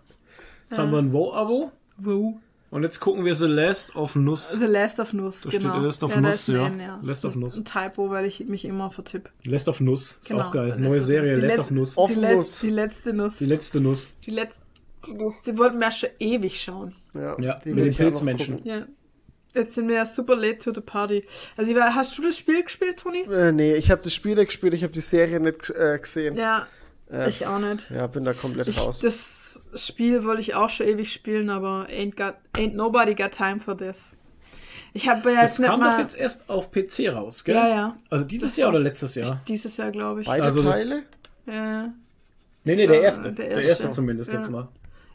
jetzt 0.68 0.78
haben 0.78 0.90
wir 0.92 0.98
ein 0.98 1.12
WoW-Abo. 1.12 1.72
Wow. 1.98 2.34
Und 2.72 2.84
jetzt 2.84 3.00
gucken 3.00 3.24
wir 3.26 3.34
The 3.34 3.44
Last 3.46 3.94
of 3.96 4.16
Nuss. 4.16 4.52
The 4.52 4.64
Last 4.64 4.98
of 4.98 5.12
Nuss, 5.12 5.42
Da 5.42 5.50
genau. 5.50 5.74
steht 5.74 5.82
Last 5.84 6.02
of 6.04 6.14
ja, 6.14 6.20
Nuss, 6.22 6.46
ja. 6.46 6.66
N, 6.66 6.80
ja. 6.80 7.00
Last 7.02 7.24
of 7.26 7.34
Nuss. 7.36 7.58
Ein 7.58 7.64
Typo, 7.66 8.08
weil 8.08 8.24
ich 8.24 8.40
mich 8.46 8.64
immer 8.64 8.90
vertipp. 8.90 9.28
Last 9.44 9.68
of 9.68 9.80
Nuss. 9.80 10.12
Ist 10.22 10.28
Genau, 10.30 10.44
auch 10.48 10.52
geil. 10.52 10.68
Last 10.70 10.80
Neue 10.80 11.00
Serie, 11.02 11.36
Last 11.36 11.58
of 11.58 11.70
Nuss. 11.70 11.94
Die, 12.08 12.14
Let 12.14 12.34
Nuss. 12.36 12.60
die 12.60 12.70
letzte 12.70 13.12
Nuss. 13.12 13.36
Die 13.38 13.44
letzte 13.46 13.80
Nuss. 13.80 14.10
Die 14.24 14.30
letzte 14.30 14.60
Nuss. 15.14 15.42
Die 15.42 15.58
wollten 15.58 15.78
wir 15.80 15.86
ja 15.88 15.92
schon 15.92 16.08
ewig 16.18 16.62
schauen. 16.62 16.94
Ja, 17.14 17.38
Ja, 17.40 17.58
die 17.62 17.68
mit 17.74 17.76
will 17.76 17.84
den 17.92 17.94
Pilzmenschen. 17.94 18.64
Ja. 18.64 18.86
Jetzt 19.54 19.74
sind 19.74 19.86
wir 19.88 19.96
ja 19.96 20.06
super 20.06 20.34
late 20.34 20.58
to 20.60 20.72
the 20.72 20.80
party. 20.80 21.26
Also, 21.58 21.74
war- 21.74 21.94
hast 21.94 22.16
du 22.16 22.22
das 22.22 22.38
Spiel 22.38 22.62
gespielt, 22.62 23.00
Toni? 23.00 23.24
Äh, 23.30 23.52
nee, 23.52 23.74
ich 23.74 23.90
habe 23.90 24.00
das 24.02 24.14
Spiel 24.14 24.34
nicht 24.34 24.46
gespielt, 24.46 24.72
ich 24.72 24.82
habe 24.82 24.94
die 24.94 25.02
Serie 25.02 25.40
nicht 25.40 25.68
äh, 25.68 25.98
gesehen. 26.00 26.36
Ja, 26.38 26.66
Äh, 27.10 27.28
ich 27.28 27.46
auch 27.46 27.58
nicht. 27.58 27.90
Ja, 27.90 28.06
bin 28.06 28.24
da 28.24 28.32
komplett 28.32 28.68
Ich, 28.68 28.78
raus. 28.78 29.00
das 29.00 29.41
Spiel 29.74 30.24
wollte 30.24 30.40
ich 30.42 30.54
auch 30.54 30.70
schon 30.70 30.86
ewig 30.86 31.12
spielen, 31.12 31.50
aber 31.50 31.86
ain't, 31.88 32.16
got, 32.16 32.34
ain't 32.54 32.74
nobody 32.74 33.14
got 33.14 33.32
time 33.32 33.58
for 33.58 33.76
this. 33.76 34.12
Ich 34.94 35.08
habe 35.08 35.30
ja 35.32 35.40
Das 35.40 35.52
jetzt 35.52 35.58
nicht 35.60 35.68
kam 35.70 35.80
doch 35.80 35.86
mal 35.86 36.00
jetzt 36.00 36.16
erst 36.16 36.48
auf 36.50 36.70
PC 36.70 37.08
raus, 37.14 37.44
gell? 37.44 37.54
Ja, 37.54 37.68
ja. 37.68 37.96
Also 38.10 38.24
dieses 38.26 38.50
Das 38.50 38.56
Jahr 38.58 38.68
oder 38.70 38.80
letztes 38.80 39.14
Jahr? 39.14 39.40
dieses 39.48 39.76
Jahr, 39.78 39.90
glaube 39.90 40.20
ich. 40.20 40.26
Beide 40.26 40.44
also 40.44 40.62
das- 40.62 40.88
Teile? 40.88 41.02
Ja, 41.46 41.92
Nee, 42.64 42.76
nee, 42.76 42.86
der 42.86 43.00
erste. 43.02 43.32
der 43.32 43.46
Der 43.46 43.48
erste. 43.56 43.68
erste, 43.68 43.90
zumindest 43.90 44.32
Ja. 44.32 44.38
jetzt 44.38 44.50
mal. 44.50 44.68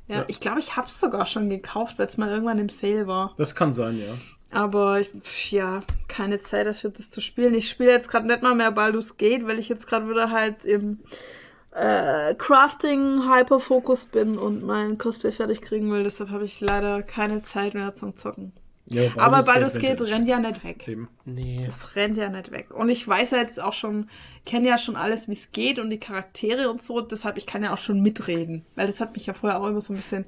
ja, 0.07 0.17
Ja. 0.17 0.25
ich 0.27 0.39
glaube, 0.39 0.59
ich 0.59 0.75
habe 0.75 0.87
es 0.87 0.99
sogar 0.99 1.25
schon 1.27 1.49
gekauft, 1.49 1.97
weil 1.99 2.07
es 2.07 2.17
mal 2.17 2.29
irgendwann 2.29 2.57
im 2.59 2.69
Sale 2.69 3.07
war. 3.07 3.33
Das 3.37 3.55
kann 3.55 3.71
sein, 3.71 3.97
ja. 3.99 4.13
Aber 4.49 4.99
ich, 4.99 5.09
pf, 5.09 5.51
ja, 5.51 5.83
keine 6.07 6.39
Zeit 6.41 6.65
dafür, 6.67 6.89
das 6.89 7.09
zu 7.09 7.21
spielen. 7.21 7.53
Ich 7.53 7.69
spiele 7.69 7.91
jetzt 7.91 8.09
gerade 8.09 8.25
nicht 8.27 8.41
mal 8.41 8.55
mehr 8.55 8.71
Baldur's 8.71 9.17
Gate, 9.17 9.45
weil 9.45 9.59
ich 9.59 9.69
jetzt 9.69 9.87
gerade 9.87 10.09
wieder 10.09 10.31
halt 10.31 10.65
im 10.65 10.99
äh, 11.71 12.33
Crafting 12.35 13.23
Hyperfokus 13.29 14.05
bin 14.05 14.37
und 14.37 14.63
mein 14.63 14.97
Cosplay 14.97 15.31
fertig 15.31 15.61
kriegen 15.61 15.91
will. 15.91 16.03
Deshalb 16.03 16.29
habe 16.29 16.45
ich 16.45 16.59
leider 16.61 17.03
keine 17.03 17.43
Zeit 17.43 17.73
mehr 17.73 17.93
zum 17.95 18.15
Zocken. 18.15 18.53
Ja, 18.89 19.11
Aber 19.17 19.43
Baldur's 19.43 19.77
Gate 19.79 19.99
rennt 20.01 20.29
ja 20.29 20.39
nicht 20.39 20.63
weg. 20.63 20.87
Eben. 20.87 21.09
Nee. 21.25 21.63
Das 21.65 21.95
rennt 21.95 22.17
ja 22.17 22.29
nicht 22.29 22.51
weg. 22.51 22.73
Und 22.73 22.89
ich 22.89 23.05
weiß 23.05 23.31
ja 23.31 23.39
jetzt 23.39 23.61
auch 23.61 23.73
schon, 23.73 24.09
kenne 24.45 24.69
ja 24.69 24.77
schon 24.77 24.95
alles, 24.95 25.27
wie 25.27 25.33
es 25.33 25.51
geht 25.51 25.77
und 25.77 25.89
die 25.89 25.99
Charaktere 25.99 26.69
und 26.69 26.81
so. 26.81 27.01
Deshalb, 27.01 27.37
ich 27.37 27.45
kann 27.45 27.63
ja 27.63 27.73
auch 27.73 27.77
schon 27.77 28.01
mitreden. 28.01 28.65
Weil 28.75 28.87
das 28.87 29.01
hat 29.01 29.13
mich 29.13 29.25
ja 29.25 29.33
vorher 29.33 29.59
auch 29.59 29.67
immer 29.67 29.81
so 29.81 29.91
ein 29.91 29.97
bisschen 29.97 30.25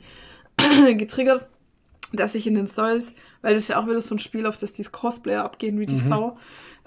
getriggert, 0.98 1.48
dass 2.12 2.36
ich 2.36 2.48
in 2.48 2.56
den 2.56 2.68
Stories, 2.68 3.16
weil 3.42 3.54
das 3.54 3.64
ist 3.64 3.70
ja 3.70 3.82
auch 3.82 3.88
wieder 3.88 4.02
so 4.02 4.16
ein 4.16 4.20
Spiel, 4.20 4.46
auf 4.46 4.58
das 4.58 4.74
die 4.74 4.84
Cosplayer 4.84 5.46
abgehen 5.46 5.80
wie 5.80 5.86
die 5.86 5.96
Sau. 5.96 6.38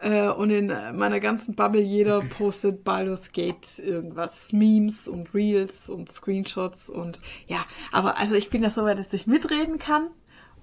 Äh, 0.02 0.28
und 0.30 0.50
in 0.50 0.66
meiner 0.66 1.20
ganzen 1.20 1.54
Bubble, 1.54 1.80
jeder 1.80 2.20
postet 2.38 2.82
Baldur's 2.82 3.30
Gate 3.30 3.78
irgendwas, 3.78 4.52
Memes 4.52 5.06
und 5.06 5.32
Reels 5.32 5.88
und 5.88 6.10
Screenshots 6.10 6.88
und 6.88 7.20
ja, 7.46 7.64
aber 7.92 8.18
also 8.18 8.34
ich 8.34 8.50
bin 8.50 8.64
ja 8.64 8.70
so 8.70 8.82
weit, 8.82 8.98
dass 8.98 9.12
ich 9.12 9.28
mitreden 9.28 9.78
kann 9.78 10.08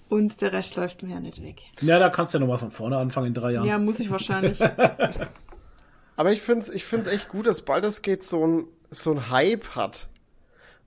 und 0.09 0.41
der 0.41 0.51
Rest 0.51 0.75
läuft 0.75 1.03
mir 1.03 1.13
ja 1.13 1.19
nicht 1.21 1.41
weg. 1.41 1.61
Ja, 1.79 1.99
da 1.99 2.09
kannst 2.09 2.33
du 2.33 2.37
ja 2.37 2.41
nochmal 2.41 2.57
von 2.57 2.71
vorne 2.71 2.97
anfangen 2.97 3.27
in 3.27 3.33
drei 3.33 3.53
Jahren. 3.53 3.65
Ja, 3.65 3.77
muss 3.77 4.01
ich 4.01 4.11
wahrscheinlich. 4.11 4.59
Aber 6.17 6.33
ich 6.33 6.41
finde 6.41 6.59
es 6.59 6.69
ich 6.69 6.83
find's 6.83 7.07
echt 7.07 7.29
gut, 7.29 7.47
dass 7.47 7.61
Baldur's 7.61 8.01
Gate 8.01 8.23
so 8.23 8.45
ein, 8.45 8.65
so 8.89 9.11
ein 9.11 9.29
Hype 9.29 9.77
hat. 9.77 10.08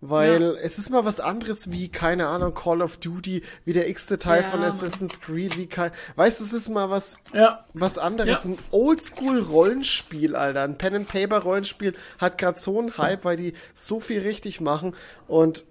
Weil 0.05 0.59
es 0.65 0.79
ist 0.79 0.91
mal 0.91 1.05
was 1.05 1.21
anderes 1.21 1.71
wie, 1.71 1.89
keine 1.89 2.27
Ahnung, 2.27 2.55
Call 2.55 2.83
of 2.83 2.97
Duty, 2.97 3.43
wie 3.65 3.73
der 3.73 3.89
x-te 3.89 4.19
Teil 4.19 4.43
Ja, 4.43 4.49
von. 4.49 4.61
Assassin's 4.65 5.21
Creed, 5.21 5.57
wie 5.57 5.69
kein. 5.69 5.93
Weißt 6.17 6.41
du, 6.41 6.45
es 6.45 6.53
ist 6.53 6.69
mal 6.71 6.91
was, 6.91 7.19
Ja. 7.33 7.65
was 7.73 7.99
anderes. 7.99 8.43
Ja. 8.45 8.51
Ein 8.51 8.59
Oldschool-Rollenspiel, 8.73 10.37
Alter. 10.37 10.63
Ein 10.63 10.77
Pen-and-Paper-Rollenspiel 10.79 11.95
hat 12.19 12.39
gerade 12.39 12.59
so 12.59 12.79
einen 12.79 12.97
Hype, 12.99 13.25
weil 13.25 13.37
die 13.37 13.53
so 13.75 14.01
viel 14.01 14.21
richtig 14.23 14.61
machen. 14.61 14.95
Und 15.29 15.65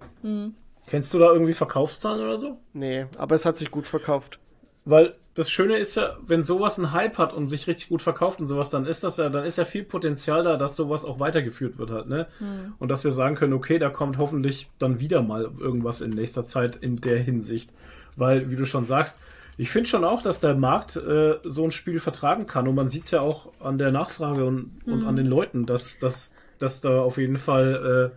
Kennst 0.86 1.14
du 1.14 1.18
da 1.18 1.30
irgendwie 1.32 1.54
Verkaufszahlen 1.54 2.22
oder 2.22 2.38
so? 2.38 2.58
nee, 2.72 3.06
aber 3.18 3.34
es 3.34 3.44
hat 3.44 3.56
sich 3.56 3.70
gut 3.70 3.86
verkauft. 3.86 4.38
Weil 4.84 5.14
das 5.34 5.50
Schöne 5.50 5.78
ist 5.78 5.94
ja, 5.94 6.16
wenn 6.26 6.42
sowas 6.42 6.78
einen 6.78 6.92
Hype 6.92 7.16
hat 7.16 7.32
und 7.32 7.48
sich 7.48 7.66
richtig 7.66 7.88
gut 7.88 8.02
verkauft 8.02 8.40
und 8.40 8.46
sowas, 8.46 8.68
dann 8.68 8.84
ist 8.84 9.02
das 9.02 9.16
ja, 9.16 9.30
dann 9.30 9.44
ist 9.44 9.56
ja 9.56 9.64
viel 9.64 9.82
Potenzial 9.82 10.42
da, 10.42 10.56
dass 10.56 10.76
sowas 10.76 11.04
auch 11.04 11.20
weitergeführt 11.20 11.78
wird 11.78 11.90
halt, 11.90 12.08
ne? 12.08 12.26
Und 12.78 12.90
dass 12.90 13.04
wir 13.04 13.12
sagen 13.12 13.34
können, 13.34 13.54
okay, 13.54 13.78
da 13.78 13.88
kommt 13.88 14.18
hoffentlich 14.18 14.68
dann 14.78 15.00
wieder 15.00 15.22
mal 15.22 15.50
irgendwas 15.58 16.02
in 16.02 16.10
nächster 16.10 16.44
Zeit 16.44 16.76
in 16.76 16.96
der 16.96 17.18
Hinsicht. 17.18 17.70
Weil, 18.14 18.50
wie 18.50 18.56
du 18.56 18.66
schon 18.66 18.84
sagst, 18.84 19.18
ich 19.56 19.70
finde 19.70 19.88
schon 19.88 20.04
auch, 20.04 20.22
dass 20.22 20.40
der 20.40 20.54
Markt 20.54 20.96
äh, 20.96 21.38
so 21.44 21.64
ein 21.64 21.70
Spiel 21.70 22.00
vertragen 22.00 22.46
kann. 22.46 22.68
Und 22.68 22.74
man 22.74 22.88
sieht 22.88 23.04
es 23.04 23.10
ja 23.10 23.20
auch 23.20 23.52
an 23.60 23.78
der 23.78 23.90
Nachfrage 23.90 24.44
und, 24.44 24.70
und 24.86 25.06
an 25.06 25.16
den 25.16 25.26
Leuten, 25.26 25.66
dass, 25.66 25.98
dass, 25.98 26.34
dass 26.58 26.80
da 26.80 27.00
auf 27.00 27.16
jeden 27.16 27.36
Fall 27.36 28.12
äh, 28.12 28.16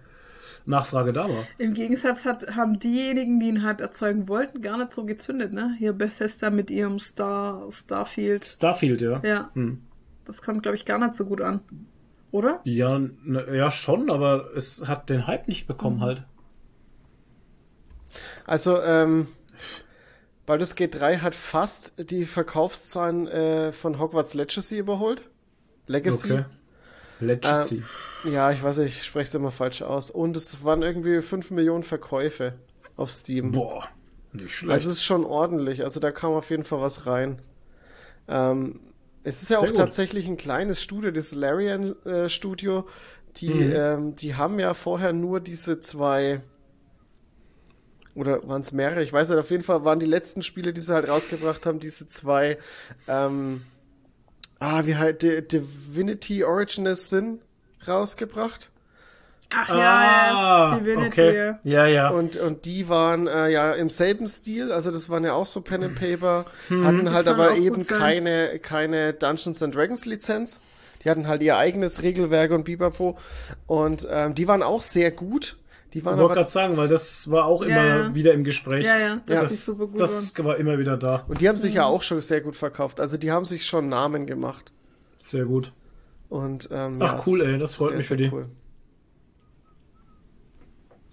Nachfrage 0.65 1.13
da 1.13 1.29
war. 1.29 1.47
Im 1.57 1.73
Gegensatz 1.73 2.25
hat, 2.25 2.55
haben 2.55 2.79
diejenigen, 2.79 3.39
die 3.39 3.49
einen 3.49 3.63
Hype 3.63 3.81
erzeugen 3.81 4.27
wollten, 4.27 4.61
gar 4.61 4.77
nicht 4.77 4.93
so 4.93 5.05
gezündet, 5.05 5.53
ne? 5.53 5.75
Hier 5.77 5.93
Bethesda 5.93 6.49
mit 6.49 6.71
ihrem 6.71 6.99
Star, 6.99 7.67
Starfield. 7.71 8.45
Starfield, 8.45 9.01
ja. 9.01 9.21
Ja. 9.23 9.49
Hm. 9.53 9.81
Das 10.25 10.41
kommt, 10.41 10.63
glaube 10.63 10.75
ich, 10.75 10.85
gar 10.85 10.97
nicht 10.97 11.15
so 11.15 11.25
gut 11.25 11.41
an. 11.41 11.59
Oder? 12.31 12.59
Ja, 12.63 12.99
ne, 12.99 13.55
ja, 13.55 13.71
schon, 13.71 14.09
aber 14.09 14.49
es 14.55 14.87
hat 14.87 15.09
den 15.09 15.27
Hype 15.27 15.47
nicht 15.47 15.67
bekommen 15.67 16.01
halt. 16.01 16.23
Also, 18.45 18.81
ähm, 18.81 19.27
Baldur's 20.45 20.75
Gate 20.75 20.99
3 20.99 21.17
hat 21.17 21.35
fast 21.35 21.93
die 22.09 22.25
Verkaufszahlen 22.25 23.27
äh, 23.27 23.71
von 23.71 23.99
Hogwarts 23.99 24.33
Legacy 24.33 24.79
überholt. 24.79 25.23
Legacy. 25.87 26.31
Okay. 26.31 26.45
Legacy. 27.19 27.83
Ja, 28.26 28.52
ich 28.52 28.61
weiß 28.61 28.80
nicht, 28.80 28.97
ich 28.97 29.03
spreche 29.06 29.30
es 29.30 29.35
immer 29.35 29.52
falsch 29.52 29.81
aus. 29.81 30.10
Und 30.11 30.35
es 30.35 30.64
waren 30.65 30.81
irgendwie 30.81 31.22
5 31.22 31.49
Millionen 31.52 31.84
Verkäufe 31.84 32.53
auf 32.97 33.10
Steam. 33.11 33.53
Boah, 33.53 33.88
nicht 34.34 34.53
schlecht. 34.53 34.81
Also 34.81 34.89
es 34.89 34.97
ist 34.97 35.03
schon 35.03 35.26
ordentlich. 35.26 35.84
Also 35.84 35.99
da 35.99 36.11
kam 36.11 36.34
auf 36.34 36.49
jeden 36.49 36.64
Fall 36.64 36.81
was 36.81 37.06
rein. 37.06 37.41
Ähm, 38.27 38.81
es 39.23 39.43
ist 39.43 39.49
ja 39.52 39.60
Sehr 39.60 39.60
auch 39.60 39.72
gut. 39.72 39.77
tatsächlich 39.77 40.27
ein 40.27 40.38
kleines 40.38 40.81
Studio, 40.84 41.11
das 41.11 41.35
Larian 41.35 41.95
äh, 42.06 42.30
Studio. 42.30 42.88
Die, 43.38 43.64
Mhm. 43.64 43.72
ähm, 43.72 44.15
die 44.15 44.35
haben 44.35 44.60
ja 44.60 44.73
vorher 44.76 45.14
nur 45.14 45.41
diese 45.41 45.80
zwei 45.80 46.41
oder 48.15 48.47
waren 48.47 48.61
es 48.61 48.72
mehrere? 48.72 49.03
Ich 49.03 49.11
weiß 49.11 49.30
nicht, 49.30 49.38
auf 49.38 49.52
jeden 49.52 49.64
Fall 49.64 49.84
waren 49.84 49.99
die 49.99 50.06
letzten 50.06 50.41
Spiele, 50.41 50.72
die 50.73 50.81
sie 50.81 50.93
halt 50.93 51.07
rausgebracht 51.07 51.65
haben, 51.65 51.80
diese 51.80 52.07
zwei 52.07 52.57
ähm, 53.07 53.65
ah, 54.60 54.85
wie 54.85 54.95
halt 54.95 55.23
Di- 55.23 55.47
Divinity 55.47 56.43
Original 56.43 56.95
Sin 56.95 57.41
rausgebracht. 57.87 58.71
Ach 59.55 59.69
ah, 59.69 60.75
Divinity. 60.79 61.07
okay. 61.07 61.53
Ja, 61.63 61.85
ja. 61.85 62.09
Und, 62.09 62.35
und 62.35 62.65
die 62.65 62.89
waren 62.89 63.27
äh, 63.27 63.49
ja 63.49 63.71
im 63.71 63.89
selben 63.89 64.27
Stil, 64.27 64.71
also 64.71 64.91
das 64.91 65.09
waren 65.09 65.23
ja 65.23 65.33
auch 65.33 65.47
so 65.47 65.61
Pen 65.61 65.83
and 65.83 65.95
Paper, 65.95 66.45
hatten 66.69 67.13
halt 67.13 67.27
aber 67.27 67.55
eben 67.55 67.85
keine, 67.85 68.59
keine 68.59 69.13
Dungeons 69.13 69.61
and 69.61 69.73
Dragons 69.75 70.05
Lizenz. 70.05 70.59
Die 71.03 71.09
hatten 71.09 71.27
halt 71.27 71.43
ihr 71.43 71.57
eigenes 71.57 72.01
Regelwerk 72.01 72.51
und 72.51 72.63
Bipapo. 72.63 73.17
Und 73.67 74.07
ähm, 74.09 74.33
die 74.33 74.47
waren 74.47 74.63
auch 74.63 74.81
sehr 74.81 75.11
gut. 75.11 75.55
Die 75.93 75.99
ich 75.99 76.05
waren 76.05 76.17
wollte 76.17 76.25
aber. 76.31 76.41
gerade 76.41 76.51
sagen, 76.51 76.77
weil 76.77 76.87
das 76.87 77.29
war 77.29 77.45
auch 77.45 77.61
immer 77.61 77.85
Ja. 77.85 78.15
wieder 78.15 78.33
im 78.33 78.43
Gespräch. 78.43 78.83
Ja, 78.83 78.97
ja, 78.97 79.21
dass 79.27 79.41
Ja. 79.43 79.47
die 79.47 79.53
super 79.53 79.85
gut 79.87 79.99
das 80.01 80.33
war 80.43 80.57
immer 80.57 80.79
wieder 80.79 80.97
da. 80.97 81.23
Und 81.27 81.39
die 81.41 81.47
haben 81.47 81.57
sich 81.57 81.75
ja 81.75 81.85
auch 81.85 82.01
schon 82.01 82.19
sehr 82.21 82.41
gut 82.41 82.55
verkauft. 82.55 82.99
Also 82.99 83.17
die 83.17 83.31
haben 83.31 83.45
sich 83.45 83.65
schon 83.67 83.87
Namen 83.87 84.25
gemacht. 84.25 84.71
Sehr 85.19 85.45
gut. 85.45 85.71
Und, 86.30 86.69
ähm, 86.72 86.99
Ach, 87.02 87.14
ja, 87.14 87.23
cool, 87.27 87.41
ey, 87.41 87.57
das 87.60 87.76
freut 87.76 87.89
sehr, 87.89 87.97
mich 87.97 88.06
für 88.07 88.18
sehr 88.18 88.30
die. 88.30 88.34
Cool. 88.34 88.47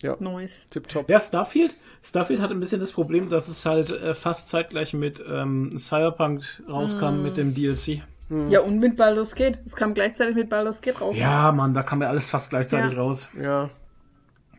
waren. 0.02 0.16
Nice. 0.18 0.66
Tipptopp. 0.68 1.08
Ja, 1.08 1.20
Starfield. 1.20 1.74
Starfield 2.02 2.40
hat 2.40 2.50
ein 2.50 2.58
bisschen 2.58 2.80
das 2.80 2.90
Problem, 2.90 3.28
dass 3.28 3.46
es 3.46 3.64
halt 3.64 3.90
äh, 3.90 4.14
fast 4.14 4.48
zeitgleich 4.48 4.92
mit 4.94 5.22
ähm, 5.28 5.78
Cyberpunk 5.78 6.62
rauskam, 6.68 7.18
Mhm. 7.18 7.22
mit 7.22 7.36
dem 7.36 7.54
DLC. 7.54 8.02
Ja, 8.48 8.60
und 8.62 8.78
mit 8.78 8.96
Baldur's 8.96 9.34
Gate. 9.34 9.58
Es 9.66 9.76
kam 9.76 9.92
gleichzeitig 9.92 10.34
mit 10.34 10.48
Baldur's 10.48 10.80
Gate 10.80 10.98
raus. 11.00 11.14
Ja, 11.18 11.52
Mann, 11.52 11.74
da 11.74 11.82
kam 11.82 12.00
ja 12.00 12.08
alles 12.08 12.28
fast 12.30 12.48
gleichzeitig 12.50 12.92
Ja. 12.94 12.98
raus. 12.98 13.28
Ja. 13.40 13.68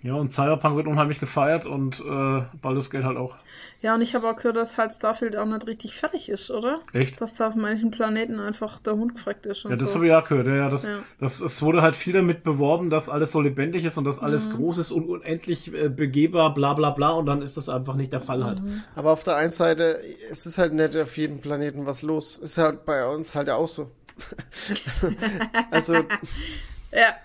Ja, 0.03 0.15
und 0.15 0.33
Cyberpunk 0.33 0.75
wird 0.75 0.87
unheimlich 0.87 1.19
gefeiert 1.21 1.65
und 1.65 2.01
äh, 2.01 2.41
Baldur's 2.61 2.89
Gate 2.89 3.05
halt 3.05 3.15
auch. 3.17 3.37
Ja, 3.81 3.95
und 3.95 4.01
ich 4.01 4.13
habe 4.15 4.29
auch 4.29 4.35
gehört, 4.35 4.57
dass 4.57 4.77
halt 4.77 4.91
Starfield 4.91 5.37
auch 5.37 5.45
nicht 5.45 5.65
richtig 5.65 5.95
fertig 5.95 6.27
ist, 6.27 6.51
oder? 6.51 6.81
Echt? 6.91 7.21
Dass 7.21 7.35
da 7.35 7.47
auf 7.47 7.55
manchen 7.55 7.89
Planeten 7.89 8.41
einfach 8.41 8.79
der 8.79 8.93
Hund 8.95 9.15
gefreckt 9.15 9.45
ist 9.45 9.63
und 9.63 9.71
Ja, 9.71 9.77
das 9.77 9.89
so. 9.91 9.95
habe 9.95 10.07
ich 10.07 10.13
auch 10.13 10.27
gehört. 10.27 10.47
Ja, 10.47 10.55
ja, 10.55 10.69
das, 10.69 10.83
Ja. 10.85 10.99
Das, 11.19 11.39
es 11.39 11.61
wurde 11.61 11.81
halt 11.81 11.95
viel 11.95 12.11
damit 12.11 12.43
beworben, 12.43 12.89
dass 12.89 13.07
alles 13.07 13.31
so 13.31 13.39
lebendig 13.39 13.85
ist 13.85 13.97
und 13.97 14.03
dass 14.03 14.19
alles 14.19 14.49
Mhm. 14.49 14.55
groß 14.57 14.77
ist 14.79 14.91
und 14.91 15.07
unendlich 15.07 15.73
äh, 15.73 15.87
begehbar, 15.87 16.53
bla 16.53 16.73
bla 16.73 16.89
bla. 16.89 17.11
Und 17.11 17.25
dann 17.25 17.41
ist 17.41 17.55
das 17.55 17.69
einfach 17.69 17.95
nicht 17.95 18.11
der 18.11 18.19
Fall 18.19 18.43
halt. 18.43 18.61
Mhm. 18.61 18.83
Aber 18.95 19.11
auf 19.11 19.23
der 19.23 19.37
einen 19.37 19.51
Seite, 19.51 19.99
es 20.29 20.45
ist 20.45 20.57
halt 20.57 20.73
nicht 20.73 20.97
auf 20.97 21.15
jedem 21.15 21.39
Planeten 21.39 21.85
was 21.85 22.01
los. 22.01 22.37
Ist 22.37 22.57
halt 22.57 22.83
bei 22.85 23.07
uns 23.07 23.35
halt 23.35 23.49
auch 23.49 23.69
so. 23.69 23.89
also, 25.71 25.93
Ja, 26.91 27.15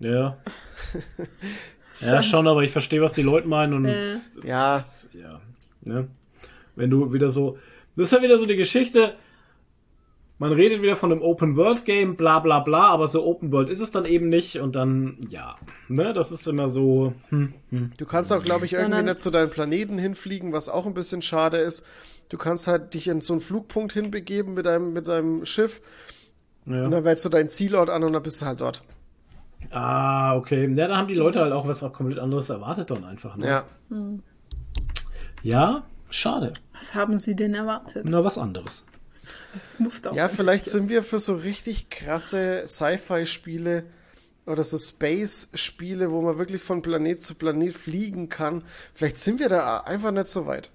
Ja. 0.00 0.36
ja, 2.00 2.22
schon, 2.22 2.46
aber 2.48 2.62
ich 2.62 2.70
verstehe, 2.70 3.00
was 3.02 3.12
die 3.12 3.22
Leute 3.22 3.48
meinen 3.48 3.74
und 3.74 3.84
Ja. 4.44 4.76
das- 4.76 5.08
ja, 5.12 5.40
ne? 5.82 6.08
Wenn 6.74 6.90
du 6.90 7.12
wieder 7.12 7.28
so, 7.28 7.58
das 7.96 8.08
ist 8.08 8.12
ja 8.12 8.22
wieder 8.22 8.36
so 8.36 8.46
die 8.46 8.56
Geschichte. 8.56 9.14
Man 10.38 10.52
redet 10.52 10.82
wieder 10.82 10.96
von 10.96 11.10
einem 11.10 11.22
Open 11.22 11.56
World 11.56 11.86
Game, 11.86 12.14
bla 12.14 12.40
bla 12.40 12.58
bla, 12.60 12.88
aber 12.88 13.06
so 13.06 13.24
Open 13.24 13.52
World 13.52 13.70
ist 13.70 13.80
es 13.80 13.90
dann 13.90 14.04
eben 14.04 14.28
nicht 14.28 14.60
und 14.60 14.76
dann, 14.76 15.16
ja, 15.30 15.56
ne, 15.88 16.12
das 16.12 16.30
ist 16.30 16.46
immer 16.46 16.68
so, 16.68 17.14
hm, 17.30 17.54
hm. 17.70 17.92
Du 17.96 18.04
kannst 18.04 18.30
auch, 18.34 18.42
glaube 18.42 18.66
ich, 18.66 18.74
irgendwie 18.74 19.02
nicht 19.02 19.18
zu 19.20 19.30
deinem 19.30 19.48
Planeten 19.48 19.96
hinfliegen, 19.96 20.52
was 20.52 20.68
auch 20.68 20.84
ein 20.84 20.92
bisschen 20.92 21.22
schade 21.22 21.56
ist. 21.56 21.86
Du 22.28 22.36
kannst 22.36 22.66
halt 22.66 22.92
dich 22.92 23.08
in 23.08 23.22
so 23.22 23.32
einen 23.32 23.40
Flugpunkt 23.40 23.94
hinbegeben 23.94 24.52
mit 24.52 24.66
deinem, 24.66 24.92
mit 24.92 25.08
deinem 25.08 25.46
Schiff 25.46 25.80
ja. 26.66 26.84
und 26.84 26.90
dann 26.90 27.04
wählst 27.06 27.24
du 27.24 27.30
deinen 27.30 27.48
Zielort 27.48 27.88
an 27.88 28.04
und 28.04 28.12
dann 28.12 28.22
bist 28.22 28.42
du 28.42 28.46
halt 28.46 28.60
dort. 28.60 28.82
Ah, 29.70 30.36
okay. 30.36 30.72
Ja, 30.74 30.88
da 30.88 30.96
haben 30.96 31.08
die 31.08 31.14
Leute 31.14 31.40
halt 31.40 31.52
auch 31.52 31.66
was 31.66 31.82
auch 31.82 31.92
komplett 31.92 32.18
anderes 32.18 32.50
erwartet 32.50 32.90
dann 32.90 33.04
einfach. 33.04 33.36
Ne? 33.36 33.46
Ja. 33.46 33.64
ja, 35.42 35.82
schade. 36.08 36.52
was 36.74 36.94
haben 36.94 37.18
sie 37.18 37.34
denn 37.34 37.54
erwartet? 37.54 38.04
Na, 38.06 38.22
was 38.22 38.38
anderes. 38.38 38.84
Das 39.54 39.78
mufft 39.78 40.06
auch. 40.06 40.14
Ja, 40.14 40.28
vielleicht 40.28 40.66
sind 40.66 40.88
wir 40.88 41.02
für 41.02 41.18
so 41.18 41.34
richtig 41.34 41.90
krasse 41.90 42.64
Sci-Fi-Spiele 42.66 43.84
oder 44.46 44.62
so 44.62 44.78
Space-Spiele, 44.78 46.10
wo 46.12 46.22
man 46.22 46.38
wirklich 46.38 46.62
von 46.62 46.82
Planet 46.82 47.22
zu 47.22 47.34
Planet 47.34 47.74
fliegen 47.74 48.28
kann. 48.28 48.62
Vielleicht 48.94 49.16
sind 49.16 49.40
wir 49.40 49.48
da 49.48 49.78
einfach 49.78 50.12
nicht 50.12 50.28
so 50.28 50.46
weit. 50.46 50.70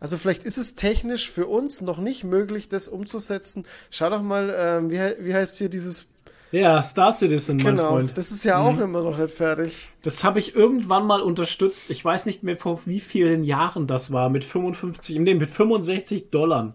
Also 0.00 0.16
vielleicht 0.16 0.44
ist 0.44 0.58
es 0.58 0.74
technisch 0.74 1.30
für 1.30 1.46
uns 1.46 1.80
noch 1.80 1.98
nicht 1.98 2.24
möglich, 2.24 2.68
das 2.68 2.88
umzusetzen. 2.88 3.64
Schau 3.90 4.10
doch 4.10 4.22
mal, 4.22 4.54
ähm, 4.56 4.90
wie, 4.90 4.98
wie 5.24 5.34
heißt 5.34 5.58
hier 5.58 5.68
dieses... 5.68 6.06
Ja, 6.50 6.80
Star 6.80 7.12
Citizen, 7.12 7.58
mein 7.58 7.76
Genau, 7.76 7.90
Freund. 7.90 8.16
das 8.16 8.30
ist 8.32 8.44
ja 8.44 8.58
auch 8.58 8.78
immer 8.78 9.02
noch 9.02 9.18
nicht 9.18 9.34
fertig. 9.34 9.90
Das 10.02 10.24
habe 10.24 10.38
ich 10.38 10.54
irgendwann 10.54 11.06
mal 11.06 11.20
unterstützt. 11.20 11.90
Ich 11.90 12.02
weiß 12.02 12.24
nicht 12.24 12.42
mehr 12.42 12.56
vor 12.56 12.80
wie 12.86 13.00
vielen 13.00 13.44
Jahren 13.44 13.86
das 13.86 14.12
war. 14.12 14.30
Mit 14.30 14.44
55, 14.44 15.18
nee, 15.18 15.34
mit 15.34 15.50
65 15.50 16.30
Dollar. 16.30 16.74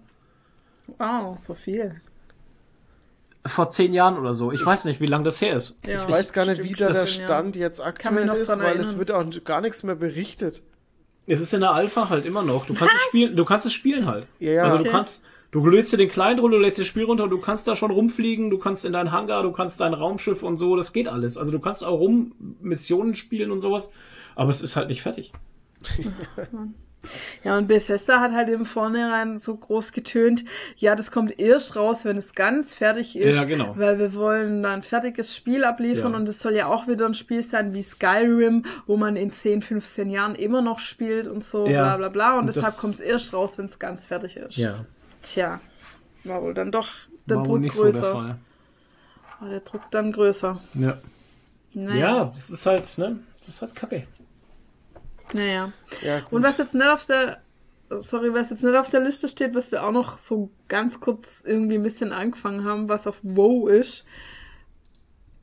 Wow, 0.99 1.39
so 1.39 1.55
viel. 1.55 1.99
Vor 3.45 3.69
zehn 3.71 3.93
Jahren 3.93 4.17
oder 4.17 4.33
so. 4.33 4.51
Ich 4.51 4.65
weiß 4.65 4.85
nicht, 4.85 5.01
wie 5.01 5.05
lange 5.05 5.25
das 5.25 5.41
her 5.41 5.53
ist. 5.55 5.77
Ja, 5.85 5.95
Ich 5.95 6.07
weiß 6.09 6.31
gar 6.33 6.45
nicht, 6.45 6.63
wie 6.63 6.73
da 6.73 6.91
der. 6.91 7.05
Stand 7.05 7.55
jetzt 7.55 7.81
aktuell 7.81 8.29
ist, 8.29 8.57
weil 8.59 8.77
es 8.79 8.97
wird 8.97 9.11
auch 9.11 9.25
gar 9.43 9.59
nichts 9.61 9.83
mehr 9.83 9.95
berichtet. 9.95 10.61
Es 11.25 11.41
ist 11.41 11.53
in 11.53 11.61
der 11.61 11.71
Alpha 11.71 12.09
halt 12.09 12.25
immer 12.25 12.43
noch. 12.43 12.65
Du 12.65 12.73
kannst 12.73 12.93
es 12.95 13.01
spielen, 13.07 13.35
du 13.35 13.43
kannst 13.45 13.65
es 13.65 13.73
spielen 13.73 14.05
halt. 14.05 14.27
Ja, 14.39 14.51
ja. 14.51 14.63
Also 14.63 14.77
du 14.77 14.81
Okay. 14.83 14.91
kannst, 14.91 15.25
du 15.61 15.69
lädst 15.69 15.93
dir 15.93 15.97
den 15.97 16.09
Client 16.09 16.41
runter, 16.41 16.57
du 16.57 16.63
lädst 16.63 16.79
das 16.79 16.87
Spiel 16.87 17.03
runter, 17.05 17.27
du 17.27 17.37
kannst 17.39 17.67
da 17.67 17.75
schon 17.75 17.91
rumfliegen, 17.91 18.49
du 18.49 18.57
kannst 18.57 18.83
in 18.85 18.93
dein 18.93 19.11
Hangar, 19.11 19.43
du 19.43 19.51
kannst 19.51 19.79
dein 19.79 19.93
Raumschiff 19.93 20.43
und 20.43 20.57
so, 20.57 20.75
das 20.75 20.91
geht 20.93 21.07
alles. 21.07 21.37
Also 21.37 21.51
du 21.51 21.59
kannst 21.59 21.83
auch 21.85 21.99
rum 21.99 22.33
Missionen 22.61 23.15
spielen 23.15 23.51
und 23.51 23.59
sowas, 23.61 23.91
aber 24.35 24.49
es 24.49 24.61
ist 24.61 24.75
halt 24.75 24.89
nicht 24.89 25.01
fertig. 25.01 25.31
Ja, 27.43 27.57
und 27.57 27.67
Bethesda 27.67 28.21
hat 28.21 28.31
halt 28.31 28.47
im 28.47 28.63
Vornherein 28.63 29.37
so 29.37 29.57
groß 29.57 29.91
getönt, 29.91 30.45
ja, 30.77 30.95
das 30.95 31.11
kommt 31.11 31.37
erst 31.37 31.75
raus, 31.75 32.05
wenn 32.05 32.15
es 32.15 32.33
ganz 32.33 32.73
fertig 32.73 33.17
ist. 33.17 33.35
Ja, 33.35 33.43
genau. 33.43 33.73
Weil 33.77 33.99
wir 33.99 34.13
wollen 34.13 34.63
dann 34.63 34.71
ein 34.75 34.83
fertiges 34.83 35.35
Spiel 35.35 35.65
abliefern 35.65 36.13
Ja. 36.13 36.17
und 36.17 36.29
es 36.29 36.39
soll 36.39 36.53
ja 36.53 36.67
auch 36.67 36.87
wieder 36.87 37.05
ein 37.05 37.13
Spiel 37.13 37.43
sein 37.43 37.73
wie 37.73 37.83
Skyrim, 37.83 38.63
wo 38.87 38.95
man 38.95 39.17
in 39.17 39.31
10, 39.31 39.61
15 39.63 40.09
Jahren 40.09 40.33
immer 40.35 40.61
noch 40.61 40.79
spielt 40.79 41.27
und 41.27 41.43
so, 41.43 41.67
Ja. 41.67 41.81
bla 41.83 41.97
bla 41.97 42.07
bla. 42.09 42.33
Und, 42.35 42.47
Und 42.47 42.55
deshalb 42.55 42.77
kommt 42.77 42.93
es 42.95 43.01
erst 43.01 43.33
raus, 43.33 43.57
wenn 43.57 43.65
es 43.65 43.79
ganz 43.79 44.05
fertig 44.05 44.37
ist. 44.37 44.55
Ja, 44.55 44.85
Tja, 45.23 45.59
war 46.23 46.41
wohl 46.41 46.53
dann 46.53 46.71
doch 46.71 46.87
der 47.25 47.37
war 47.37 47.43
Druck 47.43 47.59
nicht 47.61 47.75
so 47.75 47.83
der 47.83 47.91
größer. 47.93 48.11
Fall. 48.13 48.37
war 49.39 49.49
der 49.49 49.59
Druck 49.61 49.81
dann 49.91 50.11
größer. 50.11 50.61
Ja. 50.75 50.97
Naja. 51.73 51.99
ja, 51.99 52.25
das 52.25 52.49
ist 52.49 52.65
halt, 52.65 52.97
ne, 52.97 53.19
das 53.39 53.47
ist 53.47 53.61
halt 53.61 53.75
kacke. 53.75 54.05
Naja. 55.33 55.71
Ja. 56.01 56.21
Und 56.29 56.43
was 56.43 56.57
jetzt 56.59 56.75
nicht 56.75 56.87
auf 56.87 57.05
der, 57.05 57.41
sorry, 57.89 58.33
was 58.33 58.51
jetzt 58.51 58.63
nicht 58.63 58.75
auf 58.75 58.89
der 58.89 58.99
Liste 58.99 59.27
steht, 59.27 59.55
was 59.55 59.71
wir 59.71 59.83
auch 59.83 59.91
noch 59.91 60.19
so 60.19 60.51
ganz 60.67 60.99
kurz 60.99 61.41
irgendwie 61.43 61.75
ein 61.75 61.83
bisschen 61.83 62.11
angefangen 62.11 62.63
haben, 62.63 62.89
was 62.89 63.07
auf 63.07 63.19
WoW 63.23 63.69
ist, 63.69 64.05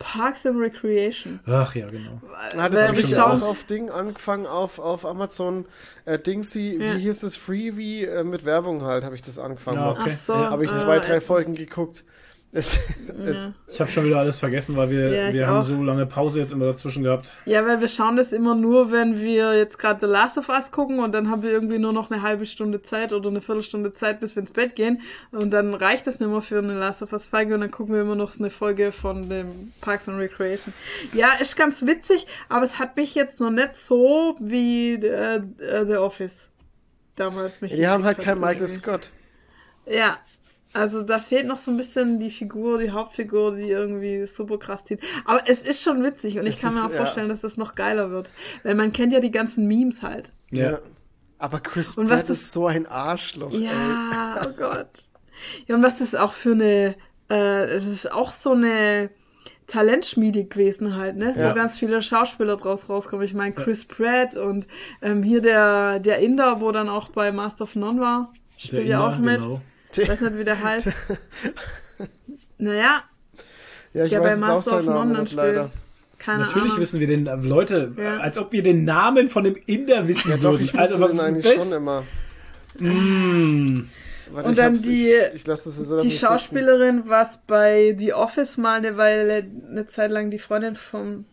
Parks 0.00 0.46
and 0.46 0.58
Recreation. 0.58 1.38
Ach 1.46 1.74
ja, 1.74 1.88
genau. 1.88 2.20
Das 2.54 2.88
habe 2.88 2.96
wir 2.96 3.04
ich 3.04 3.14
schauen- 3.14 3.40
auch 3.42 3.48
auf 3.50 3.64
Ding 3.64 3.90
angefangen, 3.90 4.46
auf, 4.46 4.78
auf 4.78 5.04
Amazon 5.06 5.66
äh, 6.06 6.18
Dingsy, 6.18 6.78
Ja. 6.80 6.94
wie 6.96 7.00
hieß 7.00 7.22
es, 7.22 7.36
Freebie 7.36 8.04
äh, 8.06 8.24
mit 8.24 8.44
Werbung 8.44 8.82
halt, 8.82 9.04
habe 9.04 9.14
ich 9.14 9.22
das 9.22 9.38
angefangen. 9.38 9.76
Ja, 9.78 9.90
okay. 9.92 10.12
Ach 10.14 10.18
so. 10.18 10.32
Ja. 10.32 10.50
Habe 10.50 10.64
ich 10.64 10.72
äh, 10.72 10.76
zwei, 10.76 10.98
drei 11.00 11.20
Folgen 11.20 11.54
geguckt. 11.54 12.04
Es, 12.52 12.80
es. 13.24 13.50
Ich 13.68 13.80
habe 13.80 13.88
schon 13.92 14.04
wieder 14.04 14.18
alles 14.18 14.38
vergessen, 14.40 14.76
weil 14.76 14.90
wir, 14.90 15.08
Ja, 15.14 15.32
wir 15.32 15.46
haben 15.46 15.58
auch. 15.58 15.62
so 15.62 15.80
lange 15.84 16.04
Pause 16.04 16.40
jetzt 16.40 16.50
immer 16.50 16.64
dazwischen 16.66 17.04
gehabt. 17.04 17.32
Ja, 17.44 17.64
weil 17.64 17.80
wir 17.80 17.86
schauen 17.86 18.16
das 18.16 18.32
immer 18.32 18.56
nur, 18.56 18.90
wenn 18.90 19.20
wir 19.20 19.56
jetzt 19.56 19.78
gerade 19.78 20.00
The 20.04 20.12
Last 20.12 20.36
of 20.36 20.48
Us 20.48 20.72
gucken 20.72 20.98
und 20.98 21.12
dann 21.12 21.30
haben 21.30 21.44
wir 21.44 21.50
irgendwie 21.52 21.78
nur 21.78 21.92
noch 21.92 22.10
eine 22.10 22.22
halbe 22.22 22.46
Stunde 22.46 22.82
Zeit 22.82 23.12
oder 23.12 23.28
eine 23.30 23.40
Viertelstunde 23.40 23.94
Zeit, 23.94 24.18
bis 24.18 24.34
wir 24.34 24.40
ins 24.40 24.50
Bett 24.50 24.74
gehen. 24.74 25.00
Und 25.30 25.52
dann 25.52 25.74
reicht 25.74 26.08
das 26.08 26.18
nicht 26.18 26.28
mehr 26.28 26.40
für 26.40 26.58
eine 26.58 26.74
Last 26.76 27.02
of 27.02 27.12
Us 27.12 27.24
Folge 27.24 27.54
und 27.54 27.60
dann 27.60 27.70
gucken 27.70 27.94
wir 27.94 28.02
immer 28.02 28.16
noch 28.16 28.36
eine 28.36 28.50
Folge 28.50 28.90
von 28.90 29.28
dem 29.28 29.72
Parks 29.80 30.08
and 30.08 30.18
Recreation. 30.18 30.74
Ja, 31.14 31.34
ist 31.40 31.56
ganz 31.56 31.86
witzig, 31.86 32.26
aber 32.48 32.64
es 32.64 32.80
hat 32.80 32.96
mich 32.96 33.14
jetzt 33.14 33.38
noch 33.38 33.50
nicht 33.52 33.76
so 33.76 34.36
wie 34.40 34.94
äh, 34.94 35.36
äh, 35.36 35.86
The 35.86 35.98
Office 35.98 36.48
damals 37.14 37.60
mich. 37.60 37.72
die 37.72 37.86
haben 37.86 38.02
halt 38.02 38.18
keinen 38.18 38.40
Michael 38.40 38.56
irgendwie. 38.62 38.72
Scott. 38.72 39.10
Ja. 39.86 40.18
Also 40.72 41.02
da 41.02 41.18
fehlt 41.18 41.46
noch 41.46 41.56
so 41.58 41.70
ein 41.70 41.76
bisschen 41.76 42.20
die 42.20 42.30
Figur, 42.30 42.78
die 42.78 42.90
Hauptfigur, 42.92 43.56
die 43.56 43.68
irgendwie 43.68 44.26
super 44.26 44.58
krass 44.58 44.84
zieht. 44.84 45.00
Aber 45.24 45.42
es 45.46 45.60
ist 45.64 45.82
schon 45.82 46.02
witzig 46.04 46.38
und 46.38 46.46
ich 46.46 46.54
Es 46.54 46.62
kann 46.62 46.74
mir 46.74 46.80
ist- 46.80 46.86
auch 46.86 46.90
ja. 46.92 46.96
vorstellen, 46.98 47.28
dass 47.28 47.40
das 47.40 47.56
noch 47.56 47.74
geiler 47.74 48.10
wird. 48.10 48.30
Weil 48.62 48.76
man 48.76 48.92
kennt 48.92 49.12
ja 49.12 49.18
die 49.20 49.32
ganzen 49.32 49.66
Memes 49.66 50.02
halt. 50.02 50.30
Ja. 50.50 50.70
Ja. 50.72 50.78
Aber 51.38 51.58
Chris 51.60 51.94
Und 51.98 52.08
was 52.10 52.20
Pratt 52.20 52.30
das- 52.30 52.40
ist 52.42 52.52
so 52.52 52.66
ein 52.66 52.86
Arschloch. 52.86 53.52
Ey. 53.52 53.64
Ja, 53.64 54.46
oh 54.46 54.52
Gott. 54.56 54.88
Ja, 55.66 55.74
und 55.74 55.82
was 55.82 55.98
das 55.98 56.14
auch 56.14 56.32
für 56.34 56.52
eine, 56.52 56.94
äh, 57.30 57.64
es 57.64 57.86
ist 57.86 58.12
auch 58.12 58.30
so 58.30 58.52
eine 58.52 59.10
Talentschmiede 59.66 60.44
gewesen 60.44 60.96
halt, 60.96 61.16
ne? 61.16 61.34
Ja. 61.36 61.50
Wo 61.50 61.54
ganz 61.54 61.78
viele 61.78 62.02
Schauspieler 62.02 62.56
draus 62.56 62.88
rauskommen. 62.88 63.24
Ich 63.24 63.34
meine, 63.34 63.54
Chris 63.54 63.84
Pratt 63.84 64.36
und 64.36 64.66
ähm, 65.00 65.22
hier 65.22 65.40
der, 65.40 65.98
der 66.00 66.18
Inder, 66.18 66.60
wo 66.60 66.72
dann 66.72 66.88
auch 66.88 67.08
bei 67.10 67.30
Master 67.32 67.64
of 67.64 67.76
None 67.76 68.00
war, 68.00 68.32
spielt 68.58 68.86
ja 68.86 69.06
auch 69.06 69.18
mit. 69.18 69.40
genau. 69.40 69.60
Ich 69.96 70.08
weiß 70.08 70.20
nicht, 70.20 70.38
wie 70.38 70.44
der 70.44 70.62
heißt. 70.62 70.88
naja, 72.58 73.02
Ja, 73.92 74.04
ich 74.04 74.10
der 74.10 74.20
bei 74.20 74.24
weiß 74.36 74.42
auch 74.42 74.48
Master 74.48 74.78
of 74.80 74.84
None 74.86 75.18
nicht 75.20 75.32
dann 75.32 75.36
leider. 75.36 75.64
spielt. 75.68 75.80
Keine 76.18 76.38
Natürlich 76.44 76.64
Ahnung. 76.64 76.78
wissen 76.80 77.00
wir 77.00 77.06
den, 77.06 77.26
äh, 77.26 77.34
Leute, 77.36 77.92
Ja. 77.96 78.18
als 78.18 78.36
ob 78.36 78.52
wir 78.52 78.62
den 78.62 78.84
Namen 78.84 79.28
von 79.28 79.42
dem 79.44 79.56
Inder 79.66 80.06
wissen 80.06 80.30
Ja, 80.30 80.36
doch, 80.36 80.52
würden. 80.52 80.64
ich 80.66 80.78
also, 80.78 81.00
was 81.00 81.12
den 81.12 81.18
ist 81.18 81.24
eigentlich 81.24 81.54
das? 81.54 81.68
schon 81.70 81.78
immer. 81.82 82.04
Mm. 82.78 83.88
Warte, 84.32 84.48
Und 84.50 84.58
dann 84.58 84.74
die- 84.74 85.08
ich, 85.34 85.46
ich 85.46 86.02
Die 86.02 86.10
Schauspielerin, 86.12 87.04
was 87.06 87.40
bei 87.48 87.96
The 87.98 88.12
Office 88.12 88.58
mal 88.58 88.76
eine 88.78 88.96
Weile, 88.96 89.44
eine 89.68 89.86
Zeit 89.86 90.10
lang 90.12 90.30
die 90.30 90.38
Freundin 90.38 90.76
vom, 90.76 91.24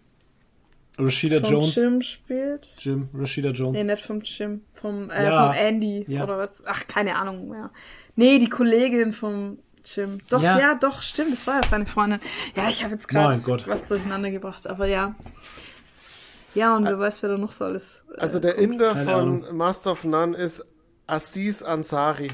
Rashida 0.98 1.42
vom 1.42 1.52
Jones. 1.52 1.76
Jim 1.76 2.02
spielt. 2.02 2.68
Jim, 2.80 3.10
Rashida 3.14 3.50
Jones. 3.50 3.78
Nee, 3.78 3.84
nicht 3.84 4.04
vom 4.04 4.22
Jim, 4.22 4.62
vom, 4.74 5.12
äh, 5.12 5.26
Ja. 5.26 5.52
vom 5.52 5.56
Andy 5.62 6.06
Ja. 6.08 6.24
oder 6.24 6.40
was. 6.40 6.50
Ach, 6.66 6.88
keine 6.88 7.16
Ahnung 7.18 7.50
mehr. 7.50 7.70
Nee, 8.18 8.40
die 8.40 8.50
Kollegin 8.50 9.14
vom 9.14 9.60
Jim. 9.86 10.20
Doch, 10.30 10.42
Ja. 10.42 10.60
ja, 10.60 10.74
doch, 10.76 11.02
stimmt, 11.02 11.32
das 11.32 11.48
war 11.48 11.56
ja 11.56 11.62
seine 11.70 11.86
Freundin. 11.86 12.20
Ja, 12.56 12.68
ich 12.68 12.84
habe 12.84 12.94
jetzt 12.96 13.08
gerade 13.08 13.42
was 13.68 13.86
durcheinander 13.86 14.30
gebracht, 14.32 14.68
aber 14.68 14.88
ja. 14.88 15.16
Ja, 16.56 16.76
und 16.76 16.86
wer 16.86 16.98
weiß, 17.00 17.22
wer 17.22 17.30
da 17.30 17.38
noch 17.38 17.52
so 17.54 17.66
alles. 17.66 18.02
Äh, 18.16 18.20
Also 18.20 18.40
der 18.40 18.56
Inder 18.58 18.96
von 18.96 19.08
Ahnung. 19.08 19.46
Master 19.56 19.92
of 19.94 20.04
None 20.04 20.36
ist 20.36 20.66
Aziz 21.06 21.62
Ansari. 21.62 22.32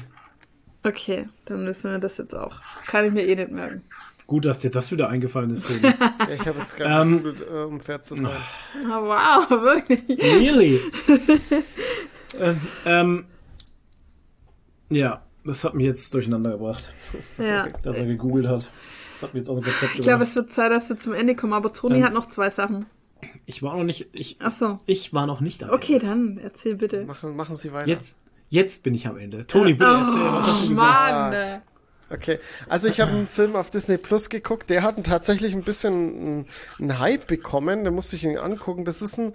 Okay, 0.82 1.28
dann 1.44 1.64
müssen 1.64 1.90
wir 1.90 1.98
das 1.98 2.16
jetzt 2.18 2.34
auch. 2.34 2.56
Kann 2.86 3.04
ich 3.04 3.12
mir 3.12 3.22
eh 3.26 3.36
nicht 3.36 3.50
merken. 3.52 3.82
Gut, 4.26 4.46
dass 4.46 4.60
dir 4.60 4.70
das 4.70 4.90
wieder 4.90 5.10
eingefallen 5.10 5.50
ist, 5.50 5.66
Tobi. 5.66 5.80
Ja, 5.92 6.28
ich 6.34 6.46
habe 6.46 6.58
jetzt 6.58 6.76
gerade 6.76 7.02
Ähm, 7.02 7.22
gegoogelt, 7.22 7.42
äh, 7.42 7.64
um 7.64 7.78
fair 7.80 8.00
zu 8.00 8.14
sein. 8.14 8.32
Ah, 8.90 9.46
wow, 9.48 9.50
wirklich. 9.62 10.02
really? 10.18 10.80
ähm, 12.40 12.60
ähm, 12.86 13.24
ja, 14.88 15.22
das 15.44 15.64
hat 15.64 15.74
mich 15.74 15.86
jetzt 15.86 16.12
durcheinander 16.14 16.52
gebracht, 16.52 16.90
Ja. 17.38 17.68
dass 17.82 17.96
er 17.98 18.06
gegoogelt 18.06 18.46
hat. 18.48 18.70
Das 19.12 19.22
hat 19.22 19.34
mich 19.34 19.40
jetzt 19.42 19.48
aus 19.50 19.58
dem 19.58 19.64
Konzept 19.64 19.94
Ich 19.94 20.00
glaube, 20.02 20.24
es 20.24 20.34
wird 20.34 20.52
Zeit, 20.52 20.72
dass 20.72 20.88
wir 20.88 20.96
zum 20.96 21.12
Ende 21.14 21.36
kommen, 21.36 21.52
aber 21.52 21.72
Toni 21.72 21.94
Dann- 21.94 22.04
hat 22.04 22.12
noch 22.14 22.28
zwei 22.28 22.50
Sachen. 22.50 22.86
Ich 23.46 23.62
war 23.62 23.76
noch 23.76 23.84
nicht, 23.84 24.08
ich, 24.12 24.36
Ach 24.40 24.52
so. 24.52 24.78
ich 24.86 25.12
war 25.14 25.26
noch 25.26 25.40
nicht 25.40 25.62
da. 25.62 25.72
Okay, 25.72 25.98
dann 25.98 26.38
erzähl 26.42 26.74
bitte. 26.76 27.04
Machen, 27.04 27.36
machen 27.36 27.54
Sie 27.56 27.72
weiter. 27.72 27.88
Jetzt, 27.88 28.18
jetzt 28.50 28.82
bin 28.82 28.94
ich 28.94 29.06
am 29.06 29.16
Ende. 29.16 29.46
Toni, 29.46 29.74
bitte 29.74 29.84
erzähl, 29.90 30.20
was 30.24 30.46
hast 30.46 30.64
du 30.64 30.68
gesagt? 30.70 31.12
Mann. 31.12 31.32
äh. 31.32 31.60
Okay, 32.10 32.38
also 32.68 32.86
ich 32.86 33.00
habe 33.00 33.12
einen 33.12 33.26
Film 33.26 33.56
auf 33.56 33.70
Disney 33.70 33.96
Plus 33.96 34.28
geguckt, 34.28 34.68
der 34.68 34.82
hat 34.82 35.02
tatsächlich 35.04 35.54
ein 35.54 35.62
bisschen 35.62 35.94
einen, 35.94 36.46
einen 36.78 36.98
Hype 36.98 37.26
bekommen, 37.26 37.84
da 37.84 37.90
musste 37.90 38.16
ich 38.16 38.24
ihn 38.24 38.36
angucken. 38.36 38.84
Das 38.84 39.00
ist 39.00 39.18
ein, 39.18 39.32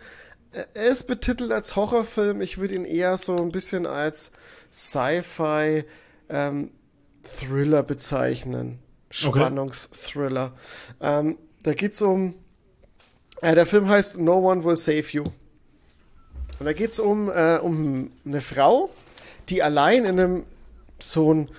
er 0.52 0.90
ist 0.92 1.04
betitelt 1.08 1.52
als 1.52 1.76
Horrorfilm, 1.76 2.42
ich 2.42 2.60
würde 2.60 2.76
ihn 2.76 2.86
eher 2.86 3.18
so 3.18 3.36
ein 3.38 3.52
bisschen 3.52 3.86
als 3.88 4.32
Sci-Fi 4.72 5.86
ähm, 6.30 6.72
Thriller 7.24 7.84
bezeichnen. 7.84 8.80
Spannungsthriller. 9.12 10.54
Ähm, 11.02 11.38
da 11.64 11.74
geht's 11.74 12.02
um, 12.02 12.36
äh, 13.42 13.56
der 13.56 13.66
Film 13.66 13.90
heißt 13.90 14.20
No 14.20 14.38
One 14.38 14.64
Will 14.64 14.76
Save 14.76 15.06
You. 15.12 15.24
Und 16.60 16.66
da 16.66 16.74
geht's 16.74 17.00
um, 17.00 17.30
äh, 17.30 17.58
um 17.58 18.12
eine 18.26 18.42
Frau, 18.42 18.90
die 19.50 19.64
allein 19.64 20.06
in 20.06 20.20
einem 20.20 20.46
so 21.00 21.34
ein 21.34 21.50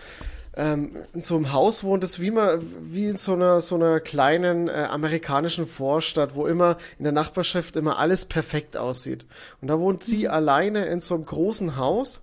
ähm, 0.56 0.96
in 1.14 1.20
so 1.20 1.36
einem 1.36 1.52
Haus 1.52 1.84
wohnt, 1.84 2.02
das 2.02 2.20
wie 2.20 2.30
man, 2.30 2.60
wie 2.92 3.06
in 3.06 3.16
so 3.16 3.34
einer, 3.34 3.60
so 3.60 3.76
einer 3.76 4.00
kleinen 4.00 4.68
äh, 4.68 4.72
amerikanischen 4.90 5.64
Vorstadt, 5.64 6.34
wo 6.34 6.46
immer 6.46 6.76
in 6.98 7.04
der 7.04 7.12
Nachbarschaft 7.12 7.76
immer 7.76 7.98
alles 7.98 8.26
perfekt 8.26 8.76
aussieht. 8.76 9.24
Und 9.60 9.68
da 9.68 9.78
wohnt 9.78 10.02
sie 10.02 10.28
alleine 10.28 10.86
in 10.86 11.00
so 11.00 11.14
einem 11.14 11.24
großen 11.24 11.76
Haus 11.76 12.22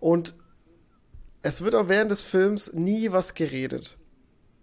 und 0.00 0.34
es 1.42 1.60
wird 1.60 1.74
auch 1.74 1.88
während 1.88 2.10
des 2.10 2.22
Films 2.22 2.72
nie 2.72 3.12
was 3.12 3.34
geredet. 3.34 3.96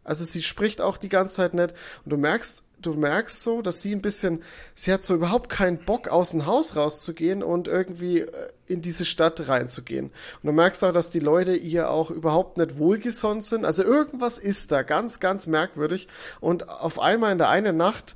Also 0.03 0.23
sie 0.23 0.43
spricht 0.43 0.81
auch 0.81 0.97
die 0.97 1.09
ganze 1.09 1.35
Zeit 1.35 1.53
nicht 1.53 1.73
und 2.03 2.11
du 2.11 2.17
merkst, 2.17 2.63
du 2.81 2.93
merkst 2.93 3.41
so, 3.41 3.61
dass 3.61 3.81
sie 3.81 3.93
ein 3.93 4.01
bisschen, 4.01 4.43
sie 4.75 4.93
hat 4.93 5.03
so 5.03 5.15
überhaupt 5.15 5.49
keinen 5.49 5.79
Bock 5.79 6.07
aus 6.07 6.31
dem 6.31 6.45
Haus 6.45 6.75
rauszugehen 6.75 7.41
und 7.41 7.67
irgendwie 7.67 8.19
äh, 8.19 8.49
in 8.67 8.81
diese 8.81 9.05
Stadt 9.05 9.47
reinzugehen. 9.47 10.05
Und 10.07 10.47
du 10.47 10.51
merkst 10.51 10.83
auch, 10.83 10.93
dass 10.93 11.09
die 11.09 11.19
Leute 11.19 11.55
ihr 11.55 11.89
auch 11.89 12.11
überhaupt 12.11 12.57
nicht 12.57 12.77
wohlgesonnen 12.77 13.41
sind. 13.41 13.65
Also 13.65 13.83
irgendwas 13.83 14.37
ist 14.37 14.71
da 14.71 14.83
ganz, 14.83 15.19
ganz 15.19 15.47
merkwürdig. 15.47 16.07
Und 16.39 16.69
auf 16.69 16.99
einmal 16.99 17.31
in 17.31 17.37
der 17.37 17.49
einen 17.49 17.77
Nacht 17.77 18.15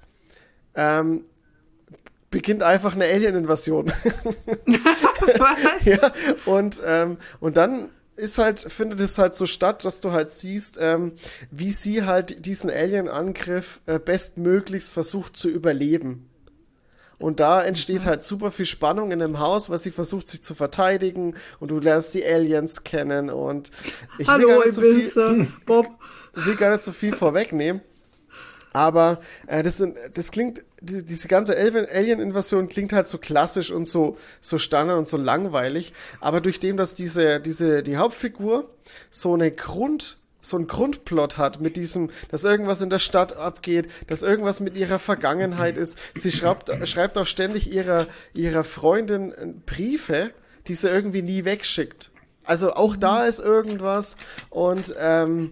ähm, 0.76 1.26
beginnt 2.31 2.64
einfach 2.64 2.93
eine 2.93 3.06
Alien-Invasion. 3.06 3.88
Was? 4.65 5.85
Ja, 5.85 6.11
und, 6.45 6.81
ähm, 6.85 7.18
und 7.39 7.57
dann 7.57 7.89
ist 8.15 8.38
halt, 8.38 8.60
findet 8.60 8.99
es 8.99 9.18
halt 9.18 9.35
so 9.35 9.45
statt, 9.45 9.85
dass 9.85 10.01
du 10.01 10.11
halt 10.11 10.31
siehst, 10.31 10.77
ähm, 10.80 11.14
wie 11.51 11.72
sie 11.72 12.03
halt 12.03 12.45
diesen 12.45 12.69
Alien-Angriff 12.69 13.80
äh, 13.85 13.97
bestmöglichst 13.97 14.91
versucht 14.91 15.38
zu 15.38 15.49
überleben. 15.49 16.30
Und 17.18 17.39
da 17.41 17.61
entsteht 17.61 18.06
halt 18.06 18.22
super 18.22 18.51
viel 18.51 18.65
Spannung 18.65 19.11
in 19.11 19.19
dem 19.19 19.39
Haus, 19.39 19.69
weil 19.69 19.80
sie 19.80 19.91
versucht, 19.91 20.30
sich 20.30 20.41
zu 20.41 20.56
verteidigen 20.56 21.35
und 21.60 21.69
du 21.69 21.80
lernst 21.80 22.14
die 22.14 22.26
Aliens 22.26 22.84
kennen 22.85 23.30
und 23.30 23.72
ich 24.18 24.27
will 24.27 24.34
Hallo, 24.34 24.47
gar 24.47 24.57
nicht 24.57 24.68
ich 24.68 24.76
so 24.76 24.81
viel, 24.81 24.93
bin's, 24.93 25.18
äh, 25.18 25.51
Bob. 25.65 25.88
ich 26.38 26.45
will 26.45 26.56
gar 26.56 26.72
nicht 26.72 26.81
so 26.81 26.91
viel 26.93 27.14
vorwegnehmen. 27.14 27.81
Aber 28.72 29.19
äh, 29.47 29.64
das, 29.64 29.77
sind, 29.77 29.97
das 30.14 30.31
klingt, 30.31 30.64
die, 30.81 31.03
diese 31.03 31.27
ganze 31.27 31.56
Alien- 31.57 31.88
Alien-Invasion 31.91 32.69
klingt 32.69 32.93
halt 32.93 33.07
so 33.07 33.18
klassisch 33.18 33.72
und 33.72 33.88
so, 33.88 34.18
so 34.41 34.57
standard 34.57 34.97
und 34.97 35.07
so 35.07 35.18
langweilig. 35.18 35.93
Aber 36.19 36.41
durch 36.41 36.60
dem, 36.60 36.77
dass 36.77 36.95
diese, 36.95 37.39
diese, 37.39 37.84
die 37.84 37.97
Hauptfigur 37.97 38.69
so 39.10 39.34
eine 39.34 39.51
Grund, 39.51 40.18
so 40.41 40.56
einen 40.57 40.68
Grundplot 40.68 41.38
hat 41.38 41.60
mit 41.60 41.76
diesem, 41.76 42.11
dass 42.31 42.43
irgendwas 42.45 42.81
in 42.81 42.89
der 42.89 42.99
Stadt 42.99 43.35
abgeht, 43.35 43.89
dass 44.07 44.23
irgendwas 44.23 44.61
mit 44.61 44.77
ihrer 44.77 44.99
Vergangenheit 44.99 45.77
ist. 45.77 45.99
Sie 46.15 46.31
schreibt, 46.31 46.72
schreibt 46.88 47.18
auch 47.18 47.27
ständig 47.27 47.72
ihrer, 47.72 48.07
ihrer 48.34 48.64
Freundin 48.64 49.31
äh, 49.34 49.47
Briefe, 49.65 50.31
die 50.68 50.76
sie 50.76 50.88
irgendwie 50.88 51.22
nie 51.22 51.45
wegschickt. 51.45 52.11
Also 52.45 52.73
auch 52.73 52.95
da 52.95 53.26
ist 53.26 53.39
irgendwas 53.39 54.15
und 54.49 54.95
ähm, 54.99 55.51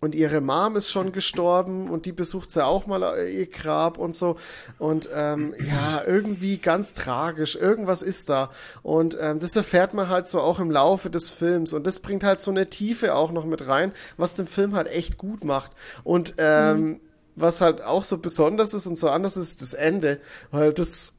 und 0.00 0.14
ihre 0.14 0.40
Mom 0.40 0.76
ist 0.76 0.90
schon 0.90 1.12
gestorben 1.12 1.88
und 1.88 2.04
die 2.06 2.12
besucht 2.12 2.50
sie 2.50 2.64
auch 2.64 2.86
mal 2.86 3.02
äh, 3.16 3.32
ihr 3.32 3.46
Grab 3.46 3.96
und 3.98 4.14
so. 4.14 4.36
Und 4.78 5.08
ähm, 5.14 5.54
ja, 5.58 6.02
irgendwie 6.06 6.58
ganz 6.58 6.94
tragisch. 6.94 7.56
Irgendwas 7.56 8.02
ist 8.02 8.28
da. 8.28 8.50
Und 8.82 9.16
ähm, 9.18 9.38
das 9.38 9.56
erfährt 9.56 9.94
man 9.94 10.08
halt 10.08 10.26
so 10.26 10.40
auch 10.40 10.60
im 10.60 10.70
Laufe 10.70 11.08
des 11.08 11.30
Films. 11.30 11.72
Und 11.72 11.86
das 11.86 12.00
bringt 12.00 12.22
halt 12.22 12.40
so 12.40 12.50
eine 12.50 12.68
Tiefe 12.68 13.14
auch 13.14 13.32
noch 13.32 13.46
mit 13.46 13.66
rein, 13.66 13.92
was 14.16 14.36
den 14.36 14.46
Film 14.46 14.76
halt 14.76 14.88
echt 14.88 15.16
gut 15.16 15.42
macht. 15.42 15.72
Und 16.02 16.34
ähm, 16.38 17.00
was 17.36 17.60
halt 17.60 17.82
auch 17.82 18.04
so 18.04 18.18
besonders 18.18 18.74
ist 18.74 18.86
und 18.86 18.98
so 18.98 19.08
anders 19.08 19.36
ist, 19.36 19.62
das 19.62 19.74
Ende. 19.74 20.20
Weil 20.50 20.72
das 20.72 21.14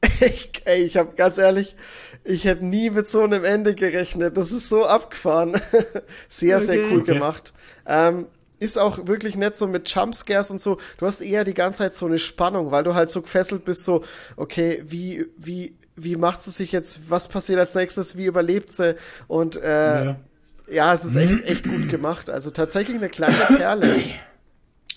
ich, 0.20 0.62
ey, 0.64 0.82
ich 0.82 0.96
habe 0.96 1.14
ganz 1.14 1.38
ehrlich, 1.38 1.76
ich 2.24 2.44
hätte 2.44 2.64
nie 2.64 2.90
mit 2.90 3.08
so 3.08 3.22
einem 3.22 3.44
Ende 3.44 3.74
gerechnet. 3.74 4.36
Das 4.36 4.52
ist 4.52 4.68
so 4.68 4.84
abgefahren. 4.86 5.60
sehr, 6.28 6.60
sehr 6.60 6.80
Okay. 6.84 6.88
cool 6.92 7.00
Okay. 7.02 7.14
gemacht. 7.14 7.52
Ähm, 7.86 8.26
ist 8.60 8.76
auch 8.78 9.06
wirklich 9.06 9.36
nett 9.36 9.56
so 9.56 9.66
mit 9.68 9.88
Jumpscares 9.88 10.50
und 10.50 10.60
so. 10.60 10.78
Du 10.98 11.06
hast 11.06 11.20
eher 11.20 11.44
die 11.44 11.54
ganze 11.54 11.78
Zeit 11.78 11.94
so 11.94 12.06
eine 12.06 12.18
Spannung, 12.18 12.70
weil 12.72 12.82
du 12.84 12.94
halt 12.94 13.08
so 13.08 13.22
gefesselt 13.22 13.64
bist, 13.64 13.84
so, 13.84 14.02
okay, 14.36 14.82
wie, 14.86 15.26
wie, 15.36 15.76
wie 15.94 16.16
macht 16.16 16.42
sie 16.42 16.50
sich 16.50 16.72
jetzt, 16.72 17.08
was 17.08 17.28
passiert 17.28 17.60
als 17.60 17.74
nächstes, 17.76 18.16
wie 18.16 18.24
überlebt 18.26 18.72
sie? 18.72 18.96
Und 19.28 19.56
äh, 19.62 20.04
ja. 20.06 20.16
Ja. 20.70 20.92
es 20.92 21.04
ist 21.04 21.14
echt, 21.16 21.44
echt 21.44 21.68
gut 21.68 21.88
gemacht. 21.88 22.28
Also 22.30 22.50
tatsächlich 22.50 22.96
eine 22.96 23.08
kleine 23.08 23.36
Perle. 23.56 23.94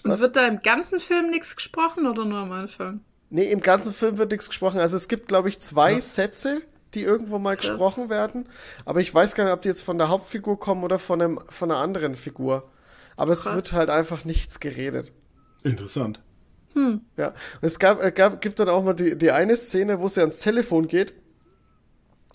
Und 0.03 0.09
Was? 0.11 0.21
wird 0.21 0.35
da 0.35 0.47
im 0.47 0.61
ganzen 0.63 0.99
Film 0.99 1.29
nichts 1.29 1.55
gesprochen 1.55 2.07
oder 2.07 2.25
nur 2.25 2.39
am 2.39 2.51
Anfang? 2.51 3.01
Nee, 3.29 3.51
im 3.51 3.61
ganzen 3.61 3.93
Film 3.93 4.17
wird 4.17 4.31
nichts 4.31 4.49
gesprochen. 4.49 4.79
Also 4.79 4.97
es 4.97 5.07
gibt, 5.07 5.27
glaube 5.27 5.49
ich, 5.49 5.59
zwei 5.59 5.99
Sätze, 5.99 6.61
die 6.93 7.03
irgendwo 7.03 7.39
mal 7.39 7.55
Krass. 7.55 7.69
gesprochen 7.69 8.09
werden. 8.09 8.47
Aber 8.85 8.99
ich 8.99 9.13
weiß 9.13 9.35
gar 9.35 9.45
nicht, 9.45 9.53
ob 9.53 9.61
die 9.61 9.69
jetzt 9.69 9.81
von 9.81 9.97
der 9.97 10.09
Hauptfigur 10.09 10.59
kommen 10.59 10.83
oder 10.83 10.99
von, 10.99 11.21
einem, 11.21 11.39
von 11.49 11.71
einer 11.71 11.79
anderen 11.79 12.15
Figur. 12.15 12.69
Aber 13.17 13.33
es 13.33 13.43
Krass. 13.43 13.55
wird 13.55 13.73
halt 13.73 13.89
einfach 13.89 14.25
nichts 14.25 14.59
geredet. 14.59 15.11
Interessant. 15.63 16.19
Ja. 17.17 17.27
Und 17.27 17.35
es 17.61 17.79
gab, 17.79 18.15
gab, 18.15 18.41
gibt 18.41 18.59
dann 18.59 18.69
auch 18.69 18.83
mal 18.83 18.93
die, 18.93 19.17
die 19.17 19.31
eine 19.31 19.57
Szene, 19.57 19.99
wo 19.99 20.07
sie 20.07 20.21
ans 20.21 20.39
Telefon 20.39 20.87
geht. 20.87 21.13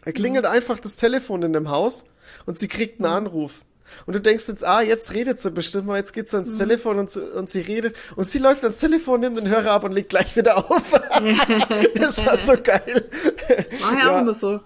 Er 0.04 0.12
klingelt 0.12 0.46
einfach 0.46 0.78
das 0.78 0.96
Telefon 0.96 1.42
in 1.42 1.52
dem 1.52 1.68
Haus 1.68 2.04
und 2.44 2.58
sie 2.58 2.68
kriegt 2.68 3.00
einen 3.00 3.12
Anruf. 3.12 3.64
Und 4.06 4.14
du 4.14 4.20
denkst 4.20 4.48
jetzt, 4.48 4.64
ah, 4.64 4.80
jetzt 4.82 5.14
redet 5.14 5.38
sie 5.38 5.50
bestimmt 5.50 5.86
mal, 5.86 5.96
jetzt 5.96 6.12
geht 6.12 6.28
sie 6.28 6.36
ans 6.36 6.56
Telefon 6.58 6.98
und, 6.98 7.10
sie- 7.10 7.22
und 7.22 7.48
sie 7.50 7.60
redet. 7.60 7.94
Und 8.16 8.26
sie 8.26 8.38
läuft 8.38 8.62
ans 8.62 8.78
Telefon, 8.80 9.20
nimmt 9.20 9.36
den 9.38 9.48
Hörer 9.48 9.70
ab 9.72 9.84
und 9.84 9.92
legt 9.92 10.08
gleich 10.10 10.34
wieder 10.36 10.58
auf. 10.58 10.90
das 11.94 12.24
war 12.26 12.36
so 12.36 12.54
geil. 12.62 13.08
Mach 13.80 13.92
ja, 13.92 13.98
Ja. 13.98 14.16
auch 14.16 14.20
immer 14.22 14.34
so. 14.34 14.60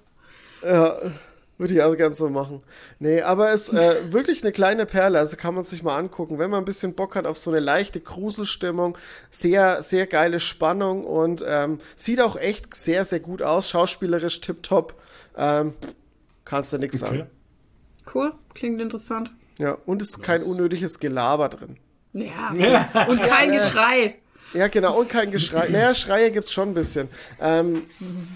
Ja, 0.63 0.99
würde 1.59 1.75
ich 1.75 1.83
auch 1.83 1.95
gern 1.95 2.15
so 2.15 2.31
machen. 2.31 2.63
Nee, 2.99 3.21
aber 3.21 3.53
es 3.53 3.69
ist 3.69 3.75
äh, 3.79 4.01
wirklich 4.13 4.43
eine 4.43 4.51
kleine 4.53 4.87
Perle, 4.87 5.19
also 5.19 5.37
kann 5.37 5.55
man 5.55 5.65
sich 5.65 5.83
mal 5.83 5.97
angucken, 5.99 6.39
wenn 6.39 6.49
man 6.51 6.61
ein 6.63 6.65
bisschen 6.65 6.95
Bock 6.95 7.17
hat 7.17 7.27
auf 7.27 7.37
so 7.37 7.51
eine 7.51 7.61
leichte 7.61 8.01
Gruselstimmung, 8.01 8.97
sehr, 9.31 9.83
sehr 9.83 10.07
geile 10.07 10.41
Spannung 10.41 11.05
und 11.05 11.45
ähm, 11.47 11.79
sieht 11.97 12.21
auch 12.23 12.37
echt 12.37 12.75
sehr, 12.75 13.05
sehr 13.05 13.21
gut 13.21 13.43
aus, 13.43 13.69
schauspielerisch 13.69 14.41
tipptopp. 14.41 14.95
Ähm, 15.37 15.75
kannst 16.47 16.73
du 16.73 16.79
nichts 16.79 17.03
Okay. 17.03 17.19
sagen. 17.19 17.31
Cool, 18.15 18.33
klingt 18.55 18.81
interessant. 18.81 19.31
Ja, 19.59 19.77
und 19.87 20.01
es 20.03 20.11
ist 20.11 20.23
kein 20.23 20.43
unnötiges 20.43 20.99
Gelaber 20.99 21.49
drin. 21.49 21.77
Ja. 22.13 22.53
Ja. 22.55 23.07
Und 23.09 23.23
kein 23.23 23.53
Ja, 23.53 23.59
Geschrei. 23.61 24.17
Ja, 24.53 24.67
genau, 24.69 24.99
und 24.99 25.09
kein 25.09 25.31
Geschrei. 25.31 25.69
Naja, 25.71 25.95
Schreie 25.95 26.31
gibt's 26.33 26.53
schon 26.53 26.71
ein 26.71 26.75
bisschen. 26.75 27.09
Ähm, 27.41 27.83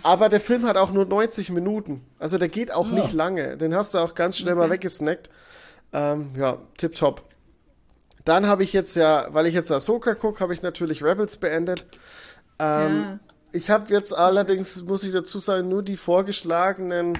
aber 0.03 0.29
der 0.29 0.41
Film 0.41 0.65
hat 0.67 0.77
auch 0.77 0.93
nur 0.93 1.07
90 1.07 1.51
Minuten. 1.51 2.05
Also 2.19 2.39
der 2.39 2.49
geht 2.49 2.73
auch 2.73 2.89
nicht 2.89 3.13
lange. 3.13 3.57
Den 3.57 3.75
hast 3.75 3.95
du 3.95 3.99
auch 3.99 4.15
ganz 4.15 4.39
schnell 4.39 4.55
mal 4.55 4.71
weggesnackt. 4.71 5.29
Ähm, 5.93 6.31
ja, 6.39 6.59
tipptopp. 6.77 7.23
Dann 8.25 8.47
habe 8.47 8.63
ich 8.63 8.73
jetzt 8.73 8.95
ja, 8.97 9.27
weil 9.31 9.47
ich 9.47 9.55
jetzt 9.55 9.73
Ahsoka 9.73 10.15
gucke, 10.15 10.41
habe 10.41 10.55
ich 10.55 10.63
natürlich 10.63 11.03
Rebels 11.03 11.37
beendet. 11.39 11.87
Ähm, 12.59 13.01
Ja. 13.03 13.19
Ich 13.53 13.71
habe 13.71 13.93
jetzt 13.93 14.13
allerdings, 14.13 14.83
muss 14.83 15.05
ich 15.05 15.13
dazu 15.13 15.39
sagen, 15.39 15.69
nur 15.69 15.83
die 15.85 15.97
vorgeschlagenen 15.97 17.17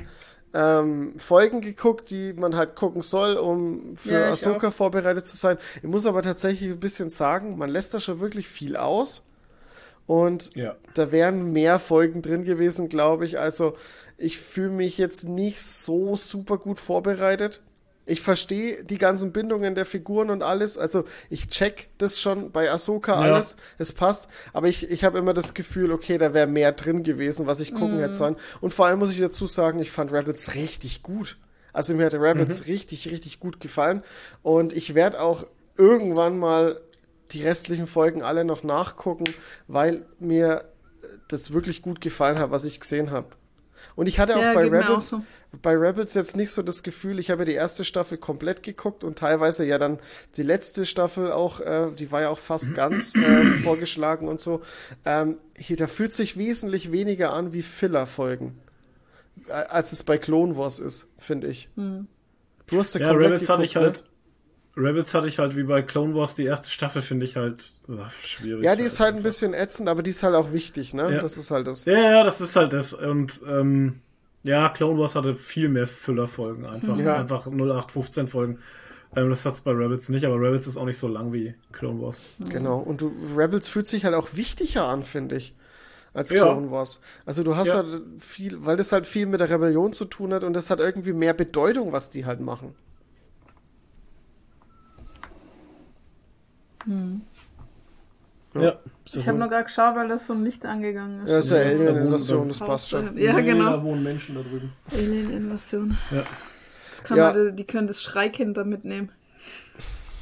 ähm, 0.55 1.19
Folgen 1.19 1.61
geguckt, 1.61 2.11
die 2.11 2.33
man 2.33 2.57
halt 2.57 2.77
gucken 2.77 3.03
soll, 3.03 3.35
um 3.37 3.97
für 3.97 4.13
Ja, 4.21 4.29
Ahsoka 4.29 4.71
vorbereitet 4.71 5.27
zu 5.27 5.37
sein. 5.37 5.59
Ich 5.79 5.89
muss 5.89 6.07
aber 6.07 6.23
tatsächlich 6.23 6.71
ein 6.71 6.81
bisschen 6.81 7.11
sagen, 7.11 7.59
man 7.59 7.69
lässt 7.71 7.93
da 7.93 8.01
schon 8.01 8.21
wirklich 8.21 8.49
viel 8.49 8.77
aus. 8.77 9.25
Und 10.07 10.55
Ja. 10.55 10.77
da 10.95 11.11
wären 11.13 11.53
mehr 11.53 11.79
Folgen 11.79 12.23
drin 12.23 12.45
gewesen, 12.45 12.89
glaube 12.89 13.27
ich. 13.27 13.39
Also 13.41 13.75
ich 14.17 14.39
fühle 14.39 14.71
mich 14.71 14.97
jetzt 14.99 15.25
nicht 15.29 15.61
so 15.63 16.15
super 16.17 16.59
gut 16.59 16.79
vorbereitet. 16.79 17.61
Ich 18.07 18.21
verstehe 18.21 18.85
die 18.85 18.99
ganzen 18.99 19.33
Bindungen 19.33 19.75
der 19.75 19.87
Figuren 19.87 20.29
und 20.31 20.43
alles. 20.43 20.77
Also 20.77 21.05
ich 21.31 21.49
check 21.49 21.89
das 21.99 22.21
schon 22.21 22.51
bei 22.53 22.71
Ahsoka 22.71 23.13
Ja. 23.15 23.33
alles. 23.35 23.57
Es 23.79 23.93
passt. 23.93 24.29
Aber 24.53 24.69
ich, 24.69 24.91
ich 24.91 25.05
habe 25.05 25.19
immer 25.19 25.33
das 25.33 25.55
Gefühl, 25.55 25.91
okay, 25.91 26.19
da 26.19 26.35
wäre 26.35 26.47
mehr 26.47 26.73
drin 26.73 27.03
gewesen, 27.03 27.47
was 27.47 27.61
ich 27.61 27.73
gucken 27.75 27.99
hätte 28.01 28.15
sollen. 28.15 28.37
Und 28.61 28.75
vor 28.75 28.87
allem 28.87 28.99
muss 28.99 29.11
ich 29.13 29.21
dazu 29.21 29.47
sagen, 29.47 29.79
ich 29.81 29.91
fand 29.91 30.13
Rebels 30.13 30.55
richtig 30.55 31.03
gut. 31.03 31.39
Also 31.73 31.95
mir 31.95 32.07
hat 32.07 32.15
Rebels 32.15 32.67
richtig, 32.67 33.09
richtig 33.11 33.41
gut 33.41 33.59
gefallen. 33.59 34.03
Und 34.43 34.73
ich 34.73 34.95
werde 34.95 35.21
auch 35.21 35.47
irgendwann 35.77 36.39
mal 36.39 36.81
die 37.31 37.43
restlichen 37.43 37.87
Folgen 37.87 38.23
alle 38.23 38.45
noch 38.45 38.63
nachgucken, 38.63 39.25
weil 39.67 40.05
mir 40.21 40.65
das 41.29 41.53
wirklich 41.53 41.81
gut 41.83 42.01
gefallen 42.01 42.39
hat, 42.39 42.51
was 42.51 42.65
ich 42.65 42.79
gesehen 42.81 43.11
habe. 43.11 43.29
Und 43.97 44.07
ich 44.09 44.19
hatte 44.19 44.37
auch 44.37 44.43
Ja, 44.43 44.55
bei 44.55 44.65
Rebels, 44.65 44.89
auch 44.89 45.01
so. 45.01 45.23
Bei 45.63 45.75
Rebels 45.75 46.15
jetzt 46.15 46.37
nicht 46.37 46.51
so 46.51 46.63
das 46.63 46.83
Gefühl, 46.83 47.19
ich 47.19 47.31
habe 47.31 47.43
ja 47.43 47.47
die 47.47 47.55
erste 47.55 47.85
Staffel 47.85 48.19
komplett 48.19 48.63
geguckt 48.63 49.05
und 49.05 49.19
teilweise 49.19 49.67
ja 49.67 49.79
dann 49.79 49.99
die 50.37 50.43
letzte 50.43 50.87
Staffel 50.87 51.33
auch, 51.33 51.61
äh, 51.61 51.91
die 51.99 52.11
war 52.13 52.23
ja 52.23 52.29
auch 52.31 52.39
fast 52.39 52.75
ganz 52.75 53.15
äh, 53.15 53.45
vorgeschlagen 53.63 54.29
und 54.29 54.41
so. 54.41 54.63
Ähm, 55.05 55.39
hier, 55.57 55.77
da 55.77 55.87
fühlt 55.87 56.13
sich 56.13 56.37
wesentlich 56.37 56.93
weniger 56.93 57.33
an 57.33 57.53
wie 57.53 57.63
Filler-Folgen, 57.63 58.59
als 59.49 59.93
es 59.93 60.03
bei 60.03 60.19
Clone 60.19 60.57
Wars 60.57 60.79
ist, 60.79 61.07
finde 61.19 61.49
ich. 61.49 61.69
Hm. 61.77 62.07
Du 62.67 62.79
hast 62.79 62.95
ja, 62.95 63.01
Ja, 63.01 63.09
komplett 63.09 63.33
Rebels 63.33 63.49
hatte 63.49 63.65
ich 63.65 63.75
geguckt, 63.75 63.97
ne? 63.97 64.03
halt. 64.03 64.11
Rebels 64.77 65.15
hatte 65.15 65.29
ich 65.29 65.39
halt 65.39 65.57
wie 65.57 65.63
bei 65.63 65.83
Clone 65.83 66.15
Wars 66.15 66.35
die 66.35 66.45
erste 66.45 66.69
Staffel, 66.69 67.01
finde 67.01 67.27
ich 67.27 67.37
halt 67.37 67.65
ach, 67.97 68.11
schwierig. 68.13 68.65
Ja, 68.65 68.75
die 68.75 68.83
ist 68.83 68.99
halt 68.99 69.15
ein 69.15 69.23
bisschen 69.23 69.55
ätzend, 69.55 69.89
aber 69.89 70.03
die 70.03 70.11
ist 70.11 70.23
halt 70.25 70.35
auch 70.35 70.53
wichtig, 70.53 70.95
ne? 70.95 71.15
Ja. 71.15 71.21
Das 71.21 71.37
ist 71.37 71.51
halt 71.53 71.67
das. 71.69 71.85
Ja, 71.85 71.99
ja, 71.99 72.25
das 72.25 72.41
ist 72.41 72.57
halt 72.57 72.73
das. 72.73 72.93
Und 72.93 73.45
ähm, 73.49 74.01
ja, 74.45 74.69
Clone 74.69 74.99
Wars 75.01 75.15
hatte 75.17 75.35
viel 75.35 75.69
mehr 75.69 75.87
Füllerfolgen 75.87 76.65
einfach. 76.67 76.97
Ja. 76.99 77.17
Einfach 77.17 77.47
0815 77.47 78.29
Folgen. 78.29 78.59
Ähm, 79.17 79.31
das 79.31 79.45
hat's 79.45 79.61
bei 79.63 79.73
Rebels 79.73 80.09
nicht, 80.09 80.25
aber 80.25 80.37
Rebels 80.37 80.67
ist 80.67 80.77
auch 80.77 80.85
nicht 80.85 80.99
so 80.99 81.09
lang 81.09 81.33
wie 81.33 81.55
Clone 81.73 82.01
Wars. 82.01 82.23
Genau. 82.51 82.79
Und 82.79 83.01
du, 83.01 83.13
Rebels 83.37 83.69
fühlt 83.69 83.87
sich 83.87 84.05
halt 84.05 84.15
auch 84.15 84.29
wichtiger 84.35 84.87
an, 84.87 85.03
finde 85.03 85.37
ich, 85.37 85.55
als 86.13 86.31
Ja. 86.31 86.43
Clone 86.43 86.71
Wars. 86.71 87.01
Also 87.25 87.43
du 87.43 87.57
hast 87.57 87.69
Ja. 87.69 87.77
halt 87.77 88.03
viel, 88.19 88.65
weil 88.65 88.77
das 88.77 88.93
halt 88.93 89.07
viel 89.07 89.27
mit 89.27 89.41
der 89.41 89.51
Rebellion 89.51 89.93
zu 89.93 90.05
tun 90.05 90.33
hat 90.35 90.45
und 90.45 90.53
das 90.53 90.69
hat 90.71 90.81
irgendwie 90.81 91.13
mehr 91.13 91.35
Bedeutung, 91.35 91.93
was 91.93 92.11
die 92.11 92.25
halt 92.27 92.41
machen. 92.41 92.75
Ja. 98.55 98.79
Ich 99.07 99.27
habe 99.29 99.39
noch 99.39 99.51
gar 99.51 99.65
geschaut, 99.65 99.97
weil 99.97 100.09
das 100.09 100.27
so 100.27 100.33
ein 100.33 100.45
Licht 100.45 100.65
angegangen 100.65 101.25
ist. 101.25 101.31
Ja, 101.31 101.39
ist 101.39 101.51
ja 101.51 101.57
Ja, 101.59 101.63
Alien-Invasion, 101.71 102.49
das 102.49 102.59
passt 102.59 102.89
schon. 102.91 103.17
Ja, 103.19 103.33
Nee, 103.35 103.43
genau. 103.43 103.71
Da 103.71 103.83
wohnen 103.83 104.03
Menschen 104.03 104.37
da 104.37 104.43
drüben. 104.43 104.73
Alien-Invasion. 104.93 105.97
Ja. 106.11 106.25
Das 106.91 107.03
kann 107.03 107.17
Ja. 107.19 107.33
man, 107.33 107.57
die 107.57 107.65
können 107.65 107.87
das 107.89 108.03
Schreikind 108.03 108.57
da 108.57 108.65
mitnehmen. 108.65 109.11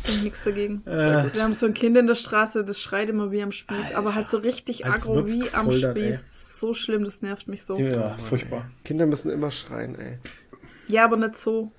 Und 0.09 0.25
nichts 0.25 0.43
dagegen. 0.43 0.83
Äh, 0.87 1.33
Wir 1.33 1.43
haben 1.45 1.53
so 1.53 1.67
ein 1.67 1.75
Kind 1.75 1.97
in 1.97 2.07
der 2.09 2.17
Straße, 2.17 2.65
das 2.65 2.81
schreit 2.81 3.09
immer 3.09 3.31
wie 3.31 3.43
am 3.43 3.53
Spieß, 3.53 3.95
aber 3.95 4.15
halt 4.17 4.29
so 4.31 4.39
richtig 4.39 4.85
Als 4.85 5.05
aggro 5.07 5.25
wie 5.29 5.49
am 5.53 5.71
Spieß. 5.71 6.59
So 6.59 6.75
schlimm, 6.75 7.05
das 7.05 7.23
nervt 7.23 7.47
mich 7.49 7.65
so. 7.65 7.79
Ja, 7.79 7.91
ja, 7.93 8.17
furchtbar. 8.29 8.69
Kinder 8.85 9.07
müssen 9.07 9.31
immer 9.31 9.51
schreien, 9.51 9.97
ey. 9.99 10.99
aber 10.99 11.17
nicht 11.17 11.37
so. 11.37 11.71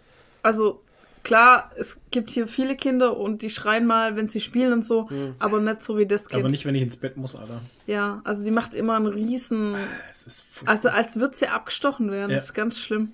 Also, 0.41 0.81
klar, 1.23 1.71
es 1.77 1.97
gibt 2.11 2.29
hier 2.29 2.47
viele 2.47 2.75
Kinder 2.75 3.17
und 3.17 3.41
die 3.41 3.49
schreien 3.49 3.85
mal, 3.85 4.15
wenn 4.15 4.27
sie 4.27 4.41
spielen 4.41 4.73
und 4.73 4.85
so, 4.85 5.09
aber 5.39 5.59
nicht 5.61 5.81
so 5.81 5.97
wie 5.97 6.05
das 6.05 6.27
Kind. 6.27 6.41
Aber 6.41 6.49
nicht, 6.49 6.65
wenn 6.65 6.75
ich 6.75 6.83
ins 6.83 6.95
Bett 6.97 7.17
muss, 7.17 7.35
Alter. 7.35 7.61
Ja, 7.87 8.21
also 8.23 8.43
sie 8.43 8.51
macht 8.51 8.73
immer 8.73 8.95
einen 8.95 9.07
riesen, 9.07 9.75
Es 10.09 10.23
ist 10.23 10.41
furchtbar. 10.51 10.71
also 10.71 10.89
als 10.89 11.15
würde 11.19 11.35
sie 11.35 11.47
abgestochen 11.47 12.11
werden. 12.11 12.31
Ja. 12.31 12.37
Das 12.37 12.45
ist 12.45 12.53
ganz 12.53 12.79
schlimm. 12.79 13.11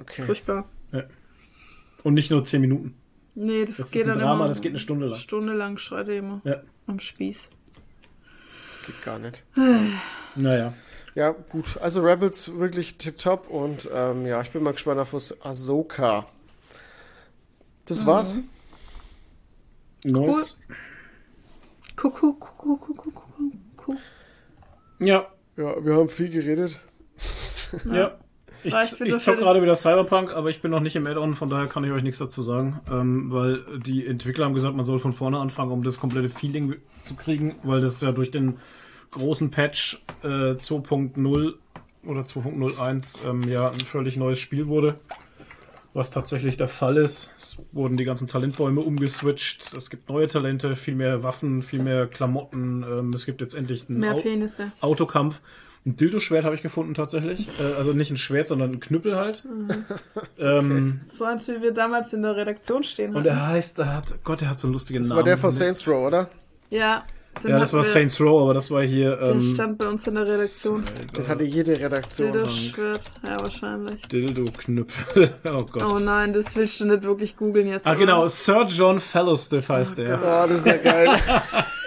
Okay. 0.00 0.22
Furchtbar. 0.22 0.64
Und 2.02 2.14
nicht 2.14 2.30
nur 2.30 2.44
10 2.44 2.60
Minuten. 2.60 2.94
Nee, 3.34 3.64
das, 3.64 3.76
Das 3.78 3.90
geht 3.90 4.02
ist 4.02 4.08
ein 4.08 4.14
dann 4.14 4.18
Drama, 4.20 4.34
immer. 4.40 4.48
das 4.48 4.60
geht 4.60 4.72
eine 4.72 4.78
Stunde 4.78 5.06
lang. 5.06 5.18
Stunde 5.18 5.52
lang 5.54 5.78
schreit 5.78 6.08
er 6.08 6.18
immer 6.18 6.40
Ja. 6.44 6.60
am 6.86 7.00
Spieß. 7.00 7.48
Geht 8.86 9.02
gar 9.02 9.18
nicht. 9.18 9.44
Naja. 10.36 10.74
Ja, 11.14 11.30
gut. 11.30 11.78
Also 11.80 12.02
Rebels 12.02 12.58
wirklich 12.58 12.96
tipptopp 12.98 13.48
und 13.48 13.88
ähm, 13.92 14.26
ja, 14.26 14.40
ich 14.42 14.50
bin 14.50 14.62
mal 14.62 14.72
gespannt 14.72 15.00
auf 15.00 15.12
was 15.14 15.40
Ahsoka. 15.44 16.26
Das 17.86 18.06
war's. 18.06 18.38
Neues. 20.04 20.58
Kuckuck, 21.96 22.40
kuckuck, 22.40 22.80
kuckuck, 22.80 23.14
kuckuck. 23.76 23.96
Ja, 25.00 25.26
Ja, 25.56 25.84
wir 25.84 25.94
haben 25.96 26.08
viel 26.08 26.28
geredet. 26.30 26.80
ja. 27.92 28.18
Ich, 28.62 28.72
ich 28.74 29.18
zock 29.18 29.34
für- 29.34 29.36
gerade 29.36 29.60
wieder 29.62 29.74
Cyberpunk, 29.74 30.30
aber 30.32 30.48
ich 30.48 30.62
bin 30.62 30.70
noch 30.70 30.80
nicht 30.80 30.96
im 30.96 31.06
Add-on, 31.06 31.34
von 31.34 31.50
daher 31.50 31.66
kann 31.66 31.84
ich 31.84 31.90
euch 31.90 32.02
nichts 32.02 32.18
dazu 32.18 32.42
sagen. 32.42 32.80
Ähm, 32.90 33.30
weil 33.30 33.62
die 33.80 34.06
Entwickler 34.06 34.46
haben 34.46 34.54
gesagt, 34.54 34.74
man 34.74 34.84
soll 34.86 34.98
von 34.98 35.12
vorne 35.12 35.38
anfangen, 35.38 35.70
um 35.70 35.82
das 35.82 36.00
komplette 36.00 36.30
Feeling 36.30 36.76
zu 37.00 37.14
kriegen, 37.14 37.56
weil 37.62 37.80
das 37.82 38.00
ja 38.00 38.12
durch 38.12 38.30
den 38.30 38.58
großen 39.10 39.50
Patch 39.50 40.02
äh, 40.22 40.54
2.0 40.56 41.54
oder 42.06 42.20
2.01 42.22 43.18
ähm, 43.26 43.42
ja 43.44 43.70
ein 43.70 43.80
völlig 43.80 44.16
neues 44.16 44.38
Spiel 44.38 44.66
wurde. 44.66 44.98
Was 45.94 46.10
tatsächlich 46.10 46.56
der 46.56 46.66
Fall 46.68 46.96
ist. 46.96 47.30
Es 47.38 47.56
wurden 47.72 47.96
die 47.96 48.04
ganzen 48.04 48.26
Talentbäume 48.26 48.80
umgeswitcht. 48.80 49.72
Es 49.74 49.90
gibt 49.90 50.08
neue 50.08 50.26
Talente, 50.28 50.74
viel 50.76 50.96
mehr 50.96 51.22
Waffen, 51.22 51.62
viel 51.62 51.80
mehr 51.82 52.06
Klamotten. 52.08 52.82
Ähm, 52.82 53.10
es 53.14 53.24
gibt 53.26 53.40
jetzt 53.40 53.54
endlich 53.54 53.88
einen 53.88 54.00
Mehr 54.00 54.14
Au- 54.14 54.20
Penisse. 54.20 54.72
Autokampf. 54.80 55.40
Ein 55.86 55.94
Dildo-Schwert 55.96 56.44
habe 56.44 56.54
ich 56.56 56.62
gefunden 56.62 56.94
tatsächlich. 56.94 57.48
Äh, 57.60 57.74
also 57.78 57.92
nicht 57.92 58.10
ein 58.10 58.16
Schwert, 58.16 58.48
sondern 58.48 58.72
ein 58.72 58.80
Knüppel 58.80 59.14
halt. 59.16 59.44
ähm, 60.38 61.00
So 61.06 61.24
als 61.26 61.46
wie 61.48 61.60
wir 61.62 61.72
damals 61.72 62.12
in 62.12 62.22
der 62.22 62.34
Redaktion 62.36 62.82
stehen 62.84 63.10
und 63.10 63.18
hatten. 63.18 63.28
er 63.28 63.46
heißt, 63.46 63.78
er 63.78 63.94
hat, 63.94 64.24
Gott, 64.24 64.42
er 64.42 64.50
hat 64.50 64.58
so 64.58 64.66
einen 64.66 64.72
lustigen 64.72 65.00
Das 65.00 65.08
Namen. 65.10 65.18
war 65.18 65.24
der 65.24 65.38
von 65.38 65.50
Saints 65.50 65.86
Row, 65.86 66.06
oder? 66.06 66.28
Ja, 66.70 67.04
den 67.42 67.50
Ja, 67.50 67.58
das 67.58 67.72
war 67.72 67.82
Saints 67.84 68.20
Row, 68.20 68.42
aber 68.42 68.54
das 68.54 68.70
war 68.70 68.82
hier. 68.82 69.16
Der 69.16 69.30
Ähm, 69.30 69.40
stand 69.42 69.78
bei 69.78 69.88
uns 69.88 70.06
in 70.06 70.14
der 70.14 70.24
Redaktion. 70.26 70.84
Den 71.16 71.28
hatte 71.28 71.44
jede 71.44 71.78
Redaktion. 71.78 72.32
Dildo-Schwert. 72.32 73.00
Ja, 73.26 73.40
wahrscheinlich. 73.40 74.00
Dildo-Knüppel. 74.08 75.34
oh 75.52 75.64
Gott. 75.70 75.82
Oh 75.92 75.98
nein, 75.98 76.32
das 76.32 76.54
willst 76.56 76.80
du 76.80 76.84
nicht 76.86 77.02
wirklich 77.04 77.36
googeln 77.36 77.68
jetzt. 77.68 77.86
ah, 77.86 77.94
genau, 77.94 78.26
Sir 78.26 78.66
John 78.68 79.00
Fellowstiff 79.00 79.68
heißt 79.68 79.98
der. 79.98 80.18
Oh, 80.18 80.48
das 80.48 80.58
ist 80.58 80.66
ja 80.66 80.76
geil. 80.76 81.08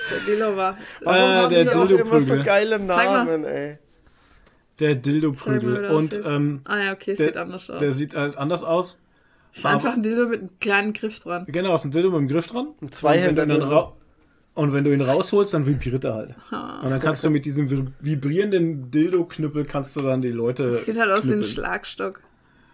Der 0.10 0.20
Dildo 0.26 0.56
war. 0.56 0.78
Warum 1.04 1.18
Äh, 1.20 1.36
haben 1.38 1.50
der 1.54 1.64
die 1.66 1.70
auch 1.72 1.90
immer 1.90 2.20
so 2.22 2.42
geile. 2.42 2.80
Namen, 2.80 3.44
ey? 3.44 3.78
Der 4.80 4.96
Dildo-Prügel. 4.96 5.82
der 5.82 5.92
Und 5.92 6.22
ähm, 6.26 6.62
Ah 6.64 6.78
ja, 6.82 6.94
okay, 6.94 7.16
der, 7.16 7.28
sieht 7.28 7.36
anders 7.38 7.70
aus. 7.70 7.80
der 7.80 7.92
sieht 7.92 8.16
halt 8.16 8.38
anders 8.38 8.64
aus. 8.64 9.02
Ist 9.54 9.66
einfach 9.66 9.94
ein 9.96 10.04
Dildo 10.04 10.28
mit 10.28 10.40
einem 10.40 10.50
kleinen 10.62 10.94
Griff 10.94 11.20
dran. 11.20 11.46
Genau, 11.48 11.76
ist 11.76 11.84
ein 11.84 11.92
Dildo 11.92 12.12
mit 12.12 12.20
dem 12.22 12.28
Griff 12.30 12.48
dran. 12.48 12.70
Ein 12.82 12.92
Zweihänder 12.92 13.44
Und 13.44 13.50
wenn, 13.50 13.60
du 13.60 13.66
ra- 13.66 13.94
und 14.58 14.74
wenn 14.74 14.84
du 14.84 14.94
ihn 14.94 15.02
rausholst, 15.02 15.54
dann 15.54 15.66
vibriert 15.66 16.04
er 16.04 16.14
halt. 16.16 16.36
Und 16.52 16.90
dann 16.90 17.00
kannst 17.00 17.24
du 17.24 17.30
mit 17.30 17.46
diesem 17.46 17.68
vi- 17.70 17.88
vibrierenden 18.00 18.90
Dildo-Knüppel 18.92 19.66
kannst 19.66 19.96
du 19.96 20.02
dann 20.02 20.22
die 20.22 20.30
Leute. 20.32 20.66
Das 20.70 20.86
sieht 20.86 20.98
halt 20.98 21.12
aus 21.12 21.24
wie 21.26 21.34
ein 21.34 21.40
knüppeln. 21.40 21.52
Schlagstock. 21.54 22.20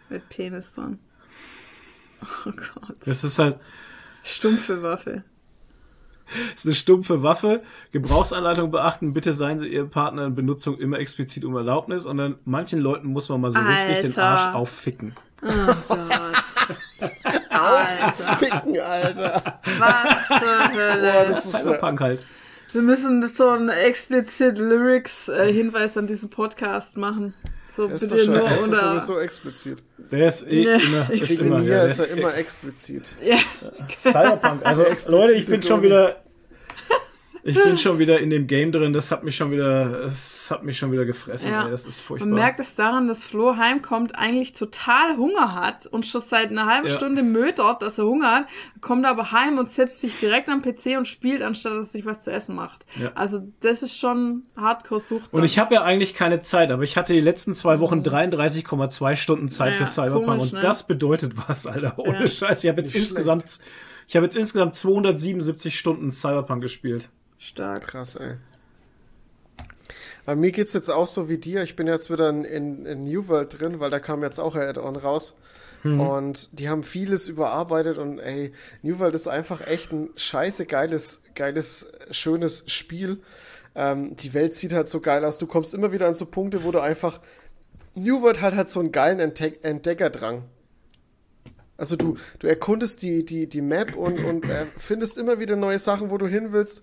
Mit 0.10 0.28
Penis 0.30 0.74
dran. 0.74 1.00
Oh 2.46 2.52
Gott. 2.52 2.96
Das 3.06 3.24
ist 3.24 3.38
halt 3.38 3.58
Stumpfe 4.24 4.82
Waffe. 4.82 5.24
das 6.54 6.62
ist 6.62 6.66
eine 6.66 6.76
stumpfe 6.76 7.22
Waffe. 7.22 7.62
Gebrauchsanleitung 7.92 8.72
beachten. 8.72 9.14
Bitte 9.14 9.34
seien 9.34 9.60
Sie 9.60 9.68
Ihr 9.68 9.86
Partner 9.86 10.26
in 10.28 10.36
Benutzung 10.36 10.78
immer 10.80 11.00
explizit 11.00 11.44
um 11.44 11.56
Erlaubnis. 11.56 12.06
Und 12.06 12.18
dann 12.18 12.36
manchen 12.46 12.80
Leuten 12.80 13.08
muss 13.08 13.28
man 13.30 13.42
mal 13.42 13.52
so 13.52 13.60
richtig 13.60 14.00
den 14.00 14.18
Alter. 14.18 14.24
Arsch 14.24 14.56
aufficken. 14.56 15.16
Oh 15.42 15.48
Gott. 15.90 16.00
Alter, 17.64 18.12
Ficken, 18.38 18.80
Alter. 18.80 19.60
was 19.80 20.28
zur 20.40 20.74
Hölle. 20.74 21.26
Das 21.30 21.46
ist, 21.46 21.54
äh, 21.54 21.58
Cyberpunk 21.60 22.00
halt. 22.02 22.26
Wir 22.72 22.82
müssen 22.82 23.22
das 23.22 23.36
so 23.38 23.50
einen 23.50 23.70
explizit 23.70 24.58
Lyrics-Hinweis 24.58 25.96
an 25.98 26.08
diesen 26.08 26.30
Podcast 26.30 26.98
machen. 26.98 27.34
So 27.78 27.88
das 27.88 28.04
ist 28.04 28.12
doch 28.12 28.16
bitte 28.18 28.26
schon, 28.26 28.34
nur 28.36 28.44
das 28.50 28.62
ist 28.62 28.68
unter. 28.68 28.90
sowieso 29.00 29.20
explizit. 29.20 29.78
Der 30.12 30.28
ist 30.28 30.48
eh 30.48 30.64
Nee. 30.78 30.84
immer, 30.84 31.12
ist 31.12 31.32
immer, 31.32 31.58
mir 31.60 31.70
ja, 31.70 31.84
ist 31.86 32.00
der, 32.00 32.10
er 32.12 32.18
immer 32.18 32.36
explizit. 32.36 33.16
Ja, 33.24 33.38
Cyberpunk. 34.00 34.66
Also 34.66 34.84
Explizite 34.84 35.12
Leute, 35.12 35.34
ich 35.34 35.46
bin 35.46 35.62
schon 35.62 35.82
wieder, 35.82 36.24
ich 37.46 37.62
bin 37.62 37.78
schon 37.78 38.00
wieder 38.00 38.20
in 38.20 38.30
dem 38.30 38.48
Game 38.48 38.72
drin. 38.72 38.94
Das 38.94 39.12
hat 39.12 39.24
mich 39.24 39.36
schon 39.36 39.52
wieder, 39.52 40.04
es 40.06 40.50
hat 40.50 40.64
mich 40.64 40.78
schon 40.78 40.92
wieder 40.92 41.04
gefressen. 41.06 41.52
Ja. 41.52 41.66
Ey. 41.66 41.72
Das 41.72 41.86
ist 41.86 42.00
furchtbar. 42.02 42.28
man 42.30 42.36
merkt 42.40 42.60
es 42.62 42.76
daran, 42.76 43.08
dass 43.08 43.24
Flo 43.24 43.58
heimkommt, 43.58 44.16
eigentlich 44.16 44.54
total 44.54 45.18
Hunger 45.18 45.54
hat 45.54 45.86
und 45.88 46.06
schon 46.06 46.22
seit 46.22 46.52
einer 46.52 46.66
halben 46.68 46.88
Ja. 46.88 46.96
Stunde 46.96 47.22
mötert, 47.22 47.82
dass 47.82 47.98
er 47.98 48.06
Hunger 48.06 48.32
hat, 48.32 48.46
kommt 48.82 49.06
aber 49.06 49.32
heim 49.32 49.58
und 49.58 49.70
setzt 49.70 50.00
sich 50.00 50.18
direkt 50.20 50.48
am 50.48 50.62
PC 50.62 50.98
und 50.98 51.08
spielt, 51.08 51.42
anstatt 51.42 51.74
dass 51.74 51.88
er 51.88 51.92
sich 51.92 52.06
was 52.06 52.24
zu 52.24 52.32
essen 52.32 52.56
macht. 52.56 52.86
Ja. 53.02 53.12
Also 53.16 53.42
das 53.60 53.84
ist 53.84 53.98
schon 53.98 54.44
Hardcore-Sucht. 54.56 55.34
Und 55.34 55.44
ich 55.44 55.60
habe 55.60 55.74
ja 55.76 55.84
eigentlich 55.84 56.14
keine 56.14 56.40
Zeit, 56.40 56.72
aber 56.72 56.84
ich 56.84 56.96
hatte 56.98 57.12
die 57.14 57.22
letzten 57.22 57.54
zwei 57.54 57.80
Wochen 57.80 58.00
33,2 58.04 59.16
Stunden 59.16 59.50
Zeit 59.50 59.74
Mhm. 59.74 59.80
Ja, 59.80 59.86
für 59.86 59.92
Cyberpunk 59.92 60.26
komisch, 60.26 60.44
und 60.44 60.54
ne? 60.54 60.60
das 60.62 60.88
bedeutet 60.88 61.34
was, 61.48 61.66
Alter. 61.66 61.98
Ohne 61.98 62.22
Ja. 62.22 62.28
Scheiß. 62.28 62.64
Ich 62.64 62.70
habe 62.70 62.82
jetzt 62.82 62.94
Nicht 62.94 63.04
insgesamt, 63.04 63.60
ich 64.08 64.16
habe 64.16 64.26
jetzt 64.26 64.36
insgesamt 64.36 64.76
277 64.76 65.78
Stunden 65.78 66.12
Cyberpunk 66.12 66.62
gespielt. 66.62 67.10
Stark. 67.44 67.88
Krass, 67.88 68.16
ey. 68.16 68.36
Bei 70.26 70.36
mir 70.36 70.52
geht's 70.52 70.74
jetzt 70.74 70.90
auch 70.90 71.08
so 71.08 71.28
wie 71.28 71.38
dir. 71.38 71.64
Ich 71.64 71.76
bin 71.76 71.88
jetzt 71.88 72.10
wieder 72.10 72.30
in, 72.30 72.46
in, 72.46 72.86
in 72.86 73.04
New 73.04 73.28
World 73.28 73.60
drin, 73.60 73.80
weil 73.80 73.92
da 73.92 74.00
kam 74.00 74.24
jetzt 74.24 74.40
auch 74.40 74.56
ein 74.56 74.62
Add-on 74.62 74.96
raus. 74.96 75.36
Und 75.84 76.58
die 76.58 76.70
haben 76.70 76.84
vieles 76.84 77.28
überarbeitet 77.28 77.98
und 77.98 78.20
ey, 78.20 78.54
New 78.84 79.00
World 79.00 79.16
ist 79.16 79.28
einfach 79.28 79.68
echt 79.68 79.92
ein 79.92 80.12
scheiße 80.16 80.66
geiles, 80.66 81.24
geiles, 81.36 81.92
schönes 82.10 82.64
Spiel. 82.68 83.20
Ähm, 83.76 84.16
die 84.16 84.34
Welt 84.34 84.54
sieht 84.54 84.72
halt 84.72 84.88
so 84.88 85.02
geil 85.02 85.26
aus. 85.26 85.40
Du 85.40 85.46
kommst 85.46 85.74
immer 85.74 85.92
wieder 85.92 86.08
an 86.08 86.14
so 86.14 86.26
Punkte, 86.26 86.64
wo 86.64 86.72
du 86.72 86.80
einfach. 86.80 87.20
New 87.96 88.22
World 88.22 88.40
hat 88.40 88.56
halt 88.56 88.70
so 88.70 88.80
einen 88.80 88.94
geilen 88.94 89.20
Entdeck 89.20 89.60
Entdeckerdrang. 89.64 90.44
Also 91.76 91.98
du, 91.98 92.16
du 92.40 92.48
erkundest 92.48 93.02
die, 93.02 93.26
die, 93.26 93.50
die 93.50 93.62
Map 93.62 93.98
und, 93.98 94.24
und 94.24 94.46
äh, 94.46 94.68
findest 94.78 95.18
immer 95.18 95.42
wieder 95.42 95.58
neue 95.58 95.80
Sachen, 95.80 96.12
wo 96.12 96.18
du 96.18 96.28
hin 96.28 96.54
willst. 96.54 96.82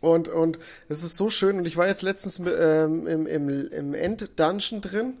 Und, 0.00 0.28
und 0.28 0.58
es 0.88 1.02
ist 1.02 1.16
so 1.16 1.30
schön. 1.30 1.58
Und 1.58 1.66
ich 1.66 1.76
war 1.76 1.86
jetzt 1.86 2.02
letztens 2.02 2.38
ähm, 2.38 3.06
im, 3.06 3.26
im, 3.26 3.68
im 3.68 3.94
End-Dungeon 3.94 4.80
drin. 4.80 5.14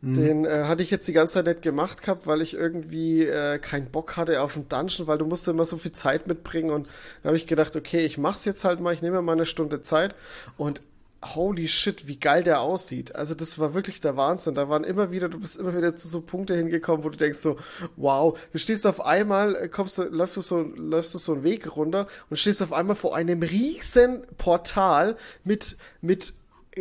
Den 0.00 0.44
äh, 0.44 0.64
hatte 0.64 0.84
ich 0.84 0.92
jetzt 0.92 1.08
die 1.08 1.12
ganze 1.12 1.34
Zeit 1.34 1.46
nicht 1.46 1.62
gemacht 1.62 2.02
gehabt, 2.02 2.28
weil 2.28 2.40
ich 2.40 2.54
irgendwie 2.54 3.24
äh, 3.24 3.58
keinen 3.58 3.90
Bock 3.90 4.16
hatte 4.16 4.40
auf 4.42 4.54
den 4.54 4.68
Dungeon, 4.68 5.08
weil 5.08 5.18
du 5.18 5.26
musst 5.26 5.48
immer 5.48 5.64
so 5.64 5.76
viel 5.76 5.90
Zeit 5.90 6.28
mitbringen. 6.28 6.70
Und 6.70 6.86
da 7.22 7.28
habe 7.28 7.36
ich 7.36 7.48
gedacht, 7.48 7.74
okay, 7.74 8.04
ich 8.06 8.16
mach's 8.16 8.44
jetzt 8.44 8.64
halt 8.64 8.78
mal, 8.78 8.94
ich 8.94 9.02
nehme 9.02 9.16
mir 9.16 9.22
mal 9.22 9.32
eine 9.32 9.46
Stunde 9.46 9.82
Zeit. 9.82 10.14
Und 10.56 10.82
holy 11.24 11.66
shit, 11.66 12.06
wie 12.06 12.16
geil 12.16 12.44
der 12.44 12.60
aussieht. 12.60 13.16
Also 13.16 13.34
das 13.34 13.58
war 13.58 13.74
wirklich 13.74 14.00
der 14.00 14.16
Wahnsinn. 14.16 14.54
Da 14.54 14.68
waren 14.68 14.84
immer 14.84 15.10
wieder, 15.10 15.28
du 15.28 15.40
bist 15.40 15.56
immer 15.56 15.76
wieder 15.76 15.96
zu 15.96 16.06
so 16.06 16.20
Punkte 16.20 16.54
hingekommen, 16.54 17.04
wo 17.04 17.08
du 17.08 17.16
denkst 17.16 17.38
so, 17.38 17.56
wow, 17.96 18.38
du 18.52 18.58
stehst 18.58 18.86
auf 18.86 19.04
einmal, 19.04 19.56
äh, 19.56 19.68
kommst 19.68 19.98
du, 19.98 20.04
läufst 20.04 20.36
du 20.36 20.40
so, 20.40 20.60
läufst 20.60 21.14
du 21.14 21.18
so 21.18 21.32
einen 21.32 21.42
Weg 21.42 21.76
runter 21.76 22.06
und 22.30 22.36
stehst 22.36 22.62
auf 22.62 22.72
einmal 22.72 22.96
vor 22.96 23.16
einem 23.16 23.42
riesen 23.42 24.22
Portal 24.36 25.16
mit, 25.44 25.76
mit 26.00 26.34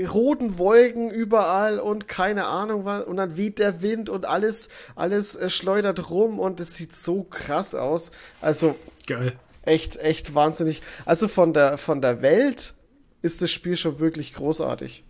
roten 0.05 0.59
Wolken 0.59 1.09
überall 1.09 1.79
und 1.79 2.07
keine 2.07 2.45
Ahnung 2.45 2.85
was 2.85 3.03
und 3.05 3.17
dann 3.17 3.37
weht 3.37 3.57
der 3.57 3.81
Wind 3.81 4.09
und 4.09 4.25
alles, 4.25 4.69
alles 4.95 5.35
äh, 5.35 5.49
schleudert 5.49 6.11
rum 6.11 6.37
und 6.37 6.59
es 6.59 6.75
sieht 6.75 6.93
so 6.93 7.23
krass 7.23 7.73
aus. 7.73 8.11
Also 8.41 8.75
Geil. 9.07 9.33
echt, 9.63 9.97
echt 9.97 10.35
wahnsinnig. 10.35 10.83
Also 11.05 11.27
von 11.27 11.53
der, 11.53 11.79
von 11.79 12.01
der 12.01 12.21
Welt 12.21 12.75
ist 13.21 13.41
das 13.41 13.51
Spiel 13.51 13.75
schon 13.75 13.99
wirklich 13.99 14.33
großartig. 14.33 15.03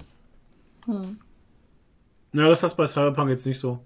Ja, 2.33 2.47
das 2.47 2.63
hast 2.63 2.75
bei 2.75 2.85
Cyberpunk 2.85 3.29
jetzt 3.29 3.45
nicht 3.45 3.59
so. 3.59 3.79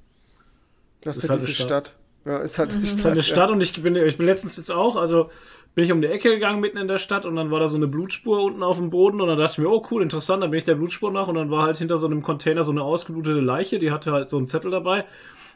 Das 1.02 1.18
Ist 1.18 1.24
ist 1.24 1.30
halt 1.30 1.40
diese 1.40 1.48
eine 1.48 1.56
Stadt. 1.56 1.88
Stadt. 1.88 1.96
Ja, 2.26 2.38
ist 2.40 2.60
halt 2.60 2.72
eine 2.72 2.82
Das 2.82 2.92
ist 2.92 3.00
Stadt. 3.00 3.12
eine 3.12 3.24
Stadt 3.24 3.50
und 3.50 3.62
ich 3.62 3.82
bin, 3.82 3.96
ich 3.96 4.18
bin 4.18 4.26
letztens 4.28 4.58
jetzt 4.58 4.72
auch, 4.72 4.96
also 4.96 5.30
bin 5.74 5.86
ich 5.86 5.92
um 5.92 6.02
die 6.02 6.08
Ecke 6.08 6.30
gegangen 6.30 6.60
mitten 6.60 6.78
in 6.78 6.88
der 6.88 6.98
Stadt 6.98 7.26
und 7.26 7.36
dann 7.36 7.50
war 7.50 7.60
da 7.60 7.68
so 7.68 7.78
eine 7.78 7.88
Blutspur 7.88 8.44
unten 8.44 8.62
auf 8.62 8.78
dem 8.78 8.90
Boden 8.90 9.22
und 9.22 9.28
dann 9.28 9.38
dachte 9.38 9.54
ich 9.54 9.58
mir, 9.60 9.70
oh 9.70 9.86
cool, 9.90 10.04
interessant, 10.04 10.44
dann 10.44 10.52
bin 10.52 10.58
ich 10.60 10.66
der 10.66 10.76
Blutspur 10.76 11.12
nach 11.12 11.28
und 11.28 11.36
dann 11.36 11.50
war 11.50 11.64
halt 11.66 11.78
hinter 11.78 11.98
so 11.98 12.06
einem 12.06 12.22
Container 12.22 12.64
so 12.64 12.72
eine 12.72 12.84
ausgeblutete 12.84 13.40
Leiche, 13.40 13.80
die 13.80 13.92
hatte 13.92 14.12
halt 14.12 14.30
so 14.30 14.38
einen 14.38 14.48
Zettel 14.48 14.70
dabei 14.70 15.06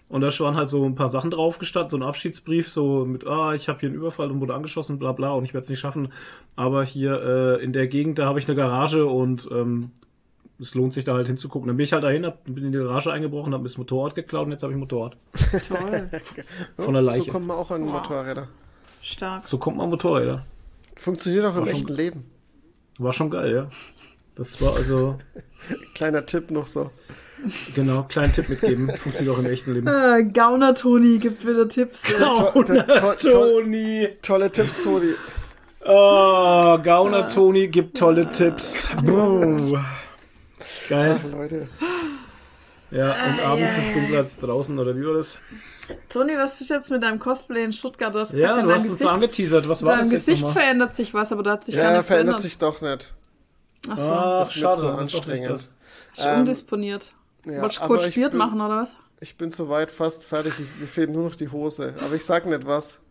und 0.10 0.22
da 0.22 0.28
waren 0.40 0.56
halt 0.56 0.70
so 0.70 0.86
ein 0.86 0.96
paar 0.96 1.10
Sachen 1.10 1.32
drauf 1.32 1.58
gestanden, 1.60 1.90
so 1.90 1.98
ein 1.98 2.04
Abschiedsbrief, 2.04 2.70
so 2.72 3.06
mit, 3.06 3.26
ah, 3.26 3.54
ich 3.54 3.68
habe 3.70 3.80
hier 3.80 3.90
einen 3.90 3.98
Überfall 3.98 4.30
und 4.32 4.40
wurde 4.42 4.54
angeschossen, 4.54 5.00
bla 5.00 5.12
bla 5.14 5.32
und 5.32 5.44
ich 5.46 5.54
werde 5.54 5.64
es 5.64 5.70
nicht 5.70 5.80
schaffen, 5.80 6.12
aber 6.56 6.84
hier 6.86 7.22
äh, 7.60 7.64
in 7.64 7.74
der 7.74 7.88
Gegend, 7.88 8.20
da 8.20 8.26
habe 8.28 8.40
ich 8.40 8.48
eine 8.48 8.56
Garage 8.56 9.06
und 9.06 9.50
ähm, 9.52 9.92
es 10.60 10.74
lohnt 10.74 10.94
sich 10.94 11.04
da 11.04 11.14
halt 11.16 11.28
hinzugucken. 11.28 11.68
Dann 11.68 11.76
bin 11.76 11.84
ich 11.84 11.92
halt 11.92 12.04
dahin, 12.06 12.26
hab, 12.26 12.44
bin 12.46 12.58
in 12.66 12.72
die 12.72 12.78
Garage 12.78 13.12
eingebrochen, 13.12 13.52
habe 13.54 13.64
mir 13.64 13.68
das 13.70 13.78
Motorrad 13.78 14.16
geklaut 14.16 14.46
und 14.46 14.52
jetzt 14.54 14.64
habe 14.64 14.72
ich 14.72 14.78
ein 14.78 14.80
Motorrad. 14.80 15.18
Toll. 15.68 16.10
Von 16.78 16.94
der 16.94 17.04
So 17.04 17.10
Leiche. 17.10 17.32
kommt 17.32 17.48
man 17.48 17.58
auch 17.58 17.72
an 17.72 17.82
Motorräder. 17.82 18.48
Stark. 19.02 19.44
So 19.44 19.58
kommt 19.58 19.76
man 19.78 19.90
Motorräder. 19.90 20.46
Funktioniert 20.96 21.44
auch 21.46 21.56
im 21.58 21.62
War 21.62 21.66
schon- 21.68 21.76
echten 21.76 21.94
Leben. 21.94 22.26
War 23.00 23.12
schon 23.12 23.30
geil, 23.30 23.54
ja. 23.54 23.70
Das 24.36 24.62
war 24.62 24.74
also, 24.76 25.18
Kleiner 25.94 26.26
Tipp 26.26 26.52
noch 26.52 26.68
so. 26.68 26.90
Genau, 27.76 28.04
kleinen 28.04 28.34
Tipp 28.34 28.50
mitgeben. 28.50 28.90
Funktioniert 28.98 29.36
auch 29.36 29.40
im 29.40 29.46
echten 29.46 29.74
Leben. 29.74 29.88
Äh, 29.88 30.24
Gauner 30.34 30.74
Toni 30.76 31.18
gibt 31.18 31.46
wieder 31.46 31.68
Tipps. 31.68 32.02
Gauner 32.20 32.52
to- 32.88 33.30
to- 33.30 33.30
Toni. 33.30 34.10
Tolle 34.22 34.52
Tipps, 34.52 34.82
Toni. 34.84 35.14
Oh, 35.86 36.78
Gauner 36.82 37.28
Toni 37.28 37.68
gibt 37.68 37.98
tolle 37.98 38.30
Tipps. 38.32 38.90
Buh. 39.04 39.56
Geil. 40.90 41.20
Ach, 41.24 41.32
Leute. 41.32 41.68
Ja, 42.92 43.12
und 43.26 43.40
abends 43.42 43.78
ist 43.78 43.94
dunkler 43.94 44.20
als 44.20 44.40
draußen, 44.40 44.78
oder 44.80 44.96
wie 44.96 45.06
war 45.06 45.16
das? 45.16 45.42
Toni, 46.10 46.34
was 46.38 46.62
ist 46.62 46.70
jetzt 46.70 46.90
mit 46.92 47.04
deinem 47.04 47.20
Cosplay 47.20 47.64
in 47.64 47.74
Stuttgart? 47.74 48.14
Du 48.16 48.20
hast 48.20 48.34
Ja, 48.34 48.50
gesagt, 48.54 48.66
du 48.68 48.72
hast 48.74 48.76
uns 48.84 48.88
so 48.88 48.92
Gesicht, 48.94 49.10
angeteasert. 49.14 49.70
Was 49.70 49.84
war 49.84 49.92
dein 49.94 50.00
das 50.02 50.12
jetzt 50.12 50.26
Gesicht 50.26 50.42
nochmal? 50.44 50.64
verändert 50.64 50.96
sich 50.96 51.14
was, 51.14 51.32
aber 51.32 51.44
da 51.44 51.52
hat 51.54 51.64
sich 51.64 51.76
gar 51.76 51.84
Ja, 51.84 51.92
nichts 51.94 52.08
verändert 52.08 52.40
verändert. 52.40 52.42
sich 52.42 52.58
doch 52.58 52.82
nicht. 52.82 53.14
Ach 53.90 53.98
so, 54.00 54.12
Ach, 54.14 54.42
Ist 54.42 54.56
mir 54.56 54.62
schade, 54.62 54.78
zu 54.78 54.88
das 54.88 55.02
ist 55.02 55.14
doch 55.16 55.26
nicht 55.28 55.42
anstrengend. 55.44 55.50
das. 56.16 56.20
ist 56.26 56.38
undisponiert. 56.40 57.12
Ja, 57.46 57.62
Wolltest 57.62 57.82
du 57.82 58.20
Beard 58.22 58.32
bin- 58.32 58.38
machen, 58.38 58.60
oder 58.62 58.78
was? 58.82 58.96
Ich 59.20 59.38
bin 59.38 59.50
soweit 59.50 59.92
fast 59.92 60.26
fertig. 60.26 60.54
Ich, 60.60 60.80
mir 60.80 60.88
fehlt 60.88 61.10
nur 61.10 61.24
noch 61.30 61.36
die 61.36 61.50
Hose. 61.50 61.94
Aber 62.02 62.14
ich 62.16 62.26
sag 62.26 62.46
nicht 62.46 62.66
was. 62.68 63.02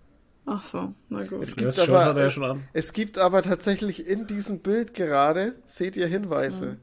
Ach 0.46 0.62
so, 0.62 0.92
na 1.08 1.22
gut. 1.24 1.40
Es 1.42 1.50
Ja, 1.56 1.62
gibt 1.62 1.74
Shirt 1.76 1.88
aber, 1.88 2.02
er 2.02 2.16
ja 2.22 2.28
äh, 2.28 2.30
schon 2.30 2.44
an. 2.44 2.62
es 2.74 2.92
gibt 2.92 3.16
aber 3.16 3.40
tatsächlich 3.42 4.06
in 4.06 4.26
diesem 4.26 4.60
Bild 4.60 4.92
gerade, 4.92 5.54
seht 5.64 5.96
ihr 5.96 6.06
Hinweise. 6.06 6.76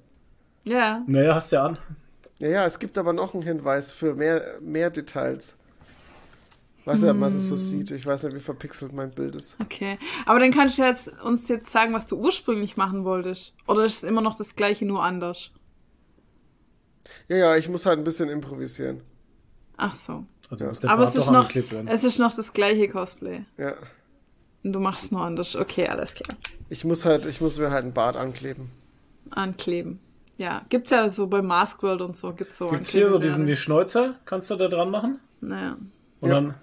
Ja, 0.64 1.04
Naja, 1.06 1.36
hast 1.36 1.52
ja 1.52 1.66
an. 1.68 1.78
Ja, 2.40 2.48
ja, 2.50 2.66
es 2.66 2.80
gibt 2.80 2.98
aber 2.98 3.14
noch 3.14 3.36
einen 3.36 3.44
Hinweis 3.44 3.94
für 3.94 4.16
mehr, 4.16 4.56
mehr 4.62 4.90
Details. 4.90 5.58
Weiß 6.86 7.02
nicht, 7.02 7.12
ob 7.12 7.18
man 7.18 7.32
das 7.32 7.48
so 7.48 7.56
sieht. 7.56 7.92
Ich 7.92 8.04
weiß 8.08 8.24
nicht, 8.24 8.36
wie 8.36 8.40
verpixelt 8.40 8.92
mein 8.94 9.12
Bild 9.12 9.36
ist. 9.36 9.58
okay. 9.62 10.00
Aber 10.26 10.40
dann 10.40 10.50
kannst 10.52 10.80
du 10.80 10.82
jetzt, 10.82 11.12
uns 11.24 11.48
jetzt 11.48 11.72
sagen, 11.72 11.94
was 11.94 12.08
du 12.08 12.16
ursprünglich 12.18 12.76
machen 12.78 13.06
wolltest. 13.06 13.54
Oder 13.68 13.86
ist 13.86 13.98
es 13.98 14.04
immer 14.04 14.22
noch 14.22 14.36
das 14.36 14.56
gleiche, 14.56 14.86
nur 14.86 15.04
anders? 15.04 15.52
Ja, 17.28 17.38
ja, 17.38 17.56
ich 17.56 17.68
muss 17.70 17.86
halt 17.86 17.98
ein 18.00 18.04
bisschen 18.04 18.30
improvisieren. 18.30 19.02
Ach 19.78 19.94
so. 19.94 20.26
Also 20.50 20.66
muss 20.66 20.80
der 20.82 20.90
Aber 20.90 21.04
Bart 21.04 21.10
es 21.16 21.22
ist, 21.22 21.28
noch, 21.32 21.40
angeklebt 21.40 21.72
werden. 21.72 21.88
es 21.88 22.04
ist 22.04 22.20
noch 22.20 22.36
das 22.36 22.54
gleiche 22.54 22.88
Cosplay. 22.90 23.44
Ja. 23.58 23.74
Und 24.64 24.74
du 24.74 24.80
machst 24.80 25.06
es 25.06 25.12
nur 25.12 25.22
anders. 25.22 25.56
Okay, 25.56 25.88
alles 25.88 26.14
klar. 26.14 26.38
Ich 26.70 26.86
muss 26.86 27.06
halt, 27.06 27.26
ich 27.26 27.42
muss 27.42 27.58
mir 27.58 27.72
halt 27.72 27.84
einen 27.84 27.94
Bart 27.94 28.16
ankleben. 28.16 28.70
Ankleben. 29.32 30.00
Ja, 30.38 30.64
gibt's 30.70 30.90
ja 30.92 31.08
so 31.10 31.28
bei 31.28 31.42
Mask 31.42 31.82
World 31.84 32.02
und 32.02 32.18
so. 32.18 32.34
Gibt's 32.34 32.58
so 32.58 32.70
Gibt's 32.70 32.90
hier 32.90 33.10
so 33.10 33.18
diesen 33.20 33.46
die. 33.48 33.56
Schnäuzer? 33.56 34.16
Kannst 34.26 34.50
du 34.52 34.56
da 34.56 34.68
dran 34.68 34.90
machen? 34.92 35.20
Naja. 35.40 35.78
Und 36.20 36.30
Ja. 36.30 36.36
dann. 36.36 36.56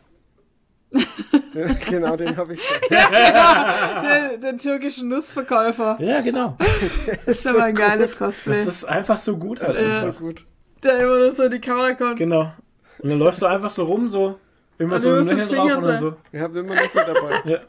genau, 1.90 2.16
den 2.16 2.36
habe 2.36 2.54
ich 2.54 2.62
schon. 2.62 2.76
Den, 2.90 4.40
den 4.40 4.58
türkischen 4.58 5.08
Nussverkäufer. 5.08 5.96
Ja, 6.00 6.20
genau. 6.20 6.56
Das 7.26 7.38
ist 7.40 7.46
aber 7.46 7.64
ein 7.64 7.74
geiles 7.74 8.12
Das 8.12 8.18
Cosplay. 8.18 8.62
ist 8.62 8.84
einfach 8.84 9.16
so 9.16 9.36
gut. 9.36 9.60
Das 9.60 9.76
Also, 9.76 9.80
ist 9.84 10.00
so 10.02 10.12
gut. 10.12 10.46
Der 10.82 11.00
immer 11.00 11.18
nur 11.18 11.32
so 11.32 11.42
in 11.44 11.50
die 11.52 11.60
Kamera 11.60 11.92
kommt. 11.94 12.16
Genau. 12.16 12.52
Und 13.00 13.10
dann 13.10 13.18
läufst 13.18 13.42
du 13.42 13.46
einfach 13.46 13.70
so 13.70 13.84
rum, 13.84 14.08
so. 14.08 14.38
Immer 14.78 14.94
Und 14.94 15.00
so 15.00 15.12
ein 15.14 15.26
Lächeln 15.26 15.48
so 15.48 15.54
drauf 15.56 15.76
und 15.76 15.82
dann 15.84 15.98
so. 15.98 16.16
Wir 16.30 16.40
haben 16.42 16.56
immer 16.56 16.74
Nüsse 16.80 17.04
dabei. 17.06 17.60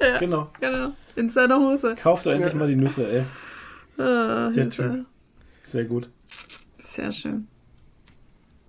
Ja. 0.00 0.18
Genau. 0.18 0.48
Genau. 0.60 0.92
In 1.16 1.28
seiner 1.28 1.58
Hose. 1.58 1.94
Kauf 2.00 2.22
doch 2.22 2.32
endlich 2.32 2.54
mal 2.54 2.68
die 2.68 2.76
Nüsse, 2.76 3.06
ey. 3.08 3.24
Ah, 4.02 4.50
Der 4.50 4.68
Typ. 4.70 5.04
Sehr 5.62 5.84
gut. 5.84 6.08
Sehr 6.78 7.12
schön. 7.12 7.48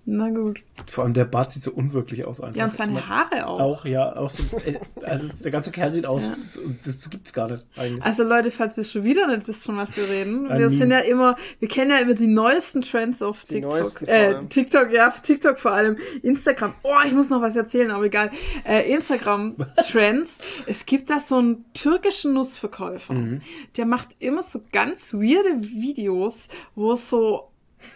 Na 0.06 0.28
gut. 0.28 0.60
Vor 0.86 1.04
allem 1.04 1.14
der 1.14 1.24
Bart 1.24 1.50
sieht 1.52 1.62
so 1.62 1.70
unwirklich 1.72 2.26
aus 2.26 2.40
einfach. 2.42 2.56
Ja, 2.56 2.64
und 2.64 2.72
Ich 2.72 2.76
seine 2.76 2.92
mein, 2.92 3.08
Haare 3.08 3.46
auch. 3.46 3.58
Auch, 3.60 3.84
ja, 3.86 4.14
auch 4.16 4.28
so. 4.28 4.56
äh, 4.58 4.78
Also 5.02 5.42
der 5.42 5.50
ganze 5.50 5.70
Kerl 5.70 5.92
sieht 5.92 6.04
aus. 6.04 6.28
so- 6.50 6.60
Das 6.84 7.08
gibt's 7.08 7.32
gar 7.32 7.48
nicht 7.50 7.64
eigentlich. 7.74 8.02
Also 8.04 8.22
Leute, 8.22 8.50
falls 8.50 8.76
ihr 8.76 8.84
schon 8.84 9.02
wieder 9.04 9.26
nicht 9.28 9.48
wisst, 9.48 9.64
von 9.64 9.76
was 9.78 9.96
wir 9.96 10.06
reden, 10.08 10.46
Ein 10.50 10.58
wir 10.58 10.66
Meme. 10.66 10.76
sind 10.78 10.90
ja 10.90 10.98
immer, 10.98 11.36
wir 11.58 11.68
kennen 11.68 11.90
ja 11.90 11.98
immer 11.98 12.12
die 12.14 12.26
neuesten 12.26 12.82
Trends 12.82 13.22
auf 13.22 13.42
Die 13.44 13.62
TikTok. 13.62 14.02
äh. 14.08 14.34
TikTok, 14.50 14.92
ja, 14.92 15.10
TikTok 15.10 15.58
vor 15.58 15.70
allem. 15.72 15.96
Instagram. 16.22 16.74
Oh, 16.82 16.96
ich 17.06 17.12
muss 17.12 17.30
noch 17.30 17.40
was 17.40 17.56
erzählen, 17.56 17.90
aber 17.90 18.04
egal. 18.04 18.30
Äh, 18.66 18.92
Instagram 18.92 19.54
Trends. 19.90 20.38
Es 20.66 20.84
gibt 20.84 21.08
da 21.08 21.18
so 21.18 21.36
einen 21.38 21.64
türkischen 21.72 22.34
Nussverkäufer. 22.34 23.14
Mhm. 23.14 23.40
Der 23.78 23.86
macht 23.86 24.08
immer 24.18 24.42
so 24.42 24.60
ganz 24.70 25.14
weirde 25.14 25.62
Videos, 25.62 26.48
wo 26.74 26.92
es 26.92 27.08
so 27.08 27.48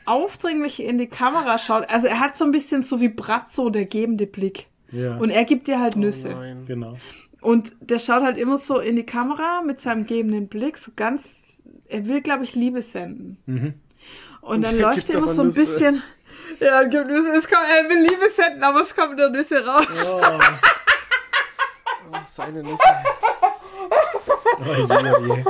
aufdringlich 0.05 0.83
in 0.83 0.99
die 0.99 1.07
Kamera 1.09 1.59
schaut. 1.59 1.89
Also 1.89 2.07
er 2.07 2.21
hat 2.21 2.37
so 2.37 2.45
ein 2.45 2.51
bisschen 2.53 2.83
so 2.83 3.01
wie 3.01 3.09
Bratzo, 3.09 3.71
der 3.71 3.85
gebende 3.87 4.27
Blick. 4.27 4.67
Ja. 4.91 5.17
Und 5.17 5.31
er 5.31 5.45
gibt 5.45 5.69
dir 5.69 5.81
halt 5.81 5.97
Nüsse. 5.97 6.29
Nein. 6.29 6.65
genau. 6.67 6.97
Und 7.41 7.77
der 7.81 7.99
schaut 7.99 8.23
halt 8.23 8.37
immer 8.39 8.59
so 8.59 8.79
in 8.79 8.97
die 8.97 9.07
Kamera 9.07 9.63
mit 9.63 9.81
seinem 9.81 10.07
gebenden 10.07 10.49
Blick, 10.49 10.77
so 10.79 10.91
ganz, 10.97 11.47
er 11.89 12.07
will, 12.07 12.21
glaube 12.21 12.45
ich, 12.45 12.55
Liebe 12.55 12.83
senden. 12.83 13.37
Mhm. 13.47 13.75
Und 14.41 14.63
dann 14.63 14.77
er 14.77 14.83
läuft 14.95 15.11
er 15.11 15.17
immer 15.19 15.29
so 15.29 15.43
ein 15.43 15.49
Nüsse. 15.49 15.61
bisschen, 15.65 16.03
ja, 16.61 16.83
gibt 16.85 17.07
Nüsse, 17.07 17.37
es 17.37 17.49
kommt, 17.49 17.61
er 17.77 17.89
will 17.89 18.01
Liebe 18.03 18.29
senden, 18.35 18.65
aber 18.65 18.81
es 18.81 18.95
kommt 18.97 19.17
nur 19.17 19.29
Nüsse 19.31 19.65
raus. 19.65 19.87
Oh, 20.07 20.21
Oh, 22.11 22.17
seine 22.25 22.63
Nüsse. 22.63 22.83
oh 24.61 24.65
je, 24.65 24.83
oh 24.85 25.35
je. 25.37 25.45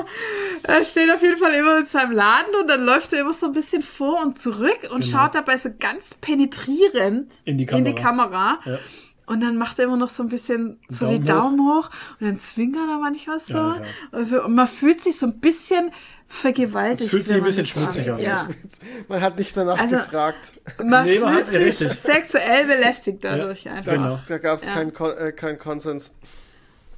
Er 0.62 0.84
steht 0.84 1.10
auf 1.12 1.22
jeden 1.22 1.36
Fall 1.36 1.54
immer 1.54 1.78
in 1.78 1.86
seinem 1.86 2.12
Laden 2.12 2.54
und 2.60 2.68
dann 2.68 2.84
läuft 2.84 3.12
er 3.12 3.20
immer 3.20 3.32
so 3.34 3.46
ein 3.46 3.52
bisschen 3.52 3.82
vor 3.82 4.22
und 4.22 4.38
zurück 4.38 4.88
und 4.90 5.04
schaut 5.04 5.34
dabei 5.34 5.56
so 5.56 5.70
ganz 5.78 6.14
penetrierend 6.20 7.40
Genau. 7.44 7.44
In 7.44 7.58
die 7.58 7.64
In 7.64 7.84
die 7.84 7.94
Kamera. 7.94 8.58
Kamera. 8.58 8.58
Ja. 8.64 8.78
Und 9.26 9.40
dann 9.42 9.56
macht 9.58 9.78
er 9.78 9.84
immer 9.84 9.96
noch 9.98 10.08
so 10.08 10.22
ein 10.22 10.28
bisschen 10.30 10.78
so 10.88 11.04
Daumen 11.04 11.20
die 11.20 11.24
Daumen 11.26 11.60
hoch. 11.60 11.90
und 12.18 12.26
dann 12.26 12.38
zwinkert 12.38 12.88
er 12.88 12.98
manchmal 12.98 13.38
so. 13.40 13.58
Alter. 13.58 13.84
Also 14.10 14.42
und 14.44 14.54
man 14.54 14.66
fühlt 14.68 15.02
sich 15.02 15.18
so 15.18 15.26
ein 15.26 15.38
bisschen 15.38 15.90
vergewaltigt. 16.28 17.02
Es 17.02 17.08
fühlt 17.10 17.26
sich 17.26 17.36
ein 17.36 17.40
man 17.40 17.46
bisschen 17.46 17.66
schmutzig 17.66 18.10
an. 18.10 18.18
Ja. 18.20 18.48
Man 19.08 19.20
hat 19.22 19.38
nicht 19.38 19.56
danach 19.56 19.78
Also- 19.78 19.96
gefragt. 19.96 20.52
Man 20.82 21.06
Nee, 21.06 21.18
man 21.20 21.44
fühlt 21.46 21.72
hat- 21.72 21.78
sich 21.78 21.90
sexuell 22.00 22.66
belästigt 22.66 23.22
dadurch 23.24 23.68
einfach. 23.68 23.92
Genau. 23.92 24.18
Da 24.28 24.36
gab 24.38 24.58
es 24.58 24.66
Ja. 24.66 24.72
keinen 24.74 24.92
Kon 24.92 25.10
äh, 25.16 25.32
keinen 25.32 25.58
Konsens. 25.58 26.14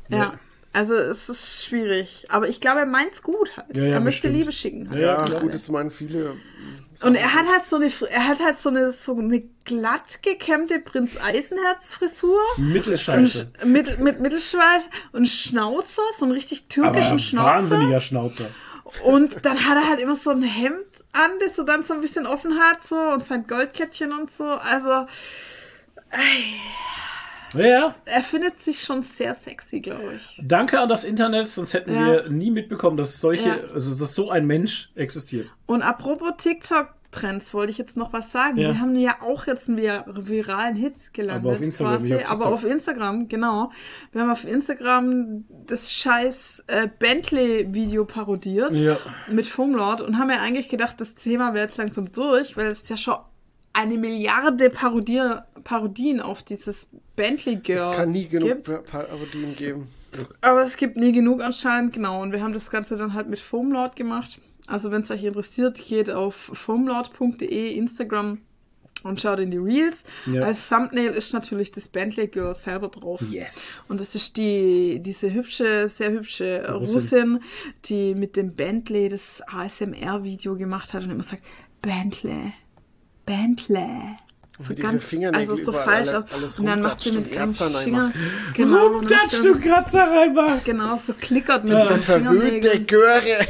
Ja. 0.09 0.35
Also 0.73 0.95
es 0.95 1.29
ist 1.29 1.65
schwierig. 1.65 2.27
Aber 2.29 2.49
ich 2.49 2.61
glaube, 2.61 2.81
er 2.81 2.87
meint's 2.87 3.23
gut 3.23 3.57
halt. 3.57 3.77
Ja, 3.77 3.85
ja, 3.85 3.93
er 3.95 4.01
möchte 4.01 4.29
bestimmt. 4.29 4.37
Liebe 4.37 4.53
schicken. 4.53 4.91
Halt. 4.91 5.01
Ja, 5.01 5.41
gut, 5.41 5.53
das 5.53 5.69
meinen 5.69 5.91
viele. 5.91 6.37
Und 7.03 7.15
er 7.15 7.35
hat 7.35 7.47
halt 7.47 7.65
so 7.65 7.77
eine, 7.77 7.91
er 8.09 8.29
hat 8.29 8.41
halt 8.41 8.59
so 8.59 8.69
eine, 8.69 8.93
so 8.93 9.17
eine 9.17 9.43
glatt 9.65 10.23
gekämmte 10.23 10.79
Prinz 10.79 11.17
Eisenherz 11.21 11.95
Frisur. 11.95 12.39
Mittelscheiße. 12.59 13.53
Und 13.63 13.73
mit, 13.73 13.99
mit 13.99 14.21
Mittelschweiß 14.21 14.89
und 15.13 15.27
Schnauzer, 15.27 16.03
so 16.17 16.25
einen 16.25 16.33
richtig 16.33 16.67
türkischen 16.69 17.11
Aber 17.13 17.19
Schnauzer. 17.19 17.47
wahnsinniger 17.47 18.01
Schnauzer. 18.01 18.51
Und 19.05 19.45
dann 19.45 19.69
hat 19.69 19.77
er 19.77 19.89
halt 19.89 20.01
immer 20.01 20.17
so 20.17 20.31
ein 20.31 20.43
Hemd 20.43 20.85
an, 21.13 21.31
das 21.41 21.57
so 21.57 21.63
dann 21.63 21.85
so 21.85 21.95
ein 21.95 22.01
bisschen 22.01 22.27
offen 22.27 22.59
hat, 22.59 22.83
so, 22.83 22.97
und 22.97 23.23
sein 23.23 23.47
Goldkettchen 23.47 24.13
und 24.13 24.31
so. 24.37 24.45
Also, 24.45 25.07
Ja, 27.57 27.95
er 28.05 28.23
findet 28.23 28.61
sich 28.63 28.81
schon 28.83 29.03
sehr 29.03 29.35
sexy, 29.35 29.81
glaube 29.81 30.15
ich. 30.17 30.41
danke 30.43 30.79
an 30.81 30.89
das 30.89 31.05
Internet, 31.05 31.49
sonst 31.49 31.75
hätten 31.75 31.93
Ja. 31.93 32.07
wir 32.07 32.29
nie 32.31 32.51
mitbekommen, 32.51 32.97
dass 32.97 33.21
solche, 33.21 33.49
Ja. 33.49 33.59
also 33.75 33.99
dass 33.99 34.15
so 34.15 34.31
ein 34.31 34.47
Mensch 34.47 34.91
existiert. 34.95 35.51
Und 35.67 35.83
apropos 35.83 36.33
TikTok-Trends, 36.39 37.53
wollte 37.55 37.73
ich 37.73 37.79
jetzt 37.79 37.97
noch 37.97 38.13
was 38.13 38.31
sagen. 38.31 38.57
Ja. 38.57 38.69
Wir 38.69 38.81
haben 38.81 38.95
ja 38.95 39.17
auch 39.21 39.47
jetzt 39.49 39.69
einen 39.69 39.79
vir 39.79 40.05
viralen 40.07 40.77
Hit 40.77 41.13
gelandet. 41.13 41.45
Aber 41.45 41.53
auf 41.53 41.61
Instagram, 41.61 41.97
quasi, 41.99 42.15
auf 42.15 42.31
aber 42.31 42.45
TikTok. 42.45 42.53
auf 42.55 42.65
Instagram, 42.65 43.29
genau. 43.29 43.73
Wir 44.13 44.21
haben 44.23 44.31
auf 44.31 44.45
Instagram 44.45 45.45
das 45.67 45.93
scheiß 45.93 46.65
äh, 46.69 46.89
Bentley-Video 47.01 48.05
parodiert 48.05 48.73
Ja. 48.73 48.97
mit 49.29 49.47
Foamlord 49.49 50.01
und 50.03 50.19
haben 50.19 50.31
ja 50.31 50.41
eigentlich 50.41 50.69
gedacht, 50.69 51.01
das 51.01 51.15
Thema 51.17 51.53
wäre 51.55 51.67
jetzt 51.67 51.77
langsam 51.79 52.13
durch, 52.13 52.57
weil 52.57 52.69
es 52.69 52.89
ja 52.89 52.97
schon 52.97 53.17
eine 53.73 53.97
Milliarde 53.99 54.71
Parodier 54.71 55.47
Parodien 55.65 56.21
auf 56.21 56.43
dieses 56.43 56.89
Bentley 57.17 57.57
Girl 57.57 57.79
Es 57.79 57.91
kann 57.97 58.13
nie 58.13 58.27
genug 58.27 58.49
gibt. 58.49 58.65
Pa- 58.65 58.79
Parodien 59.03 59.55
geben. 59.57 59.87
Aber 60.41 60.63
es 60.63 60.77
gibt 60.77 60.97
nie 60.97 61.13
genug 61.13 61.43
anscheinend, 61.43 61.93
genau. 61.93 62.21
Und 62.23 62.33
wir 62.33 62.43
haben 62.43 62.53
das 62.53 62.71
Ganze 62.71 62.97
dann 62.97 63.15
halt 63.15 63.29
mit 63.29 63.39
Foamlord 63.41 63.95
gemacht. 63.95 64.39
Also 64.67 64.91
wenn 64.91 65.03
es 65.03 65.11
euch 65.11 65.23
interessiert, 65.25 65.81
geht 65.87 66.11
auf 66.11 66.35
foamlord.de, 66.35 67.73
Instagram 67.75 68.39
und 69.03 69.21
schaut 69.21 69.39
in 69.39 69.51
die 69.51 69.57
Reels. 69.59 70.05
Ja. 70.27 70.43
Als 70.43 70.69
Thumbnail 70.69 71.13
ist 71.13 71.33
natürlich 71.33 71.71
das 71.73 71.89
Bentley 71.89 72.27
Girl 72.29 72.55
selber 72.55 72.89
drauf. 72.89 73.21
Yes. 73.31 73.85
Und 73.89 74.01
das 74.01 74.15
ist 74.15 74.37
die, 74.37 74.99
diese 75.01 75.33
hübsche, 75.33 75.89
sehr 75.89 76.11
hübsche 76.11 76.67
Russin. 76.73 76.95
Russin, 76.95 77.41
die 77.87 78.15
mit 78.15 78.37
dem 78.37 78.55
Bentley 78.55 79.09
das 79.09 79.43
ASMR-Video 79.47 80.57
gemacht 80.57 80.93
hat 80.95 81.05
und 81.05 81.11
immer 81.11 81.23
sagt, 81.23 81.43
Bentley, 81.83 82.53
Bentley. 83.27 84.17
So 84.59 84.75
ganz, 84.75 85.11
also 85.33 85.57
so 85.57 85.73
falsch. 85.73 86.11
alle- 86.11 86.27
alles 86.35 86.59
und 86.59 86.67
dann 86.67 86.81
macht 86.83 87.01
sie 87.01 87.13
mit 87.13 87.33
ihrem 87.33 87.49
und 87.49 87.57
Finger, 87.57 88.11
Kratzer 88.11 88.53
genau, 88.53 89.01
sie- 89.31 89.43
du 89.43 89.59
Kratzer 89.59 90.03
reinmach. 90.11 90.65
Genau, 90.65 90.97
so 90.99 91.15
klickert 91.15 91.67
mit 91.67 91.79
seinen 91.79 92.01
verwöhnte. 92.01 92.85
Göre. 92.85 93.47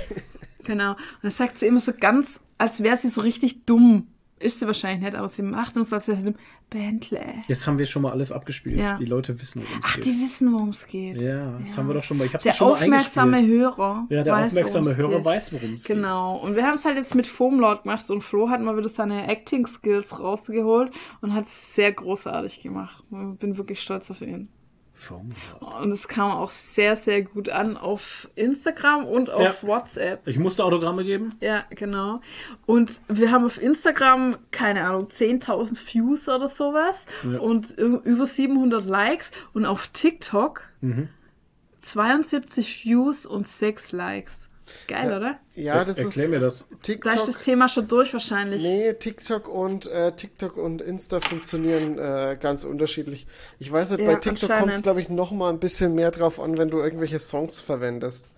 Genau. 0.62 0.90
Und 0.92 0.98
dann 1.22 1.30
sagt 1.32 1.58
sie 1.58 1.66
immer 1.66 1.80
so 1.80 1.92
ganz 1.98 2.40
als 2.58 2.82
wäre 2.82 2.96
sie 2.96 3.08
so 3.08 3.22
richtig 3.22 3.64
dumm. 3.64 4.06
Ist 4.40 4.58
sie 4.58 4.66
wahrscheinlich 4.66 5.02
nicht, 5.04 5.14
aber 5.14 5.28
sie 5.28 5.42
macht 5.42 5.76
uns 5.76 5.90
sie 5.90 6.16
dumm. 6.24 6.34
Bentley. 6.70 7.42
Jetzt 7.46 7.66
haben 7.66 7.76
wir 7.78 7.84
schon 7.84 8.00
mal 8.02 8.12
alles 8.12 8.32
abgespielt. 8.32 8.78
Ja. 8.78 8.96
Die 8.96 9.04
Leute 9.04 9.38
wissen, 9.38 9.62
worum 9.62 9.78
es 9.80 9.84
Ach, 9.86 9.94
geht. 9.96 10.06
die 10.06 10.20
wissen, 10.20 10.52
worum 10.52 10.68
es 10.70 10.86
geht. 10.86 11.20
ja, 11.20 11.58
das 11.58 11.76
haben 11.76 11.88
wir 11.88 11.94
doch 11.94 12.02
schon 12.04 12.16
mal. 12.16 12.24
Ich 12.24 12.32
hab's 12.32 12.44
Der 12.44 12.54
schon 12.54 12.68
mal 12.68 12.72
aufmerksame 12.74 13.36
eingespielt. 13.38 13.62
Hörer. 13.76 14.06
Ja, 14.08 14.22
der 14.22 14.32
weiß, 14.32 14.52
aufmerksame 14.52 14.96
Hörer 14.96 15.16
geht. 15.16 15.24
weiß, 15.26 15.52
worum 15.52 15.74
es 15.74 15.84
geht. 15.84 15.96
Genau. 15.96 16.38
Und 16.38 16.56
wir 16.56 16.62
haben 16.66 16.76
es 16.76 16.84
halt 16.86 16.96
jetzt 16.96 17.14
mit 17.14 17.26
Foamlord 17.26 17.82
gemacht 17.82 18.08
und 18.08 18.22
Flo 18.22 18.48
hat 18.48 18.62
mal 18.62 18.76
wieder 18.78 18.88
seine 18.88 19.28
Acting-Skills 19.28 20.18
rausgeholt 20.20 20.92
und 21.20 21.34
hat 21.34 21.44
es 21.44 21.74
sehr 21.74 21.92
großartig 21.92 22.62
gemacht. 22.62 23.02
Ich 23.10 23.38
bin 23.38 23.58
wirklich 23.58 23.82
stolz 23.82 24.10
auf 24.10 24.22
ihn. 24.22 24.48
Und 25.60 25.90
es 25.92 26.06
kam 26.08 26.30
auch 26.30 26.50
sehr, 26.50 26.94
sehr 26.96 27.22
gut 27.22 27.48
an 27.48 27.76
auf 27.76 28.28
Instagram 28.34 29.06
und 29.06 29.30
auf 29.30 29.62
Ja. 29.62 29.68
WhatsApp. 29.68 30.26
Ich 30.28 30.38
musste 30.38 30.64
Autogramme 30.64 31.04
geben. 31.04 31.34
Ja, 31.40 31.64
genau. 31.70 32.20
Und 32.66 33.00
wir 33.08 33.30
haben 33.32 33.44
auf 33.44 33.60
Instagram, 33.60 34.36
keine 34.50 34.84
Ahnung, 34.84 35.08
10.000 35.10 35.78
Views 35.94 36.28
oder 36.28 36.48
sowas 36.48 37.06
Ja. 37.24 37.38
und 37.38 37.70
über 37.78 38.26
700 38.26 38.84
Likes 38.84 39.30
und 39.54 39.64
auf 39.66 39.88
TikTok 39.88 40.62
Mhm. 40.82 41.08
72 41.80 42.84
Views 42.84 43.24
und 43.24 43.46
6 43.46 43.92
Likes. 43.92 44.48
Geil, 44.88 45.12
oder? 45.16 45.38
Ja, 45.54 45.84
das 45.84 45.98
Erklär 45.98 46.24
ist 46.24 46.30
mir 46.30 46.40
das. 46.40 46.66
Da 46.68 46.74
ist 46.74 47.04
das 47.04 47.24
TikTok. 47.26 47.42
Thema 47.42 47.68
schon 47.68 47.88
durch 47.88 48.12
wahrscheinlich. 48.12 48.62
Nee, 48.62 48.92
TikTok 48.94 49.48
und 49.48 49.86
äh, 49.86 50.12
TikTok 50.12 50.56
und 50.56 50.80
Insta 50.82 51.20
funktionieren 51.20 51.98
äh, 51.98 52.36
ganz 52.40 52.64
unterschiedlich. 52.64 53.26
Ich 53.58 53.70
weiß 53.70 53.90
nicht, 53.90 54.00
Ja, 54.00 54.06
bei 54.06 54.14
TikTok 54.16 54.50
kommt 54.50 54.74
es, 54.74 54.82
glaube 54.82 55.00
ich, 55.00 55.08
noch 55.08 55.30
mal 55.30 55.50
ein 55.50 55.60
bisschen 55.60 55.94
mehr 55.94 56.10
drauf 56.10 56.40
an, 56.40 56.58
wenn 56.58 56.70
du 56.70 56.78
irgendwelche 56.78 57.18
Songs 57.18 57.60
verwendest. 57.60 58.28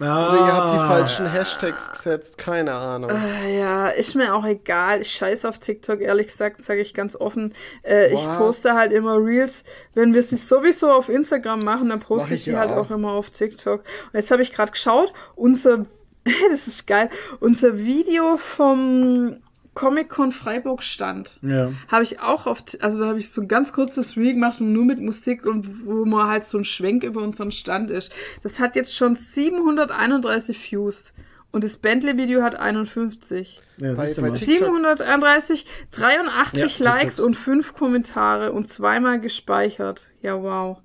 Ah, 0.00 0.28
Oder 0.28 0.46
ihr 0.46 0.52
habt 0.52 0.72
die 0.72 0.76
falschen 0.78 1.30
Hashtags 1.30 1.92
gesetzt, 1.92 2.36
keine 2.36 2.72
Ahnung. 2.72 3.10
Äh, 3.10 3.58
ja, 3.58 3.88
ist 3.88 4.14
mir 4.16 4.34
auch 4.34 4.44
egal. 4.44 5.02
Ich 5.02 5.12
scheiß 5.12 5.44
auf 5.44 5.58
TikTok, 5.58 6.00
ehrlich 6.00 6.28
gesagt, 6.28 6.62
sage 6.62 6.80
ich 6.80 6.92
ganz 6.92 7.14
offen. 7.14 7.54
Äh, 7.84 8.12
ich 8.12 8.20
poste 8.36 8.74
halt 8.74 8.92
immer 8.92 9.16
Reels. 9.16 9.62
Wenn 9.94 10.12
wir 10.12 10.22
sie 10.22 10.36
sowieso 10.36 10.90
auf 10.90 11.08
Instagram 11.08 11.60
machen, 11.60 11.90
dann 11.90 12.00
poste 12.00 12.28
Mach 12.28 12.32
ich 12.32 12.40
ich 12.40 12.44
die 12.44 12.50
ja 12.50 12.58
halt 12.58 12.70
auch. 12.70 12.86
auch 12.86 12.90
immer 12.90 13.12
auf 13.12 13.30
TikTok. 13.30 13.80
Und 13.80 14.14
jetzt 14.14 14.30
habe 14.30 14.42
ich 14.42 14.52
gerade 14.52 14.72
geschaut, 14.72 15.12
unser, 15.36 15.86
das 16.50 16.66
ist 16.66 16.86
geil, 16.86 17.08
unser 17.38 17.78
Video 17.78 18.36
vom 18.38 19.36
Comic-Con 19.74 20.32
Freiburg 20.32 20.82
stand. 20.82 21.38
Ja. 21.42 21.72
Habe 21.88 22.04
ich 22.04 22.20
auch 22.20 22.46
auf, 22.46 22.62
also 22.80 23.00
da 23.00 23.06
habe 23.08 23.18
ich 23.18 23.30
so 23.30 23.40
ein 23.40 23.48
ganz 23.48 23.72
kurzes 23.72 24.16
Reel 24.16 24.34
gemacht, 24.34 24.60
nur 24.60 24.84
mit 24.84 25.00
Musik 25.00 25.46
und 25.46 25.86
wo 25.86 26.04
man 26.04 26.28
halt 26.28 26.44
so 26.44 26.58
ein 26.58 26.64
Schwenk 26.64 27.04
über 27.04 27.22
unseren 27.22 27.52
Stand 27.52 27.90
ist. 27.90 28.12
Das 28.42 28.60
hat 28.60 28.76
jetzt 28.76 28.94
schon 28.94 29.14
731 29.14 30.70
Views. 30.72 31.12
Und 31.52 31.64
das 31.64 31.76
Bentley-Video 31.76 32.42
hat 32.42 32.54
51. 32.54 33.60
ja 33.76 33.92
Bei- 33.94 34.10
bei 34.14 34.20
mal. 34.22 34.32
TikTok- 34.32 34.38
731, 34.46 35.66
83 35.90 36.78
Ja, 36.78 36.84
Likes 36.94 37.20
und 37.20 37.34
5 37.34 37.74
Kommentare 37.74 38.52
und 38.52 38.68
zweimal 38.68 39.20
gespeichert. 39.20 40.08
Ja, 40.22 40.42
wow. 40.42 40.78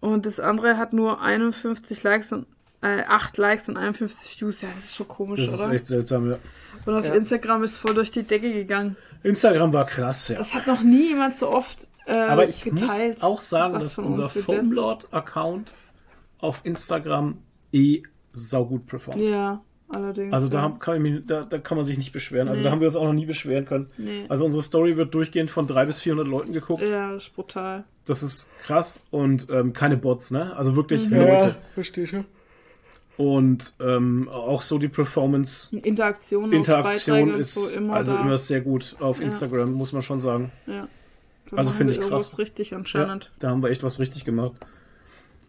Und 0.00 0.26
das 0.26 0.40
andere 0.40 0.76
hat 0.76 0.92
nur 0.92 1.20
51 1.20 2.02
Likes 2.02 2.32
und 2.32 2.46
äh, 2.82 3.02
8 3.08 3.38
Likes 3.38 3.68
und 3.68 3.76
51 3.76 4.40
Views. 4.40 4.60
Ja, 4.62 4.68
das 4.74 4.84
ist 4.84 4.96
schon 4.96 5.08
komisch, 5.08 5.40
Das 5.46 5.54
ist 5.54 5.60
oder? 5.64 5.72
echt 5.72 5.86
seltsam, 5.86 6.30
ja. 6.30 6.38
Und 6.86 6.94
auf 6.94 7.04
Ja. 7.06 7.14
Instagram 7.14 7.62
ist 7.64 7.76
voll 7.76 7.94
durch 7.94 8.10
die 8.10 8.22
Decke 8.22 8.52
gegangen. 8.52 8.96
Instagram 9.22 9.72
war 9.72 9.86
krass, 9.86 10.28
ja. 10.28 10.36
Das 10.38 10.54
hat 10.54 10.66
noch 10.66 10.82
nie 10.82 11.08
jemand 11.08 11.36
so 11.36 11.48
oft 11.50 11.88
äh, 12.06 12.12
Aber 12.16 12.46
ich 12.46 12.62
geteilt. 12.64 13.14
muss 13.14 13.22
auch 13.22 13.40
sagen, 13.40 13.74
dass 13.80 13.98
unser 13.98 14.28
Foamlord-Account 14.28 15.74
auf 16.38 16.60
Instagram 16.64 17.38
eh 17.72 18.02
saugut 18.32 18.86
performt. 18.86 19.20
Ja, 19.22 19.62
allerdings. 19.88 20.32
Also 20.32 20.48
da, 20.48 20.62
ja. 20.62 20.76
kann 20.78 20.96
ich 20.96 21.00
mich, 21.02 21.22
da, 21.26 21.42
da 21.42 21.58
kann 21.58 21.76
man 21.78 21.86
sich 21.86 21.96
nicht 21.96 22.12
beschweren. 22.12 22.48
Also 22.48 22.60
Nee. 22.60 22.64
da 22.64 22.70
haben 22.72 22.80
wir 22.80 22.88
uns 22.88 22.96
auch 22.96 23.04
noch 23.04 23.12
nie 23.14 23.26
beschweren 23.26 23.64
können. 23.64 23.90
Nee. 23.96 24.24
Also 24.28 24.44
unsere 24.44 24.62
Story 24.62 24.96
wird 24.96 25.14
durchgehend 25.14 25.50
von 25.50 25.66
300 25.66 25.86
bis 25.88 26.00
400 26.00 26.26
Leuten 26.26 26.52
geguckt. 26.52 26.82
Ja, 26.82 27.12
das 27.12 27.24
ist 27.24 27.34
brutal. 27.34 27.84
Das 28.06 28.22
ist 28.22 28.50
krass 28.64 29.02
und 29.10 29.46
ähm, 29.50 29.72
keine 29.72 29.96
Bots, 29.96 30.30
ne? 30.30 30.54
Also 30.56 30.76
wirklich 30.76 31.08
Mhm. 31.08 31.16
Leute. 31.16 31.56
verstehe 31.72 32.06
schon. 32.06 32.26
Und 33.16 33.74
ähm, 33.80 34.28
auch 34.28 34.60
so 34.62 34.78
die 34.78 34.88
Performance, 34.88 35.76
Interaktion, 35.76 36.46
auf 36.46 36.52
Interaktion 36.52 37.34
ist 37.34 37.54
so 37.54 37.76
immer 37.78 37.94
also 37.94 38.14
da. 38.14 38.22
immer 38.22 38.36
sehr 38.38 38.60
gut 38.60 38.96
auf 38.98 39.18
Ja. 39.20 39.26
Instagram, 39.26 39.72
muss 39.72 39.92
man 39.92 40.02
schon 40.02 40.18
sagen. 40.18 40.50
ja. 40.66 40.88
Da 41.50 41.58
also 41.58 41.70
finde 41.70 41.94
wir 41.94 42.02
ich 42.02 42.08
krass. 42.08 42.38
richtig 42.38 42.70
Ja, 42.70 42.78
anscheinend. 42.78 43.30
da 43.38 43.50
haben 43.50 43.62
wir 43.62 43.68
echt 43.70 43.82
was 43.84 44.00
richtig 44.00 44.24
gemacht. 44.24 44.54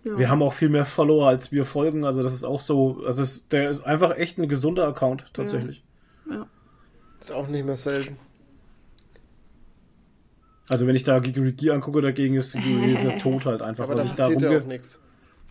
Ja. 0.04 0.18
Wir 0.20 0.30
haben 0.30 0.44
auch 0.44 0.54
viel 0.54 0.70
mehr 0.70 0.86
Follower, 0.86 1.28
als 1.28 1.52
wir 1.52 1.66
folgen. 1.66 2.06
Also 2.06 2.22
das 2.22 2.34
ist 2.34 2.44
auch 2.44 2.60
so, 2.62 3.02
also 3.08 3.24
es, 3.24 3.48
der 3.48 3.70
ist 3.70 3.82
einfach 3.82 4.16
echt 4.18 4.38
ein 4.38 4.48
gesunder 4.48 4.88
Account, 4.88 5.24
tatsächlich. 5.34 5.84
Ist 7.20 7.32
auch 7.32 7.48
nicht 7.48 7.66
mehr 7.66 7.78
selten. 7.78 8.20
Also 10.68 10.86
wenn 10.86 10.96
ich 10.96 11.04
da 11.04 11.20
Gigurigi 11.20 11.72
angucke, 11.72 12.02
dagegen 12.02 12.36
ist 12.36 12.54
Gigurigi 12.54 12.92
ist 12.94 13.04
ja 13.04 13.12
tot 13.18 13.46
halt 13.46 13.62
einfach. 13.62 13.86
Aber 13.86 13.96
da 13.96 14.04
ich 14.04 14.12
da 14.14 14.24
passiert 14.24 14.42
ja 14.42 14.50
rumge 14.50 14.62
auch 14.62 14.68
nichts. 14.68 15.00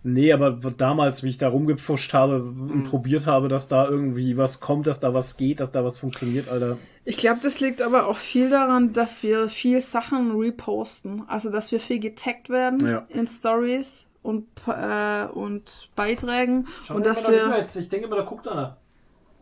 Nee, 0.07 0.35
aber 0.35 0.53
damals, 0.77 1.23
wie 1.23 1.31
ich 1.31 1.39
da 1.39 1.49
rumgepfuscht 1.49 2.13
habe 2.13 2.37
und 2.43 2.85
probiert 2.85 3.25
habe, 3.27 3.49
dass 3.49 3.69
da 3.69 3.89
irgendwie 3.89 4.37
was 4.37 4.61
kommt, 4.61 4.87
dass 4.87 5.01
da 5.01 5.15
was 5.15 5.39
geht, 5.39 5.61
dass 5.61 5.71
da 5.71 5.83
was 5.83 5.99
funktioniert, 5.99 6.47
Alter. 6.49 6.77
Ich 7.07 7.17
glaube, 7.17 7.39
das 7.43 7.59
liegt 7.61 7.81
aber 7.81 8.07
auch 8.07 8.19
viel 8.19 8.51
daran, 8.51 8.93
dass 8.93 9.23
wir 9.23 9.49
viel 9.49 9.81
Sachen 9.81 10.37
reposten. 10.39 11.23
Also, 11.27 11.51
dass 11.51 11.73
wir 11.73 11.81
viel 11.81 12.01
getaggt 12.01 12.51
werden 12.51 12.87
Ja. 12.87 13.07
in 13.09 13.27
Stories 13.27 14.07
und, 14.23 14.47
äh, 14.67 15.25
und 15.25 15.89
Beiträgen. 15.97 16.69
und 16.91 17.07
dass 17.07 17.27
wir 17.27 17.67
Ich 17.75 17.89
denke 17.89 18.07
mal, 18.09 18.17
da 18.17 18.25
guckt 18.25 18.47
einer. 18.47 18.77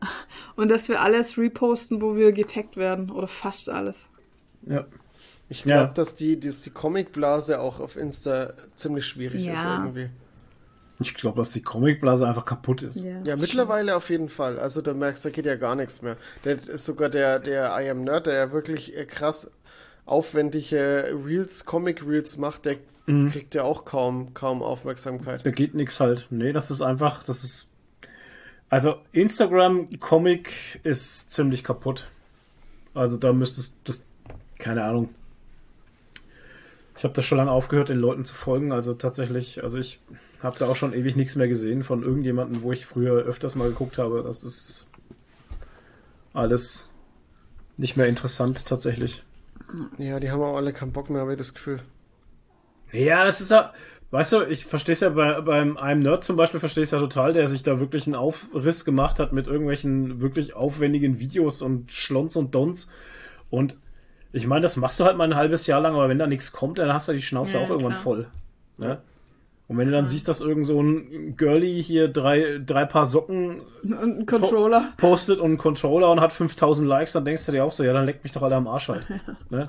und 0.56 0.68
dass 0.68 0.88
wir 0.88 1.00
alles 1.00 1.36
reposten, 1.38 2.00
wo 2.00 2.14
wir 2.14 2.30
getaggt 2.30 2.76
werden. 2.76 3.10
Oder 3.10 3.26
fast 3.26 3.68
alles. 3.68 4.08
Ja. 4.64 4.84
Ich 5.48 5.64
glaube, 5.64 5.80
Ja. 5.82 5.86
dass 5.88 6.14
die, 6.14 6.38
dass 6.38 6.60
die 6.60 6.70
Comicblase 6.70 7.60
auch 7.60 7.80
auf 7.80 7.96
Insta 7.96 8.52
ziemlich 8.76 9.04
schwierig 9.06 9.46
ist 9.48 9.64
Ja. 9.64 9.84
irgendwie. 9.84 10.08
Ich 11.06 11.14
glaube, 11.14 11.38
dass 11.38 11.52
die 11.52 11.62
Comicblase 11.62 12.26
einfach 12.26 12.44
kaputt 12.44 12.82
ist. 12.82 13.04
Ja, 13.24 13.36
mittlerweile 13.36 13.96
auf 13.96 14.10
jeden 14.10 14.28
Fall. 14.28 14.58
Also 14.58 14.80
da 14.82 14.94
merkst 14.94 15.24
du, 15.24 15.28
da 15.28 15.34
geht 15.34 15.46
ja 15.46 15.56
gar 15.56 15.74
nichts 15.74 16.02
mehr. 16.02 16.16
Der 16.44 16.54
ist 16.56 16.84
sogar 16.84 17.08
der, 17.08 17.38
der 17.38 17.76
I 17.80 17.90
Am 17.90 18.04
Nerd, 18.04 18.26
der 18.26 18.34
ja 18.34 18.52
wirklich 18.52 18.96
äh, 18.96 19.04
krass 19.04 19.50
aufwendige 20.06 21.14
Reels, 21.24 21.64
Comic 21.64 22.04
Reels 22.06 22.36
macht, 22.36 22.64
der 22.66 22.76
Mhm. 23.06 23.30
kriegt 23.32 23.54
ja 23.56 23.64
auch 23.64 23.84
kaum, 23.84 24.32
kaum 24.32 24.62
Aufmerksamkeit. 24.62 25.44
Da 25.44 25.50
geht 25.50 25.74
nichts 25.74 25.98
halt. 25.98 26.28
Nee, 26.30 26.52
das 26.52 26.70
ist 26.70 26.82
einfach, 26.82 27.24
das 27.24 27.42
ist. 27.42 27.68
Also 28.68 28.94
Instagram 29.10 29.88
Comic 29.98 30.80
ist 30.84 31.32
ziemlich 31.32 31.64
kaputt. 31.64 32.06
Also 32.94 33.16
da 33.16 33.32
müsstest 33.32 33.76
das, 33.84 34.04
keine 34.58 34.84
Ahnung. 34.84 35.08
Ich 36.96 37.04
habe 37.04 37.14
da 37.14 37.22
schon 37.22 37.38
lange 37.38 37.50
aufgehört, 37.50 37.88
den 37.88 37.98
Leuten 37.98 38.24
zu 38.24 38.34
folgen. 38.34 38.70
Also 38.72 38.94
tatsächlich, 38.94 39.62
also 39.64 39.78
ich 39.78 39.98
habe 40.42 40.58
da 40.58 40.66
auch 40.68 40.76
schon 40.76 40.92
ewig 40.92 41.16
nichts 41.16 41.36
mehr 41.36 41.48
gesehen 41.48 41.84
von 41.84 42.02
irgendjemandem, 42.02 42.62
wo 42.62 42.72
ich 42.72 42.86
früher 42.86 43.14
öfters 43.14 43.54
mal 43.54 43.68
geguckt 43.68 43.98
habe. 43.98 44.22
Das 44.22 44.42
ist 44.44 44.86
alles 46.32 46.88
nicht 47.76 47.96
mehr 47.96 48.06
interessant 48.06 48.66
tatsächlich. 48.66 49.22
Ja, 49.98 50.20
die 50.20 50.30
haben 50.30 50.42
auch 50.42 50.56
alle 50.56 50.72
keinen 50.72 50.92
Bock 50.92 51.10
mehr, 51.10 51.20
habe 51.20 51.32
ich 51.32 51.38
das 51.38 51.54
Gefühl. 51.54 51.78
Ja, 52.92 53.24
das 53.24 53.40
ist 53.40 53.50
ja, 53.50 53.72
weißt 54.10 54.32
du, 54.32 54.42
ich 54.42 54.66
verstehe 54.66 54.92
es 54.92 55.00
ja 55.00 55.10
bei, 55.10 55.40
beim 55.40 55.76
einem 55.78 56.02
Nerd 56.02 56.24
zum 56.24 56.36
Beispiel, 56.36 56.60
verstehe 56.60 56.82
ich 56.82 56.88
es 56.88 56.92
ja 56.92 56.98
total, 56.98 57.32
der 57.32 57.48
sich 57.48 57.62
da 57.62 57.80
wirklich 57.80 58.06
einen 58.06 58.16
Aufriss 58.16 58.84
gemacht 58.84 59.18
hat 59.18 59.32
mit 59.32 59.46
irgendwelchen 59.46 60.20
wirklich 60.20 60.54
aufwendigen 60.54 61.18
Videos 61.18 61.62
und 61.62 61.90
Schlons 61.92 62.36
und 62.36 62.54
Dons. 62.54 62.90
Und 63.48 63.76
ich 64.32 64.46
meine, 64.46 64.62
das 64.62 64.76
machst 64.76 65.00
du 65.00 65.04
halt 65.04 65.16
mal 65.16 65.24
ein 65.24 65.36
halbes 65.36 65.66
Jahr 65.66 65.80
lang, 65.80 65.94
aber 65.94 66.08
wenn 66.08 66.18
da 66.18 66.26
nichts 66.26 66.52
kommt, 66.52 66.78
dann 66.78 66.92
hast 66.92 67.08
du 67.08 67.12
die 67.12 67.22
Schnauze 67.22 67.58
Ja, 67.58 67.64
auch 67.64 67.70
irgendwann 67.70 67.92
klar. 67.92 68.02
voll. 68.02 68.26
Ne? 68.76 69.00
Und 69.72 69.78
wenn 69.78 69.86
du 69.86 69.92
dann 69.92 70.04
siehst, 70.04 70.28
dass 70.28 70.40
irgend 70.42 70.66
so 70.66 70.82
ein 70.82 71.34
Girlie 71.36 71.80
hier 71.80 72.08
drei, 72.08 72.60
drei 72.64 72.84
Paar 72.84 73.06
Socken 73.06 73.62
Und 73.82 73.92
ein 74.20 74.26
Controller. 74.26 74.92
postet 74.98 75.38
und 75.40 75.46
einen 75.46 75.58
Controller 75.58 76.10
und 76.10 76.20
hat 76.20 76.32
5000 76.32 76.86
Likes, 76.86 77.12
dann 77.12 77.24
denkst 77.24 77.46
du 77.46 77.52
dir 77.52 77.64
auch 77.64 77.72
so, 77.72 77.82
ja, 77.82 77.92
dann 77.92 78.04
leckt 78.04 78.22
mich 78.22 78.32
doch 78.32 78.42
alle 78.42 78.56
am 78.56 78.68
Arsch 78.68 78.88
halt. 78.88 79.06
Ne? 79.50 79.64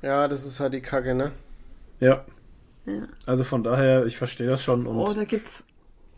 Ja, 0.00 0.28
das 0.28 0.46
ist 0.46 0.60
halt 0.60 0.74
die 0.74 0.80
Kacke, 0.80 1.14
ne? 1.14 1.32
Ja. 2.00 2.24
Ja. 2.86 3.02
Also 3.26 3.42
von 3.44 3.64
daher, 3.64 4.06
ich 4.06 4.16
verstehe 4.16 4.46
das 4.48 4.62
schon. 4.62 4.86
Und 4.86 4.96
Oh, 4.96 5.12
da 5.12 5.24
gibt's 5.24 5.64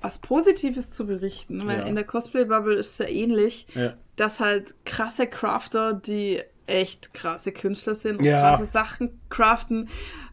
was 0.03 0.19
Positives 0.19 0.91
zu 0.91 1.07
berichten, 1.07 1.67
weil 1.67 1.79
Ja. 1.81 1.85
in 1.87 1.95
der 1.95 2.05
Cosplay-Bubble 2.05 2.75
ist 2.75 2.93
es 2.93 2.99
ja 2.99 3.07
ähnlich, 3.07 3.67
ja. 3.75 3.95
dass 4.17 4.39
halt 4.41 4.75
krasse 4.85 5.27
Crafter, 5.27 5.93
die 5.95 6.43
echt 6.67 7.13
krasse 7.15 7.53
Künstler 7.53 7.95
sind 7.95 8.19
und 8.19 8.25
Ja. 8.25 8.41
krasse 8.43 8.65
Sachen 8.67 9.19
craften, 9.31 9.89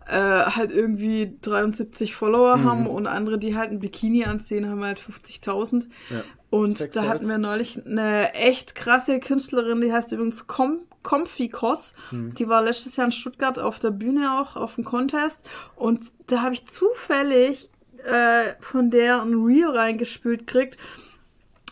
äh, 0.08 0.14
halt 0.46 0.72
irgendwie 0.72 1.38
73 1.42 2.16
Follower 2.16 2.58
Mhm. 2.58 2.64
haben 2.66 2.88
und 2.88 3.08
andere, 3.08 3.38
die 3.38 3.56
halt 3.56 3.72
ein 3.72 3.80
Bikini 3.80 4.26
anziehen, 4.26 4.70
haben 4.70 4.84
halt 4.84 5.00
50.000. 5.00 5.88
Ja. 6.10 6.24
Und 6.50 6.72
Sex 6.72 6.96
da 6.96 7.04
hatten 7.10 7.28
wir 7.28 7.38
neulich 7.38 7.86
eine 7.86 8.34
echt 8.34 8.74
krasse 8.74 9.20
Künstlerin, 9.20 9.82
die 9.82 9.92
heißt 9.92 10.12
übrigens 10.14 10.48
Com 10.48 10.80
Comfikos. 11.04 11.94
Mhm. 12.12 12.34
Die 12.36 12.48
war 12.50 12.62
letztes 12.62 12.96
Jahr 12.98 13.06
in 13.08 13.12
Stuttgart 13.12 13.60
auf 13.60 13.80
der 13.80 13.92
Bühne 13.92 14.40
auch, 14.40 14.56
auf 14.58 14.76
dem 14.76 14.84
Contest. 14.84 15.46
Und 15.76 16.02
da 16.28 16.42
habe 16.42 16.54
ich 16.54 16.66
zufällig 16.68 17.70
äh, 18.06 18.54
von 18.62 18.92
der 18.92 19.22
ein 19.22 19.34
Reel 19.36 19.70
reingespült 19.70 20.48
kriegt. 20.48 20.78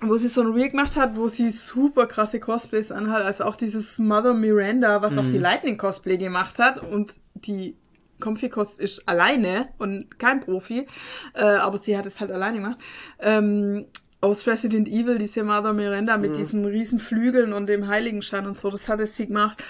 wo 0.01 0.17
sie 0.17 0.27
so 0.27 0.41
ein 0.41 0.51
Reel 0.51 0.69
gemacht 0.69 0.97
hat, 0.97 1.15
wo 1.15 1.29
sie 1.29 1.49
super 1.51 2.05
krasse 2.05 2.41
Cosplays 2.41 2.91
anhat, 2.91 3.23
also 3.23 3.45
auch 3.45 3.55
dieses 3.55 3.97
Mother 3.97 4.33
Miranda, 4.33 5.01
was 5.01 5.13
Mhm. 5.13 5.19
auch 5.19 5.27
die 5.27 5.37
Lightning 5.37 5.77
Cosplay 5.77 6.17
gemacht 6.17 6.59
hat 6.59 6.83
und 6.83 7.13
die 7.33 7.75
Comfy 8.19 8.49
Cost 8.49 8.79
ist 8.79 9.07
alleine 9.07 9.69
und 9.77 10.19
kein 10.19 10.39
Profi, 10.39 10.87
äh, 11.33 11.43
aber 11.43 11.77
sie 11.77 11.97
hat 11.97 12.05
es 12.05 12.19
halt 12.19 12.31
alleine 12.31 12.57
gemacht. 12.57 12.77
Ähm, 13.19 13.85
aus 14.21 14.47
Resident 14.47 14.87
Evil, 14.87 15.17
diese 15.17 15.43
Mother 15.43 15.73
Miranda 15.73 16.17
mit 16.17 16.35
diesen 16.35 16.65
riesen 16.65 16.99
Flügeln 16.99 17.53
und 17.53 17.67
dem 17.67 17.87
Heiligenschein 17.87 18.47
und 18.47 18.57
so, 18.57 18.71
das 18.71 18.87
hatte 18.87 19.05
sie 19.05 19.27
gemacht. 19.27 19.63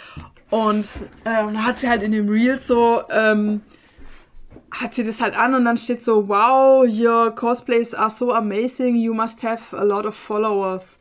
Und 0.49 0.88
ähm, 1.25 1.53
da 1.53 1.64
hat 1.64 1.80
sie 1.80 1.90
halt 1.90 2.03
in 2.03 2.11
dem 2.11 2.30
Reel 2.30 2.57
so, 2.57 3.01
ähm, 3.09 3.61
hat 4.72 4.93
sie 4.93 5.03
das 5.03 5.19
halt 5.19 5.35
an 5.35 5.56
und 5.56 5.65
dann 5.65 5.77
steht 5.77 6.01
so, 6.01 6.30
wow, 6.30 6.85
your 6.88 7.33
cosplays 7.35 7.93
are 7.93 8.09
so 8.09 8.32
amazing, 8.32 8.95
you 8.95 9.14
must 9.14 9.43
have 9.43 9.75
a 9.75 9.83
lot 9.83 10.06
of 10.06 10.15
followers. 10.15 10.99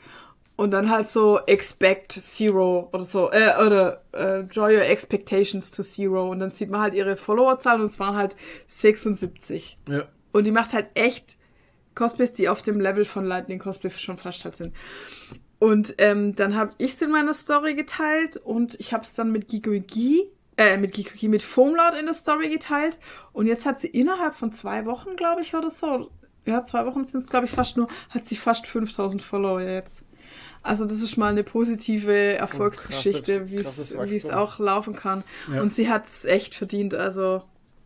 Und 0.57 0.71
dann 0.71 0.89
halt 0.89 1.09
so 1.09 1.41
expect 1.47 2.13
zero 2.13 2.89
oder 2.93 3.05
so, 3.05 3.31
äh, 3.33 3.55
oder 3.67 4.03
äh, 4.13 4.45
draw 4.45 4.73
your 4.73 4.83
expectations 4.83 5.73
to 5.73 5.83
zero. 5.83 6.31
Und 6.31 6.39
dann 6.39 6.51
sieht 6.51 6.71
man 6.71 6.81
halt 6.81 6.95
ihre 6.95 7.17
Followerzahl 7.17 7.81
und 7.81 7.87
es 7.87 7.99
waren 7.99 8.17
halt 8.17 8.37
76. 8.69 9.79
Ja. 9.89 10.05
Und 10.33 10.45
die 10.45 10.53
macht 10.53 10.73
halt 10.73 10.89
echt 10.95 11.37
Cosplays, 11.95 12.33
die 12.33 12.49
auf 12.49 12.63
dem 12.63 12.81
Level 12.81 13.05
von 13.05 13.25
Lightning 13.25 13.59
Cosplay 13.59 13.91
schon 13.91 14.19
fast 14.19 14.45
halt 14.45 14.57
sind. 14.57 14.75
Und 15.59 15.95
ähm, 15.99 16.35
dann 16.37 16.55
habe 16.55 16.73
ich 16.79 16.93
es 16.93 17.03
in 17.03 17.11
meiner 17.11 17.35
Story 17.35 17.75
geteilt 17.75 18.37
und 18.37 18.79
ich 18.81 18.93
habe 18.93 19.03
es 19.03 19.15
dann 19.15 19.33
mit 19.33 19.49
Gikogi, 19.49 20.29
äh, 20.57 20.77
mit 20.77 20.93
Gikogi, 20.93 21.29
mit 21.29 21.43
Foamlord 21.43 21.99
in 21.99 22.07
der 22.07 22.15
Story 22.15 22.49
geteilt. 22.49 22.99
Und 23.33 23.47
jetzt 23.47 23.65
hat 23.65 23.81
sie 23.81 23.89
innerhalb 23.89 24.35
von 24.35 24.53
zwei 24.53 24.85
Wochen, 24.87 25.17
glaube 25.17 25.41
ich, 25.41 25.55
oder 25.55 25.71
so, 25.71 26.11
ja, 26.45 26.63
zwei 26.65 26.85
Wochen 26.87 27.05
sind 27.05 27.21
es, 27.21 27.29
glaube 27.29 27.47
ich, 27.47 27.53
fast 27.53 27.77
nur, 27.77 27.89
hat 28.11 28.27
sie 28.27 28.37
fast 28.37 28.67
5000 28.67 29.23
Follower 29.23 29.63
jetzt. 29.63 30.03
Also 30.65 30.85
das 30.87 31.03
ist 31.03 31.17
mal 31.19 31.29
eine 31.31 31.45
positive 31.45 32.13
Erfolgsgeschichte, 32.35 33.49
wie 33.51 33.57
es 33.57 34.27
auch 34.27 34.59
laufen 34.59 34.97
kann. 34.97 35.23
Ja. 35.53 35.61
Und 35.61 35.69
sie 35.69 35.89
hat 35.91 36.07
es 36.07 36.25
echt 36.25 36.55
verdient, 36.55 36.95
also 36.95 37.43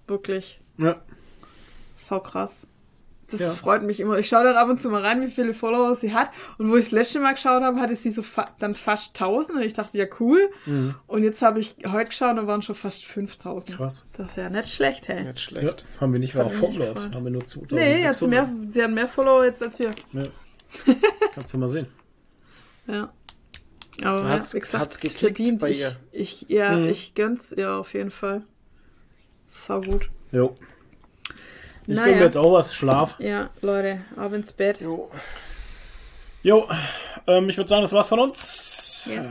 wirklich 0.07 0.60
Ja. 0.78 0.97
sau 1.94 2.20
krass. 2.20 2.66
Das 3.31 3.40
Ja. 3.40 3.50
freut 3.52 3.82
mich 3.82 4.00
immer. 4.00 4.16
Ich 4.18 4.28
schaue 4.28 4.44
dann 4.44 4.57
ab 4.57 4.70
und 4.70 4.81
zu 4.81 4.89
mal 4.89 5.05
rein, 5.05 5.20
wie 5.20 5.31
viele 5.31 5.52
Follower 5.52 5.94
sie 5.94 6.15
hat. 6.15 6.31
Und 6.57 6.70
wo 6.70 6.76
ich 6.76 6.86
das 6.86 6.92
letzte 6.92 7.20
Mal 7.20 7.32
geschaut 7.34 7.62
habe, 7.62 7.78
hatte 7.78 7.94
sie 7.94 8.10
so 8.10 8.23
fa 8.23 8.48
dann 8.58 8.74
fast 8.74 9.15
1000. 9.20 9.58
Und 9.58 9.65
ich 9.65 9.74
dachte, 9.74 9.98
ja, 9.98 10.07
cool. 10.18 10.48
Und 11.07 11.24
jetzt 11.24 11.42
habe 11.42 11.60
ich 11.60 11.74
heute 11.86 12.07
geschaut 12.07 12.39
und 12.39 12.47
waren 12.47 12.62
schon 12.62 12.74
fast 12.74 13.05
5000. 13.05 13.76
Krass. 13.76 14.07
Das 14.16 14.34
wäre 14.36 14.50
nicht 14.50 14.73
schlecht, 14.73 15.08
hey. 15.08 15.24
Nicht 15.24 15.26
ja. 15.26 15.36
schlecht. 15.36 15.84
Haben 16.00 16.12
wir 16.15 16.20
nicht 16.20 16.34
mich 16.36 16.52
Formlord. 16.55 16.94
gefreut. 16.94 17.15
Haben 17.15 17.24
wir 17.24 17.31
nur 17.32 17.44
2600. 17.44 17.73
Nee, 17.73 18.02
jetzt 18.02 18.26
mehr, 18.26 18.48
sie 18.70 18.82
haben 18.82 18.94
mehr 18.94 19.08
Follower 19.08 19.44
jetzt 19.44 19.62
als 19.62 19.78
wir. 19.78 19.90
Ja. 20.12 20.23
Kannst 21.34 21.52
du 21.52 21.58
mal 21.58 21.68
sehen. 21.68 21.86
Ja. 22.89 23.12
Aber 24.02 24.28
Hat's- 24.28 24.52
ja, 24.52 24.57
wie 24.57 24.60
gesagt, 24.60 24.83
hat's 24.83 25.00
geklickt 25.00 25.36
verdient. 25.36 25.60
bei 25.60 25.70
ich, 25.70 25.81
ihr? 25.81 25.97
Ich, 26.12 26.47
ja, 26.49 26.73
Mhm. 26.76 26.84
ich 26.89 27.15
gönn's 27.15 27.52
ihr 27.52 27.73
auf 27.73 27.92
jeden 27.94 28.10
Fall. 28.10 28.42
Sau 29.49 29.81
gut. 29.81 30.08
Jo. 30.33 30.55
Ich 31.86 31.94
Naja. 31.97 32.12
bin 32.12 32.18
jetzt 32.23 32.36
auch 32.36 32.52
was. 32.52 32.75
Schlaf. 32.75 33.17
Ja, 33.18 33.50
Leute, 33.62 34.02
ab 34.17 34.33
ins 34.34 34.52
Bett. 34.52 34.81
Jo. 34.81 35.10
Jo. 36.42 36.68
Ähm, 37.26 37.49
ich 37.49 37.57
würde 37.57 37.68
sagen, 37.68 37.83
das 37.83 37.92
war's 37.92 38.08
von 38.08 38.20
uns. 38.20 39.08
Yes. 39.10 39.26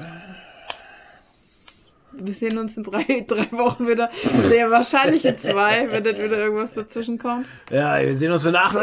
Wir 2.14 2.34
sehen 2.34 2.58
uns 2.58 2.78
in 2.78 2.84
drei, 2.84 3.04
drei 3.28 3.52
Wochen 3.52 3.88
wieder. 3.88 4.10
Sehr 4.34 4.72
wahrscheinlich 4.72 5.24
in 5.26 5.38
zwei, 5.38 5.92
wenn 5.92 6.04
nicht 6.04 6.18
wieder 6.18 6.38
irgendwas 6.38 6.74
dazwischen 6.74 7.18
kommt. 7.18 7.46
Ja, 7.70 8.00
wir 8.02 8.16
sehen 8.16 8.32
uns 8.32 8.46
in 8.46 8.56
acht, 8.56 8.74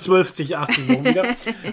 12, 0.00 0.28
80 0.30 0.50
Wochen 0.88 1.04
wieder. 1.04 1.24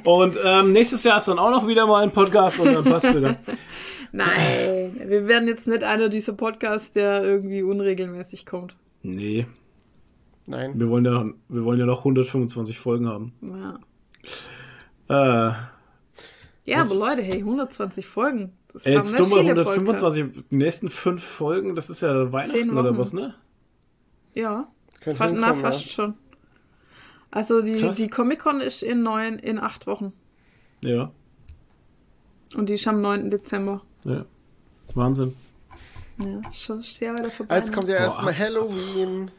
Und 0.03 0.39
ähm, 0.43 0.71
nächstes 0.71 1.03
Jahr 1.03 1.17
ist 1.17 1.27
dann 1.27 1.39
auch 1.39 1.51
noch 1.51 1.67
wieder 1.67 1.87
mal 1.87 2.03
ein 2.03 2.11
Podcast 2.11 2.59
und 2.59 2.73
dann 2.73 2.83
passt 2.83 3.15
wieder. 3.15 3.37
Nein, 4.11 4.99
wir 5.05 5.27
werden 5.27 5.47
jetzt 5.47 5.67
nicht 5.67 5.83
einer 5.83 6.09
dieser 6.09 6.33
Podcasts, 6.33 6.91
der 6.91 7.23
irgendwie 7.23 7.61
unregelmäßig 7.61 8.45
kommt. 8.45 8.75
Nee, 9.03 9.45
Nein. 10.47 10.79
wir 10.79 10.89
wollen 10.89 11.05
ja, 11.05 11.25
wir 11.47 11.63
wollen 11.63 11.79
ja 11.79 11.85
noch 11.85 11.99
125 11.99 12.77
Folgen 12.77 13.07
haben. 13.07 13.33
Ja, 15.07 15.49
Äh, 15.49 15.53
ja 16.65 16.79
Was? 16.79 16.91
aber 16.91 16.99
Leute, 16.99 17.21
hey, 17.21 17.37
120 17.39 18.05
Folgen. 18.07 18.53
Das 18.71 18.85
ey, 18.85 18.93
jetzt 18.93 19.11
nicht 19.11 19.19
dumm 19.19 19.29
mal 19.29 19.39
viele 19.41 19.61
125, 19.61 20.45
die 20.49 20.55
nächsten 20.55 20.89
fünf 20.89 21.23
Folgen, 21.23 21.75
das 21.75 21.89
ist 21.89 22.01
ja 22.01 22.31
Weihnachten 22.31 22.77
oder 22.77 22.97
was, 22.97 23.13
ne? 23.13 23.33
Podcasts. 24.33 24.35
Ja, 24.35 24.69
fast, 25.15 25.35
na, 25.35 25.53
fast 25.55 25.89
schon. 25.89 26.13
Also 27.31 27.61
die, 27.61 27.79
Krass. 27.79 27.97
die 27.97 28.09
Comic-Con 28.09 28.61
ist 28.61 28.83
in 28.83 29.03
neun, 29.03 29.39
in 29.39 29.59
acht 29.59 29.87
Wochen. 29.87 30.13
Ja, 30.81 31.11
Und 32.55 32.67
die 32.69 32.73
ist 32.73 32.87
am 32.87 33.01
9. 33.01 33.29
Dezember. 33.31 33.81
ja. 34.05 34.25
Wahnsinn. 34.95 35.35
Ja, 36.17 36.51
schon 36.51 36.81
sehr 36.81 37.13
weiter 37.13 37.29
vorbei. 37.29 37.53
ja. 37.53 37.59
Jetzt 37.61 37.73
kommt 37.73 37.87
ja 37.89 37.95
erstmal 37.95 38.37
Halloween. 38.37 39.29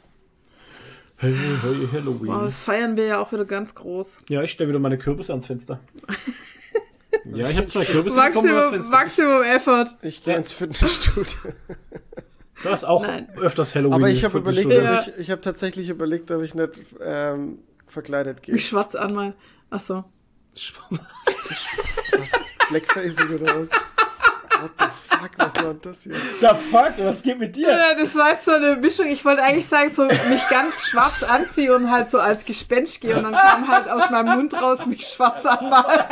Hey, 1.17 1.35
hey, 1.35 1.89
Halloween. 1.93 2.29
Wow, 2.29 2.43
das 2.45 2.61
feiern 2.61 2.97
wir 2.97 3.05
ja 3.05 3.19
auch 3.21 3.31
wieder 3.33 3.45
ganz 3.45 3.75
groß. 3.75 4.23
Ja, 4.29 4.43
ich 4.43 4.53
stelle 4.53 4.71
wieder 4.71 4.79
meine 4.79 4.97
Kürbisse 4.97 5.33
ans 5.33 5.47
Fenster. 5.47 5.81
ja, 7.35 7.49
ich 7.49 7.57
habe 7.57 7.67
zwei 7.67 7.85
Kürbisse 7.85 8.21
bekommen 8.21 8.49
ans 8.49 8.59
Maximum, 8.59 8.73
Fenster. 8.73 8.97
Maximum 8.97 9.43
Effort. 9.43 9.87
Ich 10.03 10.25
gehe 10.25 10.37
ins 10.37 10.53
Fitnessstudio. 10.53 11.53
Du 12.63 12.69
hast 12.69 12.85
auch 12.85 13.07
Nein. 13.07 13.29
öfters 13.37 13.75
Halloween. 13.75 13.95
Aber 13.95 14.09
ich 14.09 14.25
habe 14.25 14.39
überlegt. 14.39 14.71
Ja. 14.71 14.95
ob 14.95 15.01
ich, 15.01 15.19
ich 15.19 15.31
habe 15.31 15.41
tatsächlich 15.41 15.89
überlegt, 15.89 16.31
ob 16.31 16.43
ich 16.43 16.55
nicht 16.55 16.81
ähm, 17.03 17.59
verkleidet 17.87 18.43
gehe. 18.43 18.55
Wie 18.55 18.59
schwarz 18.59 18.95
anmalen. 18.95 19.35
Achso. 19.71 20.05
Was? 22.13 22.33
Blackfacing 22.69 23.35
oder 23.35 23.61
was? 23.61 23.71
What 24.61 24.71
the 24.79 24.85
fuck, 24.91 25.31
was 25.39 25.57
war 25.57 25.75
denn 25.75 25.81
das 25.83 26.05
jetzt? 26.05 26.41
The 26.41 26.49
fuck, 26.49 26.93
was 26.99 27.23
geht 27.23 27.39
mit 27.39 27.57
dir? 27.57 27.71
Ja, 27.71 27.95
das 27.95 28.15
war 28.15 28.31
jetzt 28.33 28.45
so 28.45 28.53
eine 28.53 28.77
Mischung. 28.77 29.07
Ich 29.07 29.25
wollte 29.25 29.43
eigentlich 29.43 29.67
sagen, 29.67 29.93
so 29.95 30.05
mich 30.05 30.49
ganz 30.51 30.83
schwarz 30.83 31.23
anziehen 31.23 31.71
und 31.71 31.91
halt 31.91 32.09
so 32.09 32.19
als 32.19 32.45
Gespenst 32.45 33.01
gehe 33.01 33.17
und 33.17 33.25
dann 33.25 33.33
kam 33.33 33.69
halt 33.69 33.89
aus 33.89 34.11
meinem 34.11 34.37
Mund 34.37 34.55
raus, 34.55 34.85
mich 34.87 35.07
schwarz 35.07 35.47
anmalen. 35.47 36.05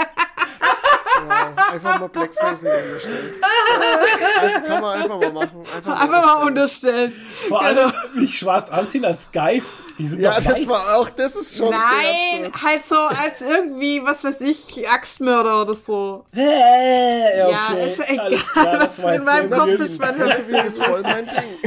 Ja, 1.59 1.73
einfach 1.75 2.01
mal 2.01 2.09
Blackfacing 2.09 2.71
angestellt. 2.71 3.39
Einfach, 4.41 4.65
kann 4.69 4.81
man 4.81 5.03
einfach 5.03 5.19
mal 5.21 5.33
machen. 5.33 5.65
Einfach, 5.77 6.01
Einfach 6.01 6.23
mal 6.41 6.47
unterstellen. 6.47 7.13
Vor 7.49 7.63
allem 7.63 7.93
mich 8.15 8.39
schwarz 8.39 8.71
anziehen 8.71 9.05
als 9.05 9.31
Geist. 9.33 9.75
Die 9.99 10.07
sind 10.07 10.21
Ja, 10.21 10.31
doch 10.31 10.37
das 10.37 10.47
weiß. 10.55 10.69
war 10.69 10.97
auch, 10.99 11.11
das 11.11 11.35
ist 11.37 11.59
schon 11.59 11.69
sehr 11.69 11.79
Nein, 11.79 12.53
halt 12.63 12.87
so 12.87 12.97
als 12.97 13.41
irgendwie, 13.41 14.03
was 14.05 14.23
weiß 14.25 14.41
ich, 14.43 14.89
Axtmörder 14.89 15.63
oder 15.63 15.75
so. 15.75 16.25
Hä, 16.33 17.43
okay, 17.43 17.51
Ja, 17.51 17.75
ist 17.85 18.01
egal. 18.01 18.27
alles 18.27 18.53
klar, 18.53 18.79
das 18.79 19.03
war 19.03 19.15
in 19.15 19.25
meinem 19.25 19.51
Kopf 19.51 19.71
ist 19.71 19.99
manchmal 19.99 20.31
ein 20.33 20.53
Das 20.53 20.75
ist 20.75 20.85
voll 20.85 21.03
mein 21.03 21.27
Ding. 21.27 21.59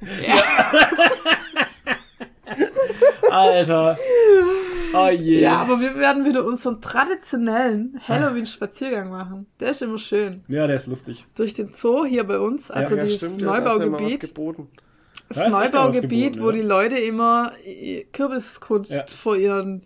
Alter. 3.30 3.96
Oh 4.94 5.08
je. 5.08 5.40
Ja, 5.40 5.56
aber 5.60 5.80
wir 5.80 5.96
werden 5.96 6.24
wieder 6.24 6.44
unseren 6.44 6.80
traditionellen 6.80 8.00
Halloween-Spaziergang 8.06 9.10
machen. 9.10 9.46
Der 9.60 9.70
ist 9.70 9.82
immer 9.82 9.98
schön. 9.98 10.42
Ja, 10.48 10.66
der 10.66 10.76
ist 10.76 10.86
lustig. 10.86 11.24
Durch 11.36 11.54
den 11.54 11.72
Zoo 11.74 12.04
hier 12.04 12.24
bei 12.24 12.38
uns, 12.38 12.70
also 12.70 12.96
Ja, 12.96 13.02
dieses 13.02 13.18
stimmt, 13.18 13.40
ja, 13.42 13.54
ja 13.58 13.60
Neubaugebiet. 13.60 14.20
geboten. 14.20 14.68
das 15.28 15.52
Neubaugebiet, 15.52 16.32
geboten, 16.34 16.42
wo 16.44 16.50
ja. 16.50 16.56
die 16.56 16.62
Leute 16.62 16.98
immer 16.98 17.52
äh, 17.64 18.04
Kürbiskunst 18.12 18.90
Ja. 18.90 19.04
vor 19.06 19.36
ihren. 19.36 19.82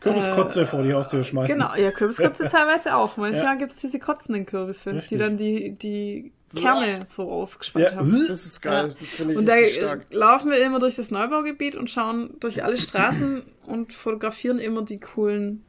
Kürbiskotze 0.00 0.66
vor 0.66 0.82
die 0.82 0.92
Haustür 0.94 1.22
schmeißen. 1.24 1.56
Genau, 1.58 1.74
ja, 1.74 1.90
Kürbiskotze 1.90 2.44
teilweise 2.50 2.94
auch. 2.96 3.16
Manchmal 3.16 3.44
Ja. 3.44 3.54
gibt's 3.54 3.76
diese 3.76 3.98
kotzenden 3.98 4.46
Kürbisse, 4.46 4.92
Richtig. 4.92 5.08
die 5.08 5.16
dann 5.18 5.36
die, 5.36 5.70
die 5.76 6.32
Kerne 6.54 7.06
so 7.08 7.30
ausgespannt 7.30 7.84
Ja. 7.84 7.96
haben. 7.96 8.24
Das 8.28 8.44
ist 8.46 8.60
geil, 8.60 8.88
Ja. 8.88 8.94
das 8.98 9.14
finde 9.14 9.32
ich 9.34 9.38
Und 9.38 9.46
da 9.46 9.54
richtig 9.54 9.76
stark. 9.76 10.06
laufen 10.10 10.50
wir 10.50 10.64
immer 10.64 10.78
durch 10.80 10.96
das 10.96 11.10
Neubaugebiet 11.10 11.76
und 11.76 11.90
schauen 11.90 12.34
durch 12.40 12.62
alle 12.64 12.78
Straßen 12.78 13.42
und 13.66 13.92
fotografieren 13.92 14.58
immer 14.58 14.82
die 14.82 14.98
coolen, 15.00 15.64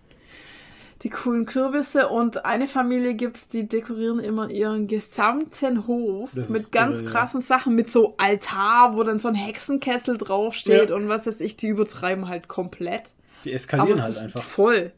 die 1.03 1.09
coolen 1.09 1.45
Kürbisse. 1.45 2.07
Und 2.09 2.45
eine 2.45 2.67
Familie 2.67 3.13
gibt's, 3.15 3.47
die 3.49 3.67
dekorieren 3.67 4.19
immer 4.19 4.49
ihren 4.49 4.87
gesamten 4.87 5.87
Hof 5.87 6.31
Das 6.33 6.49
mit 6.49 6.71
ganz 6.71 6.97
irre, 6.99 7.05
ja. 7.05 7.11
krassen 7.11 7.41
Sachen, 7.41 7.75
mit 7.75 7.91
so 7.91 8.15
Altar, 8.17 8.95
wo 8.95 9.03
dann 9.03 9.19
so 9.19 9.27
ein 9.27 9.35
Hexenkessel 9.35 10.17
draufsteht 10.17 10.89
Ja. 10.89 10.95
und 10.95 11.07
was 11.09 11.27
weiß 11.27 11.41
ich, 11.41 11.57
die 11.57 11.67
übertreiben 11.67 12.27
halt 12.27 12.47
komplett. 12.47 13.03
Die 13.43 13.49
Aber 13.49 13.55
eskalieren 13.55 13.97
es 13.99 14.03
halt 14.03 14.15
ist 14.15 14.23
einfach. 14.23 14.43
voll. 14.43 14.91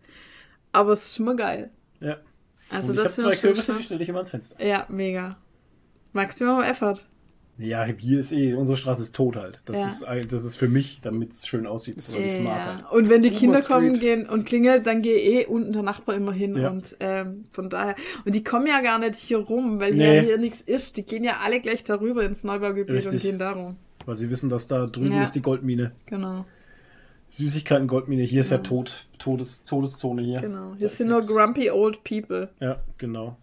Aber 0.71 0.91
es 0.91 1.05
ist 1.07 1.19
immer 1.19 1.35
geil. 1.35 1.71
Ja. 1.99 2.17
Also 2.69 2.89
Und 2.89 2.93
ich 2.95 2.99
habe 2.99 3.07
das 3.09 3.15
zwei 3.15 3.29
ist 3.31 3.39
schon 3.39 3.49
Kürbisse, 3.49 3.73
die 3.75 3.83
stelle 3.83 4.03
ich 4.03 4.09
immer 4.09 4.17
ans 4.19 4.29
Fenster. 4.29 4.63
Ja, 4.65 4.85
mega. 4.89 5.37
Maximum 6.17 6.61
Effort. 6.61 6.97
Ja, 7.59 7.85
hier 7.85 8.19
ist 8.19 8.31
eh, 8.33 8.53
unsere 8.53 8.77
Straße 8.77 9.01
ist 9.01 9.15
tot 9.15 9.35
halt. 9.35 9.63
Das, 9.65 9.79
Ja. 10.01 10.13
ist, 10.13 10.31
das 10.31 10.43
ist 10.43 10.57
für 10.57 10.67
mich, 10.67 10.99
damit 11.01 11.31
es 11.31 11.47
schön 11.47 11.65
aussieht, 11.65 11.95
ich 11.97 12.05
es 12.05 12.39
mag 12.39 12.59
halt. 12.65 12.79
Ja. 12.81 12.87
Und 12.89 13.09
wenn 13.09 13.23
die 13.23 13.29
Boomer 13.29 13.39
Kinder 13.39 13.57
Street. 13.57 13.73
kommen 13.75 13.93
gehen 13.93 14.29
und 14.29 14.43
klingelt, 14.45 14.85
dann 14.85 15.01
gehe 15.01 15.17
eh 15.17 15.45
unten 15.47 15.73
der 15.73 15.81
Nachbar 15.81 16.13
immer 16.15 16.33
hin 16.33 16.55
Ja. 16.55 16.69
und 16.69 16.95
ähm, 16.99 17.45
von 17.51 17.69
daher. 17.71 17.95
Und 18.25 18.35
die 18.35 18.43
kommen 18.43 18.67
ja 18.67 18.81
gar 18.81 18.99
nicht 18.99 19.15
hier 19.15 19.39
rum, 19.39 19.79
weil 19.79 19.95
Nee. 19.95 20.03
hier, 20.11 20.21
hier 20.21 20.37
nichts 20.37 20.61
ist. 20.67 20.97
Die 20.97 21.03
gehen 21.03 21.23
ja 21.23 21.37
alle 21.43 21.59
gleich 21.59 21.83
darüber 21.83 22.23
ins 22.23 22.43
Neubaugebiet 22.43 23.05
und 23.07 23.19
gehen 23.21 23.39
darum. 23.39 23.77
Weil 24.05 24.15
sie 24.17 24.29
wissen, 24.29 24.49
dass 24.51 24.67
da 24.67 24.85
drüben 24.85 25.13
Ja. 25.13 25.23
ist 25.23 25.31
die 25.33 25.41
Goldmine. 25.41 25.93
Genau. 26.05 26.45
Süßigkeiten 27.29 27.87
Goldmine. 27.87 28.23
Hier 28.23 28.41
ist 28.41 28.51
ja 28.51 28.59
Tod, 28.59 29.07
Todes, 29.19 29.63
Todeszone 29.63 30.21
hier. 30.21 30.41
Genau. 30.41 30.75
Hier 30.77 30.89
sind 30.89 31.09
nur 31.09 31.17
nix. 31.21 31.27
grumpy 31.33 31.69
old 31.71 32.03
people. 32.03 32.49
Ja, 32.59 32.77
genau. 32.97 33.35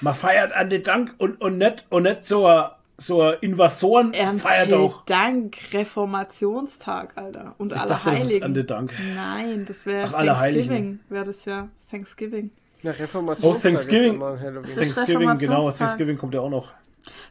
Man 0.00 0.14
feiert 0.14 0.52
an 0.52 0.70
den 0.70 0.82
Dank 0.82 1.14
und, 1.18 1.40
und 1.40 1.58
nicht, 1.58 1.84
und 1.90 2.02
nicht 2.04 2.24
so, 2.24 2.46
ein- 2.46 2.66
so 2.98 3.22
ein 3.22 3.36
Invasoren 3.40 4.12
Ernst 4.14 4.44
feiert 4.46 4.72
auch. 4.72 5.04
Dank, 5.04 5.56
Reformationstag, 5.72 7.12
Alter. 7.16 7.54
Und 7.58 7.72
Ich 7.72 7.78
alle 7.78 7.88
dachte, 7.88 8.10
das 8.10 8.18
ist 8.20 8.26
Heiligen. 8.28 8.44
an 8.44 8.54
den 8.54 8.66
Dank. 8.66 8.92
Nein, 9.14 9.64
das 9.66 9.86
wäre 9.86 10.10
Heiligen. 10.16 10.34
Thanksgiving. 10.36 11.00
Wäre 11.08 11.24
das 11.24 11.44
ja 11.44 11.68
Thanksgiving. 11.90 12.50
Ja, 12.82 12.92
Oh, 12.92 13.02
Reformationstag 13.02 13.62
Thanksgiving. 13.72 14.14
ist 14.16 14.22
Halloween. 14.40 14.62
Thanksgiving, 14.76 15.38
genau. 15.38 15.70
Thanksgiving 15.70 16.18
kommt 16.18 16.34
ja 16.34 16.40
auch 16.40 16.50
noch. 16.50 16.68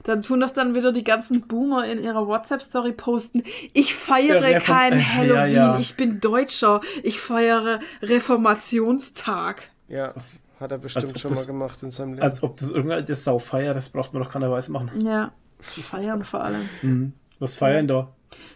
Dann 0.03 0.23
tun 0.23 0.39
das 0.39 0.53
dann 0.53 0.73
wieder 0.73 0.91
die 0.93 1.03
ganzen 1.03 1.47
Boomer 1.47 1.85
in 1.85 2.01
ihrer 2.01 2.27
WhatsApp-Story 2.27 2.93
posten. 2.93 3.43
Ich 3.73 3.93
feiere 3.93 4.49
Ja, 4.49 4.59
kein 4.59 4.93
äh, 4.93 4.97
ja, 4.99 5.03
Halloween, 5.15 5.53
ja. 5.55 5.79
ich 5.79 5.95
bin 5.97 6.19
Deutscher. 6.21 6.79
Ich 7.03 7.19
feiere 7.19 7.79
Reformationstag. 8.01 9.63
Ja, 9.87 10.13
hat 10.59 10.71
er 10.71 10.77
bestimmt 10.77 11.19
schon 11.19 11.31
mal 11.31 11.35
das- 11.35 11.47
gemacht 11.47 11.83
in 11.83 11.91
seinem 11.91 12.13
Leben. 12.13 12.23
Als 12.23 12.43
ob 12.43 12.57
das 12.57 12.69
irgendeine 12.69 13.13
Sau 13.15 13.39
feiert, 13.39 13.75
das 13.75 13.89
braucht 13.89 14.13
man 14.13 14.23
doch 14.23 14.31
keiner 14.31 14.49
weiß 14.51 14.69
machen. 14.69 14.91
Ja, 15.05 15.31
die 15.75 15.81
feiern 15.81 16.23
vor 16.23 16.41
allem. 16.43 17.13
Was 17.39 17.55
feiern 17.55 17.87
da? 17.87 18.11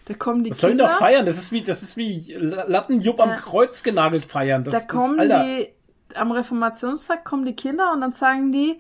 Da 0.06 0.14
kommen 0.14 0.44
die 0.44 0.50
Was 0.52 0.58
sollen 0.60 0.72
Kinder. 0.78 0.88
da 0.88 0.98
feiern? 0.98 1.26
Das 1.26 1.38
ist 1.38 1.52
wie, 1.52 1.62
das 1.64 1.84
ist 1.84 1.96
wie 1.98 2.34
Lattenjupp 2.38 3.20
am 3.20 3.30
Ja. 3.30 3.36
Kreuz 3.38 3.84
genagelt 3.84 4.26
feiern. 4.26 4.64
Das, 4.64 4.74
Da 4.74 4.80
das, 4.80 4.88
kommen 4.88 5.20
Alter. 5.20 5.44
die, 5.44 5.68
am 6.16 6.32
Reformationstag 6.32 7.24
kommen 7.24 7.46
die 7.46 7.56
Kinder 7.56 7.92
und 7.94 8.02
dann 8.02 8.12
sagen 8.12 8.52
die 8.52 8.80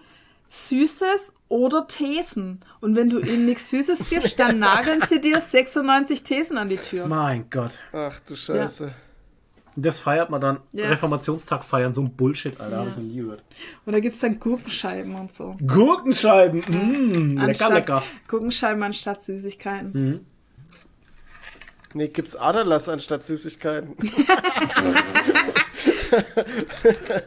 Süßes 0.49 1.33
oder 1.47 1.87
Thesen. 1.87 2.61
Und 2.81 2.95
wenn 2.95 3.09
du 3.09 3.19
ihnen 3.19 3.45
nichts 3.45 3.69
Süßes 3.69 4.09
gibst, 4.09 4.39
dann 4.39 4.59
nageln 4.59 5.01
sie 5.07 5.21
dir 5.21 5.39
96 5.39 6.23
Thesen 6.23 6.57
an 6.57 6.69
die 6.69 6.77
Tür. 6.77 7.07
Mein 7.07 7.49
Gott. 7.49 7.77
Ach 7.93 8.19
du 8.21 8.35
Scheiße. 8.35 8.91
Das 9.75 9.99
feiert 9.99 10.29
man 10.29 10.41
dann. 10.41 10.57
Ja. 10.73 10.87
Reformationstag 10.89 11.63
feiern, 11.63 11.93
so 11.93 12.01
ein 12.01 12.11
Bullshit, 12.15 12.59
Alter. 12.59 12.77
Hab 12.79 12.87
ich 12.89 12.95
noch 12.97 13.03
nie 13.03 13.15
gehört. 13.17 13.43
Und 13.85 13.93
da 13.93 13.99
gibt's 13.99 14.19
dann 14.19 14.39
Gurkenscheiben 14.39 15.15
und 15.15 15.31
so. 15.31 15.55
Gurkenscheiben. 15.65 16.59
Mm, 16.67 17.31
lecker, 17.37 17.43
Anstatt- 17.47 17.73
lecker. 17.73 18.03
Gurkenscheiben 18.27 18.83
anstatt 18.83 19.23
Süßigkeiten. 19.23 20.25
Nee, 21.93 22.07
gibt's 22.09 22.35
Aderlass 22.35 22.87
anstatt 22.89 23.23
Süßigkeiten. 23.23 23.95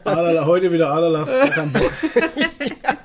Aderla, 0.03 0.45
heute 0.45 0.71
wieder 0.71 0.89
Aderlass. 0.91 1.37
Bock. 1.73 1.91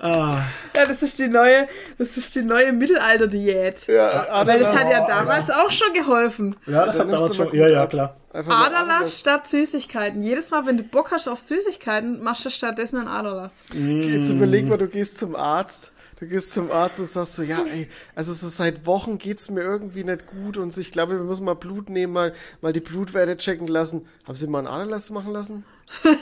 ah, 0.00 0.42
Ja, 0.76 0.84
das 0.86 1.02
ist 1.02 1.18
die 1.18 1.28
neue, 1.28 1.68
das 1.98 2.16
ist 2.16 2.34
die 2.34 2.42
neue 2.42 2.72
Mittelalter-Diät. 2.72 3.86
Ja, 3.86 4.26
Weil 4.44 4.58
das 4.60 4.74
hat 4.74 4.90
ja 4.90 5.04
Oh, 5.04 5.06
damals 5.06 5.50
auch 5.50 5.70
schon 5.70 5.92
geholfen. 5.92 6.56
ja, 6.66 6.86
das 6.86 6.96
dann 6.96 7.08
hat 7.10 7.18
damals 7.18 7.36
schon. 7.36 7.54
Ja, 7.54 7.68
ja, 7.68 7.86
klar. 7.86 8.16
Einfach 8.32 9.06
statt 9.06 9.46
Süßigkeiten. 9.48 10.22
Jedes 10.22 10.50
Mal, 10.50 10.64
wenn 10.66 10.76
du 10.76 10.84
Bock 10.84 11.10
hast 11.10 11.28
auf 11.28 11.40
Süßigkeiten, 11.40 12.22
machst 12.22 12.44
du 12.44 12.50
stattdessen 12.50 12.98
einen 12.98 13.08
Aderlass. 13.08 13.52
Jetzt 13.72 14.30
überleg 14.30 14.68
mal, 14.68 14.78
du 14.78 14.86
gehst 14.86 15.18
zum 15.18 15.34
Arzt. 15.34 15.92
Du 16.20 16.26
gehst 16.26 16.52
zum 16.52 16.70
Arzt 16.70 16.98
und 17.00 17.06
sagst 17.06 17.34
so, 17.36 17.42
ja, 17.42 17.60
ey, 17.72 17.88
also 18.14 18.34
so 18.34 18.48
seit 18.48 18.84
Wochen 18.84 19.16
geht's 19.16 19.48
mir 19.50 19.62
irgendwie 19.62 20.04
nicht 20.04 20.26
gut 20.26 20.58
und 20.58 20.70
so, 20.70 20.78
ich 20.82 20.92
glaube, 20.92 21.12
wir 21.14 21.24
müssen 21.24 21.46
mal 21.46 21.54
Blut 21.54 21.88
nehmen, 21.88 22.12
mal, 22.12 22.34
mal 22.60 22.74
die 22.74 22.80
Blutwerte 22.80 23.38
checken 23.38 23.66
lassen. 23.66 24.06
Haben 24.26 24.34
Sie 24.34 24.46
mal 24.46 24.58
einen 24.58 24.68
Aderlass 24.68 25.08
machen 25.08 25.32
lassen? 25.32 25.64
ja. 26.04 26.12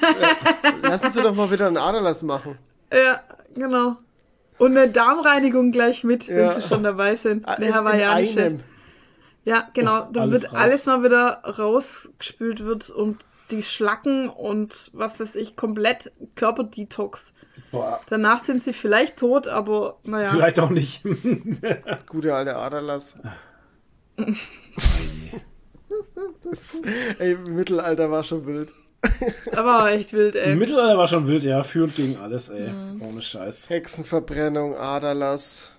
Lassen 0.89 1.11
Sie 1.11 1.21
doch 1.21 1.35
mal 1.35 1.51
wieder 1.51 1.67
einen 1.67 1.79
Aderlass 1.79 2.23
machen. 2.23 2.57
Ja, 2.93 3.21
genau. 3.59 3.97
Und 4.59 4.77
eine 4.77 4.89
Darmreinigung 4.91 5.71
gleich 5.73 6.03
mit, 6.05 6.27
Ja. 6.27 6.37
wenn 6.55 6.61
sie 6.61 6.67
schon 6.69 6.83
dabei 6.83 7.15
sind. 7.17 7.47
Ah, 7.47 7.53
Eine 7.55 7.67
in- 7.67 7.71
in 7.73 7.79
hawaiianische. 7.79 8.43
einem. 8.43 8.61
Ja, 9.45 9.69
genau. 9.73 10.09
Dann 10.13 10.25
alles 10.31 10.43
wird 10.43 10.53
raus. 10.53 10.59
alles 10.61 10.87
mal 10.87 11.03
wieder 11.05 11.43
rausgespült 11.45 12.65
wird 12.65 12.91
und 12.91 13.25
die 13.51 13.63
Schlacken 13.63 14.29
und 14.29 14.91
was 14.93 15.21
weiß 15.21 15.37
ich, 15.37 15.57
komplett 15.57 16.13
Körperdetox. 16.35 17.33
Boah, 17.71 18.01
Danach 18.11 18.45
sind 18.45 18.63
sie 18.63 18.73
vielleicht 18.73 19.17
tot, 19.19 19.47
aber 19.47 19.99
naja. 20.05 20.31
vielleicht 20.31 20.59
auch 20.61 20.71
nicht. 20.71 21.03
Gute 22.09 22.35
alte 22.35 22.57
Aderlass. 22.57 23.19
das, 26.43 26.83
ey, 27.19 27.37
Mittelalter 27.37 28.11
war 28.11 28.23
schon 28.25 28.47
wild. 28.47 28.75
Aber 29.53 29.65
war 29.65 29.91
echt 29.93 30.13
wild, 30.13 30.35
Im 30.35 30.43
ey. 30.43 30.57
Mittelalter 30.57 30.99
war 30.99 31.07
schon 31.07 31.27
wild, 31.29 31.45
ja. 31.45 31.63
Führend 31.63 31.95
gegen 31.97 32.17
alles, 32.19 32.49
ey. 32.49 32.69
Mhm. 32.71 33.01
Ohne 33.03 33.23
Scheiß. 33.23 33.71
Hexenverbrennung, 33.71 34.77
Aderlass. 34.77 35.71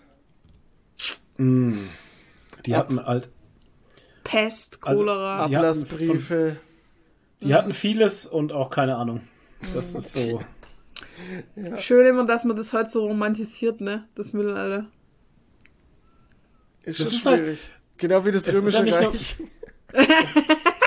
Die 1.38 2.76
hatten 2.76 3.06
halt. 3.06 3.30
Pest, 4.24 4.80
Also, 4.82 5.04
Cholera. 5.06 5.44
Hatten 5.44 5.56
Ablassbriefe. 5.56 6.58
Die 7.42 7.54
hatten 7.54 7.72
vieles 7.74 8.26
und 8.26 8.52
auch 8.52 8.70
keine 8.70 8.98
Ahnung. 8.98 9.22
Das 9.74 9.96
ist 9.96 10.14
so. 10.14 10.42
Schön 11.80 12.06
immer, 12.06 12.26
dass 12.26 12.44
man 12.44 12.56
das 12.58 12.74
heute 12.74 12.90
so 12.90 13.06
romantisiert, 13.08 13.80
ne? 13.82 14.08
Das 14.16 14.34
Mittelalter. 14.34 14.88
Ist 16.84 17.00
Das 17.00 17.08
schon 17.10 17.18
ist 17.18 17.26
halt- 17.26 17.40
schwierig. 17.40 17.72
genau 17.98 18.26
wie 18.26 18.32
das 18.32 18.48
Römische 18.54 18.86
ja 18.86 19.10
nicht 19.10 19.38
Reich. 19.93 20.35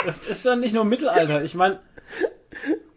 Es 0.06 0.18
ist 0.20 0.44
ja 0.44 0.56
nicht 0.56 0.74
nur 0.74 0.84
Mittelalter. 0.84 1.42
Ich 1.44 1.54
meine, 1.54 1.80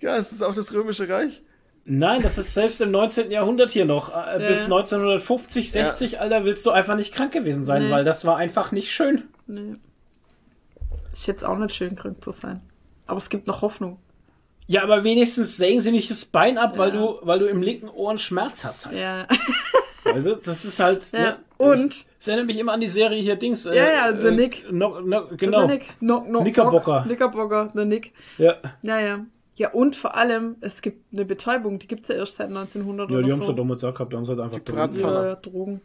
Ja, 0.01 0.17
es 0.17 0.32
ist 0.32 0.42
auch 0.42 0.53
das 0.53 0.74
Römische 0.74 1.08
Reich. 1.09 1.42
nein, 1.85 2.22
das 2.22 2.38
ist 2.38 2.53
selbst 2.53 2.82
im 2.82 2.92
19. 2.92 3.32
Jahrhundert 3.32 3.69
hier 3.72 3.85
noch. 3.85 4.09
Äh, 4.09 4.42
Ja. 4.42 4.48
Bis 4.50 4.66
1950, 4.66 5.72
60, 5.72 6.19
Alter, 6.19 6.43
willst 6.45 6.66
du 6.66 6.72
einfach 6.72 6.95
nicht 6.95 7.14
krank 7.14 7.32
gewesen 7.34 7.64
sein, 7.66 7.85
Nee. 7.85 7.92
weil 7.92 8.03
das 8.03 8.25
war 8.25 8.38
einfach 8.38 8.72
nicht 8.72 8.92
schön. 8.92 9.24
Nee. 9.48 9.74
Ist 11.14 11.27
jetzt 11.27 11.45
auch 11.45 11.58
nicht 11.58 11.74
schön, 11.75 11.95
krank 11.95 12.24
zu 12.24 12.32
sein. 12.32 12.61
Aber 13.08 13.17
es 13.19 13.30
gibt 13.30 13.48
noch 13.48 13.61
Hoffnung. 13.61 14.00
Ja, 14.67 14.82
aber 14.82 15.03
wenigstens 15.03 15.58
sägen 15.58 15.80
sie 15.80 15.92
nicht 15.92 16.09
das 16.09 16.25
Bein 16.25 16.58
ab, 16.58 16.77
weil 16.77 16.90
Ja. 16.90 16.95
du, 16.95 17.19
weil 17.22 17.38
du 17.40 17.45
im 17.45 17.61
linken 17.61 17.88
Ohr 17.88 18.09
einen 18.09 18.17
Schmerz 18.17 18.66
hast. 18.66 18.88
Halt. 18.88 18.98
Ja. 18.98 19.27
Also, 20.06 20.35
das 20.35 20.66
ist 20.66 20.80
halt. 20.80 21.11
Ja, 21.14 21.19
Ne, 21.19 21.38
und? 21.58 22.06
Es 22.26 22.30
erinnert 22.30 22.48
mich 22.48 22.58
immer 22.58 22.72
an 22.74 22.80
die 22.80 22.88
Serie 22.88 23.22
hier 23.22 23.36
Dings. 23.36 23.68
äh, 23.68 23.76
Ja, 23.78 23.88
ja, 24.10 24.20
The 24.20 24.32
Nick. 24.32 24.64
No, 24.72 25.00
no, 25.00 25.28
genau. 25.38 25.68
Der 25.68 25.76
Nick. 25.78 25.86
No, 26.00 26.26
no, 26.28 26.42
Knickerbocker. 26.42 26.80
Bock. 27.02 27.04
Knickerbocker, 27.04 27.72
der 27.76 27.86
Nick. 27.86 28.14
Ja. 28.40 28.56
Ja, 28.82 29.00
ja. 29.00 29.26
Ja, 29.58 29.70
und 29.74 29.95
vor 29.95 30.16
allem, 30.16 30.56
es 30.62 30.82
gibt 30.82 31.14
eine 31.14 31.24
Betäubung, 31.24 31.78
die 31.78 31.86
gibt 31.88 32.02
es 32.02 32.08
ja 32.10 32.16
erst 32.16 32.38
seit 32.38 32.48
1900 32.48 33.12
Ja, 33.12 33.22
die 33.22 33.32
haben 33.32 33.38
es 33.42 33.45
so. 33.45 33.50
halt 33.50 33.60
damals 33.60 33.84
auch 33.84 33.94
gehabt, 33.94 34.12
da 34.12 34.18
haben 34.18 34.26
sie 34.26 34.32
halt 34.32 34.42
einfach 34.42 34.58
drin. 34.58 35.00
ja, 35.00 35.26
ja, 35.28 35.36
Drogen. 35.36 35.82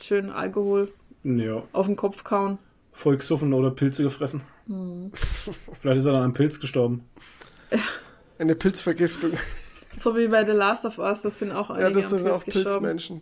Schön 0.00 0.30
Alkohol 0.30 0.90
Ja, 1.24 1.62
auf 1.74 1.84
den 1.84 1.96
Kopf 1.96 2.24
kauen. 2.24 2.56
voll 2.92 3.18
gesoffen 3.18 3.52
oder 3.52 3.70
Pilze 3.70 4.02
gefressen. 4.02 4.40
Hm. 4.68 5.12
Vielleicht 5.82 5.98
ist 5.98 6.06
er 6.06 6.12
dann 6.12 6.22
an 6.22 6.32
Pilz 6.32 6.58
gestorben. 6.58 7.04
Eine 8.38 8.54
Pilzvergiftung. 8.54 9.32
So 10.00 10.16
wie 10.16 10.26
bei 10.28 10.46
The 10.46 10.52
Last 10.52 10.86
of 10.86 10.98
Us, 10.98 11.20
das 11.20 11.38
sind 11.38 11.52
auch 11.52 11.68
einige 11.68 11.88
Ja, 11.88 11.90
das 11.90 12.08
sind 12.08 12.26
auch 12.26 12.42
gestorben. 12.44 12.64
Pilzmenschen. 12.70 13.20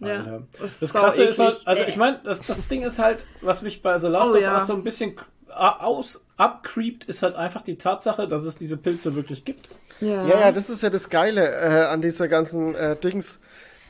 Ja, 0.00 0.16
Alter. 0.16 0.42
das, 0.60 0.80
Das 0.80 0.92
Krasse 0.94 1.24
ist 1.24 1.38
halt, 1.38 1.60
also 1.66 1.82
Äh. 1.82 1.88
ich 1.88 1.96
meine, 1.96 2.20
das, 2.24 2.40
das 2.42 2.68
Ding 2.68 2.82
ist 2.82 2.98
halt, 2.98 3.24
was 3.42 3.62
mich 3.62 3.82
bei 3.82 3.98
The 3.98 4.06
Last 4.08 4.30
Oh, 4.32 4.36
of 4.36 4.40
ja. 4.42 4.54
Us 4.54 4.66
so 4.66 4.74
ein 4.74 4.82
bisschen 4.82 5.16
aus 5.54 6.24
abcreept, 6.36 7.04
ist 7.04 7.22
halt 7.22 7.34
einfach 7.34 7.62
die 7.62 7.76
Tatsache, 7.76 8.26
dass 8.28 8.44
es 8.44 8.56
diese 8.56 8.76
Pilze 8.76 9.14
wirklich 9.14 9.44
gibt. 9.44 9.68
Ja, 10.00 10.24
Ja, 10.26 10.40
ja, 10.40 10.52
das 10.52 10.70
ist 10.70 10.82
ja 10.82 10.90
das 10.90 11.10
Geile 11.10 11.50
äh, 11.50 11.86
an 11.86 12.00
dieser 12.00 12.28
ganzen 12.28 12.74
äh, 12.74 12.96
Dings. 12.96 13.40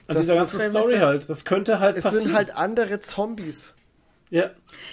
An 0.09 0.15
Das- 0.17 0.23
dieser 0.23 0.37
ganzen 0.37 0.71
Story 0.71 0.99
halt. 0.99 1.29
Das 1.29 1.45
könnte 1.45 1.79
halt 1.79 1.97
Es 1.97 2.05
passieren. 2.05 2.25
sind 2.27 2.35
halt 2.37 2.57
andere 2.57 3.01
Zombies. 3.01 3.75
Ja. 4.31 4.50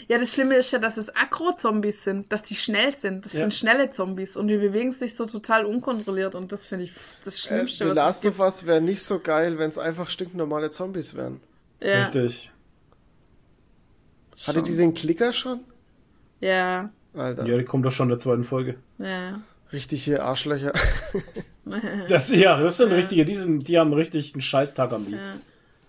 Ja, 0.07 0.17
das 0.17 0.33
Schlimme 0.33 0.55
ist 0.55 0.71
ja, 0.71 0.79
dass 0.79 0.97
es 0.97 1.15
Agro-Zombies 1.15 2.03
sind, 2.03 2.31
dass 2.31 2.43
die 2.43 2.55
schnell 2.55 2.93
sind. 2.93 3.23
Das 3.25 3.33
Ja. 3.33 3.41
sind 3.41 3.53
schnelle 3.53 3.89
Zombies 3.91 4.35
und 4.35 4.47
die 4.47 4.57
bewegen 4.57 4.91
sich 4.91 5.15
so 5.15 5.25
total 5.25 5.65
unkontrolliert 5.65 6.33
und 6.35 6.51
das 6.51 6.65
finde 6.65 6.85
ich 6.85 6.93
das 7.23 7.35
Äh, 7.35 7.37
Schlimmste, 7.39 7.83
The 7.83 7.89
was 7.91 7.95
Last 7.95 8.25
of 8.25 8.39
Us 8.39 8.65
wäre 8.65 8.81
nicht 8.81 9.01
so 9.03 9.19
geil, 9.19 9.57
wenn 9.59 9.69
es 9.69 9.77
einfach 9.77 10.09
stinknormale 10.09 10.69
Zombies 10.71 11.15
wären. 11.15 11.39
Ja, 11.81 12.01
Richtig. 12.01 12.51
Hatte 14.45 14.61
die 14.61 14.75
den 14.75 14.93
Klicker 14.93 15.33
schon? 15.33 15.61
ja, 16.39 16.89
Alter, 17.15 17.45
Ja, 17.47 17.57
die 17.57 17.63
kommt 17.63 17.85
doch 17.85 17.91
schon 17.91 18.05
in 18.05 18.09
der 18.09 18.17
zweiten 18.19 18.43
Folge. 18.43 18.75
ja. 18.99 19.41
richtig 19.73 20.03
hier 20.03 20.23
Arschlöcher. 20.23 20.73
Das, 22.07 22.29
ja, 22.29 22.57
das 22.61 22.77
sind 22.77 22.93
richtige, 22.93 23.25
die, 23.25 23.35
sind, 23.35 23.67
die 23.67 23.77
haben 23.77 23.91
richtig 23.91 24.33
einen 24.33 24.41
Scheißtag 24.41 24.93
am 24.93 25.03
Lied. 25.05 25.19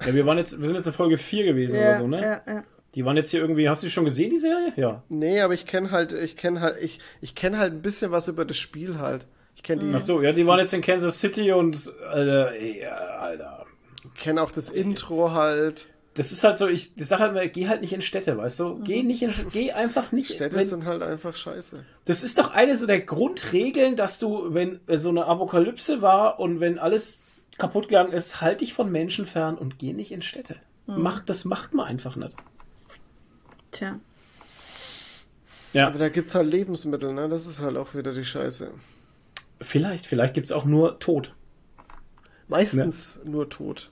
Ja. 0.07 0.13
wir 0.13 0.27
waren 0.27 0.37
jetzt, 0.37 0.59
wir 0.59 0.67
sind 0.67 0.75
jetzt 0.75 0.89
in 0.89 0.93
Folge 0.93 1.17
4 1.17 1.45
gewesen 1.45 1.77
Ja, 1.79 1.91
oder 1.91 1.99
so, 2.01 2.09
ne? 2.09 2.21
ja, 2.21 2.53
ja. 2.53 2.65
Die 2.95 3.05
waren 3.05 3.17
jetzt 3.17 3.31
hier 3.31 3.41
irgendwie, 3.41 3.69
hast 3.69 3.83
du 3.83 3.87
die 3.87 3.93
schon 3.93 4.05
gesehen, 4.05 4.31
die 4.31 4.39
Serie? 4.39 4.73
Ja. 4.77 5.03
nee, 5.09 5.41
aber 5.41 5.55
ich 5.55 5.67
kenne 5.67 5.91
halt, 5.91 6.13
ich 6.13 6.37
kenne 6.37 6.61
halt, 6.61 6.83
ich, 6.83 7.01
ich 7.21 7.35
kenne 7.35 7.59
halt 7.59 7.73
ein 7.73 7.83
bisschen 7.83 8.11
was 8.11 8.29
über 8.29 8.45
das 8.45 8.57
Spiel 8.57 8.99
halt. 8.99 9.27
Ich 9.57 9.63
kenne 9.63 9.83
die, 9.83 9.93
Ach 9.95 10.01
so, 10.01 10.23
ja, 10.23 10.33
die 10.33 10.47
waren 10.47 10.61
jetzt 10.61 10.73
in 10.73 10.81
Kansas 10.81 11.21
City 11.21 11.53
und, 11.53 11.93
Alter, 12.09 12.53
ey, 12.53 12.85
Alter. 12.87 13.67
kenne 14.17 14.41
auch 14.43 14.53
das 14.53 14.71
Intro 14.71 15.33
halt. 15.33 15.89
Das 16.15 16.33
ist 16.33 16.43
halt 16.43 16.59
so, 16.59 16.67
ich, 16.67 16.95
die 16.95 17.05
Sache 17.05 17.25
halt, 17.25 17.35
mal, 17.35 17.49
geh 17.49 17.69
halt 17.69 17.81
nicht 17.81 17.93
in 17.93 18.01
Städte, 18.01 18.37
weißt 18.37 18.59
du? 18.61 18.81
Geh 18.83 19.03
nicht 19.03 19.23
in, 19.23 19.33
geh 19.53 19.73
einfach 19.73 20.11
nicht. 20.11 20.33
Städte 20.33 20.57
wenn, 20.57 20.65
sind 20.65 20.87
halt 20.87 21.03
einfach 21.03 21.35
scheiße. 21.37 21.85
das 22.07 22.23
ist 22.25 22.39
doch 22.39 22.51
eine 22.51 22.77
so 22.77 22.87
der 22.87 23.01
Grundregeln, 23.01 23.95
dass 23.97 24.19
du, 24.19 24.55
wenn 24.55 24.81
äh, 24.89 24.99
so 24.99 25.11
eine 25.11 25.27
Apokalypse 25.27 26.03
war 26.03 26.41
und 26.41 26.59
wenn 26.59 26.79
alles 26.79 27.25
kaputt 27.59 27.89
gegangen 27.89 28.13
ist, 28.13 28.41
halt 28.41 28.63
dich 28.63 28.73
von 28.73 28.91
Menschen 28.91 29.27
fern 29.27 29.57
und 29.57 29.79
geh 29.79 29.93
nicht 29.93 30.11
in 30.11 30.23
Städte. 30.23 30.57
Macht, 30.87 31.29
das 31.29 31.45
macht 31.45 31.75
man 31.75 31.87
einfach 31.87 32.17
nicht. 32.17 32.35
Tja. 33.71 33.99
Ja, 35.73 35.89
Aber 35.89 35.99
da 35.99 36.09
gibt's 36.09 36.35
halt 36.35 36.51
Lebensmittel, 36.51 37.13
ne? 37.13 37.29
Das 37.29 37.47
ist 37.47 37.61
halt 37.61 37.77
auch 37.77 37.95
wieder 37.95 38.13
die 38.13 38.25
Scheiße. 38.25 38.71
vielleicht, 39.61 40.07
vielleicht 40.07 40.35
gibt 40.35 40.47
es 40.47 40.53
auch 40.53 40.65
nur 40.65 40.99
Tod. 40.99 41.35
Meistens 42.49 43.23
nur 43.25 43.51
tot. 43.51 43.91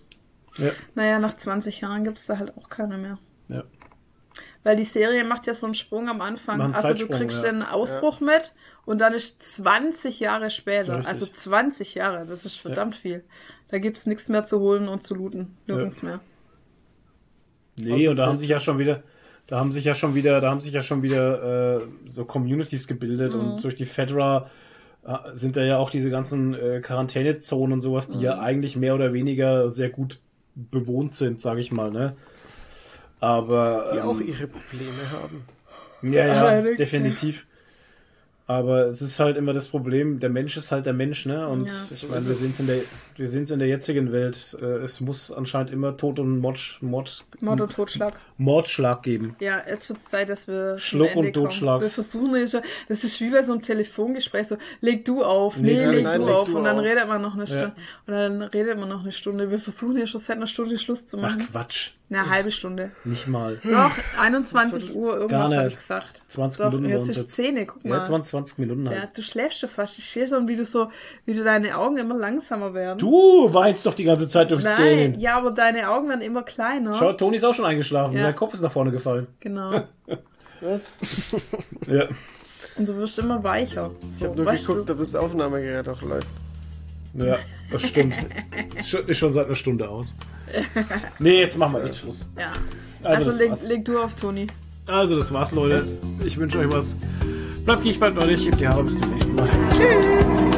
Ja, 0.56 0.70
Naja, 0.94 1.18
nach 1.18 1.36
20 1.36 1.82
Jahren 1.82 2.04
gibt 2.04 2.16
es 2.18 2.26
da 2.26 2.38
halt 2.38 2.56
auch 2.56 2.68
keine 2.68 2.96
mehr. 2.98 3.18
ja. 3.48 3.64
Weil 4.62 4.74
die 4.74 4.84
Serie 4.84 5.22
macht 5.22 5.46
ja 5.46 5.54
so 5.54 5.64
einen 5.66 5.76
Sprung 5.76 6.08
am 6.08 6.20
Anfang. 6.20 6.60
Also 6.74 7.06
du 7.06 7.06
kriegst 7.06 7.44
ja. 7.44 7.52
den 7.52 7.62
Ausbruch 7.62 8.18
mit 8.18 8.52
und 8.84 9.00
dann 9.00 9.14
ist 9.14 9.40
20 9.54 10.18
Jahre 10.18 10.50
später. 10.50 10.96
Richtig. 10.96 11.08
Also 11.08 11.26
20 11.26 11.94
Jahre, 11.94 12.26
das 12.26 12.44
ist 12.44 12.56
verdammt 12.56 12.96
viel. 12.96 13.22
Da 13.68 13.78
gibt 13.78 13.96
es 13.96 14.06
nichts 14.06 14.28
mehr 14.28 14.44
zu 14.44 14.58
holen 14.58 14.88
und 14.88 15.04
zu 15.04 15.14
looten. 15.14 15.56
Nirgends 15.68 16.02
mehr. 16.02 16.18
Nee, 17.78 17.92
Außer 17.92 18.10
und 18.10 18.16
da 18.16 18.26
haben 18.26 18.40
sich 18.40 18.48
ja 18.48 18.58
schon 18.58 18.80
wieder, 18.80 19.04
da 19.46 19.58
haben 19.58 19.72
sich 19.72 19.84
ja 19.84 19.94
schon 19.94 20.14
wieder, 20.14 20.40
da 20.40 20.50
haben 20.50 20.60
sich 20.60 20.72
ja 20.72 20.82
schon 20.82 21.02
wieder 21.02 21.82
äh, 21.82 21.86
so 22.10 22.24
Communities 22.24 22.86
gebildet 22.88 23.34
Mhm. 23.34 23.40
und 23.40 23.64
durch 23.64 23.76
die 23.76 23.86
Fedra 23.86 24.50
äh, 25.06 25.16
sind 25.34 25.56
da 25.56 25.62
ja 25.64 25.78
auch 25.78 25.90
diese 25.90 26.10
ganzen 26.10 26.54
äh, 26.54 26.80
Quarantänezonen 26.80 27.74
und 27.74 27.80
sowas, 27.80 28.08
die 28.08 28.18
Mhm. 28.18 28.22
ja 28.24 28.38
eigentlich 28.40 28.76
mehr 28.76 28.94
oder 28.94 29.12
weniger 29.12 29.70
sehr 29.70 29.90
gut 29.90 30.20
bewohnt 30.54 31.14
sind, 31.14 31.40
sage 31.40 31.60
ich 31.60 31.70
mal, 31.72 31.90
ne? 31.90 32.16
Aber 33.20 33.88
Die 33.92 33.98
ähm, 33.98 34.04
auch 34.06 34.20
ihre 34.20 34.46
Probleme 34.46 35.10
haben. 35.10 35.44
Ja, 36.02 36.26
ja, 36.26 36.48
Allerdings, 36.48 36.78
definitiv. 36.78 37.46
Aber 38.46 38.86
es 38.86 39.02
ist 39.02 39.18
halt 39.18 39.36
immer 39.36 39.52
das 39.52 39.66
Problem, 39.66 40.20
der 40.20 40.30
Mensch 40.30 40.56
ist 40.56 40.70
halt 40.70 40.86
der 40.86 40.92
Mensch, 40.92 41.26
ne? 41.26 41.48
Und 41.48 41.66
Ja. 41.68 41.72
ich 41.90 41.98
So 42.00 42.06
meine, 42.08 42.24
wir 42.26 42.34
sehen 42.34 42.50
es 42.52 42.60
in 42.60 42.66
der, 42.68 42.76
wir 43.16 43.50
in 43.50 43.58
der 43.58 43.68
jetzigen 43.68 44.12
Welt. 44.12 44.56
Äh, 44.60 44.64
es 44.84 45.00
muss 45.00 45.32
anscheinend 45.32 45.70
immer 45.70 45.96
Tod 45.96 46.20
und 46.20 46.38
Mord, 46.38 46.78
Mord, 46.80 47.24
Mord 47.40 47.60
und 47.60 47.72
Totschlag. 47.72 48.14
Mordschlag 48.38 49.02
geben. 49.02 49.34
Ja, 49.40 49.62
jetzt 49.68 49.88
wird 49.88 49.98
es 49.98 50.04
Zeit, 50.06 50.28
dass 50.28 50.46
wir 50.46 50.76
Schluck 50.78 51.16
und 51.16 51.32
Totschlag. 51.32 51.80
Wir 51.80 51.90
versuchen 51.90 52.36
ja 52.36 52.46
schon, 52.46 52.60
das 52.88 53.02
ist 53.04 53.20
wie 53.20 53.30
bei 53.30 53.42
so 53.42 53.52
einem 53.52 53.62
Telefongespräch, 53.62 54.46
so, 54.48 54.56
leg 54.80 55.04
du 55.04 55.22
auf, 55.24 55.56
Nee, 55.56 55.72
nee, 55.74 55.84
nein, 55.86 55.94
leg 55.96 56.04
nein, 56.04 56.20
du 56.20 56.26
leg 56.26 56.34
auf. 56.34 56.48
du 56.48 56.58
und 56.58 56.64
dann 56.64 56.78
redet 56.78 57.08
man 57.08 57.22
noch 57.22 57.34
eine 57.34 57.44
Ja. 57.44 57.56
Stunde. 57.56 57.72
Und 58.06 58.12
dann 58.12 58.42
redet 58.42 58.78
man 58.78 58.88
noch 58.88 59.00
eine 59.02 59.12
Stunde. 59.12 59.50
Wir 59.50 59.58
versuchen 59.58 59.96
ja 59.96 60.06
schon 60.06 60.20
seit 60.20 60.36
einer 60.36 60.46
Stunde 60.46 60.78
Schluss 60.78 61.06
zu 61.06 61.16
Ach 61.18 61.22
machen. 61.22 61.46
Quatsch, 61.50 61.92
Eine 62.10 62.28
halbe 62.30 62.50
Stunde. 62.50 62.90
nicht 63.04 63.26
mal. 63.26 63.58
Doch, 63.64 63.92
21 64.20 64.94
Uhr, 64.94 65.16
irgendwas 65.16 65.54
habe 65.54 65.68
ich 65.68 65.76
gesagt. 65.76 66.22
20 66.28 66.58
Doch, 66.62 66.70
Minuten 66.72 66.90
jetzt 66.90 67.08
ist. 67.08 67.30
10, 67.30 67.66
guck 67.66 67.84
mal. 67.84 67.96
Ja, 67.98 68.02
20, 68.04 68.30
20 68.30 68.58
Minuten 68.58 68.88
halt. 68.88 68.98
Ja, 69.02 69.08
du 69.14 69.22
schläfst 69.22 69.60
schon 69.60 69.68
fast. 69.70 69.98
Ich 69.98 70.10
sehe 70.10 70.28
schon, 70.28 70.46
wie 70.46 70.56
du 70.56 70.64
so, 70.64 70.90
wie 71.24 71.34
du 71.34 71.42
deine 71.42 71.76
Augen 71.78 71.96
immer 71.96 72.14
langsamer 72.16 72.74
werden. 72.74 72.98
Du 72.98 73.52
weinst 73.52 73.86
doch 73.86 73.94
die 73.94 74.04
ganze 74.04 74.28
Zeit 74.28 74.50
durchs 74.50 74.64
Nein, 74.64 74.76
Gehen. 74.78 75.20
ja, 75.20 75.36
aber 75.38 75.50
deine 75.52 75.88
Augen 75.88 76.08
werden 76.08 76.20
immer 76.20 76.42
kleiner. 76.42 76.94
Schau, 76.94 77.12
Toni 77.14 77.36
ist 77.36 77.44
auch 77.44 77.54
schon 77.54 77.64
eingeschlafen. 77.64 78.16
Ja. 78.16 78.25
Sein 78.26 78.36
Kopf 78.36 78.54
ist 78.54 78.60
nach 78.62 78.72
vorne 78.72 78.90
gefallen. 78.90 79.26
Genau. 79.40 79.82
Was? 80.60 80.90
Ja. 81.86 82.04
Und 82.78 82.88
du 82.88 82.96
wirst 82.96 83.18
immer 83.18 83.42
weicher. 83.42 83.90
Ich 84.12 84.18
So, 84.18 84.26
habe 84.26 84.36
nur 84.42 84.52
geguckt, 84.52 84.88
du? 84.88 84.92
ob 84.92 84.98
das 84.98 85.14
Aufnahmegerät 85.14 85.88
auch 85.88 86.02
läuft. 86.02 86.34
Ja, 87.14 87.38
das 87.70 87.82
stimmt. 87.88 88.14
Ist 88.76 88.88
schon- 88.90 89.06
Ist 89.06 89.18
schon 89.18 89.32
seit 89.32 89.46
einer 89.46 89.54
Stunde 89.54 89.88
aus. 89.88 90.14
Nee, 91.18 91.40
jetzt 91.40 91.58
machen 91.58 91.74
wir 91.76 91.84
echt 91.84 91.96
Schluss. 91.96 92.28
Ja. 92.36 92.52
Also, 93.02 93.08
Also, 93.08 93.24
das 93.26 93.38
leg, 93.38 93.48
war's. 93.50 93.68
leg 93.68 93.84
du 93.84 93.98
auf, 93.98 94.14
Toni. 94.14 94.46
Also, 94.86 95.16
das 95.16 95.32
war's, 95.32 95.52
Leute. 95.52 95.82
Ich 96.24 96.36
wünsche 96.36 96.58
euch 96.58 96.70
was. 96.70 96.96
Bleibt 97.64 97.84
nicht 97.84 97.98
bald 98.00 98.14
neulich. 98.14 98.44
Gebt 98.44 98.60
die 98.60 98.68
Haare 98.68 98.84
bis 98.84 98.98
zum 98.98 99.10
nächsten 99.10 99.34
Mal. 99.34 99.48
Tschüss. 99.70 100.55